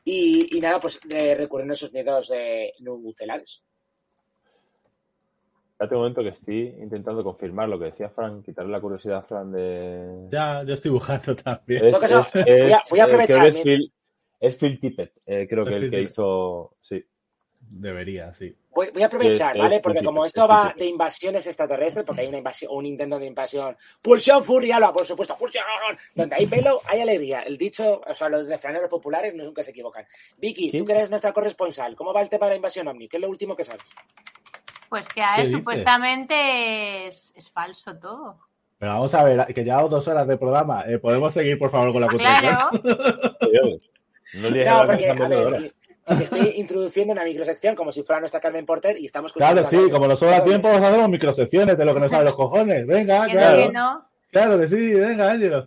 Y, 0.06 0.58
y 0.58 0.62
nada, 0.62 0.80
pues 0.80 1.00
eh, 1.10 1.36
recurren 1.36 1.70
a 1.70 1.74
esos 1.74 1.92
miedos 1.92 2.32
eh, 2.34 2.74
nucleares. 2.80 3.62
Espérate 5.72 5.96
un 5.96 6.02
momento 6.02 6.22
que 6.24 6.30
estoy 6.30 6.76
intentando 6.82 7.24
confirmar 7.24 7.70
lo 7.70 7.80
que 7.80 7.86
decía 7.86 8.10
Fran, 8.10 8.44
quitarle 8.44 8.72
la 8.72 8.82
curiosidad 8.82 9.18
a 9.20 9.22
Fran 9.24 9.52
de... 9.52 10.28
Ya, 10.32 10.64
yo 10.64 10.74
estoy 10.74 10.92
buscando 10.92 11.36
también. 11.36 11.86
Es, 11.86 11.98
sea, 11.98 12.20
es- 12.20 12.34
voy 12.34 12.72
a- 12.74 12.78
es- 12.78 12.90
voy 12.90 13.00
a 13.00 13.04
eh, 13.04 13.08
creo 13.08 13.22
aprovechar, 13.22 13.42
que 13.44 13.48
es 13.48 13.62
Phil, 13.62 13.94
es 14.42 14.58
Phil 14.58 14.80
Tippett, 14.80 15.22
eh, 15.26 15.48
creo 15.48 15.64
que 15.66 15.74
el 15.76 15.82
Phil 15.84 15.90
que 15.92 15.98
Tippett. 15.98 16.12
hizo... 16.12 16.76
Sí. 16.82 17.04
Debería, 17.72 18.34
sí. 18.34 18.56
Voy, 18.72 18.90
voy 18.92 19.04
a 19.04 19.06
aprovechar, 19.06 19.52
Es- 19.52 19.56
es 19.56 19.62
¿vale? 19.62 19.80
Porque 19.80 20.04
como 20.04 20.26
es 20.26 20.30
esto 20.30 20.48
va 20.48 20.74
de 20.76 20.86
invasiones 20.88 21.46
extraterrestres, 21.46 22.04
porque 22.04 22.22
hay 22.22 22.28
una 22.28 22.40
invasión, 22.40 22.72
un 22.74 22.86
intento 22.86 23.20
de 23.20 23.28
invasión, 23.28 23.78
pulsión 24.02 24.44
furiala, 24.44 24.92
por 24.92 25.06
supuesto, 25.06 25.38
pulsión, 25.38 25.64
donde 26.16 26.36
hay 26.36 26.48
pelo, 26.48 26.82
hay 26.86 27.02
alegría. 27.02 27.42
El 27.42 27.58
dicho, 27.58 28.02
o 28.06 28.14
sea, 28.16 28.28
los 28.28 28.48
refraneros 28.48 28.90
populares 28.90 29.36
no 29.36 29.44
nunca 29.44 29.62
se 29.64 29.70
equivocan. 29.70 30.06
Vicky, 30.38 30.72
tú 30.72 30.84
que 30.84 30.94
eres 30.94 31.10
nuestra 31.12 31.32
corresponsal, 31.32 31.96
¿cómo 31.96 32.12
va 32.12 32.22
el 32.22 32.30
tema 32.30 32.48
de 32.48 32.52
la 32.54 32.56
invasión 32.56 32.88
ovni? 32.88 33.08
¿Qué 33.08 33.18
es 33.18 33.22
lo 33.22 33.30
último 33.30 33.56
que 33.56 33.64
sabes? 33.64 33.84
Pues 34.90 35.08
que 35.10 35.22
a 35.22 35.36
¿Qué 35.36 35.44
él 35.44 35.52
supuestamente 35.52 37.06
es, 37.08 37.32
es 37.36 37.52
falso 37.52 37.96
todo. 38.00 38.40
Pero 38.80 38.94
vamos 38.94 39.14
a 39.14 39.24
ver, 39.26 39.54
que 39.54 39.64
llevamos 39.64 39.92
dos 39.92 40.08
horas 40.08 40.28
de 40.28 40.38
programa. 40.38 40.86
Eh, 40.88 40.98
¿Podemos 40.98 41.32
seguir, 41.34 41.60
por 41.60 41.70
favor, 41.70 41.92
con 41.92 42.02
la 42.02 42.08
construcción? 42.08 42.56
Claro, 42.56 42.70
No 44.34 44.50
le 44.52 44.64
No, 44.64 44.82
no, 44.82 44.88
porque, 44.88 45.10
a 45.10 45.14
ver, 45.14 45.74
estoy 46.22 46.54
introduciendo 46.56 47.14
una 47.14 47.24
microsección 47.24 47.76
como 47.76 47.92
si 47.92 48.04
fuera 48.04 48.20
nuestra 48.20 48.40
Carmen 48.40 48.66
Porter 48.66 49.00
y 49.00 49.06
estamos 49.06 49.34
Claro, 49.34 49.64
sí, 49.64 49.90
como 49.92 50.08
nos 50.08 50.20
sobra 50.20 50.44
tiempo, 50.44 50.68
vamos 50.68 50.84
a 50.84 50.90
hacer 50.90 51.10
microsecciones 51.10 51.78
de 51.78 51.86
lo 51.86 51.94
que 51.94 52.00
nos 52.00 52.12
saben 52.12 52.26
los 52.26 52.36
cojones. 52.38 52.86
Venga, 52.88 53.26
claro. 53.28 53.72
no, 53.72 53.72
no. 53.72 54.10
Claro 54.32 54.60
que 54.60 54.68
sí, 54.68 54.94
venga, 54.94 55.32
Ángelo. 55.32 55.66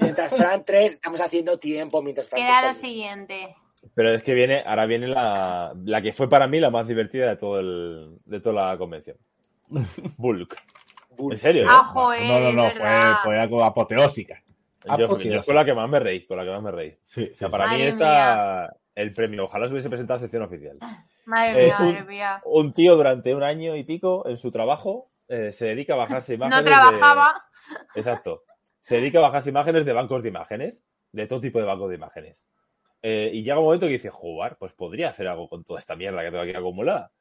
Mientras 0.00 0.34
Fran 0.34 0.64
3, 0.64 0.92
estamos 0.92 1.20
haciendo 1.20 1.58
tiempo 1.58 2.02
mientras 2.02 2.28
Fran 2.28 2.42
Queda 2.42 2.68
lo 2.68 2.74
siguiente. 2.74 3.54
Pero 3.94 4.14
es 4.14 4.22
que 4.22 4.34
viene, 4.34 4.62
ahora 4.66 4.86
viene 4.86 5.06
la, 5.06 5.72
la 5.84 6.02
que 6.02 6.12
fue 6.12 6.28
para 6.28 6.46
mí 6.46 6.60
la 6.60 6.70
más 6.70 6.88
divertida 6.88 7.28
de 7.28 7.36
todo 7.36 7.60
el, 7.60 8.16
de 8.24 8.40
toda 8.40 8.70
la 8.70 8.78
convención. 8.78 9.16
Bulk. 10.16 10.56
En 11.18 11.38
serio, 11.38 11.64
¿eh? 11.64 11.68
Ah, 11.68 11.84
joder, 11.92 12.22
No, 12.22 12.40
no, 12.40 12.48
es 12.48 12.54
no, 12.54 12.70
fue, 12.70 12.90
fue 13.24 13.38
algo 13.38 13.62
apoteósica. 13.62 14.42
Yo, 14.98 15.18
yo 15.18 15.42
fue 15.42 15.54
la 15.54 15.64
que 15.64 15.74
más 15.74 15.88
me 15.88 16.00
reí, 16.00 16.24
con 16.24 16.38
la 16.38 16.44
que 16.44 16.50
más 16.50 16.62
me 16.62 16.70
reí. 16.70 16.96
Sí, 17.04 17.30
O 17.32 17.36
sea, 17.36 17.48
sí. 17.48 17.52
para 17.52 17.72
mí 17.72 17.82
está 17.82 18.74
el 18.94 19.12
premio. 19.12 19.44
Ojalá 19.44 19.66
se 19.66 19.72
hubiese 19.72 19.88
presentado 19.88 20.16
a 20.16 20.20
sección 20.20 20.42
oficial. 20.42 20.78
Madre 21.26 21.52
Eh, 21.62 21.66
mía, 21.66 21.76
madre 21.78 22.00
un- 22.02 22.06
mía. 22.06 22.42
Un 22.44 22.72
tío 22.72 22.96
durante 22.96 23.34
un 23.34 23.42
año 23.42 23.76
y 23.76 23.84
pico 23.84 24.26
en 24.28 24.36
su 24.36 24.50
trabajo 24.50 25.10
eh, 25.28 25.52
se 25.52 25.66
dedica 25.66 25.94
a 25.94 25.96
bajarse 25.96 26.34
imágenes. 26.34 26.58
No 26.58 26.62
de- 26.64 26.70
trabajaba. 26.70 27.42
Exacto. 27.94 28.42
Se 28.80 28.96
dedica 28.96 29.18
a 29.18 29.22
bajarse 29.22 29.50
imágenes 29.50 29.84
de 29.84 29.92
bancos 29.92 30.22
de 30.22 30.28
imágenes, 30.30 30.84
de 31.12 31.26
todo 31.26 31.40
tipo 31.40 31.58
de 31.58 31.66
bancos 31.66 31.88
de 31.90 31.96
imágenes. 31.96 32.48
Eh, 33.02 33.30
y 33.32 33.42
llega 33.42 33.58
un 33.58 33.64
momento 33.64 33.86
que 33.86 33.92
dice, 33.92 34.10
jugar, 34.10 34.56
pues 34.58 34.74
podría 34.74 35.08
hacer 35.10 35.28
algo 35.28 35.48
con 35.48 35.64
toda 35.64 35.78
esta 35.78 35.96
mierda 35.96 36.20
que 36.22 36.30
tengo 36.30 36.42
aquí 36.42 36.54
acumulada. 36.54 37.12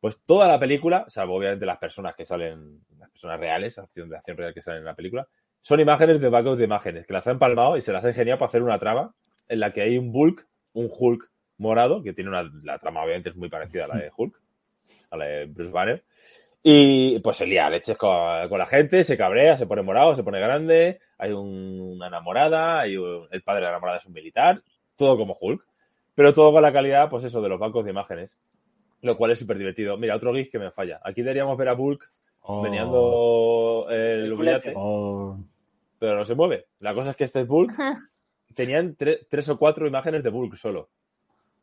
Pues 0.00 0.24
toda 0.24 0.48
la 0.48 0.58
película, 0.58 1.04
salvo 1.08 1.36
obviamente 1.36 1.66
las 1.66 1.78
personas 1.78 2.14
que 2.16 2.24
salen, 2.24 2.80
las 2.98 3.10
personas 3.10 3.38
reales, 3.38 3.78
acción 3.78 4.08
de 4.08 4.16
acción 4.16 4.36
real 4.36 4.54
que 4.54 4.62
salen 4.62 4.80
en 4.80 4.86
la 4.86 4.94
película, 4.94 5.28
son 5.60 5.78
imágenes 5.78 6.20
de 6.20 6.28
bancos 6.30 6.58
de 6.58 6.64
imágenes, 6.64 7.06
que 7.06 7.12
las 7.12 7.26
han 7.28 7.34
empalmado 7.34 7.76
y 7.76 7.82
se 7.82 7.92
las 7.92 8.02
ha 8.04 8.08
ingeniado 8.08 8.38
para 8.38 8.48
hacer 8.48 8.62
una 8.62 8.78
trama 8.78 9.14
en 9.46 9.60
la 9.60 9.72
que 9.72 9.82
hay 9.82 9.98
un 9.98 10.10
Bulk, 10.10 10.48
un 10.74 10.88
Hulk 10.90 11.30
morado, 11.58 12.02
que 12.02 12.12
tiene 12.12 12.30
una, 12.30 12.50
la 12.62 12.78
trama 12.78 13.02
obviamente 13.02 13.28
es 13.30 13.36
muy 13.36 13.48
parecida 13.48 13.84
a 13.84 13.88
la 13.88 13.96
de 13.96 14.10
Hulk, 14.16 14.40
a 15.10 15.16
la 15.16 15.24
de 15.26 15.44
Bruce 15.46 15.72
Banner, 15.72 16.02
y 16.62 17.18
pues 17.20 17.36
se 17.38 17.46
lía 17.46 17.68
leches 17.70 17.96
con, 17.96 18.48
con 18.48 18.58
la 18.58 18.66
gente, 18.66 19.02
se 19.04 19.16
cabrea, 19.16 19.56
se 19.56 19.66
pone 19.66 19.82
morado, 19.82 20.14
se 20.16 20.22
pone 20.22 20.40
grande, 20.40 21.00
hay 21.18 21.32
un- 21.32 21.80
una 21.96 22.06
enamorada, 22.08 22.80
hay 22.80 22.96
un- 22.96 23.26
el 23.30 23.42
padre 23.42 23.60
de 23.60 23.64
la 23.64 23.70
enamorada 23.70 23.98
es 23.98 24.06
un 24.06 24.12
militar, 24.12 24.62
todo 24.96 25.16
como 25.16 25.36
Hulk, 25.38 25.66
pero 26.14 26.32
todo 26.34 26.52
con 26.52 26.62
la 26.62 26.72
calidad, 26.72 27.08
pues 27.08 27.24
eso, 27.24 27.40
de 27.40 27.48
los 27.48 27.58
bancos 27.58 27.84
de 27.84 27.90
imágenes, 27.92 28.38
lo 29.02 29.16
cual 29.16 29.30
es 29.30 29.38
súper 29.38 29.56
divertido. 29.56 29.96
Mira, 29.96 30.16
otro 30.16 30.34
GIF 30.34 30.50
que 30.50 30.58
me 30.58 30.70
falla. 30.70 31.00
Aquí 31.02 31.22
deberíamos 31.22 31.56
ver 31.56 31.68
a 31.68 31.72
Bulk 31.74 32.10
Oh, 32.42 32.62
meneando 32.62 33.86
el, 33.90 34.24
El 34.24 34.34
billete, 34.34 34.72
oh. 34.76 35.38
pero 35.98 36.16
no 36.16 36.24
se 36.24 36.34
mueve. 36.34 36.66
La 36.80 36.94
cosa 36.94 37.10
es 37.10 37.16
que 37.16 37.24
este 37.24 37.44
Bulk 37.44 37.70
tenían 38.54 38.96
tre- 38.96 39.26
tres 39.28 39.48
o 39.48 39.58
cuatro 39.58 39.86
imágenes 39.86 40.22
de 40.22 40.30
Bulk 40.30 40.56
solo. 40.56 40.90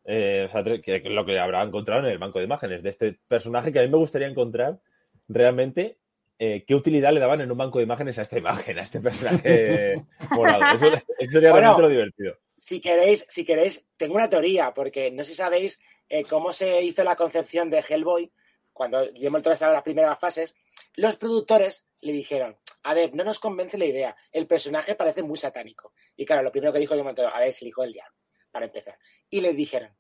Eh, 0.06 0.46
o 0.48 0.52
sea, 0.52 0.64
que, 0.82 1.00
lo 1.10 1.26
que 1.26 1.38
habrá 1.40 1.62
encontrado 1.64 2.06
en 2.06 2.12
el 2.12 2.18
banco 2.18 2.40
de 2.40 2.46
imágenes 2.46 2.82
de 2.82 2.90
este 2.90 3.20
personaje 3.28 3.72
que 3.74 3.80
a 3.80 3.84
mí 3.84 3.90
me 3.90 3.98
gustaría 3.98 4.28
encontrar 4.28 4.80
realmente 5.28 5.98
eh, 6.40 6.64
qué 6.66 6.76
utilidad 6.76 7.12
le 7.12 7.20
daban 7.20 7.42
en 7.42 7.52
un 7.52 7.58
banco 7.58 7.80
de 7.80 7.84
imágenes 7.84 8.18
a 8.20 8.22
esta 8.22 8.38
imagen, 8.38 8.78
a 8.80 8.84
este 8.84 9.00
personaje 9.02 9.96
morado. 10.32 10.76
Eso, 10.76 10.88
eso 11.20 11.32
sería 11.32 11.52
Bueno. 11.52 11.62
realmente 11.76 11.82
lo 11.82 11.90
divertido. 11.90 12.38
si 12.58 12.80
queréis, 12.80 13.26
si 13.30 13.44
queréis, 13.44 13.86
tengo 13.98 14.16
una 14.16 14.30
teoría, 14.30 14.74
porque 14.74 15.12
no 15.12 15.24
sé 15.24 15.32
si 15.32 15.36
sabéis 15.38 15.80
eh, 16.10 16.24
cómo 16.24 16.54
se 16.54 16.82
hizo 16.84 17.04
la 17.04 17.16
concepción 17.16 17.70
de 17.70 17.80
Hellboy 17.88 18.32
cuando 18.72 19.04
Guillermo 19.12 19.38
del 19.38 19.44
Toro 19.44 19.54
estaba 19.56 19.72
en 19.72 19.76
las 19.78 19.84
primeras 19.84 20.20
fases. 20.20 20.56
Los 20.96 21.16
productores 21.18 21.86
le 22.02 22.14
dijeron, 22.14 22.58
a 22.84 22.94
ver, 22.94 23.16
no 23.16 23.24
nos 23.24 23.40
convence 23.40 23.78
la 23.78 23.86
idea, 23.86 24.16
el 24.32 24.48
personaje 24.48 24.96
parece 24.96 25.24
muy 25.24 25.38
satánico. 25.38 25.94
Y 26.16 26.26
claro, 26.26 26.44
lo 26.44 26.52
primero 26.52 26.74
que 26.74 26.80
dijo 26.80 26.94
Guillermo 26.96 27.12
a 27.30 27.40
ver, 27.40 27.50
es 27.50 27.62
el 27.62 27.70
hijo 27.70 27.82
del 27.82 27.94
diablo, 27.94 28.16
para 28.52 28.66
empezar. 28.66 28.98
Y 29.30 29.42
les 29.42 29.56
dijeron, 29.56 29.96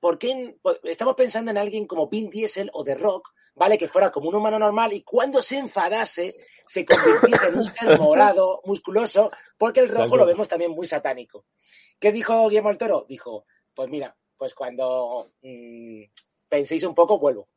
¿por 0.00 0.18
qué 0.18 0.56
estamos 0.84 1.14
pensando 1.14 1.50
en 1.50 1.58
alguien 1.58 1.86
como 1.86 2.08
Vin 2.08 2.30
Diesel 2.30 2.70
o 2.72 2.84
The 2.84 2.94
Rock, 2.94 3.30
¿vale? 3.54 3.78
Que 3.78 3.88
fuera 3.88 4.10
como 4.10 4.28
un 4.28 4.34
humano 4.34 4.58
normal 4.58 4.92
y 4.92 5.02
cuando 5.02 5.42
se 5.42 5.58
enfadase 5.58 6.34
se 6.66 6.84
convirtiese 6.84 7.48
en 7.48 7.58
un 7.58 7.64
ser 7.64 7.98
morado, 7.98 8.60
musculoso, 8.64 9.30
porque 9.56 9.80
el 9.80 9.88
rojo 9.88 10.16
lo 10.16 10.26
vemos 10.26 10.48
también 10.48 10.72
muy 10.72 10.86
satánico. 10.86 11.46
¿Qué 11.98 12.12
dijo 12.12 12.48
Guillermo 12.48 12.68
del 12.68 12.78
Toro? 12.78 13.06
Dijo, 13.08 13.44
pues 13.74 13.88
mira, 13.88 14.16
pues 14.36 14.54
cuando 14.54 15.30
mm, 15.42 16.02
penséis 16.48 16.84
un 16.84 16.94
poco, 16.94 17.18
vuelvo. 17.18 17.48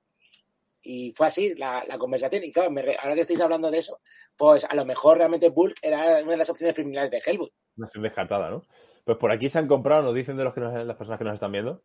Y 0.82 1.14
fue 1.16 1.28
así 1.28 1.56
la, 1.56 1.84
la 1.88 1.98
conversación. 1.98 2.44
Y 2.44 2.52
claro, 2.52 2.72
me 2.72 2.82
re- 2.82 2.98
ahora 3.02 3.16
que 3.16 3.22
estáis 3.22 3.42
hablando 3.42 3.70
de 3.70 3.80
eso, 3.80 4.00
pues 4.38 4.64
a 4.66 4.74
lo 4.76 4.86
mejor 4.86 5.18
realmente 5.18 5.50
Bulk 5.50 5.76
era 5.82 6.22
una 6.24 6.32
de 6.32 6.38
las 6.38 6.50
opciones 6.50 6.74
preliminares 6.74 7.12
de 7.12 7.22
Hellboy. 7.26 7.52
Una 7.78 7.86
opción 7.88 8.04
descartada, 8.04 8.50
¿no? 8.50 8.64
Pues 9.04 9.18
por 9.18 9.32
aquí 9.32 9.50
se 9.50 9.60
han 9.60 9.68
comprado, 9.68 10.04
nos 10.04 10.16
dicen 10.16 10.38
de 10.38 10.44
los 10.44 10.54
que 10.54 10.62
nos- 10.62 10.86
las 10.86 10.96
personas 10.98 11.18
que 11.18 11.26
nos 11.26 11.34
están 11.34 11.52
viendo, 11.52 11.82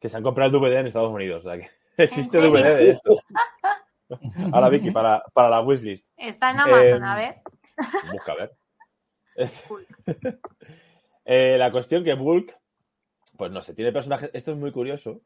que 0.00 0.08
se 0.08 0.16
han 0.16 0.22
comprado 0.22 0.56
el 0.56 0.60
DVD 0.62 0.78
en 0.80 0.86
Estados 0.86 1.10
Unidos. 1.12 1.44
O 1.44 1.48
sea 1.50 1.58
que 1.58 1.68
existe? 2.02 2.38
DVD 2.38 2.76
de 2.76 2.90
esto. 2.90 3.10
Ahora, 4.52 4.68
Vicky, 4.68 4.92
para, 4.92 5.22
para 5.32 5.50
la 5.50 5.60
wishlist. 5.62 6.06
Está 6.16 6.50
en 6.52 6.60
Amazon, 6.60 6.86
Em, 6.86 7.02
a 7.04 7.16
ver. 7.16 7.34
Busca, 8.12 8.32
a 8.32 8.36
ver. 8.36 8.52
Eh, 11.24 11.56
la 11.58 11.72
cuestión 11.72 12.04
que 12.04 12.14
Bulk, 12.14 12.56
pues 13.36 13.50
no 13.50 13.60
sé, 13.60 13.74
tiene 13.74 13.90
personajes. 13.92 14.30
Esto 14.32 14.52
es 14.52 14.56
muy 14.56 14.70
curioso, 14.70 15.22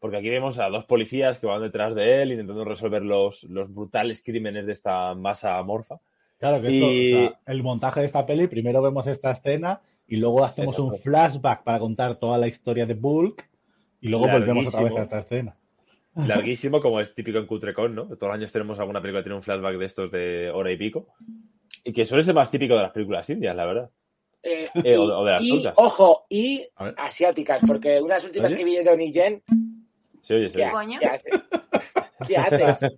porque 0.00 0.16
aquí 0.16 0.28
vemos 0.30 0.58
a 0.58 0.68
dos 0.68 0.84
policías 0.86 1.38
que 1.38 1.46
van 1.46 1.62
detrás 1.62 1.94
de 1.94 2.22
él 2.22 2.32
intentando 2.32 2.64
resolver 2.64 3.02
los, 3.02 3.44
los 3.44 3.72
brutales 3.72 4.22
crímenes 4.24 4.66
de 4.66 4.72
esta 4.72 5.14
masa 5.14 5.58
amorfa. 5.58 6.00
Claro 6.38 6.60
que 6.62 6.68
esto, 6.68 6.90
Y- 6.90 7.12
o 7.14 7.18
sea, 7.28 7.40
el 7.46 7.62
montaje 7.62 8.00
de 8.00 8.06
esta 8.06 8.26
peli, 8.26 8.46
primero 8.48 8.80
vemos 8.82 9.06
esta 9.06 9.30
escena 9.30 9.80
y 10.08 10.16
luego 10.16 10.42
hacemos 10.44 10.78
un 10.78 10.96
flashback 10.98 11.62
para 11.62 11.78
contar 11.78 12.16
toda 12.16 12.38
la 12.38 12.48
historia 12.48 12.86
de 12.86 12.94
Bulk 12.94 13.46
y 14.00 14.08
luego 14.08 14.26
volvemos 14.26 14.66
otra 14.68 14.82
vez 14.82 14.96
a 14.96 15.02
esta 15.02 15.18
escena. 15.20 15.56
Larguísimo, 16.16 16.80
como 16.80 17.00
es 17.00 17.14
típico 17.14 17.38
en 17.38 17.46
Cutrecon, 17.46 17.94
¿no? 17.94 18.04
Todos 18.06 18.22
los 18.22 18.34
años 18.34 18.50
tenemos 18.52 18.78
alguna 18.80 19.00
película 19.00 19.20
que 19.20 19.24
tiene 19.24 19.36
un 19.36 19.42
flashback 19.42 19.76
de 19.78 19.84
estos 19.86 20.10
de 20.10 20.50
hora 20.50 20.72
y 20.72 20.76
pico. 20.76 21.06
Y 21.84 21.92
que 21.92 22.04
suele 22.04 22.24
ser 22.24 22.34
más 22.34 22.50
típico 22.50 22.74
de 22.74 22.82
las 22.82 22.90
películas 22.92 23.30
indias, 23.30 23.54
la 23.54 23.64
verdad. 23.66 23.90
Eh, 24.42 24.66
Eh, 24.82 24.94
y, 24.94 24.96
o 24.96 25.24
de- 25.24 25.32
las 25.32 25.42
y, 25.42 25.62
ojo, 25.76 26.24
y 26.28 26.66
asiáticas, 26.96 27.62
porque 27.66 27.98
una 28.00 28.14
de 28.14 28.14
las 28.14 28.24
últimas 28.24 28.50
¿Oye? 28.52 28.58
que 28.58 28.64
vi 28.64 28.76
de 28.76 28.84
Donnie 28.84 29.12
Yen, 29.12 29.42
Se 30.22 30.34
oye, 30.34 30.50
se 30.50 30.56
¿qué, 30.58 30.64
oye. 30.64 30.72
Coño. 30.72 30.98
¿qué 30.98 31.06
haces? 31.06 31.42
¿Qué 32.26 32.36
haces? 32.36 32.90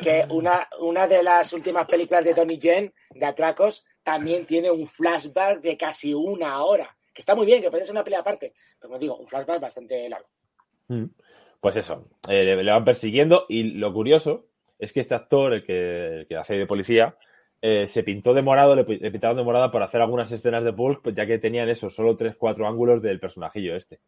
que 0.00 0.26
una, 0.30 0.68
una 0.80 1.06
de 1.06 1.22
las 1.22 1.52
últimas 1.52 1.86
películas 1.86 2.24
de 2.24 2.34
Donnie 2.34 2.58
Yen, 2.58 2.92
de 3.10 3.26
Atracos, 3.26 3.84
también 4.02 4.46
tiene 4.46 4.70
un 4.70 4.86
flashback 4.86 5.60
de 5.60 5.76
casi 5.76 6.14
una 6.14 6.62
hora. 6.62 6.96
Que 7.12 7.20
está 7.22 7.34
muy 7.34 7.46
bien, 7.46 7.60
que 7.60 7.70
puede 7.70 7.84
ser 7.84 7.92
una 7.94 8.04
pelea 8.04 8.20
aparte. 8.20 8.52
Pero 8.78 8.88
como 8.90 8.98
digo, 9.00 9.16
un 9.16 9.26
flashback 9.26 9.60
bastante 9.60 10.08
largo. 10.08 10.28
Mm. 10.86 11.04
Pues 11.60 11.76
eso, 11.76 12.08
eh, 12.28 12.44
le, 12.44 12.70
van 12.70 12.84
persiguiendo 12.84 13.44
y 13.48 13.64
lo 13.72 13.92
curioso 13.92 14.46
es 14.78 14.92
que 14.92 15.00
este 15.00 15.16
actor, 15.16 15.52
el 15.54 15.64
que, 15.64 16.20
el 16.20 16.26
que 16.28 16.36
hace 16.36 16.54
de 16.54 16.66
policía, 16.66 17.16
eh, 17.60 17.88
se 17.88 18.04
pintó 18.04 18.32
de 18.32 18.42
morado, 18.42 18.76
le, 18.76 18.84
pi- 18.84 18.98
le 19.00 19.10
pintaron 19.10 19.36
de 19.36 19.42
morada 19.42 19.72
para 19.72 19.86
hacer 19.86 20.00
algunas 20.00 20.30
escenas 20.30 20.62
de 20.62 20.70
Bulk, 20.70 21.02
pues 21.02 21.16
ya 21.16 21.26
que 21.26 21.38
tenían 21.38 21.68
eso, 21.68 21.90
solo 21.90 22.16
3-4 22.16 22.64
ángulos 22.68 23.02
del 23.02 23.18
personajillo 23.18 23.74
este. 23.74 23.98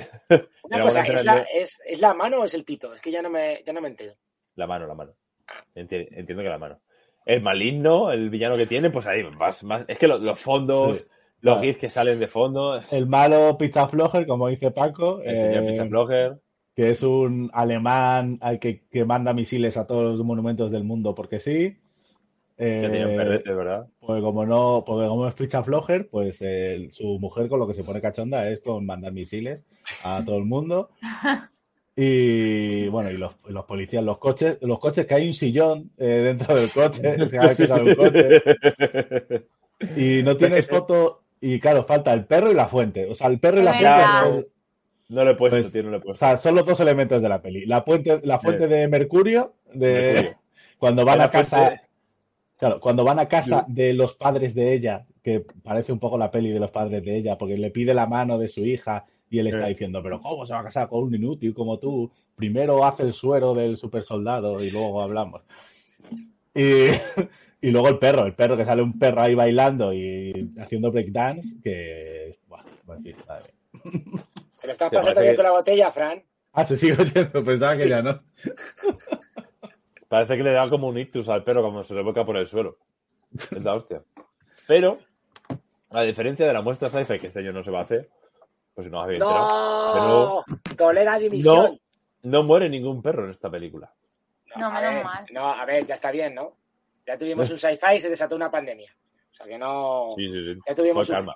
Una 0.62 0.80
cosa, 0.80 1.02
¿es 1.02 1.24
la, 1.24 1.42
es, 1.42 1.80
¿es 1.84 2.00
la 2.00 2.14
mano 2.14 2.40
o 2.40 2.44
es 2.44 2.54
el 2.54 2.64
pito? 2.64 2.92
Es 2.94 3.00
que 3.00 3.10
ya 3.10 3.22
no 3.22 3.30
me, 3.30 3.62
ya 3.64 3.72
no 3.72 3.80
me 3.80 3.88
entero. 3.88 4.14
La 4.56 4.66
mano, 4.66 4.86
la 4.86 4.94
mano. 4.94 5.14
Enti- 5.74 6.08
Entiendo 6.10 6.42
que 6.42 6.48
la 6.48 6.58
mano. 6.58 6.80
El 7.24 7.42
maligno, 7.42 8.10
el 8.10 8.30
villano 8.30 8.56
que 8.56 8.66
tiene, 8.66 8.90
pues 8.90 9.06
ahí 9.06 9.22
más, 9.22 9.62
más. 9.64 9.84
Es 9.88 9.98
que 9.98 10.08
lo- 10.08 10.18
los 10.18 10.38
fondos, 10.38 10.98
Sí. 10.98 11.04
los 11.40 11.54
Claro. 11.56 11.60
GIFs 11.60 11.78
que 11.78 11.90
salen 11.90 12.18
de 12.20 12.28
fondo, 12.28 12.76
el 12.76 12.82
El 12.90 13.06
malo 13.06 13.56
Pizza 13.58 13.88
Flojer, 13.88 14.26
como 14.26 14.48
dice 14.48 14.70
Paco, 14.70 15.20
señor 15.22 15.64
eh, 15.64 15.66
Pizza 15.68 15.86
que 16.74 16.88
es 16.90 17.02
un 17.02 17.50
alemán 17.52 18.38
al 18.40 18.58
que, 18.58 18.86
que 18.88 19.04
manda 19.04 19.34
misiles 19.34 19.76
a 19.76 19.86
todos 19.86 20.04
los 20.18 20.24
monumentos 20.24 20.70
del 20.70 20.84
mundo 20.84 21.14
porque 21.14 21.38
sí. 21.38 21.76
Eh, 22.64 23.14
perrete, 23.16 23.52
¿verdad? 23.52 23.86
Pues 24.00 24.22
como 24.22 24.44
no, 24.46 24.82
porque 24.86 25.08
como 25.08 25.26
es 25.28 25.34
Pizza 25.34 25.62
Flojer, 25.62 26.08
pues 26.08 26.38
eh, 26.42 26.88
su 26.92 27.18
mujer 27.18 27.48
con 27.48 27.58
lo 27.58 27.66
que 27.66 27.74
se 27.74 27.84
pone 27.84 28.00
cachonda 28.00 28.48
es 28.48 28.60
con 28.60 28.84
mandar 28.86 29.12
misiles 29.12 29.64
a 30.04 30.22
todo 30.24 30.36
el 30.38 30.44
mundo. 30.44 30.90
Y 31.94 32.88
bueno, 32.88 33.10
y 33.10 33.18
los, 33.18 33.34
los 33.48 33.64
policías, 33.66 34.02
los 34.02 34.16
coches, 34.18 34.58
los 34.62 34.78
coches 34.78 35.04
que 35.06 35.14
hay 35.14 35.26
un 35.26 35.34
sillón 35.34 35.90
eh, 35.98 36.06
dentro 36.06 36.54
del 36.54 36.70
coche, 36.70 37.16
cada 37.30 37.48
vez 37.48 37.58
que 37.58 37.66
sale 37.66 37.90
un 37.90 37.96
coche. 37.96 38.42
Y 39.96 40.22
no 40.22 40.36
tienes 40.36 40.66
foto, 40.66 41.22
y 41.40 41.60
claro, 41.60 41.82
falta 41.84 42.12
el 42.14 42.24
perro 42.24 42.50
y 42.50 42.54
la 42.54 42.66
fuente. 42.68 43.10
O 43.10 43.14
sea, 43.14 43.26
el 43.26 43.38
perro 43.40 43.60
y 43.60 43.64
la 43.64 43.72
fuente 43.74 44.38
es- 44.38 44.46
No 45.10 45.24
lo 45.24 45.32
he 45.32 45.34
puesto, 45.34 45.58
Pues, 45.60 45.72
tío, 45.72 45.82
no 45.82 45.90
lo 45.90 45.96
he 45.96 46.00
o 46.00 46.02
puesto. 46.02 46.24
sea, 46.24 46.36
son 46.38 46.54
los 46.54 46.64
dos 46.64 46.80
elementos 46.80 47.20
de 47.20 47.28
la 47.28 47.42
peli. 47.42 47.66
La 47.66 47.82
fuente, 47.82 48.20
la 48.24 48.38
fuente 48.38 48.68
de 48.68 48.88
Mercurio, 48.88 49.54
de 49.74 49.92
Mercurio. 50.14 50.38
cuando 50.78 51.04
van 51.04 51.20
a 51.20 51.28
casa, 51.28 51.58
fuente- 51.66 51.82
claro, 52.62 52.78
cuando 52.78 53.02
van 53.02 53.18
a 53.18 53.26
casa 53.26 53.64
de 53.66 53.92
los 53.92 54.14
padres 54.14 54.54
de 54.54 54.72
ella, 54.72 55.04
que 55.20 55.40
parece 55.64 55.90
un 55.92 55.98
poco 55.98 56.16
la 56.16 56.30
peli 56.30 56.52
de 56.52 56.60
los 56.60 56.70
padres 56.70 57.04
de 57.04 57.16
ella, 57.16 57.36
porque 57.36 57.56
le 57.56 57.72
pide 57.72 57.92
la 57.92 58.06
mano 58.06 58.38
de 58.38 58.46
su 58.46 58.64
hija 58.64 59.04
y 59.28 59.40
él 59.40 59.48
está 59.48 59.66
Eh. 59.66 59.70
diciendo, 59.70 60.00
pero 60.00 60.20
¿cómo 60.20 60.46
se 60.46 60.52
va 60.54 60.60
a 60.60 60.64
casar 60.64 60.88
con 60.88 61.02
un 61.02 61.12
inútil 61.12 61.54
como 61.54 61.80
tú? 61.80 62.08
Primero 62.36 62.84
hace 62.84 63.02
el 63.02 63.12
suero 63.12 63.52
del 63.52 63.76
super 63.78 64.04
soldado 64.04 64.62
y 64.62 64.70
luego 64.70 65.02
hablamos. 65.02 65.40
Y, 66.54 66.86
y 67.60 67.70
luego 67.72 67.88
el 67.88 67.98
perro, 67.98 68.26
el 68.26 68.34
perro 68.36 68.56
que 68.56 68.64
sale 68.64 68.80
un 68.80 68.96
perro 68.96 69.22
ahí 69.22 69.34
bailando 69.34 69.92
y 69.92 70.52
haciendo 70.60 70.92
breakdance, 70.92 71.56
que... 71.64 72.38
Madre. 72.86 73.16
Te 74.60 74.66
lo 74.68 74.70
estás 74.72 74.88
pasando 74.88 75.20
bien 75.20 75.32
que- 75.32 75.36
con 75.36 75.44
la 75.46 75.50
botella, 75.50 75.90
Fran. 75.90 76.22
Ah, 76.52 76.64
se 76.64 76.76
sigue 76.76 76.92
oyendo, 77.02 77.42
pensaba 77.42 77.76
que 77.76 77.82
Sí. 77.84 77.88
ya 77.88 78.02
no. 78.02 78.22
Parece 80.12 80.36
que 80.36 80.42
le 80.42 80.52
da 80.52 80.68
como 80.68 80.88
un 80.88 80.98
ictus 80.98 81.30
al 81.30 81.42
perro 81.42 81.62
cuando 81.62 81.82
se 81.82 81.94
le 81.94 82.02
boca 82.02 82.22
por 82.22 82.36
el 82.36 82.46
suelo. 82.46 82.76
Es 83.32 83.50
la 83.64 83.74
hostia. 83.74 84.02
Pero, 84.68 84.98
a 85.88 86.02
diferencia 86.02 86.46
de 86.46 86.52
la 86.52 86.60
muestra 86.60 86.90
sci-fi 86.90 87.18
que 87.18 87.28
este 87.28 87.38
año 87.38 87.50
no 87.50 87.62
se 87.64 87.70
va 87.70 87.78
a 87.78 87.84
hacer, 87.84 88.10
pues 88.74 88.84
si 88.84 88.90
no 88.90 89.00
habéis 89.00 89.20
enterado, 89.20 90.44
¡No! 90.46 90.76
Tolera 90.76 91.18
dimisión. 91.18 91.78
no, 92.22 92.30
no 92.30 92.42
muere 92.42 92.68
ningún 92.68 93.00
perro 93.00 93.24
en 93.24 93.30
esta 93.30 93.48
película. 93.50 93.90
No, 94.54 94.66
a 94.66 94.70
menos 94.70 94.94
ver, 94.96 95.04
mal. 95.04 95.26
No, 95.32 95.46
a 95.48 95.64
ver, 95.64 95.86
ya 95.86 95.94
está 95.94 96.10
bien, 96.10 96.34
¿no? 96.34 96.58
Ya 97.06 97.16
tuvimos 97.16 97.50
un 97.50 97.56
sci-fi 97.58 97.94
y 97.96 98.00
se 98.00 98.10
desató 98.10 98.36
una 98.36 98.50
pandemia. 98.50 98.94
O 99.30 99.34
sea 99.34 99.46
que 99.46 99.56
no. 99.56 100.10
Sí, 100.14 100.28
sí, 100.28 100.42
sí. 100.42 100.60
Ya 100.68 100.74
tuvimos 100.74 101.06
Fue 101.06 101.16
karma. 101.16 101.32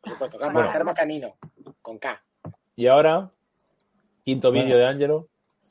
Por 0.00 0.12
supuesto, 0.12 0.38
karma, 0.40 0.52
Bueno. 0.54 0.70
karma 0.72 0.92
canino. 0.92 1.36
Con 1.80 2.00
K. 2.00 2.20
Y 2.74 2.88
ahora, 2.88 3.30
quinto 4.24 4.50
Bueno. 4.50 4.64
vídeo 4.64 4.76
de 4.76 4.86
Angelo. 4.88 5.28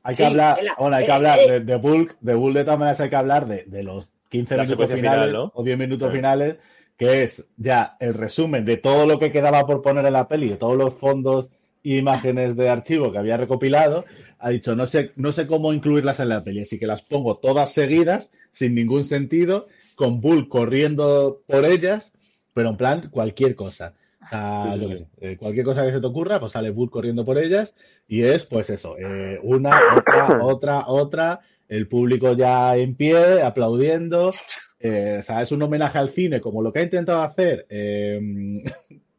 Hay 0.10 0.16
Sí, 0.16 0.24
que 0.24 0.28
hablar, 0.28 0.58
vela, 0.58 0.76
bueno, 0.80 0.96
hay 0.96 1.06
que 1.06 1.12
hablar 1.12 1.40
eh. 1.40 1.52
de, 1.52 1.60
de 1.62 1.76
Bulk, 1.76 2.18
de 2.20 2.34
Bulk 2.36 2.56
de 2.56 2.64
todas 2.64 2.80
maneras 2.80 3.00
hay 3.02 3.10
que 3.10 3.16
hablar 3.16 3.48
de, 3.48 3.64
de 3.66 3.84
los 3.84 4.12
15 4.30 4.58
La 4.58 4.64
minutos 4.64 4.86
finales 4.88 5.02
final, 5.02 5.34
¿no? 5.34 5.52
o 5.56 5.64
10 5.64 5.78
minutos 5.78 6.10
Sí. 6.12 6.16
finales, 6.18 6.56
que 6.98 7.24
es 7.24 7.46
ya 7.58 7.96
el 8.00 8.14
resumen 8.14 8.66
de 8.66 8.78
todo 8.78 9.06
lo 9.06 9.20
que 9.20 9.32
quedaba 9.32 9.66
por 9.66 9.82
poner 9.82 10.06
en 10.06 10.14
la 10.14 10.28
peli, 10.28 10.50
de 10.50 10.58
todos 10.58 10.76
los 10.78 10.94
fondos 10.94 11.52
e 11.84 11.96
imágenes 11.98 12.56
de 12.58 12.70
archivo 12.70 13.12
que 13.12 13.18
había 13.20 13.38
recopilado, 13.38 14.06
ha 14.40 14.50
dicho, 14.50 14.76
no 14.76 14.86
sé, 14.86 15.12
no 15.16 15.32
sé 15.32 15.48
cómo 15.48 15.72
incluirlas 15.74 16.20
en 16.20 16.30
la 16.30 16.44
peli, 16.44 16.62
así 16.62 16.78
que 16.78 16.88
las 16.88 17.02
pongo 17.04 17.38
todas 17.38 17.72
seguidas, 17.72 18.32
sin 18.52 18.76
ningún 18.76 19.06
sentido, 19.06 19.68
con 19.96 20.20
Bulk 20.22 20.50
corriendo 20.50 21.42
por 21.48 21.66
ellas, 21.66 22.12
pero 22.54 22.70
en 22.70 22.78
plan 22.78 23.10
cualquier 23.12 23.56
cosa. 23.56 23.94
O 24.22 24.28
sea, 24.28 24.74
Sí, 24.78 24.98
sí, 24.98 25.08
eh, 25.22 25.38
cualquier 25.38 25.66
cosa 25.66 25.86
que 25.86 25.94
se 25.94 26.02
te 26.02 26.08
ocurra, 26.08 26.40
pues 26.40 26.52
sale 26.52 26.72
Bulk 26.72 26.92
corriendo 26.92 27.24
por 27.26 27.38
ellas 27.38 27.74
y 28.08 28.24
es, 28.24 28.46
pues 28.46 28.70
eso, 28.70 28.98
eh, 28.98 29.40
una, 29.44 29.70
otra, 29.98 30.38
otra, 30.44 30.88
otra, 30.88 31.40
el 31.68 31.88
público 31.88 32.34
ya 32.34 32.76
en 32.76 32.96
pie, 32.96 33.42
aplaudiendo. 33.42 34.34
eh, 34.80 35.18
o 35.20 35.24
sea, 35.24 35.42
es 35.42 35.52
un 35.52 35.62
homenaje 35.62 35.98
al 35.98 36.10
cine, 36.10 36.42
como 36.42 36.62
lo 36.62 36.74
que 36.74 36.80
ha 36.80 36.84
intentado 36.84 37.22
hacer 37.22 37.66
eh, 37.70 38.20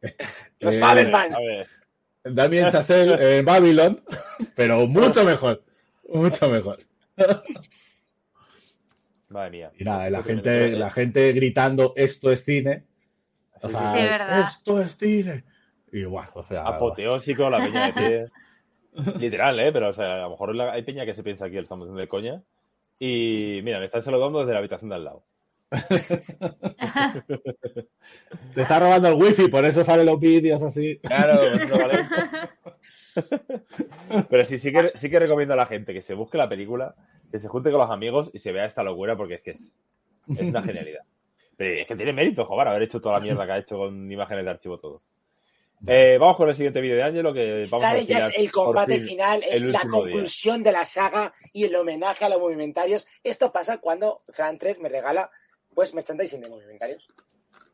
Los 0.59 0.75
eh, 0.75 1.65
Damien 2.23 2.69
Chazelle 2.69 3.15
en 3.39 3.45
Babylon, 3.45 4.01
pero 4.55 4.85
mucho 4.87 5.23
mejor, 5.23 5.63
mucho 6.07 6.49
mejor. 6.49 6.79
madre 9.29 9.51
mía. 9.51 9.71
Y 9.77 9.83
nada, 9.83 10.09
la 10.09 10.21
gente, 10.21 10.71
la 10.71 10.91
gente 10.91 11.31
gritando, 11.33 11.93
esto 11.95 12.31
es 12.31 12.43
cine. 12.43 12.83
O 13.61 13.67
Sí, 13.69 13.75
sea, 13.75 13.93
sí, 13.93 14.01
verdad. 14.03 14.39
esto 14.47 14.81
es 14.81 14.97
cine. 14.97 15.43
Y 15.91 16.03
guau, 16.03 16.25
o 16.33 16.43
sea, 16.43 16.63
Apoteósico, 16.63 17.49
la 17.49 17.57
peña 17.57 17.91
de 17.91 18.27
sí. 18.95 19.11
Literal, 19.19 19.59
¿eh? 19.59 19.71
Pero, 19.71 19.89
o 19.89 19.93
sea, 19.93 20.15
a 20.15 20.17
lo 20.23 20.29
mejor 20.31 20.55
la- 20.55 20.73
hay 20.73 20.83
peña 20.83 21.05
que 21.05 21.13
se 21.15 21.23
piensa 21.23 21.49
que 21.49 21.55
lo 21.57 21.61
estamos 21.63 21.83
haciendo 21.83 22.01
de 22.01 22.07
coña. 22.07 22.41
Y 22.99 23.61
mira, 23.63 23.79
me 23.79 23.85
están 23.85 24.03
saludando 24.03 24.39
desde 24.39 24.53
la 24.53 24.59
habitación 24.59 24.89
de 24.89 24.95
al 24.95 25.03
lado. 25.05 25.23
te 28.53 28.61
está 28.61 28.79
robando 28.79 29.07
el 29.07 29.13
wifi, 29.15 29.47
por 29.47 29.63
eso 29.65 29.83
salen 29.83 30.05
los 30.05 30.19
vídeos 30.19 30.61
así. 30.61 30.97
Claro, 30.99 31.39
vale. 31.71 32.09
Pero 34.29 34.45
sí, 34.45 34.57
sí 34.57 34.71
que, 34.71 34.91
sí 34.95 35.09
que 35.09 35.19
recomiendo 35.19 35.53
a 35.53 35.57
la 35.57 35.65
gente 35.65 35.93
que 35.93 36.01
se 36.01 36.13
busque 36.13 36.37
la 36.37 36.49
película, 36.49 36.95
que 37.31 37.39
se 37.39 37.47
junte 37.47 37.71
con 37.71 37.79
los 37.81 37.91
amigos 37.91 38.29
y 38.33 38.39
se 38.39 38.51
vea 38.51 38.65
esta 38.65 38.83
locura 38.83 39.15
porque 39.15 39.35
es 39.35 39.41
que 39.41 39.51
es, 39.51 39.73
es 40.27 40.41
una 40.41 40.61
genialidad. 40.61 41.03
Pero 41.61 41.81
es 41.81 41.87
que 41.87 41.95
tiene 41.95 42.11
mérito, 42.11 42.43
joder, 42.43 42.69
haber 42.69 42.81
hecho 42.83 42.99
toda 42.99 43.19
la 43.19 43.23
mierda 43.23 43.45
que 43.45 43.51
ha 43.51 43.59
hecho 43.59 43.77
con 43.77 44.11
imágenes 44.11 44.45
de 44.45 44.49
archivo 44.49 44.79
todo. 44.79 45.03
Eh, 45.85 46.17
vamos 46.19 46.37
con 46.37 46.49
el 46.49 46.55
siguiente 46.55 46.81
vídeo 46.81 46.95
de 46.95 47.03
Ángelo 47.03 47.31
que 47.33 47.63
vamos 47.69 47.73
a 47.73 47.91
Sale 47.91 48.05
ya 48.05 48.17
es 48.19 48.31
el 48.35 48.51
combate 48.51 48.99
fin 48.99 49.09
final, 49.09 49.43
es 49.43 49.61
la 49.63 49.81
día. 49.81 49.91
conclusión 49.91 50.63
de 50.63 50.71
la 50.71 50.85
saga 50.85 51.33
y 51.53 51.65
el 51.65 51.75
homenaje 51.75 52.25
a 52.25 52.29
los 52.29 52.39
movimentarios. 52.39 53.05
Esto 53.23 53.51
pasa 53.51 53.77
cuando 53.77 54.23
Fran 54.29 54.57
3 54.57 54.79
me 54.79 54.89
regala 54.89 55.29
pues 55.73 55.93
merchandising 55.93 56.41
de 56.41 56.49
movimentarios. 56.49 57.07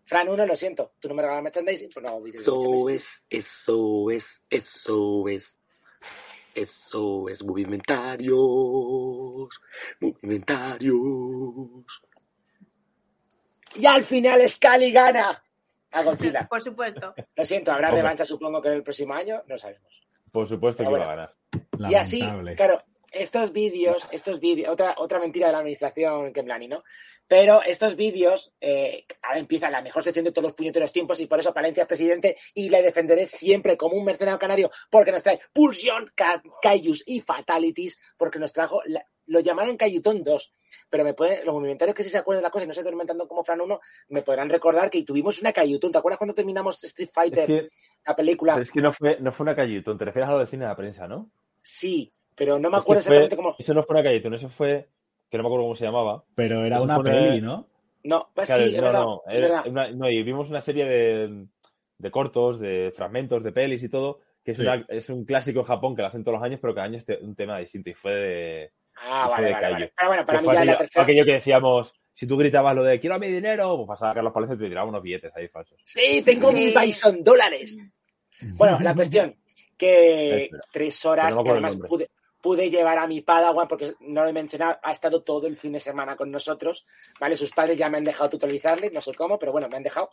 Fran 0.03 0.27
1, 0.27 0.45
lo 0.45 0.55
siento, 0.57 0.91
tú 0.99 1.07
no 1.07 1.15
me 1.15 1.22
regalas 1.22 1.43
merchandising, 1.43 1.89
pues 1.93 2.03
no 2.03 2.09
hago 2.09 2.22
vídeos 2.22 2.45
de 2.45 2.51
Eso 2.51 2.89
es, 2.89 3.23
eso 3.30 4.11
es, 4.11 4.43
eso 4.49 5.27
es. 5.30 5.59
Eso 6.55 7.30
es 7.30 7.43
movimentarios. 7.43 8.35
Movimentarios. 9.99 12.01
Y 13.78 13.86
al 13.86 14.04
final 14.04 14.48
Scali 14.49 14.91
gana 14.91 15.41
a 15.91 16.04
Godzilla. 16.04 16.48
Por 16.48 16.62
supuesto. 16.62 17.14
Lo 17.36 17.45
siento, 17.45 17.72
habrá 17.72 17.88
Hombre. 17.90 18.02
revancha 18.02 18.26
supongo 18.26 18.62
que 18.62 18.70
en 18.70 18.74
el 18.76 18.84
próximo 18.84 19.14
año, 19.14 19.41
no 19.48 19.58
sabemos. 19.58 20.02
Por 20.32 20.48
supuesto 20.48 20.84
que 20.84 20.90
Pero 20.90 20.98
iba 21.04 21.06
a 21.14 21.16
ganar. 21.16 21.36
Y 21.91 21.95
así, 21.95 22.22
claro, 22.56 22.82
estos 23.12 23.52
vídeos, 23.54 24.08
estos 24.12 24.40
vídeos, 24.40 24.72
otra, 24.72 24.95
otra 24.98 25.20
mentira 25.20 25.48
de 25.48 25.54
la 25.54 25.60
administración 25.60 26.34
Kemlani, 26.34 26.68
¿no? 26.68 26.84
Pero 27.28 27.62
estos 27.62 27.95
vídeos, 27.95 28.54
eh, 28.62 29.06
ahora 29.22 29.40
empieza 29.40 29.70
la 29.70 29.82
mejor 29.82 30.02
sección 30.04 30.24
de 30.26 30.32
todos 30.32 30.44
los 30.44 30.54
puñeteros 30.54 30.91
tiempos 30.94 31.20
y 31.20 31.28
por 31.28 31.40
eso 31.40 31.54
Palencia 31.54 31.84
es 31.84 31.88
presidente 31.88 32.38
y 32.54 32.70
le 32.70 32.82
defenderé 32.82 33.26
siempre 33.26 33.76
como 33.76 33.95
un 33.98 34.06
mercenario 34.06 34.40
canario 34.40 34.72
porque 34.90 35.12
nos 35.12 35.24
trae 35.24 35.40
Pulsión, 35.52 36.10
Ka- 36.16 36.41
Kaijus 36.62 37.04
y 37.06 37.20
Fatalities 37.20 37.98
porque 38.18 38.40
nos 38.40 38.54
trajo, 38.54 38.82
la- 38.86 39.06
lo 39.28 39.40
llamaron 39.40 39.78
Kaiyutón 39.78 40.24
2, 40.24 40.54
pero 40.90 41.04
me 41.04 41.14
pueden, 41.14 41.45
los 41.45 41.54
movimentarios 41.54 41.95
que 41.95 42.04
sí 42.04 42.10
se 42.10 42.18
acuerdan 42.18 42.41
de 42.41 42.48
la 42.48 42.52
cosa 42.52 42.66
y 42.66 42.68
no 42.68 42.74
se 42.74 42.84
tormentando 42.84 43.28
como 43.28 43.44
Fran 43.44 43.62
1, 43.62 43.80
me 44.10 44.22
podrán 44.22 44.49
recordar 44.49 44.90
que 44.90 45.04
tuvimos 45.04 45.40
una 45.41 45.52
Kaiyutón, 45.54 45.91
¿te 45.91 45.98
acuerdas 45.98 46.18
cuando 46.18 46.34
terminamos 46.34 46.84
Street 46.84 47.08
Es 47.10 47.14
Fighter, 47.14 47.45
que, 47.45 47.70
la 48.06 48.16
película? 48.16 48.54
pero 48.54 48.64
es 48.64 48.72
que 48.72 48.82
no, 48.82 48.91
fue, 48.91 49.18
no 49.20 49.32
fue 49.32 49.44
una 49.44 49.56
Cayutón, 49.56 49.98
te 49.98 50.06
refieres 50.06 50.30
a 50.30 50.34
lo 50.34 50.40
de 50.40 50.48
cine 50.48 50.64
de 50.66 50.70
la 50.70 50.76
prensa, 50.76 51.08
¿no? 51.08 51.30
Sí, 51.62 52.12
pero 52.36 52.60
no 52.60 52.70
me 52.70 52.78
Es 52.78 52.84
que 52.84 52.91
acuerdo 52.91 53.02
fue- 53.04 53.16
exactamente 53.16 53.36
cómo... 53.36 53.56
Eso 53.58 53.74
no 53.74 53.84
fue 53.84 53.94
una 53.95 54.04
Cayutón, 54.04 54.34
eso 54.34 54.49
fue, 54.49 54.90
que 55.30 55.38
no 55.38 55.44
me 55.44 55.48
acuerdo 55.49 55.66
cómo 55.66 55.76
se 55.76 55.86
llamaba. 55.86 56.24
Pero 56.36 56.66
era 56.66 56.78
Eso 56.78 56.86
una 56.86 57.02
peli, 57.04 57.41
¿no? 57.41 57.68
No, 58.04 58.30
pues 58.34 58.48
Claro, 58.48 58.64
sí, 58.64 58.70
es 58.76 58.78
no, 58.80 58.86
verdad, 58.88 59.02
no, 59.02 59.22
es 59.28 59.34
era 59.36 59.48
verdad. 59.48 59.64
una- 59.68 59.91
no, 59.91 60.10
y 60.10 60.24
vimos 60.24 60.49
una 60.49 60.62
serie 60.62 60.86
de, 60.86 61.48
de 61.98 62.12
cortos, 62.12 62.60
de 62.60 62.91
fragmentos, 62.95 63.44
de 63.44 63.52
pelis 63.52 63.84
y 63.84 63.90
todo, 63.90 64.22
que 64.45 64.52
es, 64.52 64.58
Sí. 64.58 64.64
una- 64.64 64.86
es 64.88 65.10
un 65.10 65.26
clásico 65.26 65.60
en 65.60 65.66
Japón 65.66 65.94
que 65.95 66.04
lo 66.04 66.08
hacen 66.08 66.24
todos 66.24 66.36
los 66.38 66.44
años, 66.45 66.60
pero 66.62 66.74
cada 66.74 66.86
año 66.88 66.98
es 66.99 67.06
te- 67.06 67.18
un 67.22 67.36
tema 67.36 67.58
distinto 67.60 67.90
y 67.90 67.94
fue 67.95 68.14
de... 68.14 68.72
Ah, 68.99 69.28
vale, 69.30 69.48
de 69.48 69.53
vale, 69.53 69.72
vale. 69.72 69.94
Pero 69.95 70.07
bueno, 70.10 70.26
para 70.26 70.40
que 70.40 70.41
mí 70.41 70.45
fue 70.45 70.53
ya 70.53 70.60
aquello, 70.60 70.72
la 70.72 70.78
tercera. 70.78 71.03
aquello 71.03 71.26
que 71.26 71.34
decíamos, 71.34 71.94
si 72.14 72.28
tú 72.28 72.38
gritabas 72.38 72.76
lo 72.76 72.84
de 72.84 72.99
quiero 72.99 73.19
mi 73.19 73.30
dinero, 73.30 73.76
pues 73.78 73.88
pasaba 73.88 74.14
Carlos 74.15 74.34
Palencia 74.34 74.56
y 74.56 74.60
te 74.60 74.68
tiraba 74.69 74.90
unos 74.90 75.02
billetes 75.02 75.36
ahí 75.36 75.48
falsos. 75.48 75.80
Sí, 75.84 76.22
tengo 76.24 76.52
mis. 76.52 76.74
Bison 76.74 77.24
dólares. 77.24 77.78
Bueno, 78.53 78.80
la 78.82 78.94
cuestión, 78.95 79.36
que 79.78 80.44
Espera, 80.45 80.64
tres 80.72 81.06
horas, 81.06 81.36
que 81.36 81.49
además 81.49 81.76
pude, 81.76 82.10
pude 82.41 82.69
llevar 82.69 82.98
a 82.98 83.07
mi 83.07 83.22
Padawan, 83.22 83.68
porque 83.68 83.95
no 84.02 84.24
lo 84.24 84.30
he 84.30 84.34
mencionado, 84.34 84.78
ha 84.82 84.91
estado 84.91 85.22
todo 85.22 85.48
el 85.48 85.56
fin 85.56 85.74
de 85.74 85.80
semana 85.80 86.15
con 86.15 86.32
nosotros, 86.32 86.86
¿vale? 87.19 87.36
Sus 87.36 87.52
padres 87.52 87.78
ya 87.78 87.90
me 87.90 87.98
han 87.98 88.03
dejado 88.03 88.30
tutorizarle, 88.30 88.91
no 88.91 89.02
sé 89.02 89.14
cómo, 89.14 89.38
pero 89.38 89.52
bueno, 89.52 89.68
me 89.69 89.78
han 89.78 89.84
dejado. 89.84 90.11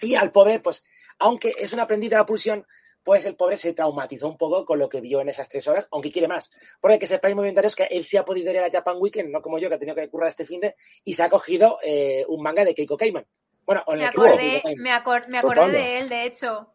Y 0.00 0.14
al 0.14 0.32
pobre, 0.32 0.60
pues, 0.60 0.84
aunque 1.18 1.54
es 1.58 1.72
un 1.72 1.80
aprendiz 1.80 2.10
de 2.10 2.16
la 2.16 2.26
pulsión, 2.26 2.66
pues 3.02 3.24
el 3.26 3.34
pobre 3.36 3.56
se 3.56 3.72
traumatizó 3.72 4.28
un 4.28 4.36
poco 4.36 4.64
con 4.64 4.78
lo 4.78 4.88
que 4.88 5.00
vio 5.00 5.20
en 5.20 5.28
esas 5.28 5.48
tres 5.48 5.66
horas, 5.68 5.88
aunque 5.90 6.10
quiere 6.12 6.28
más. 6.28 6.50
Porque 6.80 6.98
que 6.98 7.06
sepáis 7.06 7.34
muy 7.34 7.50
bien 7.50 7.64
es 7.64 7.74
que 7.76 7.84
él 7.84 8.04
sí 8.04 8.16
ha 8.16 8.24
podido 8.24 8.50
ir 8.50 8.58
a 8.58 8.62
la 8.62 8.70
Japan 8.70 8.96
Weekend, 8.98 9.30
no 9.30 9.40
como 9.40 9.58
yo, 9.58 9.68
que 9.68 9.76
ha 9.76 9.78
tenido 9.78 9.94
que 9.96 10.08
currar 10.08 10.28
este 10.28 10.44
fin 10.46 10.60
de, 10.60 10.74
y 11.04 11.14
se 11.14 11.22
ha 11.22 11.28
cogido 11.30 11.78
eh, 11.82 12.24
un 12.28 12.42
manga 12.42 12.64
de 12.64 12.74
Keiko 12.74 12.96
Kaiman. 12.96 13.26
Bueno, 13.64 13.82
o 13.86 13.92
en 13.92 13.98
Me 14.00 14.04
el 14.04 14.10
acordé, 14.10 14.36
Keiko 14.38 14.62
Kaiman. 14.64 14.82
me, 14.82 14.90
acor- 14.90 15.28
me 15.28 15.38
acordé 15.38 15.54
Total. 15.54 15.72
de 15.72 15.98
él, 15.98 16.08
de 16.08 16.24
hecho. 16.26 16.74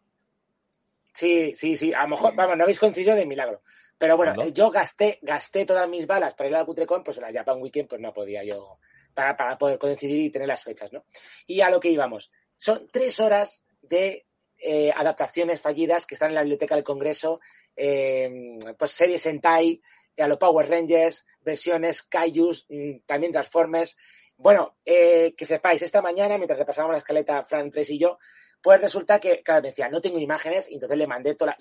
Sí, 1.12 1.54
sí, 1.54 1.76
sí. 1.76 1.94
A 1.94 2.02
lo 2.02 2.08
mejor, 2.08 2.34
vamos, 2.34 2.56
no 2.56 2.64
habéis 2.64 2.78
coincidido 2.78 3.14
de 3.14 3.24
milagro. 3.26 3.62
Pero 3.98 4.16
bueno, 4.18 4.34
¿Cuándo? 4.34 4.52
yo 4.52 4.70
gasté, 4.70 5.18
gasté 5.22 5.64
todas 5.64 5.88
mis 5.88 6.06
balas 6.06 6.34
para 6.34 6.50
ir 6.50 6.54
a 6.56 6.58
la 6.58 6.64
Cutrecon, 6.66 7.02
pues 7.02 7.16
en 7.16 7.22
la 7.22 7.32
Japan 7.32 7.60
Weekend, 7.62 7.88
pues 7.88 8.00
no 8.00 8.12
podía 8.12 8.44
yo, 8.44 8.78
para, 9.14 9.34
para 9.36 9.56
poder 9.56 9.78
coincidir 9.78 10.20
y 10.20 10.30
tener 10.30 10.48
las 10.48 10.62
fechas, 10.62 10.92
¿no? 10.92 11.06
Y 11.46 11.62
a 11.62 11.70
lo 11.70 11.80
que 11.80 11.88
íbamos. 11.88 12.30
Son 12.58 12.86
tres 12.92 13.18
horas 13.20 13.64
de 13.80 14.25
eh, 14.58 14.92
adaptaciones 14.94 15.60
fallidas 15.60 16.06
que 16.06 16.14
están 16.14 16.30
en 16.30 16.36
la 16.36 16.42
biblioteca 16.42 16.74
del 16.74 16.84
Congreso, 16.84 17.40
eh, 17.76 18.58
pues 18.78 18.90
series 18.90 19.22
Sentai, 19.22 19.80
a 20.18 20.28
los 20.28 20.38
Power 20.38 20.68
Rangers, 20.68 21.26
versiones 21.40 22.02
Kaijus, 22.02 22.66
mm, 22.68 23.00
también 23.06 23.32
Transformers. 23.32 23.96
Bueno, 24.36 24.76
eh, 24.84 25.34
que 25.36 25.46
sepáis, 25.46 25.82
esta 25.82 26.02
mañana, 26.02 26.36
mientras 26.36 26.58
repasábamos 26.58 26.94
la 26.94 26.98
escaleta 26.98 27.44
Fran 27.44 27.70
3 27.70 27.90
y 27.90 27.98
yo, 27.98 28.18
pues 28.62 28.80
resulta 28.80 29.18
que, 29.20 29.42
claro, 29.42 29.62
me 29.62 29.68
decía, 29.68 29.88
no 29.88 30.00
tengo 30.00 30.18
imágenes, 30.18 30.70
y 30.70 30.74
entonces 30.74 30.98
le 30.98 31.06
mandé 31.06 31.34
todas. 31.34 31.56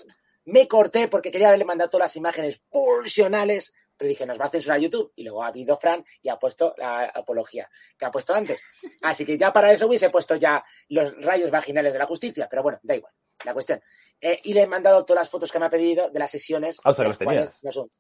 Me 0.46 0.68
corté 0.68 1.08
porque 1.08 1.32
quería 1.32 1.48
haberle 1.48 1.66
mandado 1.66 1.90
todas 1.90 2.06
las 2.06 2.16
imágenes 2.16 2.60
pulsionales, 2.70 3.74
pero 3.98 4.10
dije, 4.10 4.26
nos 4.26 4.40
va 4.40 4.46
a 4.46 4.50
censurar 4.50 4.80
YouTube. 4.80 5.12
Y 5.16 5.24
luego 5.24 5.44
ha 5.44 5.48
habido 5.48 5.78
Fran 5.78 6.04
y 6.22 6.30
ha 6.30 6.38
puesto 6.38 6.74
la 6.78 7.06
apología 7.06 7.70
que 7.98 8.06
ha 8.06 8.12
puesto 8.12 8.34
antes. 8.34 8.62
Así 9.02 9.26
que 9.26 9.38
ya 9.38 9.52
para 9.54 9.72
eso 9.72 9.88
hubiese 9.88 10.10
puesto 10.10 10.36
ya 10.36 10.64
los 10.90 11.16
rayos 11.24 11.52
vaginales 11.52 11.94
de 11.94 12.00
la 12.00 12.06
justicia, 12.06 12.48
pero 12.50 12.64
bueno, 12.64 12.80
da 12.84 12.96
igual. 12.96 13.14
La 13.44 13.54
cuestión. 13.54 13.80
Eh, 14.22 14.40
y 14.44 14.54
le 14.54 14.62
he 14.62 14.68
mandado 14.68 15.04
todas 15.06 15.22
las 15.22 15.30
fotos 15.30 15.52
que 15.52 15.60
me 15.60 15.66
ha 15.66 15.70
pedido 15.70 16.10
de 16.10 16.20
las 16.20 16.32
sesiones. 16.32 16.78
Ah, 16.84 16.92
o 16.92 16.94
sea, 16.94 17.04
las 17.04 17.10
las 17.10 17.18
tenías. 17.20 17.64
no 17.64 17.72
son. 17.72 17.92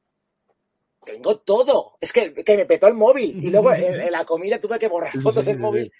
Tengo 1.05 1.39
todo. 1.39 1.97
Es 2.01 2.11
que, 2.11 2.33
que 2.33 2.57
me 2.57 2.65
petó 2.65 2.87
el 2.87 2.93
móvil. 2.93 3.43
Y 3.43 3.49
luego 3.49 3.71
en, 3.73 4.01
en 4.01 4.11
la 4.11 4.25
comida 4.25 4.59
tuve 4.59 4.79
que 4.79 4.87
borrar 4.87 5.11
sí, 5.11 5.19
fotos 5.19 5.43
sí, 5.43 5.51
del 5.51 5.55
sí, 5.55 5.61
móvil. 5.61 5.91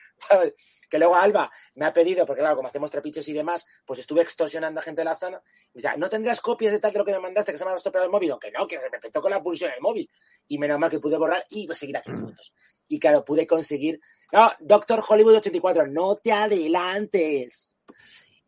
Que 0.89 0.99
luego 0.99 1.15
Alba 1.15 1.51
me 1.75 1.85
ha 1.85 1.93
pedido, 1.93 2.25
porque 2.25 2.41
claro, 2.41 2.55
como 2.55 2.67
hacemos 2.67 2.91
trapichos 2.91 3.27
y 3.27 3.33
demás, 3.33 3.65
pues 3.85 3.99
estuve 3.99 4.21
extorsionando 4.21 4.79
a 4.79 4.83
gente 4.83 5.01
de 5.01 5.05
la 5.05 5.15
zona. 5.15 5.41
Y 5.73 5.79
dice, 5.79 5.89
¿no 5.97 6.09
tendrás 6.09 6.41
copias 6.41 6.73
de 6.73 6.79
tal 6.79 6.91
de 6.91 6.99
lo 6.99 7.05
que 7.05 7.11
me 7.11 7.19
mandaste 7.19 7.51
que 7.51 7.57
se 7.57 7.65
me 7.65 7.71
ha 7.71 7.75
estropeado 7.75 8.05
el 8.05 8.11
móvil? 8.11 8.31
O 8.33 8.39
que 8.39 8.51
no, 8.51 8.67
que 8.67 8.79
se 8.79 8.89
me 8.89 8.99
petó 8.99 9.21
con 9.21 9.31
la 9.31 9.41
pulsión 9.41 9.71
el 9.71 9.81
móvil. 9.81 10.09
Y 10.47 10.57
menos 10.57 10.79
mal 10.79 10.89
que 10.89 10.99
pude 10.99 11.17
borrar 11.17 11.45
y 11.49 11.67
seguir 11.73 11.97
haciendo 11.97 12.27
fotos. 12.27 12.53
Y 12.87 12.99
claro, 12.99 13.25
pude 13.25 13.47
conseguir. 13.47 13.99
No, 14.31 14.51
Doctor 14.59 15.03
Hollywood 15.07 15.35
84, 15.35 15.87
no 15.87 16.17
te 16.17 16.31
adelantes. 16.31 17.74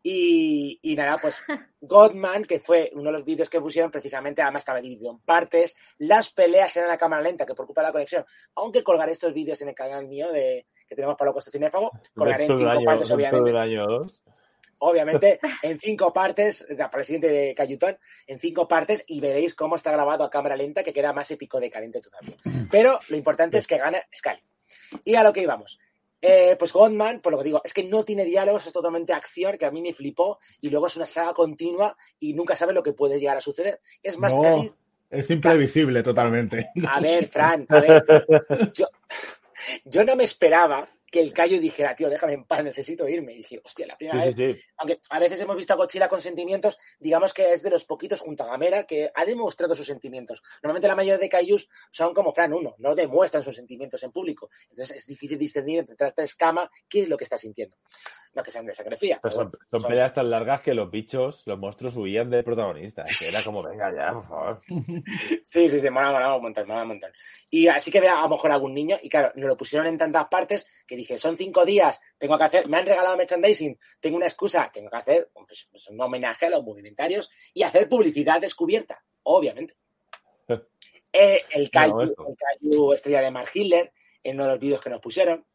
Y, 0.02 0.78
y 0.82 0.94
nada, 0.94 1.18
pues 1.20 1.42
Godman, 1.80 2.44
que 2.44 2.60
fue 2.60 2.90
uno 2.94 3.04
de 3.04 3.12
los 3.12 3.24
vídeos 3.24 3.50
que 3.50 3.60
pusieron, 3.60 3.90
precisamente, 3.90 4.42
además 4.42 4.62
estaba 4.62 4.80
dividido 4.80 5.10
en 5.10 5.18
partes. 5.20 5.76
Las 5.98 6.30
peleas 6.30 6.76
eran 6.76 6.90
a 6.90 6.96
cámara 6.96 7.22
lenta, 7.22 7.44
que 7.44 7.54
por 7.54 7.66
culpa 7.66 7.82
de 7.82 7.88
la 7.88 7.92
conexión, 7.92 8.24
aunque 8.54 8.82
colgaré 8.82 9.12
estos 9.12 9.32
vídeos 9.32 9.60
en 9.62 9.68
el 9.68 9.74
canal 9.74 10.06
mío 10.06 10.30
de 10.32 10.66
que 10.86 10.94
tenemos 10.94 11.16
para 11.16 11.30
Loco 11.30 11.40
Cinéfago, 11.40 11.90
colgaré 12.14 12.44
en 12.44 12.56
cinco 12.56 12.70
año, 12.70 12.84
partes, 12.84 13.10
obviamente. 13.10 13.56
año 13.56 13.86
dos. 13.86 14.22
Obviamente, 14.80 15.40
en 15.62 15.78
cinco 15.78 16.12
partes, 16.12 16.64
para 16.76 16.98
el 16.98 17.04
siguiente 17.04 17.28
de 17.28 17.54
Cayutón, 17.54 17.98
en 18.26 18.38
cinco 18.38 18.68
partes, 18.68 19.04
y 19.06 19.20
veréis 19.20 19.54
cómo 19.54 19.76
está 19.76 19.90
grabado 19.90 20.24
a 20.24 20.30
cámara 20.30 20.56
lenta, 20.56 20.82
que 20.82 20.92
queda 20.92 21.12
más 21.12 21.30
épico 21.30 21.60
decadente 21.60 22.00
todavía. 22.00 22.36
Pero 22.70 22.98
lo 23.08 23.16
importante 23.16 23.58
es 23.58 23.66
que 23.66 23.78
gana 23.78 24.02
Scully. 24.14 24.42
Y 25.04 25.14
a 25.14 25.22
lo 25.22 25.32
que 25.32 25.42
íbamos. 25.42 25.78
Eh, 26.20 26.56
pues 26.58 26.72
Godman, 26.72 27.20
por 27.20 27.32
lo 27.32 27.38
que 27.38 27.44
digo, 27.44 27.60
es 27.64 27.72
que 27.72 27.84
no 27.84 28.04
tiene 28.04 28.24
diálogos, 28.24 28.66
es 28.66 28.72
totalmente 28.72 29.12
acción, 29.12 29.56
que 29.56 29.66
a 29.66 29.70
mí 29.70 29.80
me 29.80 29.92
flipó, 29.92 30.38
y 30.60 30.70
luego 30.70 30.88
es 30.88 30.96
una 30.96 31.06
saga 31.06 31.32
continua 31.32 31.96
y 32.18 32.34
nunca 32.34 32.56
sabes 32.56 32.74
lo 32.74 32.82
que 32.82 32.92
puede 32.92 33.20
llegar 33.20 33.36
a 33.36 33.40
suceder. 33.40 33.80
Es 34.02 34.18
más, 34.18 34.34
No, 34.34 34.42
casi 34.42 34.72
es 35.10 35.30
imprevisible 35.30 36.02
totalmente. 36.02 36.70
a 36.86 37.00
ver, 37.00 37.26
Fran, 37.26 37.66
a 37.68 37.80
ver. 37.80 38.04
Yo, 38.74 38.86
yo 39.84 40.04
no 40.04 40.16
me 40.16 40.24
esperaba 40.24 40.88
que 41.10 41.20
el 41.20 41.32
Cayo 41.32 41.58
dijera, 41.60 41.96
tío, 41.96 42.10
déjame 42.10 42.34
en 42.34 42.44
paz, 42.44 42.62
necesito 42.62 43.08
irme. 43.08 43.32
Y 43.32 43.38
dije, 43.38 43.60
hostia, 43.64 43.86
la 43.86 43.96
primera 43.96 44.22
Sí, 44.22 44.26
vez. 44.28 44.36
sí, 44.36 44.60
sí. 44.60 44.66
Aunque 44.76 45.00
a 45.10 45.18
veces 45.18 45.40
hemos 45.40 45.56
visto 45.56 45.72
a 45.72 45.76
Godzilla 45.76 46.08
con 46.08 46.20
sentimientos, 46.20 46.76
digamos 46.98 47.32
que 47.32 47.52
es 47.52 47.62
de 47.62 47.70
los 47.70 47.84
poquitos 47.84 48.20
junto 48.20 48.44
a 48.44 48.48
Gamera 48.48 48.84
que 48.86 49.10
ha 49.14 49.24
demostrado 49.24 49.74
sus 49.74 49.86
sentimientos. 49.86 50.42
Normalmente 50.62 50.88
la 50.88 50.94
mayoría 50.96 51.18
de 51.18 51.28
Kaijus 51.28 51.68
son 51.90 52.12
como 52.14 52.32
Fran 52.32 52.52
1, 52.52 52.74
no 52.78 52.94
demuestran 52.94 53.42
sus 53.42 53.54
sentimientos 53.54 54.02
en 54.02 54.12
público. 54.12 54.50
Entonces 54.70 54.98
es 54.98 55.06
difícil 55.06 55.38
discernir 55.38 55.78
entre 55.80 56.08
esta 56.08 56.22
escama 56.22 56.70
qué 56.88 57.02
es 57.02 57.08
lo 57.08 57.16
que 57.16 57.24
está 57.24 57.38
sintiendo. 57.38 57.76
No 58.34 58.42
que 58.42 58.50
sean 58.50 58.66
de 58.66 58.74
sacrificio. 58.74 59.18
Pero 59.22 59.34
son, 59.34 59.52
son 59.70 59.82
peleas 59.82 60.14
tan 60.14 60.30
largas 60.30 60.60
que 60.60 60.74
los 60.74 60.90
bichos, 60.90 61.42
los 61.46 61.58
monstruos 61.58 61.96
huían 61.96 62.30
del 62.30 62.44
protagonista. 62.44 63.04
Que 63.18 63.28
era 63.28 63.42
como, 63.42 63.62
venga 63.62 63.94
ya, 63.94 64.12
por 64.12 64.24
favor. 64.24 64.60
Sí, 65.42 65.68
sí, 65.68 65.80
sí, 65.80 65.90
mola, 65.90 66.12
mola 66.12 66.36
un 66.36 66.42
montón, 66.42 66.68
mola 66.68 66.82
un 66.82 66.88
montón. 66.88 67.12
Y 67.50 67.68
así 67.68 67.90
que 67.90 68.00
vea 68.00 68.18
a 68.18 68.22
lo 68.22 68.30
mejor 68.30 68.52
algún 68.52 68.74
niño, 68.74 68.96
y 69.02 69.08
claro, 69.08 69.32
nos 69.34 69.48
lo 69.48 69.56
pusieron 69.56 69.86
en 69.86 69.98
tantas 69.98 70.26
partes 70.28 70.66
que 70.86 70.96
dije, 70.96 71.18
son 71.18 71.36
cinco 71.36 71.64
días, 71.64 72.00
tengo 72.18 72.36
que 72.36 72.44
hacer, 72.44 72.68
me 72.68 72.76
han 72.76 72.86
regalado 72.86 73.16
merchandising, 73.16 73.78
tengo 74.00 74.16
una 74.16 74.26
excusa, 74.26 74.70
tengo 74.72 74.90
que 74.90 74.96
hacer 74.96 75.30
pues, 75.32 75.68
pues, 75.70 75.88
un 75.88 76.00
homenaje 76.00 76.46
a 76.46 76.50
los 76.50 76.64
movimentarios 76.64 77.30
y 77.54 77.62
hacer 77.62 77.88
publicidad 77.88 78.40
descubierta, 78.40 79.02
obviamente. 79.22 79.74
Eh, 81.10 81.42
el 81.52 81.70
No, 81.72 82.02
esto. 82.02 82.26
el 82.60 82.92
estrella 82.92 83.22
de 83.22 83.30
Mark 83.30 83.48
Hitler, 83.54 83.94
en 84.22 84.34
uno 84.34 84.44
de 84.44 84.50
los 84.50 84.58
vídeos 84.58 84.80
que 84.82 84.90
nos 84.90 85.00
pusieron. 85.00 85.46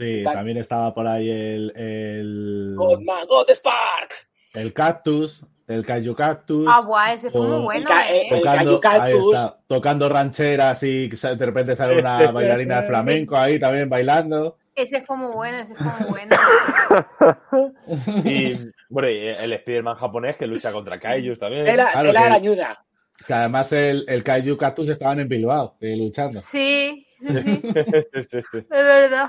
Sí, 0.00 0.22
también 0.24 0.56
estaba 0.56 0.92
por 0.94 1.06
ahí 1.06 1.30
el, 1.30 1.72
el, 1.76 2.74
Godman, 2.76 3.26
God 3.28 3.50
Spark. 3.50 4.14
el 4.54 4.72
cactus, 4.72 5.46
el 5.68 5.84
Kaiju 5.84 6.14
Cactus. 6.14 6.66
Ah, 6.68 6.80
guay, 6.84 7.14
ese 7.16 7.30
fue 7.30 7.42
o- 7.42 7.44
muy 7.44 7.60
bueno, 7.62 7.80
El 7.82 7.86
ca- 7.86 8.10
¿eh? 8.12 8.26
tocando, 8.30 8.80
Cactus. 8.80 9.34
está, 9.36 9.58
tocando 9.68 10.08
rancheras 10.08 10.82
y 10.82 11.08
de 11.08 11.46
repente 11.46 11.76
sale 11.76 12.00
una 12.00 12.30
bailarina 12.32 12.80
de 12.80 12.86
flamenco 12.88 13.36
ahí 13.36 13.60
también 13.60 13.88
bailando. 13.88 14.56
Ese 14.74 15.02
fue 15.02 15.16
muy 15.18 15.32
bueno, 15.32 15.58
ese 15.58 15.74
fue 15.74 15.86
muy 16.00 16.08
bueno. 16.10 16.36
Y 18.24 18.54
bueno, 18.88 19.10
y 19.10 19.28
el 19.28 19.52
Spider-Man 19.52 19.96
japonés 19.96 20.36
que 20.36 20.46
lucha 20.46 20.72
contra 20.72 20.98
Kaijus 20.98 21.38
también. 21.38 21.64
Tela, 21.64 21.90
Claro 21.92 22.08
tela 22.08 22.20
que- 22.20 22.26
arañuda. 22.26 22.84
Que 23.26 23.34
además 23.34 23.70
el, 23.74 24.04
el 24.08 24.22
Kaiju 24.24 24.56
Cactus 24.56 24.88
estaban 24.88 25.20
en 25.20 25.28
Bilbao 25.28 25.76
eh, 25.80 25.94
luchando. 25.94 26.40
Sí, 26.40 27.06
sí, 27.20 27.26
sí, 27.28 27.60
Sí, 28.14 28.22
sí, 28.22 28.40
sí. 28.50 28.58
es 28.58 28.68
verdad. 28.70 29.26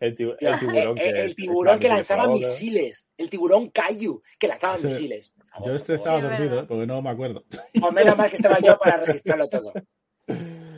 El, 0.00 0.16
el 0.40 0.58
tiburón 0.60 0.98
eh, 0.98 1.00
que, 1.02 1.08
eh, 1.10 1.24
el 1.24 1.34
tiburón 1.34 1.78
que 1.78 1.88
lanzaba 1.88 2.22
flamenco, 2.24 2.46
misiles. 2.46 3.08
El 3.18 3.28
tiburón 3.30 3.70
Kaiju 3.70 4.22
que 4.38 4.48
lanzaba 4.48 4.76
misiles. 4.78 5.32
Favor, 5.50 5.68
Yo 5.68 5.74
este 5.74 5.94
estaba 5.96 6.20
dormido, 6.20 6.60
eh, 6.60 6.64
porque 6.68 6.86
no 6.86 7.02
me 7.02 7.10
acuerdo. 7.10 7.44
O 7.82 7.90
menos 7.90 8.16
mal 8.16 8.30
que 8.30 8.36
estaba 8.36 8.58
yo 8.60 8.78
para 8.78 8.96
registrarlo 9.04 9.48
todo. 9.48 9.72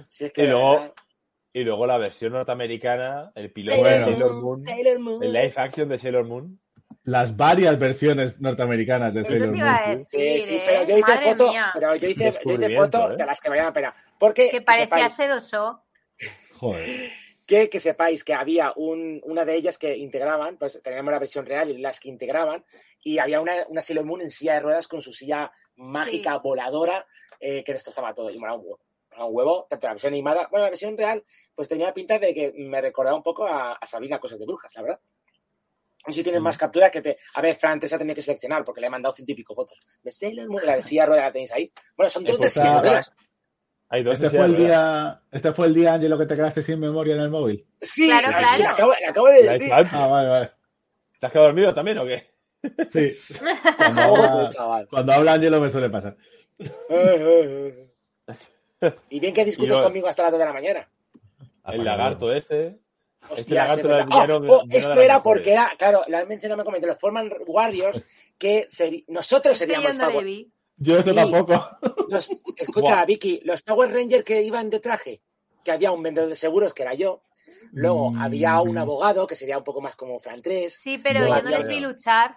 Si 0.08 0.24
es 0.24 0.32
que 0.32 0.44
Y 0.44 0.46
luego- 0.46 0.72
verdad- 0.80 0.92
Y 1.54 1.64
luego 1.64 1.86
la 1.86 1.98
versión 1.98 2.32
norteamericana, 2.32 3.30
el 3.34 3.52
piloto 3.52 3.76
Sailor 3.82 3.98
de 3.98 4.04
Sailor 4.04 4.30
Moon, 4.32 4.42
Moon, 4.42 4.66
Sailor 4.66 4.98
Moon. 5.00 5.22
el 5.22 5.32
live 5.34 5.52
action 5.56 5.88
de 5.90 5.98
Sailor 5.98 6.24
Moon. 6.24 6.58
Las 7.04 7.36
varias 7.36 7.78
versiones 7.78 8.40
norteamericanas 8.40 9.12
de 9.12 9.20
Eso 9.20 9.30
Sailor 9.30 9.48
Moon. 9.54 9.98
decir, 9.98 10.06
Sí, 10.08 10.46
sí, 10.46 10.54
¿eh? 10.56 10.62
pero 10.66 10.84
yo 10.88 10.96
hice 10.98 11.10
Madre 11.12 11.30
foto, 11.32 11.48
mía. 11.50 11.70
pero 11.74 11.86
yo 11.88 11.94
hice, 11.96 12.06
yo 12.06 12.10
hice 12.10 12.24
Descubrimiento, 12.24 12.82
foto 13.00 13.12
¿eh? 13.12 13.16
de 13.18 13.26
las 13.26 13.40
que 13.40 13.48
valían 13.50 13.66
la 13.66 13.72
pena. 13.74 13.94
Porque 14.18 14.48
Que 14.50 14.60
parecía 14.62 14.84
sepáis, 14.86 15.12
sedoso. 15.12 15.82
Joder. 16.56 17.10
Que, 17.52 17.68
que 17.68 17.80
sepáis 17.80 18.24
que 18.24 18.32
había 18.32 18.72
un, 18.76 19.20
una 19.24 19.44
de 19.44 19.54
ellas 19.54 19.76
que 19.76 19.94
integraban, 19.94 20.56
pues 20.56 20.80
teníamos 20.82 21.12
la 21.12 21.18
versión 21.18 21.44
real 21.44 21.68
y 21.68 21.76
las 21.76 22.00
que 22.00 22.08
integraban, 22.08 22.64
y 23.02 23.18
había 23.18 23.42
una, 23.42 23.66
una 23.68 23.82
Sailor 23.82 24.06
Moon 24.06 24.22
en 24.22 24.30
silla 24.30 24.54
de 24.54 24.60
ruedas 24.60 24.88
con 24.88 25.02
su 25.02 25.12
silla 25.12 25.52
mágica 25.76 26.38
voladora 26.38 27.06
eh, 27.38 27.62
que 27.62 27.74
destrozaba 27.74 28.14
todo 28.14 28.30
y 28.30 28.38
molaba 28.38 28.58
un 28.58 28.64
huevo. 28.64 28.80
Molaba 29.10 29.26
un 29.28 29.36
huevo, 29.36 29.66
tanto 29.68 29.86
la 29.86 29.92
versión 29.92 30.14
animada, 30.14 30.48
bueno, 30.50 30.64
la 30.64 30.70
versión 30.70 30.96
real, 30.96 31.22
pues 31.54 31.68
tenía 31.68 31.92
pinta 31.92 32.18
de 32.18 32.32
que 32.32 32.54
me 32.56 32.80
recordaba 32.80 33.18
un 33.18 33.22
poco 33.22 33.46
a, 33.46 33.74
a 33.74 33.84
Sabrina 33.84 34.18
Cosas 34.18 34.38
de 34.38 34.46
Brujas, 34.46 34.72
la 34.74 34.80
verdad. 34.80 35.00
No 36.06 36.12
sé 36.14 36.20
si 36.20 36.22
tienes 36.22 36.40
más 36.40 36.56
capturas 36.56 36.90
que 36.90 37.02
te. 37.02 37.18
A 37.34 37.42
ver, 37.42 37.54
Fran, 37.54 37.78
ha 37.78 37.98
tenido 37.98 38.14
que 38.14 38.22
seleccionar 38.22 38.64
porque 38.64 38.80
le 38.80 38.86
he 38.86 38.90
mandado 38.90 39.14
ciento 39.14 39.32
y 39.32 39.34
pico 39.34 39.54
fotos. 39.54 39.78
De 40.02 40.10
Sailor 40.10 40.48
Moon, 40.48 40.64
la 40.64 40.76
de 40.76 40.82
silla 40.82 41.02
de 41.02 41.06
ruedas 41.08 41.24
la 41.26 41.32
tenéis 41.32 41.52
ahí. 41.52 41.70
Bueno, 41.98 42.08
son 42.08 42.24
dos 42.24 42.40
de 42.40 42.48
silla 42.48 42.76
de 42.76 42.88
ruedas. 42.88 43.12
Hay 43.94 44.02
dos 44.02 44.14
Este 44.20 44.34
fue 44.36 44.46
el 44.46 44.56
día, 44.56 45.20
este 45.30 45.52
fue 45.52 45.66
el 45.66 45.74
día, 45.74 45.92
Ángelo, 45.94 46.16
que 46.18 46.24
te 46.24 46.34
quedaste 46.34 46.62
sin 46.62 46.80
memoria 46.80 47.14
en 47.14 47.20
el 47.20 47.28
móvil. 47.30 47.66
Sí, 47.80 48.06
Claro, 48.08 48.30
la- 48.30 48.38
claro. 48.38 48.56
sí, 48.56 48.62
la 48.62 48.70
acabo, 48.70 48.92
la 49.02 49.10
acabo 49.10 49.26
de 49.28 49.42
decir. 49.42 49.70
Ah, 49.72 50.06
vale, 50.06 50.28
vale. 50.30 50.50
¿Te 51.20 51.26
has 51.26 51.32
quedado 51.32 51.48
dormido 51.48 51.74
también 51.74 51.98
o 51.98 52.06
qué? 52.06 52.26
Sí. 52.90 53.08
Cuando 53.76 54.00
habla, 54.02 54.86
cuando 54.88 55.12
habla 55.12 55.32
Ángelo 55.34 55.60
me 55.60 55.68
suele 55.70 55.90
pasar. 55.90 56.16
Y 59.10 59.20
bien 59.20 59.32
que 59.34 59.44
discutes 59.44 59.76
yo- 59.76 59.82
conmigo 59.82 60.08
hasta 60.08 60.22
las 60.24 60.32
2 60.32 60.40
de 60.40 60.46
la 60.46 60.52
mañana. 60.52 60.88
El 61.66 61.84
lagarto 61.84 62.32
ese. 62.32 62.78
Hostia, 63.28 63.66
Este 63.66 63.86
lagarto 63.86 64.24
era 64.24 64.36
Oh, 64.36 64.40
de- 64.40 64.48
oh, 64.50 64.62
esto 64.70 65.00
era 65.00 65.22
porque 65.22 65.52
era, 65.52 65.70
claro, 65.78 66.02
la 66.08 66.22
he 66.22 66.26
mencionado 66.26 66.58
me 66.58 66.64
comenté, 66.64 66.88
los 66.88 66.98
Forman 66.98 67.30
Warriors, 67.46 68.02
que 68.38 68.66
seri- 68.68 69.04
nosotros 69.06 69.56
seríamos 69.56 69.96
vi. 70.24 70.50
Yo 70.82 70.98
eso 70.98 71.10
Sí. 71.10 71.16
tampoco. 71.16 71.64
los- 72.08 72.28
escucha. 72.56 73.04
Vicky, 73.04 73.40
los 73.44 73.62
Power 73.62 73.92
Rangers 73.92 74.24
que 74.24 74.42
iban 74.42 74.68
de 74.70 74.80
traje, 74.80 75.22
que 75.64 75.70
había 75.72 75.92
un 75.92 76.02
vendedor 76.02 76.28
de 76.28 76.34
seguros 76.34 76.74
que 76.74 76.82
era 76.82 76.94
yo. 76.94 77.22
Luego 77.72 78.10
Mm. 78.10 78.18
había 78.22 78.60
un 78.60 78.76
abogado 78.76 79.26
que 79.26 79.34
sería 79.34 79.56
un 79.58 79.64
poco 79.64 79.80
más 79.80 79.96
como 79.96 80.18
Fran 80.18 80.42
3. 80.42 80.74
Sí, 80.74 80.98
pero 80.98 81.26
yo 81.26 81.42
no 81.42 81.50
les 81.50 81.66
vi 81.68 81.80
luchar. 81.80 82.36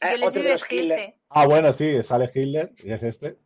Yo 0.00 0.08
Eh, 0.08 0.18
les 0.18 0.28
otro 0.28 0.40
vi 0.42 0.46
de 0.46 0.52
los 0.52 0.72
Hitler. 0.72 1.14
Ah, 1.30 1.46
bueno, 1.46 1.72
sí, 1.72 2.02
sale 2.04 2.30
Hitler, 2.32 2.72
y 2.84 2.92
es 2.92 3.02
este. 3.02 3.36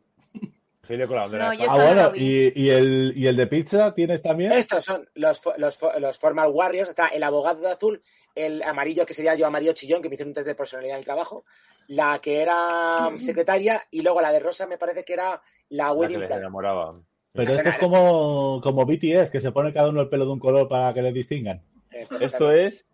Hitler 0.88 1.06
con 1.06 1.16
la 1.16 1.22
bandera 1.22 1.54
No. 1.54 1.64
Ah, 1.70 1.76
bueno, 1.76 2.12
y, 2.14 2.60
y 2.60 2.68
el, 2.70 3.12
¿y 3.16 3.26
el 3.26 3.36
de 3.36 3.46
pizza 3.46 3.94
tienes 3.94 4.20
también? 4.20 4.52
Estos 4.52 4.84
son 4.84 5.08
los, 5.14 5.40
fo- 5.42 5.56
los, 5.56 5.78
los 6.00 6.18
Formal 6.18 6.50
Warriors. 6.50 6.90
Está 6.90 7.06
el 7.06 7.22
abogado 7.22 7.60
de 7.60 7.70
azul, 7.70 8.02
el 8.34 8.62
amarillo 8.62 9.04
que 9.06 9.14
sería 9.14 9.34
yo 9.34 9.46
amarillo 9.46 9.72
chillón, 9.72 10.02
que 10.02 10.08
me 10.08 10.14
hicieron 10.14 10.30
un 10.30 10.34
test 10.34 10.46
de 10.46 10.54
personalidad 10.54 10.96
en 10.96 11.00
el 11.00 11.04
trabajo, 11.04 11.44
la 11.88 12.18
que 12.20 12.40
era 12.40 13.10
secretaria 13.18 13.82
y 13.90 14.02
luego 14.02 14.20
la 14.20 14.32
de 14.32 14.40
rosa 14.40 14.66
me 14.66 14.78
parece 14.78 15.04
que 15.04 15.12
era 15.14 15.40
la 15.70 15.86
La 15.88 15.92
que 15.92 15.96
wedding 15.98 16.20
les 16.20 16.26
plan. 16.28 16.40
enamoraba. 16.40 16.94
Pero 17.32 17.50
esto 17.52 17.68
es 17.68 17.78
como, 17.78 18.60
como 18.62 18.84
BTS, 18.84 19.30
que 19.30 19.40
se 19.40 19.52
pone 19.52 19.72
cada 19.72 19.88
uno 19.88 20.02
el 20.02 20.08
pelo 20.08 20.26
de 20.26 20.32
un 20.32 20.38
color 20.38 20.68
para 20.68 20.92
que 20.92 21.00
les 21.02 21.14
distingan. 21.14 21.62
Eh, 21.90 22.06
Esto 22.20 22.52
es. 22.52 22.86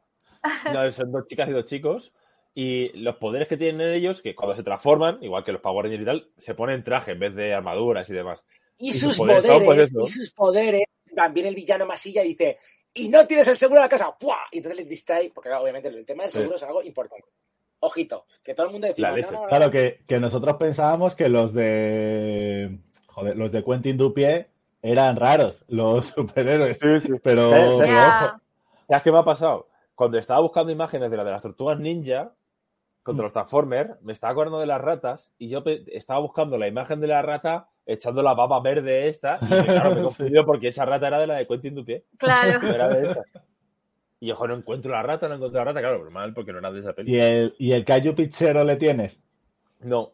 No, 0.72 0.90
son 0.92 1.10
dos 1.10 1.26
chicas 1.26 1.48
y 1.48 1.52
dos 1.52 1.64
chicos. 1.64 2.12
Y 2.54 2.88
los 3.00 3.16
poderes 3.16 3.48
que 3.48 3.56
tienen 3.56 3.92
ellos, 3.92 4.22
que 4.22 4.34
cuando 4.34 4.56
se 4.56 4.62
transforman, 4.62 5.18
igual 5.22 5.42
que 5.44 5.52
los 5.52 5.60
Power 5.60 5.84
Rangers 5.84 6.02
y 6.02 6.06
tal, 6.06 6.30
se 6.36 6.54
ponen 6.54 6.82
traje 6.84 7.12
en 7.12 7.18
vez 7.20 7.34
de 7.34 7.52
armaduras 7.54 8.08
y 8.10 8.14
demás. 8.14 8.42
Y 8.78 8.90
Y 8.90 8.94
sus 8.94 9.16
sus 9.16 9.18
poderes 9.18 9.44
poderes, 9.44 9.90
son, 9.90 10.00
pues, 10.00 10.16
y 10.16 10.18
sus 10.20 10.30
poderes, 10.32 10.82
también 11.14 11.46
el 11.46 11.54
villano 11.56 11.86
masilla 11.86 12.22
y 12.24 12.28
dice, 12.28 12.56
y 12.94 13.08
no 13.08 13.26
tienes 13.26 13.46
el 13.48 13.56
seguro 13.56 13.76
de 13.80 13.84
la 13.86 13.88
casa, 13.88 14.14
¡Fua! 14.18 14.38
y 14.50 14.58
entonces 14.58 14.78
les 14.80 14.88
distrae, 14.88 15.30
porque 15.34 15.50
obviamente 15.52 15.88
el 15.88 16.04
tema 16.04 16.22
del 16.24 16.32
Sí. 16.32 16.38
seguro 16.38 16.56
es 16.56 16.62
algo 16.62 16.82
importante. 16.82 17.26
Ojito, 17.80 18.24
que 18.42 18.54
todo 18.54 18.66
el 18.66 18.72
mundo 18.72 18.88
decía, 18.88 19.04
La 19.04 19.10
no, 19.10 19.16
leche. 19.16 19.32
no, 19.32 19.42
no, 19.42 19.48
Claro 19.48 19.70
que, 19.70 20.00
que 20.06 20.18
nosotros 20.18 20.56
pensábamos 20.56 21.14
que 21.14 21.28
los 21.28 21.52
de. 21.52 22.78
Joder, 23.06 23.36
los 23.36 23.52
de 23.52 23.62
Quentin 23.64 23.96
Dupié 23.96 24.48
eran 24.82 25.16
raros, 25.16 25.64
los 25.68 26.06
superhéroes. 26.14 26.76
Pero, 26.78 27.00
Sí, 27.00 27.06
sí. 27.08 27.14
pero 27.22 27.50
ojo, 27.50 27.84
¿Sabes 28.88 29.02
qué 29.02 29.12
me 29.12 29.18
ha 29.18 29.24
pasado? 29.24 29.68
Cuando 29.94 30.18
estaba 30.18 30.40
buscando 30.40 30.72
imágenes 30.72 31.10
de 31.10 31.16
la 31.16 31.24
de 31.24 31.30
las 31.32 31.42
tortugas 31.42 31.78
ninja 31.78 32.32
contra 33.02 33.24
los 33.24 33.32
Transformers, 33.32 34.00
me 34.02 34.12
estaba 34.12 34.32
acordando 34.32 34.58
de 34.60 34.66
las 34.66 34.80
ratas 34.80 35.32
y 35.38 35.48
yo 35.48 35.62
estaba 35.86 36.20
buscando 36.20 36.58
la 36.58 36.68
imagen 36.68 37.00
de 37.00 37.06
la 37.06 37.22
rata 37.22 37.68
echando 37.88 38.22
la 38.22 38.34
baba 38.34 38.60
verde 38.60 39.08
esta 39.08 39.38
y 39.42 39.46
claro, 39.64 39.94
me 39.94 40.00
he 40.00 40.04
confundido 40.04 40.44
porque 40.46 40.68
esa 40.68 40.84
rata 40.84 41.08
era 41.08 41.18
de 41.18 41.26
la 41.26 41.36
de 41.38 41.46
Quentin 41.48 41.74
Dupié. 41.74 42.04
Claro. 42.18 42.60
No 42.62 42.68
era 42.74 42.88
de 42.88 43.10
esas. 43.10 43.24
Y 44.20 44.30
ojo, 44.30 44.46
no 44.46 44.54
encuentro 44.56 44.92
la 44.92 45.02
rata, 45.02 45.28
no 45.28 45.34
encuentro 45.36 45.58
la 45.58 45.64
rata, 45.64 45.80
claro, 45.80 45.98
normal, 45.98 46.34
porque 46.34 46.52
no 46.52 46.58
era 46.58 46.70
de 46.70 46.80
esa 46.80 46.92
peli. 46.92 47.12
¿y 47.14 47.18
el, 47.18 47.54
y 47.58 47.72
el 47.72 47.84
Kaiju 47.84 48.14
Pizzero 48.14 48.62
le 48.64 48.76
tienes? 48.76 49.20
No, 49.80 50.12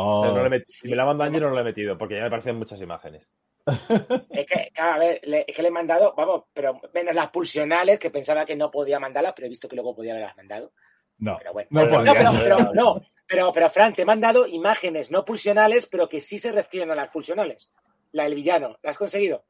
Oh, 0.00 0.32
no 0.32 0.48
le 0.48 0.62
si 0.66 0.88
me 0.88 0.94
la 0.94 1.04
mandan 1.04 1.32
yo 1.32 1.40
no 1.40 1.50
lo 1.50 1.58
he 1.58 1.64
metido, 1.64 1.98
porque 1.98 2.16
ya 2.16 2.22
me 2.22 2.30
parecen 2.30 2.56
muchas 2.56 2.80
imágenes. 2.80 3.28
Es 4.30 4.46
que, 4.46 4.70
claro, 4.72 4.94
a 4.94 4.98
ver, 4.98 5.20
le- 5.24 5.44
es 5.48 5.54
que 5.56 5.60
le 5.62 5.68
he 5.68 5.72
mandado, 5.72 6.14
vamos, 6.16 6.44
pero 6.54 6.80
menos 6.94 7.14
las 7.14 7.30
pulsionales, 7.30 7.98
que 7.98 8.10
pensaba 8.10 8.44
que 8.46 8.54
no 8.56 8.70
podía 8.70 9.00
mandarlas, 9.00 9.32
pero 9.34 9.46
he 9.46 9.48
visto 9.50 9.68
que 9.68 9.74
luego 9.76 9.94
podía 9.96 10.12
haberlas 10.12 10.36
mandado. 10.36 10.72
No, 11.18 11.36
Pero 11.38 11.52
bueno. 11.52 11.68
no 11.70 11.80
Pero- 11.82 12.02
No, 12.04 12.12
pero, 12.12 12.30
pero, 12.42 12.58
no, 12.74 13.02
pero, 13.26 13.52
pero, 13.52 13.70
Fran, 13.70 13.92
te 13.92 14.02
he 14.02 14.06
mandado 14.06 14.46
imágenes 14.46 15.10
no 15.10 15.24
pulsionales, 15.24 15.86
pero 15.86 16.08
que 16.08 16.20
sí 16.20 16.38
se 16.38 16.52
refieren 16.52 16.90
a 16.90 16.94
las 16.94 17.08
pulsionales. 17.08 17.70
La 18.12 18.24
del 18.24 18.34
villano, 18.34 18.78
¿la 18.82 18.90
has 18.90 18.96
conseguido? 18.98 19.44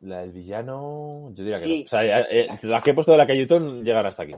La 0.00 0.20
del 0.20 0.32
villano, 0.32 1.30
yo 1.32 1.42
diría 1.44 1.58
que 1.58 1.64
Sí. 1.64 1.78
no. 1.80 1.84
O 1.84 1.88
sea, 1.88 2.04
ya- 2.04 2.26
eh, 2.30 2.48
las 2.62 2.82
que 2.84 2.90
he 2.90 2.94
puesto 2.94 3.12
de 3.12 3.18
la 3.18 3.26
Cayutón 3.26 3.82
llegan 3.84 4.04
hasta 4.06 4.24
aquí. 4.24 4.34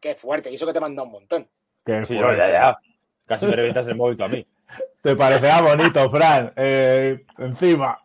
Qué 0.00 0.14
fuerte, 0.14 0.50
y 0.50 0.54
eso 0.54 0.66
que 0.66 0.72
te 0.72 0.78
he 0.78 0.80
mandado 0.80 1.06
un 1.06 1.12
montón. 1.12 1.48
Qué 1.84 2.04
Sí, 2.04 2.16
fuerte. 2.18 2.38
ya, 2.38 2.52
ya. 2.52 2.78
Casi 3.26 3.46
me 3.46 3.56
revientas 3.56 3.86
el 3.88 3.96
móvil 3.96 4.16
tú 4.16 4.24
a 4.24 4.28
mí. 4.28 4.46
Te 5.02 5.14
parecerá 5.14 5.60
bonito, 5.62 6.08
Fran. 6.10 6.52
Eh, 6.56 7.24
encima. 7.38 8.00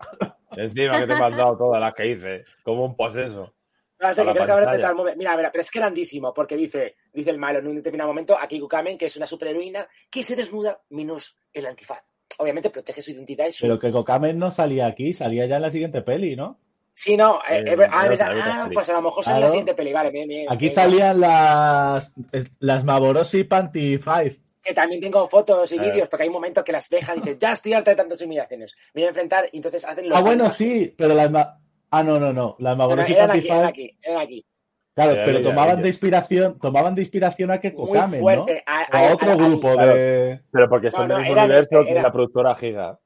Encima 0.56 0.99
que 0.99 1.07
te 1.07 1.14
he 1.14 1.19
mandado 1.19 1.57
todas 1.57 1.80
las 1.81 1.93
que 1.95 2.07
hice, 2.11 2.43
como 2.64 2.85
un 2.85 2.95
poseso. 2.95 3.53
Que 4.01 4.15
creo 4.15 4.33
que 4.33 4.75
el. 4.75 5.17
Mira, 5.17 5.35
mira, 5.37 5.51
pero 5.51 5.61
es 5.61 5.69
grandísimo, 5.71 6.33
porque 6.33 6.57
dice, 6.57 6.95
dice 7.13 7.29
el 7.29 7.37
malo 7.37 7.59
en 7.59 7.67
un 7.67 7.75
determinado 7.75 8.09
momento 8.09 8.37
a 8.39 8.47
Kiku 8.47 8.67
Kamen, 8.67 8.97
que 8.97 9.05
es 9.05 9.15
una 9.17 9.27
superheroína 9.27 9.87
que 10.09 10.23
se 10.23 10.35
desnuda 10.35 10.81
menos 10.89 11.35
el 11.53 11.65
antifaz. 11.67 12.03
Obviamente 12.39 12.69
protege 12.71 13.01
su 13.01 13.11
identidad 13.11 13.47
y 13.47 13.51
su... 13.51 13.61
Pero 13.61 13.77
que 13.77 13.91
Kokamen 13.91 14.39
no 14.39 14.49
salía 14.49 14.87
aquí, 14.87 15.13
salía 15.13 15.45
ya 15.45 15.57
en 15.57 15.61
la 15.61 15.69
siguiente 15.69 16.01
peli, 16.01 16.35
¿no? 16.35 16.59
Sí, 16.93 17.15
no, 17.15 17.39
eh, 17.47 17.57
Eh, 17.59 17.73
eh, 17.79 17.87
ah, 17.91 18.07
verdad. 18.07 18.31
Ah, 18.41 18.69
pues 18.73 18.89
a 18.89 18.93
lo 18.93 19.01
mejor 19.03 19.23
sale 19.23 19.35
en 19.35 19.41
la 19.41 19.45
Claro. 19.47 19.51
siguiente 19.51 19.73
peli, 19.75 19.93
vale, 19.93 20.09
bien, 20.11 20.27
bien. 20.27 20.45
Aquí 20.49 20.69
salían 20.69 21.19
las, 21.19 22.13
las 22.59 22.83
Maborosi 22.83 23.43
Panty 23.43 23.97
Five. 23.97 24.39
Que 24.63 24.73
también 24.73 25.01
tengo 25.01 25.27
fotos 25.27 25.71
y 25.71 25.77
Eh. 25.77 25.79
vídeos, 25.79 26.07
porque 26.07 26.23
hay 26.23 26.29
momentos 26.29 26.63
que 26.63 26.71
las 26.71 26.89
dejan 26.89 27.17
y 27.17 27.21
dicen, 27.21 27.39
ya 27.39 27.51
estoy 27.51 27.73
harta 27.73 27.91
de 27.91 27.97
tantas 27.97 28.21
humillaciones. 28.21 28.73
Me 28.93 29.01
voy 29.01 29.05
a 29.05 29.09
enfrentar 29.09 29.49
y 29.51 29.57
entonces 29.57 29.83
hacen 29.85 30.07
los 30.09 30.17
Ah, 30.17 30.21
bueno, 30.21 30.49
sí, 30.49 30.93
pero 30.97 31.13
las 31.15 31.29
ma- 31.31 31.59
Ah, 31.91 32.03
no, 32.03 32.19
no, 32.19 32.31
no. 32.34 32.55
Las 32.59 32.72
Eran, 32.72 32.77
Maborosi 32.77 33.13
eran 33.13 33.31
aquí, 33.31 33.47
eran 33.47 33.65
aquí, 33.65 33.97
eran 34.01 34.22
aquí. 34.22 34.45
Claro, 34.93 35.13
pero 35.26 35.41
tomaban 35.41 35.81
de 35.81 35.88
inspiración, 35.88 36.59
tomaban 36.59 36.95
de 36.95 37.01
inspiración 37.01 37.51
a 37.51 37.59
que 37.59 37.72
Muy 37.72 37.88
Kokamen, 37.88 38.22
¿no? 38.23 38.45
A, 38.65 39.13
otro 39.13 39.30
a- 39.30 39.34
a- 39.34 39.35
grupo 39.35 39.73
claro. 39.73 39.93
de. 39.95 40.41
Pero 40.51 40.69
porque 40.69 40.91
son 40.91 41.07
No, 41.07 41.07
no, 41.07 41.13
del 41.15 41.23
mismo 41.27 41.41
universo 41.43 41.69
este, 41.80 41.85
que 41.85 41.91
era- 41.91 42.01
la 42.03 42.11
productora 42.11 42.55
Giga. 42.55 42.99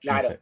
Claro. 0.00 0.28
No 0.28 0.34
sé. 0.34 0.40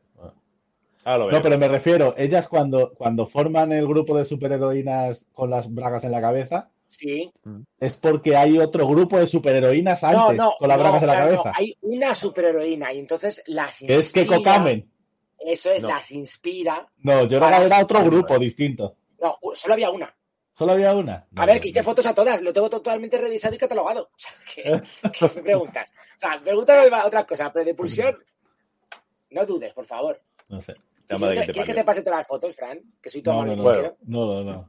Ah, 1.05 1.16
lo 1.19 1.27
veo. 1.27 1.36
No, 1.36 1.43
pero 1.43 1.59
me 1.59 1.66
refiero, 1.69 2.15
ellas 2.16 2.49
cuando, 2.49 2.93
cuando 2.94 3.27
forman 3.27 3.73
el 3.73 3.86
grupo 3.89 4.16
de 4.16 4.24
superheroínas 4.24 5.27
con 5.32 5.51
las 5.51 5.73
bragas 5.73 6.05
en 6.05 6.12
la 6.12 6.20
cabeza, 6.20 6.70
Sí. 6.86 7.32
es 7.81 7.97
porque 7.97 8.36
hay 8.36 8.59
otro 8.59 8.86
grupo 8.86 9.19
de 9.19 9.27
superheroínas 9.27 10.05
antes 10.05 10.36
No, 10.36 10.44
no, 10.51 10.53
con 10.59 10.69
las 10.69 10.77
no, 10.78 10.82
bragas 10.85 11.03
en 11.03 11.09
la 11.09 11.15
cabeza. 11.16 11.53
Hay 11.57 11.74
una 11.81 12.15
superheroína 12.15 12.93
y 12.93 12.99
entonces 13.01 13.43
las 13.47 13.78
Que 13.81 13.97
es 13.97 14.12
que 14.12 14.20
inspira- 14.23 14.36
Kokamen. 14.39 14.91
Eso 15.44 15.70
es, 15.70 15.82
No. 15.82 15.89
las 15.89 16.10
inspira. 16.12 16.86
No, 16.98 17.24
yo 17.27 17.40
Para- 17.40 17.64
era, 17.64 17.81
otro 17.81 18.02
grupo 18.05 18.39
distinto. 18.39 18.97
No, 19.20 19.39
solo 19.55 19.74
había 19.74 19.90
una. 19.90 20.14
Solo 20.55 20.73
había 20.73 20.94
una. 20.94 21.27
A 21.36 21.47
ver, 21.47 21.60
que 21.60 21.69
hice 21.69 21.82
fotos 21.82 22.05
a 22.06 22.14
todas, 22.14 22.43
lo 22.43 22.52
tengo 22.52 22.69
totalmente 22.70 23.16
revisado 23.19 23.55
y 23.55 23.59
catalogado. 23.59 24.10
O 24.16 24.19
sea, 24.19 24.32
que, 25.02 25.10
que 25.10 25.24
me 25.36 25.43
preguntas. 25.43 25.89
O 26.16 26.20
sea, 26.20 26.40
pregúntame 26.43 26.86
otras 27.05 27.24
cosas, 27.24 27.51
pero 27.52 27.64
de 27.64 27.74
pulsión, 27.74 28.16
no 29.31 29.47
dudes, 29.47 29.73
por 29.73 29.86
favor. 29.86 30.20
No 30.51 30.60
sé. 30.60 30.74
Si 31.09 31.20
no 31.20 31.28
te- 31.28 31.35
¿Quieres 31.47 31.64
que 31.66 31.74
te 31.74 31.85
pase 31.85 32.03
todas 32.03 32.21
las 32.21 32.29
fotos, 32.29 32.54
Fran? 32.54 32.80
Que 33.01 33.11
soy 33.11 33.22
tu 33.22 33.30
No, 33.32 33.43
amor 33.43 33.56
no. 33.56 33.96
No, 34.04 34.43
no, 34.43 34.53
no. 34.53 34.69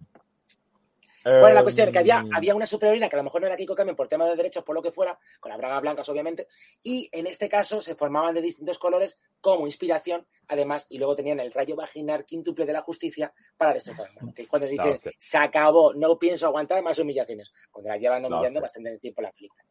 Bueno, 1.24 1.54
la 1.54 1.64
cuestión 1.64 1.88
es 1.88 1.94
que 1.94 2.00
había, 2.00 2.24
había 2.34 2.54
una 2.54 2.66
superheroína 2.66 3.08
que 3.08 3.16
a 3.16 3.18
lo 3.18 3.24
mejor 3.24 3.42
no 3.42 3.48
era 3.48 3.56
Kiko 3.56 3.76
Kamen 3.76 3.96
por 3.96 4.08
temas 4.08 4.30
de 4.30 4.36
derechos, 4.36 4.64
por 4.64 4.76
lo 4.76 4.82
que 4.82 4.92
fuera, 4.92 5.18
con 5.40 5.50
las 5.50 5.58
bragas 5.58 5.82
blancas, 5.82 6.10
obviamente, 6.10 6.48
y 6.82 7.10
en 7.12 7.28
este 7.28 7.48
caso 7.48 7.82
se 7.82 7.96
formaban 7.96 8.36
de 8.36 8.42
distintos 8.42 8.78
colores 8.78 9.16
como 9.40 9.66
inspiración, 9.66 10.28
además, 10.48 10.86
y 10.90 10.98
luego 10.98 11.16
tenían 11.16 11.40
el 11.40 11.52
rayo 11.52 11.76
vaginal 11.76 12.26
quíntuple 12.26 12.66
de 12.66 12.74
la 12.74 12.82
justicia 12.82 13.34
para 13.58 13.74
destrozar. 13.74 14.10
Que 14.36 14.44
es 14.44 14.48
cuando 14.48 14.68
dicen, 14.68 15.00
La 15.04 15.12
se 15.18 15.38
acabó, 15.38 15.94
no 15.94 16.18
pienso 16.20 16.46
aguantar 16.46 16.84
más 16.84 17.00
humillaciones, 17.00 17.52
cuando 17.72 17.90
las 17.90 18.00
llevan 18.00 18.24
La 18.24 18.28
humillando 18.28 18.62
bastante 18.62 18.98
tiempo 19.00 19.22
la 19.22 19.32
película. 19.32 19.64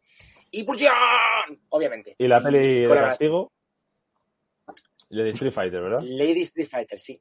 Y 0.50 0.64
pulsión, 0.64 0.92
obviamente. 1.70 2.14
Y 2.18 2.28
la 2.28 2.42
peli 2.42 2.82
de 2.82 2.88
castigo. 2.88 3.52
La 5.08 5.24
de 5.24 5.30
Street 5.30 5.52
Fighter, 5.52 5.82
¿verdad? 5.82 6.00
Lady 6.02 6.42
Street 6.42 6.68
Fighter, 6.68 6.98
sí. 6.98 7.20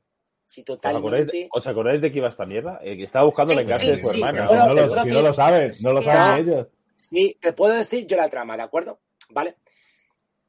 ¿Os 0.59 0.59
acordáis, 0.59 0.65
totalmente. 0.65 1.37
de, 1.37 1.49
¿Os 1.51 1.67
acordáis 1.67 2.01
de 2.01 2.11
que 2.11 2.17
iba 2.17 2.27
esta 2.29 2.45
mierda? 2.45 2.79
Eh, 2.83 2.97
que 2.97 3.03
estaba 3.03 3.25
buscando 3.25 3.53
Sí, 3.53 3.59
vengarse 3.59 3.85
sí, 3.85 3.91
de 3.91 3.97
su 3.99 4.09
sí, 4.09 4.17
hermana. 4.19 4.45
Bueno, 4.45 4.49
si 4.49 4.55
no, 4.55 4.67
lo, 4.67 4.73
puedo 4.73 4.87
si 4.89 4.95
no 4.95 5.03
decir- 5.15 5.23
lo 5.23 5.33
saben, 5.33 5.73
no 5.81 5.93
lo 5.93 6.01
saben 6.01 6.47
ellos. 6.47 6.67
Sí, 7.09 7.37
te 7.39 7.53
puedo 7.53 7.73
decir 7.73 8.05
yo 8.07 8.17
la 8.17 8.29
trama, 8.29 8.57
¿de 8.57 8.63
acuerdo? 8.63 8.99
¿Vale? 9.29 9.55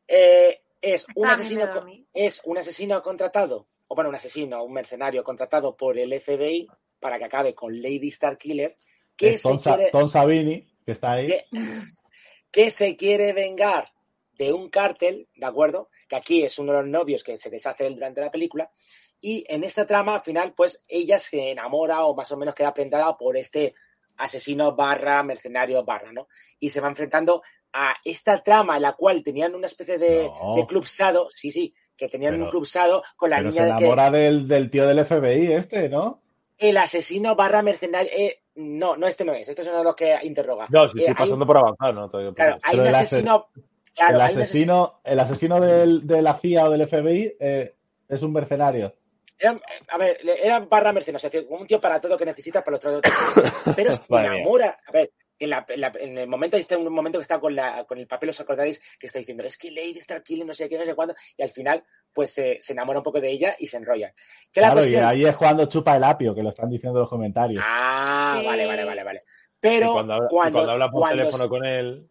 Eh, 0.09 0.61
es 0.81 1.07
un 1.15 1.29
asesino, 1.29 1.69
es 2.13 2.41
un 2.45 2.59
asesino 2.59 3.03
contratado, 3.03 3.69
o 3.89 3.95
bueno, 3.95 4.11
un 4.11 4.17
asesino, 4.17 4.63
un 4.65 4.73
mercenario 4.73 5.23
contratado 5.25 5.77
por 5.77 5.97
el 5.99 6.13
FBI 6.21 6.69
para 7.01 7.19
que 7.19 7.25
acabe 7.25 7.55
con 7.55 7.81
Lady 7.81 8.09
Star 8.09 8.37
Killer, 8.37 8.77
que 9.17 9.31
Es 9.31 9.43
se 9.43 9.49
Tom, 9.49 9.59
quiere, 9.59 9.91
Tom 9.91 10.09
Savini, 10.09 10.67
que 10.85 10.93
está 10.93 11.13
ahí. 11.13 11.27
que, 11.27 11.45
que 12.51 12.71
se 12.71 12.97
quiere 12.97 13.33
vengar 13.33 13.93
de 14.37 14.53
un 14.53 14.69
cártel, 14.71 15.29
¿de 15.37 15.47
acuerdo? 15.47 15.89
Que 16.09 16.17
aquí 16.17 16.43
es 16.43 16.59
uno 16.59 16.73
de 16.73 16.81
los 16.83 16.89
novios 16.89 17.23
que 17.23 17.37
se 17.37 17.49
deshace 17.51 17.87
él 17.87 17.95
durante 17.95 18.21
la 18.21 18.31
película. 18.31 18.71
Y 19.25 19.45
en 19.49 19.63
esta 19.65 19.87
trama, 19.87 20.17
al 20.17 20.21
final, 20.23 20.53
pues 20.53 20.83
ella 20.89 21.17
se 21.19 21.53
enamora 21.53 22.05
o 22.05 22.15
más 22.15 22.31
o 22.33 22.37
menos 22.37 22.55
queda 22.55 22.75
prendada 22.75 23.17
por 23.17 23.37
este 23.37 23.73
asesino 24.17 24.75
barra 24.75 25.23
mercenario 25.23 25.85
barra, 25.85 26.13
¿no? 26.13 26.27
Y 26.59 26.69
se 26.71 26.81
va 26.81 26.89
enfrentando 26.89 27.43
a 27.73 27.95
esta 28.05 28.43
trama 28.43 28.77
en 28.77 28.83
la 28.83 28.93
cual 28.95 29.23
tenían 29.23 29.55
una 29.55 29.67
especie 29.67 29.97
de, 29.97 30.25
No. 30.29 30.55
de 30.57 30.67
club 30.67 30.87
sado, 30.87 31.31
sí, 31.31 31.51
sí, 31.51 31.73
que 31.97 32.09
tenían 32.09 32.33
Pero- 32.35 32.45
un 32.45 32.51
club 32.51 32.67
sado 32.67 33.03
con 33.17 33.31
la 33.31 33.37
Pero 33.37 33.49
niña 33.51 33.63
se 33.63 33.69
de 33.69 33.77
que 33.79 33.85
enamora 33.85 34.11
del, 34.11 34.47
del 34.49 34.71
tío 34.71 34.87
del 34.87 34.99
FBI 35.07 35.53
este, 35.53 35.89
¿no? 35.89 36.21
el 36.59 36.77
asesino 36.77 37.35
barra 37.35 37.63
mercenario, 37.63 38.11
eh, 38.15 38.43
no, 38.57 38.97
no, 38.97 39.07
este 39.07 39.25
no 39.25 39.33
es, 39.33 39.49
este 39.49 39.63
es 39.63 39.69
uno 39.69 39.79
de 39.79 39.85
los 39.85 39.97
que 39.97 40.17
interroga. 40.23 40.67
No, 40.69 40.87
si 40.87 40.99
Eh, 40.99 41.01
estoy 41.03 41.07
hay- 41.09 41.15
pasando 41.15 41.47
por 41.47 41.57
avanzar, 41.57 41.95
¿no? 41.95 42.09
Todavía- 42.11 42.35
Claro, 42.35 42.59
hay 42.63 42.79
un 42.79 42.87
el 42.87 42.95
ase- 42.95 43.05
asesino, 43.05 43.47
claro, 43.95 44.15
el 44.17 44.21
hay 44.21 44.35
un 44.35 44.43
asesino- 44.43 44.43
asesino, 44.43 45.01
el 45.05 45.21
asesino 45.21 45.61
del- 45.61 46.07
de 46.07 46.23
la 46.23 46.35
CIA 46.35 46.67
o 46.67 46.71
del 46.71 46.83
FBI 46.83 47.37
eh, 47.41 47.75
es 48.09 48.23
un 48.23 48.33
mercenario. 48.33 48.95
Era, 49.43 49.61
a 49.89 49.99
ver, 49.99 50.19
era 50.41 50.61
barra 50.61 50.93
mercenario, 50.93 51.29
decir, 51.29 51.47
un 51.51 51.67
tío 51.67 51.81
para 51.81 52.01
todo 52.01 52.13
lo 52.13 52.19
que 52.19 52.25
necesitas 52.27 52.63
para 52.65 52.77
los 52.77 52.85
otros. 52.87 53.13
Pero 53.77 53.93
se 53.95 54.03
enamora. 54.09 54.79
A 54.87 54.93
ver, 54.93 55.11
en, 55.39 55.51
la- 55.51 55.67
en 55.69 55.81
la- 55.81 55.93
en 55.99 56.19
el 56.19 56.29
momento, 56.29 56.57
este 56.57 56.77
un 56.77 56.93
momento 56.93 57.19
que 57.19 57.23
está 57.23 57.41
con, 57.41 57.57
la, 57.57 57.83
con 57.85 57.99
el 57.99 58.07
papel, 58.07 58.31
os 58.31 58.41
acordaréis, 58.41 58.81
que 59.01 59.09
está 59.09 59.19
diciendo, 59.19 59.43
es 59.43 59.59
que 59.59 59.73
Lady 59.73 59.99
Star 59.99 60.23
Killing, 60.23 60.47
no 60.47 60.55
sé 60.55 60.69
qué, 60.69 60.79
no 60.79 60.85
sé 60.85 60.95
cuándo, 60.95 61.15
y 61.37 61.43
al 61.43 61.51
final, 61.51 61.83
pues 62.13 62.33
se 62.33 62.61
se 62.61 62.73
enamora 62.73 63.01
un 63.01 63.03
poco 63.03 63.21
de 63.21 63.31
ella 63.31 63.57
y 63.59 63.67
se 63.67 63.79
enrollan. 63.79 64.13
Que 64.53 64.61
la 64.61 64.69
Claro, 64.69 64.81
cuestión. 64.83 65.03
y 65.03 65.07
ahí 65.07 65.25
es 65.27 65.37
cuando 65.37 65.67
chupa 65.67 65.97
el 65.97 66.05
apio, 66.05 66.33
que 66.35 66.43
lo 66.45 66.51
están 66.51 66.71
diciendo 66.71 66.99
en 66.99 67.03
los 67.03 67.11
comentarios. 67.11 67.65
Ah, 67.67 68.37
Sí. 68.41 68.47
vale, 68.47 68.67
vale, 68.67 68.85
vale, 68.85 69.03
vale. 69.03 69.19
Y 69.21 69.59
Pero 69.59 69.93
cuando, 69.95 70.13
habla, 70.15 70.27
y 70.27 70.29
cuando, 70.31 70.59
cuando 70.59 70.73
habla 70.73 70.89
por 70.91 71.01
cuando- 71.01 71.19
teléfono 71.23 71.49
con 71.49 71.65
él. 71.65 72.09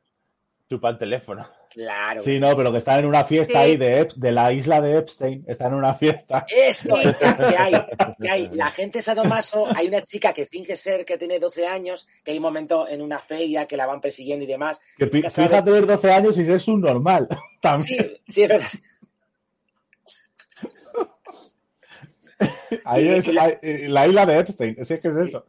chupa 0.70 0.90
el 0.90 0.98
teléfono. 0.98 1.50
Claro. 1.74 2.22
Sí, 2.22 2.40
no, 2.40 2.56
pero 2.58 2.72
que 2.72 2.80
están 2.80 3.00
en 3.00 3.06
una 3.06 3.24
fiesta 3.24 3.54
Sí. 3.54 3.58
ahí 3.72 3.78
de, 3.78 4.02
Ep- 4.02 4.14
de 4.16 4.32
la 4.32 4.52
isla 4.52 4.82
de 4.82 4.98
Epstein. 4.98 5.44
Están 5.48 5.70
en 5.74 5.80
una 5.80 5.94
fiesta. 5.96 6.46
Esto, 6.54 6.96
Sí. 7.02 7.10
que, 7.14 7.36
que 7.48 7.58
hay, 7.58 7.74
que 8.22 8.30
hay. 8.30 8.50
La 8.54 8.72
gente 8.72 9.02
sadomaso, 9.02 9.66
hay 9.76 9.88
una 9.88 10.02
chica 10.02 10.34
que 10.34 10.46
finge 10.46 10.76
ser 10.76 11.06
que 11.06 11.18
tiene 11.18 11.40
12 11.40 11.66
años, 11.66 12.08
que 12.24 12.32
hay 12.32 12.38
un 12.38 12.44
momento 12.44 12.88
en 12.88 13.02
una 13.02 13.20
feria 13.20 13.66
que 13.68 13.78
la 13.78 13.86
van 13.86 14.02
persiguiendo 14.02 14.44
y 14.44 14.48
demás. 14.48 14.80
Que 14.98 15.08
fíjate 15.08 15.62
tener 15.64 15.86
12 15.86 16.12
años 16.12 16.38
y 16.38 16.46
ser 16.46 16.60
subnormal. 16.60 17.28
También. 17.62 17.86
Sí, 17.88 18.22
sí, 18.28 18.44
es 18.44 18.50
verdad. 18.50 18.68
Ahí 22.86 23.08
es 23.10 23.28
y 23.28 23.32
la- 23.34 23.48
la, 23.48 23.60
eh, 23.62 23.88
la 23.90 24.08
isla 24.08 24.26
de 24.26 24.40
Epstein. 24.40 24.86
Sí, 24.86 24.94
es 24.96 25.00
que 25.02 25.08
es 25.10 25.18
eso. 25.18 25.46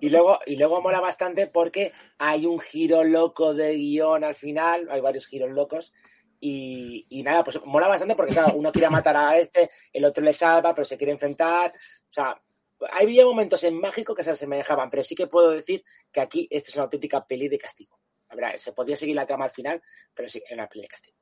Y 0.00 0.10
luego, 0.10 0.38
y 0.46 0.56
luego 0.56 0.80
mola 0.80 1.00
bastante 1.00 1.46
porque 1.46 1.92
hay 2.18 2.46
un 2.46 2.58
giro 2.60 3.04
loco 3.04 3.54
de 3.54 3.74
guion 3.76 4.24
al 4.24 4.34
final, 4.34 4.88
hay 4.90 5.00
varios 5.00 5.26
giros 5.26 5.50
locos. 5.50 5.92
Y, 6.40 7.06
y 7.08 7.22
nada, 7.22 7.44
pues 7.44 7.60
mola 7.64 7.86
bastante 7.86 8.16
porque, 8.16 8.32
claro, 8.34 8.54
uno 8.56 8.72
quiere 8.72 8.90
matar 8.90 9.16
a 9.16 9.38
este, 9.38 9.70
el 9.92 10.04
otro 10.04 10.24
le 10.24 10.32
salva, 10.32 10.74
pero 10.74 10.84
se 10.84 10.96
quiere 10.96 11.12
enfrentar. 11.12 11.70
O 11.72 12.12
sea, 12.12 12.40
había 12.92 13.24
momentos 13.24 13.62
en 13.62 13.78
mágico 13.78 14.12
que 14.14 14.24
se 14.24 14.32
asemejaban, 14.32 14.90
pero 14.90 15.04
sí 15.04 15.14
que 15.14 15.28
puedo 15.28 15.50
decir 15.52 15.84
que 16.10 16.20
aquí 16.20 16.48
esta 16.50 16.70
es 16.70 16.74
una 16.76 16.84
auténtica 16.84 17.24
peli 17.24 17.48
de 17.48 17.58
castigo. 17.58 17.96
La 18.28 18.34
verdad, 18.34 18.56
se 18.56 18.72
podía 18.72 18.96
seguir 18.96 19.14
la 19.14 19.24
trama 19.26 19.44
al 19.44 19.50
final, 19.52 19.80
pero 20.14 20.28
sí, 20.28 20.42
era 20.44 20.54
una 20.62 20.68
peli 20.68 20.82
de 20.82 20.88
castigo. 20.88 21.16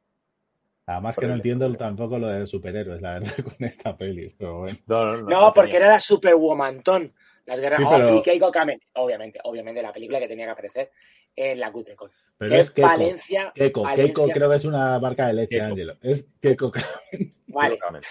Además 0.86 1.16
que 1.18 1.26
no 1.26 1.34
entiendo 1.34 1.72
tampoco 1.76 2.18
lo 2.18 2.28
de 2.28 2.46
superhéroes, 2.46 3.00
la 3.00 3.14
verdad, 3.20 3.32
con 3.44 3.64
esta 3.66 3.96
peli. 3.96 4.34
Pero 4.36 4.60
bueno. 4.60 4.76
No, 4.86 5.04
no, 5.04 5.16
no, 5.18 5.28
No, 5.28 5.52
porque 5.54 5.72
tenía. 5.72 5.86
era 5.86 5.94
la 5.94 6.00
Superwoman-ton. 6.00 7.14
Las 7.46 7.58
guerras. 7.60 7.78
Sí, 7.78 7.84
Oh, 7.86 7.90
pero- 7.90 8.16
y 8.16 8.22
Keiko 8.22 8.50
Kamen, 8.50 8.80
obviamente, 8.94 9.38
obviamente, 9.44 9.82
la 9.82 9.92
película 9.92 10.18
que 10.18 10.28
tenía 10.28 10.46
que 10.46 10.50
aparecer 10.52 10.90
en 11.36 11.58
la 11.60 11.70
Cutricon. 11.72 12.10
Pero 12.38 12.50
Que 12.50 12.60
es 12.60 12.70
Keiko. 12.70 12.88
Valencia. 12.88 13.52
Keiko, 13.54 13.82
Valencia- 13.82 14.04
Keiko 14.14 14.28
creo 14.32 14.50
que 14.50 14.56
es 14.56 14.64
una 14.64 14.98
marca 14.98 15.26
de 15.28 15.32
leche, 15.34 15.48
Keiko. 15.58 15.64
Ángelo. 15.66 15.96
Es 16.02 16.28
Keiko. 16.40 16.72
Vale. 17.48 17.70
Lógicamente. 17.70 18.08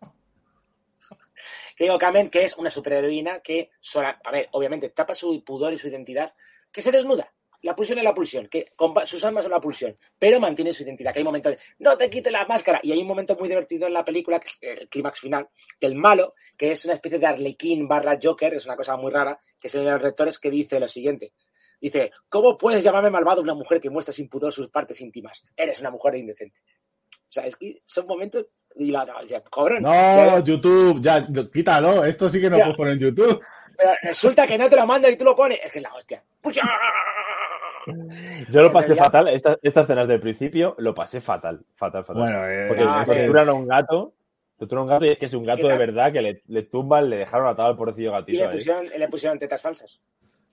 Keiko 1.76 1.98
Kamen, 1.98 2.28
que 2.30 2.44
es 2.44 2.56
una 2.58 2.70
superheroína 2.70 3.40
que, 3.40 3.70
sola, 3.80 4.20
a 4.24 4.30
ver, 4.30 4.48
obviamente 4.52 4.90
tapa 4.90 5.14
su 5.14 5.42
pudor 5.44 5.72
y 5.72 5.78
su 5.78 5.88
identidad, 5.88 6.32
que 6.70 6.82
se 6.82 6.92
desnuda. 6.92 7.32
La 7.62 7.76
pulsión 7.76 7.98
es 7.98 8.04
la 8.04 8.12
pulsión, 8.12 8.48
que 8.48 8.66
sus 9.04 9.24
armas 9.24 9.44
son 9.44 9.52
la 9.52 9.60
pulsión, 9.60 9.96
pero 10.18 10.40
mantiene 10.40 10.72
su 10.72 10.82
identidad. 10.82 11.12
Que 11.12 11.20
hay 11.20 11.24
momentos 11.24 11.52
de, 11.52 11.58
no 11.78 11.96
te 11.96 12.10
quites 12.10 12.32
la 12.32 12.44
máscara. 12.46 12.80
Y 12.82 12.90
hay 12.92 13.00
un 13.00 13.06
momento 13.06 13.36
muy 13.36 13.48
divertido 13.48 13.86
en 13.86 13.92
la 13.92 14.04
película, 14.04 14.40
que 14.40 14.48
es 14.48 14.58
el 14.80 14.88
clímax 14.88 15.20
final, 15.20 15.48
que 15.78 15.86
el 15.86 15.94
malo, 15.94 16.34
que 16.56 16.72
es 16.72 16.84
una 16.84 16.94
especie 16.94 17.18
de 17.20 17.26
arlequín 17.26 17.86
barra 17.86 18.18
Joker, 18.20 18.52
es 18.54 18.66
una 18.66 18.76
cosa 18.76 18.96
muy 18.96 19.12
rara, 19.12 19.38
que 19.60 19.68
es 19.68 19.72
de 19.72 19.82
los 19.84 20.02
rectores 20.02 20.38
que 20.40 20.50
dice 20.50 20.80
lo 20.80 20.88
siguiente. 20.88 21.32
Dice, 21.80 22.10
¿cómo 22.28 22.56
puedes 22.58 22.82
llamarme 22.82 23.10
malvado 23.10 23.40
una 23.42 23.54
mujer 23.54 23.80
que 23.80 23.90
muestra 23.90 24.12
sin 24.14 24.28
pudor 24.28 24.52
sus 24.52 24.68
partes 24.68 25.00
íntimas? 25.00 25.44
Eres 25.56 25.80
una 25.80 25.90
mujer 25.90 26.16
indecente. 26.16 26.60
O 27.10 27.32
sea, 27.32 27.44
es 27.46 27.56
que 27.56 27.80
son 27.84 28.06
momentos... 28.06 28.46
Y 28.74 28.90
la 28.90 29.02
otra 29.02 29.20
dice, 29.22 29.42
cobrón. 29.50 29.82
No, 29.82 30.42
YouTube, 30.44 31.00
ya, 31.02 31.26
quítalo. 31.52 32.04
Esto 32.04 32.28
sí 32.28 32.40
que 32.40 32.48
no 32.50 32.56
Ya. 32.56 32.64
puedes 32.64 32.76
poner 32.76 32.92
en 32.94 32.98
YouTube. 33.00 33.40
Pero 33.76 33.90
resulta 34.02 34.46
que 34.46 34.56
no 34.58 34.68
te 34.68 34.76
lo 34.76 34.86
mando 34.86 35.08
y 35.08 35.16
tú 35.16 35.24
lo 35.24 35.34
pones. 35.36 35.58
Es 35.62 35.70
que 35.72 35.78
es 35.78 35.82
la 35.82 35.94
hostia. 35.94 36.24
¡Pucha! 36.40 36.62
Yo 38.50 38.62
lo 38.62 38.72
pasé 38.72 38.94
fatal. 38.94 39.28
Esta- 39.28 39.58
estas 39.62 39.84
escenas 39.84 40.08
del 40.08 40.20
principio 40.20 40.74
lo 40.78 40.94
pasé 40.94 41.20
fatal. 41.20 41.64
Fatal, 41.74 42.04
fatal. 42.04 42.22
Bueno, 42.22 42.48
eh, 42.48 42.66
Porque 42.68 42.84
Ah, 42.86 43.02
es 43.02 43.08
que- 43.10 43.16
torturan 43.18 43.48
a 43.48 43.52
un 43.54 43.66
gato. 43.66 44.14
Torturan 44.58 44.80
a 44.80 44.84
un 44.84 44.90
gato 44.90 45.04
y 45.06 45.08
es 45.10 45.18
que 45.18 45.26
es 45.26 45.34
un 45.34 45.44
gato 45.44 45.62
¿Qué 45.66 45.72
de 45.72 45.78
verdad 45.78 46.12
que 46.12 46.22
le, 46.22 46.42
le 46.46 46.62
tumban, 46.62 47.10
le 47.10 47.16
dejaron 47.16 47.48
atado 47.48 47.68
al 47.68 47.76
pobrecillo 47.76 48.10
Y 48.10 48.12
gatito 48.12 48.44
le 48.44 48.48
pusieron, 48.52 48.82
le 48.96 49.08
pusieron 49.08 49.38
tetas 49.38 49.60
falsas. 49.60 50.00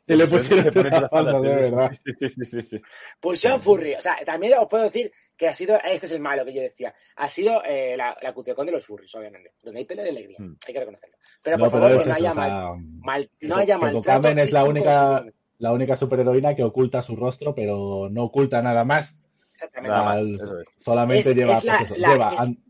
y 0.08 0.16
le 0.16 0.26
pusieron 0.26 0.66
Le 0.66 0.72
ponen 0.72 0.88
una 0.94 1.02
las 1.02 1.10
falsa, 1.12 1.32
patas, 1.34 1.42
de 1.44 1.56
verdad. 1.56 1.92
sí, 2.04 2.12
sí, 2.20 2.30
sí, 2.30 2.46
sí, 2.46 2.62
sí. 2.64 2.82
Pulsión 3.20 3.62
Furry. 3.62 3.94
O 3.94 4.02
sea, 4.02 4.18
también 4.26 4.54
os 4.58 4.68
puedo 4.68 4.84
decir 4.86 5.12
que 5.38 5.48
ha 5.48 5.54
sido, 5.54 5.78
este 5.86 6.08
es 6.08 6.12
el 6.12 6.20
malo 6.22 6.44
que 6.44 6.54
yo 6.56 6.62
decía, 6.62 6.92
ha 7.18 7.28
sido 7.28 7.62
eh, 7.64 7.96
la, 7.96 8.18
la 8.22 8.32
de 8.32 8.72
los 8.72 8.86
furries, 8.86 9.14
obviamente. 9.14 9.52
Donde 9.62 9.80
hay 9.80 9.86
pena 9.86 10.04
y 10.04 10.10
alegría. 10.10 10.38
Hmm. 10.40 10.56
Hay 10.68 10.74
que 10.74 10.80
reconocerlo. 10.80 11.16
Pero 11.44 11.58
No, 11.58 11.64
por 11.66 11.72
pero 11.74 11.84
favor, 11.84 12.02
es 12.02 12.08
no 12.08 12.14
eso, 12.14 12.20
haya 12.20 12.32
o 12.32 12.34
sea, 12.34 12.44
mal, 12.44 12.78
mal- 13.02 13.30
no 13.42 13.56
haya 13.58 13.78
maltrato. 13.78 14.28
Es 14.30 14.50
y 14.50 14.52
la 14.52 14.64
única. 14.64 15.26
La 15.60 15.72
única 15.72 15.96
superheroína 15.96 16.56
que 16.56 16.64
oculta 16.64 17.02
su 17.02 17.16
rostro, 17.16 17.54
pero 17.56 18.10
no 18.10 18.24
oculta 18.26 18.62
nada 18.62 18.84
más. 18.84 19.20
Exactamente. 19.54 19.92
Nada 19.92 20.06
más, 20.06 20.16
Al- 20.18 20.36
eso 20.36 20.60
es. 20.62 20.68
solamente 20.78 21.30
Es- 21.30 21.36
lleva, 21.36 21.54
es 21.54 21.64
la- 21.66 21.78
pues 21.78 21.92
eso, 21.92 22.00
la- 22.00 22.08
lleva 22.14 22.34
es- 22.34 22.40
an- 22.40 22.64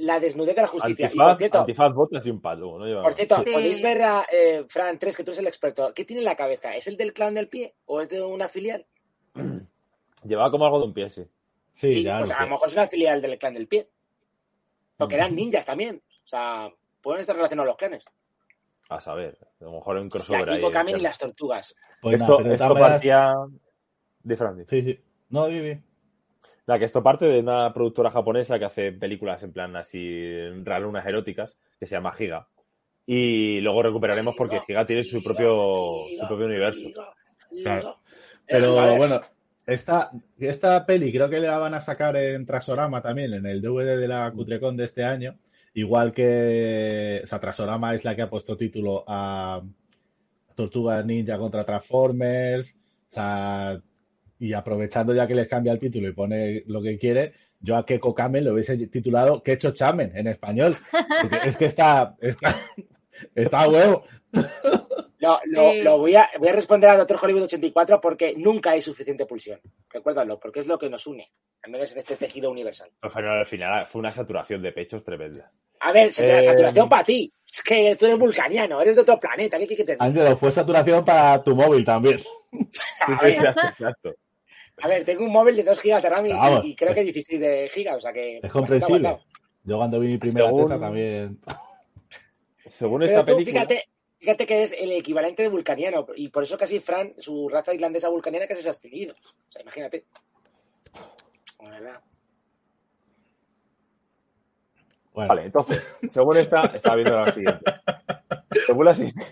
La 0.00 0.18
desnudez 0.18 0.56
de 0.56 0.62
la 0.62 0.66
justicia. 0.66 1.06
y 1.06 1.16
por 1.16 1.22
Antifaz, 1.26 1.38
cierto, 1.38 1.58
antifaz, 1.60 1.94
botas 1.94 2.26
y 2.26 2.30
un 2.30 2.40
palo. 2.40 2.76
No 2.78 2.84
lleva 2.84 3.02
por 3.04 3.14
cierto 3.14 3.36
Sí. 3.44 3.50
podéis 3.52 3.80
ver 3.80 4.02
a 4.02 4.26
eh, 4.30 4.62
Fran 4.68 4.98
3, 4.98 5.16
que 5.16 5.22
tú 5.22 5.30
eres 5.30 5.38
el 5.38 5.46
experto. 5.46 5.92
¿Qué 5.94 6.04
tiene 6.04 6.20
en 6.22 6.24
la 6.26 6.34
cabeza? 6.34 6.74
¿Es 6.74 6.88
el 6.88 6.96
del 6.96 7.12
clan 7.12 7.34
del 7.34 7.48
pie 7.48 7.76
o 7.86 8.00
es 8.00 8.08
de 8.08 8.20
una 8.20 8.48
filial? 8.48 8.84
Llevaba 10.24 10.50
como 10.50 10.64
algo 10.64 10.80
de 10.80 10.86
un 10.86 10.94
pie, 10.94 11.10
sí. 11.10 11.22
Sí, 11.72 12.02
ya 12.02 12.18
pues 12.18 12.30
a 12.32 12.42
lo 12.44 12.50
mejor 12.50 12.68
es 12.68 12.74
una 12.74 12.86
filial 12.88 13.20
del 13.22 13.38
clan 13.38 13.54
del 13.54 13.68
pie. 13.68 13.88
Porque 14.96 15.14
eran 15.16 15.34
ninjas 15.34 15.64
también. 15.66 16.02
O 16.24 16.26
sea, 16.26 16.70
pueden 17.00 17.20
estar 17.20 17.34
relacionados 17.36 17.66
los 17.68 17.76
clanes. 17.76 18.04
A 18.88 19.00
saber. 19.00 19.38
A 19.60 19.64
lo 19.64 19.72
mejor 19.72 19.96
hay 19.96 20.02
un 20.02 20.10
crossover 20.10 20.50
aquí 20.50 20.64
ahí. 20.64 20.70
Kamen 20.70 20.98
y 20.98 21.00
las 21.00 21.18
tortugas. 21.18 21.74
Pues 22.00 22.20
Esto, 22.20 22.38
de 22.38 22.54
esto 22.54 22.74
partía 22.74 23.34
de 24.22 24.36
Fran. 24.36 24.66
Sí, 24.66 24.82
sí. 24.82 25.00
No, 25.30 25.46
di, 25.46 25.60
di. 25.60 25.80
La 26.66 26.78
que 26.78 26.86
esto 26.86 27.02
parte 27.02 27.26
de 27.26 27.40
una 27.40 27.72
productora 27.72 28.10
japonesa 28.10 28.58
que 28.58 28.64
hace 28.64 28.92
películas 28.92 29.42
en 29.42 29.52
plan 29.52 29.76
así 29.76 30.48
ralunas 30.62 31.06
eróticas, 31.06 31.58
que 31.78 31.86
se 31.86 31.96
llama 31.96 32.12
Giga. 32.12 32.48
Y 33.06 33.60
luego 33.60 33.82
recuperaremos 33.82 34.34
porque 34.36 34.60
Giga 34.60 34.86
tiene 34.86 35.04
su 35.04 35.22
propio, 35.22 36.06
su 36.18 36.26
propio 36.26 36.46
universo. 36.46 36.88
Claro. 37.62 38.00
Pero 38.46 38.96
bueno, 38.96 39.20
esta, 39.66 40.10
esta 40.38 40.84
peli 40.86 41.12
creo 41.12 41.28
que 41.28 41.40
la 41.40 41.58
van 41.58 41.74
a 41.74 41.80
sacar 41.80 42.16
en 42.16 42.46
Trasorama 42.46 43.02
también, 43.02 43.34
en 43.34 43.46
el 43.46 43.60
DVD 43.60 43.98
de 43.98 44.08
la 44.08 44.30
Cutrecon 44.30 44.76
de 44.76 44.84
este 44.84 45.04
año. 45.04 45.38
Igual 45.74 46.12
que, 46.12 47.20
o 47.24 47.26
sea, 47.26 47.40
Trasorama 47.40 47.94
es 47.94 48.04
la 48.04 48.14
que 48.14 48.22
ha 48.22 48.30
puesto 48.30 48.56
título 48.56 49.04
a 49.08 49.60
Tortugas 50.54 51.04
Ninja 51.04 51.36
contra 51.36 51.64
Transformers. 51.64 52.76
O 53.10 53.14
sea, 53.14 53.80
y 54.38 54.52
aprovechando 54.52 55.14
ya 55.14 55.26
que 55.26 55.34
les 55.34 55.48
cambia 55.48 55.72
el 55.72 55.80
título 55.80 56.08
y 56.08 56.12
pone 56.12 56.62
lo 56.66 56.80
que 56.80 56.98
quiere, 56.98 57.32
yo 57.60 57.76
a 57.76 57.84
Keiko 57.84 58.14
Kamen 58.14 58.44
lo 58.44 58.52
hubiese 58.52 58.76
titulado 58.86 59.42
Quecho 59.42 59.72
Chamen 59.72 60.16
en 60.16 60.28
español. 60.28 60.76
Porque 61.22 61.48
es 61.48 61.56
que 61.56 61.64
está, 61.64 62.14
está, 62.20 62.56
está 63.34 63.68
huevo. 63.68 64.04
No, 65.46 65.72
lo, 65.82 65.98
voy, 65.98 66.14
a, 66.16 66.28
voy 66.38 66.48
a 66.48 66.52
responder 66.52 66.90
al 66.90 66.98
Doctor 66.98 67.18
Hollywood 67.22 67.44
84 67.44 68.00
porque 68.00 68.34
nunca 68.36 68.70
hay 68.72 68.82
suficiente 68.82 69.26
pulsión. 69.26 69.60
Recuérdalo, 69.90 70.38
porque 70.38 70.60
es 70.60 70.66
lo 70.66 70.78
que 70.78 70.88
nos 70.90 71.06
une. 71.06 71.30
Al 71.62 71.70
menos 71.70 71.90
en 71.92 71.98
este 71.98 72.16
tejido 72.16 72.50
universal. 72.50 72.90
Pero 73.00 73.30
al 73.32 73.46
final 73.46 73.86
fue 73.86 74.00
una 74.00 74.12
saturación 74.12 74.60
de 74.62 74.72
pechos 74.72 75.02
tremenda. 75.02 75.50
A 75.80 75.92
ver, 75.92 76.12
se 76.12 76.38
Eh, 76.38 76.42
saturación 76.42 76.88
para 76.88 77.04
ti. 77.04 77.32
Es 77.50 77.62
que 77.62 77.96
tú 77.98 78.06
eres 78.06 78.18
vulcaniano, 78.18 78.80
eres 78.80 78.94
de 78.96 79.00
otro 79.02 79.18
planeta. 79.18 79.58
¿Qué 79.58 79.66
te 79.66 79.74
diga? 79.76 79.96
Ángelo, 79.98 80.36
fue 80.36 80.50
saturación 80.50 81.04
para 81.04 81.42
tu 81.42 81.54
móvil 81.54 81.84
también. 81.84 82.18
Sí, 82.18 82.26
A 83.00 83.06
sí, 83.06 83.24
ver, 83.24 83.34
exacto, 83.34 83.60
exacto. 83.68 84.14
a 84.82 84.88
ver, 84.88 85.04
tengo 85.04 85.24
un 85.24 85.32
móvil 85.32 85.56
de 85.56 85.62
2 85.64 85.80
gigas 85.80 86.02
de 86.02 86.08
RAM 86.10 86.26
y, 86.64 86.74
creo 86.76 86.94
que 86.94 87.02
16 87.04 87.40
de 87.40 87.68
gigas, 87.72 87.96
o 87.96 88.00
sea 88.00 88.12
que... 88.12 88.40
Es 88.42 88.52
comprensible. 88.52 89.18
Yo 89.62 89.76
cuando 89.78 89.98
vi 90.00 90.08
mi 90.08 90.18
primera 90.18 90.46
Según- 90.48 90.64
teta 90.68 90.80
también. 90.80 91.40
Según 92.66 93.00
Pero 93.00 93.10
esta 93.10 93.24
tú 93.26 93.36
película, 93.36 93.60
fíjate, 93.66 93.88
fíjate 94.24 94.46
que 94.46 94.62
es 94.62 94.72
el 94.72 94.90
equivalente 94.92 95.42
de 95.42 95.50
vulcaniano 95.50 96.06
y 96.16 96.28
por 96.30 96.42
eso 96.44 96.56
casi 96.56 96.80
Fran, 96.80 97.12
su 97.18 97.46
raza 97.50 97.74
irlandesa 97.74 98.08
vulcaniana, 98.08 98.46
casi 98.46 98.62
se 98.62 98.68
ha 98.68 98.72
extinguido. 98.72 99.14
O 99.14 99.52
sea, 99.52 99.60
imagínate. 99.60 100.06
La 101.62 101.70
verdad. 101.70 102.00
Bueno, 105.12 105.28
Vale, 105.28 105.44
entonces, 105.44 105.96
según 106.08 106.36
esta, 106.38 106.62
estaba 106.74 106.96
viendo 106.96 107.14
la 107.22 107.32
siguiente. 107.32 107.72
Según 108.66 108.84
la 108.86 108.94
siguiente. 108.94 109.26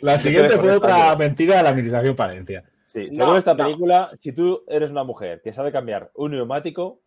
la 0.00 0.16
te 0.16 0.22
siguiente 0.22 0.56
fue 0.58 0.72
otra 0.72 1.16
mentira 1.16 1.56
de 1.56 1.62
la 1.62 1.70
administración 1.70 2.14
Palencia. 2.14 2.64
Sí, 2.86 3.08
No, 3.12 3.14
según 3.14 3.36
esta 3.38 3.54
no. 3.54 3.64
película, 3.64 4.10
si 4.20 4.32
tú 4.32 4.62
eres 4.68 4.90
una 4.90 5.04
mujer 5.04 5.40
que 5.42 5.52
sabe 5.52 5.72
cambiar 5.72 6.10
un 6.14 6.32
neumático, 6.32 7.00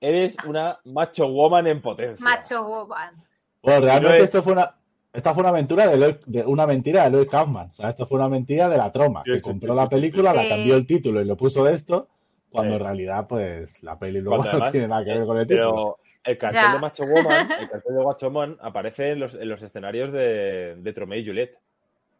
eres 0.00 0.36
una 0.46 0.78
macho 0.84 1.26
woman 1.26 1.66
en 1.66 1.82
potencia. 1.82 2.24
Macho 2.24 2.62
woman. 2.64 3.16
Bueno, 3.62 3.80
realmente 3.86 4.18
es- 4.18 4.24
esto 4.24 4.42
fue 4.42 4.52
una. 4.52 4.76
Esta 5.12 5.34
fue 5.34 5.42
una 5.42 5.50
aventura 5.50 5.86
de, 5.88 5.96
Lloyd- 5.98 6.24
de 6.26 6.42
una 6.44 6.66
mentira 6.66 7.04
de 7.04 7.10
Lloyd 7.10 7.28
Kaufman. 7.28 7.70
O 7.70 7.74
sea, 7.74 7.90
esto 7.90 8.06
fue 8.06 8.18
una 8.18 8.28
mentira 8.28 8.68
de 8.68 8.78
la 8.78 8.90
troma. 8.90 9.22
Sí, 9.24 9.32
que 9.32 9.38
sí, 9.38 9.44
compró 9.44 9.72
sí, 9.72 9.76
la 9.76 9.82
sí, 9.84 9.88
película, 9.90 10.32
la 10.32 10.48
cambió 10.48 10.74
el 10.76 10.86
título 10.86 11.20
y 11.20 11.24
le 11.26 11.36
puso 11.36 11.68
esto, 11.68 12.08
cuando 12.50 12.74
Sí. 12.74 12.80
en 12.80 12.84
realidad, 12.86 13.26
pues, 13.28 13.82
la 13.82 13.98
peli 13.98 14.20
luego 14.20 14.42
no 14.68 14.70
tiene 14.70 14.88
nada 14.88 15.04
que 15.04 15.12
ver 15.12 15.26
con 15.26 15.38
el 15.38 15.46
título. 15.46 15.70
Pero 15.72 15.98
el 16.24 16.38
cartel 16.38 16.60
Ya. 16.62 16.72
de 16.74 16.78
Macho 16.78 17.04
Woman, 17.06 17.50
el 17.60 17.68
cartel 17.70 17.94
de 17.96 18.04
Macho 18.04 18.26
Woman 18.30 18.56
aparece 18.62 19.10
en 19.10 19.20
los, 19.20 19.34
en 19.34 19.48
los 19.48 19.60
escenarios 19.62 20.12
de, 20.12 20.76
de 20.76 20.92
Tromeo 20.92 21.18
y 21.18 21.26
Juliet. 21.26 21.58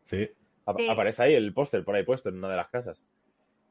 Sí. 0.04 0.28
Ap- 0.66 0.76
Sí. 0.76 0.88
Aparece 0.88 1.22
ahí 1.22 1.34
el 1.34 1.52
póster 1.54 1.84
por 1.84 1.94
ahí 1.96 2.04
puesto 2.04 2.28
en 2.28 2.36
una 2.36 2.48
de 2.50 2.56
las 2.56 2.68
casas. 2.68 3.04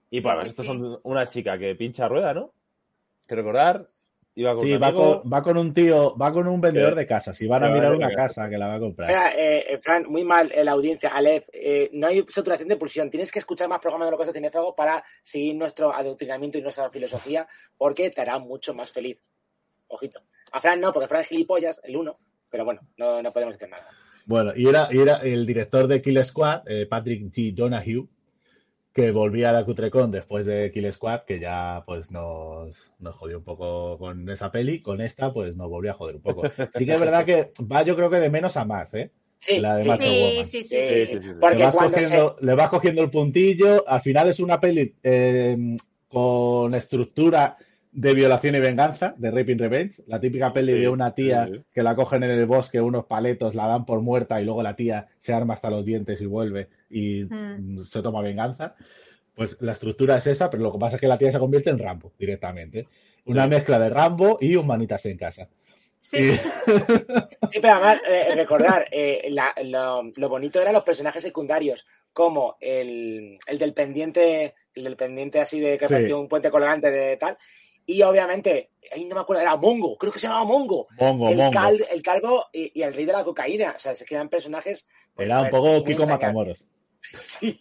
Y 0.09 0.19
pues, 0.21 0.35
Sí, 0.41 0.47
estos 0.47 0.65
sí. 0.65 0.71
son 0.71 0.99
una 1.03 1.27
chica 1.27 1.57
que 1.59 1.75
pincha 1.75 2.07
rueda, 2.07 2.33
¿no? 2.33 2.51
Que 3.27 3.35
recordar, 3.35 3.85
Iba 4.33 4.53
con 4.53 4.63
Sí, 4.63 4.77
va 4.77 4.93
con, 4.93 5.21
va 5.31 5.43
con 5.43 5.57
un 5.57 5.73
tío, 5.73 6.15
va 6.15 6.31
con 6.31 6.47
un 6.47 6.61
vendedor 6.61 6.95
de 6.95 7.05
casas 7.05 7.39
y 7.41 7.47
van 7.47 7.63
a 7.63 7.67
va 7.67 7.73
mirar 7.73 7.93
una 7.93 8.07
casa. 8.09 8.43
casa 8.43 8.49
que 8.49 8.57
la 8.57 8.67
va 8.67 8.75
a 8.75 8.79
comprar. 8.79 9.09
Espera, 9.09 9.33
eh, 9.35 9.79
Fran, 9.81 10.05
muy 10.07 10.23
mal 10.23 10.51
eh, 10.53 10.63
la 10.63 10.71
audiencia. 10.71 11.09
Aleph, 11.09 11.49
eh, 11.51 11.89
no 11.93 12.07
hay 12.07 12.23
saturación 12.29 12.69
de 12.69 12.77
pulsión. 12.77 13.09
Tienes 13.09 13.31
que 13.31 13.39
escuchar 13.39 13.67
más 13.67 13.79
programas 13.79 14.07
de 14.07 14.11
lo 14.11 14.17
que 14.17 14.23
hace 14.23 14.33
Cinefago 14.33 14.73
para 14.73 15.03
seguir 15.21 15.55
nuestro 15.55 15.93
adoctrinamiento 15.93 16.57
y 16.57 16.61
nuestra 16.61 16.89
filosofía, 16.89 17.45
porque 17.77 18.09
te 18.09 18.21
hará 18.21 18.39
mucho 18.39 18.73
más 18.73 18.91
feliz. 18.91 19.21
Ojito. 19.87 20.21
A 20.53 20.61
Fran 20.61 20.79
no, 20.79 20.93
porque 20.93 21.09
Fran 21.09 21.21
es 21.21 21.27
gilipollas, 21.27 21.81
el 21.83 21.97
uno, 21.97 22.19
pero 22.49 22.63
bueno, 22.63 22.81
no, 22.97 23.21
no 23.21 23.33
podemos 23.33 23.55
hacer 23.55 23.69
nada. 23.69 23.87
Bueno, 24.25 24.53
y 24.55 24.67
era, 24.67 24.87
y 24.91 24.99
era 24.99 25.15
el 25.17 25.45
director 25.45 25.87
de 25.87 26.01
Kill 26.01 26.23
Squad, 26.23 26.61
eh, 26.67 26.85
Patrick 26.85 27.23
G. 27.31 27.53
Donahue, 27.53 28.07
que 28.93 29.11
volvía 29.11 29.49
a 29.49 29.53
la 29.53 29.63
Cutrecon 29.63 30.11
después 30.11 30.45
de 30.45 30.71
Kill 30.73 30.91
Squad, 30.91 31.21
que 31.21 31.39
ya 31.39 31.83
pues 31.85 32.11
nos, 32.11 32.91
nos 32.99 33.15
jodió 33.15 33.37
un 33.37 33.43
poco 33.43 33.97
con 33.97 34.29
esa 34.29 34.51
peli. 34.51 34.81
Con 34.81 34.99
esta, 35.01 35.31
pues 35.33 35.55
nos 35.55 35.69
volvió 35.69 35.91
a 35.91 35.95
joder 35.95 36.15
un 36.17 36.21
poco. 36.21 36.43
Sí 36.77 36.85
que 36.85 36.93
es 36.93 36.99
verdad 36.99 37.25
que 37.25 37.51
va, 37.71 37.83
yo 37.83 37.95
creo 37.95 38.09
que 38.09 38.19
de 38.19 38.29
menos 38.29 38.57
a 38.57 38.65
más, 38.65 38.93
¿eh? 38.93 39.11
Sí, 39.37 39.59
La 39.59 39.77
de 39.77 39.83
sí. 39.83 39.89
Macho 39.89 40.03
Sí, 40.03 40.19
Woman. 40.19 40.45
sí, 40.45 40.63
sí, 40.63 40.69
Sí, 40.69 40.75
sí, 40.75 41.05
sí, 41.05 41.05
sí. 41.05 41.19
sí, 41.21 41.27
sí. 41.29 41.33
Le 41.55 41.63
vas, 41.63 41.75
cogiendo, 41.75 42.35
se... 42.39 42.45
le 42.45 42.53
vas 42.55 42.69
cogiendo 42.69 43.01
el 43.01 43.09
puntillo. 43.09 43.87
Al 43.87 44.01
final 44.01 44.29
es 44.29 44.39
una 44.39 44.59
peli 44.59 44.93
eh, 45.03 45.77
con 46.07 46.75
estructura 46.75 47.57
de 47.93 48.13
violación 48.13 48.55
y 48.55 48.59
venganza, 48.59 49.15
de 49.17 49.31
Raping 49.31 49.57
Revenge. 49.57 50.03
La 50.07 50.19
típica 50.19 50.53
peli 50.53 50.73
Sí, 50.73 50.79
de 50.81 50.89
una 50.89 51.13
tía 51.15 51.49
que 51.73 51.81
la 51.83 51.95
cogen 51.95 52.23
en 52.23 52.31
el 52.31 52.45
bosque, 52.45 52.79
unos 52.81 53.05
paletos, 53.05 53.55
la 53.55 53.67
dan 53.67 53.85
por 53.85 54.01
muerta 54.01 54.39
y 54.41 54.45
luego 54.45 54.61
la 54.63 54.75
tía 54.75 55.07
se 55.19 55.33
arma 55.33 55.55
hasta 55.55 55.69
los 55.69 55.85
dientes 55.85 56.21
y 56.21 56.25
vuelve 56.25 56.67
y 56.91 57.23
Mm. 57.25 57.75
mm, 57.79 57.83
se 57.83 58.01
toma 58.01 58.21
venganza. 58.21 58.75
Pues 59.35 59.61
la 59.61 59.71
estructura 59.71 60.17
es 60.17 60.27
esa, 60.27 60.49
pero 60.49 60.61
lo 60.63 60.71
que 60.71 60.77
pasa 60.79 60.95
es 60.97 61.01
que 61.01 61.07
la 61.07 61.17
tía 61.17 61.31
se 61.31 61.39
convierte 61.39 61.69
en 61.69 61.79
Rambo 61.79 62.11
directamente. 62.19 62.87
Una 63.25 63.43
Sí. 63.43 63.49
mezcla 63.49 63.79
de 63.79 63.89
Rambo 63.89 64.37
y 64.41 64.55
un 64.55 64.67
manitas 64.67 65.05
en 65.05 65.17
casa. 65.17 65.47
Sí. 66.01 66.17
Y- 66.17 66.31
Sí, 67.51 67.59
pero 67.61 67.73
además, 67.75 68.01
eh, 68.07 68.35
recordar, 68.35 68.87
eh, 68.91 69.27
la- 69.29 69.53
lo, 69.63 70.03
lo 70.15 70.29
bonito 70.29 70.59
eran 70.61 70.73
los 70.73 70.83
personajes 70.83 71.21
secundarios, 71.23 71.85
como 72.13 72.57
el, 72.59 73.37
el 73.47 73.57
del 73.57 73.73
pendiente, 73.73 74.53
el 74.73 74.83
del 74.83 74.95
pendiente 74.95 75.39
así 75.39 75.59
de 75.59 75.77
que 75.77 75.87
Sí. 75.87 75.93
parecía 75.93 76.15
un 76.17 76.27
puente 76.27 76.49
colgante 76.49 76.89
de 76.91 77.17
tal, 77.17 77.37
y 77.85 78.01
obviamente, 78.03 78.71
ahí 78.93 79.05
no 79.05 79.15
me 79.15 79.21
acuerdo, 79.21 79.41
era 79.41 79.55
Mongo, 79.57 79.97
creo 79.97 80.11
que 80.11 80.19
se 80.19 80.27
llamaba 80.27 80.45
Mongo, 80.45 80.87
Mongo, 80.99 81.29
el, 81.29 81.37
Mongo. 81.37 81.51
cal- 81.51 81.85
el 81.91 82.01
calvo 82.01 82.45
y, 82.53 82.71
y 82.79 82.83
el 82.83 82.93
rey 82.93 83.05
de 83.05 83.13
la 83.13 83.23
cocaína, 83.23 83.73
o 83.75 83.79
sea, 83.79 83.95
se 83.95 84.05
quedan 84.05 84.29
personajes... 84.29 84.85
pues, 85.13 85.25
Era 85.25 85.37
un 85.37 85.43
ver, 85.43 85.51
poco 85.51 85.83
Kiko. 85.83 86.05
Matamoros. 86.05 86.67
Sí. 87.01 87.57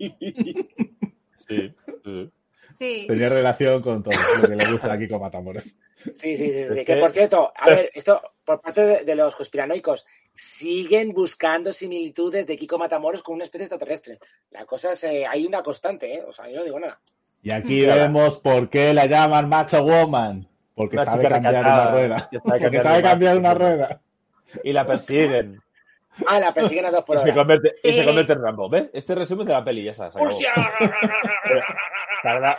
Sí, 1.48 1.74
sí. 2.04 2.30
Sí. 2.78 3.04
Tenía 3.08 3.28
relación 3.28 3.82
con 3.82 4.02
todo 4.02 4.14
lo 4.40 4.48
que 4.48 4.54
le 4.56 4.70
gusta 4.72 4.92
a 4.92 4.98
Kiko 4.98 5.18
Matamoros. 5.18 5.64
Sí, 5.96 6.36
sí, 6.36 6.36
sí, 6.36 6.84
Que 6.84 6.96
por 6.96 7.10
cierto, 7.10 7.52
a 7.54 7.68
ver, 7.68 7.90
esto 7.92 8.20
por 8.44 8.60
parte 8.60 8.80
de, 8.84 9.04
de 9.04 9.14
los 9.14 9.34
conspiranoicos, 9.36 10.06
siguen 10.34 11.12
buscando 11.12 11.72
similitudes 11.72 12.46
de 12.46 12.56
Kiko 12.56 12.78
Matamoros 12.78 13.22
con 13.22 13.34
una 13.34 13.44
especie 13.44 13.64
extraterrestre. 13.64 14.18
La 14.50 14.64
cosa 14.64 14.92
es, 14.92 15.04
eh, 15.04 15.26
hay 15.26 15.44
una 15.46 15.62
constante, 15.62 16.14
¿eh? 16.14 16.22
O 16.26 16.32
sea, 16.32 16.48
yo 16.48 16.56
no 16.58 16.64
digo 16.64 16.80
nada. 16.80 17.00
Y 17.42 17.50
aquí 17.50 17.82
Claro. 17.84 18.00
vemos 18.02 18.38
por 18.38 18.70
qué 18.70 18.94
la 18.94 19.06
llaman 19.06 19.48
Macho 19.48 19.82
Woman. 19.84 20.48
Porque 20.74 20.96
Una 20.96 21.04
sabe 21.04 21.28
cambiar 21.28 21.52
recatada, 21.54 21.82
una 21.82 21.90
rueda. 21.90 22.30
Porque 22.42 22.60
cambiar 22.60 22.82
sabe 22.84 23.02
cambiar 23.02 23.38
una 23.38 23.54
rueda. 23.54 24.00
Y 24.64 24.72
la 24.72 24.86
persiguen. 24.86 25.60
Ah, 26.26 26.40
la 26.40 26.52
persiguen 26.54 26.86
a 26.86 26.90
dos 26.90 27.04
por 27.04 27.16
Y 27.16 27.18
se 27.18 27.24
hora. 27.24 27.34
convierte, 27.34 27.74
y 27.82 27.92
se 27.92 28.04
convierte 28.04 28.32
en 28.32 28.42
Rambo. 28.42 28.68
¿Ves? 28.68 28.90
Este 28.94 29.14
resumen 29.14 29.46
de 29.46 29.52
la 29.52 29.64
peli, 29.64 29.82
ya. 29.84 29.92
Pero 31.44 31.60
Tarda, 32.22 32.58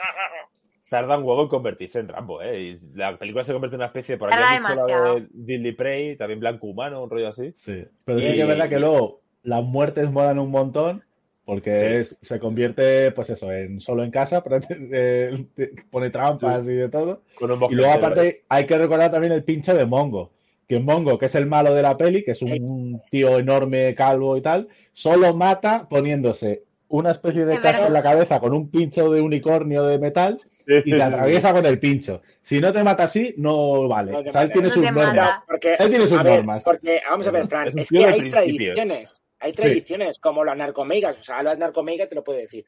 tarda 0.90 1.18
un 1.18 1.24
huevo 1.24 1.44
en 1.44 1.48
convertirse 1.50 2.00
en 2.00 2.08
Rambo, 2.08 2.42
¿eh? 2.42 2.60
Y 2.62 2.78
la 2.96 3.18
película 3.18 3.44
se 3.44 3.54
convierte 3.54 3.76
en 3.76 3.80
una 3.82 3.88
especie, 3.88 4.18
por 4.18 4.34
aquí 4.34 4.42
han 4.44 4.62
dicho 4.62 4.88
la 4.88 5.14
de 5.14 5.28
Dilly 5.32 5.72
Prey, 5.74 6.18
también 6.18 6.40
Blanco 6.40 6.68
Humano, 6.68 7.04
un 7.04 7.10
rollo 7.10 7.28
así. 7.30 7.52
Sí. 7.56 7.84
Pero 8.04 8.18
sí, 8.18 8.26
Sí. 8.26 8.34
que 8.36 8.42
es 8.42 8.48
verdad 8.48 8.70
que 8.70 8.80
luego 8.80 9.22
las 9.44 9.64
muertes 9.64 10.10
molan 10.12 10.40
un 10.40 10.52
montón. 10.52 11.04
Porque 11.44 11.80
Sí. 11.80 11.86
es, 11.86 12.20
se 12.22 12.40
convierte, 12.40 13.12
pues 13.12 13.32
eso, 13.32 13.52
en 13.52 13.82
solo 13.82 14.04
en 14.04 14.12
casa, 14.12 14.44
pero, 14.44 14.60
eh, 14.70 15.46
pone 15.90 16.10
trampas 16.12 16.64
y 16.66 16.74
de 16.76 16.88
todo. 16.88 17.24
Con 17.36 17.50
un 17.52 17.58
Y 17.58 17.60
luego, 17.60 17.68
mosquetero, 17.70 17.88
¿eh? 17.88 17.94
aparte, 17.98 18.44
hay 18.48 18.66
que 18.68 18.78
recordar 18.78 19.12
también 19.12 19.34
el 19.34 19.44
pincho 19.44 19.74
de 19.74 19.86
Mongo. 19.86 20.32
Que 20.72 20.80
Mongo, 20.80 21.18
que 21.18 21.26
es 21.26 21.36
el 21.36 21.48
malo 21.48 21.74
de 21.76 21.82
la 21.82 21.98
peli, 21.98 22.24
que 22.24 22.32
es 22.32 22.42
un 22.42 23.02
tío 23.12 23.38
enorme, 23.38 23.94
calvo 23.94 24.38
y 24.38 24.42
tal, 24.42 24.70
solo 24.94 25.34
mata 25.34 25.86
poniéndose 25.90 26.64
una 26.88 27.12
especie 27.12 27.44
de 27.44 27.60
casco 27.60 27.88
en 27.88 27.94
la 27.94 28.02
cabeza 28.02 28.40
con 28.40 28.54
un 28.54 28.72
pincho 28.72 29.12
de 29.12 29.20
unicornio 29.20 29.84
de 29.84 30.00
metal 30.00 30.38
y 30.66 30.92
te 30.92 31.04
atraviesa 31.04 31.52
con 31.52 31.66
el 31.66 31.78
pincho. 31.78 32.22
Si 32.42 32.62
no 32.62 32.72
te 32.72 32.86
mata 32.86 33.04
así, 33.04 33.34
no 33.36 33.86
vale. 33.90 34.14
No 34.14 34.20
o 34.20 34.24
sea, 34.32 34.44
él 34.44 34.52
tiene 34.54 34.70
No 34.70 34.74
sus 34.74 34.84
normas. 34.90 35.40
Porque, 35.46 35.76
Él 35.78 35.90
tiene 35.90 36.08
sus 36.08 36.24
ver, 36.24 36.36
normas. 36.38 36.64
porque, 36.64 37.02
vamos 37.10 37.28
a 37.28 37.32
ver, 37.32 37.48
Fran, 37.50 37.78
Es 37.78 37.90
que 37.90 37.98
hay 38.06 38.20
principios. 38.22 38.32
tradiciones. 38.32 39.14
Hay 39.42 39.52
Sí. 39.52 39.58
tradiciones, 39.62 40.20
como 40.20 40.46
las 40.46 40.56
narcomegas. 40.56 41.20
O 41.20 41.24
sea, 41.24 41.44
las 41.44 41.58
narcomegas 41.58 42.08
te 42.08 42.16
lo 42.16 42.24
puedo 42.24 42.40
decir. 42.40 42.64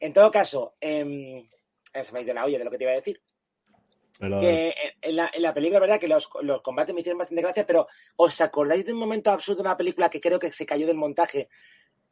En 0.00 0.14
todo 0.14 0.30
caso, 0.30 0.72
em, 0.80 1.36
eh, 1.92 2.02
se 2.02 2.12
me 2.14 2.20
ha 2.20 2.22
ido 2.22 2.32
la 2.32 2.46
olla 2.46 2.56
de 2.58 2.64
lo 2.64 2.70
que 2.70 2.78
te 2.78 2.84
iba 2.84 2.92
a 2.92 2.96
decir. 2.96 3.20
Pero- 4.18 4.38
que 4.40 4.74
en 5.00 5.16
la, 5.16 5.30
en 5.32 5.42
la 5.42 5.54
película, 5.54 5.80
verdad, 5.80 5.98
que 5.98 6.08
los, 6.08 6.28
los 6.42 6.60
combates 6.62 6.94
me 6.94 7.00
hicieron 7.00 7.18
bastante 7.18 7.42
gracia, 7.42 7.66
pero 7.66 7.86
¿os 8.16 8.40
acordáis 8.40 8.84
de 8.84 8.92
un 8.92 8.98
momento 8.98 9.30
absurdo 9.30 9.62
de 9.62 9.68
una 9.68 9.76
película 9.76 10.08
que 10.10 10.20
creo 10.20 10.38
que 10.38 10.52
se 10.52 10.66
cayó 10.66 10.86
del 10.86 10.96
montaje? 10.96 11.48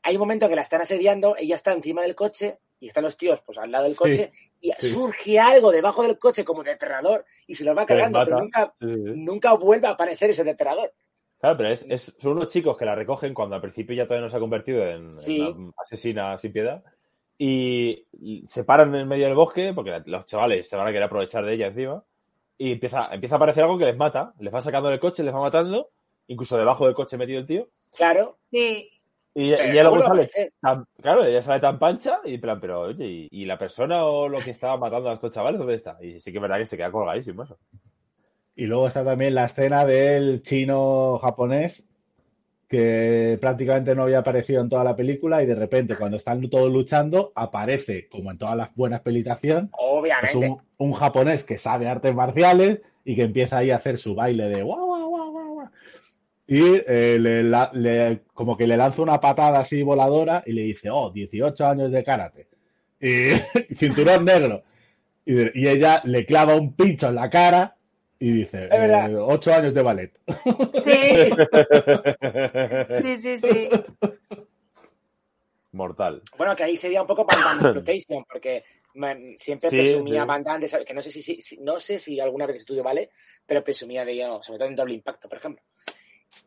Hay 0.03 0.15
un 0.17 0.21
momento 0.21 0.49
que 0.49 0.57
la 0.57 0.63
están 0.63 0.81
asediando, 0.81 1.37
ella 1.37 1.57
está 1.57 1.73
encima 1.73 2.01
del 2.03 2.15
coche 2.15 2.59
y 2.79 2.87
están 2.89 3.05
los 3.05 3.19
tíos 3.19 3.43
pues 3.43 3.59
al 3.59 3.71
lado 3.71 3.85
del 3.85 3.93
Sí, 3.93 3.99
coche 3.99 4.33
y 4.61 4.73
sí. 4.73 4.89
surge 4.89 5.39
algo 5.39 5.71
debajo 5.71 6.03
del 6.03 6.19
coche 6.19 6.43
como 6.45 6.63
depredador 6.65 7.27
y 7.47 7.55
se 7.55 7.65
los 7.65 7.77
va 7.77 7.85
cargando, 7.85 8.21
pero 8.25 8.39
nunca, 8.41 8.75
Sí, 8.81 8.87
nunca 8.89 9.53
vuelve 9.53 9.87
a 9.87 9.91
aparecer 9.91 10.31
ese 10.31 10.43
depredador. 10.43 10.95
Claro, 11.39 11.57
pero 11.59 11.69
es, 11.71 11.85
es- 11.89 12.15
son 12.19 12.33
unos 12.33 12.49
chicos 12.49 12.77
que 12.79 12.85
la 12.87 12.95
recogen 12.95 13.35
cuando 13.35 13.57
al 13.57 13.61
principio 13.63 13.95
ya 13.95 14.05
todavía 14.07 14.25
no 14.25 14.31
se 14.31 14.37
ha 14.37 14.41
convertido 14.41 14.87
en, 14.87 15.11
en 15.27 15.43
una 15.57 15.73
asesina 15.83 16.39
sin 16.39 16.53
piedad. 16.53 16.83
Y 17.43 18.05
se 18.49 18.65
paran 18.65 18.95
en 18.95 19.09
medio 19.09 19.25
del 19.25 19.35
bosque, 19.35 19.73
porque 19.75 20.03
los 20.05 20.27
chavales 20.27 20.69
se 20.69 20.77
van 20.77 20.87
a 20.87 20.91
querer 20.91 21.05
aprovechar 21.05 21.43
de 21.43 21.55
ella 21.55 21.69
encima. 21.69 22.05
Y 22.59 22.73
empieza, 22.73 23.09
empieza 23.11 23.37
a 23.37 23.39
aparecer 23.39 23.63
algo 23.65 23.79
que 23.79 23.87
les 23.87 23.97
mata. 23.97 24.35
Les 24.41 24.55
va 24.55 24.61
sacando 24.61 24.91
del 24.91 25.01
coche, 25.01 25.23
les 25.23 25.35
va 25.35 25.41
matando. 25.41 25.89
Incluso 26.27 26.59
debajo 26.59 26.85
del 26.85 26.95
coche 26.95 27.17
metido 27.17 27.41
el 27.41 27.47
tío. 27.47 27.69
Claro, 27.97 28.37
Sí. 28.51 28.91
Y, 29.33 29.53
Pero 29.53 29.65
y 29.65 29.71
ella 29.71 29.83
luego 29.85 30.01
sale 30.01 30.29
tan, 30.61 30.85
claro, 31.01 31.25
ella 31.25 31.41
sale 31.41 31.61
tan 31.61 31.79
pancha 31.79 32.19
y 32.25 32.35
en 32.35 32.41
plan, 32.41 32.61
pero 32.61 32.81
oye, 32.81 33.07
¿y, 33.07 33.29
y 33.31 33.45
la 33.45 33.57
persona 33.57 34.05
o 34.05 34.29
lo 34.29 34.39
que 34.39 34.51
estaba 34.51 34.77
matando 34.77 35.09
a 35.09 35.15
estos 35.15 35.33
chavales 35.33 35.59
dónde 35.59 35.77
está? 35.77 35.97
Y 36.03 36.21
sí 36.21 36.33
que 36.33 36.39
es 36.39 36.43
verdad 36.43 36.59
que 36.59 36.67
se 36.67 36.77
queda 36.77 36.91
colgadísimo 36.91 37.45
eso. 37.45 37.57
Y 38.57 38.67
luego 38.67 38.89
está 38.89 39.05
también 39.05 39.35
la 39.35 39.45
escena 39.45 39.87
del 39.87 40.43
chino 40.43 41.19
japonés, 41.23 41.89
que 42.71 43.37
prácticamente 43.41 43.95
no 43.97 44.05
había 44.05 44.21
aparecido 44.21 44.63
en 44.63 44.69
toda 44.71 44.85
la 44.85 44.97
película 44.97 45.43
y 45.43 45.47
de 45.47 45.57
repente 45.57 45.97
cuando 45.97 46.17
están 46.19 46.49
todos 46.49 46.73
luchando 46.73 47.33
aparece, 47.35 48.09
como 48.09 48.31
en 48.31 48.39
todas 48.39 48.57
las 48.57 48.75
buenas 48.77 49.01
pelis 49.03 49.25
de 49.27 49.33
acción, 49.33 49.65
es 49.67 49.71
obviamente. 49.79 50.39
un, 50.39 50.59
un 50.79 50.93
japonés 50.95 51.45
que 51.45 51.59
sabe 51.59 51.89
artes 51.89 52.15
marciales 52.15 52.81
y 53.05 53.17
que 53.17 53.25
empieza 53.25 53.59
ahí 53.59 53.73
a 53.73 53.77
hacer 53.77 53.99
su 53.99 54.15
baile 54.15 54.45
de 54.49 54.63
guau, 54.63 54.87
guau, 54.87 55.09
guau, 55.11 55.33
guau. 55.55 55.69
Y 56.47 56.63
eh, 56.87 57.19
le, 57.21 57.43
la- 57.45 57.71
le- 57.75 58.23
como 58.35 58.57
que 58.57 58.67
le 58.69 58.77
lanza 58.77 59.03
una 59.03 59.21
patada 59.21 59.59
así 59.61 59.83
voladora 59.83 60.43
y 60.47 60.53
le 60.53 60.63
dice, 60.63 60.91
oh, 60.91 61.11
18 61.11 61.67
años 61.67 61.91
de 61.93 62.05
karate. 62.05 62.49
Y 63.01 63.75
cinturón 63.75 64.25
negro. 64.27 64.63
Y, 65.25 65.61
y 65.61 65.69
ella 65.69 66.03
le 66.05 66.27
clava 66.27 66.55
un 66.57 66.75
pincho 66.75 67.09
en 67.09 67.17
la 67.17 67.31
cara 67.31 67.77
y 68.21 68.33
dice, 68.33 68.65
Es 68.65 68.71
verdad. 68.71 69.11
"Eh, 69.11 69.17
8 69.17 69.53
años 69.55 69.75
de 69.75 69.83
ballet. 69.83 70.13
Sí, 70.85 71.31
sí, 73.03 73.17
sí, 73.17 73.39
sí. 73.39 73.69
Mortal. 75.73 76.21
Bueno, 76.37 76.55
que 76.57 76.65
ahí 76.65 76.77
sería 76.77 77.01
un 77.01 77.07
poco 77.07 77.25
Van 77.25 77.39
Exploitation, 77.61 78.25
porque 78.25 78.65
man, 78.95 79.35
siempre 79.39 79.71
Sí, 79.71 79.77
presumía 79.77 80.23
sí. 80.23 80.27
Van 80.29 80.43
Damme 80.43 80.61
de 80.61 80.67
esa- 80.67 80.85
que 80.85 80.93
no 80.95 81.01
sé 81.01 81.11
si, 81.13 81.59
no 81.61 81.79
sé 81.79 81.99
si 81.99 82.19
alguna 82.19 82.47
vez 82.47 82.57
estudio 82.57 82.83
vale, 82.83 83.11
pero 83.47 83.63
presumía 83.63 84.05
de 84.05 84.13
ello, 84.13 84.43
sobre 84.43 84.59
todo 84.59 84.69
en 84.69 84.77
doble 84.77 84.95
impacto, 84.95 85.29
por 85.29 85.39
ejemplo. 85.39 85.63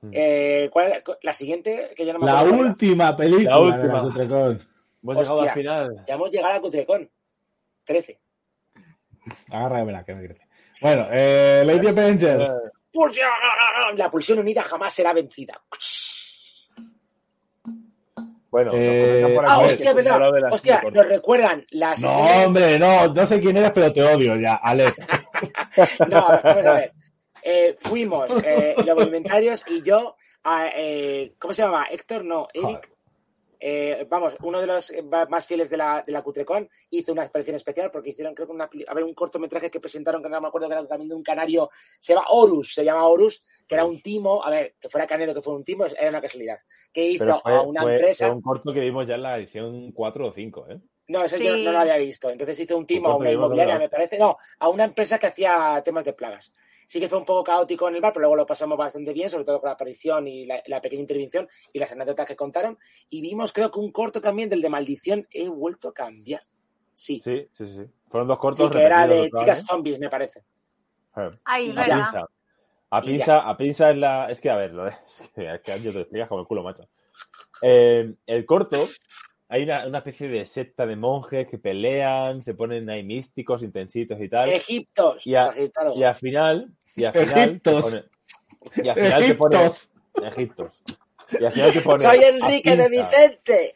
Mm. 0.02 0.10
Eh, 0.14 0.70
¿Cuál 0.72 0.92
es 0.92 1.04
la, 1.08 1.18
la 1.22 1.34
siguiente? 1.34 1.92
Que 1.96 2.06
ya 2.06 2.14
no 2.14 2.20
me 2.20 2.26
La 2.26 2.44
última 2.44 3.16
película 3.16 3.50
La 3.50 3.78
de 3.78 3.88
la 3.88 4.02
última. 4.02 4.02
Cutrecon. 4.04 4.68
Hemos 5.04 5.18
llegado 5.18 5.42
al 5.42 5.50
final. 5.52 6.04
Ya 6.08 6.14
hemos 6.16 6.32
llegado 6.32 6.54
a 6.56 6.62
Cutrecon. 6.62 7.10
13. 7.86 8.20
Agárramela, 9.52 10.04
que 10.04 10.16
me 10.16 10.26
crece. 10.26 10.43
Bueno, 10.82 11.08
eh, 11.12 11.64
Lady 11.66 11.88
Avengers. 11.88 12.50
Pulsión. 12.92 13.28
La 13.96 14.10
pulsión 14.12 14.40
unida 14.40 14.62
jamás 14.64 14.94
será 14.94 15.14
vencida. 15.14 15.60
Bueno, 18.50 18.72
Eh, 18.76 19.32
por 19.34 19.46
Ah, 19.50 19.56
aquí 19.56 19.66
hostia, 19.66 19.90
que 19.96 20.02
verdad. 20.04 20.52
Hostia, 20.52 20.84
nos 20.94 21.08
recuerdan 21.08 21.66
las 21.72 22.00
No, 22.02 22.08
escenas- 22.08 22.46
hombre, 22.46 22.78
no, 22.80 23.08
no 23.12 23.26
sé 23.26 23.40
quién 23.42 23.58
eres, 23.58 23.72
pero 23.72 23.92
te 23.92 24.04
odio 24.04 24.36
ya, 24.36 24.56
Ale. 24.56 24.94
No, 26.10 26.28
vamos 26.44 26.66
a 26.68 26.74
ver. 26.74 26.94
Eh, 27.46 27.76
fuimos 27.78 28.30
eh, 28.46 28.74
los 28.86 28.96
voluntarios 28.96 29.66
y 29.68 29.82
yo, 29.82 30.16
a, 30.46 30.68
eh, 30.74 31.34
¿cómo 31.38 31.54
se 31.54 31.62
llama? 31.64 31.88
Héctor, 31.92 32.24
no, 32.24 32.48
Eric. 32.54 32.90
Eh, 33.66 34.06
vamos, 34.10 34.36
uno 34.42 34.60
de 34.60 34.68
los 34.68 34.90
eh, 34.92 35.02
más 35.30 35.46
fieles 35.48 35.70
de 35.70 35.78
la, 35.78 36.04
de 36.06 36.12
la 36.12 36.22
Cutrecon 36.22 36.70
hizo 36.90 37.14
una 37.14 37.24
expresión 37.24 37.56
especial 37.56 37.90
porque 37.92 38.10
hicieron, 38.10 38.36
creo 38.36 38.46
que 38.48 38.54
una, 38.54 38.70
a 38.88 38.94
ver, 38.94 39.04
un 39.06 39.14
cortometraje 39.14 39.72
que 39.72 39.80
presentaron, 39.80 40.22
que 40.22 40.28
no 40.28 40.42
me 40.42 40.48
acuerdo 40.50 40.68
que 40.68 40.74
era 40.74 40.86
también 40.86 41.08
de 41.08 41.16
un 41.16 41.24
canario, 41.24 41.70
se 42.00 42.14
llama 42.14 42.26
Horus, 42.30 42.74
se 42.74 42.84
llama 42.84 43.08
Horus, 43.08 43.42
que 43.66 43.76
era 43.76 43.86
un 43.86 44.02
timo, 44.02 44.44
a 44.44 44.50
ver, 44.50 44.76
que 44.82 44.90
fuera 44.90 45.08
canero, 45.08 45.34
que 45.34 45.42
fuera 45.42 45.58
un 45.58 45.64
timo, 45.64 45.86
era 45.86 46.10
una 46.10 46.20
casualidad, 46.22 46.60
que 46.92 47.06
hizo 47.08 47.40
fue, 47.40 47.54
a 47.56 47.62
una 47.62 47.84
fue- 47.84 47.96
empresa, 47.96 48.28
fue 48.28 48.36
un 48.36 48.42
corto 48.42 48.74
que 48.74 48.82
vimos 48.82 49.08
ya 49.08 49.16
en 49.16 49.24
la 49.24 49.38
edición 49.38 49.94
4 49.94 50.28
o 50.28 50.32
5, 50.34 50.68
¿eh? 50.70 50.80
no, 51.08 51.24
ese 51.24 51.38
Sí. 51.38 51.46
yo 51.46 51.56
no 51.56 51.72
lo 51.72 51.80
había 51.80 51.98
visto, 51.98 52.30
entonces 52.30 52.60
hizo 52.60 52.78
un 52.78 52.86
timo 52.86 53.10
a 53.10 53.16
una 53.16 53.32
inmobiliaria, 53.32 53.78
me 53.80 53.90
parece, 53.90 54.18
no, 54.20 54.38
a 54.60 54.68
una 54.70 54.84
empresa 54.84 55.18
que 55.20 55.28
hacía 55.28 55.82
temas 55.86 56.04
de 56.06 56.14
plagas. 56.14 56.54
Sí 56.88 57.00
que 57.00 57.10
fue 57.10 57.18
un 57.18 57.26
poco 57.26 57.44
caótico 57.44 57.88
en 57.88 57.96
el 57.96 58.02
bar, 58.02 58.14
pero 58.14 58.22
luego 58.22 58.36
lo 58.36 58.46
pasamos 58.46 58.78
bastante 58.78 59.14
bien, 59.14 59.30
sobre 59.30 59.46
todo 59.46 59.60
con 59.60 59.68
la 59.68 59.74
aparición 59.74 60.28
y 60.28 60.46
la, 60.46 60.62
la 60.68 60.82
pequeña 60.82 61.02
intervención 61.02 61.48
y 61.72 61.80
las 61.80 61.92
anécdotas 61.92 62.28
que 62.28 62.36
contaron. 62.36 62.78
Y 63.10 63.22
vimos, 63.22 63.54
creo 63.54 63.72
que 63.72 63.80
un 63.80 63.92
corto 63.92 64.22
también 64.22 64.50
del 64.50 64.62
de 64.62 64.70
Maldición, 64.70 65.28
he 65.32 65.50
vuelto 65.50 65.90
a 65.90 65.94
cambiar. 65.94 66.44
Sí, 66.94 67.20
Sí, 67.24 67.48
sí, 67.54 67.68
sí. 67.68 67.82
Fueron 68.10 68.28
dos 68.28 68.38
cortos 68.38 68.68
sí 68.72 68.78
que 68.78 68.84
era 68.84 69.08
de 69.08 69.32
chicas 69.32 69.66
zombies, 69.66 69.98
me 69.98 70.10
parece. 70.10 70.44
Ay, 71.44 71.72
A 71.72 71.74
verdad. 71.74 71.96
pinza. 71.96 72.28
A 72.90 73.02
pinza, 73.02 73.40
a 73.40 73.58
pinza 73.58 73.90
es 73.90 73.98
la. 73.98 74.30
Es 74.30 74.40
que, 74.40 74.52
a 74.52 74.56
ver, 74.56 74.72
lo 74.72 74.86
de... 74.86 74.92
es 75.36 75.62
que, 75.62 75.82
yo 75.82 75.92
te 75.92 76.02
explicas 76.02 76.30
como 76.30 76.42
el 76.42 76.48
culo, 76.48 76.62
macho. 76.62 76.88
Eh, 77.62 78.14
el 78.28 78.46
corto, 78.46 78.78
hay 79.54 79.64
una, 79.64 79.86
una 79.86 80.00
especie 80.00 80.28
de 80.30 80.46
secta 80.48 80.86
de 80.88 80.96
monjes 80.96 81.48
que 81.48 81.60
pelean, 81.60 82.42
se 82.42 82.56
ponen 82.56 82.90
ahí 82.90 83.04
místicos, 83.04 83.62
intensitos 83.62 84.20
y 84.20 84.28
tal. 84.28 84.50
Egiptos, 84.50 85.28
Y 85.28 85.36
a-. 85.36 85.52
Y 85.96 86.04
al 86.04 86.16
final. 86.16 86.74
Y 86.96 87.06
al 87.06 87.14
final. 87.14 87.34
te 87.34 87.42
Egiptos. 87.44 87.86
pone- 87.86 88.04
y 88.84 88.90
al 88.90 88.96
final 88.96 89.26
te 89.26 89.36
pone. 89.36 89.56
Egiptos. 89.58 89.94
Egiptos. 90.24 90.84
Y 91.40 91.46
al 91.46 91.52
final 91.52 91.72
te 91.74 91.82
pone. 91.82 92.00
Soy 92.04 92.24
a 92.24 92.30
Enrique 92.30 92.76
de. 92.76 92.90
Vicente. 92.90 93.74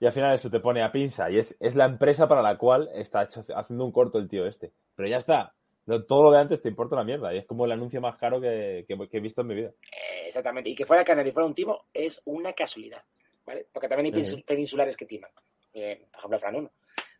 Y 0.00 0.06
al 0.06 0.12
final 0.12 0.34
eso 0.34 0.50
te 0.50 0.60
pone 0.60 0.82
a 0.82 0.90
pinza. 0.92 1.30
Y 1.30 1.38
es, 1.38 1.56
es 1.60 1.74
la 1.76 1.84
empresa 1.84 2.28
para 2.28 2.42
la 2.42 2.56
cual 2.58 2.88
está 2.94 3.22
hecho- 3.24 3.42
haciendo 3.54 3.84
un 3.84 3.92
corto 3.92 4.18
el 4.18 4.28
tío 4.28 4.46
este. 4.46 4.72
Pero 4.94 5.08
ya 5.08 5.18
está. 5.18 5.54
Todo 6.06 6.22
lo 6.22 6.30
de 6.30 6.38
antes 6.38 6.62
te 6.62 6.68
importa 6.68 6.94
una 6.94 7.04
mierda. 7.04 7.34
Y 7.34 7.38
es 7.38 7.46
como 7.46 7.64
el 7.64 7.72
anuncio 7.72 8.00
más 8.00 8.16
caro 8.16 8.40
que, 8.40 8.84
que- 8.86 9.08
que 9.08 9.16
he 9.16 9.20
visto 9.20 9.40
en 9.40 9.46
mi 9.48 9.54
vida. 9.54 9.68
Eh, 9.90 10.26
exactamente. 10.28 10.70
Y 10.70 10.74
que 10.74 10.86
fuera 10.86 11.04
canario 11.04 11.30
y 11.30 11.32
fuera 11.32 11.46
un 11.46 11.54
timo 11.54 11.86
es 11.92 12.20
una 12.24 12.52
casualidad. 12.52 13.02
¿vale? 13.44 13.66
Porque 13.72 13.88
también 13.88 14.14
hay 14.14 14.42
peninsulares 14.42 14.96
que 14.96 15.06
timan. 15.06 15.30
Eh, 15.74 16.06
por 16.12 16.18
ejemplo, 16.18 16.38
Fran 16.38 16.54
1. 16.56 16.70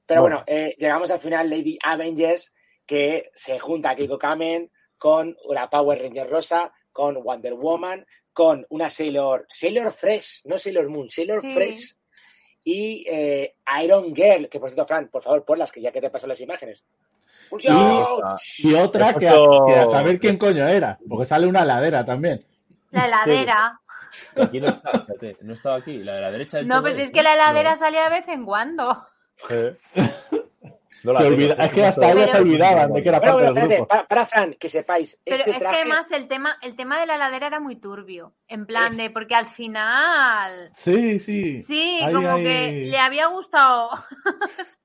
Pero 0.06 0.20
Bueno. 0.20 0.36
bueno, 0.44 0.44
eh, 0.46 0.74
llegamos 0.78 1.10
al 1.10 1.18
final 1.18 1.50
Lady 1.50 1.76
Avengers, 1.82 2.54
que 2.86 3.30
se 3.34 3.58
junta 3.58 3.90
a 3.90 3.96
Keiko 3.96 4.18
Kamen 4.18 4.70
con 4.98 5.36
la 5.48 5.68
Power 5.68 6.00
Ranger 6.00 6.28
Rosa, 6.30 6.72
con 6.92 7.20
Wonder 7.24 7.54
Woman, 7.54 8.06
con 8.32 8.64
una 8.70 8.88
Sailor, 8.88 9.46
Sailor 9.48 9.90
Fresh, 9.92 10.42
no 10.44 10.58
Sailor 10.58 10.88
Moon, 10.88 11.10
Sailor 11.10 11.40
Sí. 11.42 11.52
Fresh, 11.52 11.96
y 12.64 13.04
eh, 13.08 13.56
Iron 13.82 14.14
Girl, 14.14 14.48
que 14.48 14.60
por 14.60 14.70
cierto, 14.70 14.86
Fran, 14.86 15.08
por 15.08 15.22
favor, 15.22 15.44
ponlas, 15.44 15.72
que 15.72 15.80
ya 15.80 15.90
que 15.90 16.00
te 16.00 16.10
paso 16.10 16.26
las 16.28 16.40
imágenes. 16.40 16.84
¡Pulsio! 17.52 18.18
Y 18.58 18.74
otra 18.74 19.14
que 19.14 19.28
a, 19.28 19.32
puesto- 19.34 19.66
que 19.66 19.74
a 19.74 19.86
saber 19.86 20.18
quién 20.18 20.38
coño 20.38 20.66
era, 20.66 20.98
porque 21.08 21.26
sale 21.26 21.46
una 21.46 21.64
ladera 21.64 22.04
también. 22.04 22.44
La 22.90 23.06
heladera. 23.06 23.78
Aquí 24.36 24.60
no 24.60 24.68
está, 24.68 24.90
fíjate, 24.90 25.36
no 25.42 25.54
estaba 25.54 25.76
aquí. 25.76 25.98
La 26.02 26.14
de 26.16 26.20
la 26.20 26.30
derecha 26.30 26.60
es 26.60 26.66
No, 26.66 26.82
pero 26.82 26.94
si 26.94 27.02
es 27.02 27.10
que 27.10 27.22
la 27.22 27.34
heladera 27.34 27.70
No. 27.72 27.76
sale 27.76 27.98
de 28.00 28.08
vez 28.10 28.28
en 28.28 28.44
cuando. 28.44 29.06
Eh. 29.50 29.76
No 31.04 31.12
la 31.12 31.18
Se 31.18 31.26
olvida- 31.26 31.54
es 31.54 31.72
que 31.72 31.84
hasta 31.84 32.12
ellos 32.12 32.30
se 32.30 32.38
olvidaban 32.38 32.92
de 32.92 33.02
que 33.02 33.08
era 33.08 33.20
parte 33.20 33.32
bueno, 33.34 33.54
del 33.54 33.68
grupo. 33.68 33.88
para, 33.88 34.06
para, 34.06 34.24
Fran, 34.24 34.54
que 34.54 34.68
sepáis, 34.68 35.20
Pero 35.24 35.38
este 35.38 35.50
es 35.50 35.58
traje... 35.58 35.74
que 35.74 35.80
además 35.82 36.12
el 36.12 36.28
tema, 36.28 36.56
el 36.62 36.76
tema 36.76 37.00
de 37.00 37.06
la 37.06 37.16
heladera 37.16 37.48
era 37.48 37.58
muy 37.58 37.74
turbio. 37.74 38.34
En 38.46 38.66
plan 38.66 38.96
de, 38.96 39.10
porque 39.10 39.34
al 39.34 39.48
final. 39.48 40.70
Sí, 40.72 41.18
sí. 41.18 41.64
Sí, 41.64 41.98
como 42.12 42.36
que 42.36 42.84
le 42.86 42.98
había 43.00 43.26
gustado. 43.26 43.90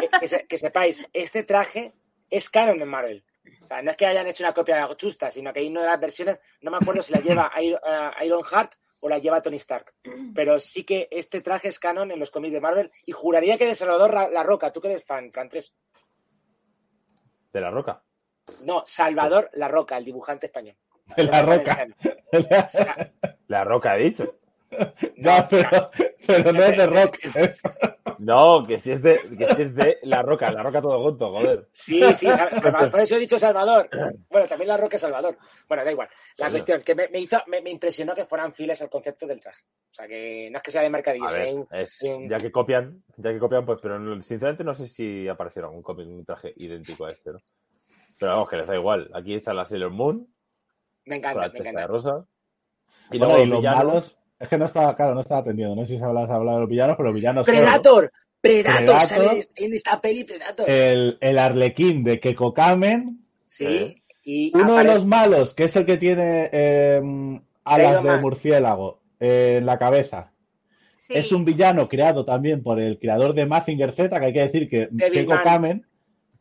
que, 0.00 0.08
que 0.20 0.28
se- 0.28 0.46
que 0.46 0.58
sepáis, 0.58 1.06
este 1.12 1.42
traje 1.44 1.92
es 2.30 2.48
canon 2.50 2.80
en 2.80 2.88
Marvel. 2.88 3.24
O 3.62 3.66
sea, 3.66 3.82
no 3.82 3.90
es 3.90 3.96
que 3.96 4.06
hayan 4.06 4.26
hecho 4.26 4.44
una 4.44 4.52
copia 4.54 4.86
chusta, 4.96 5.30
sino 5.30 5.52
que 5.52 5.60
hay 5.60 5.68
una 5.68 5.80
de 5.82 5.86
las 5.88 6.00
versiones, 6.00 6.38
no 6.60 6.70
me 6.70 6.76
acuerdo 6.78 7.02
si 7.02 7.12
la 7.12 7.20
lleva 7.20 7.50
Iron, 7.60 7.80
eh, 7.86 8.24
Iron 8.26 8.42
Heart 8.44 8.74
o 9.00 9.08
la 9.08 9.18
lleva 9.18 9.40
Tony 9.42 9.56
Stark. 9.56 9.94
Pero 10.34 10.58
sí 10.58 10.84
que 10.84 11.08
este 11.10 11.40
traje 11.40 11.68
es 11.68 11.78
canon 11.78 12.10
en 12.10 12.18
los 12.18 12.30
cómics 12.30 12.52
de 12.52 12.60
Marvel 12.60 12.90
y 13.06 13.12
juraría 13.12 13.56
que 13.56 13.66
de 13.66 13.74
Salvador 13.74 14.12
La 14.32 14.42
Roca, 14.42 14.72
tú 14.72 14.80
que 14.80 14.88
eres 14.88 15.04
fan, 15.04 15.30
Fran 15.32 15.48
3. 15.48 15.72
De 17.52 17.60
la 17.60 17.70
roca. 17.70 18.02
No, 18.64 18.82
Salvador 18.86 19.50
La 19.54 19.68
Roca, 19.68 19.96
el 19.96 20.04
dibujante 20.04 20.46
español. 20.46 20.76
De 21.16 21.24
la 21.24 21.42
roca. 21.42 21.86
La 23.48 23.64
roca 23.64 23.96
he 23.96 24.00
dicho. 24.04 24.38
ya, 25.16 25.48
pero, 25.48 25.90
pero 26.26 26.52
no 26.52 26.62
es 26.64 26.76
de 26.76 26.86
rock. 26.86 27.16
es- 27.34 27.62
No, 28.18 28.66
que 28.66 28.78
si 28.78 28.90
es 28.92 29.02
de, 29.02 29.18
que 29.36 29.46
si 29.54 29.62
es 29.62 29.74
de 29.74 29.98
la 30.02 30.22
roca, 30.22 30.50
la 30.50 30.62
roca 30.62 30.82
todo 30.82 31.02
junto, 31.02 31.32
joder. 31.32 31.68
Sí, 31.72 32.02
sí, 32.14 32.26
Salvador, 32.26 32.90
por 32.90 33.00
eso 33.00 33.14
he 33.16 33.18
dicho 33.20 33.38
Salvador. 33.38 33.88
Bueno, 34.28 34.46
también 34.48 34.68
La 34.68 34.76
Roca 34.76 34.96
es 34.96 35.02
Salvador. 35.02 35.38
Bueno, 35.68 35.84
da 35.84 35.92
igual. 35.92 36.08
La 36.36 36.50
cuestión, 36.50 36.82
que 36.82 36.94
me, 36.94 37.08
me 37.08 37.20
hizo, 37.20 37.38
me, 37.46 37.60
me 37.60 37.70
impresionó 37.70 38.14
que 38.14 38.24
fueran 38.24 38.52
fieles 38.52 38.82
al 38.82 38.90
concepto 38.90 39.26
del 39.26 39.40
traje. 39.40 39.62
O 39.90 39.94
sea, 39.94 40.06
que 40.08 40.48
no 40.50 40.56
es 40.56 40.62
que 40.62 40.70
sea 40.70 40.82
de 40.82 40.90
mercadillo, 40.90 41.26
A 41.26 41.30
sino 41.30 41.38
ver, 41.40 41.48
hay 41.48 41.54
un- 41.54 41.68
es- 41.70 42.02
hay 42.02 42.10
un- 42.10 42.28
ya 42.28 42.38
que 42.38 42.50
copian, 42.52 43.04
ya 43.16 43.30
que 43.32 43.38
copian, 43.38 43.64
pues, 43.64 43.78
pero 43.80 43.98
no- 43.98 44.20
sinceramente 44.22 44.64
no 44.64 44.74
sé 44.74 44.86
si 44.86 45.28
aparecieron 45.28 45.74
un, 45.74 45.82
copy- 45.82 46.02
un 46.06 46.24
traje 46.24 46.52
idéntico 46.56 47.06
a 47.06 47.10
este, 47.10 47.32
¿no? 47.32 47.38
Pero 48.18 48.32
vamos, 48.32 48.48
que 48.48 48.56
les 48.56 48.66
da 48.66 48.74
igual. 48.74 49.08
Aquí 49.14 49.34
está 49.34 49.54
la 49.54 49.64
Sailor 49.64 49.90
Moon, 49.92 50.26
Me 51.04 51.16
encanta, 51.16 51.40
la 51.46 51.48
me 51.52 51.58
encanta. 51.60 51.80
de 51.82 51.86
rosa. 51.86 52.24
Y 53.12 53.18
Bueno, 53.18 53.34
luego 53.34 53.42
y 53.42 53.46
los 53.46 53.48
los 53.48 53.58
villanos. 53.60 53.84
malos, 53.84 54.17
es 54.38 54.48
que 54.48 54.58
no 54.58 54.66
estaba, 54.66 54.94
claro, 54.94 55.14
no 55.14 55.20
estaba 55.20 55.40
atendiendo. 55.40 55.74
No 55.74 55.82
sé 55.82 55.94
si 55.94 55.98
se 55.98 56.04
hablado, 56.04 56.32
hablado 56.32 56.58
de 56.58 56.62
los 56.62 56.70
villanos, 56.70 56.96
pero 56.96 57.08
los 57.08 57.16
villanos 57.16 57.46
son 57.46 57.54
Predator, 57.54 58.12
Predator, 58.40 58.84
Predator. 58.84 59.00
sale 59.02 59.44
en 59.56 59.74
esta 59.74 60.00
peli 60.00 60.24
Predator. 60.24 60.68
el, 60.68 61.18
el 61.20 61.38
arlequín 61.38 62.04
de 62.04 62.20
Keiko 62.20 62.54
Kamen, 62.54 63.24
sí, 63.46 64.02
y 64.22 64.52
uno 64.54 64.76
de 64.76 64.84
los 64.84 65.06
malos, 65.06 65.54
que 65.54 65.64
es 65.64 65.76
el 65.76 65.86
que 65.86 65.96
tiene 65.96 66.50
eh, 66.52 67.02
alas 67.64 68.02
de 68.02 68.18
murciélago 68.18 69.00
eh, 69.18 69.56
en 69.58 69.66
la 69.66 69.78
cabeza. 69.78 70.32
Sí. 71.06 71.14
Es 71.14 71.32
un 71.32 71.44
villano 71.44 71.88
creado 71.88 72.24
también 72.26 72.62
por 72.62 72.78
el 72.78 72.98
creador 72.98 73.34
de 73.34 73.46
Mazinger 73.46 73.92
Z, 73.92 74.20
que 74.20 74.26
hay 74.26 74.32
que 74.32 74.42
decir 74.42 74.68
que. 74.68 74.88
Keiko 75.10 75.34
Kamen, 75.42 75.86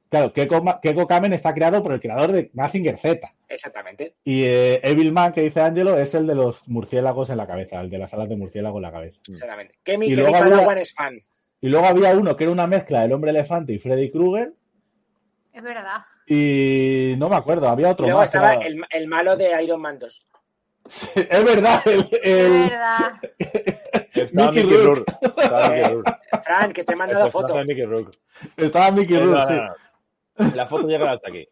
claro, 0.09 0.33
Keiko, 0.33 0.63
Keiko 0.81 1.07
Kamen 1.07 1.33
está 1.33 1.53
creado 1.53 1.81
por 1.83 1.93
el 1.93 1.99
creador 1.99 2.31
de 2.31 2.49
Mazinger 2.53 2.97
Z. 2.99 3.33
Exactamente. 3.49 4.15
Y 4.23 4.43
eh, 4.43 4.79
Evil 4.83 5.11
Man, 5.11 5.33
que 5.33 5.41
dice 5.41 5.61
Angelo, 5.61 5.97
es 5.97 6.13
el 6.15 6.27
de 6.27 6.35
los 6.35 6.67
murciélagos 6.67 7.29
en 7.29 7.37
la 7.37 7.47
cabeza, 7.47 7.79
el 7.81 7.89
de 7.89 7.97
las 7.97 8.13
alas 8.13 8.29
de 8.29 8.35
murciélago 8.35 8.77
en 8.77 8.83
la 8.83 8.91
cabeza. 8.91 9.19
Exactamente. 9.29 9.75
Que 9.83 9.97
mi, 9.97 10.07
Y 10.07 10.15
luego 10.15 10.35
había- 10.35 10.73
es 10.81 10.93
fan. 10.93 11.19
Y 11.59 11.69
luego 11.69 11.87
había 11.87 12.15
uno 12.15 12.35
que 12.35 12.43
era 12.43 12.51
una 12.53 12.67
mezcla 12.67 13.01
del 13.01 13.13
hombre 13.13 13.31
elefante 13.31 13.73
y 13.73 13.79
Freddy 13.79 14.11
Krueger. 14.11 14.53
Es 15.53 15.63
verdad. 15.63 16.01
Y 16.27 17.15
no 17.17 17.29
me 17.29 17.35
acuerdo, 17.37 17.67
había 17.69 17.87
Y 17.87 17.91
otro 17.91 18.05
luego 18.05 18.19
más. 18.19 18.25
estaba 18.27 18.53
era- 18.55 18.65
el, 18.67 18.81
el 18.91 19.07
malo 19.07 19.35
de 19.37 19.63
Iron 19.63 19.81
Man 19.81 19.97
2. 19.97 20.27
Es 21.15 21.43
verdad, 21.43 21.81
el, 21.85 22.07
Es 22.23 22.69
verdad. 22.69 23.13
Estaba 24.13 24.51
Mickey 24.51 24.63
Mickey 24.63 24.77
Rourke. 24.83 25.11
Rourke. 25.21 25.41
Estaba 25.41 25.69
Mickey 25.69 25.83
Rourke. 25.93 26.11
Fran, 26.43 26.71
que 26.73 26.83
te 26.83 26.93
he 26.93 26.95
mandado 26.95 27.29
foto. 27.29 27.53
de 27.55 27.65
Mickey 27.65 27.83
Rourke. 27.83 28.17
estaba 28.55 28.91
Mickey 28.91 29.17
no, 29.17 29.25
Rourke, 29.25 29.39
no, 29.39 29.47
sí. 29.47 29.59
La 30.55 30.65
foto 30.67 30.87
llega 30.87 31.11
hasta 31.11 31.29
aquí. 31.29 31.47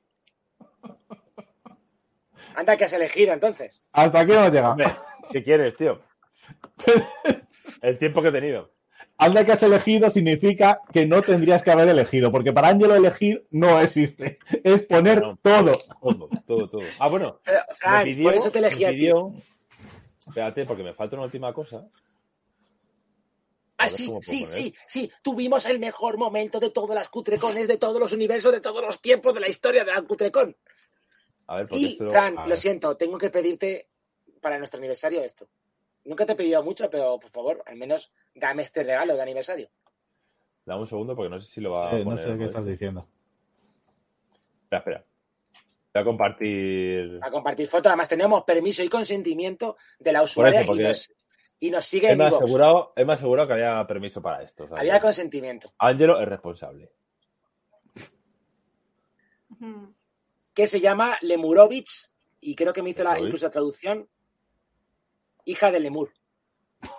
Anda, 2.56 2.78
que 2.78 2.86
has 2.86 2.94
elegido 2.94 3.34
entonces. 3.34 3.84
Hasta 3.92 4.20
aquí 4.22 4.32
hemos 4.32 4.52
llegado. 4.54 4.72
Hombre, 4.72 4.92
¿qué 5.32 5.44
quieres, 5.44 5.76
tío? 5.76 6.02
El 7.82 7.98
tiempo 8.00 8.22
que 8.22 8.30
he 8.30 8.32
tenido. 8.32 8.72
Anda 9.18 9.46
que 9.46 9.54
has 9.54 9.64
elegido 9.64 10.10
significa 10.12 10.82
que 10.94 11.06
no 11.06 11.22
tendrías 11.22 11.64
que 11.64 11.72
haber 11.72 11.88
elegido, 11.88 12.32
porque 12.32 12.52
para 12.54 12.68
Ángelo 12.70 12.96
elegir 12.96 13.46
no 13.50 13.80
existe. 13.80 14.40
Es 14.64 14.84
poner 14.84 15.22
No. 15.22 15.38
todo. 15.42 15.80
Todo, 16.02 16.30
todo, 16.46 16.70
todo. 16.70 16.82
Ah, 17.00 17.08
bueno. 17.08 17.40
Pero, 17.44 17.60
Me 17.68 17.76
Fran, 17.76 18.04
pidió, 18.04 18.24
por 18.26 18.34
eso 18.36 18.52
te 18.52 18.60
elegí 18.60 18.86
a 18.86 18.90
ti. 18.90 19.10
Espérate, 20.28 20.66
porque 20.66 20.84
me 20.84 20.94
falta 20.94 21.16
una 21.16 21.26
última 21.26 21.54
cosa. 21.54 21.88
A 23.86 23.88
Ah, 23.88 23.90
ver 23.90 23.98
sí, 23.98 24.06
sí, 24.22 24.40
poner. 24.44 24.46
sí, 24.56 24.76
sí. 24.88 25.12
Tuvimos 25.22 25.66
el 25.66 25.80
mejor 25.80 26.18
momento 26.18 26.60
de 26.60 26.70
todas 26.70 26.96
las 26.96 27.10
cutrecones, 27.10 27.68
de 27.68 27.78
todos 27.78 28.00
los 28.00 28.12
universos, 28.14 28.52
de 28.52 28.62
todos 28.62 28.82
los 28.84 29.02
tiempos 29.02 29.34
de 29.34 29.40
la 29.40 29.48
historia 29.50 29.84
de 29.86 29.94
la 29.94 30.02
cutrecon. 30.02 30.56
A 31.48 31.58
ver, 31.58 31.68
Y, 31.72 31.94
esto. 31.94 32.10
Fran, 32.10 32.38
a 32.38 32.44
lo 32.44 32.50
ver. 32.50 32.58
siento, 32.58 32.98
tengo 32.98 33.18
que 33.18 33.30
pedirte 33.30 33.90
para 34.42 34.58
nuestro 34.58 34.80
aniversario 34.80 35.22
esto. 35.22 35.48
Nunca 36.06 36.26
te 36.26 36.34
he 36.34 36.36
pedido 36.36 36.62
mucho, 36.64 36.90
pero 36.90 37.20
por 37.20 37.30
favor, 37.30 37.64
al 37.66 37.76
menos 37.78 38.12
dame 38.34 38.64
este 38.64 38.84
regalo 38.84 39.16
de 39.16 39.22
aniversario. 39.22 39.70
Dame 40.66 40.82
un 40.82 40.88
segundo 40.88 41.16
porque 41.16 41.30
no 41.30 41.40
sé 41.40 41.52
si 41.52 41.62
lo 41.62 41.72
va 41.72 41.88
a 41.88 41.92
poner. 41.92 42.06
no 42.08 42.18
sé 42.18 42.38
qué 42.38 42.46
estás 42.46 42.66
diciendo. 42.66 43.08
Espera, 44.64 44.80
espera. 44.80 45.06
Voy 45.94 46.02
a 46.02 46.06
compartir. 46.06 47.20
A 47.22 47.32
compartir 47.32 47.68
fotos, 47.68 47.88
además 47.88 48.10
tenemos 48.10 48.44
permiso 48.44 48.84
y 48.84 48.90
consentimiento 48.90 49.78
de 50.00 50.12
la 50.12 50.24
usuaria 50.24 50.64
y, 50.64 50.66
porque- 50.66 50.84
nos, 50.84 51.12
y 51.59 51.72
nos 51.72 51.85
sigue 51.85 52.08
He 52.09 52.11
en 52.11 52.22
asegurado, 52.22 52.93
he 52.95 53.06
me 53.06 53.14
asegurado 53.14 53.48
que 53.48 53.53
había 53.53 53.85
permiso 53.88 54.22
para 54.22 54.43
esto. 54.43 54.66
o 54.66 54.67
sea, 54.67 54.77
Había 54.77 55.00
consentimiento. 55.00 55.74
Ángelo 55.77 56.19
es 56.22 56.27
responsable. 56.27 56.92
Que 60.53 60.67
se 60.67 60.80
llama 60.80 61.17
Lemurovich 61.22 62.09
y 62.42 62.56
creo 62.56 62.74
que 62.74 62.82
me 62.82 62.92
hizo 62.92 63.03
la, 63.03 63.19
incluso 63.19 63.45
la 63.45 63.51
traducción 63.51 64.08
hija 65.45 65.72
de 65.72 65.80
Lemur. 65.80 66.11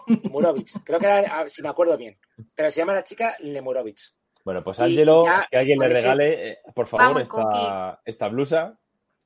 Lemurovich. 0.07 0.73
Creo 0.85 0.99
que 0.99 1.07
era, 1.07 1.41
ah, 1.41 1.49
si 1.49 1.62
me 1.62 1.68
acuerdo 1.68 1.97
bien. 1.97 2.18
Pero 2.55 2.70
se 2.70 2.78
llama 2.81 2.94
la 2.94 3.05
chica 3.05 3.36
Lemurovich. 3.41 4.12
Bueno, 4.44 4.62
pues 4.62 4.78
Ángelo, 4.81 5.25
que 5.51 5.57
alguien 5.57 5.78
le 5.78 5.86
ese- 5.86 6.01
regale, 6.02 6.51
eh, 6.52 6.59
por 6.75 6.86
favor, 6.86 7.07
Vamos, 7.07 7.23
esta, 7.23 8.01
esta 8.05 8.28
blusa. 8.28 8.78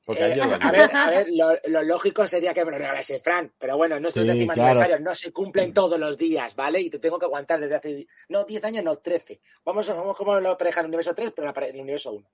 Porque 0.03 0.23
Eh, 0.23 0.31
a 0.31 0.33
quiere. 0.33 0.71
ver, 0.71 0.95
a 0.95 1.09
ver, 1.11 1.27
lo, 1.31 1.53
lo 1.67 1.83
lógico 1.83 2.27
sería 2.27 2.53
que 2.53 2.65
me 2.65 2.71
lo 2.71 2.77
regalase 2.79 3.19
Fran, 3.19 3.53
pero 3.59 3.77
bueno, 3.77 3.99
no 3.99 4.07
es 4.09 4.17
el 4.17 4.23
Sí, 4.23 4.33
décimo 4.33 4.53
claro. 4.53 4.69
aniversario, 4.71 4.99
no 5.03 5.13
se 5.13 5.31
cumplen 5.31 5.73
todos 5.73 5.99
los 5.99 6.17
días, 6.17 6.55
¿vale? 6.55 6.81
Y 6.81 6.89
te 6.89 6.97
tengo 6.99 7.19
que 7.19 7.25
aguantar 7.25 7.59
desde 7.59 7.75
hace, 7.75 8.07
no, 8.29 8.43
10 8.43 8.63
años, 8.63 8.83
no, 8.83 8.95
13. 8.97 9.39
Vamos, 9.63 9.87
vamos 9.87 10.17
como 10.17 10.39
la 10.39 10.57
pareja 10.57 10.79
en 10.79 10.85
el 10.85 10.89
universo 10.89 11.13
3, 11.13 11.31
pero 11.35 11.43
en 11.43 11.47
la 11.49 11.53
pare- 11.53 11.69
en 11.69 11.75
el 11.75 11.81
universo 11.81 12.13
1. 12.13 12.29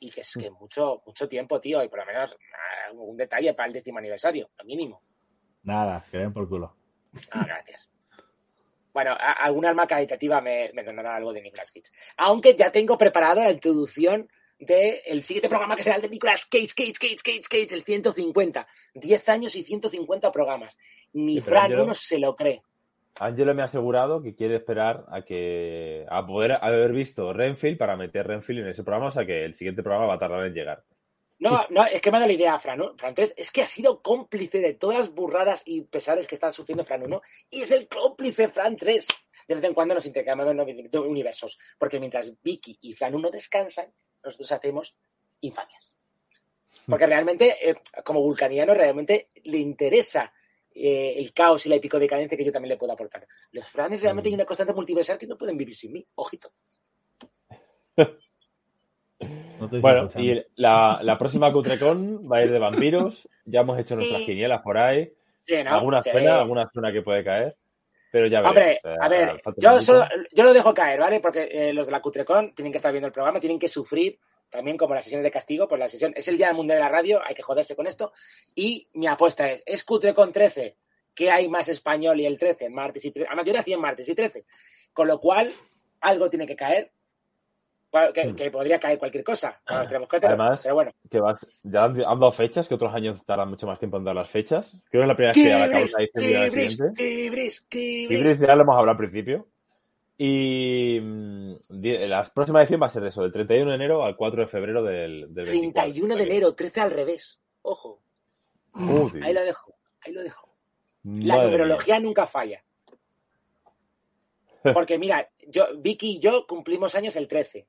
Y 0.00 0.10
que 0.10 0.22
es 0.22 0.32
que 0.38 0.50
mucho, 0.50 1.02
mucho 1.06 1.28
tiempo, 1.28 1.60
tío, 1.60 1.82
y 1.84 1.88
por 1.88 2.00
lo 2.00 2.06
menos 2.06 2.36
ah, 2.52 2.92
un 2.94 3.16
detalle 3.16 3.54
para 3.54 3.68
el 3.68 3.72
décimo 3.72 3.98
aniversario, 3.98 4.50
lo 4.58 4.64
mínimo. 4.64 5.00
Nada, 5.62 6.04
que 6.10 6.18
den 6.18 6.32
por 6.32 6.48
culo. 6.48 6.76
Ah, 7.30 7.44
gracias. 7.46 7.88
Bueno, 8.92 9.12
a- 9.12 9.32
algún 9.44 9.66
alma 9.66 9.86
caritativa 9.86 10.40
me, 10.40 10.70
me 10.74 10.82
donará 10.82 11.16
algo 11.16 11.32
de 11.32 11.42
Nicolas 11.42 11.70
Cage. 11.72 11.90
Aunque 12.16 12.54
ya 12.54 12.70
tengo 12.72 12.98
preparado 12.98 13.42
la 13.42 13.50
introducción 13.50 14.28
del 14.64 15.24
siguiente 15.24 15.48
programa 15.48 15.76
que 15.76 15.82
será 15.82 15.96
el 15.96 16.02
de 16.02 16.08
Nicolas 16.08 16.46
Cage, 16.46 16.68
Cage, 16.76 16.92
Cage, 16.98 17.16
Cage, 17.22 17.42
Cage, 17.48 17.74
el 17.74 17.82
150. 17.82 18.66
10 18.94 19.28
años 19.28 19.54
y 19.56 19.62
150 19.62 20.30
programas. 20.32 20.76
Ni 21.12 21.40
pero 21.40 21.46
Fran 21.46 21.70
Ángelo- 21.72 21.82
uno 21.84 21.94
se 21.94 22.18
lo 22.18 22.34
cree. 22.34 22.62
Ángelo 23.20 23.54
me 23.54 23.62
ha 23.62 23.66
asegurado 23.66 24.22
que 24.22 24.34
quiere 24.34 24.56
esperar 24.56 25.04
a 25.08 25.22
que 25.24 26.04
a 26.08 26.26
poder 26.26 26.52
haber 26.60 26.92
visto 26.92 27.32
Renfield 27.32 27.78
para 27.78 27.96
meter 27.96 28.26
Renfield 28.26 28.60
en 28.64 28.68
ese 28.70 28.82
programa, 28.82 29.06
o 29.06 29.10
sea 29.12 29.24
que 29.24 29.44
el 29.44 29.54
siguiente 29.54 29.82
programa 29.84 30.06
va 30.06 30.14
a 30.14 30.18
tardar 30.18 30.44
en 30.46 30.52
llegar. 30.52 30.82
No, 31.38 31.64
no, 31.70 31.84
es 31.84 32.00
que 32.00 32.10
me 32.10 32.18
da 32.18 32.26
la 32.26 32.32
idea, 32.32 32.58
Fran, 32.58 32.78
¿no? 32.78 32.94
Fran 32.96 33.14
3 33.14 33.34
es 33.36 33.50
que 33.52 33.62
ha 33.62 33.66
sido 33.66 34.00
cómplice 34.02 34.58
de 34.60 34.74
todas 34.74 34.98
las 34.98 35.10
burradas 35.10 35.62
y 35.66 35.82
pesares 35.82 36.26
que 36.26 36.34
está 36.34 36.50
sufriendo 36.50 36.84
Fran 36.84 37.02
1 37.02 37.20
y 37.50 37.62
es 37.62 37.70
el 37.70 37.86
cómplice 37.86 38.48
Fran 38.48 38.76
3. 38.76 39.06
De 39.46 39.54
vez 39.54 39.64
en 39.64 39.74
cuando 39.74 39.94
nos 39.94 40.06
intercambiamos 40.06 40.56
los 40.92 41.06
universos, 41.06 41.58
porque 41.78 42.00
mientras 42.00 42.32
Vicky 42.42 42.78
y 42.80 42.94
Fran 42.94 43.14
1 43.14 43.30
descansan, 43.30 43.86
nosotros 44.24 44.50
hacemos 44.52 44.94
infamias. 45.40 45.94
Porque 46.88 47.06
realmente, 47.06 47.70
eh, 47.70 47.76
como 48.04 48.20
vulcaniano, 48.20 48.74
realmente 48.74 49.28
le 49.44 49.58
interesa 49.58 50.32
eh, 50.74 51.14
el 51.16 51.32
caos 51.32 51.64
y 51.66 51.68
la 51.68 51.76
épico 51.76 51.98
decadencia 51.98 52.36
que 52.36 52.44
yo 52.44 52.50
también 52.52 52.70
le 52.70 52.76
puedo 52.76 52.92
aportar. 52.92 53.26
Los 53.52 53.68
Franes 53.68 54.02
realmente 54.02 54.28
hay 54.28 54.34
una 54.34 54.44
constante 54.44 54.74
multiversal 54.74 55.16
que 55.16 55.26
no 55.26 55.38
pueden 55.38 55.56
vivir 55.56 55.76
sin 55.76 55.92
mí. 55.92 56.06
Ojito. 56.16 56.52
No 59.60 59.68
Bueno, 59.68 59.98
escuchando. 60.08 60.20
y 60.32 60.44
la, 60.56 60.98
la 61.02 61.16
próxima 61.16 61.50
Cutrecon 61.52 62.28
va 62.30 62.38
a 62.38 62.44
ir 62.44 62.50
de 62.50 62.58
vampiros. 62.58 63.26
Ya 63.44 63.60
hemos 63.60 63.78
hecho 63.78 63.94
Sí. 63.94 64.00
nuestras 64.00 64.22
quinielas 64.22 64.60
por 64.62 64.76
ahí. 64.76 65.12
Sí, 65.38 65.62
¿no? 65.62 65.70
Alguna 65.70 66.00
Sí. 66.00 66.10
suena, 66.10 66.40
alguna 66.40 66.68
suena 66.72 66.92
que 66.92 67.02
puede 67.02 67.22
caer. 67.24 67.56
Pero 68.14 68.28
ya. 68.28 68.42
Hombre, 68.42 68.80
a 69.00 69.08
ver, 69.08 69.42
yo, 69.56 69.70
mucho. 69.72 69.80
solo- 69.82 70.06
yo 70.30 70.44
lo 70.44 70.52
dejo 70.52 70.72
caer, 70.72 71.00
¿vale? 71.00 71.18
Porque 71.18 71.48
eh, 71.50 71.72
los 71.72 71.86
de 71.86 71.90
la 71.90 72.00
Cutrecon 72.00 72.54
tienen 72.54 72.70
que 72.70 72.78
estar 72.78 72.92
viendo 72.92 73.08
el 73.08 73.12
programa, 73.12 73.40
tienen 73.40 73.58
que 73.58 73.66
sufrir 73.66 74.20
también 74.48 74.76
como 74.76 74.94
las 74.94 75.02
sesiones 75.02 75.24
de 75.24 75.32
castigo, 75.32 75.66
pues 75.66 75.80
la 75.80 75.88
sesión 75.88 76.12
es 76.14 76.28
el 76.28 76.36
Día 76.36 76.46
del 76.46 76.54
Mundial 76.54 76.78
de 76.78 76.84
la 76.84 76.88
Radio, 76.88 77.20
hay 77.26 77.34
que 77.34 77.42
joderse 77.42 77.74
con 77.74 77.88
esto. 77.88 78.12
Y 78.54 78.86
mi 78.92 79.08
apuesta 79.08 79.50
es, 79.50 79.64
¿es 79.66 79.82
Cutrecon 79.82 80.30
13? 80.30 80.76
¿Qué 81.12 81.28
hay 81.28 81.48
más 81.48 81.66
español 81.68 82.20
y 82.20 82.26
el 82.26 82.38
13? 82.38 82.70
Martes 82.70 83.04
y 83.04 83.10
13. 83.10 83.26
Además, 83.26 83.46
yo 83.46 83.52
era 83.52 83.62
100 83.64 83.80
martes 83.80 84.08
y 84.08 84.14
13. 84.14 84.44
Con 84.92 85.08
lo 85.08 85.18
cual, 85.18 85.50
algo 86.00 86.30
tiene 86.30 86.46
que 86.46 86.54
caer. 86.54 86.92
Bueno, 87.94 88.12
Que, 88.12 88.34
que 88.34 88.50
podría 88.50 88.80
caer 88.80 88.98
cualquier 88.98 89.22
cosa. 89.22 89.60
Bueno, 89.68 90.08
Hmm. 90.08 90.16
Además, 90.24 90.62
pero 90.64 90.74
bueno. 90.74 90.90
que 91.08 91.20
vas, 91.20 91.46
ya 91.62 91.84
han, 91.84 91.94
dado 91.94 92.32
fechas, 92.32 92.66
que 92.66 92.74
otros 92.74 92.92
años 92.92 93.24
tardan 93.24 93.48
mucho 93.48 93.68
más 93.68 93.78
tiempo 93.78 93.98
en 93.98 94.04
dar 94.04 94.16
las 94.16 94.28
fechas. 94.28 94.80
Creo 94.90 95.02
que 95.02 95.04
es 95.04 95.06
la 95.06 95.14
primera 95.14 95.32
vez 95.32 95.44
que 95.44 95.52
a 95.52 95.58
la 95.60 95.70
causa 95.70 95.98
dice 96.00 96.12
el 96.14 96.50
día 96.50 96.68
siguiente. 96.68 97.04
Ibris 97.70 98.40
ya 98.40 98.56
lo 98.56 98.62
hemos 98.62 98.76
hablado 98.76 98.90
al 98.90 98.96
principio. 98.96 99.46
Y 100.18 100.98
mm, 101.00 101.54
la 102.08 102.24
próxima 102.24 102.62
edición 102.62 102.82
va 102.82 102.86
a 102.86 102.90
ser 102.90 103.04
eso, 103.04 103.22
del 103.22 103.30
31 103.30 103.70
de 103.70 103.76
enero 103.76 104.04
al 104.04 104.16
4 104.16 104.40
de 104.40 104.46
febrero 104.48 104.82
del, 104.82 105.32
del 105.32 105.44
24. 105.44 105.82
31 105.84 106.16
de 106.16 106.22
enero, 106.24 106.52
13 106.52 106.80
al 106.80 106.90
revés. 106.90 107.40
Ojo, 107.62 108.00
ahí 109.22 109.32
lo 109.32 109.44
dejo. 109.44 109.76
Ahí 110.00 110.12
lo 110.12 110.22
dejo. 110.24 110.52
La 111.04 111.36
mía. 111.36 111.44
numerología 111.44 112.00
nunca 112.00 112.26
falla. 112.26 112.64
Porque 114.74 114.98
mira, 114.98 115.30
yo, 115.46 115.68
Vicky 115.78 116.16
y 116.16 116.18
yo 116.18 116.44
cumplimos 116.48 116.96
años 116.96 117.14
el 117.14 117.28
13, 117.28 117.68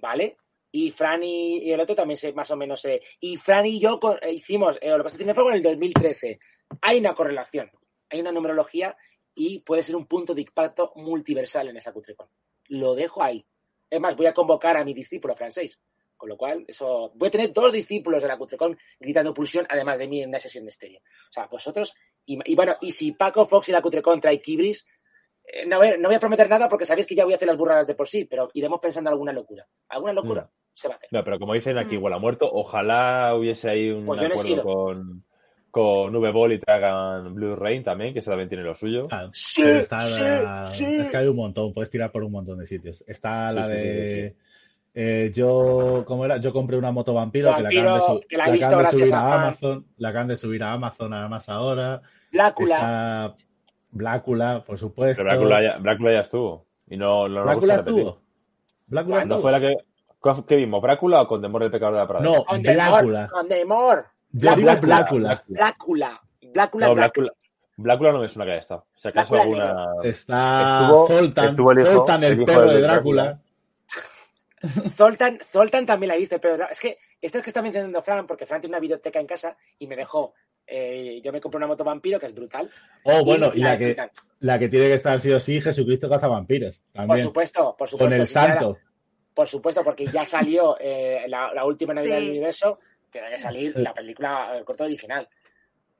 ¿vale? 0.00 0.36
Y 0.70 0.90
Fran 0.90 1.22
y, 1.22 1.70
el 1.72 1.80
otro 1.80 1.94
también 1.96 2.16
se, 2.18 2.32
más 2.32 2.50
o 2.50 2.56
menos 2.56 2.80
se... 2.80 3.00
Y 3.20 3.36
Fran 3.36 3.64
y 3.66 3.80
yo 3.80 3.98
co- 3.98 4.18
eh, 4.20 4.32
hicimos 4.32 4.78
el 4.82 4.92
Holocausto 4.92 5.18
Cinéfago 5.18 5.50
en 5.50 5.56
el 5.56 5.62
2013. 5.62 6.38
Hay 6.82 6.98
una 6.98 7.14
correlación, 7.14 7.70
hay 8.10 8.20
una 8.20 8.32
numerología 8.32 8.96
y 9.34 9.60
puede 9.60 9.82
ser 9.82 9.96
un 9.96 10.06
punto 10.06 10.34
de 10.34 10.42
impacto 10.42 10.92
multiversal 10.96 11.68
en 11.68 11.76
esa 11.78 11.92
Cutrecon. 11.92 12.28
Lo 12.68 12.94
dejo 12.94 13.22
ahí. 13.22 13.46
Es 13.88 14.00
más, 14.00 14.14
voy 14.16 14.26
a 14.26 14.34
convocar 14.34 14.76
a 14.76 14.84
mi 14.84 14.92
discípulo 14.92 15.34
francés. 15.34 15.80
Con 16.18 16.28
lo 16.30 16.36
cual, 16.36 16.64
eso. 16.66 17.12
Voy 17.14 17.28
a 17.28 17.30
tener 17.30 17.52
dos 17.52 17.72
discípulos 17.72 18.20
de 18.20 18.26
la 18.26 18.36
Cutrecon 18.36 18.76
gritando 18.98 19.32
pulsión, 19.32 19.64
además 19.70 19.98
de 19.98 20.08
mí 20.08 20.20
en 20.20 20.30
una 20.30 20.40
sesión 20.40 20.64
de 20.64 20.70
estéreo. 20.70 20.98
O 21.00 21.32
sea, 21.32 21.46
vosotros. 21.46 21.94
Y, 22.26 22.36
y 22.44 22.56
bueno, 22.56 22.74
y 22.80 22.90
si 22.90 23.12
Paco 23.12 23.46
Fox 23.46 23.68
y 23.68 23.72
la 23.72 23.80
Cutrecon 23.80 24.20
trae 24.20 24.42
Kibris, 24.42 24.84
eh, 25.52 25.66
no, 25.66 25.78
voy, 25.78 25.90
no 25.98 26.08
voy 26.08 26.16
a 26.16 26.20
prometer 26.20 26.48
nada 26.48 26.68
porque 26.68 26.86
sabéis 26.86 27.06
que 27.06 27.14
ya 27.14 27.24
voy 27.24 27.32
a 27.32 27.36
hacer 27.36 27.48
las 27.48 27.56
burradas 27.56 27.86
de 27.86 27.94
por 27.94 28.08
sí, 28.08 28.24
pero 28.24 28.50
iremos 28.54 28.80
pensando 28.80 29.08
en 29.10 29.12
alguna 29.12 29.32
locura. 29.32 29.66
Alguna 29.88 30.12
locura 30.12 30.42
Mm. 30.42 30.48
se 30.74 30.88
va 30.88 30.94
a 30.94 30.96
hacer. 30.98 31.08
No, 31.12 31.24
pero 31.24 31.38
como 31.38 31.54
dicen 31.54 31.78
aquí, 31.78 31.96
Mm. 31.98 32.02
huele 32.02 32.16
a 32.16 32.20
muerto, 32.20 32.48
ojalá 32.52 33.34
hubiese 33.34 33.70
ahí 33.70 33.90
un 33.90 34.06
Pues 34.06 34.20
yo 34.20 34.28
no 34.28 34.34
he 34.34 34.38
acuerdo 34.38 34.54
sido. 34.54 34.62
con, 34.64 35.24
con 35.70 36.16
V-Ball 36.16 36.52
y 36.54 36.58
traigan 36.60 37.34
Blue 37.34 37.54
Rain 37.56 37.82
también, 37.84 38.12
que 38.12 38.20
eso 38.20 38.30
también 38.30 38.48
tiene 38.48 38.64
lo 38.64 38.74
suyo. 38.74 39.06
Sí, 39.32 39.62
está 39.62 40.00
sí, 40.00 40.20
la- 40.20 40.66
sí. 40.68 40.84
Es 40.84 41.10
que 41.10 41.16
hay 41.16 41.26
un 41.28 41.36
montón, 41.36 41.72
puedes 41.74 41.90
tirar 41.90 42.10
por 42.10 42.24
un 42.24 42.32
montón 42.32 42.58
de 42.58 42.66
sitios. 42.66 43.04
Está 43.06 43.50
Sí, 43.50 43.56
la 43.56 43.64
sí, 43.64 43.72
sí, 43.72 43.78
de. 43.78 44.30
sí, 44.30 44.36
eh, 44.94 45.30
yo, 45.32 46.04
¿cómo 46.06 46.24
era? 46.24 46.38
Yo 46.38 46.52
compré 46.52 46.76
una 46.76 46.90
moto 46.90 47.12
vampiro, 47.14 47.54
que 47.54 47.62
la 47.62 47.68
acaban 47.68 47.94
de, 48.00 48.06
su- 48.06 48.20
que 48.28 48.36
la 48.36 48.44
he 48.44 48.46
la 48.48 48.52
visto 48.52 48.66
acaban 48.66 48.84
de 48.84 48.90
gracias 48.90 49.08
subir 49.10 49.14
a. 49.14 49.34
Amazon. 49.34 49.86
La 49.98 50.08
acaban 50.08 50.28
de 50.28 50.36
subir 50.36 50.62
a 50.62 50.72
Amazon 50.72 51.12
además 51.12 51.48
ahora. 51.48 52.02
Blácula. 52.32 52.74
Está 52.76 53.36
Blácula, 53.98 54.64
por 54.64 54.78
supuesto. 54.78 55.22
Pero 55.22 55.36
Brácula 55.36 55.62
ya, 55.62 55.78
Brácula 55.78 56.12
ya 56.12 56.20
estuvo. 56.20 56.66
Y 56.86 56.96
no, 56.96 57.28
no 57.28 57.42
Blácula 57.42 57.54
gusta 57.54 57.76
repetir. 57.78 57.98
estuvo. 57.98 58.20
Blácula 58.86 59.16
¿Cuándo 59.16 59.34
¿No 59.34 59.38
estuvo. 59.38 59.50
fue 59.50 59.52
la 59.52 60.40
que, 60.40 60.44
¿Qué 60.48 60.56
vimos? 60.56 60.80
¿Brácula 60.82 61.22
o 61.22 61.28
Condemor 61.28 61.62
del 61.62 61.70
pecador 61.70 61.94
de 61.94 62.00
la 62.00 62.08
Prada? 62.08 62.24
No, 62.24 62.44
Con 62.44 62.62
Demor. 62.62 62.88
Blácula. 62.90 63.28
Con 63.28 63.48
Demor. 63.48 64.06
Yo 64.32 64.54
digo 64.56 64.68
Blácula. 64.80 64.96
Blácula. 64.96 65.44
Blácula. 65.46 66.22
Blácula. 66.52 66.86
No, 66.88 66.94
Blácula. 66.94 67.26
Blácula, 67.26 67.32
Blácula 67.76 68.12
no 68.12 68.18
me 68.20 68.28
suena 68.28 68.44
que 68.46 68.50
haya 68.52 68.60
estado. 68.60 68.86
Si 68.96 69.08
acaso 69.08 69.34
Blácula 69.34 69.70
alguna. 69.70 70.08
Está 70.08 70.80
Estuvo- 70.82 71.06
Zoltan, 71.08 71.46
estuvo 71.48 71.72
el 71.72 71.78
hijo- 71.80 71.90
Zoltan, 71.92 72.24
el, 72.24 72.32
el 72.32 72.38
hijo 72.38 72.46
perro 72.46 72.68
de 72.68 72.74
de 72.76 72.80
Drácula. 72.82 73.40
Zoltan, 74.96 75.38
Zoltan 75.44 75.86
también 75.86 76.08
la 76.08 76.16
he 76.16 76.18
visto, 76.18 76.40
pero 76.40 76.64
es 76.68 76.80
que 76.80 76.98
esta 77.20 77.38
es 77.38 77.44
que 77.44 77.50
está 77.50 77.62
mencionando 77.62 78.02
Fran, 78.02 78.26
porque 78.26 78.46
Fran 78.46 78.60
tiene 78.60 78.74
una 78.74 78.80
videoteca 78.80 79.20
en 79.20 79.26
casa 79.26 79.56
y 79.78 79.86
me 79.86 79.94
dejó. 79.96 80.34
Eh, 80.68 81.20
yo 81.24 81.32
me 81.32 81.40
compré 81.40 81.56
una 81.56 81.66
moto 81.66 81.84
vampiro 81.84 82.18
que 82.20 82.26
es 82.26 82.34
brutal. 82.34 82.70
Oh, 83.04 83.24
bueno, 83.24 83.50
y 83.54 83.60
la 83.60 83.78
que, 83.78 83.96
la 84.40 84.58
que 84.58 84.68
tiene 84.68 84.86
que 84.86 84.94
estar 84.94 85.20
sí 85.20 85.30
o 85.32 85.40
sí, 85.40 85.60
Jesucristo 85.60 86.08
cazavampiros. 86.08 86.78
Por 86.78 86.92
También. 86.92 87.26
supuesto, 87.26 87.74
por 87.76 87.88
supuesto. 87.88 87.98
Con 88.12 88.20
el 88.20 88.26
si 88.26 88.32
santo. 88.34 88.78
por 89.34 89.46
supuesto, 89.48 89.82
porque 89.82 90.06
ya 90.06 90.24
salió 90.24 90.76
eh, 90.80 91.24
la, 91.28 91.52
la 91.54 91.64
última 91.64 91.94
Navidad 91.94 92.16
Sí. 92.16 92.20
del 92.22 92.30
universo, 92.30 92.78
tiene 93.10 93.30
que 93.30 93.38
salir 93.38 93.76
la 93.78 93.94
película, 93.94 94.56
el 94.56 94.64
corto 94.64 94.84
original. 94.84 95.28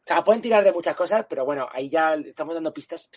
O 0.01 0.07
sea, 0.09 0.23
pueden 0.25 0.41
tirar 0.43 0.65
de 0.65 0.73
muchas 0.73 0.97
cosas, 0.97 1.27
pero 1.29 1.45
bueno, 1.45 1.69
ahí 1.73 1.89
ya 1.89 2.15
estamos 2.15 2.55
dando 2.55 2.73
pistas. 2.73 3.09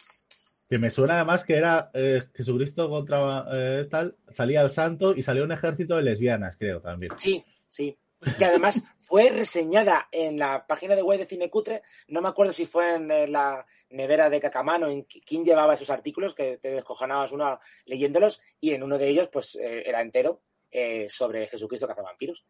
Que 0.70 0.78
me 0.78 0.90
suena 0.90 1.16
además 1.16 1.46
que 1.46 1.58
era 1.58 1.90
eh, 1.94 2.22
Jesucristo 2.34 2.90
contra 2.90 3.46
eh, 3.52 3.88
tal, 3.90 4.16
salía 4.30 4.62
el 4.62 4.72
santo 4.72 5.14
y 5.16 5.22
salió 5.22 5.44
un 5.44 5.52
ejército 5.52 5.98
de 5.98 6.04
lesbianas, 6.04 6.56
creo, 6.56 6.80
también. 6.82 7.12
Sí, 7.18 7.44
sí. 7.68 7.98
Que 8.38 8.46
además 8.46 8.84
fue 9.02 9.30
reseñada 9.30 10.08
en 10.12 10.38
la 10.38 10.66
página 10.68 10.96
de 10.96 11.02
web 11.02 11.18
de 11.20 11.26
Cinecutre. 11.26 11.82
No 12.08 12.22
me 12.22 12.30
acuerdo 12.30 12.54
si 12.54 12.66
fue 12.66 12.96
en 12.96 13.32
la 13.32 13.66
nevera 13.90 14.30
de 14.30 14.40
Cacamano, 14.40 14.88
en 14.88 15.06
qui- 15.08 15.24
quién 15.26 15.44
llevaba 15.44 15.74
esos 15.74 15.90
artículos, 15.90 16.34
que 16.36 16.58
te 16.58 16.70
descojonabas 16.72 17.32
uno 17.32 17.60
leyéndolos, 17.86 18.40
y 18.60 18.72
en 18.74 18.84
uno 18.84 18.98
de 18.98 19.08
ellos, 19.10 19.28
pues, 19.30 19.56
eh, 19.56 19.84
era 19.86 20.02
entero 20.02 20.42
eh, 20.74 21.10
sobre 21.10 21.48
Jesucristo 21.48 21.86
cazavampiros. 21.88 22.46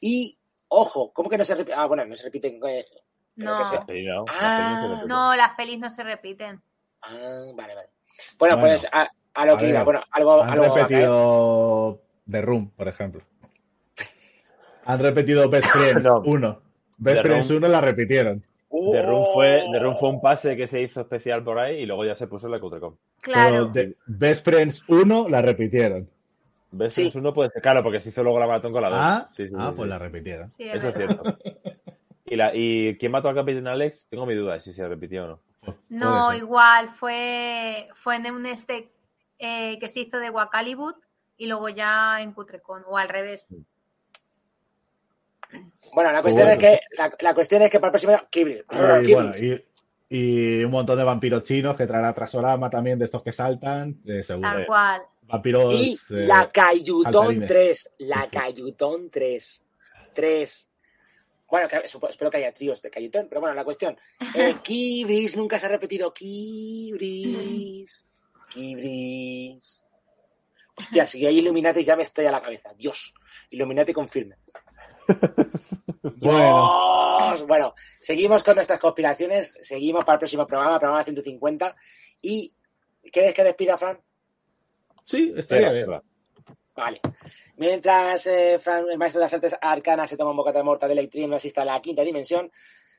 Y, 0.00 0.38
ojo, 0.68 1.12
¿cómo 1.12 1.28
que 1.28 1.36
no 1.36 1.44
se 1.44 1.54
repite? 1.54 1.74
Ah, 1.76 1.84
bueno, 1.86 2.06
no 2.06 2.14
se 2.16 2.24
repiten. 2.24 2.58
eh, 2.66 2.86
No. 3.36 3.56
que 3.86 4.02
no, 4.02 4.24
Ah, 4.28 4.54
la 4.56 4.56
peli 4.56 5.06
no 5.08 5.36
las 5.36 5.54
pelis 5.56 5.78
no 5.78 5.90
se 5.90 6.02
repiten. 6.02 6.62
Ah, 7.02 7.42
vale, 7.54 7.74
vale. 7.74 7.88
Bueno, 8.38 8.56
Bueno, 8.56 8.60
pues 8.60 8.88
a, 8.90 9.08
a 9.34 9.46
lo 9.46 9.52
a 9.52 9.56
que 9.58 9.64
ver, 9.64 9.74
iba. 9.74 9.84
Bueno, 9.84 10.02
algo, 10.10 10.42
Han 10.42 10.50
algo 10.50 10.74
repetido 10.74 12.02
The 12.30 12.40
Room, 12.42 12.70
por 12.70 12.88
ejemplo. 12.88 13.22
Han 14.86 14.98
repetido 15.00 15.48
Best 15.48 15.68
Friends 15.72 16.04
No. 16.04 16.20
1. 16.20 16.62
Best 16.98 17.22
The 17.22 17.28
Friends 17.28 17.48
Room. 17.50 17.58
1 17.64 17.68
la 17.68 17.80
repitieron. 17.80 18.40
The 18.70 19.02
Room, 19.02 19.24
fue, 19.34 19.62
Oh. 19.66 19.72
The 19.72 19.78
Room 19.80 19.96
fue 19.98 20.08
un 20.10 20.20
pase 20.20 20.56
que 20.56 20.66
se 20.66 20.80
hizo 20.80 21.00
especial 21.00 21.42
por 21.42 21.58
ahí 21.58 21.78
y 21.80 21.86
luego 21.86 22.04
ya 22.04 22.14
se 22.14 22.26
puso 22.28 22.46
en 22.46 22.52
la 22.52 22.60
Cutrecom. 22.60 22.94
Claro. 23.20 23.66
De- 23.66 23.96
Best 24.06 24.44
Friends 24.44 24.84
1 24.88 25.28
la 25.28 25.42
repitieron. 25.42 26.08
¿Ves? 26.72 26.94
Sí. 26.94 27.08
Es 27.08 27.16
uno 27.16 27.32
puede 27.34 27.50
ser, 27.50 27.62
claro, 27.62 27.82
porque 27.82 27.98
se 27.98 28.10
hizo 28.10 28.22
luego 28.22 28.38
la 28.38 28.46
maratón 28.46 28.72
con 28.72 28.82
la 28.82 28.90
2. 28.90 28.98
Ah, 29.00 29.28
Sí, 29.32 29.48
sí, 29.48 29.54
ah 29.58 29.70
sí, 29.70 29.74
pues 29.76 29.86
sí. 29.86 29.90
la 29.90 29.98
repitieron. 29.98 30.50
Sí, 30.52 30.62
es 30.64 30.74
Eso 30.76 30.88
es 30.90 30.98
verdad. 30.98 31.20
cierto. 31.22 31.38
¿Y, 32.26 32.36
la, 32.36 32.52
¿Y 32.54 32.96
quién 32.96 33.10
mató 33.10 33.28
al 33.28 33.34
capitán 33.34 33.66
Alex? 33.66 34.06
Tengo 34.08 34.24
mi 34.24 34.34
duda 34.36 34.52
de 34.54 34.60
si 34.60 34.72
se 34.72 34.86
repitió 34.86 35.24
o 35.24 35.26
no. 35.26 35.40
No, 35.88 36.26
Puede 36.26 36.28
ser. 36.38 36.44
igual 36.44 36.90
fue, 36.90 37.88
fue 37.96 38.16
en 38.16 38.30
un 38.32 38.46
este 38.46 38.88
eh, 39.40 39.78
que 39.80 39.88
se 39.88 40.00
hizo 40.00 40.18
de 40.18 40.30
Wacalibut 40.30 40.94
y 41.36 41.48
luego 41.48 41.68
ya 41.70 42.22
en 42.22 42.32
Cutrecon, 42.32 42.82
o 42.86 42.96
al 42.96 43.08
revés. 43.08 43.48
Bueno, 45.92 46.12
la 46.12 46.22
cuestión, 46.22 46.46
Bueno. 46.46 46.60
es 46.60 46.78
que, 46.78 46.80
la, 46.96 47.12
la 47.20 47.34
cuestión 47.34 47.62
es 47.62 47.70
que 47.70 47.80
para 47.80 47.88
el 47.88 47.92
próximo 47.92 48.12
año, 48.12 48.26
Kibri. 48.30 48.62
Y, 49.04 49.12
bueno, 49.12 49.32
y, 49.36 49.64
y 50.08 50.64
un 50.64 50.70
montón 50.70 50.96
de 50.98 51.04
vampiros 51.04 51.42
chinos 51.44 51.76
que 51.76 51.86
traerá 51.86 52.12
Trasorama 52.12 52.70
también 52.70 52.98
de 52.98 53.06
estos 53.06 53.22
que 53.22 53.32
saltan, 53.32 54.00
eh, 54.06 54.22
seguro. 54.22 54.48
Tal 54.50 54.66
cual. 54.66 55.02
Vampiros. 55.22 55.74
Y 55.74 55.92
eh, 56.10 56.26
la 56.26 56.50
Cayutón 56.50 57.12
saltarines. 57.12 57.48
3. 57.48 57.92
La. 57.98 58.26
Cayutón 58.30 59.10
3. 59.10 59.62
3. 60.12 60.66
Bueno, 61.48 61.66
que- 61.68 61.82
espero 62.08 62.30
que 62.30 62.36
haya 62.36 62.52
tríos 62.54 62.80
de 62.82 62.90
Cayutón, 62.90 63.26
pero 63.28 63.40
bueno, 63.40 63.54
la 63.56 63.64
cuestión. 63.64 63.96
Eh, 64.34 64.54
Kibris, 64.62 65.36
nunca 65.36 65.58
se 65.58 65.66
ha 65.66 65.68
repetido. 65.70 66.12
Kibris. 66.14 68.04
Kibris. 68.48 69.82
Hostia, 70.76 71.06
si 71.06 71.26
hay 71.26 71.38
Illuminati 71.38 71.84
ya 71.84 71.96
me 71.96 72.02
estoy 72.02 72.26
a 72.26 72.32
la 72.32 72.40
cabeza. 72.40 72.72
Dios. 72.74 73.12
Illuminati 73.50 73.92
confirme. 73.92 74.36
Bueno. 77.46 77.74
Seguimos 78.00 78.42
con 78.42 78.54
nuestras 78.54 78.78
conspiraciones. 78.78 79.54
Seguimos 79.60 80.04
para 80.04 80.14
el 80.14 80.20
próximo 80.20 80.46
programa, 80.46 80.78
programa 80.78 81.04
150. 81.04 81.76
¿Y 82.22 82.52
quieres 83.12 83.34
que 83.34 83.44
despida, 83.44 83.76
Fran? 83.76 84.00
Sí, 85.04 85.32
estaría 85.36 85.72
bien. 85.72 86.00
Vale. 86.74 87.00
Mientras 87.56 88.26
eh, 88.26 88.58
Fran, 88.58 88.86
el 88.90 88.98
maestro 88.98 89.20
de 89.20 89.24
las 89.24 89.34
artes 89.34 89.56
arcanas 89.60 90.08
se 90.08 90.16
toma 90.16 90.30
un 90.30 90.36
bocata 90.36 90.58
de 90.58 90.64
mortadela 90.64 91.02
y 91.02 91.08
tiene 91.08 91.36
asista 91.36 91.62
a 91.62 91.64
la 91.64 91.80
quinta 91.80 92.02
dimensión, 92.02 92.50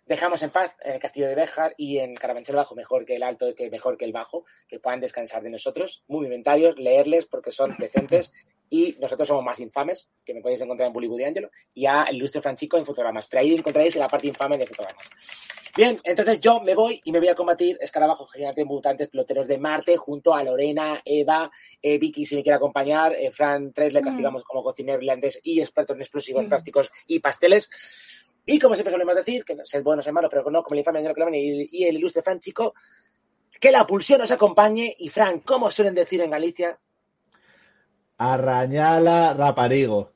dejamos 0.06 0.44
en 0.44 0.52
paz 0.52 0.78
en 0.84 0.94
el 0.94 1.00
castillo 1.00 1.28
de 1.28 1.36
Béjar 1.36 1.74
y 1.78 1.98
en 1.98 2.16
Carabanchel 2.16 2.56
Bajo, 2.56 2.76
mejor 2.76 3.06
que 3.06 3.16
el 3.16 3.24
alto, 3.24 3.56
que 3.56 3.70
mejor 3.70 3.98
que 3.98 4.06
el 4.06 4.12
bajo, 4.12 4.46
que 4.68 4.80
puedan 4.80 5.00
descansar 5.00 5.42
de 5.42 5.50
nosotros, 5.50 6.04
muy 6.08 6.26
inventarios, 6.26 6.78
leerles 6.78 7.26
porque 7.26 7.52
son 7.52 7.72
decentes 7.80 8.34
y 8.72 8.96
nosotros 9.00 9.28
somos 9.28 9.44
más 9.44 9.60
infames, 9.60 10.08
que 10.24 10.34
me 10.34 10.42
podéis 10.42 10.62
encontrar 10.62 10.88
en 10.88 10.94
Bullywood 10.94 11.18
de 11.18 11.26
Angelo, 11.26 11.52
y 11.74 11.86
a 11.86 12.04
el 12.04 12.16
ilustre 12.16 12.42
Franchico 12.42 12.78
en 12.78 12.86
fotogramas. 12.86 13.28
Pero 13.28 13.42
ahí 13.42 13.54
encontraréis 13.54 13.98
la 13.98 14.08
parte 14.08 14.28
infame 14.28 14.58
de 14.58 14.66
fotogramas. 14.66 15.06
Bien, 15.76 16.00
entonces 16.06 16.40
yo 16.40 16.62
me 16.62 16.74
voy 16.74 17.02
y 17.04 17.12
me 17.12 17.20
voy 17.20 17.28
a 17.28 17.36
combatir 17.36 17.78
escarabajos 17.82 18.32
gigantes 18.32 18.66
mutantes 18.66 19.10
peloteros 19.10 19.48
de 19.50 19.58
Marte 19.58 19.98
junto 19.98 20.34
a 20.34 20.44
Lorena, 20.44 21.02
Eva, 21.04 21.52
eh, 21.82 21.98
Vicky 21.98 22.26
si 22.26 22.36
me 22.36 22.44
quiere 22.44 22.56
acompañar, 22.56 23.14
eh, 23.14 23.30
Fran 23.32 23.74
3 23.74 23.94
le 23.94 24.02
castigamos 24.02 24.44
como 24.44 24.64
cocinero 24.64 25.00
irlandés 25.00 25.42
y 25.44 25.60
experto 25.60 25.94
en 25.94 26.00
explosivos 26.00 26.46
plásticos 26.46 26.90
y 27.08 27.20
pasteles. 27.20 28.34
Y 28.46 28.58
como 28.58 28.76
siempre 28.76 28.92
solemos 28.92 29.16
decir, 29.16 29.44
que 29.44 29.54
no 29.54 29.66
sed 29.66 29.84
buenos 29.84 30.08
en 30.08 30.14
malo, 30.14 30.30
pero 30.30 30.50
no 30.50 30.64
como 30.64 30.76
el 30.76 30.80
infame 30.80 31.00
Angelo 31.00 31.14
Clavani 31.14 31.40
y, 31.40 31.70
y 31.72 31.84
el 31.84 31.98
ilustre 31.98 32.22
Fran 32.22 32.40
Chico, 32.40 32.74
que 33.60 33.72
la 33.72 33.86
pulsión 33.86 34.20
nos 34.20 34.32
acompañe 34.32 34.96
y 34.98 35.10
Fran, 35.10 35.42
como 35.42 35.70
suelen 35.70 35.94
decir 35.94 36.22
en 36.22 36.32
Galicia, 36.32 36.80
Arrañala 38.24 39.34
raparigo. 39.34 40.12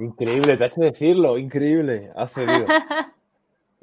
Increíble, 0.00 0.56
te 0.56 0.64
ha 0.64 0.66
hecho 0.66 0.80
decirlo, 0.80 1.38
increíble. 1.38 2.10
Ha 2.16 2.26
cedido. 2.26 2.66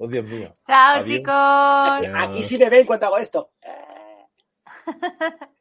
Oh, 0.02 0.08
Dios 0.08 0.24
mío. 0.24 0.54
Chao, 0.66 1.00
Adiós. 1.00 1.18
chicos. 1.18 2.10
aquí 2.20 2.42
sí 2.42 2.58
me 2.58 2.70
ven 2.70 2.86
cuando 2.86 3.08
hago 3.08 3.18
esto. 3.18 3.52